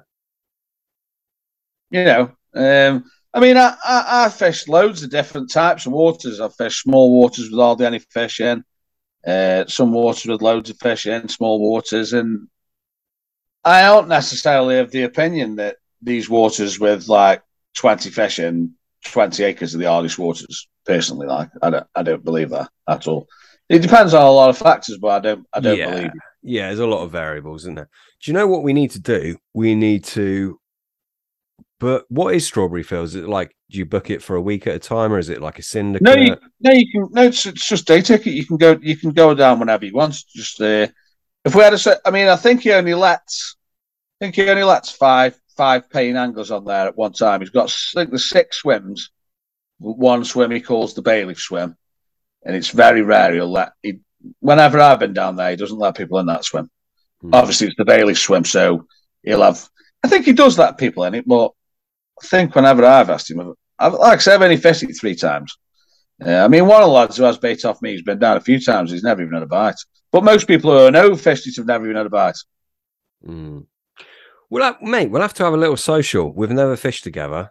You 1.90 2.04
know, 2.04 2.32
um, 2.54 3.04
I 3.32 3.38
mean, 3.38 3.56
I, 3.56 3.76
I, 3.84 4.24
I 4.24 4.28
fished 4.28 4.68
loads 4.68 5.04
of 5.04 5.10
different 5.10 5.52
types 5.52 5.86
of 5.86 5.92
waters. 5.92 6.40
I've 6.40 6.56
fished 6.56 6.82
small 6.82 7.12
waters 7.12 7.48
with 7.48 7.60
hardly 7.60 7.86
any 7.86 8.00
fish 8.00 8.40
in, 8.40 8.64
uh, 9.24 9.66
some 9.68 9.92
waters 9.92 10.26
with 10.26 10.42
loads 10.42 10.68
of 10.68 10.78
fish 10.78 11.06
in, 11.06 11.28
small 11.28 11.60
waters, 11.60 12.12
and 12.12 12.48
I 13.64 13.82
don't 13.82 14.08
necessarily 14.08 14.76
have 14.76 14.90
the 14.90 15.02
opinion 15.02 15.56
that 15.56 15.76
these 16.00 16.28
waters 16.28 16.78
with 16.78 17.08
like 17.08 17.42
twenty 17.74 18.10
fish 18.10 18.38
in 18.38 18.74
twenty 19.04 19.44
acres 19.44 19.74
are 19.74 19.78
the 19.78 19.84
hardest 19.86 20.18
waters. 20.18 20.68
Personally, 20.84 21.26
like 21.26 21.50
I 21.60 21.70
don't, 21.70 21.86
I 21.94 22.02
don't 22.02 22.24
believe 22.24 22.50
that 22.50 22.70
at 22.88 23.06
all. 23.06 23.26
It 23.68 23.80
depends 23.80 24.14
on 24.14 24.24
a 24.24 24.30
lot 24.30 24.48
of 24.48 24.56
factors, 24.56 24.96
but 24.96 25.08
I 25.08 25.20
don't, 25.20 25.46
I 25.52 25.60
don't 25.60 25.76
Yeah. 25.76 25.90
believe. 25.90 26.06
It. 26.06 26.12
Yeah, 26.42 26.68
there's 26.68 26.78
a 26.78 26.86
lot 26.86 27.04
of 27.04 27.10
variables, 27.12 27.64
isn't 27.64 27.74
there? 27.74 27.90
Do 28.22 28.30
you 28.30 28.32
know 28.32 28.46
what 28.46 28.62
we 28.62 28.72
need 28.72 28.92
to 28.92 29.00
do? 29.00 29.36
We 29.52 29.74
need 29.74 30.04
to. 30.04 30.58
But 31.78 32.06
what 32.08 32.34
is 32.34 32.46
strawberry 32.46 32.82
fields? 32.82 33.14
Is 33.14 33.24
it 33.24 33.28
like 33.28 33.54
do 33.70 33.78
you 33.78 33.84
book 33.84 34.08
it 34.08 34.22
for 34.22 34.36
a 34.36 34.40
week 34.40 34.66
at 34.66 34.74
a 34.74 34.78
time, 34.78 35.12
or 35.12 35.18
is 35.18 35.28
it 35.28 35.42
like 35.42 35.58
a 35.58 35.62
syndicate? 35.62 36.06
No, 36.06 36.14
you, 36.14 36.36
no, 36.60 36.72
you 36.72 36.90
can. 36.90 37.08
No, 37.12 37.22
it's, 37.24 37.44
it's 37.44 37.68
just 37.68 37.86
day 37.86 38.00
ticket. 38.00 38.32
You 38.32 38.46
can 38.46 38.56
go. 38.56 38.78
You 38.80 38.96
can 38.96 39.10
go 39.10 39.34
down 39.34 39.58
whenever 39.60 39.84
you 39.84 39.92
want. 39.92 40.16
Just 40.34 40.60
uh, 40.62 40.86
if 41.48 41.54
we 41.54 41.62
had 41.62 41.74
a. 41.74 42.00
I 42.06 42.10
mean, 42.10 42.28
I 42.28 42.36
think 42.36 42.62
he 42.62 42.72
only 42.72 42.94
lets. 42.94 43.56
I 44.20 44.24
think 44.24 44.36
he 44.36 44.48
only 44.48 44.64
lets 44.64 44.90
five 44.90 45.38
five 45.56 45.90
paying 45.90 46.16
anglers 46.16 46.50
on 46.50 46.64
there 46.64 46.86
at 46.86 46.96
one 46.96 47.12
time. 47.12 47.40
He's 47.40 47.50
got. 47.50 47.70
I 47.70 48.00
think 48.00 48.10
there's 48.10 48.30
six 48.30 48.58
swims. 48.58 49.10
One 49.78 50.24
swim 50.24 50.50
he 50.50 50.60
calls 50.60 50.94
the 50.94 51.02
bailiff 51.02 51.38
swim, 51.38 51.76
and 52.44 52.56
it's 52.56 52.70
very 52.70 53.02
rare 53.02 53.32
he'll 53.32 53.50
let. 53.50 53.72
He, 53.82 54.00
whenever 54.40 54.80
I've 54.80 54.98
been 54.98 55.12
down 55.12 55.36
there, 55.36 55.50
he 55.50 55.56
doesn't 55.56 55.78
let 55.78 55.96
people 55.96 56.18
in 56.18 56.26
that 56.26 56.44
swim. 56.44 56.70
Hmm. 57.20 57.34
Obviously, 57.34 57.68
it's 57.68 57.76
the 57.76 57.84
bailiff 57.84 58.18
swim, 58.18 58.44
so 58.44 58.86
he'll 59.22 59.42
have 59.42 59.68
I 60.02 60.08
think 60.08 60.24
he 60.24 60.32
does 60.32 60.58
let 60.58 60.78
people 60.78 61.04
in 61.04 61.14
it, 61.14 61.26
but 61.26 61.52
I 62.22 62.26
think 62.26 62.54
whenever 62.54 62.84
I've 62.84 63.10
asked 63.10 63.30
him, 63.30 63.54
I've, 63.78 63.94
like 63.94 64.18
I 64.18 64.22
said, 64.22 64.34
I've 64.34 64.42
only 64.42 64.56
fished 64.56 64.82
it 64.82 64.92
three 64.94 65.14
times. 65.14 65.56
Yeah, 66.20 66.44
I 66.44 66.48
mean, 66.48 66.66
one 66.66 66.82
of 66.82 66.88
the 66.88 66.92
lads 66.92 67.16
who 67.16 67.24
has 67.24 67.38
bait 67.38 67.64
off 67.64 67.80
me, 67.80 67.92
he's 67.92 68.02
been 68.02 68.18
down 68.18 68.36
a 68.36 68.40
few 68.40 68.60
times. 68.60 68.90
He's 68.90 69.04
never 69.04 69.22
even 69.22 69.34
had 69.34 69.42
a 69.42 69.46
bite. 69.46 69.76
But 70.10 70.24
most 70.24 70.46
people 70.48 70.70
who 70.70 70.86
are 70.86 70.90
no 70.90 71.16
fished 71.16 71.46
it 71.46 71.56
have 71.56 71.66
never 71.66 71.84
even 71.84 71.96
had 71.96 72.06
a 72.06 72.10
bite. 72.10 72.38
Mm. 73.26 73.66
We'll 74.50 74.64
have, 74.64 74.80
mate, 74.80 75.10
we'll 75.10 75.22
have 75.22 75.34
to 75.34 75.44
have 75.44 75.52
a 75.52 75.58
little 75.58 75.76
social. 75.76 76.32
We've 76.32 76.50
never 76.50 76.76
fished 76.76 77.04
together. 77.04 77.50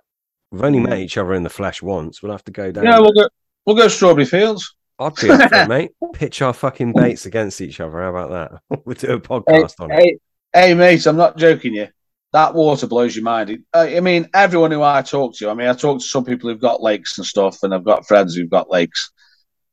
We've 0.51 0.63
only 0.63 0.79
met 0.79 0.99
each 0.99 1.17
other 1.17 1.34
in 1.34 1.43
the 1.43 1.49
flesh 1.49 1.81
once. 1.81 2.23
We'll 2.23 2.31
have 2.31 2.43
to 2.45 2.51
go 2.51 2.71
down. 2.71 2.85
Yeah, 2.85 2.99
we'll 2.99 3.13
go. 3.13 3.27
We'll 3.65 3.75
go 3.75 3.88
strawberry 3.89 4.25
fields. 4.25 4.75
I'd 4.97 5.15
be 5.15 5.29
up 5.29 5.49
for 5.49 5.55
it, 5.55 5.67
mate. 5.69 5.91
Pitch 6.13 6.41
our 6.41 6.53
fucking 6.53 6.93
baits 6.93 7.25
against 7.25 7.61
each 7.61 7.79
other. 7.79 8.01
How 8.01 8.09
about 8.09 8.29
that? 8.69 8.81
we'll 8.85 8.95
do 8.95 9.11
a 9.11 9.19
podcast 9.19 9.75
hey, 9.77 9.84
on 9.84 9.91
it. 9.91 9.95
Hey, 9.95 10.19
hey, 10.53 10.73
mate, 10.73 11.05
I'm 11.05 11.17
not 11.17 11.38
joking 11.38 11.75
you. 11.75 11.89
That 12.34 12.55
water 12.55 12.88
blows 12.88 13.15
your 13.15 13.23
mind. 13.23 13.59
I 13.73 13.99
mean, 13.99 14.29
everyone 14.34 14.71
who 14.71 14.84
I 14.84 15.01
talk 15.01 15.35
to, 15.38 15.49
I 15.49 15.53
mean, 15.53 15.67
I 15.67 15.73
talk 15.73 15.99
to 15.99 16.05
some 16.05 16.25
people 16.25 16.49
who've 16.49 16.59
got 16.59 16.81
lakes 16.81 17.17
and 17.17 17.27
stuff, 17.27 17.59
and 17.63 17.73
I've 17.73 17.85
got 17.85 18.07
friends 18.07 18.35
who've 18.35 18.49
got 18.49 18.69
lakes, 18.69 19.11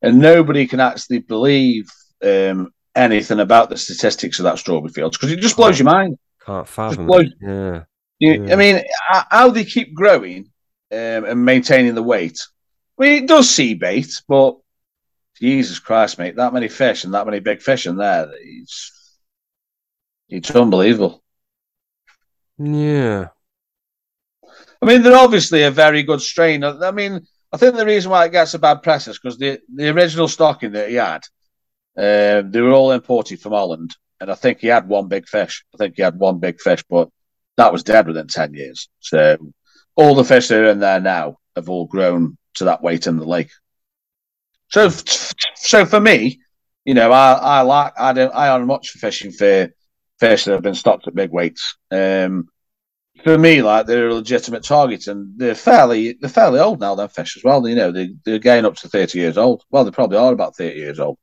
and 0.03 0.19
nobody 0.19 0.67
can 0.67 0.81
actually 0.81 1.21
believe 1.21 1.87
um, 2.23 2.73
anything 2.95 3.41
about 3.41 3.71
the 3.71 3.77
statistics 3.77 4.39
of 4.39 4.45
that 4.45 4.59
strawberry 4.59 4.93
fields 4.93 5.17
because 5.17 5.33
it 5.33 5.41
just 5.41 5.57
blows 5.57 5.79
your 5.79 5.87
mind. 5.87 6.19
Can't 6.45 6.69
fathom 6.69 7.07
blows- 7.07 7.27
it. 7.27 7.33
Yeah. 7.41 7.85
You, 8.19 8.45
Yeah. 8.45 8.53
I 8.53 8.57
mean, 8.57 8.83
how 9.09 9.51
they 9.51 9.65
keep 9.65 9.95
growing 9.95 10.51
um, 10.93 11.25
and 11.25 11.45
maintaining 11.45 11.95
the 11.95 12.03
weight. 12.03 12.39
I 12.99 13.03
mean, 13.03 13.25
it 13.25 13.29
does 13.29 13.51
see 13.51 13.75
bait, 13.75 14.23
but 14.29 14.57
Jesus 15.41 15.79
Christ, 15.81 16.19
mate, 16.19 16.37
that 16.37 16.53
many 16.53 16.69
fish 16.69 17.05
and 17.05 17.15
that 17.15 17.27
many 17.27 17.41
big 17.41 17.61
fish 17.61 17.87
in 17.87 17.97
there, 17.97 18.31
it's, 18.41 19.19
it's 20.29 20.51
unbelievable. 20.53 21.23
Yeah. 22.59 23.29
I 24.81 24.87
mean, 24.87 25.03
they're 25.03 25.17
obviously 25.17 25.65
a 25.65 25.71
very 25.71 26.03
good 26.03 26.21
strain. 26.21 26.63
I 26.63 26.91
mean, 26.93 27.27
I 27.53 27.57
think 27.57 27.75
the 27.75 27.87
reason 27.87 28.11
why 28.11 28.27
it 28.27 28.33
gets 28.33 28.55
a 28.55 28.59
bad 28.59 28.83
press 28.83 29.09
is 29.09 29.19
because 29.19 29.39
the, 29.39 29.61
the 29.75 29.89
original 29.89 30.29
stocking 30.29 30.73
that 30.73 30.89
he 30.89 30.97
had, 30.97 31.25
um, 31.97 32.51
they 32.51 32.61
were 32.61 32.73
all 32.73 32.93
imported 32.93 33.41
from 33.41 33.53
Holland. 33.53 33.95
And 34.21 34.31
I 34.31 34.35
think 34.35 34.61
he 34.61 34.69
had 34.69 34.89
one 34.89 35.09
big 35.09 35.29
fish. 35.29 35.65
I 35.75 35.77
think 35.77 35.95
he 35.97 36.03
had 36.03 36.19
one 36.19 36.39
big 36.39 36.61
fish, 36.61 36.85
but 36.89 37.09
that 37.57 37.73
was 37.73 37.83
dead 37.83 38.07
within 38.07 38.27
10 38.27 38.55
years. 38.55 38.89
So 39.01 39.37
all 39.97 40.15
the 40.15 40.25
fish 40.25 40.49
that 40.49 40.61
are 40.61 40.71
in 40.71 40.81
there 40.81 41.01
now 41.01 41.39
have 41.57 41.69
all 41.69 41.87
grown 41.87 42.37
to 42.55 42.65
that 42.65 42.83
weight 42.83 43.07
in 43.07 43.17
the 43.17 43.27
lake. 43.27 43.51
So, 44.69 44.89
so 45.55 45.85
for 45.85 46.01
me, 46.01 46.41
you 46.85 46.95
know, 46.95 47.13
I, 47.13 47.33
I 47.33 47.61
like, 47.63 47.93
I 47.99 48.13
don't, 48.13 48.35
I 48.35 48.49
aren't 48.49 48.67
much 48.67 48.91
for 48.91 48.99
fishing 48.99 49.31
for 49.31 49.71
fish 50.19 50.45
that 50.45 50.53
have 50.53 50.63
been 50.63 50.75
stocked 50.75 51.07
at 51.07 51.15
big 51.15 51.31
weights. 51.31 51.77
Um, 51.91 52.49
for 53.23 53.39
me, 53.39 53.63
like 53.63 53.87
they're 53.87 54.09
a 54.09 54.15
legitimate 54.15 54.65
target, 54.65 55.07
and 55.07 55.39
they're 55.39 55.55
fairly 55.55 56.17
they're 56.21 56.29
fairly 56.29 56.59
old 56.61 56.81
now. 56.81 56.95
Them 56.95 57.09
fish 57.09 57.37
as 57.37 57.45
well. 57.45 57.67
You 57.67 57.77
know, 57.77 57.93
they 57.93 58.11
they're 58.25 58.39
getting 58.39 58.65
up 58.65 58.77
to 58.77 58.89
thirty 58.89 59.21
years 59.21 59.39
old. 59.39 59.63
Well, 59.71 59.85
they 59.85 59.91
probably 59.93 60.19
are 60.19 60.33
about 60.33 60.57
thirty 60.57 60.79
years 60.79 60.99
old. 60.99 61.19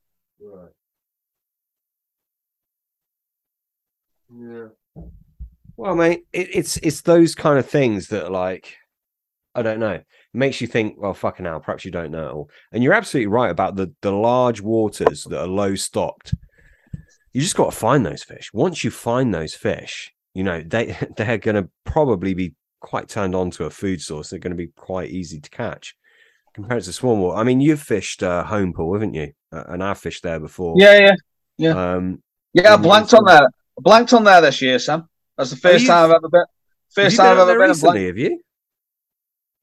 Yeah. 4.42 5.04
Well, 5.78 5.96
mate, 5.96 6.26
it, 6.34 6.56
it's 6.56 6.78
it's 6.78 7.02
those 7.02 7.36
kind 7.36 7.60
of 7.60 7.70
things 7.70 8.08
that 8.08 8.26
are 8.26 8.32
like, 8.32 8.76
I 9.54 9.62
don't 9.62 9.80
know, 9.80 10.02
makes 10.34 10.62
you 10.62 10.68
think. 10.68 10.96
Well, 10.98 11.14
fucking 11.14 11.46
hell, 11.46 11.60
perhaps 11.60 11.86
you 11.86 11.92
don't 11.92 12.12
know 12.12 12.30
all. 12.30 12.50
And 12.72 12.84
you're 12.84 12.94
absolutely 12.94 13.28
right 13.28 13.52
about 13.52 13.76
the 13.76 13.94
the 14.02 14.12
large 14.12 14.62
waters 14.62 15.24
that 15.26 15.40
are 15.40 15.48
low 15.48 15.76
stocked. 15.76 16.34
You 17.34 17.42
just 17.42 17.56
got 17.56 17.72
to 17.72 17.78
find 17.78 18.06
those 18.06 18.24
fish. 18.24 18.52
Once 18.54 18.84
you 18.84 18.92
find 18.92 19.34
those 19.34 19.54
fish, 19.54 20.12
you 20.34 20.44
know 20.44 20.62
they 20.62 20.98
they're 21.18 21.38
going 21.38 21.64
to 21.64 21.70
probably 21.86 22.34
be 22.34 22.54
quite 22.80 23.08
turned 23.08 23.36
on 23.36 23.52
to 23.52 23.66
a 23.66 23.70
food 23.70 24.02
source. 24.02 24.30
They're 24.30 24.40
going 24.40 24.52
to 24.52 24.58
be 24.58 24.72
quite 24.76 25.12
easy 25.12 25.40
to 25.40 25.50
catch 25.50 25.96
compared 26.54 26.84
to 26.84 26.94
swarm 26.94 27.20
water. 27.22 27.38
I 27.38 27.44
mean, 27.44 27.62
you've 27.62 27.82
fished 27.82 28.24
uh, 28.24 28.44
home 28.44 28.74
pool, 28.74 28.94
haven't 28.94 29.14
you? 29.14 29.34
Uh, 29.54 29.64
and 29.68 29.84
I've 29.84 30.00
fished 30.00 30.24
there 30.24 30.40
before. 30.40 30.76
Yeah, 30.78 31.00
yeah, 31.00 31.16
yeah. 31.58 31.94
Um, 31.94 32.22
yeah. 32.54 32.74
I 32.74 32.78
blanked 32.78 33.14
on 33.14 33.24
there. 33.26 33.48
Blanked 33.82 34.14
on 34.14 34.24
there 34.24 34.42
this 34.42 34.62
year, 34.62 34.78
Sam. 34.80 35.08
That's 35.38 35.50
the 35.50 35.56
first 35.56 35.82
you- 35.84 35.88
time 35.88 36.06
I've 36.10 36.16
ever 36.18 36.30
been. 36.30 36.46
First 36.94 37.18
time 37.18 37.34
I've 37.40 37.48
ever 37.50 37.60
been. 37.60 37.70
recently, 37.70 38.06
have 38.08 38.18
you? 38.18 38.42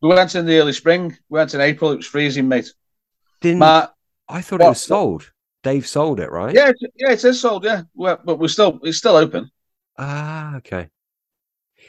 We 0.00 0.08
went 0.08 0.34
in 0.34 0.46
the 0.46 0.58
early 0.58 0.72
spring. 0.72 1.16
We 1.28 1.38
went 1.38 1.54
in 1.54 1.60
April. 1.60 1.92
It 1.92 1.96
was 1.96 2.06
freezing, 2.06 2.48
mate. 2.48 2.72
Didn't 3.40 3.58
Matt, 3.60 3.92
I 4.28 4.40
thought 4.40 4.60
it 4.60 4.64
was 4.64 4.82
sold? 4.82 5.30
Dave 5.62 5.86
sold 5.86 6.20
it, 6.20 6.30
right? 6.30 6.54
yeah, 6.54 6.68
it- 6.70 6.92
yeah, 6.96 7.12
it 7.12 7.24
is 7.24 7.40
sold. 7.40 7.64
Yeah, 7.64 7.82
Well, 7.94 8.18
but 8.24 8.38
we're 8.38 8.48
still 8.48 8.80
it's 8.82 8.98
still 8.98 9.16
open. 9.16 9.50
Ah, 9.98 10.56
okay. 10.56 10.88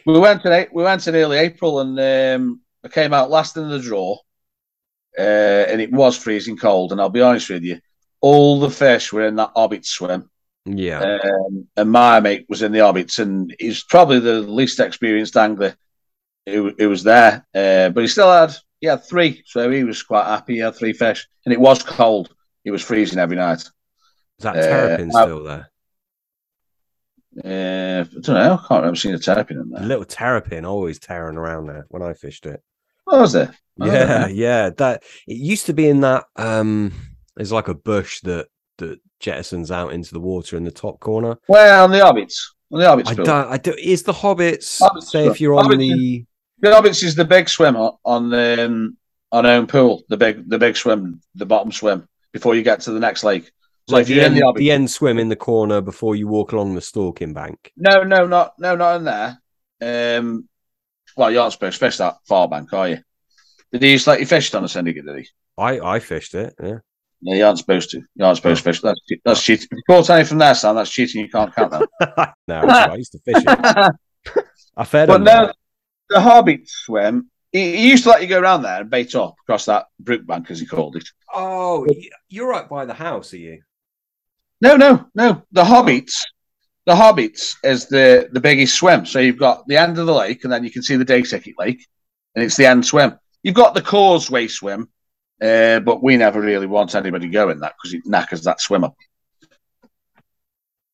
We 0.05 0.17
went 0.19 0.43
in 0.45 0.67
we 0.73 0.83
went 0.83 1.07
in 1.07 1.15
early 1.15 1.37
April, 1.37 1.79
and 1.79 1.99
um, 1.99 2.61
I 2.83 2.87
came 2.89 3.13
out 3.13 3.29
last 3.29 3.57
in 3.57 3.69
the 3.69 3.79
draw, 3.79 4.17
uh, 5.17 5.21
and 5.21 5.81
it 5.81 5.91
was 5.91 6.17
freezing 6.17 6.57
cold. 6.57 6.91
And 6.91 6.99
I'll 7.01 7.09
be 7.09 7.21
honest 7.21 7.49
with 7.49 7.63
you, 7.63 7.79
all 8.21 8.59
the 8.59 8.69
fish 8.69 9.13
were 9.13 9.27
in 9.27 9.35
that 9.35 9.51
Hobbit 9.55 9.85
swim, 9.85 10.29
Yeah. 10.65 11.19
um, 11.23 11.67
and 11.77 11.91
my 11.91 12.19
mate 12.19 12.45
was 12.49 12.61
in 12.61 12.71
the 12.71 12.79
Hobbits, 12.79 13.19
and 13.19 13.55
he's 13.59 13.83
probably 13.83 14.19
the 14.19 14.39
least 14.41 14.79
experienced 14.79 15.35
angler 15.37 15.75
who, 16.45 16.73
who 16.77 16.89
was 16.89 17.03
there, 17.03 17.45
uh, 17.55 17.89
but 17.89 18.01
he 18.01 18.07
still 18.07 18.31
had 18.31 18.53
he 18.81 18.87
had 18.87 19.03
three, 19.03 19.43
so 19.45 19.69
he 19.69 19.83
was 19.83 20.03
quite 20.03 20.25
happy. 20.25 20.53
He 20.55 20.59
had 20.59 20.75
three 20.75 20.93
fish, 20.93 21.27
and 21.45 21.53
it 21.53 21.59
was 21.59 21.83
cold. 21.83 22.33
It 22.65 22.71
was 22.71 22.81
freezing 22.83 23.19
every 23.19 23.35
night. 23.37 23.59
Is 23.59 23.69
that 24.41 24.55
uh, 24.57 24.61
terrapin 24.61 25.11
I- 25.15 25.23
still 25.23 25.43
there? 25.43 25.69
Uh, 27.43 28.03
I 28.05 28.19
don't 28.21 28.27
know. 28.27 28.53
I 28.53 28.57
can't 28.57 28.69
remember 28.81 28.95
seeing 28.95 29.15
a 29.15 29.19
terrapin 29.19 29.57
in 29.59 29.69
The 29.69 29.79
there. 29.79 29.87
little 29.87 30.05
terrapin 30.05 30.65
always 30.65 30.99
tearing 30.99 31.37
around 31.37 31.67
there 31.67 31.85
when 31.89 32.01
I 32.01 32.13
fished 32.13 32.45
it. 32.45 32.61
What 33.05 33.21
was 33.21 33.33
there? 33.33 33.55
Yeah, 33.77 34.27
yeah. 34.27 34.71
That 34.71 35.03
it 35.27 35.37
used 35.37 35.67
to 35.67 35.73
be 35.73 35.87
in 35.87 36.01
that 36.01 36.25
um 36.35 36.91
there's 37.35 37.51
like 37.51 37.67
a 37.69 37.73
bush 37.75 38.19
that 38.21 38.47
that 38.79 38.99
jettisons 39.21 39.71
out 39.71 39.93
into 39.93 40.13
the 40.13 40.19
water 40.19 40.57
in 40.57 40.63
the 40.63 40.71
top 40.71 40.99
corner. 40.99 41.37
Well, 41.47 41.83
on 41.83 41.91
the 41.91 41.99
Hobbits. 41.99 42.41
On 42.71 42.79
the 42.79 42.85
Hobbits. 42.85 43.07
I 43.07 43.13
don't 43.13 43.51
I 43.51 43.57
do 43.57 43.73
is 43.77 44.03
the 44.03 44.13
hobbits 44.13 44.81
Hobbits 44.81 45.03
say 45.03 45.27
if 45.27 45.39
you're 45.39 45.55
on 45.55 45.65
Hobbits 45.65 45.77
the 45.77 46.25
The 46.61 46.69
Hobbits 46.69 47.03
is 47.03 47.15
the 47.15 47.25
big 47.25 47.49
swim 47.49 47.75
on 47.75 48.29
the 48.29 48.65
um, 48.65 48.97
on 49.31 49.45
own 49.45 49.67
pool. 49.67 50.03
The 50.09 50.17
big 50.17 50.49
the 50.49 50.59
big 50.59 50.75
swim, 50.75 51.21
the 51.35 51.45
bottom 51.45 51.71
swim 51.71 52.07
before 52.31 52.55
you 52.55 52.63
get 52.63 52.81
to 52.81 52.91
the 52.91 52.99
next 52.99 53.23
lake. 53.23 53.51
So 53.87 53.95
like 53.95 54.03
if 54.03 54.07
the 54.07 54.15
you're 54.15 54.25
in 54.25 54.33
end, 54.33 54.41
the 54.41 54.53
the 54.57 54.71
end 54.71 54.91
swim 54.91 55.17
in 55.19 55.29
the 55.29 55.35
corner 55.35 55.81
before 55.81 56.15
you 56.15 56.27
walk 56.27 56.51
along 56.51 56.75
the 56.75 56.81
stalking 56.81 57.33
bank. 57.33 57.71
no, 57.75 58.03
no, 58.03 58.27
not 58.27 58.53
no, 58.59 58.75
not 58.75 58.97
in 58.97 59.03
there. 59.05 59.39
Um, 59.81 60.47
well, 61.15 61.31
you 61.31 61.39
aren't 61.39 61.53
supposed 61.53 61.79
to 61.79 61.85
fish 61.85 61.97
that 61.97 62.17
far 62.27 62.47
bank, 62.47 62.71
are 62.73 62.89
you? 62.89 62.99
Did 63.71 63.81
he 63.81 63.91
used 63.91 64.05
to 64.05 64.11
let 64.11 64.19
you 64.19 64.25
fish 64.25 64.53
on 64.53 64.63
a 64.63 64.67
syndicate? 64.67 65.05
Did 65.05 65.17
he? 65.17 65.27
I 65.57 65.79
I 65.79 65.99
fished 65.99 66.35
it, 66.35 66.53
yeah. 66.61 66.79
No, 67.21 67.35
you 67.35 67.45
aren't 67.45 67.57
supposed 67.57 67.91
to. 67.91 68.01
You 68.15 68.25
aren't 68.25 68.37
supposed 68.37 68.63
to 68.63 68.63
fish. 68.63 68.81
That's 68.81 68.99
that's 69.25 69.43
cheating. 69.43 69.67
If 69.71 69.77
you 69.77 69.83
caught 69.89 70.09
any 70.09 70.23
from 70.23 70.37
there, 70.37 70.55
Sam, 70.55 70.75
that's 70.75 70.89
cheating. 70.89 71.21
You 71.21 71.29
can't 71.29 71.53
count 71.53 71.71
that. 71.71 72.33
no, 72.47 72.55
I 72.55 72.95
used 72.95 73.11
to 73.11 73.19
fish 73.19 73.43
it. 73.45 73.95
I 74.77 74.85
fed 74.85 75.07
but 75.07 75.23
them. 75.23 75.23
no, 75.25 75.53
the 76.09 76.21
Hobbit 76.21 76.69
swim. 76.69 77.29
He, 77.51 77.75
he 77.75 77.89
used 77.89 78.03
to 78.03 78.09
let 78.09 78.21
you 78.21 78.27
go 78.27 78.39
around 78.39 78.61
there 78.61 78.81
and 78.81 78.89
bait 78.89 79.15
up 79.15 79.35
across 79.41 79.65
that 79.65 79.87
brook 79.99 80.25
bank, 80.25 80.49
as 80.51 80.59
he 80.59 80.65
called 80.65 80.95
it. 80.95 81.07
Oh, 81.33 81.85
you're 82.29 82.49
right 82.49 82.69
by 82.69 82.85
the 82.85 82.93
house, 82.93 83.33
are 83.33 83.37
you? 83.37 83.61
No, 84.61 84.75
no, 84.75 85.05
no. 85.15 85.43
The 85.51 85.63
Hobbits, 85.63 86.21
the 86.85 86.93
Hobbits 86.93 87.55
is 87.63 87.87
the 87.87 88.29
the 88.31 88.39
biggest 88.39 88.75
swim. 88.75 89.05
So 89.05 89.19
you've 89.19 89.37
got 89.37 89.67
the 89.67 89.77
end 89.77 89.97
of 89.97 90.05
the 90.05 90.13
lake, 90.13 90.43
and 90.43 90.53
then 90.53 90.63
you 90.63 90.71
can 90.71 90.83
see 90.83 90.95
the 90.95 91.05
Day 91.05 91.21
Ticket 91.21 91.55
Lake, 91.57 91.85
and 92.35 92.43
it's 92.43 92.55
the 92.55 92.65
end 92.65 92.85
swim. 92.85 93.19
You've 93.43 93.55
got 93.55 93.73
the 93.73 93.81
Causeway 93.81 94.47
swim, 94.47 94.89
uh, 95.41 95.79
but 95.79 96.01
we 96.03 96.17
never 96.17 96.41
really 96.41 96.67
want 96.67 96.95
anybody 96.95 97.27
going 97.29 97.59
that 97.59 97.73
because 97.77 97.93
it 97.93 98.05
knackers 98.05 98.43
that 98.43 98.59
swimmer. 98.61 98.89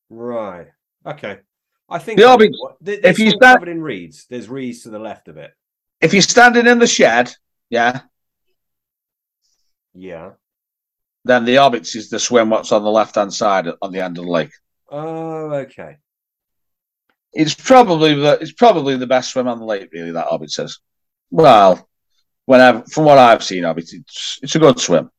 Right. 0.08 0.68
Okay. 1.04 1.38
I 1.88 1.98
think 1.98 2.18
The 2.18 2.76
they- 2.80 3.00
if 3.02 3.18
you 3.18 3.30
stand- 3.30 3.58
covered 3.60 3.68
in 3.68 3.82
reeds, 3.82 4.26
there's 4.28 4.48
reeds 4.48 4.82
to 4.82 4.90
the 4.90 4.98
left 4.98 5.28
of 5.28 5.36
it. 5.36 5.52
If 6.00 6.12
you're 6.12 6.22
standing 6.22 6.66
in 6.66 6.78
the 6.78 6.86
shed, 6.86 7.32
yeah, 7.70 8.00
Yeah. 9.94 10.32
then 11.24 11.44
the 11.44 11.56
Hobbits 11.56 11.94
is 11.96 12.10
the 12.10 12.18
swim 12.18 12.50
what's 12.50 12.72
on 12.72 12.82
the 12.82 12.90
left 12.90 13.14
hand 13.14 13.32
side 13.32 13.66
on 13.82 13.92
the 13.92 14.00
end 14.00 14.18
of 14.18 14.24
the 14.24 14.30
lake. 14.30 14.52
Oh, 14.88 15.50
okay. 15.52 15.96
It's 17.32 17.54
probably 17.54 18.14
the 18.14 18.38
it's 18.40 18.52
probably 18.52 18.96
the 18.96 19.06
best 19.06 19.30
swim 19.32 19.48
on 19.48 19.58
the 19.58 19.64
lake. 19.64 19.90
Really, 19.92 20.12
that 20.12 20.26
Hobbit 20.28 20.50
says. 20.50 20.78
Well, 21.30 21.88
whenever 22.46 22.82
from 22.86 23.04
what 23.04 23.18
I've 23.18 23.44
seen 23.44 23.64
of 23.64 23.78
it, 23.78 23.90
it's 23.92 24.38
it's 24.42 24.54
a 24.54 24.58
good 24.58 24.80
swim. 24.80 25.10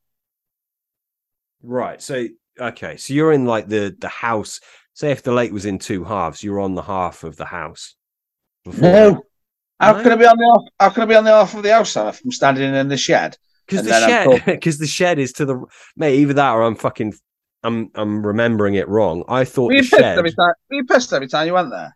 Right. 1.64 2.02
So 2.02 2.26
okay. 2.60 2.98
So 2.98 3.14
you're 3.14 3.32
in 3.34 3.46
like 3.46 3.68
the 3.68 3.96
the 4.00 4.10
house. 4.10 4.60
Say 4.94 5.12
if 5.12 5.22
the 5.24 5.32
lake 5.32 5.52
was 5.52 5.66
in 5.66 5.78
two 5.80 6.04
halves, 6.04 6.44
you're 6.44 6.60
on 6.60 6.74
the 6.76 6.82
half 6.82 7.24
of 7.24 7.38
the 7.38 7.46
house. 7.46 7.96
No. 8.66 9.22
How 9.80 9.94
No? 9.94 10.02
can 10.04 10.12
I 10.12 10.16
be 10.16 10.26
on 10.26 10.38
the 10.38 10.44
off? 10.44 10.64
How 10.80 10.90
can 10.90 11.04
I 11.04 11.06
be 11.06 11.16
on 11.16 11.24
the 11.24 11.32
half 11.32 11.54
of 11.56 11.62
the 11.64 11.72
house 11.72 11.94
then 11.94 12.08
if 12.08 12.20
I'm 12.26 12.32
standing 12.32 12.74
in 12.74 12.88
the 12.88 12.98
shed? 12.98 13.38
because 13.68 13.86
the 13.86 13.92
shed 14.00 14.44
because 14.46 14.78
the 14.80 14.88
shed 14.88 15.20
is 15.20 15.34
to 15.34 15.46
the 15.46 15.64
mate. 15.96 16.16
Either 16.20 16.34
that 16.34 16.52
or 16.54 16.64
I'm 16.64 16.76
fucking. 16.76 17.14
I'm 17.64 17.90
I'm 17.96 18.26
remembering 18.26 18.76
it 18.76 18.88
wrong. 18.88 19.24
I 19.28 19.44
thought 19.44 19.68
Were 19.68 19.74
you 19.74 19.82
pissed 19.82 19.92
shed. 19.92 20.18
every 20.18 20.32
time? 20.32 20.54
Were 20.70 20.76
you 20.78 20.86
pissed 20.86 21.12
every 21.12 21.28
time 21.28 21.48
you 21.48 21.54
went 21.54 21.70
there? 21.72 21.96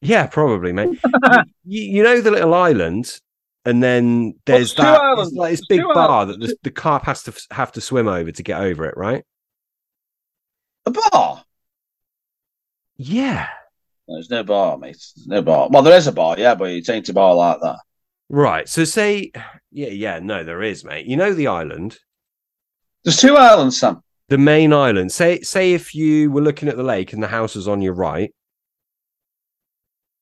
Yeah, 0.00 0.26
probably, 0.26 0.72
mate. 0.72 0.98
you, 1.64 1.82
you 1.82 2.02
know 2.02 2.20
the 2.20 2.30
little 2.30 2.54
island, 2.54 3.20
and 3.66 3.82
then 3.82 4.34
there's 4.46 4.72
two 4.74 4.82
that 4.82 5.16
it's 5.18 5.32
like 5.32 5.50
this 5.50 5.62
There's 5.68 5.80
big 5.80 5.86
bar 5.94 6.08
islands. 6.10 6.38
that 6.38 6.46
the, 6.48 6.56
the 6.64 6.70
carp 6.70 7.04
has 7.04 7.22
to 7.24 7.34
have 7.50 7.72
to 7.72 7.80
swim 7.80 8.08
over 8.08 8.32
to 8.32 8.42
get 8.42 8.60
over 8.60 8.86
it, 8.86 8.96
right? 8.96 9.24
A 10.86 10.90
bar? 10.90 11.44
Yeah. 12.96 13.48
There's 14.08 14.30
no 14.30 14.44
bar, 14.44 14.78
mate. 14.78 14.96
There's 15.16 15.26
no 15.26 15.42
bar. 15.42 15.68
Well, 15.70 15.82
there 15.82 15.96
is 15.96 16.06
a 16.06 16.12
bar, 16.12 16.36
yeah, 16.38 16.54
but 16.54 16.70
it 16.70 16.88
ain't 16.88 17.08
a 17.08 17.12
bar 17.12 17.34
like 17.34 17.60
that. 17.60 17.78
Right. 18.28 18.68
So 18.68 18.84
say, 18.84 19.32
yeah, 19.72 19.88
yeah, 19.88 20.20
no, 20.20 20.44
there 20.44 20.62
is, 20.62 20.84
mate. 20.84 21.06
You 21.06 21.16
know 21.16 21.32
the 21.34 21.48
island, 21.48 21.98
There's 23.04 23.16
two 23.20 23.36
islands, 23.36 23.78
Sam. 23.78 24.00
the 24.28 24.38
main 24.38 24.72
island. 24.72 25.10
Say, 25.12 25.40
say 25.40 25.74
if 25.74 25.94
you 25.94 26.30
were 26.30 26.40
looking 26.40 26.68
at 26.68 26.76
the 26.76 26.82
lake 26.84 27.12
and 27.12 27.22
the 27.22 27.26
house 27.28 27.54
was 27.56 27.66
on 27.68 27.82
your 27.82 27.94
right. 27.94 28.32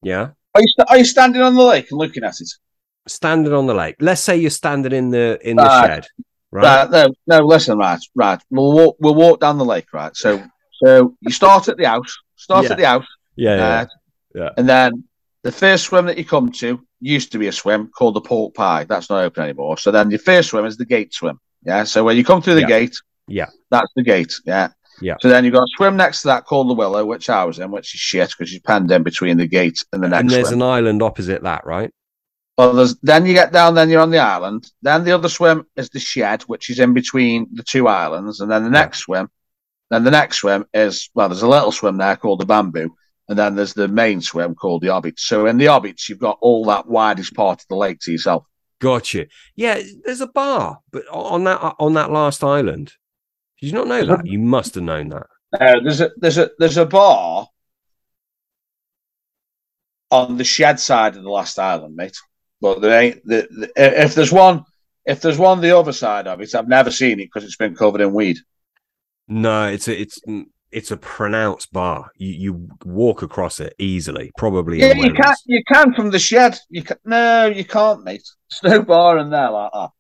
Yeah. 0.03 0.31
Are 0.55 0.61
you, 0.61 0.69
st- 0.69 0.89
are 0.91 0.99
you 0.99 1.05
standing 1.05 1.43
on 1.43 1.55
the 1.55 1.62
lake 1.62 1.91
and 1.91 1.99
looking 1.99 2.25
at 2.25 2.41
it? 2.41 2.49
Standing 3.07 3.53
on 3.53 3.67
the 3.67 3.75
lake. 3.75 3.97
Let's 4.01 4.23
say 4.23 4.37
you're 4.37 4.51
standing 4.51 4.93
in 4.93 5.11
the 5.11 5.39
in 5.43 5.57
the 5.57 5.63
Right. 5.63 5.87
shed, 5.87 6.07
right? 6.51 6.91
No, 6.91 7.09
no. 7.27 7.41
Listen, 7.41 7.77
right, 7.79 8.01
right. 8.15 8.41
We'll 8.51 8.73
walk. 8.73 8.97
We'll 8.99 9.15
walk 9.15 9.41
down 9.41 9.59
the 9.59 9.65
lake, 9.65 9.93
right. 9.93 10.17
So, 10.17 10.43
so 10.85 11.15
you 11.21 11.31
start 11.31 11.69
at 11.69 11.77
the 11.77 11.85
house. 11.87 12.17
Start 12.37 12.65
Yeah. 12.65 12.71
at 12.73 12.79
the 12.79 12.87
house. 12.87 13.07
Yeah, 13.37 13.57
yeah, 13.57 13.65
uh, 13.67 13.77
right? 13.77 13.89
yeah. 14.35 14.49
And 14.57 14.69
then 14.69 15.05
the 15.43 15.53
first 15.53 15.85
swim 15.85 16.07
that 16.07 16.17
you 16.17 16.25
come 16.25 16.51
to 16.53 16.81
used 17.01 17.31
to 17.33 17.39
be 17.39 17.49
a 17.49 17.53
swim 17.53 17.89
called 17.89 18.15
the 18.15 18.23
pork 18.23 18.55
pie. 18.55 18.85
That's 18.85 19.11
not 19.11 19.23
open 19.23 19.43
anymore. 19.45 19.77
So 19.77 19.91
then 19.91 20.11
your 20.11 20.19
first 20.21 20.49
swim 20.51 20.65
is 20.65 20.79
the 20.79 20.87
gate 20.87 21.13
swim. 21.13 21.39
Yeah. 21.67 21.85
So 21.85 22.05
when 22.05 22.17
you 22.17 22.25
come 22.25 22.41
through 22.41 22.55
the 22.55 22.61
Yeah. 22.63 22.67
gate, 22.69 22.97
Yeah. 23.29 23.47
that's 23.71 23.93
the 23.97 24.03
gate. 24.03 24.33
Yeah. 24.47 24.69
Yeah. 25.03 25.17
So 25.21 25.29
then 25.29 25.45
you've 25.45 25.53
got 25.55 25.65
a 25.65 25.77
swim 25.77 25.97
next 25.97 26.23
to 26.23 26.29
that 26.29 26.47
called 26.47 26.71
the 26.71 26.75
willow, 26.75 27.05
which 27.05 27.29
I 27.29 27.45
was 27.45 27.59
in, 27.59 27.71
which 27.71 27.95
is 27.95 28.01
shit 28.01 28.31
because 28.31 28.53
you're 28.53 28.63
penned 28.63 28.91
in 28.91 29.03
between 29.03 29.37
the 29.37 29.47
gate 29.47 29.85
and 29.93 30.03
the 30.03 30.09
next 30.09 30.21
and 30.21 30.31
there's 30.31 30.49
swim. 30.49 30.63
an 30.63 30.69
island 30.69 31.03
opposite 31.03 31.43
that, 31.43 31.67
right? 31.67 31.91
Well, 32.57 32.73
there's, 32.73 32.97
then 33.03 33.27
you 33.27 33.33
get 33.33 33.53
down, 33.53 33.75
then 33.75 33.91
you're 33.91 34.01
on 34.01 34.11
the 34.11 34.19
island. 34.19 34.71
Then 34.83 35.05
the 35.05 35.13
other 35.13 35.29
swim 35.29 35.67
is 35.77 35.91
the 35.91 35.99
shed, 35.99 36.43
which 36.43 36.71
is 36.71 36.79
in 36.79 36.95
between 36.95 37.49
the 37.53 37.65
two 37.65 37.89
islands. 37.89 38.41
And 38.41 38.51
then 38.51 38.63
the 38.63 38.71
next 38.71 39.01
swim, 39.01 39.29
then 39.91 40.05
the 40.05 40.11
next 40.13 40.39
swim 40.39 40.65
is, 40.73 41.11
well, 41.15 41.29
there's 41.29 41.43
a 41.43 41.49
little 41.49 41.73
swim 41.73 41.97
there 41.97 42.17
called 42.17 42.41
the 42.41 42.47
bamboo. 42.47 42.95
And 43.29 43.39
then 43.39 43.57
there's 43.57 43.75
the 43.75 43.89
main 43.89 44.21
swim 44.21 44.55
called 44.55 44.83
the 44.83 44.89
Hobbits. 44.89 45.21
So 45.21 45.47
in 45.47 45.57
the 45.57 45.67
Hobbits, 45.67 46.09
you've 46.09 46.19
got 46.19 46.39
all 46.41 46.67
that 46.67 46.87
widest 46.87 47.35
part 47.35 47.63
of 47.63 47.69
the 47.69 47.77
lake 47.77 47.99
to 48.01 48.13
yourself. 48.13 48.45
Gotcha. 48.81 49.27
Yeah, 49.57 49.81
there's 50.05 50.21
a 50.21 50.27
bar, 50.27 50.81
but 50.93 51.05
on 51.11 51.45
that 51.45 51.75
on 51.79 51.95
that 51.95 52.11
last 52.11 52.45
island. 52.45 52.93
Did 53.61 53.69
you 53.69 53.73
not 53.73 53.87
know 53.87 54.05
that? 54.05 54.27
You 54.27 54.39
must 54.39 54.75
have 54.75 54.85
known 54.85 55.09
that. 55.09 55.27
Uh, 55.59 55.81
there's 55.83 56.03
a 56.03 56.11
there's 56.19 56.37
a 56.37 56.51
there's 56.59 56.77
a 56.77 56.85
bar 56.85 57.47
on 60.11 60.37
the 60.37 60.45
shed 60.45 60.81
side 60.81 61.17
of 61.17 61.23
the 61.23 61.31
last 61.31 61.59
island, 61.59 61.97
mate. 61.97 62.19
But 62.65 62.81
there 62.81 62.99
ain't 62.99 63.27
the, 63.27 63.47
the, 63.51 63.70
if 63.77 64.15
there's 64.15 64.32
one 64.32 64.65
if 65.05 65.20
there's 65.20 65.36
one 65.36 65.61
the 65.61 65.77
other 65.77 65.93
side 65.93 66.27
of 66.27 66.41
it, 66.41 66.55
I've 66.55 66.66
never 66.66 66.91
seen 66.91 67.20
it 67.20 67.27
because 67.27 67.45
it's 67.45 67.59
been 67.59 67.74
covered 67.74 68.01
in 68.01 68.15
weed. 68.15 68.39
No, 69.28 69.69
it's 69.69 69.86
a 69.86 70.01
it's 70.01 70.19
it's 70.70 70.91
a 70.91 70.97
pronounced 70.97 71.74
bar. 71.74 72.11
You 72.16 72.31
you 72.31 72.69
walk 72.86 73.20
across 73.20 73.61
it 73.61 73.74
easily, 73.78 74.32
probably. 74.39 74.81
Yeah, 74.81 74.95
you 74.95 75.12
can 75.12 75.35
you 75.45 75.62
can 75.70 75.93
from 75.93 76.09
the 76.09 76.19
shed. 76.19 76.59
You 76.70 76.82
can 76.82 76.97
no, 77.05 77.49
you 77.49 77.66
can't, 77.66 78.03
mate. 78.03 78.27
There's 78.62 78.78
no 78.78 78.82
bar 78.82 79.19
in 79.19 79.28
there 79.28 79.51
like 79.51 79.70
that. 79.70 79.91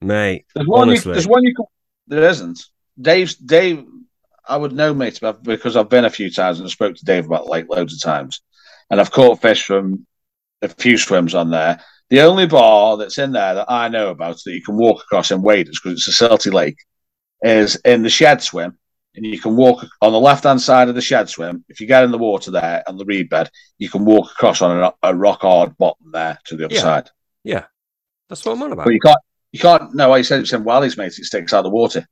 mate. 0.00 0.46
There's 0.54 0.68
one. 0.68 0.90
You, 0.90 1.00
there's 1.00 1.26
one 1.26 1.42
you 1.42 1.56
can. 1.56 1.64
There 2.06 2.30
isn't. 2.30 2.64
Dave's 3.00 3.34
Dave. 3.34 3.84
I 4.48 4.56
would 4.56 4.72
know, 4.72 4.94
mate, 4.94 5.18
because 5.42 5.76
I've 5.76 5.88
been 5.88 6.04
a 6.04 6.10
few 6.10 6.30
times 6.30 6.60
and 6.60 6.66
I 6.68 6.70
spoke 6.70 6.94
to 6.94 7.04
Dave 7.04 7.26
about 7.26 7.48
lake 7.48 7.66
loads 7.68 7.92
of 7.92 8.00
times, 8.00 8.40
and 8.88 9.00
I've 9.00 9.10
caught 9.10 9.42
fish 9.42 9.64
from 9.64 10.06
a 10.62 10.68
few 10.68 10.98
swims 10.98 11.34
on 11.34 11.50
there. 11.50 11.80
The 12.10 12.20
only 12.22 12.46
bar 12.46 12.96
that's 12.96 13.18
in 13.18 13.32
there 13.32 13.54
that 13.54 13.70
I 13.70 13.88
know 13.88 14.08
about 14.10 14.40
that 14.44 14.52
you 14.54 14.62
can 14.62 14.76
walk 14.76 15.02
across 15.02 15.30
in 15.30 15.42
waders 15.42 15.78
because 15.82 16.06
it's 16.06 16.20
a 16.22 16.28
silty 16.28 16.52
lake 16.52 16.78
is 17.42 17.76
in 17.84 18.02
the 18.02 18.08
shed 18.10 18.42
swim, 18.42 18.76
and 19.14 19.24
you 19.26 19.38
can 19.40 19.54
walk 19.56 19.84
on 20.00 20.12
the 20.12 20.18
left 20.18 20.44
hand 20.44 20.60
side 20.60 20.88
of 20.88 20.94
the 20.94 21.00
shed 21.00 21.28
swim. 21.28 21.64
If 21.68 21.80
you 21.80 21.86
get 21.86 22.02
in 22.04 22.10
the 22.10 22.18
water 22.18 22.50
there 22.50 22.82
on 22.88 22.96
the 22.96 23.04
reed 23.04 23.28
bed, 23.28 23.50
you 23.78 23.88
can 23.90 24.04
walk 24.04 24.30
across 24.32 24.62
on 24.62 24.82
a, 24.82 24.92
a 25.02 25.14
rock 25.14 25.42
hard 25.42 25.76
bottom 25.76 26.10
there 26.12 26.38
to 26.46 26.56
the 26.56 26.64
other 26.64 26.74
Yeah. 26.74 26.80
side. 26.80 27.10
Yeah, 27.44 27.64
that's 28.28 28.44
what 28.44 28.52
I'm 28.52 28.62
on 28.62 28.72
about. 28.72 28.84
But 28.86 28.94
you 28.94 29.00
can't. 29.00 29.18
You 29.52 29.60
can't. 29.60 29.94
No, 29.94 30.12
I 30.12 30.22
said 30.22 30.40
it's 30.40 30.52
in 30.52 30.64
Wally's, 30.64 30.96
mate. 30.98 31.06
It 31.18 31.24
sticks 31.24 31.52
out 31.54 31.58
of 31.58 31.64
the 31.64 31.70
water. 31.70 32.06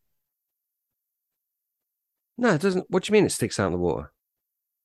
No, 2.39 2.55
it 2.55 2.61
doesn't. 2.61 2.87
What 2.91 3.03
do 3.03 3.11
you 3.11 3.13
mean 3.15 3.27
it 3.27 3.33
sticks 3.33 3.59
out 3.59 3.67
of 3.67 3.73
the 3.73 3.79
water? 3.79 4.13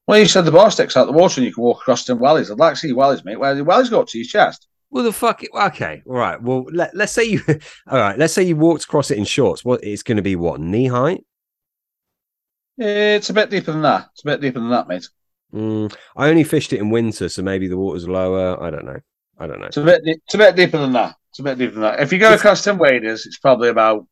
Well, 0.07 0.19
you 0.19 0.25
said 0.25 0.45
the 0.45 0.51
bar 0.51 0.71
sticks 0.71 0.97
out 0.97 1.05
the 1.05 1.11
water 1.11 1.39
and 1.39 1.45
you 1.45 1.53
can 1.53 1.63
walk 1.63 1.81
across 1.81 2.05
to 2.05 2.15
Wally's. 2.15 2.51
I'd 2.51 2.59
like 2.59 2.73
to 2.73 2.79
see 2.79 2.93
Wally's, 2.93 3.23
mate. 3.23 3.39
Where 3.39 3.55
the 3.55 3.63
Wally's 3.63 3.89
go 3.89 4.01
up 4.01 4.07
to 4.07 4.17
your 4.17 4.25
chest. 4.25 4.67
Well, 4.89 5.05
the 5.05 5.13
fuck. 5.13 5.41
It, 5.43 5.49
okay, 5.53 6.03
all 6.05 6.17
right. 6.17 6.41
Well, 6.41 6.65
let, 6.71 6.93
let's 6.93 7.13
say 7.13 7.23
you. 7.23 7.41
All 7.87 7.97
right, 7.97 8.19
let's 8.19 8.33
say 8.33 8.43
you 8.43 8.57
walked 8.57 8.83
across 8.83 9.09
it 9.09 9.17
in 9.17 9.23
shorts. 9.23 9.63
What 9.63 9.83
it's 9.83 10.03
going 10.03 10.17
to 10.17 10.21
be? 10.21 10.35
What 10.35 10.59
knee 10.59 10.87
height? 10.87 11.23
It's 12.77 13.29
a 13.29 13.33
bit 13.33 13.49
deeper 13.49 13.71
than 13.71 13.83
that. 13.83 14.09
It's 14.11 14.23
a 14.23 14.25
bit 14.25 14.41
deeper 14.41 14.59
than 14.59 14.69
that, 14.71 14.89
mate. 14.89 15.07
Mm, 15.53 15.95
I 16.17 16.29
only 16.29 16.43
fished 16.43 16.73
it 16.73 16.79
in 16.79 16.89
winter, 16.89 17.29
so 17.29 17.41
maybe 17.41 17.67
the 17.67 17.77
water's 17.77 18.07
lower. 18.07 18.61
I 18.61 18.69
don't 18.69 18.85
know. 18.85 18.99
I 19.37 19.47
don't 19.47 19.59
know. 19.59 19.67
It's 19.67 19.77
a 19.77 19.83
bit. 19.83 20.01
It's 20.03 20.33
a 20.33 20.37
bit 20.37 20.55
deeper 20.57 20.77
than 20.77 20.93
that. 20.93 21.15
It's 21.29 21.39
a 21.39 21.43
bit 21.43 21.57
deeper 21.57 21.73
than 21.73 21.83
that. 21.83 22.01
If 22.01 22.11
you 22.11 22.19
go 22.19 22.33
across 22.33 22.63
Tim 22.63 22.77
Waders, 22.77 23.25
it's 23.25 23.39
probably 23.39 23.69
about. 23.69 24.07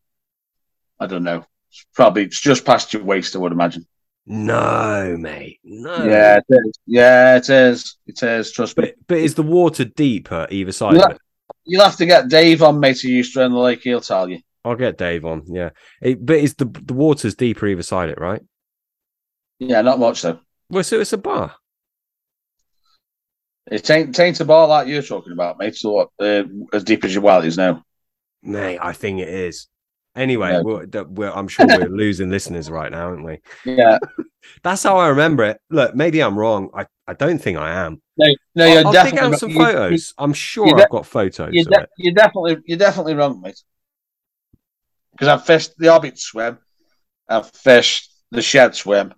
I 0.99 1.07
don't 1.07 1.23
know. 1.23 1.45
It's 1.69 1.85
probably 1.93 2.23
it's 2.23 2.39
just 2.39 2.65
past 2.65 2.93
your 2.93 3.03
waist, 3.03 3.35
I 3.35 3.39
would 3.39 3.51
imagine. 3.51 3.85
No, 4.31 5.17
mate. 5.17 5.59
No. 5.63 6.05
Yeah, 6.05 6.37
it 6.37 6.45
is. 6.49 6.71
Yeah, 6.85 7.35
it 7.37 7.49
is. 7.49 7.97
It 8.05 8.21
is. 8.21 8.51
Trust 8.51 8.77
me. 8.77 8.93
But 9.07 9.17
is 9.17 9.33
the 9.33 9.41
water 9.43 9.85
deeper 9.85 10.47
either 10.51 10.71
side 10.71 10.97
Yeah. 10.97 11.05
of 11.05 11.11
it? 11.13 11.17
You'll 11.65 11.83
have 11.83 11.97
to 11.97 12.05
get 12.05 12.29
Dave 12.29 12.61
on, 12.61 12.79
mate, 12.79 12.97
to 12.97 13.23
run 13.35 13.51
the 13.51 13.57
lake. 13.57 13.81
He'll 13.81 14.01
tell 14.01 14.29
you. 14.29 14.39
I'll 14.63 14.75
get 14.75 14.97
Dave 14.99 15.25
on. 15.25 15.43
Yeah, 15.47 15.69
it, 16.01 16.23
but 16.23 16.37
is 16.37 16.53
the 16.53 16.65
the 16.65 16.93
water's 16.93 17.33
deeper 17.33 17.65
either 17.65 17.81
side 17.81 18.09
it, 18.09 18.19
right? 18.19 18.41
Yeah, 19.57 19.81
not 19.81 19.99
much 19.99 20.21
though. 20.21 20.39
Well, 20.69 20.83
so 20.83 20.99
it's 20.99 21.13
a 21.13 21.17
bar. 21.17 21.55
It 23.71 23.89
ain't, 23.89 24.09
it 24.09 24.19
ain't 24.21 24.39
a 24.39 24.45
bar 24.45 24.67
like 24.67 24.87
you're 24.87 25.01
talking 25.01 25.33
about, 25.33 25.57
mate. 25.57 25.75
So 25.75 25.91
what, 25.91 26.09
uh, 26.19 26.43
as 26.73 26.83
deep 26.83 27.03
as 27.03 27.13
your 27.13 27.23
Wally's 27.23 27.57
now. 27.57 27.83
Mate, 28.43 28.79
I 28.81 28.93
think 28.93 29.19
it 29.21 29.29
is. 29.29 29.67
Anyway, 30.15 30.51
Yeah. 30.51 30.61
we're, 30.61 30.85
we're, 31.05 31.31
I'm 31.31 31.47
sure 31.47 31.65
we're 31.67 31.87
losing 31.89 32.29
listeners 32.29 32.69
right 32.69 32.91
now, 32.91 33.07
aren't 33.09 33.23
we? 33.23 33.39
Yeah. 33.65 33.99
That's 34.63 34.83
how 34.83 34.97
I 34.97 35.07
remember 35.09 35.43
it. 35.45 35.61
Look, 35.69 35.95
maybe 35.95 36.21
I'm 36.21 36.37
wrong. 36.37 36.69
I, 36.73 36.85
I 37.07 37.13
don't 37.13 37.37
think 37.39 37.57
I 37.57 37.85
am. 37.85 38.01
No, 38.17 38.27
no, 38.55 38.63
I'll, 38.65 38.69
you're 38.69 38.77
I'll 38.85 38.91
dig 38.91 38.93
definitely 38.93 39.33
out 39.33 39.39
some 39.39 39.49
you- 39.51 39.57
photos. 39.57 40.13
I'm 40.17 40.33
sure 40.33 40.67
de- 40.75 40.83
I've 40.83 40.89
got 40.89 41.05
photos 41.05 41.49
You, 41.53 41.61
of 41.61 41.67
are 41.77 41.83
it. 41.83 41.89
you're 41.97 42.13
definitely, 42.13 42.57
you're 42.65 42.77
definitely 42.77 43.13
wrong, 43.15 43.39
mate. 43.41 43.61
Because 45.11 45.27
I've 45.27 45.45
fished 45.45 45.77
the 45.77 45.87
Hobbit 45.87 46.17
swim, 46.17 46.57
I've 47.27 47.49
fished 47.51 48.11
the 48.31 48.41
shed 48.41 48.73
swim, 48.75 49.13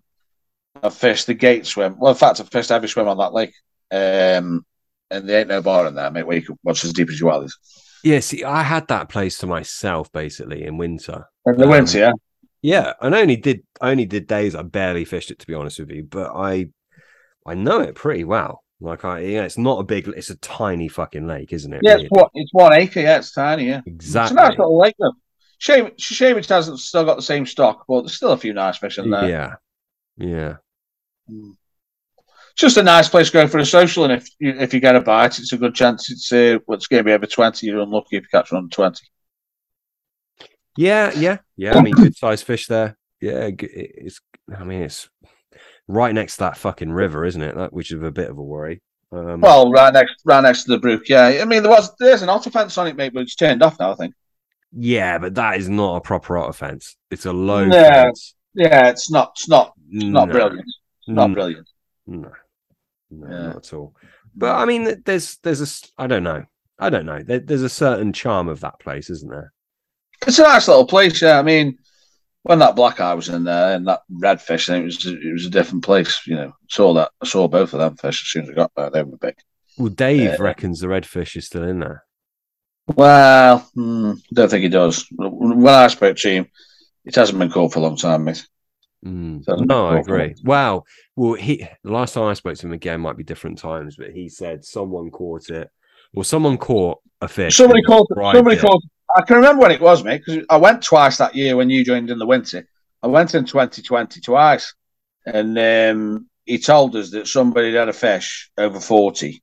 I've 0.81 0.93
fished 0.95 1.27
the 1.27 1.33
gate 1.33 1.65
swim. 1.65 1.95
Well, 1.99 2.11
in 2.11 2.17
fact, 2.17 2.39
I've 2.39 2.49
fished 2.49 2.71
every 2.71 2.89
swim 2.89 3.07
on 3.07 3.17
that 3.17 3.33
lake. 3.33 3.53
Um, 3.91 4.65
and 5.11 5.27
there 5.27 5.39
ain't 5.39 5.49
no 5.49 5.61
bar 5.61 5.85
in 5.87 5.95
there, 5.95 6.09
mate, 6.09 6.23
where 6.25 6.37
you 6.37 6.43
can 6.45 6.57
watch 6.63 6.83
as 6.83 6.93
deep 6.93 7.09
as 7.09 7.19
you 7.19 7.29
are. 7.29 7.45
Yeah, 8.03 8.19
see, 8.19 8.43
I 8.43 8.63
had 8.63 8.87
that 8.87 9.09
place 9.09 9.37
to 9.39 9.47
myself 9.47 10.11
basically 10.11 10.63
in 10.63 10.77
winter. 10.77 11.25
In 11.45 11.57
the 11.57 11.63
Um, 11.63 11.69
winter, 11.69 11.97
yeah. 11.99 12.11
Yeah, 12.63 12.93
and 13.01 13.15
only 13.15 13.35
did 13.37 13.63
only 13.81 14.05
did 14.05 14.27
days. 14.27 14.55
I 14.55 14.61
barely 14.61 15.03
fished 15.05 15.31
it 15.31 15.39
to 15.39 15.47
be 15.47 15.55
honest 15.55 15.79
with 15.79 15.89
you, 15.89 16.03
but 16.03 16.31
I 16.35 16.67
I 17.45 17.55
know 17.55 17.79
it 17.79 17.95
pretty 17.95 18.23
well. 18.23 18.63
Like 18.79 19.05
I, 19.05 19.19
yeah, 19.19 19.43
it's 19.43 19.57
not 19.57 19.79
a 19.79 19.83
big. 19.83 20.07
It's 20.07 20.29
a 20.29 20.37
tiny 20.37 20.87
fucking 20.87 21.27
lake, 21.27 21.53
isn't 21.53 21.73
it? 21.73 21.81
Yeah, 21.83 21.93
really? 21.93 22.03
it's 22.05 22.11
what 22.11 22.31
it's 22.33 22.53
one 22.53 22.73
acre. 22.73 23.01
Yeah, 23.01 23.17
it's 23.17 23.31
tiny. 23.31 23.65
Yeah, 23.67 23.81
exactly. 23.85 24.23
it's 24.23 24.31
a 24.31 24.49
nice 24.49 24.57
little 24.57 24.77
lake 24.77 24.95
though. 24.99 25.13
Shame, 25.59 25.91
shame 25.97 26.37
it 26.37 26.49
hasn't 26.49 26.79
still 26.79 27.05
got 27.05 27.15
the 27.15 27.21
same 27.21 27.45
stock, 27.45 27.85
but 27.87 28.01
there's 28.01 28.15
still 28.15 28.31
a 28.31 28.37
few 28.37 28.53
nice 28.53 28.77
fish 28.77 28.97
in 28.97 29.11
there. 29.11 29.29
Yeah, 29.29 29.55
yeah. 30.17 30.55
It's 31.29 31.60
just 32.61 32.77
a 32.77 32.83
nice 32.83 33.09
place 33.09 33.29
going 33.29 33.47
for 33.49 33.57
a 33.59 33.65
social, 33.65 34.03
and 34.05 34.13
if 34.13 34.27
you 34.39 34.51
if 34.51 34.73
you 34.73 34.79
get 34.79 34.95
a 34.95 35.01
bite, 35.01 35.39
it's 35.39 35.53
a 35.53 35.57
good 35.57 35.75
chance. 35.75 36.09
It's 36.11 36.31
uh, 36.31 36.59
what's 36.65 36.87
going 36.87 37.01
to 37.01 37.05
be 37.05 37.13
over 37.13 37.25
twenty. 37.25 37.67
You're 37.67 37.81
unlucky 37.81 38.17
if 38.17 38.23
you 38.23 38.29
catch 38.31 38.51
one 38.51 38.59
under 38.63 38.73
twenty. 38.73 39.05
Yeah, 40.77 41.11
yeah, 41.15 41.37
yeah. 41.57 41.77
I 41.77 41.81
mean, 41.81 41.93
good 41.95 42.15
sized 42.15 42.45
fish 42.45 42.67
there. 42.67 42.97
Yeah, 43.19 43.49
it's. 43.59 44.21
I 44.55 44.63
mean, 44.63 44.83
it's 44.83 45.09
right 45.87 46.13
next 46.13 46.35
to 46.35 46.39
that 46.41 46.57
fucking 46.57 46.91
river, 46.91 47.25
isn't 47.25 47.41
it? 47.41 47.55
That 47.55 47.73
which 47.73 47.91
is 47.91 48.01
a 48.01 48.11
bit 48.11 48.29
of 48.29 48.37
a 48.37 48.43
worry. 48.43 48.81
Um, 49.11 49.41
Well, 49.41 49.69
right 49.71 49.93
next, 49.93 50.21
right 50.25 50.41
next 50.41 50.63
to 50.63 50.71
the 50.71 50.79
brook. 50.79 51.09
Yeah, 51.09 51.39
I 51.41 51.45
mean 51.45 51.63
there 51.63 51.71
was 51.71 51.93
there's 51.99 52.21
an 52.21 52.29
otter 52.29 52.49
fence 52.49 52.77
on 52.77 52.87
it, 52.87 52.95
mate, 52.95 53.13
but 53.13 53.23
it's 53.23 53.35
turned 53.35 53.61
off 53.63 53.77
now. 53.79 53.91
I 53.91 53.95
think. 53.95 54.13
yeah, 54.71 55.17
but 55.17 55.35
that 55.35 55.57
is 55.57 55.67
not 55.69 55.97
a 55.97 56.01
proper 56.01 56.37
otter 56.37 56.53
fence. 56.53 56.95
It's 57.09 57.25
a 57.25 57.33
low 57.33 57.65
No, 57.65 57.83
fence. 57.83 58.35
Yeah, 58.53 58.87
it's 58.89 59.11
not. 59.11 59.31
It's 59.35 59.49
not. 59.49 59.73
It's 59.91 60.05
not 60.05 60.29
No, 60.29 60.31
brilliant. 60.31 60.65
It's 60.99 61.07
not 61.09 61.29
no, 61.29 61.33
brilliant. 61.33 61.67
No, 62.07 62.31
no, 63.11 63.27
Yeah. 63.29 63.47
not 63.47 63.55
at 63.57 63.73
all. 63.73 63.95
But 64.35 64.55
I 64.55 64.65
mean, 64.65 64.85
th- 64.85 64.99
there's 65.05 65.37
there's 65.43 65.61
a 65.61 66.01
I 66.01 66.07
don't 66.07 66.23
know. 66.23 66.45
I 66.79 66.89
don't 66.89 67.05
know. 67.05 67.21
There, 67.21 67.39
there's 67.39 67.63
a 67.63 67.69
certain 67.69 68.13
charm 68.13 68.47
of 68.47 68.61
that 68.61 68.79
place, 68.79 69.09
isn't 69.09 69.29
there? 69.29 69.53
It's 70.25 70.39
a 70.39 70.43
nice 70.43 70.67
little 70.67 70.85
place. 70.87 71.21
Yeah, 71.21 71.37
I 71.39 71.41
mean, 71.43 71.77
when 72.43 72.59
that 72.59 72.75
black 72.75 72.99
eye 72.99 73.13
was 73.13 73.29
in 73.29 73.43
there 73.43 73.75
and 73.75 73.87
that 73.87 74.01
red 74.09 74.41
fish, 74.41 74.67
then 74.67 74.81
it 74.81 74.85
was 74.85 75.05
it 75.05 75.33
was 75.33 75.45
a 75.45 75.49
different 75.51 75.83
place. 75.83 76.21
You 76.25 76.35
know, 76.35 76.53
saw 76.69 76.93
that 76.93 77.11
I 77.21 77.25
saw 77.27 77.47
both 77.47 77.73
of 77.73 77.79
them 77.79 77.97
fish 77.97 78.23
as 78.23 78.27
soon 78.29 78.43
as 78.43 78.49
I 78.49 78.53
got 78.53 78.71
there. 78.75 78.89
They 78.89 79.03
were 79.03 79.17
big. 79.17 79.35
Well, 79.77 79.89
Dave 79.89 80.39
uh, 80.39 80.43
reckons 80.43 80.79
the 80.79 80.87
redfish 80.87 81.35
is 81.35 81.45
still 81.47 81.63
in 81.63 81.79
there. 81.79 82.03
Well, 82.87 83.59
hmm, 83.73 84.13
don't 84.33 84.49
think 84.49 84.63
he 84.63 84.69
does. 84.69 85.05
When 85.15 85.67
I 85.67 85.87
spoke 85.87 86.17
to 86.17 86.29
him, 86.29 86.47
it 87.05 87.15
hasn't 87.15 87.39
been 87.39 87.51
caught 87.51 87.73
for 87.73 87.79
a 87.79 87.83
long 87.83 87.95
time, 87.95 88.25
mate. 88.25 88.45
Mm. 89.05 89.65
No, 89.65 89.87
I 89.87 89.99
agree. 89.99 90.35
Wow. 90.43 90.83
Well, 91.15 91.33
he 91.33 91.67
the 91.83 91.91
last 91.91 92.13
time 92.13 92.25
I 92.25 92.33
spoke 92.33 92.55
to 92.57 92.67
him 92.67 92.73
again 92.73 93.01
might 93.01 93.17
be 93.17 93.23
different 93.23 93.57
times, 93.57 93.95
but 93.95 94.11
he 94.11 94.29
said 94.29 94.63
someone 94.63 95.09
caught 95.09 95.49
it. 95.49 95.69
Well, 96.13 96.23
someone 96.23 96.57
caught 96.57 96.99
a 97.21 97.27
fish. 97.27 97.55
Somebody 97.55 97.81
caught. 97.81 98.07
Somebody 98.33 98.57
it. 98.57 98.61
caught. 98.61 98.81
I 99.15 99.21
can 99.23 99.37
remember 99.37 99.63
when 99.63 99.71
it 99.71 99.81
was, 99.81 100.03
mate, 100.03 100.21
because 100.25 100.45
I 100.49 100.57
went 100.57 100.83
twice 100.83 101.17
that 101.17 101.35
year 101.35 101.55
when 101.55 101.69
you 101.69 101.83
joined 101.83 102.09
in 102.09 102.19
the 102.19 102.25
winter. 102.25 102.67
I 103.03 103.07
went 103.07 103.33
in 103.33 103.45
2020 103.45 104.21
twice, 104.21 104.73
and 105.25 105.57
um, 105.57 106.29
he 106.45 106.59
told 106.59 106.95
us 106.95 107.11
that 107.11 107.27
somebody 107.27 107.73
had 107.73 107.89
a 107.89 107.93
fish 107.93 108.51
over 108.57 108.79
40, 108.79 109.41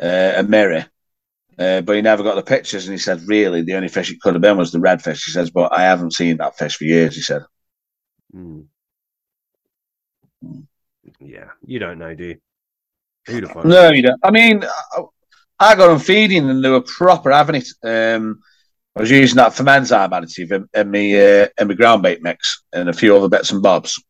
uh, 0.00 0.32
a 0.36 0.42
mirror, 0.42 0.86
uh, 1.58 1.80
but 1.80 1.96
he 1.96 2.02
never 2.02 2.22
got 2.22 2.34
the 2.34 2.42
pictures. 2.42 2.86
And 2.86 2.92
he 2.92 2.98
said, 2.98 3.22
really, 3.26 3.62
the 3.62 3.74
only 3.74 3.88
fish 3.88 4.10
it 4.10 4.20
could 4.20 4.34
have 4.34 4.42
been 4.42 4.58
was 4.58 4.72
the 4.72 4.78
redfish. 4.78 5.24
He 5.24 5.32
says, 5.32 5.50
but 5.50 5.72
I 5.72 5.82
haven't 5.82 6.12
seen 6.12 6.36
that 6.36 6.58
fish 6.58 6.76
for 6.76 6.84
years. 6.84 7.14
He 7.14 7.22
said. 7.22 7.42
Mm. 8.34 8.66
Yeah, 11.20 11.50
you 11.64 11.78
don't 11.78 11.98
know, 11.98 12.14
do 12.14 12.24
you? 12.24 12.38
Beautiful. 13.26 13.64
No, 13.64 13.90
you 13.90 14.02
don't. 14.02 14.20
I 14.22 14.30
mean, 14.30 14.64
I 15.58 15.74
got 15.76 15.88
them 15.88 15.98
feeding 15.98 16.48
and 16.50 16.64
they 16.64 16.68
were 16.68 16.80
proper 16.80 17.30
having 17.30 17.56
it. 17.56 17.68
Um, 17.84 18.42
I 18.96 19.00
was 19.00 19.10
using 19.10 19.36
that 19.36 19.52
Fermenzyme 19.52 20.10
additive 20.10 20.52
in, 20.52 20.68
in 20.74 20.90
my 20.90 21.42
uh, 21.42 21.46
in 21.58 21.68
my 21.68 21.74
ground 21.74 22.02
bait 22.02 22.22
mix 22.22 22.64
and 22.72 22.88
a 22.88 22.92
few 22.92 23.16
other 23.16 23.28
bits 23.28 23.52
and 23.52 23.62
bobs. 23.62 24.02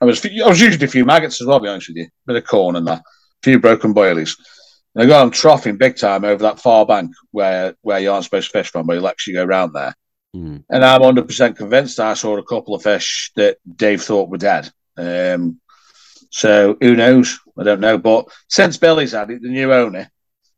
I 0.00 0.06
was 0.06 0.24
I 0.24 0.48
was 0.48 0.60
using 0.60 0.82
a 0.82 0.88
few 0.88 1.04
maggots 1.04 1.40
as 1.40 1.46
well. 1.46 1.58
To 1.58 1.64
be 1.64 1.68
honest 1.68 1.88
with 1.88 1.98
you, 1.98 2.04
a 2.04 2.08
bit 2.26 2.36
of 2.36 2.48
corn 2.48 2.76
and 2.76 2.86
that, 2.86 3.00
a 3.00 3.02
few 3.42 3.58
broken 3.58 3.92
boilies. 3.92 4.36
And 4.94 5.04
I 5.04 5.06
got 5.06 5.20
them 5.20 5.30
troughing 5.30 5.76
big 5.76 5.96
time 5.96 6.24
over 6.24 6.42
that 6.44 6.60
far 6.60 6.86
bank 6.86 7.12
where 7.32 7.74
where 7.82 8.00
you 8.00 8.10
aren't 8.10 8.24
supposed 8.24 8.50
to 8.50 8.58
fish 8.58 8.70
from, 8.70 8.86
but 8.86 8.94
you 8.94 9.06
actually 9.06 9.34
go 9.34 9.44
around 9.44 9.72
there. 9.72 9.94
Mm. 10.34 10.64
And 10.70 10.84
I'm 10.84 11.00
100 11.00 11.26
percent 11.26 11.56
convinced 11.56 12.00
I 12.00 12.14
saw 12.14 12.38
a 12.38 12.44
couple 12.44 12.74
of 12.74 12.82
fish 12.82 13.32
that 13.36 13.58
Dave 13.76 14.02
thought 14.02 14.30
were 14.30 14.38
dead. 14.38 14.70
Um, 14.96 15.60
so 16.30 16.76
who 16.80 16.96
knows? 16.96 17.38
I 17.58 17.64
don't 17.64 17.80
know. 17.80 17.98
But 17.98 18.28
since 18.48 18.78
Billy's 18.78 19.12
had 19.12 19.30
it, 19.30 19.42
the 19.42 19.48
new 19.48 19.72
owner, 19.72 20.10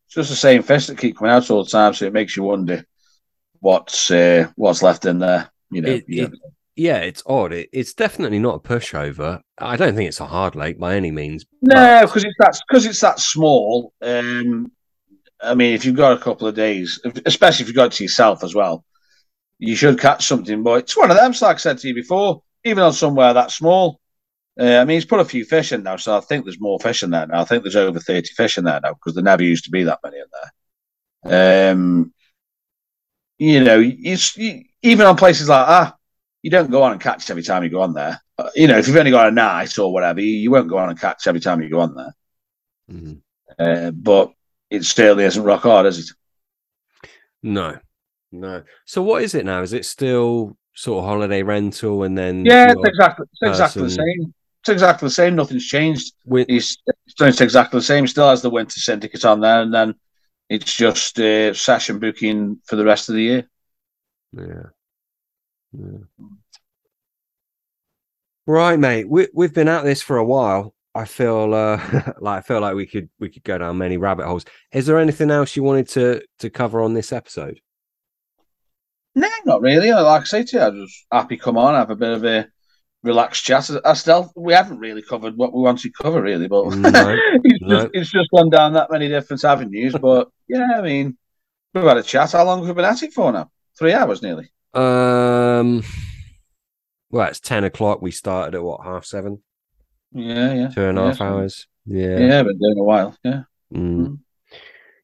it's 0.06 0.14
just 0.14 0.30
the 0.30 0.36
same 0.36 0.62
fish 0.62 0.86
that 0.86 0.98
keep 0.98 1.16
coming 1.16 1.32
out 1.32 1.50
all 1.50 1.64
the 1.64 1.70
time. 1.70 1.94
So 1.94 2.06
it 2.06 2.12
makes 2.12 2.36
you 2.36 2.44
wonder 2.44 2.84
what's 3.60 4.10
uh, 4.10 4.48
what's 4.56 4.82
left 4.82 5.06
in 5.06 5.18
there. 5.18 5.50
You 5.70 5.80
know, 5.80 5.90
it, 5.90 6.04
it, 6.06 6.32
yeah, 6.76 6.98
it's 6.98 7.22
odd. 7.26 7.52
It, 7.52 7.70
it's 7.72 7.94
definitely 7.94 8.38
not 8.38 8.56
a 8.56 8.60
pushover. 8.60 9.40
I 9.58 9.76
don't 9.76 9.94
think 9.94 10.08
it's 10.08 10.20
a 10.20 10.26
hard 10.26 10.54
lake 10.54 10.78
by 10.78 10.94
any 10.94 11.10
means. 11.10 11.46
No, 11.62 12.02
because 12.04 12.24
it's 12.24 12.36
that 12.38 12.60
because 12.68 12.86
it's 12.86 13.00
that 13.00 13.18
small. 13.18 13.92
Um, 14.02 14.70
I 15.42 15.54
mean, 15.54 15.74
if 15.74 15.84
you've 15.84 15.96
got 15.96 16.16
a 16.16 16.22
couple 16.22 16.46
of 16.46 16.54
days, 16.54 17.00
especially 17.24 17.64
if 17.64 17.68
you've 17.68 17.76
got 17.76 17.86
it 17.86 17.92
to 17.92 18.04
yourself 18.04 18.44
as 18.44 18.54
well, 18.54 18.84
you 19.58 19.74
should 19.74 19.98
catch 19.98 20.26
something. 20.26 20.62
But 20.62 20.80
it's 20.80 20.96
one 20.96 21.10
of 21.10 21.16
them. 21.16 21.32
So 21.32 21.46
like 21.46 21.56
I 21.56 21.58
said 21.58 21.78
to 21.78 21.88
you 21.88 21.94
before, 21.94 22.42
even 22.64 22.82
on 22.82 22.92
somewhere 22.92 23.32
that 23.32 23.50
small, 23.50 24.00
uh, 24.60 24.76
I 24.78 24.84
mean, 24.84 24.96
he's 24.96 25.06
put 25.06 25.20
a 25.20 25.24
few 25.24 25.44
fish 25.44 25.72
in 25.72 25.82
now, 25.82 25.96
so 25.96 26.16
I 26.16 26.20
think 26.20 26.44
there's 26.44 26.60
more 26.60 26.78
fish 26.78 27.02
in 27.02 27.10
there 27.10 27.26
now. 27.26 27.40
I 27.40 27.44
think 27.44 27.62
there's 27.62 27.76
over 27.76 27.98
30 27.98 28.28
fish 28.34 28.58
in 28.58 28.64
there 28.64 28.80
now 28.82 28.92
because 28.92 29.14
there 29.14 29.24
never 29.24 29.42
used 29.42 29.64
to 29.64 29.70
be 29.70 29.84
that 29.84 30.00
many 30.04 30.18
in 30.18 30.24
there. 31.24 31.70
Um, 31.72 32.12
you 33.38 33.64
know, 33.64 33.82
it's, 33.82 34.36
you, 34.36 34.64
even 34.82 35.06
on 35.06 35.16
places 35.16 35.48
like 35.48 35.66
that, 35.66 35.94
you 36.42 36.50
don't 36.50 36.70
go 36.70 36.82
on 36.82 36.92
and 36.92 37.00
catch 37.00 37.30
every 37.30 37.42
time 37.42 37.62
you 37.62 37.70
go 37.70 37.80
on 37.80 37.94
there. 37.94 38.20
Uh, 38.36 38.50
you 38.54 38.66
know, 38.66 38.76
if 38.76 38.86
you've 38.86 38.96
only 38.96 39.10
got 39.10 39.28
a 39.28 39.30
night 39.30 39.78
or 39.78 39.90
whatever, 39.92 40.20
you, 40.20 40.36
you, 40.36 40.50
won't 40.50 40.68
go 40.68 40.78
on 40.78 40.90
and 40.90 41.00
catch 41.00 41.26
every 41.26 41.40
time 41.40 41.62
you 41.62 41.70
go 41.70 41.80
on 41.80 41.94
there. 41.94 42.14
Mm-hmm. 42.90 43.14
Uh, 43.58 43.90
but 43.92 44.32
it 44.68 44.84
still 44.84 45.18
isn't 45.18 45.42
rock 45.42 45.62
hard, 45.62 45.86
is 45.86 45.98
it? 45.98 47.08
No, 47.42 47.78
no. 48.30 48.64
So 48.84 49.00
what 49.02 49.22
is 49.22 49.34
it 49.34 49.46
now? 49.46 49.62
Is 49.62 49.72
it 49.72 49.86
still 49.86 50.58
sort 50.74 51.02
of 51.02 51.08
holiday 51.08 51.42
rental 51.42 52.02
and 52.02 52.18
then? 52.18 52.44
Yeah, 52.44 52.72
it's 52.72 52.88
exactly, 52.88 53.26
it's 53.32 53.42
exactly 53.42 53.82
the 53.84 53.90
same 53.90 54.34
it's 54.62 54.68
exactly 54.68 55.06
the 55.06 55.12
same. 55.12 55.34
Nothing's 55.34 55.66
changed. 55.66 56.14
With, 56.24 56.46
He's 56.48 56.78
it's 57.18 57.40
exactly 57.40 57.80
the 57.80 57.84
same. 57.84 58.06
Still 58.06 58.28
has 58.28 58.42
the 58.42 58.50
winter 58.50 58.78
syndicate 58.78 59.24
on 59.24 59.40
there, 59.40 59.60
and 59.60 59.74
then 59.74 59.96
it's 60.48 60.72
just 60.72 61.18
uh, 61.18 61.52
session 61.52 61.98
booking 61.98 62.60
for 62.64 62.76
the 62.76 62.84
rest 62.84 63.08
of 63.08 63.16
the 63.16 63.22
year. 63.22 63.50
Yeah. 64.32 64.62
yeah. 65.76 66.28
Right, 68.46 68.78
mate. 68.78 69.08
We 69.08 69.26
we've 69.34 69.52
been 69.52 69.68
at 69.68 69.82
this 69.82 70.00
for 70.00 70.16
a 70.16 70.24
while. 70.24 70.74
I 70.94 71.06
feel 71.06 71.54
uh, 71.54 72.12
like 72.20 72.38
I 72.38 72.40
feel 72.42 72.60
like 72.60 72.76
we 72.76 72.86
could 72.86 73.08
we 73.18 73.30
could 73.30 73.42
go 73.42 73.58
down 73.58 73.78
many 73.78 73.96
rabbit 73.96 74.26
holes. 74.26 74.44
Is 74.72 74.86
there 74.86 75.00
anything 75.00 75.32
else 75.32 75.56
you 75.56 75.64
wanted 75.64 75.88
to 75.88 76.22
to 76.38 76.50
cover 76.50 76.82
on 76.82 76.94
this 76.94 77.12
episode? 77.12 77.60
No, 79.16 79.28
not 79.44 79.60
really. 79.60 79.90
Like 79.90 80.22
I 80.22 80.24
say 80.24 80.44
to 80.44 80.56
you, 80.56 80.62
I 80.62 80.68
was 80.68 81.06
happy 81.10 81.36
come 81.36 81.58
on, 81.58 81.74
have 81.74 81.90
a 81.90 81.96
bit 81.96 82.12
of 82.12 82.24
a 82.24 82.46
relaxed 83.02 83.44
chat. 83.44 83.68
I 83.84 83.94
still 83.94 84.32
we 84.36 84.52
haven't 84.52 84.78
really 84.78 85.02
covered 85.02 85.36
what 85.36 85.52
we 85.52 85.60
wanted 85.60 85.82
to 85.82 86.02
cover 86.02 86.22
really, 86.22 86.48
but 86.48 86.66
no, 86.74 87.16
it's, 87.44 87.62
no. 87.62 87.68
Just, 87.68 87.90
it's 87.94 88.10
just 88.10 88.30
gone 88.30 88.50
down 88.50 88.72
that 88.74 88.90
many 88.90 89.08
different 89.08 89.44
avenues. 89.44 89.94
But 90.00 90.28
yeah, 90.48 90.74
I 90.76 90.82
mean, 90.82 91.16
we've 91.74 91.84
had 91.84 91.96
a 91.96 92.02
chat. 92.02 92.32
How 92.32 92.44
long 92.44 92.60
have 92.60 92.68
we 92.68 92.74
been 92.74 92.84
at 92.90 93.02
it 93.02 93.12
for 93.12 93.32
now? 93.32 93.50
Three 93.78 93.92
hours 93.92 94.22
nearly. 94.22 94.52
Um, 94.74 95.82
well, 97.10 97.28
it's 97.28 97.40
ten 97.40 97.64
o'clock. 97.64 98.00
We 98.00 98.10
started 98.10 98.54
at 98.54 98.62
what 98.62 98.84
half 98.84 99.04
seven. 99.04 99.42
Yeah, 100.12 100.52
yeah, 100.52 100.68
two 100.68 100.82
and 100.82 100.98
a 100.98 101.02
half 101.04 101.20
yeah, 101.20 101.26
hours. 101.26 101.66
Yeah, 101.86 102.18
yeah, 102.18 102.42
been 102.42 102.58
doing 102.58 102.78
a 102.78 102.84
while. 102.84 103.16
Yeah, 103.24 103.42
mm. 103.72 104.06
Mm. 104.06 104.18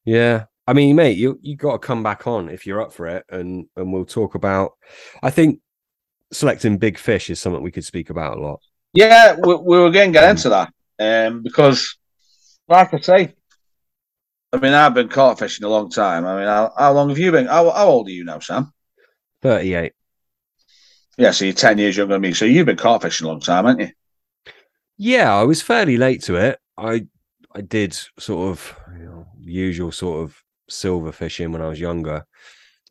yeah. 0.04 0.44
I 0.66 0.74
mean, 0.74 0.96
mate, 0.96 1.16
you 1.16 1.38
you 1.40 1.56
got 1.56 1.72
to 1.72 1.78
come 1.78 2.02
back 2.02 2.26
on 2.26 2.50
if 2.50 2.66
you're 2.66 2.82
up 2.82 2.92
for 2.92 3.06
it, 3.06 3.24
and 3.30 3.66
and 3.74 3.92
we'll 3.92 4.04
talk 4.04 4.34
about. 4.34 4.72
I 5.22 5.30
think 5.30 5.60
selecting 6.32 6.78
big 6.78 6.98
fish 6.98 7.30
is 7.30 7.40
something 7.40 7.62
we 7.62 7.70
could 7.70 7.84
speak 7.84 8.10
about 8.10 8.36
a 8.36 8.40
lot. 8.40 8.60
Yeah, 8.92 9.36
we, 9.36 9.54
we 9.54 9.78
were 9.78 9.90
going 9.90 10.12
to 10.12 10.18
get 10.18 10.24
um, 10.24 10.30
into 10.30 10.48
that 10.48 10.72
um, 10.98 11.42
because, 11.42 11.96
like 12.68 12.92
I 12.94 13.00
say, 13.00 13.34
I 14.52 14.56
mean, 14.58 14.72
I've 14.72 14.94
been 14.94 15.08
caught 15.08 15.38
fishing 15.38 15.64
a 15.64 15.68
long 15.68 15.90
time. 15.90 16.26
I 16.26 16.36
mean, 16.36 16.46
how, 16.46 16.72
how 16.76 16.92
long 16.92 17.10
have 17.10 17.18
you 17.18 17.30
been? 17.30 17.46
How, 17.46 17.70
how, 17.70 17.86
old 17.86 18.08
are 18.08 18.12
you 18.12 18.24
now, 18.24 18.38
Sam? 18.38 18.72
38. 19.42 19.92
Yeah, 21.18 21.32
so 21.32 21.44
you're 21.44 21.54
10 21.54 21.78
years 21.78 21.96
younger 21.96 22.14
than 22.14 22.22
me. 22.22 22.32
So 22.32 22.44
you've 22.44 22.66
been 22.66 22.76
caught 22.76 23.02
fishing 23.02 23.26
a 23.26 23.30
long 23.30 23.40
time, 23.40 23.66
haven't 23.66 23.80
you? 23.80 24.52
Yeah, 24.96 25.34
I 25.34 25.44
was 25.44 25.62
fairly 25.62 25.96
late 25.96 26.22
to 26.24 26.36
it. 26.36 26.58
I 26.76 27.06
I 27.54 27.60
did 27.60 27.94
sort 28.18 28.50
of 28.50 28.78
you 28.98 29.04
know, 29.04 29.26
usual 29.40 29.92
sort 29.92 30.24
of 30.24 30.42
silver 30.68 31.12
fishing 31.12 31.52
when 31.52 31.62
I 31.62 31.68
was 31.68 31.80
younger. 31.80 32.26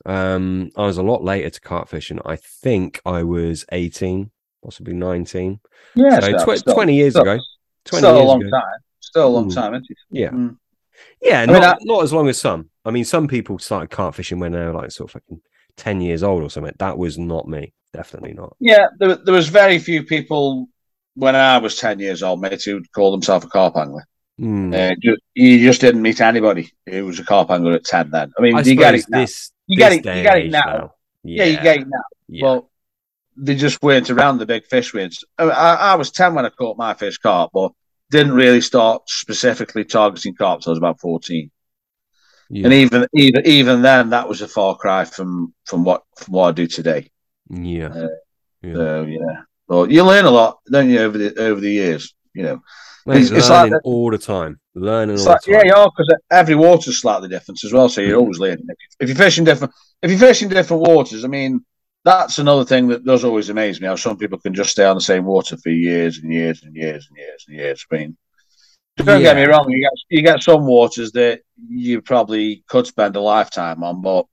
Um, 0.06 0.70
I 0.76 0.86
was 0.86 0.98
a 0.98 1.04
lot 1.04 1.24
later 1.24 1.50
to 1.50 1.62
carp 1.62 1.90
fishing. 1.90 2.20
I 2.26 2.36
think 2.36 3.02
I 3.06 3.24
was 3.24 3.66
18, 3.72 4.32
possibly 4.64 4.94
19. 4.94 5.60
Yeah, 5.96 6.20
so 6.20 6.22
still, 6.22 6.56
tw- 6.56 6.60
still, 6.60 6.74
20 6.74 6.96
years 6.96 7.14
still, 7.14 7.22
ago. 7.24 7.40
20 7.86 8.02
still 8.02 8.16
years 8.16 8.24
a 8.24 8.28
long 8.28 8.42
ago. 8.42 8.52
time. 8.52 8.80
Still 9.00 9.28
a 9.28 9.30
long 9.30 9.50
mm. 9.50 9.56
time, 9.56 9.74
isn't 9.74 9.88
it? 9.90 9.98
Yeah. 10.12 10.30
Mm. 10.30 10.58
Yeah, 11.22 11.46
not, 11.46 11.54
mean, 11.54 11.64
I, 11.64 11.76
not 11.82 12.04
as 12.04 12.14
long 12.14 12.28
as 12.28 12.40
some. 12.40 12.70
I 12.86 12.92
mean, 12.92 13.06
some 13.06 13.28
people 13.28 13.60
started 13.60 13.90
carp 13.90 14.16
fishing 14.16 14.40
when 14.40 14.52
they 14.52 14.60
were 14.60 14.74
like 14.74 14.92
sort 14.92 15.10
of 15.10 15.14
fucking 15.14 15.42
10 15.78 16.02
years 16.02 16.24
old 16.24 16.44
or 16.44 16.50
something. 16.50 16.74
That 16.80 16.98
was 16.98 17.18
not 17.18 17.48
me. 17.48 17.74
Definitely 17.94 18.34
not. 18.34 18.56
Yeah, 18.60 18.88
there, 19.00 19.16
there 19.16 19.34
was 19.34 19.48
very 19.48 19.80
few 19.80 20.04
people 20.04 20.68
when 21.16 21.36
I 21.36 21.58
was 21.58 21.78
10 21.78 22.00
years 22.00 22.22
old, 22.22 22.42
mate, 22.42 22.64
who'd 22.64 22.92
call 22.92 23.12
themselves 23.12 23.46
a 23.46 23.50
carp 23.50 23.76
angler. 23.76 24.06
Mm. 24.40 24.74
Uh, 24.74 24.96
just, 25.02 25.22
you 25.34 25.60
just 25.60 25.82
didn't 25.82 26.02
meet 26.02 26.22
anybody 26.22 26.72
who 26.86 27.06
was 27.06 27.20
a 27.20 27.24
carp 27.24 27.50
angler 27.50 27.74
at 27.74 27.86
10 27.86 28.12
then. 28.12 28.32
I 28.38 28.42
mean, 28.42 28.56
I 28.56 28.62
you 28.62 28.76
get 28.76 28.96
it 28.96 29.06
now. 29.10 29.20
This, 29.22 29.52
you 29.68 29.78
got 29.78 29.92
it, 29.92 29.98
you 29.98 30.02
get 30.02 30.38
it 30.38 30.52
now. 30.52 30.94
Yeah. 31.24 31.44
yeah. 31.44 31.46
you 31.46 31.58
got 31.58 31.78
it 31.78 31.88
now. 31.88 32.04
Yeah. 32.28 32.44
Well, 32.44 32.72
they 33.36 33.56
just 33.56 33.82
weren't 33.84 34.10
around 34.10 34.40
the 34.40 34.46
big 34.46 34.66
fish 34.66 34.94
wins. 34.94 35.24
I, 35.38 35.46
I, 35.46 35.96
was 35.96 36.12
10 36.12 36.34
when 36.34 36.46
I 36.46 36.50
caught 36.50 36.78
my 36.78 36.96
first 36.96 37.22
carp, 37.22 37.52
but 37.54 37.72
didn't 38.10 38.34
really 38.34 38.62
start 38.62 39.04
specifically 39.08 39.86
targeting 39.86 40.34
carp 40.36 40.60
until 40.60 40.72
I 40.72 40.74
was 40.74 40.78
about 40.80 41.00
14. 41.00 41.52
Yeah. 42.50 42.66
And 42.66 42.74
even 42.74 43.08
even 43.14 43.46
even 43.46 43.82
then, 43.82 44.12
that 44.12 44.30
was 44.30 44.42
a 44.42 44.48
far 44.48 44.78
cry 44.78 45.04
from 45.04 45.54
from 45.66 45.84
what 45.84 46.04
from 46.16 46.34
what 46.34 46.48
I 46.48 46.52
do 46.54 46.66
today. 46.66 47.12
Yeah. 47.50 47.88
Uh, 47.88 48.08
yeah. 48.62 48.74
So 48.74 49.02
yeah, 49.02 49.42
but 49.68 49.92
you 49.92 50.04
learn 50.04 50.24
a 50.24 50.32
lot, 50.32 50.60
don't 50.72 50.90
you, 50.90 51.00
over 51.00 51.18
the 51.18 51.38
over 51.38 51.60
the 51.60 51.72
years? 51.72 52.16
You 52.34 52.44
know, 52.44 52.62
Mate, 53.08 53.22
it's, 53.22 53.32
it's 53.32 53.50
like 53.50 53.72
all 53.86 54.12
the 54.12 54.18
time. 54.18 54.60
Learning 54.76 55.18
all 55.18 55.26
like, 55.26 55.42
the 55.42 55.54
time. 55.54 55.62
Yeah, 55.66 55.76
yeah, 55.78 55.86
because 55.86 56.16
every 56.30 56.56
water's 56.56 57.00
slightly 57.00 57.30
different 57.30 57.64
as 57.64 57.72
well. 57.72 57.88
So 57.88 58.02
you're 58.02 58.20
always 58.20 58.38
learning. 58.38 58.68
If 59.00 59.08
you're 59.08 59.16
fishing 59.16 59.46
different, 59.46 59.74
if 60.02 60.12
you're 60.12 60.20
fishing 60.20 60.50
different 60.50 60.84
waters, 60.84 61.24
I 61.24 61.30
mean, 61.30 61.64
that's 62.04 62.38
another 62.38 62.66
thing 62.66 62.90
that 62.90 63.06
does 63.06 63.24
always 63.24 63.50
amaze 63.50 63.80
me. 63.80 63.88
How 63.88 63.96
some 63.96 64.18
people 64.18 64.40
can 64.40 64.54
just 64.54 64.72
stay 64.72 64.84
on 64.84 64.98
the 64.98 65.02
same 65.02 65.24
water 65.24 65.56
for 65.56 65.70
years 65.70 66.18
and 66.18 66.34
years 66.34 66.64
and 66.64 66.76
years 66.76 67.08
and 67.08 67.18
years 67.18 67.46
and 67.48 67.58
years. 67.58 67.86
I 67.90 67.96
mean, 67.96 68.18
don't 68.98 69.22
yeah. 69.22 69.34
get 69.34 69.38
me 69.38 69.46
wrong. 69.46 69.72
You 69.72 69.82
get 69.82 69.92
you 70.10 70.22
get 70.22 70.44
some 70.44 70.66
waters 70.66 71.14
that 71.14 71.44
you 71.70 72.02
probably 72.02 72.66
could 72.68 72.88
spend 72.88 73.16
a 73.16 73.22
lifetime 73.22 73.84
on, 73.84 74.02
but 74.02 74.26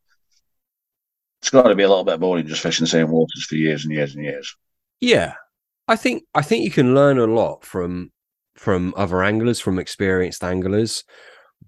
it's 1.43 1.51
got 1.51 1.69
to 1.69 1.77
be 1.77 1.85
a 1.85 1.89
little 1.89 2.03
bit 2.03 2.19
boring 2.19 2.49
just 2.49 2.63
fishing 2.63 2.85
the 2.85 2.89
same 2.89 3.09
waters 3.09 3.47
for 3.49 3.55
years 3.55 3.85
and 3.85 3.93
years 3.93 4.17
and 4.17 4.25
years. 4.25 4.57
Yeah, 5.01 5.35
I 5.87 5.95
think 5.95 6.25
I 6.35 6.43
think 6.43 6.65
you 6.65 6.73
can 6.73 6.93
learn 6.93 7.19
a 7.19 7.27
lot 7.27 7.65
from 7.65 8.11
from 8.55 8.95
other 8.97 9.23
anglers, 9.23 9.61
from 9.61 9.79
experienced 9.79 10.45
anglers, 10.45 11.05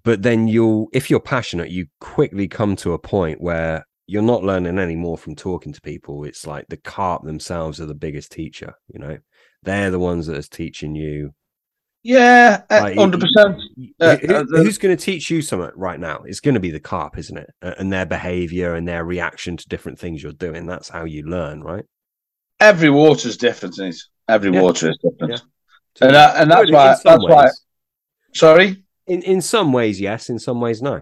but 0.03 0.21
then 0.21 0.47
you'll 0.47 0.87
if 0.93 1.09
you're 1.09 1.19
passionate, 1.19 1.69
you 1.69 1.87
quickly 1.99 2.47
come 2.47 2.75
to 2.77 2.93
a 2.93 2.99
point 2.99 3.41
where 3.41 3.85
you're 4.07 4.21
not 4.21 4.43
learning 4.43 4.79
any 4.79 4.95
more 4.95 5.17
from 5.17 5.35
talking 5.35 5.73
to 5.73 5.81
people. 5.81 6.23
It's 6.23 6.47
like 6.47 6.67
the 6.69 6.77
carp 6.77 7.23
themselves 7.23 7.81
are 7.81 7.85
the 7.85 7.93
biggest 7.93 8.31
teacher. 8.31 8.73
You 8.87 8.99
know, 8.99 9.17
they're 9.63 9.91
the 9.91 9.99
ones 9.99 10.27
that 10.27 10.37
is 10.37 10.47
teaching 10.47 10.95
you. 10.95 11.31
Yeah, 12.03 12.61
Like, 12.69 12.95
hundred 12.95 13.19
percent. 13.19 13.57
Who- 13.75 13.87
Uh, 13.99 14.15
uh, 14.29 14.43
who's 14.63 14.77
going 14.77 14.95
to 14.95 15.03
teach 15.03 15.29
you 15.29 15.41
something 15.41 15.71
right 15.75 15.99
now? 15.99 16.21
It's 16.25 16.39
going 16.39 16.53
to 16.53 16.61
be 16.61 16.71
the 16.71 16.79
carp, 16.79 17.17
isn't 17.17 17.37
it? 17.37 17.49
And 17.61 17.91
their 17.91 18.05
behavior 18.05 18.75
and 18.75 18.87
their 18.87 19.03
reaction 19.03 19.57
to 19.57 19.67
different 19.67 19.99
things 19.99 20.23
you're 20.23 20.31
doing. 20.31 20.67
That's 20.67 20.87
how 20.87 21.03
you 21.03 21.23
learn, 21.23 21.61
right? 21.61 21.83
Every 22.61 22.89
water 22.89 23.27
is 23.27 23.35
different, 23.35 23.73
isn't 23.75 23.87
it? 23.89 23.97
Every 24.29 24.53
Yeah. 24.53 24.61
water 24.61 24.89
is 24.91 24.97
different. 25.03 25.33
Yeah. 25.33 25.39
And, 26.01 26.13
that, 26.13 26.37
and 26.37 26.51
that's 26.51 26.65
Good, 26.65 26.73
why. 26.73 26.95
That's 27.03 27.03
why. 27.05 27.49
Sorry. 28.33 28.83
In 29.07 29.21
in 29.23 29.41
some 29.41 29.71
ways, 29.73 29.99
yes. 30.01 30.29
In 30.29 30.37
some 30.37 30.59
ways, 30.59 30.81
no. 30.81 31.01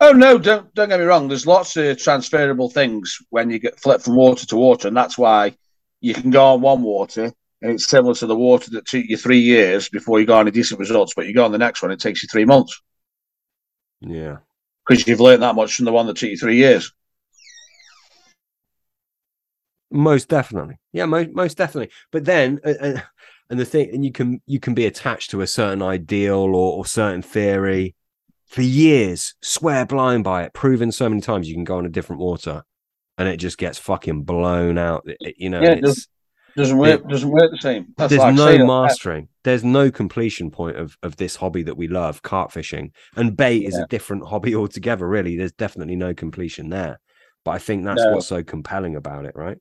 Oh 0.00 0.12
no! 0.12 0.38
Don't 0.38 0.72
don't 0.74 0.88
get 0.88 1.00
me 1.00 1.04
wrong. 1.06 1.28
There's 1.28 1.46
lots 1.46 1.76
of 1.76 1.98
transferable 1.98 2.70
things 2.70 3.18
when 3.30 3.50
you 3.50 3.58
get 3.58 3.78
flip 3.80 4.00
from 4.00 4.14
water 4.14 4.46
to 4.46 4.56
water, 4.56 4.88
and 4.88 4.96
that's 4.96 5.18
why 5.18 5.54
you 6.00 6.14
can 6.14 6.30
go 6.30 6.44
on 6.54 6.60
one 6.62 6.82
water 6.82 7.32
and 7.62 7.72
it's 7.72 7.88
similar 7.88 8.14
to 8.14 8.26
the 8.26 8.36
water 8.36 8.70
that 8.70 8.86
took 8.86 9.04
you 9.04 9.16
three 9.16 9.40
years 9.40 9.88
before 9.88 10.18
you 10.18 10.26
got 10.26 10.40
any 10.40 10.50
decent 10.50 10.80
results. 10.80 11.12
But 11.14 11.26
you 11.26 11.34
go 11.34 11.44
on 11.44 11.52
the 11.52 11.58
next 11.58 11.82
one, 11.82 11.90
it 11.90 12.00
takes 12.00 12.22
you 12.22 12.28
three 12.32 12.44
months 12.46 12.80
Yeah. 14.00 14.38
because 14.88 15.06
you've 15.06 15.20
learned 15.20 15.42
that 15.42 15.54
much 15.54 15.76
from 15.76 15.84
the 15.84 15.92
one 15.92 16.06
that 16.06 16.16
took 16.16 16.30
you 16.30 16.38
three 16.38 16.56
years. 16.56 16.90
Most 19.90 20.28
definitely, 20.28 20.78
yeah, 20.92 21.04
most 21.06 21.30
most 21.34 21.56
definitely. 21.58 21.92
But 22.12 22.24
then, 22.24 22.60
uh, 22.64 22.74
uh, 22.80 23.00
and 23.50 23.58
the 23.60 23.64
thing, 23.64 23.90
and 23.92 24.04
you 24.04 24.12
can 24.12 24.40
you 24.46 24.58
can 24.60 24.74
be 24.74 24.86
attached 24.86 25.30
to 25.32 25.40
a 25.42 25.46
certain 25.46 25.82
ideal 25.82 26.38
or, 26.38 26.78
or 26.78 26.86
certain 26.86 27.20
theory 27.22 27.94
for 28.46 28.62
years, 28.62 29.34
swear 29.42 29.84
blind 29.86 30.24
by 30.24 30.44
it, 30.44 30.54
proven 30.54 30.90
so 30.92 31.08
many 31.08 31.20
times. 31.20 31.48
You 31.48 31.54
can 31.54 31.64
go 31.64 31.76
on 31.78 31.86
a 31.86 31.90
different 31.90 32.20
water, 32.20 32.62
and 33.18 33.28
it 33.28 33.36
just 33.36 33.58
gets 33.58 33.78
fucking 33.78 34.22
blown 34.22 34.78
out. 34.78 35.02
It- 35.06 35.16
it- 35.20 35.34
you 35.38 35.50
know, 35.50 35.60
Yeah, 35.60 35.72
it 35.72 35.84
it's, 35.84 36.08
Doesn't 36.56 36.78
work. 36.78 37.08
Doesn't 37.08 37.30
work 37.30 37.50
the 37.52 37.58
same. 37.60 37.94
That's 37.96 38.10
there's 38.10 38.18
like 38.20 38.34
no 38.34 38.66
mastering. 38.66 39.28
There's 39.44 39.62
no 39.64 39.90
completion 39.90 40.50
point 40.50 40.76
of 40.76 40.96
of 41.02 41.16
this 41.16 41.36
hobby 41.36 41.62
that 41.64 41.76
we 41.76 41.86
love, 41.88 42.22
carp 42.22 42.50
fishing. 42.52 42.92
And 43.16 43.36
bait 43.36 43.64
is 43.66 43.76
a 43.76 43.86
different 43.88 44.26
hobby 44.26 44.54
altogether. 44.60 45.06
Really, 45.06 45.36
there's 45.36 45.52
definitely 45.52 45.96
no 45.96 46.12
completion 46.14 46.68
there. 46.70 46.98
But 47.44 47.52
I 47.52 47.58
think 47.58 47.84
that's 47.84 48.02
No. 48.04 48.12
what's 48.14 48.26
so 48.26 48.42
compelling 48.42 48.96
about 48.96 49.24
it, 49.26 49.32
right? 49.34 49.58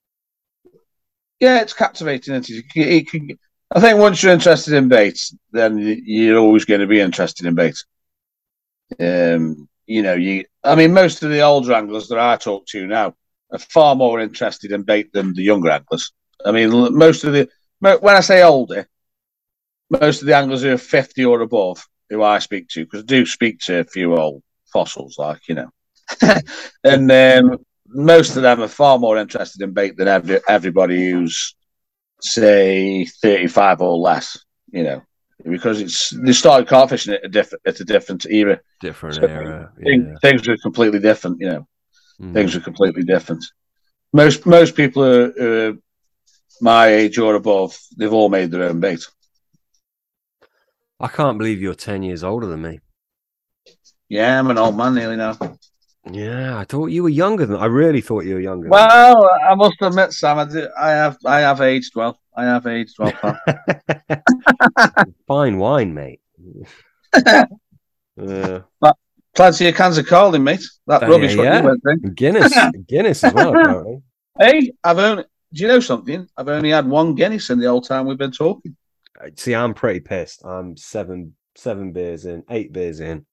Yeah, 1.40 1.62
it's 1.62 1.74
captivating. 1.74 2.34
It? 2.36 2.50
You 2.50 3.06
can- 3.06 3.38
I 3.72 3.80
think 3.80 4.00
once 4.00 4.24
you're 4.24 4.34
interested 4.34 4.74
in 4.74 4.88
baits, 4.88 5.36
then 5.52 5.78
you're 5.78 6.40
always 6.40 6.66
going 6.66 6.82
to 6.82 6.88
be 6.88 7.00
interested 7.00 7.46
in 7.46 7.56
baits. 7.56 7.86
Um, 9.00 9.70
you 9.86 10.02
know, 10.02 10.16
you. 10.16 10.46
I 10.64 10.76
mean, 10.76 10.94
most 10.94 11.24
of 11.24 11.30
the 11.30 11.42
older 11.42 11.74
anglers 11.74 12.08
that 12.08 12.20
I 12.20 12.36
talk 12.38 12.66
to 12.68 12.88
now 12.88 13.16
are 13.52 13.60
far 13.60 13.96
more 13.96 14.20
interested 14.20 14.72
in 14.72 14.84
bait 14.84 15.14
than 15.14 15.34
the 15.34 15.44
younger 15.44 15.70
anglers. 15.70 16.12
I 16.46 16.52
mean, 16.52 16.96
most 16.96 17.24
of 17.24 17.34
the 17.34 17.50
when 17.80 18.16
I 18.16 18.22
say 18.22 18.44
older, 18.44 18.88
most 19.90 20.22
of 20.22 20.28
the 20.28 20.36
anglers 20.36 20.64
who 20.64 20.74
are 20.74 20.78
fifty 20.78 21.24
or 21.24 21.42
above, 21.42 21.86
who 22.10 22.24
I 22.24 22.40
speak 22.40 22.70
to, 22.70 22.86
because 22.86 23.02
I 23.02 23.06
do 23.06 23.26
speak 23.26 23.60
to 23.62 23.80
a 23.80 23.84
few 23.84 24.16
old 24.18 24.44
fossils, 24.72 25.18
like 25.18 25.48
you 25.48 25.56
know, 25.56 25.70
and 26.84 27.12
um, 27.12 27.58
most 27.88 28.36
of 28.36 28.44
them 28.44 28.62
are 28.62 28.68
far 28.68 28.98
more 29.00 29.18
interested 29.18 29.62
in 29.62 29.74
bait 29.74 29.98
than 29.98 30.08
every, 30.08 30.40
everybody 30.48 31.12
who's 31.12 31.56
say 32.22 33.06
35 33.06 33.82
or 33.82 33.98
less 33.98 34.38
you 34.72 34.84
know 34.84 35.02
because 35.50 35.80
it's 35.82 36.10
they 36.10 36.34
started 36.34 36.68
carp 36.68 36.90
fishing 36.90 37.14
at 37.14 37.24
a 37.26 37.30
different 37.30 37.62
at 37.66 37.80
a 37.80 37.86
different 37.86 38.26
era 38.30 38.60
Different 38.82 39.16
So, 39.16 39.26
era. 39.28 39.72
Thing- 39.84 40.08
Yeah. 40.08 40.16
things 40.22 40.48
were 40.48 40.58
completely 40.58 41.00
different 41.00 41.38
you 41.40 41.50
know 41.50 41.68
Mhm. 42.22 42.34
things 42.34 42.54
were 42.56 42.62
completely 42.62 43.04
different 43.04 43.44
most 44.14 44.46
most 44.46 44.76
people 44.76 45.04
are, 45.04 45.32
are 45.70 45.74
my 46.62 46.88
age 46.88 47.18
or 47.18 47.36
above 47.36 47.78
they've 47.98 48.12
all 48.14 48.30
made 48.30 48.52
their 48.52 48.64
own 48.64 48.80
bait 48.82 49.06
I 51.00 51.08
can't 51.08 51.38
believe 51.38 51.62
you're 51.62 51.76
10 51.76 52.04
years 52.04 52.24
older 52.26 52.46
than 52.48 52.62
me. 52.62 52.80
yeah 54.10 54.38
i'm 54.40 54.50
an 54.50 54.58
old 54.58 54.76
man 54.76 54.94
nearly 54.96 55.16
now 55.16 55.38
Yeah, 56.10 56.58
I 56.58 56.64
thought 56.64 56.88
you 56.88 57.04
were 57.04 57.10
younger 57.10 57.46
than 57.46 57.58
I 57.58 57.66
really 57.66 58.02
thought 58.02 58.24
you 58.26 58.36
were 58.36 58.40
younger. 58.40 58.64
than 58.64 58.72
well 58.72 59.30
i 59.50 59.54
must 59.56 59.76
admit 59.82 60.14
sam 60.14 60.40
i, 60.40 60.46
do, 60.46 60.68
I 60.80 60.90
have 60.92 61.18
i 61.26 61.40
have 61.42 61.60
aged 61.62 61.94
well 61.96 62.18
i 62.36 62.44
have 62.46 62.66
aged 62.68 62.96
well 63.00 63.12
Fine 65.28 65.58
wine, 65.58 65.94
mate. 65.94 66.22
Uh, 68.22 68.60
plenty 69.34 69.70
of 69.70 69.76
cans 69.76 69.98
of 69.98 70.06
Carling, 70.06 70.44
mate 70.44 70.64
that 70.88 71.02
Oh, 71.04 71.08
rubbish 71.10 71.36
yeah, 71.36 71.44
yeah. 71.44 71.60
you 71.62 71.66
went 71.68 71.82
through 71.82 72.12
Guinness, 72.12 72.54
Guinness 72.88 73.24
as 73.24 73.34
well, 73.34 73.56
apparently. 73.56 74.02
Hey, 74.38 74.72
I've 74.84 75.00
only. 75.00 75.24
Do 75.54 75.62
you 75.64 75.70
know 75.70 75.80
something? 75.80 76.28
I've 76.36 76.50
only 76.50 76.72
had 76.72 76.86
one 76.86 77.16
Guinness 77.16 77.50
in 77.50 77.60
the 77.60 77.68
whole 77.70 77.82
time 77.82 78.06
we've 78.06 78.18
been 78.18 78.32
talking. 78.34 78.76
See, 79.38 79.56
I'm 79.56 79.74
pretty 79.74 80.02
pissed. 80.02 80.44
I'm 80.44 80.76
seven, 80.76 81.34
seven 81.56 81.94
beers 81.94 82.26
in, 82.26 82.44
eight 82.50 82.74
beers 82.74 83.00
in. 83.00 83.26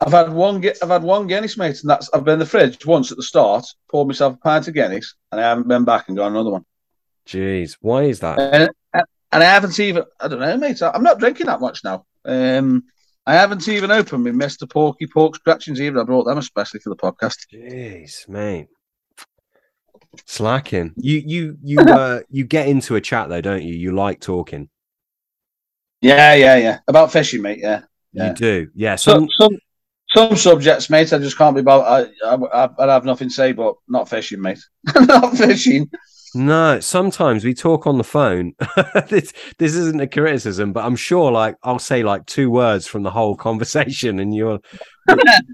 I've 0.00 0.12
had 0.12 0.32
one. 0.32 0.64
I've 0.82 0.88
had 0.88 1.02
one 1.02 1.26
Guinness, 1.26 1.56
mate, 1.56 1.80
and 1.80 1.90
that's. 1.90 2.10
I've 2.12 2.24
been 2.24 2.34
in 2.34 2.38
the 2.40 2.46
fridge 2.46 2.84
once 2.84 3.10
at 3.10 3.16
the 3.16 3.22
start, 3.22 3.64
poured 3.90 4.08
myself 4.08 4.34
a 4.34 4.38
pint 4.38 4.68
of 4.68 4.74
Guinness, 4.74 5.14
and 5.30 5.40
I 5.40 5.44
haven't 5.44 5.68
been 5.68 5.84
back 5.84 6.08
and 6.08 6.16
got 6.16 6.28
another 6.30 6.50
one. 6.50 6.64
Jeez, 7.26 7.76
why 7.80 8.02
is 8.04 8.20
that? 8.20 8.38
And, 8.38 8.70
and 8.92 9.42
I 9.42 9.46
haven't 9.46 9.78
even. 9.78 10.04
I 10.20 10.28
don't 10.28 10.40
know, 10.40 10.56
mate. 10.56 10.82
I'm 10.82 11.02
not 11.02 11.18
drinking 11.18 11.46
that 11.46 11.60
much 11.60 11.84
now. 11.84 12.04
Um, 12.24 12.84
I 13.26 13.34
haven't 13.34 13.68
even 13.68 13.90
opened 13.90 14.24
my 14.24 14.30
Mister 14.30 14.66
Porky 14.66 15.06
Pork 15.06 15.36
Scratchings 15.36 15.80
either. 15.80 16.00
I 16.00 16.04
brought 16.04 16.24
them 16.24 16.38
especially 16.38 16.80
for 16.80 16.90
the 16.90 16.96
podcast. 16.96 17.36
Jeez, 17.52 18.28
mate. 18.28 18.68
Slacking. 20.26 20.92
You, 20.96 21.22
you, 21.24 21.58
you, 21.62 21.80
uh, 21.80 22.20
you 22.30 22.44
get 22.44 22.68
into 22.68 22.96
a 22.96 23.00
chat 23.00 23.28
though, 23.28 23.40
don't 23.40 23.62
you? 23.62 23.74
You 23.74 23.92
like 23.92 24.20
talking. 24.20 24.68
Yeah, 26.00 26.34
yeah, 26.34 26.56
yeah. 26.56 26.78
About 26.86 27.12
fishing, 27.12 27.42
mate. 27.42 27.60
Yeah. 27.60 27.82
Yeah. 28.12 28.28
You 28.28 28.34
do. 28.34 28.68
Yeah. 28.74 28.96
Some 28.96 29.28
Some, 29.40 29.58
some 30.14 30.36
subjects, 30.36 30.90
mate. 30.90 31.12
I 31.12 31.18
just 31.18 31.38
can't 31.38 31.54
be 31.54 31.60
about. 31.60 32.10
I 32.24 32.36
I 32.36 32.68
I 32.78 32.92
have 32.92 33.04
nothing 33.04 33.28
to 33.28 33.34
say, 33.34 33.52
but 33.52 33.74
not 33.88 34.08
fishing, 34.08 34.40
mate. 34.40 34.60
not 34.94 35.36
fishing. 35.36 35.90
No, 36.36 36.80
sometimes 36.80 37.44
we 37.44 37.54
talk 37.54 37.86
on 37.86 37.96
the 37.96 38.04
phone. 38.04 38.54
this 39.08 39.32
this 39.58 39.74
isn't 39.76 40.00
a 40.00 40.08
criticism, 40.08 40.72
but 40.72 40.84
I'm 40.84 40.96
sure 40.96 41.30
like 41.30 41.56
I'll 41.62 41.78
say 41.78 42.02
like 42.02 42.26
two 42.26 42.50
words 42.50 42.88
from 42.88 43.04
the 43.04 43.10
whole 43.10 43.36
conversation 43.48 44.18
and 44.18 44.34
you're 44.34 44.58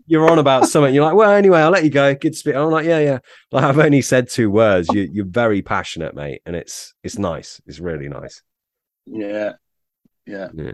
you're 0.06 0.30
on 0.30 0.38
about 0.38 0.68
something. 0.68 0.94
You're 0.94 1.04
like, 1.04 1.14
well, 1.14 1.32
anyway, 1.32 1.60
I'll 1.60 1.70
let 1.70 1.84
you 1.84 1.90
go. 1.90 2.14
Good 2.14 2.32
to 2.32 2.38
speak. 2.38 2.54
I'm 2.54 2.70
like, 2.70 2.86
yeah, 2.86 2.98
yeah. 2.98 3.18
Like 3.52 3.64
I've 3.64 3.78
only 3.78 4.00
said 4.00 4.30
two 4.30 4.50
words. 4.50 4.88
You 4.90 5.06
you're 5.12 5.26
very 5.26 5.60
passionate, 5.60 6.14
mate, 6.14 6.40
and 6.46 6.56
it's 6.56 6.94
it's 7.04 7.18
nice. 7.18 7.60
It's 7.66 7.78
really 7.78 8.08
nice. 8.08 8.42
Yeah, 9.04 9.52
yeah. 10.26 10.48
Yeah. 10.54 10.72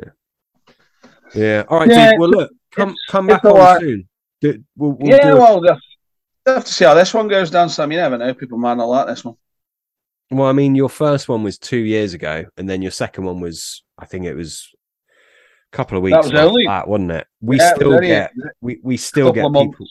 Yeah. 1.34 1.65
All 1.68 1.81
right, 1.81 1.89
Yeah, 1.89 2.10
dude. 2.12 2.20
Well 2.20 2.31
look, 2.31 2.52
come 2.76 2.94
come 3.08 3.26
back 3.26 3.44
on 3.44 3.55
right. 3.55 3.80
soon. 3.80 4.08
Do- 4.40 4.62
We'll, 4.76 4.92
we'll 4.92 5.10
yeah, 5.10 5.32
well, 5.34 5.60
we'll 5.60 5.78
have 6.46 6.64
to 6.64 6.72
see 6.72 6.84
how 6.84 6.94
this 6.94 7.12
one 7.14 7.26
goes 7.28 7.50
down, 7.50 7.68
Sam. 7.68 7.90
You 7.90 7.98
never 7.98 8.18
know. 8.18 8.34
People 8.34 8.58
might 8.58 8.76
not 8.76 8.88
like 8.88 9.06
this 9.06 9.24
one. 9.24 9.34
Well, 10.30 10.48
I 10.48 10.52
mean, 10.52 10.74
your 10.74 10.88
first 10.88 11.28
one 11.28 11.42
was 11.42 11.58
two 11.58 11.78
years 11.78 12.12
ago, 12.14 12.44
and 12.56 12.68
then 12.68 12.82
your 12.82 12.90
second 12.90 13.24
one 13.24 13.40
was, 13.40 13.82
I 13.98 14.06
think 14.06 14.24
it 14.26 14.34
was 14.34 14.68
a 15.72 15.76
couple 15.76 15.96
of 15.96 16.02
weeks 16.02 16.16
that 16.16 16.32
was 16.32 16.40
only- 16.40 16.66
that, 16.66 16.86
wasn't 16.88 17.12
it? 17.12 17.26
We 17.40 17.58
Yeah, 17.58 17.74
still 17.74 17.94
only 17.94 18.08
get, 18.08 18.32
we, 18.60 18.78
we 18.82 18.96
still 18.96 19.32
get 19.32 19.50
months. 19.50 19.72
people. 19.74 19.86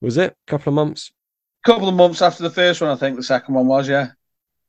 Was 0.00 0.16
it 0.16 0.32
a 0.46 0.50
couple 0.50 0.70
of 0.70 0.74
months? 0.74 1.12
A 1.64 1.70
couple 1.70 1.88
of 1.88 1.94
months 1.94 2.20
after 2.22 2.42
the 2.42 2.50
first 2.50 2.80
one, 2.80 2.90
I 2.90 2.96
think 2.96 3.16
the 3.16 3.22
second 3.22 3.54
one 3.54 3.66
was. 3.68 3.88
Yeah, 3.88 4.08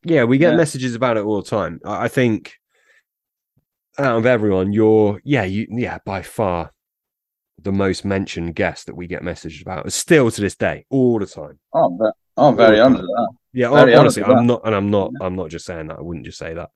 Yeah, 0.04 0.24
we 0.26 0.38
get 0.38 0.52
Yeah. 0.52 0.58
messages 0.58 0.94
about 0.96 1.18
it 1.18 1.24
all 1.26 1.42
the 1.42 1.50
time. 1.50 1.80
I, 1.84 2.04
I 2.06 2.08
think 2.08 2.54
out 3.98 4.18
of 4.18 4.26
everyone, 4.28 4.72
you're, 4.74 5.20
yeah, 5.24 5.44
you, 5.44 5.66
yeah, 5.72 5.98
by 6.06 6.22
far 6.22 6.72
the 7.64 7.72
most 7.72 8.06
mentioned 8.06 8.56
guest 8.56 8.86
that 8.88 8.96
we 8.96 9.08
get 9.08 9.24
messages 9.24 9.62
about. 9.62 9.92
Still 9.92 10.30
to 10.30 10.42
this 10.42 10.56
day, 10.56 10.86
all 10.90 11.20
the 11.20 11.26
time. 11.26 11.60
oh, 11.74 11.86
I'm 11.86 12.12
oh, 12.38 12.48
I'm 12.50 12.58
very 12.58 12.80
honoured 12.80 13.02
with 13.02 13.10
that. 13.10 13.30
Yeah, 13.54 13.70
Very 13.70 13.94
honestly, 13.96 14.24
I'm 14.24 14.48
not, 14.48 14.62
and 14.66 14.74
I'm 14.74 14.90
not, 14.90 15.12
I'm 15.22 15.36
not 15.36 15.50
just 15.50 15.66
saying 15.66 15.88
that. 15.88 16.00
I 16.00 16.02
wouldn't 16.02 16.26
just 16.26 16.40
say 16.40 16.56
that. 16.56 16.72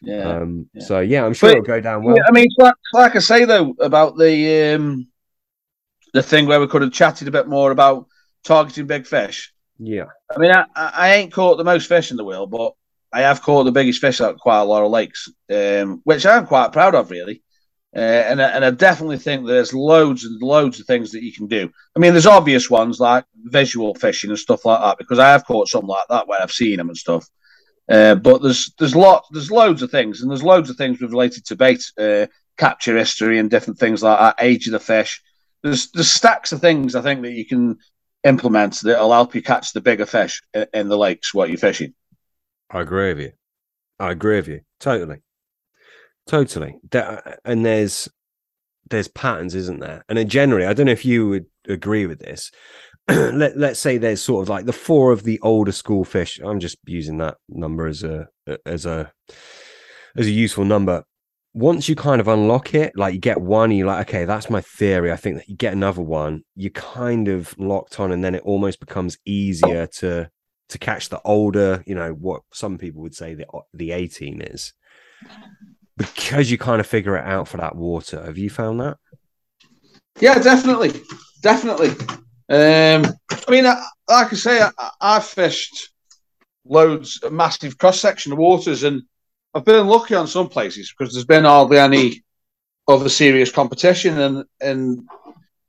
Yeah. 0.00 0.36
Um, 0.38 0.68
yeah. 0.72 0.84
so 0.84 1.00
yeah, 1.00 1.24
I'm 1.24 1.34
sure 1.34 1.50
But- 1.50 1.58
it'll 1.58 1.66
go 1.66 1.80
down 1.80 2.02
well. 2.04 2.16
Yeah, 2.16 2.24
I 2.28 2.32
mean, 2.32 2.48
like, 2.58 2.74
like 2.92 3.16
I 3.16 3.18
say 3.18 3.44
though 3.44 3.74
about 3.80 4.16
the 4.16 4.74
um, 4.74 5.08
the 6.14 6.22
thing 6.22 6.46
where 6.46 6.60
we 6.60 6.66
could 6.68 6.82
have 6.82 6.92
chatted 6.92 7.28
a 7.28 7.32
bit 7.32 7.48
more 7.48 7.70
about 7.70 8.06
targeting 8.44 8.86
big 8.86 9.06
fish. 9.06 9.52
Yeah. 9.78 10.06
I 10.34 10.38
mean, 10.38 10.52
I, 10.52 10.64
I 10.74 10.90
I 10.94 11.14
ain't 11.14 11.32
caught 11.32 11.56
the 11.56 11.64
most 11.64 11.88
fish 11.88 12.10
in 12.10 12.16
the 12.16 12.24
world, 12.24 12.50
but 12.50 12.72
I 13.12 13.22
have 13.22 13.42
caught 13.42 13.64
the 13.64 13.72
biggest 13.72 14.00
fish 14.00 14.20
out 14.20 14.34
of 14.34 14.40
quite 14.40 14.60
a 14.60 14.64
lot 14.64 14.84
of 14.84 14.90
lakes, 14.90 15.28
um, 15.52 16.00
which 16.04 16.24
I'm 16.24 16.46
quite 16.46 16.72
proud 16.72 16.94
of, 16.94 17.10
really. 17.10 17.42
Uh, 17.94 18.00
and, 18.00 18.40
I- 18.40 18.48
and 18.50 18.64
I 18.64 18.70
definitely 18.70 19.18
think 19.18 19.46
there's 19.46 19.74
loads 19.74 20.24
and 20.24 20.40
loads 20.40 20.80
of 20.80 20.86
things 20.86 21.12
that 21.12 21.22
you 21.22 21.32
can 21.32 21.46
do. 21.46 21.70
I 21.94 21.98
mean, 21.98 22.12
there's 22.12 22.26
obvious 22.26 22.70
ones 22.70 22.98
like 23.00 23.24
visual 23.44 23.94
fishing 23.94 24.30
and 24.30 24.38
stuff 24.38 24.64
like 24.64 24.80
that, 24.80 24.98
because 24.98 25.18
I 25.18 25.28
have 25.28 25.44
caught 25.44 25.68
something 25.68 25.88
like 25.88 26.08
that 26.08 26.26
where 26.26 26.40
I've 26.40 26.50
seen 26.52 26.78
them 26.78 26.88
and 26.88 26.96
stuff. 26.96 27.28
Uh, 27.90 28.14
but 28.14 28.40
there's 28.40 28.72
there's 28.78 28.94
lot 28.96 29.24
there's 29.32 29.50
loads 29.50 29.82
of 29.82 29.90
things, 29.90 30.22
and 30.22 30.30
there's 30.30 30.42
loads 30.42 30.70
of 30.70 30.76
things 30.76 31.00
related 31.00 31.44
to 31.46 31.56
bait 31.56 31.84
uh, 31.98 32.26
capture 32.56 32.96
history 32.96 33.38
and 33.38 33.50
different 33.50 33.78
things 33.78 34.02
like 34.02 34.18
that, 34.18 34.42
age 34.42 34.66
of 34.68 34.72
the 34.72 34.80
fish. 34.80 35.20
There's 35.62 35.90
there's 35.90 36.10
stacks 36.10 36.52
of 36.52 36.60
things 36.60 36.94
I 36.94 37.02
think 37.02 37.22
that 37.22 37.32
you 37.32 37.44
can 37.44 37.78
implement 38.24 38.78
that'll 38.82 39.12
help 39.12 39.34
you 39.34 39.42
catch 39.42 39.72
the 39.72 39.80
bigger 39.80 40.06
fish 40.06 40.40
in 40.72 40.88
the 40.88 40.96
lakes 40.96 41.34
what 41.34 41.48
you're 41.48 41.58
fishing. 41.58 41.92
I 42.70 42.80
agree 42.80 43.08
with 43.08 43.20
you. 43.20 43.32
I 43.98 44.12
agree 44.12 44.36
with 44.36 44.48
you 44.48 44.60
totally, 44.78 45.18
totally. 46.26 46.76
Uh, 46.92 47.18
and 47.44 47.64
there's 47.64 48.08
there's 48.90 49.08
patterns, 49.08 49.54
isn't 49.54 49.80
there? 49.80 50.04
And 50.08 50.30
generally, 50.30 50.66
I 50.66 50.72
don't 50.72 50.86
know 50.86 50.92
if 50.92 51.04
you 51.04 51.28
would 51.28 51.46
agree 51.68 52.06
with 52.06 52.20
this. 52.20 52.50
Let 53.08 53.56
let's 53.56 53.80
say 53.80 53.98
there's 53.98 54.22
sort 54.22 54.42
of 54.42 54.48
like 54.48 54.66
the 54.66 54.72
four 54.72 55.12
of 55.12 55.24
the 55.24 55.40
older 55.40 55.72
school 55.72 56.04
fish. 56.04 56.38
I'm 56.42 56.60
just 56.60 56.78
using 56.84 57.18
that 57.18 57.36
number 57.48 57.86
as 57.86 58.04
a 58.04 58.28
as 58.64 58.86
a 58.86 59.12
as 60.16 60.26
a 60.26 60.30
useful 60.30 60.64
number. 60.64 61.04
Once 61.54 61.88
you 61.88 61.94
kind 61.94 62.20
of 62.20 62.28
unlock 62.28 62.74
it, 62.74 62.92
like 62.96 63.12
you 63.12 63.20
get 63.20 63.40
one, 63.40 63.70
you're 63.70 63.86
like, 63.86 64.08
okay, 64.08 64.24
that's 64.24 64.48
my 64.48 64.62
theory. 64.62 65.12
I 65.12 65.16
think 65.16 65.36
that 65.36 65.48
you 65.48 65.56
get 65.56 65.74
another 65.74 66.00
one, 66.00 66.44
you're 66.56 66.70
kind 66.70 67.28
of 67.28 67.54
locked 67.58 68.00
on, 68.00 68.10
and 68.10 68.24
then 68.24 68.34
it 68.34 68.42
almost 68.44 68.80
becomes 68.80 69.18
easier 69.26 69.86
to 69.98 70.30
to 70.68 70.78
catch 70.78 71.08
the 71.10 71.20
older, 71.24 71.82
you 71.86 71.94
know, 71.94 72.12
what 72.12 72.42
some 72.52 72.78
people 72.78 73.02
would 73.02 73.14
say 73.14 73.34
the 73.34 73.46
the 73.74 73.92
18 73.92 74.40
is 74.42 74.72
because 75.96 76.50
you 76.50 76.58
kind 76.58 76.80
of 76.80 76.86
figure 76.86 77.16
it 77.16 77.24
out 77.24 77.48
for 77.48 77.58
that 77.58 77.76
water. 77.76 78.24
Have 78.24 78.38
you 78.38 78.50
found 78.50 78.80
that? 78.80 78.98
Yeah, 80.20 80.38
definitely, 80.38 80.92
definitely. 81.42 81.90
Um, 82.48 83.14
I 83.30 83.50
mean, 83.50 83.64
like 83.64 84.32
I 84.32 84.34
say, 84.34 84.60
I, 84.60 84.90
I've 85.00 85.24
fished 85.24 85.90
loads, 86.64 87.20
a 87.22 87.30
massive 87.30 87.78
cross 87.78 88.00
section 88.00 88.32
of 88.32 88.38
waters, 88.38 88.82
and 88.82 89.02
I've 89.54 89.64
been 89.64 89.86
lucky 89.86 90.14
on 90.14 90.26
some 90.26 90.48
places 90.48 90.92
because 90.96 91.12
there's 91.12 91.24
been 91.24 91.44
hardly 91.44 91.78
any 91.78 92.22
other 92.88 93.08
serious 93.08 93.50
competition, 93.50 94.18
and 94.18 94.44
and 94.60 95.08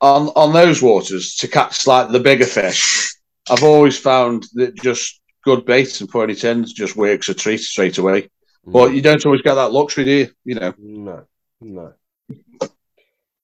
on 0.02 0.28
on 0.36 0.54
those 0.54 0.82
waters 0.82 1.36
to 1.36 1.48
catch 1.48 1.88
like 1.88 2.10
the 2.10 2.20
bigger 2.20 2.46
fish, 2.46 3.16
I've 3.50 3.64
always 3.64 3.98
found 3.98 4.46
that 4.54 4.76
just 4.76 5.22
good 5.44 5.66
baits 5.66 6.00
and 6.02 6.10
putting 6.10 6.36
it 6.36 6.44
in 6.44 6.66
just 6.66 6.96
works 6.96 7.30
a 7.30 7.34
treat 7.34 7.60
straight 7.60 7.98
away. 7.98 8.30
But 8.66 8.92
mm. 8.92 8.96
you 8.96 9.02
don't 9.02 9.26
always 9.26 9.42
get 9.42 9.56
that 9.56 9.72
luxury, 9.72 10.06
do 10.06 10.12
you? 10.12 10.30
You 10.46 10.56
know. 10.56 10.74
No, 10.78 11.26
no, 11.60 11.94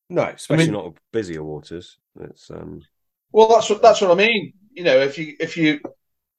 no. 0.10 0.24
Especially 0.24 0.64
I 0.64 0.68
mean, 0.68 0.74
not 0.74 0.94
busier 1.12 1.44
waters. 1.44 1.98
It's 2.22 2.50
um. 2.50 2.82
Well, 3.32 3.50
that's 3.50 3.70
what 3.70 3.82
that's 3.82 4.02
what 4.02 4.12
I 4.12 4.16
mean. 4.16 4.54
You 4.72 4.84
know, 4.86 4.98
if 4.98 5.18
you 5.18 5.36
if 5.40 5.58
you 5.58 5.82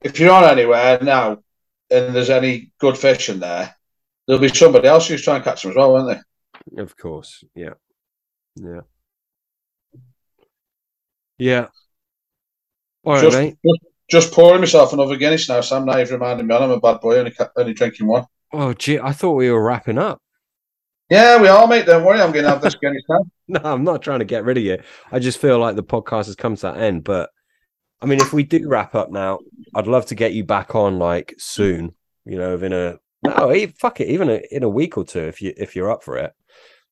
if 0.01 0.19
you're 0.19 0.33
on 0.33 0.45
anywhere 0.45 0.99
now 1.03 1.43
and 1.91 2.15
there's 2.15 2.31
any 2.31 2.73
good 2.79 2.97
fish 2.97 3.29
in 3.29 3.41
there, 3.41 3.75
there'll 4.27 4.41
be 4.41 4.49
somebody 4.49 4.89
else 4.89 5.09
who's 5.09 5.23
trying 5.23 5.41
to 5.41 5.45
catch 5.45 5.63
them 5.63 5.73
as 5.73 5.77
well, 5.77 5.93
won't 5.93 6.07
there? 6.07 6.83
Of 6.83 6.97
course, 6.97 7.45
yeah, 7.55 7.75
yeah, 8.57 8.81
yeah. 11.37 11.67
All 13.05 13.15
right, 13.15 13.23
just, 13.23 13.37
mate. 13.37 13.59
Just, 13.65 13.81
just 14.09 14.33
pouring 14.33 14.61
myself 14.61 14.93
another 14.95 15.17
Guinness 15.17 15.49
now. 15.49 15.61
Sam 15.61 15.85
now 15.85 15.99
you've 15.99 16.11
reminded 16.11 16.47
me 16.47 16.55
I'm 16.55 16.71
a 16.71 16.81
bad 16.81 17.01
boy, 17.01 17.19
only 17.19 17.35
only 17.57 17.75
drinking 17.75 18.07
one. 18.07 18.25
Oh, 18.53 18.75
gee, 18.75 18.99
I 18.99 19.13
thought 19.13 19.35
we 19.35 19.51
were 19.51 19.63
wrapping 19.63 19.99
up. 19.99 20.21
Yeah, 21.11 21.41
we 21.41 21.49
are, 21.49 21.67
mate. 21.67 21.87
Don't 21.87 22.05
worry, 22.05 22.21
I'm 22.21 22.31
going 22.31 22.45
to 22.45 22.51
have 22.51 22.63
this 22.63 22.77
now. 23.09 23.25
no, 23.49 23.61
I'm 23.65 23.85
not 23.85 24.03
trying 24.03 24.21
to 24.21 24.25
get 24.25 24.45
rid 24.45 24.59
of 24.59 24.63
you. 24.63 24.79
I 25.11 25.19
just 25.19 25.39
feel 25.39 25.59
like 25.59 25.75
the 25.75 25.83
podcast 25.83 26.27
has 26.27 26.37
come 26.37 26.55
to 26.57 26.63
that 26.63 26.77
end. 26.77 27.03
But 27.03 27.31
I 28.01 28.07
mean, 28.07 28.21
if 28.21 28.33
we 28.33 28.45
do 28.45 28.69
wrap 28.69 28.95
up 28.95 29.11
now, 29.11 29.41
I'd 29.75 29.89
love 29.89 30.07
to 30.07 30.15
get 30.15 30.35
you 30.35 30.45
back 30.45 30.75
on 30.75 30.99
like 30.99 31.35
soon. 31.39 31.95
You 32.25 32.39
know, 32.39 32.53
within 32.53 32.73
a 32.73 32.99
no, 33.23 33.67
fuck 33.79 34.01
it, 34.01 34.09
even 34.09 34.31
a, 34.31 34.41
in 34.51 34.63
a 34.63 34.69
week 34.69 34.97
or 34.97 35.05
two 35.05 35.21
if 35.21 35.43
you 35.43 35.53
if 35.57 35.75
you're 35.75 35.91
up 35.91 36.05
for 36.05 36.17
it. 36.17 36.33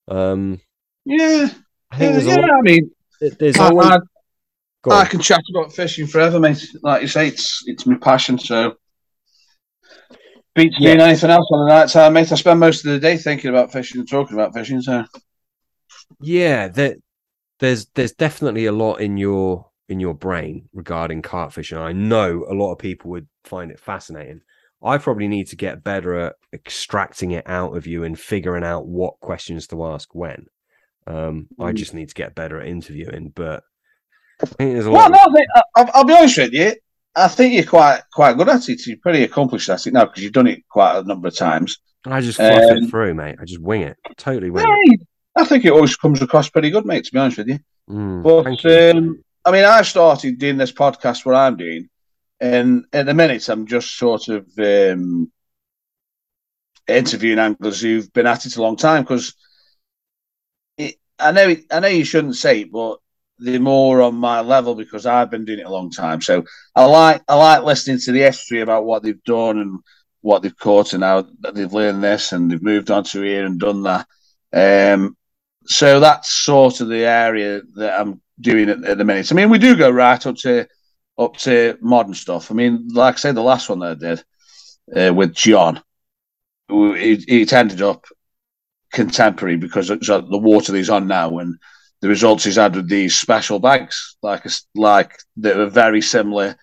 Um, 0.09 0.61
yeah, 1.05 1.49
I 1.93 2.03
yeah, 2.03 2.19
yeah. 2.19 2.37
I 2.37 2.61
mean, 2.63 2.91
there's 3.21 3.57
always. 3.57 3.89
I, 3.89 3.99
I, 4.91 5.01
I 5.01 5.05
can 5.05 5.21
chat 5.21 5.43
about 5.51 5.73
fishing 5.73 6.07
forever, 6.07 6.41
mate. 6.41 6.67
Like 6.83 7.03
you 7.03 7.09
say, 7.09 7.29
it's 7.29 7.63
it's 7.67 7.87
my 7.87 7.97
passion. 7.97 8.39
So 8.39 8.75
beats 10.59 10.77
yeah. 10.79 10.95
doing 10.95 11.09
anything 11.09 11.31
else 11.31 11.49
on 11.53 11.67
the 11.67 11.75
night 11.75 11.89
time, 11.89 12.13
mate. 12.13 12.33
I 12.33 12.35
spend 12.35 12.61
most 12.61 12.85
of 12.85 12.93
the 12.93 12.99
day 12.99 13.17
thinking 13.17 13.51
about 13.51 13.73
fishing 13.73 14.01
and 14.01 14.09
talking 14.09 14.35
about 14.35 14.53
fishing. 14.53 14.83
So 14.83 15.05
yeah, 16.21 16.69
there, 16.69 16.97
there's 17.61 17.87
there's 17.95 18.13
definitely 18.13 18.67
a 18.67 18.73
lot 18.73 18.97
in 18.97 19.17
your 19.17 19.71
in 19.89 20.01
your 20.01 20.15
brain 20.15 20.69
regarding 20.73 21.23
carp 21.23 21.53
fishing. 21.53 21.79
I 21.79 21.93
know 21.93 22.45
a 22.49 22.55
lot 22.55 22.73
of 22.73 22.79
people 22.79 23.11
would 23.13 23.29
find 23.45 23.71
it 23.71 23.81
fascinating. 23.81 24.43
I 24.83 24.99
probably 24.99 25.29
need 25.29 25.49
to 25.49 25.57
get 25.57 25.83
better 25.83 26.15
at 26.15 26.37
extracting 26.53 27.33
it 27.33 27.49
out 27.49 27.77
of 27.77 27.87
you 27.87 28.05
and 28.05 28.19
figuring 28.19 28.65
out 28.65 28.87
what 28.87 29.19
questions 29.21 29.67
to 29.69 29.85
ask 29.87 30.15
when. 30.15 30.47
Um, 31.07 31.49
mm. 31.59 31.65
I 31.65 31.73
just 31.73 31.95
need 31.95 32.09
to 32.09 32.15
get 32.15 32.35
better 32.35 32.61
at 32.61 32.69
interviewing, 32.69 33.33
but 33.35 33.65
I 34.43 34.47
think 34.47 34.75
there's 34.75 34.87
a 34.87 34.91
well, 34.91 35.11
lot. 35.11 35.33
No, 35.33 35.41
of... 35.41 35.65
I'll, 35.75 35.91
I'll, 35.95 36.05
be 36.05 36.15
honest 36.15 36.39
with 36.39 36.53
you. 36.53 36.75
I 37.19 37.29
think 37.29 37.55
you're 37.55 37.65
quite 37.65 38.03
quite 38.13 38.37
good 38.37 38.49
at 38.49 38.69
it. 38.69 38.87
You're 38.87 38.97
pretty 38.99 39.25
accomplished 39.25 39.69
at 39.69 39.87
it 39.87 39.93
now 39.93 40.07
because 40.07 40.23
you've 40.23 40.33
done 40.33 40.47
it 40.47 40.67
quite 40.69 40.99
a 40.99 41.03
number 41.03 41.29
of 41.29 41.37
times. 41.37 41.79
I 42.07 42.21
just 42.21 42.39
fluff 42.39 42.71
um, 42.71 42.79
it 42.79 42.91
through, 42.91 43.15
mate. 43.15 43.37
I 43.41 43.45
just 43.45 43.61
wing 43.61 43.83
it, 43.83 43.97
totally 44.17 44.51
wing 44.51 44.65
yeah, 44.67 44.95
it. 44.95 45.01
I 45.37 45.45
think 45.45 45.65
it 45.65 45.73
always 45.73 45.97
comes 45.97 46.23
across 46.23 46.49
pretty 46.49 46.71
good, 46.71 46.87
mate. 46.87 47.05
To 47.05 47.13
be 47.13 47.19
honest 47.19 47.39
with 47.39 47.49
you, 47.49 47.59
mm, 47.91 48.23
but 48.23 48.65
you. 48.65 48.99
Um, 48.99 49.23
I 49.45 49.51
mean, 49.51 49.65
I 49.65 49.83
started 49.83 50.39
doing 50.39 50.57
this 50.57 50.73
podcast. 50.73 51.27
What 51.27 51.35
I'm 51.35 51.57
doing, 51.57 51.89
and 52.41 52.85
at 52.93 53.07
the 53.07 53.15
minute, 53.15 53.49
I'm 53.49 53.67
just 53.67 53.97
sort 53.97 54.29
of 54.29 54.47
um, 54.59 55.33
interviewing 56.87 57.39
anglers 57.39 57.81
who've 57.81 58.13
been 58.13 58.27
at 58.27 58.47
it 58.47 58.57
a 58.57 58.63
long 58.63 58.77
time 58.77 59.03
because 59.03 59.35
I 61.19 61.33
know 61.33 61.57
I 61.71 61.81
know 61.81 61.89
you 61.89 62.05
shouldn't 62.05 62.37
say 62.37 62.63
it, 62.63 62.73
but 62.73 62.99
they're 63.39 63.61
more 63.61 64.03
on 64.03 64.15
my 64.15 64.41
level 64.41 64.75
because 64.75 65.07
I've 65.07 65.31
been 65.31 65.45
doing 65.45 65.61
it 65.61 65.67
a 65.67 65.71
long 65.71 65.91
time. 65.91 66.21
So 66.21 66.45
I 66.75 66.85
like 66.85 67.23
I 67.29 67.35
like 67.35 67.63
listening 67.63 67.99
to 68.01 68.13
the 68.13 68.21
history 68.21 68.61
about 68.61 68.85
what 68.85 69.03
they've 69.03 69.23
done 69.25 69.59
and 69.59 69.81
what 70.21 70.43
they've 70.43 70.59
caught 70.59 70.93
and 70.93 71.03
how 71.03 71.27
they've 71.53 71.73
learned 71.73 72.03
this 72.03 72.33
and 72.33 72.51
they've 72.51 72.63
moved 72.63 72.91
on 72.91 73.05
to 73.05 73.23
here 73.23 73.47
and 73.47 73.61
done 73.61 73.83
that. 73.85 74.07
Um, 74.53 75.17
so 75.67 76.01
that's 76.01 76.31
sort 76.31 76.81
of 76.81 76.89
the 76.89 77.05
area 77.05 77.63
that 77.77 78.01
I'm 78.01 78.21
doing 78.41 78.69
at, 78.69 78.85
at, 78.85 78.99
the 78.99 79.05
minute. 79.05 79.31
I 79.31 79.35
mean, 79.35 79.51
we 79.51 79.59
do 79.59 79.77
go 79.77 79.91
right 79.91 80.25
up 80.27 80.37
to 80.37 80.67
up 81.19 81.37
to 81.39 81.77
modern 81.81 82.15
stuff. 82.15 82.51
I 82.51 82.55
mean, 82.55 82.89
like 82.93 83.15
I 83.15 83.19
said, 83.19 83.35
the 83.35 83.43
last 83.43 83.69
one 83.69 83.81
that 83.81 83.91
I 83.91 83.95
did 83.95 84.25
uh, 85.11 85.15
with 85.15 85.35
John, 85.35 85.83
it, 86.71 87.25
it 87.29 87.53
ended 87.53 87.83
up 87.83 88.07
contemporary 88.93 89.57
because 89.57 89.91
it's 89.91 90.07
the 90.07 90.23
water 90.31 90.75
he's 90.75 90.91
on 90.91 91.07
now 91.07 91.39
and 91.39 91.57
the 92.01 92.09
results 92.09 92.45
he's 92.45 92.57
had 92.57 92.77
with 92.77 92.89
these 92.89 93.17
special 93.17 93.59
bags, 93.59 94.17
like 94.23 94.45
like 94.75 95.19
that 95.39 95.57
were 95.57 95.67
very 95.67 96.01
similar 96.01 96.57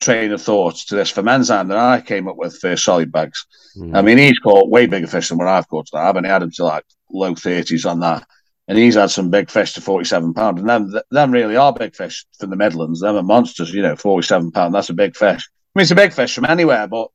train 0.00 0.32
of 0.32 0.42
thought 0.42 0.74
to 0.74 0.96
this 0.96 1.10
for 1.10 1.22
men's 1.22 1.48
hand 1.48 1.70
that 1.70 1.78
I 1.78 2.00
came 2.00 2.26
up 2.26 2.36
with 2.36 2.58
for 2.58 2.76
solid 2.76 3.12
bags. 3.12 3.46
Mm. 3.76 3.96
I 3.96 4.02
mean, 4.02 4.18
he's 4.18 4.38
caught 4.40 4.68
way 4.68 4.86
bigger 4.86 5.06
fish 5.06 5.28
than 5.28 5.38
what 5.38 5.46
I've 5.46 5.68
caught. 5.68 5.88
I've 5.94 6.16
only 6.16 6.28
had 6.28 6.42
him 6.42 6.50
to 6.52 6.64
like 6.64 6.84
low 7.10 7.34
thirties 7.34 7.86
on 7.86 8.00
that, 8.00 8.26
and 8.66 8.76
he's 8.76 8.96
had 8.96 9.10
some 9.10 9.30
big 9.30 9.50
fish 9.50 9.74
to 9.74 9.80
forty-seven 9.80 10.34
pound. 10.34 10.58
And 10.58 10.68
them, 10.68 10.92
them 11.10 11.30
really 11.30 11.56
are 11.56 11.72
big 11.72 11.94
fish 11.94 12.26
from 12.38 12.50
the 12.50 12.56
Midlands. 12.56 13.00
Them 13.00 13.16
are 13.16 13.22
monsters, 13.22 13.72
you 13.72 13.82
know, 13.82 13.96
forty-seven 13.96 14.50
pound. 14.50 14.74
That's 14.74 14.90
a 14.90 14.94
big 14.94 15.16
fish. 15.16 15.48
I 15.48 15.78
mean, 15.78 15.82
it's 15.82 15.90
a 15.92 15.94
big 15.94 16.12
fish 16.12 16.34
from 16.34 16.46
anywhere, 16.46 16.88
but 16.88 17.08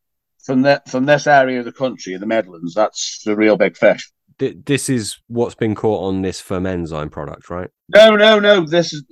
from 0.45 0.61
the, 0.61 0.81
from 0.87 1.05
this 1.05 1.27
area 1.27 1.59
of 1.59 1.65
the 1.65 1.73
country, 1.73 2.15
the 2.15 2.25
Midlands, 2.25 2.73
that's 2.73 3.27
a 3.27 3.35
real 3.35 3.57
big 3.57 3.75
fish 3.75 4.09
this 4.39 4.89
is 4.89 5.17
what's 5.27 5.55
been 5.55 5.75
caught 5.75 6.03
on 6.03 6.21
this 6.21 6.41
Fermenzyme 6.41 7.11
product, 7.11 7.49
right? 7.49 7.69
No, 7.93 8.15
no, 8.15 8.39
no. 8.39 8.65
This 8.65 8.93
is 8.93 9.03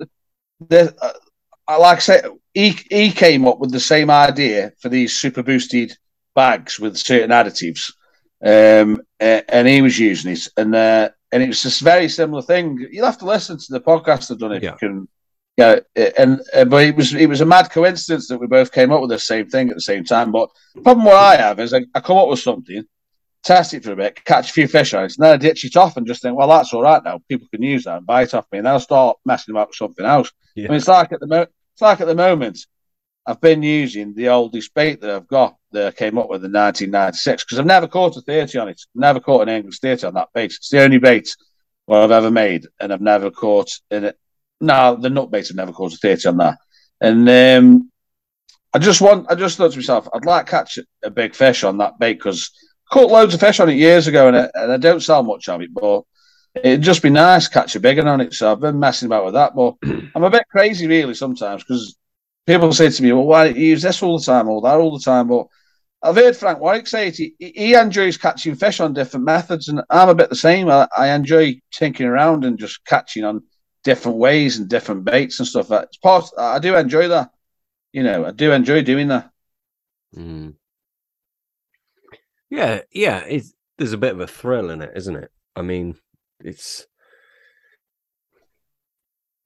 the 0.68 0.94
uh, 1.00 1.78
like 1.78 1.96
I 1.96 2.00
said, 2.00 2.30
he 2.54 2.78
he 2.90 3.10
came 3.10 3.46
up 3.46 3.58
with 3.58 3.72
the 3.72 3.80
same 3.80 4.10
idea 4.10 4.72
for 4.80 4.88
these 4.88 5.16
super 5.16 5.42
boosted 5.42 5.96
bags 6.34 6.78
with 6.78 6.96
certain 6.96 7.30
additives, 7.30 7.92
um, 8.44 9.00
and 9.18 9.66
he 9.68 9.82
was 9.82 9.98
using 9.98 10.32
it, 10.32 10.46
and 10.56 10.74
uh, 10.74 11.10
and 11.32 11.42
it 11.42 11.48
was 11.48 11.62
this 11.62 11.80
very 11.80 12.08
similar 12.08 12.42
thing. 12.42 12.86
You'll 12.90 13.06
have 13.06 13.18
to 13.18 13.26
listen 13.26 13.58
to 13.58 13.72
the 13.72 13.80
podcast 13.80 14.30
I've 14.30 14.38
done 14.38 14.52
if 14.52 14.62
yeah. 14.62 14.72
you 14.72 14.76
can. 14.78 15.08
Yeah, 15.56 15.80
and 16.18 16.42
uh, 16.52 16.66
but 16.66 16.84
it 16.84 16.94
was 16.94 17.14
it 17.14 17.28
was 17.28 17.40
a 17.40 17.46
mad 17.46 17.70
coincidence 17.70 18.28
that 18.28 18.38
we 18.38 18.46
both 18.46 18.72
came 18.72 18.92
up 18.92 19.00
with 19.00 19.08
the 19.08 19.18
same 19.18 19.48
thing 19.48 19.70
at 19.70 19.74
the 19.74 19.80
same 19.80 20.04
time. 20.04 20.30
But 20.30 20.50
the 20.74 20.82
problem 20.82 21.06
what 21.06 21.16
I 21.16 21.36
have 21.36 21.58
is 21.60 21.72
I, 21.72 21.80
I 21.94 22.00
come 22.00 22.18
up 22.18 22.28
with 22.28 22.40
something, 22.40 22.84
test 23.46 23.74
it 23.74 23.84
for 23.84 23.92
a 23.92 23.96
bit, 23.96 24.24
catch 24.24 24.50
a 24.50 24.52
few 24.52 24.66
fish 24.66 24.92
on 24.92 25.04
it, 25.04 25.14
and 25.16 25.24
then 25.24 25.34
I 25.34 25.36
ditch 25.36 25.64
it 25.64 25.76
off 25.76 25.96
and 25.96 26.06
just 26.06 26.20
think, 26.20 26.36
well, 26.36 26.48
that's 26.48 26.74
all 26.74 26.82
right 26.82 27.02
now. 27.02 27.20
People 27.28 27.46
can 27.50 27.62
use 27.62 27.84
that 27.84 27.98
and 27.98 28.06
buy 28.06 28.22
it 28.22 28.34
off 28.34 28.46
me, 28.50 28.58
and 28.58 28.66
then 28.66 28.74
I'll 28.74 28.80
start 28.80 29.18
messing 29.24 29.52
about 29.52 29.68
with 29.68 29.76
something 29.76 30.04
else. 30.04 30.32
Yeah. 30.56 30.66
I 30.66 30.68
mean, 30.68 30.78
it's 30.78 30.88
like 30.88 31.12
at 31.12 31.20
the 31.20 31.26
mo- 31.26 31.42
it's 31.42 31.82
like 31.82 32.00
at 32.00 32.08
the 32.08 32.14
moment, 32.14 32.58
I've 33.24 33.40
been 33.40 33.62
using 33.62 34.14
the 34.14 34.28
oldest 34.28 34.74
bait 34.74 35.00
that 35.00 35.10
I've 35.10 35.28
got 35.28 35.56
that 35.72 35.86
I 35.86 35.90
came 35.92 36.18
up 36.18 36.28
with 36.28 36.44
in 36.44 36.52
1996 36.52 37.44
because 37.44 37.58
I've 37.58 37.66
never 37.66 37.86
caught 37.86 38.16
a 38.16 38.20
30 38.20 38.58
on 38.58 38.68
it, 38.68 38.80
never 38.94 39.20
caught 39.20 39.42
an 39.42 39.54
English 39.54 39.78
30 39.78 40.08
on 40.08 40.14
that 40.14 40.28
bait. 40.34 40.46
It's 40.46 40.68
the 40.68 40.82
only 40.82 40.98
bait 40.98 41.28
what 41.86 42.02
I've 42.02 42.10
ever 42.10 42.30
made, 42.30 42.66
and 42.80 42.92
I've 42.92 43.00
never 43.00 43.30
caught 43.30 43.70
in 43.90 44.04
it. 44.04 44.18
No, 44.60 44.96
the 44.96 45.10
nut 45.10 45.30
bait 45.30 45.46
I've 45.50 45.56
never 45.56 45.72
caught 45.72 45.94
a 45.94 45.98
30 45.98 46.28
on 46.28 46.36
that, 46.38 46.58
and 47.00 47.28
um, 47.28 47.92
I 48.74 48.78
just 48.78 49.00
want. 49.00 49.30
I 49.30 49.36
just 49.36 49.56
thought 49.56 49.70
to 49.70 49.78
myself, 49.78 50.08
I'd 50.12 50.24
like 50.24 50.46
to 50.46 50.50
catch 50.50 50.78
a 51.04 51.10
big 51.10 51.34
fish 51.34 51.62
on 51.62 51.78
that 51.78 51.98
bait 51.98 52.14
because 52.14 52.50
caught 52.90 53.10
loads 53.10 53.34
of 53.34 53.40
fish 53.40 53.60
on 53.60 53.68
it 53.68 53.76
years 53.76 54.06
ago, 54.06 54.28
and, 54.28 54.36
it, 54.36 54.50
and 54.54 54.72
I 54.72 54.76
don't 54.76 55.02
sell 55.02 55.22
much 55.22 55.48
of 55.48 55.60
it, 55.60 55.72
but 55.72 56.02
it'd 56.54 56.82
just 56.82 57.02
be 57.02 57.10
nice 57.10 57.46
to 57.46 57.50
catch 57.54 57.76
a 57.76 57.80
big 57.80 57.98
one 57.98 58.08
on 58.08 58.20
it. 58.20 58.34
So 58.34 58.50
I've 58.50 58.60
been 58.60 58.78
messing 58.80 59.06
about 59.06 59.24
with 59.24 59.34
that, 59.34 59.54
but 59.54 59.74
I'm 60.14 60.24
a 60.24 60.30
bit 60.30 60.44
crazy 60.50 60.86
really 60.86 61.14
sometimes 61.14 61.62
because 61.62 61.96
people 62.46 62.72
say 62.72 62.90
to 62.90 63.02
me, 63.02 63.12
"Well, 63.12 63.24
why 63.24 63.44
don't 63.44 63.56
you 63.56 63.66
use 63.66 63.82
this 63.82 64.02
all 64.02 64.18
the 64.18 64.24
time, 64.24 64.48
all 64.48 64.60
that 64.62 64.78
all 64.78 64.96
the 64.96 65.04
time?" 65.04 65.28
But 65.28 65.46
I've 66.02 66.16
heard 66.16 66.36
Frank 66.36 66.60
Warwick 66.60 66.86
say 66.86 67.08
it. 67.08 67.16
He, 67.16 67.34
he 67.38 67.74
enjoys 67.74 68.16
catching 68.16 68.54
fish 68.54 68.80
on 68.80 68.94
different 68.94 69.24
methods, 69.24 69.68
and 69.68 69.82
I'm 69.90 70.08
a 70.08 70.14
bit 70.14 70.30
the 70.30 70.36
same. 70.36 70.68
I, 70.68 70.88
I 70.96 71.08
enjoy 71.10 71.60
tinkering 71.72 72.08
around 72.08 72.44
and 72.44 72.58
just 72.58 72.84
catching 72.84 73.24
on 73.24 73.42
different 73.82 74.18
ways 74.18 74.58
and 74.58 74.68
different 74.68 75.04
baits 75.04 75.38
and 75.38 75.48
stuff. 75.48 75.70
It's 75.70 75.96
part. 75.96 76.26
I 76.38 76.58
do 76.58 76.76
enjoy 76.76 77.08
that. 77.08 77.30
You 77.92 78.02
know, 78.02 78.26
I 78.26 78.30
do 78.30 78.52
enjoy 78.52 78.82
doing 78.82 79.08
that. 79.08 79.30
Mm. 80.14 80.54
Yeah, 82.50 82.82
yeah. 82.92 83.18
It's, 83.20 83.54
there's 83.78 83.92
a 83.92 83.98
bit 83.98 84.12
of 84.12 84.20
a 84.20 84.26
thrill 84.26 84.70
in 84.70 84.82
it, 84.82 84.92
isn't 84.96 85.16
it? 85.16 85.30
I 85.54 85.62
mean, 85.62 85.96
it's. 86.40 86.86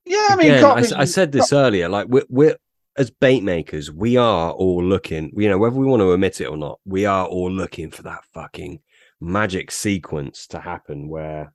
Yeah, 0.05 0.27
I 0.31 0.37
mean, 0.37 0.51
Again, 0.53 0.65
I, 0.65 1.01
I, 1.01 1.05
said 1.05 1.31
this 1.31 1.53
earlier. 1.53 1.89
Like 1.89 2.09
we're, 2.09 2.25
we're 2.29 2.57
as 2.97 3.11
bait 3.11 3.43
makers, 3.43 3.91
we 3.91 4.17
are 4.17 4.51
all 4.51 4.85
looking. 4.85 5.33
You 5.37 5.49
know, 5.49 5.59
whether 5.59 5.77
we 5.77 5.87
want 5.87 6.01
to 6.01 6.13
admit 6.13 6.41
it 6.41 6.47
or 6.47 6.57
not, 6.57 6.81
we 6.85 7.07
are 7.07 7.27
all 7.27 7.51
looking 7.51 7.91
for 7.91 8.03
that 8.03 8.25
fucking 8.35 8.81
magic 9.21 9.71
sequence 9.71 10.47
to 10.49 10.61
happen 10.61 11.09
where 11.09 11.53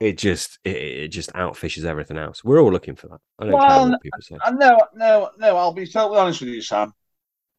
it 0.00 0.18
just 0.18 0.58
it, 0.64 0.76
it 0.76 1.08
just 1.08 1.32
outfishes 1.32 1.84
everything 1.84 2.18
else. 2.18 2.44
We're 2.44 2.60
all 2.60 2.72
looking 2.72 2.96
for 2.96 3.08
that. 3.08 3.20
I 3.38 3.44
don't 3.44 3.54
well, 3.54 3.68
care 3.68 3.90
what 3.90 4.02
people 4.02 4.22
say. 4.22 4.36
No, 4.52 4.78
no, 4.94 5.30
no. 5.38 5.56
I'll 5.56 5.72
be 5.72 5.86
totally 5.86 6.18
honest 6.18 6.40
with 6.40 6.50
you, 6.50 6.62
Sam. 6.62 6.92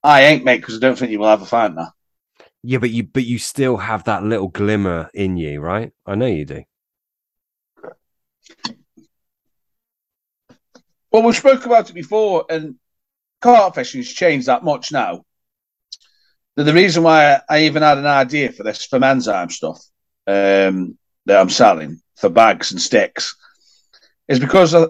I 0.03 0.23
ain't 0.23 0.43
mate 0.43 0.57
because 0.57 0.77
I 0.77 0.79
don't 0.79 0.97
think 0.97 1.11
you 1.11 1.19
will 1.19 1.27
ever 1.27 1.45
find 1.45 1.77
that. 1.77 1.89
Yeah, 2.67 2.79
but 2.79 2.89
you 2.89 3.03
but 3.03 3.25
you 3.25 3.37
still 3.37 3.77
have 3.77 4.05
that 4.05 4.23
little 4.23 4.47
glimmer 4.47 5.11
in 5.13 5.37
you, 5.37 5.59
right? 5.61 5.91
I 6.03 6.15
know 6.15 6.25
you 6.25 6.45
do. 6.45 6.63
Well, 11.11 11.21
we 11.21 11.33
spoke 11.33 11.67
about 11.67 11.91
it 11.91 11.93
before, 11.93 12.45
and 12.49 12.75
carp 13.39 13.75
fishing's 13.75 14.11
changed 14.11 14.47
that 14.47 14.63
much 14.63 14.91
now. 14.91 15.25
The 16.55 16.73
reason 16.73 17.03
why 17.03 17.39
I 17.47 17.65
even 17.65 17.83
had 17.83 17.99
an 17.99 18.07
idea 18.07 18.51
for 18.51 18.63
this 18.63 18.87
Fermenzyme 18.87 19.51
stuff 19.51 19.79
um, 20.25 20.97
that 21.27 21.39
I'm 21.39 21.51
selling 21.51 22.01
for 22.15 22.29
bags 22.29 22.71
and 22.71 22.81
sticks 22.81 23.35
is 24.27 24.39
because 24.39 24.73
I, 24.73 24.87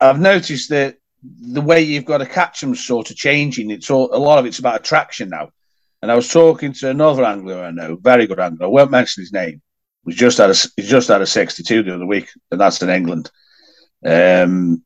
I've 0.00 0.20
noticed 0.20 0.70
that 0.70 0.98
the 1.24 1.62
way 1.62 1.82
you've 1.82 2.04
got 2.04 2.18
to 2.18 2.26
catch 2.26 2.60
them 2.60 2.76
sort 2.76 3.10
of 3.10 3.16
changing. 3.16 3.72
It's 3.72 3.90
all, 3.90 4.14
a 4.14 4.18
lot 4.18 4.38
of 4.38 4.46
it's 4.46 4.60
about 4.60 4.80
attraction 4.80 5.30
now. 5.30 5.50
And 6.04 6.12
I 6.12 6.16
was 6.16 6.28
talking 6.28 6.74
to 6.74 6.90
another 6.90 7.24
angler 7.24 7.64
I 7.64 7.70
know, 7.70 7.96
very 7.96 8.26
good 8.26 8.38
angler. 8.38 8.66
I 8.66 8.68
won't 8.68 8.90
mention 8.90 9.22
his 9.22 9.32
name. 9.32 9.62
He's 10.04 10.16
just 10.16 10.36
had 10.36 10.50
a 10.50 10.54
he's 10.76 10.90
just 10.90 11.08
had 11.08 11.22
a 11.22 11.26
62 11.26 11.82
the 11.82 11.94
other 11.94 12.04
week, 12.04 12.28
and 12.50 12.60
that's 12.60 12.82
in 12.82 12.90
England. 12.90 13.30
Um, 14.04 14.84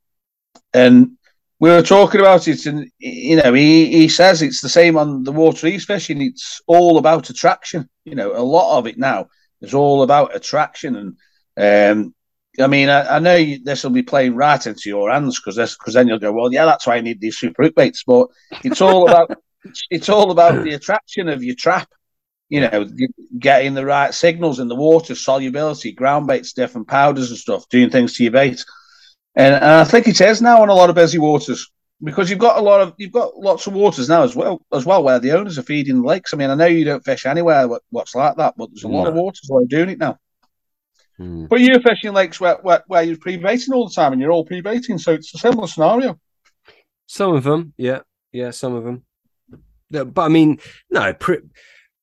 and 0.73 1.17
we 1.59 1.71
were 1.71 1.83
talking 1.83 2.21
about 2.21 2.47
it, 2.47 2.67
and 2.67 2.89
you 3.01 3.35
know, 3.35 3.53
he, 3.53 3.87
he 3.87 4.09
says 4.09 4.43
it's 4.43 4.61
the 4.61 4.69
same 4.69 4.97
on 4.97 5.25
the 5.25 5.33
water 5.33 5.67
he's 5.67 5.85
fishing. 5.85 6.23
It's 6.23 6.61
all 6.69 6.99
about 6.99 7.31
attraction. 7.31 7.89
You 8.05 8.15
know, 8.15 8.37
a 8.37 8.45
lot 8.45 8.79
of 8.79 8.87
it 8.87 8.97
now 8.97 9.27
is 9.61 9.75
all 9.75 10.05
about 10.05 10.37
attraction, 10.37 11.17
and 11.57 11.97
um, 12.01 12.15
I 12.61 12.69
mean, 12.69 12.91
I, 12.91 13.17
I 13.17 13.19
know 13.19 13.57
this 13.65 13.83
will 13.83 13.91
be 13.91 14.05
playing 14.05 14.37
right 14.37 14.65
into 14.65 14.89
your 14.89 15.11
hands 15.11 15.41
because 15.41 15.57
because 15.75 15.95
then 15.95 16.07
you'll 16.07 16.21
go, 16.21 16.31
well, 16.31 16.53
yeah, 16.53 16.65
that's 16.65 16.87
why 16.87 16.95
I 16.95 17.01
need 17.01 17.21
these 17.21 17.39
super 17.39 17.69
baits. 17.73 18.05
But 18.07 18.29
it's 18.63 18.81
all 18.81 19.09
about 19.09 19.37
it's, 19.65 19.87
it's 19.91 20.09
all 20.09 20.31
about 20.31 20.65
the 20.65 20.73
attraction 20.75 21.29
of 21.29 21.43
your 21.43 21.55
trap. 21.57 21.89
You 22.49 22.63
know, 22.63 22.89
getting 23.39 23.75
the 23.75 23.85
right 23.85 24.15
signals 24.15 24.59
in 24.59 24.69
the 24.69 24.75
water, 24.75 25.15
solubility, 25.15 25.93
ground 25.93 26.27
baits, 26.27 26.55
different 26.55 26.89
powders 26.89 27.29
and 27.29 27.39
stuff, 27.39 27.69
doing 27.69 27.91
things 27.91 28.15
to 28.15 28.23
your 28.23 28.33
bait. 28.33 28.65
And, 29.35 29.55
and 29.55 29.65
I 29.65 29.85
think 29.85 30.09
it 30.09 30.19
is 30.21 30.41
now 30.41 30.63
on 30.63 30.71
a 30.71 30.75
lot 30.75 30.89
of 30.89 30.97
busy 30.97 31.19
waters 31.19 31.71
because 32.03 32.31
you've 32.31 32.39
got 32.39 32.59
a 32.59 32.63
lot 32.63 32.81
of 32.81 32.95
you've 32.97 33.13
got 33.13 33.37
lots 33.37 33.67
of 33.67 33.73
waters 33.73 34.09
now 34.09 34.23
as 34.23 34.37
well 34.37 34.63
as 34.73 34.87
well 34.87 35.03
where 35.03 35.19
the 35.19 35.33
owners 35.33 35.59
are 35.59 35.63
feeding 35.63 36.01
the 36.01 36.07
lakes. 36.07 36.33
I 36.33 36.37
mean, 36.37 36.51
I 36.51 36.55
know 36.55 36.67
you 36.67 36.85
don't 36.85 37.05
fish 37.05 37.27
anywhere 37.27 37.69
what's 37.91 38.15
like 38.15 38.37
that, 38.37 38.55
but 38.57 38.71
there's 38.71 38.85
a 38.85 38.89
lot 38.89 39.09
of 39.09 39.15
waters 39.15 39.45
where 39.49 39.63
you're 39.63 39.69
doing 39.69 39.91
it 39.91 39.99
now. 39.99 40.19
Hmm. 41.17 41.47
But 41.47 41.61
you're 41.61 41.81
fishing 41.81 42.13
lakes 42.13 42.41
where, 42.41 42.57
where, 42.63 42.85
where 42.87 43.03
you're 43.03 43.17
pre-baiting 43.17 43.75
all 43.75 43.89
the 43.89 43.95
time 43.95 44.13
and 44.13 44.23
you're 44.23 44.31
all 44.31 44.45
pre-baiting, 44.45 44.99
so 44.99 45.15
it's 45.15 45.35
a 45.35 45.39
similar 45.39 45.67
scenario. 45.67 46.19
Some 47.07 47.35
of 47.35 47.43
them, 47.43 47.75
yeah, 47.77 48.01
yeah, 48.31 48.51
some 48.51 48.75
of 48.75 48.85
them. 48.85 49.05
But 49.91 50.19
I 50.19 50.29
mean, 50.29 50.59
no, 50.91 51.13
pre- 51.15 51.41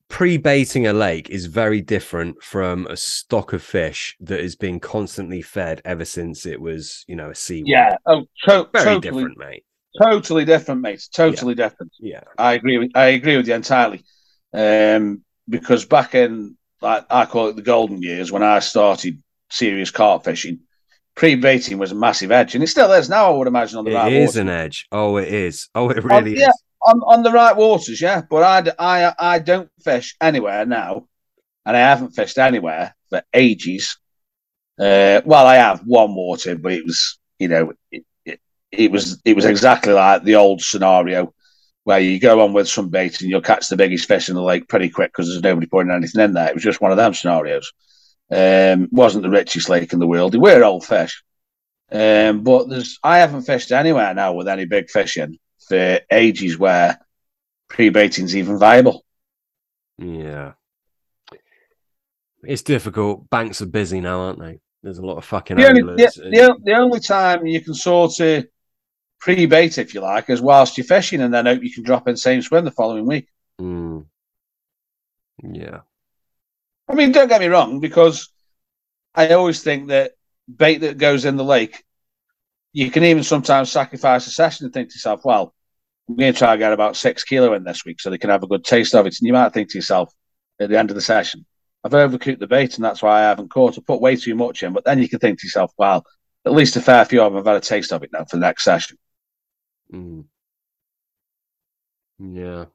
pre-baiting 0.09 0.87
a 0.87 0.93
lake 0.93 1.29
is 1.29 1.45
very 1.45 1.81
different 1.81 2.41
from 2.41 2.87
a 2.87 2.97
stock 2.97 3.53
of 3.53 3.63
fish 3.63 4.15
that 4.21 4.39
has 4.39 4.55
been 4.55 4.79
constantly 4.79 5.41
fed 5.41 5.81
ever 5.85 6.05
since 6.05 6.45
it 6.45 6.59
was, 6.59 7.03
you 7.07 7.15
know, 7.15 7.29
a 7.29 7.35
sea. 7.35 7.63
Yeah, 7.65 7.97
oh, 8.05 8.25
to- 8.45 8.69
very 8.73 8.85
totally, 8.85 8.99
different, 9.01 9.37
mate. 9.37 9.63
Totally 10.01 10.45
different, 10.45 10.81
mate. 10.81 11.07
Totally 11.13 11.53
yeah. 11.53 11.63
different. 11.63 11.91
Yeah, 11.99 12.23
I 12.37 12.53
agree. 12.53 12.77
With, 12.77 12.91
I 12.95 13.07
agree 13.07 13.37
with 13.37 13.47
you 13.47 13.53
entirely. 13.55 14.03
Um, 14.53 15.23
because 15.47 15.85
back 15.85 16.15
in 16.15 16.57
like 16.81 17.05
I 17.09 17.25
call 17.25 17.49
it 17.49 17.55
the 17.55 17.61
golden 17.61 18.01
years 18.01 18.31
when 18.31 18.43
I 18.43 18.59
started 18.59 19.21
serious 19.49 19.91
carp 19.91 20.23
fishing. 20.23 20.59
Pre-baiting 21.15 21.77
was 21.77 21.93
a 21.93 21.95
massive 21.95 22.31
edge, 22.31 22.55
and 22.55 22.63
it 22.63 22.67
still 22.67 22.91
is 22.91 23.07
now. 23.07 23.33
I 23.33 23.37
would 23.37 23.47
imagine 23.47 23.77
on 23.77 23.85
the 23.85 23.91
it 23.91 23.95
right. 23.95 24.11
It 24.11 24.21
is 24.21 24.35
water. 24.35 24.41
an 24.41 24.49
edge. 24.49 24.85
Oh, 24.91 25.15
it 25.15 25.29
is. 25.29 25.69
Oh, 25.73 25.89
it 25.89 26.03
really 26.03 26.33
on, 26.33 26.37
yeah, 26.37 26.49
is. 26.49 26.63
On, 26.87 27.01
on 27.05 27.23
the 27.23 27.31
right 27.31 27.55
waters, 27.55 27.99
yeah. 27.99 28.21
But 28.29 28.43
I, 28.43 29.07
I, 29.07 29.13
I 29.17 29.39
don't 29.39 29.69
fish 29.83 30.15
anywhere 30.21 30.65
now, 30.65 31.07
and 31.65 31.75
I 31.75 31.79
haven't 31.79 32.11
fished 32.11 32.37
anywhere 32.37 32.95
for 33.09 33.23
ages. 33.33 33.97
Uh, 34.79 35.21
well, 35.25 35.47
I 35.47 35.55
have 35.55 35.81
one 35.85 36.13
water, 36.13 36.55
but 36.55 36.73
it 36.73 36.85
was, 36.85 37.17
you 37.39 37.47
know, 37.47 37.73
it, 37.91 38.05
it, 38.25 38.39
it 38.71 38.91
was 38.91 39.19
it 39.25 39.35
was 39.35 39.45
exactly 39.45 39.93
like 39.93 40.23
the 40.23 40.35
old 40.35 40.61
scenario 40.61 41.33
where 41.85 41.99
you 41.99 42.19
go 42.19 42.41
on 42.41 42.51
with 42.51 42.67
some 42.67 42.89
bait 42.89 43.21
and 43.21 43.29
you'll 43.29 43.41
catch 43.41 43.67
the 43.69 43.77
biggest 43.77 44.07
fish 44.07 44.27
in 44.27 44.35
the 44.35 44.41
lake 44.41 44.67
pretty 44.67 44.89
quick 44.89 45.11
because 45.11 45.27
there's 45.27 45.43
nobody 45.43 45.67
putting 45.67 45.91
anything 45.91 46.21
in 46.21 46.33
there. 46.33 46.49
It 46.49 46.55
was 46.55 46.63
just 46.63 46.81
one 46.81 46.91
of 46.91 46.97
them 46.97 47.13
scenarios. 47.13 47.71
Um, 48.31 48.89
wasn't 48.91 49.23
the 49.23 49.29
richest 49.29 49.69
lake 49.69 49.93
in 49.93 49.99
the 49.99 50.07
world. 50.07 50.31
They 50.31 50.39
were 50.39 50.63
old 50.63 50.83
fish. 50.83 51.23
Um, 51.91 52.43
but 52.43 52.67
there's 52.67 52.99
I 53.03 53.19
haven't 53.19 53.43
fished 53.43 53.71
anywhere 53.71 54.13
now 54.13 54.33
with 54.33 54.47
any 54.47 54.65
big 54.65 54.89
fishing 54.89 55.37
for 55.67 55.99
ages 56.11 56.57
where 56.57 56.99
pre-baiting's 57.67 58.35
even 58.35 58.57
viable. 58.57 59.03
Yeah. 59.97 60.53
It's 62.43 62.61
difficult. 62.61 63.29
Banks 63.29 63.61
are 63.61 63.65
busy 63.65 64.01
now, 64.01 64.19
aren't 64.21 64.39
they? 64.39 64.59
There's 64.83 64.99
a 64.99 65.05
lot 65.05 65.17
of 65.17 65.25
fucking 65.25 65.57
the 65.57 65.67
only, 65.67 65.79
anglers. 65.79 66.13
The, 66.15 66.23
the, 66.23 66.57
the 66.63 66.73
only 66.73 66.99
time 66.99 67.47
you 67.47 67.59
can 67.61 67.73
sort 67.73 68.19
of 68.19 68.45
pre-bait, 69.19 69.79
if 69.79 69.93
you 69.95 70.01
like, 70.01 70.29
is 70.29 70.41
whilst 70.41 70.77
you're 70.77 70.85
fishing, 70.85 71.21
and 71.21 71.33
then 71.33 71.47
hope 71.47 71.63
you 71.63 71.73
can 71.73 71.83
drop 71.83 72.07
in 72.07 72.15
same 72.15 72.43
swim 72.43 72.65
the 72.65 72.71
following 72.71 73.07
week. 73.07 73.27
Mm. 73.59 74.05
Yeah. 75.43 75.79
I 76.87 76.93
mean, 76.93 77.11
don't 77.11 77.29
get 77.29 77.41
me 77.41 77.47
wrong, 77.47 77.79
because 77.79 78.29
I 79.15 79.29
always 79.29 79.63
think 79.63 79.87
that 79.87 80.11
bait 80.53 80.79
that 80.79 80.99
goes 80.99 81.25
in 81.25 81.37
the 81.37 81.43
lake, 81.43 81.83
you 82.75 82.91
can 82.91 83.05
even 83.05 83.23
sometimes 83.23 83.71
sacrifice 83.71 84.27
a 84.27 84.31
session 84.31 84.65
and 84.65 84.73
think 84.73 84.89
to 84.89 84.95
yourself, 84.95 85.23
well, 85.23 85.55
I'm 86.09 86.17
going 86.17 86.33
to 86.33 86.37
try 86.37 86.51
and 86.51 86.59
get 86.59 86.73
about 86.73 86.97
six 86.97 87.23
kilo 87.23 87.53
in 87.53 87.63
this 87.63 87.85
week 87.85 88.01
so 88.01 88.09
they 88.09 88.17
can 88.17 88.29
have 88.29 88.43
a 88.43 88.47
good 88.47 88.65
taste 88.65 88.93
of 88.93 89.07
it. 89.07 89.15
And 89.17 89.25
you 89.25 89.31
might 89.31 89.53
think 89.53 89.71
to 89.71 89.77
yourself 89.77 90.13
at 90.59 90.69
the 90.69 90.77
end 90.77 90.91
of 90.91 90.95
the 90.95 91.01
session, 91.01 91.45
I've 91.85 91.93
overcooked 91.93 92.39
the 92.39 92.47
bait 92.47 92.75
and 92.75 92.83
that's 92.83 93.01
why 93.01 93.19
I 93.21 93.29
haven't 93.29 93.49
caught. 93.49 93.77
I 93.77 93.81
put 93.81 94.01
way 94.01 94.17
too 94.17 94.35
much 94.35 94.61
in. 94.61 94.73
But 94.73 94.83
then 94.83 94.99
you 94.99 95.07
can 95.07 95.19
think 95.19 95.39
to 95.39 95.47
yourself, 95.47 95.71
well, 95.77 96.05
at 96.45 96.51
least 96.51 96.75
a 96.75 96.81
fair 96.81 97.05
few 97.05 97.21
of 97.21 97.31
them 97.31 97.37
have 97.37 97.45
had 97.45 97.55
a 97.55 97.61
taste 97.61 97.93
of 97.93 98.03
it 98.03 98.09
now 98.11 98.25
for 98.25 98.35
the 98.35 98.41
next 98.41 98.65
session. 98.65 98.97
Mm. 99.93 100.25
Yeah. 102.19 102.65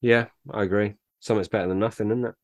Yeah, 0.00 0.28
I 0.50 0.62
agree. 0.62 0.94
Something's 1.20 1.48
better 1.48 1.68
than 1.68 1.78
nothing, 1.78 2.06
isn't 2.06 2.24
it? 2.24 2.34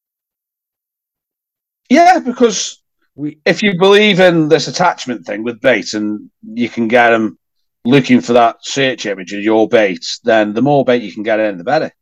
Yeah, 1.88 2.18
because 2.18 2.82
we, 3.18 3.40
if 3.44 3.62
you 3.62 3.78
believe 3.78 4.20
in 4.20 4.48
this 4.48 4.68
attachment 4.68 5.26
thing 5.26 5.42
with 5.42 5.60
bait 5.60 5.92
and 5.92 6.30
you 6.42 6.68
can 6.68 6.88
get 6.88 7.10
them 7.10 7.38
looking 7.84 8.20
for 8.20 8.32
that 8.34 8.56
search 8.62 9.06
image 9.06 9.32
of 9.32 9.40
your 9.40 9.68
bait, 9.68 10.04
then 10.24 10.54
the 10.54 10.62
more 10.62 10.84
bait 10.84 11.02
you 11.02 11.12
can 11.12 11.22
get 11.22 11.40
in, 11.40 11.58
the 11.58 11.64
better. 11.64 11.92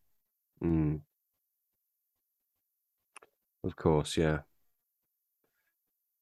Mm. 0.63 1.01
Of 3.65 3.77
course, 3.77 4.17
yeah. 4.17 4.41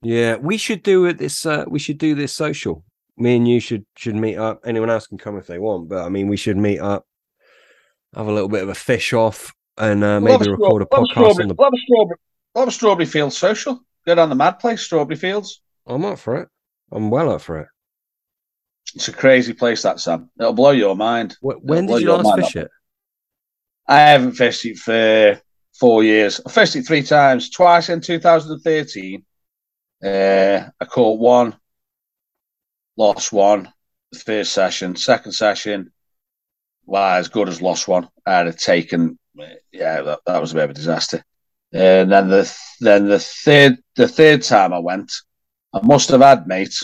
Yeah, 0.02 0.36
we 0.36 0.56
should 0.56 0.82
do 0.82 1.06
it. 1.06 1.18
This 1.18 1.44
uh, 1.44 1.64
we 1.66 1.78
should 1.78 1.98
do 1.98 2.14
this 2.14 2.32
social 2.32 2.84
me 3.16 3.36
and 3.36 3.48
you 3.48 3.60
should 3.60 3.84
should 3.96 4.16
meet 4.16 4.36
up. 4.36 4.60
Anyone 4.64 4.90
else 4.90 5.06
can 5.06 5.18
come 5.18 5.36
if 5.36 5.46
they 5.46 5.58
want, 5.58 5.88
but 5.88 6.04
I 6.04 6.08
mean, 6.08 6.28
we 6.28 6.36
should 6.36 6.56
meet 6.56 6.80
up, 6.80 7.06
have 8.14 8.26
a 8.26 8.32
little 8.32 8.48
bit 8.48 8.62
of 8.62 8.68
a 8.68 8.74
fish 8.74 9.12
off, 9.12 9.52
and 9.78 10.02
uh, 10.02 10.20
maybe 10.20 10.50
record 10.50 10.82
a 10.82 10.86
podcast 10.86 11.40
on 11.40 11.48
the. 11.48 11.54
Love 11.58 11.72
a 11.72 11.78
strawberry, 11.78 12.18
love 12.54 12.68
a 12.68 12.70
strawberry 12.70 13.06
field 13.06 13.32
social. 13.32 13.80
Go 14.06 14.14
down 14.14 14.28
the 14.28 14.34
Mad 14.34 14.58
Place, 14.58 14.82
Strawberry 14.82 15.16
Fields. 15.16 15.60
I'm 15.86 16.04
up 16.04 16.18
for 16.18 16.36
it. 16.36 16.48
I'm 16.92 17.10
well 17.10 17.30
up 17.30 17.40
for 17.40 17.60
it. 17.60 17.68
It's 18.94 19.08
a 19.08 19.12
crazy 19.12 19.52
place, 19.52 19.82
that 19.82 19.98
Sam. 20.00 20.30
It'll 20.38 20.52
blow 20.52 20.70
your 20.70 20.94
mind. 20.94 21.36
Wh- 21.40 21.62
When 21.62 21.86
blow 21.86 21.98
did 21.98 22.04
you 22.04 22.12
last 22.12 22.36
fish 22.44 22.52
that 22.54 22.64
it? 22.66 22.70
I 23.88 23.98
haven't 24.00 24.32
fished 24.32 24.64
it 24.66 24.78
for 24.78 25.40
four 25.78 26.04
years. 26.04 26.40
I 26.46 26.50
fished 26.50 26.76
it 26.76 26.86
three 26.86 27.02
times. 27.02 27.50
Twice 27.50 27.88
in 27.88 28.00
2013. 28.00 29.24
Uh, 30.04 30.68
I 30.80 30.84
caught 30.84 31.18
one, 31.18 31.56
lost 32.96 33.32
one. 33.32 33.72
The 34.12 34.18
first 34.20 34.52
session, 34.52 34.94
second 34.96 35.32
session, 35.32 35.90
well, 36.86 37.18
as 37.18 37.28
good 37.28 37.48
as 37.48 37.60
lost 37.62 37.88
one. 37.88 38.08
I'd 38.26 38.46
have 38.46 38.56
taken. 38.56 39.18
Yeah, 39.72 40.02
that, 40.02 40.20
that 40.26 40.40
was 40.40 40.52
a 40.52 40.54
bit 40.54 40.64
of 40.64 40.70
a 40.70 40.74
disaster. 40.74 41.24
And 41.74 42.10
then 42.12 42.28
the 42.28 42.58
then 42.80 43.08
the 43.08 43.18
third 43.18 43.78
the 43.96 44.06
third 44.08 44.42
time 44.42 44.72
I 44.72 44.78
went, 44.78 45.12
I 45.72 45.80
must 45.82 46.10
have 46.10 46.20
had 46.20 46.46
mate. 46.46 46.78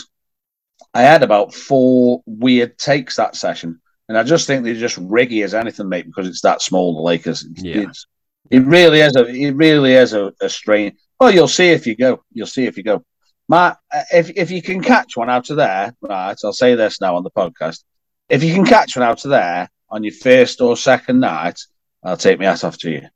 I 0.93 1.03
had 1.03 1.23
about 1.23 1.53
four 1.53 2.21
weird 2.25 2.77
takes 2.77 3.15
that 3.15 3.35
session, 3.37 3.79
and 4.09 4.17
I 4.17 4.23
just 4.23 4.45
think 4.47 4.63
they're 4.65 4.73
just 4.75 4.99
riggy 4.99 5.43
as 5.45 5.53
anything, 5.53 5.87
mate, 5.87 6.05
because 6.05 6.27
it's 6.27 6.41
that 6.41 6.61
small. 6.61 6.95
The 6.95 7.01
Lakers, 7.01 7.47
Yeah. 7.55 7.87
it's, 7.87 8.05
it 8.49 8.65
really 8.65 8.99
is 8.99 9.15
a 9.15 9.25
it 9.27 9.51
really 9.55 9.93
is 9.93 10.11
a, 10.13 10.33
a 10.41 10.49
strain. 10.49 10.97
Well, 11.19 11.33
you'll 11.33 11.47
see 11.47 11.69
if 11.69 11.87
you 11.87 11.95
go. 11.95 12.21
You'll 12.33 12.47
see 12.47 12.65
if 12.65 12.75
you 12.75 12.83
go. 12.83 13.05
Matt, 13.47 13.77
uh, 13.93 14.03
if 14.11 14.31
if 14.35 14.51
you 14.51 14.61
can 14.61 14.81
catch 14.81 15.15
one 15.15 15.29
out 15.29 15.49
of 15.49 15.55
there, 15.55 15.95
right? 16.01 16.37
I'll 16.43 16.51
say 16.51 16.75
this 16.75 16.99
now 16.99 17.15
on 17.15 17.23
the 17.23 17.31
podcast. 17.31 17.83
If 18.27 18.43
you 18.43 18.53
can 18.53 18.65
catch 18.65 18.97
one 18.97 19.07
out 19.07 19.23
of 19.23 19.31
there 19.31 19.69
on 19.89 20.03
your 20.03 20.13
first 20.13 20.59
or 20.59 20.75
second 20.75 21.21
night, 21.21 21.59
I'll 22.03 22.17
take 22.17 22.39
my 22.39 22.45
hat 22.45 22.65
off 22.65 22.77
to 22.79 22.91
you. 22.91 23.07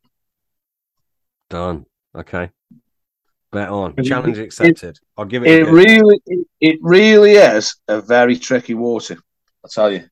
Done. 1.55 1.85
Okay. 2.13 2.49
Bet 3.49 3.69
on. 3.69 3.95
Challenge 4.03 4.37
accepted. 4.39 4.99
I'll 5.15 5.23
give 5.23 5.45
it. 5.45 5.49
It 5.61 5.69
really, 5.69 6.19
it, 6.25 6.47
it 6.59 6.79
really 6.81 7.31
is 7.31 7.77
a 7.87 8.01
very 8.01 8.37
tricky 8.37 8.73
water. 8.73 9.15
I'll 9.63 9.69
tell 9.69 9.89
you. 9.89 10.03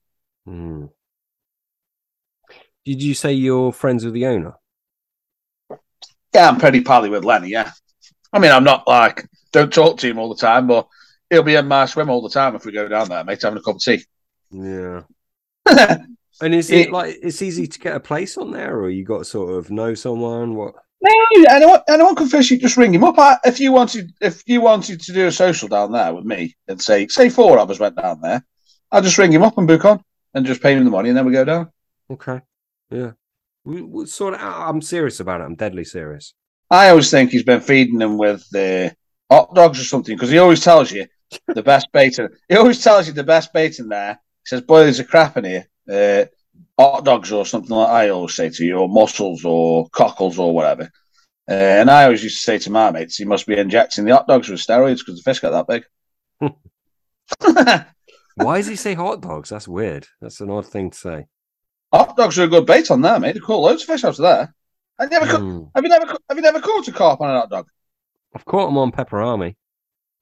Hmm. 0.45 0.85
Did 2.85 3.01
you 3.03 3.13
say 3.13 3.33
you're 3.33 3.73
friends 3.73 4.05
with 4.05 4.13
the 4.13 4.25
owner? 4.27 4.53
Yeah, 6.33 6.47
I'm 6.47 6.59
pretty 6.59 6.79
pally 6.79 7.09
with 7.09 7.25
Lenny. 7.25 7.49
Yeah, 7.49 7.71
I 8.31 8.39
mean, 8.39 8.51
I'm 8.51 8.63
not 8.63 8.87
like 8.87 9.27
don't 9.51 9.71
talk 9.73 9.97
to 9.97 10.07
him 10.09 10.19
all 10.19 10.33
the 10.33 10.39
time, 10.39 10.65
but 10.65 10.87
he'll 11.29 11.43
be 11.43 11.55
in 11.55 11.67
my 11.67 11.85
swim 11.87 12.09
all 12.09 12.21
the 12.21 12.29
time 12.29 12.55
if 12.55 12.65
we 12.65 12.71
go 12.71 12.87
down 12.87 13.09
there, 13.09 13.25
mate, 13.25 13.41
having 13.41 13.59
a 13.59 13.61
cup 13.61 13.75
of 13.75 13.81
tea. 13.81 14.05
Yeah. 14.49 15.01
And 16.41 16.55
is 16.55 16.71
it 16.71 16.87
It- 16.87 16.91
like 16.91 17.15
it's 17.21 17.41
easy 17.43 17.67
to 17.67 17.79
get 17.79 17.95
a 17.95 17.99
place 17.99 18.37
on 18.37 18.51
there, 18.51 18.75
or 18.79 18.89
you 18.89 19.05
got 19.05 19.19
to 19.19 19.25
sort 19.25 19.53
of 19.55 19.69
know 19.69 19.93
someone? 19.93 20.55
What? 20.55 20.73
No, 21.03 21.11
anyone, 21.49 21.81
anyone 21.89 22.15
can 22.15 22.29
fish. 22.29 22.49
You 22.49 22.57
just 22.57 22.77
ring 22.77 22.93
him 22.93 23.03
up. 23.03 23.19
I, 23.19 23.37
if 23.43 23.59
you 23.59 23.73
wanted, 23.73 24.13
if 24.21 24.41
you 24.47 24.61
wanted 24.61 25.01
to 25.01 25.11
do 25.13 25.27
a 25.27 25.31
social 25.31 25.67
down 25.67 25.91
there 25.91 26.13
with 26.13 26.23
me, 26.23 26.55
and 26.69 26.81
say, 26.81 27.07
say 27.07 27.29
four 27.29 27.59
of 27.59 27.69
us 27.69 27.79
went 27.79 27.97
down 27.97 28.21
there, 28.21 28.43
I'll 28.89 29.01
just 29.01 29.17
ring 29.17 29.33
him 29.33 29.43
up 29.43 29.57
and 29.57 29.67
book 29.67 29.83
on, 29.83 30.01
and 30.33 30.45
just 30.45 30.61
pay 30.61 30.73
him 30.73 30.85
the 30.85 30.91
money, 30.91 31.09
and 31.09 31.17
then 31.17 31.25
we 31.25 31.33
go 31.33 31.43
down. 31.43 31.71
Okay. 32.09 32.39
Yeah. 32.89 33.11
We, 33.65 33.81
we'll 33.81 34.07
sort 34.07 34.35
of. 34.35 34.39
I'm 34.41 34.81
serious 34.81 35.19
about 35.19 35.41
it. 35.41 35.43
I'm 35.43 35.55
deadly 35.55 35.83
serious. 35.83 36.33
I 36.71 36.89
always 36.89 37.11
think 37.11 37.31
he's 37.31 37.43
been 37.43 37.61
feeding 37.61 37.97
them 37.97 38.17
with 38.17 38.43
uh, 38.55 38.89
hot 39.29 39.53
dogs 39.53 39.81
or 39.81 39.83
something 39.83 40.15
because 40.15 40.29
he 40.29 40.37
always 40.37 40.61
tells 40.61 40.91
you 40.91 41.05
the 41.47 41.63
best 41.63 41.87
bait. 41.91 42.17
In, 42.17 42.29
he 42.47 42.55
always 42.55 42.81
tells 42.81 43.07
you 43.07 43.13
the 43.13 43.23
best 43.23 43.51
bait 43.51 43.79
in 43.79 43.89
there. 43.89 44.19
He 44.43 44.47
says, 44.47 44.61
"Boy, 44.61 44.83
there's 44.83 44.99
a 44.99 45.05
crap 45.05 45.35
in 45.37 45.43
here. 45.43 45.67
Uh, 45.89 46.25
hot 46.77 47.05
dogs 47.05 47.31
or 47.31 47.45
something 47.45 47.75
like 47.75 47.89
I 47.89 48.09
always 48.09 48.35
say 48.35 48.49
to 48.49 48.65
you, 48.65 48.77
or 48.77 48.89
mussels 48.89 49.45
or 49.45 49.87
cockles 49.89 50.39
or 50.39 50.53
whatever." 50.53 50.89
Uh, 51.49 51.53
and 51.53 51.89
I 51.91 52.05
always 52.05 52.23
used 52.23 52.37
to 52.37 52.43
say 52.43 52.57
to 52.59 52.71
my 52.71 52.91
mates, 52.91 53.17
"He 53.17 53.25
must 53.25 53.45
be 53.47 53.57
injecting 53.57 54.05
the 54.05 54.15
hot 54.15 54.27
dogs 54.27 54.49
with 54.49 54.59
steroids 54.59 54.99
because 54.99 55.17
the 55.17 55.23
fish 55.23 55.39
got 55.39 55.51
that 55.51 55.67
big." 55.67 55.85
Why 58.35 58.57
does 58.57 58.67
he 58.67 58.75
say 58.75 58.93
hot 58.95 59.21
dogs? 59.21 59.49
That's 59.49 59.67
weird. 59.67 60.07
That's 60.21 60.41
an 60.41 60.49
odd 60.49 60.65
thing 60.65 60.89
to 60.91 60.97
say. 60.97 61.25
hot 61.93 62.17
dogs 62.17 62.39
are 62.39 62.43
a 62.45 62.47
good 62.47 62.65
bait 62.65 62.89
on 62.89 63.01
there, 63.01 63.19
mate. 63.19 63.33
They 63.33 63.39
caught 63.39 63.59
loads 63.61 63.83
of 63.83 63.87
fish 63.87 64.03
out 64.03 64.11
of 64.11 64.17
there. 64.17 64.53
I 64.99 65.05
never 65.05 65.25
caught, 65.27 65.39
Hmm. 65.41 65.63
have 65.75 65.83
you 65.83 65.89
never 65.89 66.07
have 66.07 66.37
you 66.37 66.41
never 66.41 66.59
caught 66.61 66.87
a 66.87 66.91
carp 66.91 67.21
on 67.21 67.29
a 67.29 67.39
hot 67.39 67.49
dog? 67.49 67.67
I've 68.35 68.45
caught 68.45 68.65
them 68.67 68.77
on 68.77 68.91
Pepperami. 68.91 69.55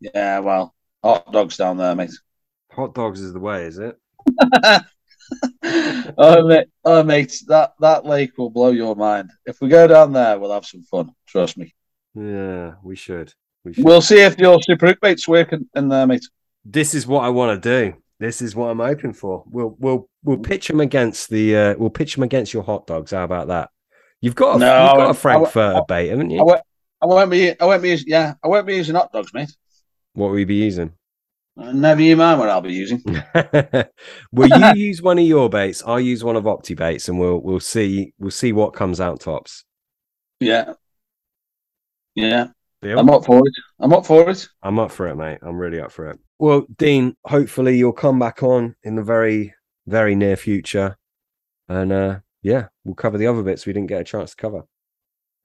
Yeah, 0.01 0.39
well, 0.39 0.73
hot 1.03 1.31
dogs 1.31 1.55
down 1.57 1.77
there, 1.77 1.95
mate. 1.95 2.11
Hot 2.71 2.93
dogs 2.93 3.21
is 3.21 3.31
the 3.33 3.39
way, 3.39 3.65
is 3.65 3.77
it? 3.77 3.97
oh, 6.17 6.47
mate, 6.47 6.67
oh, 6.85 7.03
mate, 7.03 7.41
that, 7.47 7.73
that 7.79 8.05
lake 8.05 8.37
will 8.37 8.49
blow 8.49 8.69
your 8.71 8.95
mind. 8.95 9.31
If 9.45 9.61
we 9.61 9.67
go 9.69 9.87
down 9.87 10.13
there, 10.13 10.39
we'll 10.39 10.53
have 10.53 10.65
some 10.65 10.83
fun. 10.83 11.11
Trust 11.27 11.57
me. 11.57 11.73
Yeah, 12.15 12.73
we 12.83 12.95
should. 12.95 13.33
We 13.63 13.73
should. 13.73 13.83
We'll 13.85 14.01
see 14.01 14.21
if 14.21 14.37
your 14.37 14.61
super 14.61 14.87
hook 14.87 14.99
bait's 15.01 15.27
working 15.27 15.69
in 15.75 15.89
there, 15.89 16.05
mate. 16.07 16.25
this 16.65 16.93
is 16.93 17.07
what 17.07 17.23
I 17.23 17.29
want 17.29 17.61
to 17.61 17.69
do. 17.91 17.97
This 18.19 18.41
is 18.41 18.55
what 18.55 18.67
I'm 18.69 18.79
hoping 18.79 19.13
for. 19.13 19.43
We'll 19.47 19.75
we'll 19.79 20.07
we'll 20.23 20.37
pitch 20.37 20.67
them 20.67 20.79
against 20.79 21.29
the 21.31 21.55
uh, 21.55 21.75
we'll 21.77 21.89
pitch 21.89 22.13
them 22.13 22.21
against 22.23 22.53
your 22.53 22.61
hot 22.61 22.85
dogs. 22.85 23.11
How 23.11 23.23
about 23.23 23.47
that? 23.47 23.69
You've 24.19 24.35
got 24.35 24.57
a, 24.57 24.59
No, 24.59 24.65
you've 24.83 24.91
got 24.91 24.95
a 24.95 24.97
won't- 25.05 25.09
I 25.09 25.13
Frankfurter 25.19 25.81
bait, 25.87 26.07
haven't 26.09 26.31
I 26.31 26.35
you? 26.35 26.43
won't, 26.45 26.61
I 27.01 27.05
won't 27.07 27.31
be, 27.31 27.59
I 27.59 27.65
won't 27.65 27.81
be, 27.81 27.89
using, 27.89 28.05
yeah, 28.09 28.35
I 28.43 28.47
won't 28.47 28.67
be 28.67 28.75
using 28.75 28.93
hot 28.93 29.11
dogs, 29.11 29.33
mate. 29.33 29.49
What 30.13 30.29
will 30.29 30.37
you 30.37 30.45
be 30.45 30.53
using? 30.55 30.91
Never 31.73 32.01
you 32.01 32.15
mind 32.15 32.39
what 32.39 32.49
I'll 32.49 32.61
be 32.61 32.73
using. 32.73 33.03
Will 34.31 34.49
you 34.49 34.73
use 34.75 35.01
one 35.01 35.19
of 35.19 35.25
your 35.25 35.49
baits? 35.49 35.83
I'll 35.85 35.99
use 35.99 36.23
one 36.23 36.35
of 36.35 36.45
Opti 36.45 36.75
baits, 36.75 37.07
and 37.07 37.19
we'll 37.19 37.39
we'll 37.39 37.59
see 37.59 38.13
we'll 38.19 38.31
see 38.31 38.51
what 38.51 38.73
comes 38.73 38.99
out 38.99 39.19
tops. 39.19 39.63
Yeah, 40.39 40.73
yeah, 42.15 42.47
Deal? 42.81 42.99
I'm 42.99 43.09
up 43.09 43.25
for 43.25 43.39
it. 43.39 43.53
I'm 43.79 43.93
up 43.93 44.05
for 44.05 44.29
it. 44.29 44.47
I'm 44.63 44.79
up 44.79 44.91
for 44.91 45.07
it, 45.07 45.15
mate. 45.15 45.39
I'm 45.41 45.57
really 45.57 45.79
up 45.79 45.91
for 45.91 46.09
it. 46.09 46.19
Well, 46.39 46.65
Dean, 46.77 47.15
hopefully 47.25 47.77
you'll 47.77 47.93
come 47.93 48.17
back 48.17 48.41
on 48.41 48.75
in 48.83 48.95
the 48.95 49.03
very, 49.03 49.53
very 49.85 50.15
near 50.15 50.35
future. 50.35 50.97
And 51.69 51.91
uh 51.91 52.19
yeah, 52.41 52.67
we'll 52.83 52.95
cover 52.95 53.17
the 53.17 53.27
other 53.27 53.43
bits 53.43 53.65
we 53.65 53.73
didn't 53.73 53.89
get 53.89 54.01
a 54.01 54.05
chance 54.05 54.31
to 54.31 54.35
cover. 54.35 54.63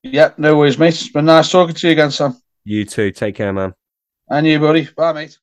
Yeah, 0.03 0.33
no 0.39 0.57
worries, 0.57 0.79
mate. 0.79 0.89
It's 0.95 1.09
been 1.11 1.27
nice 1.27 1.51
talking 1.51 1.75
to 1.75 1.87
you 1.87 1.93
again, 1.93 2.11
Sam. 2.11 2.41
You 2.65 2.85
too. 2.85 3.11
Take 3.11 3.35
care, 3.35 3.53
man. 3.53 3.75
And 4.29 4.47
you, 4.47 4.59
buddy. 4.59 4.89
Bye, 4.97 5.13
mate. 5.13 5.39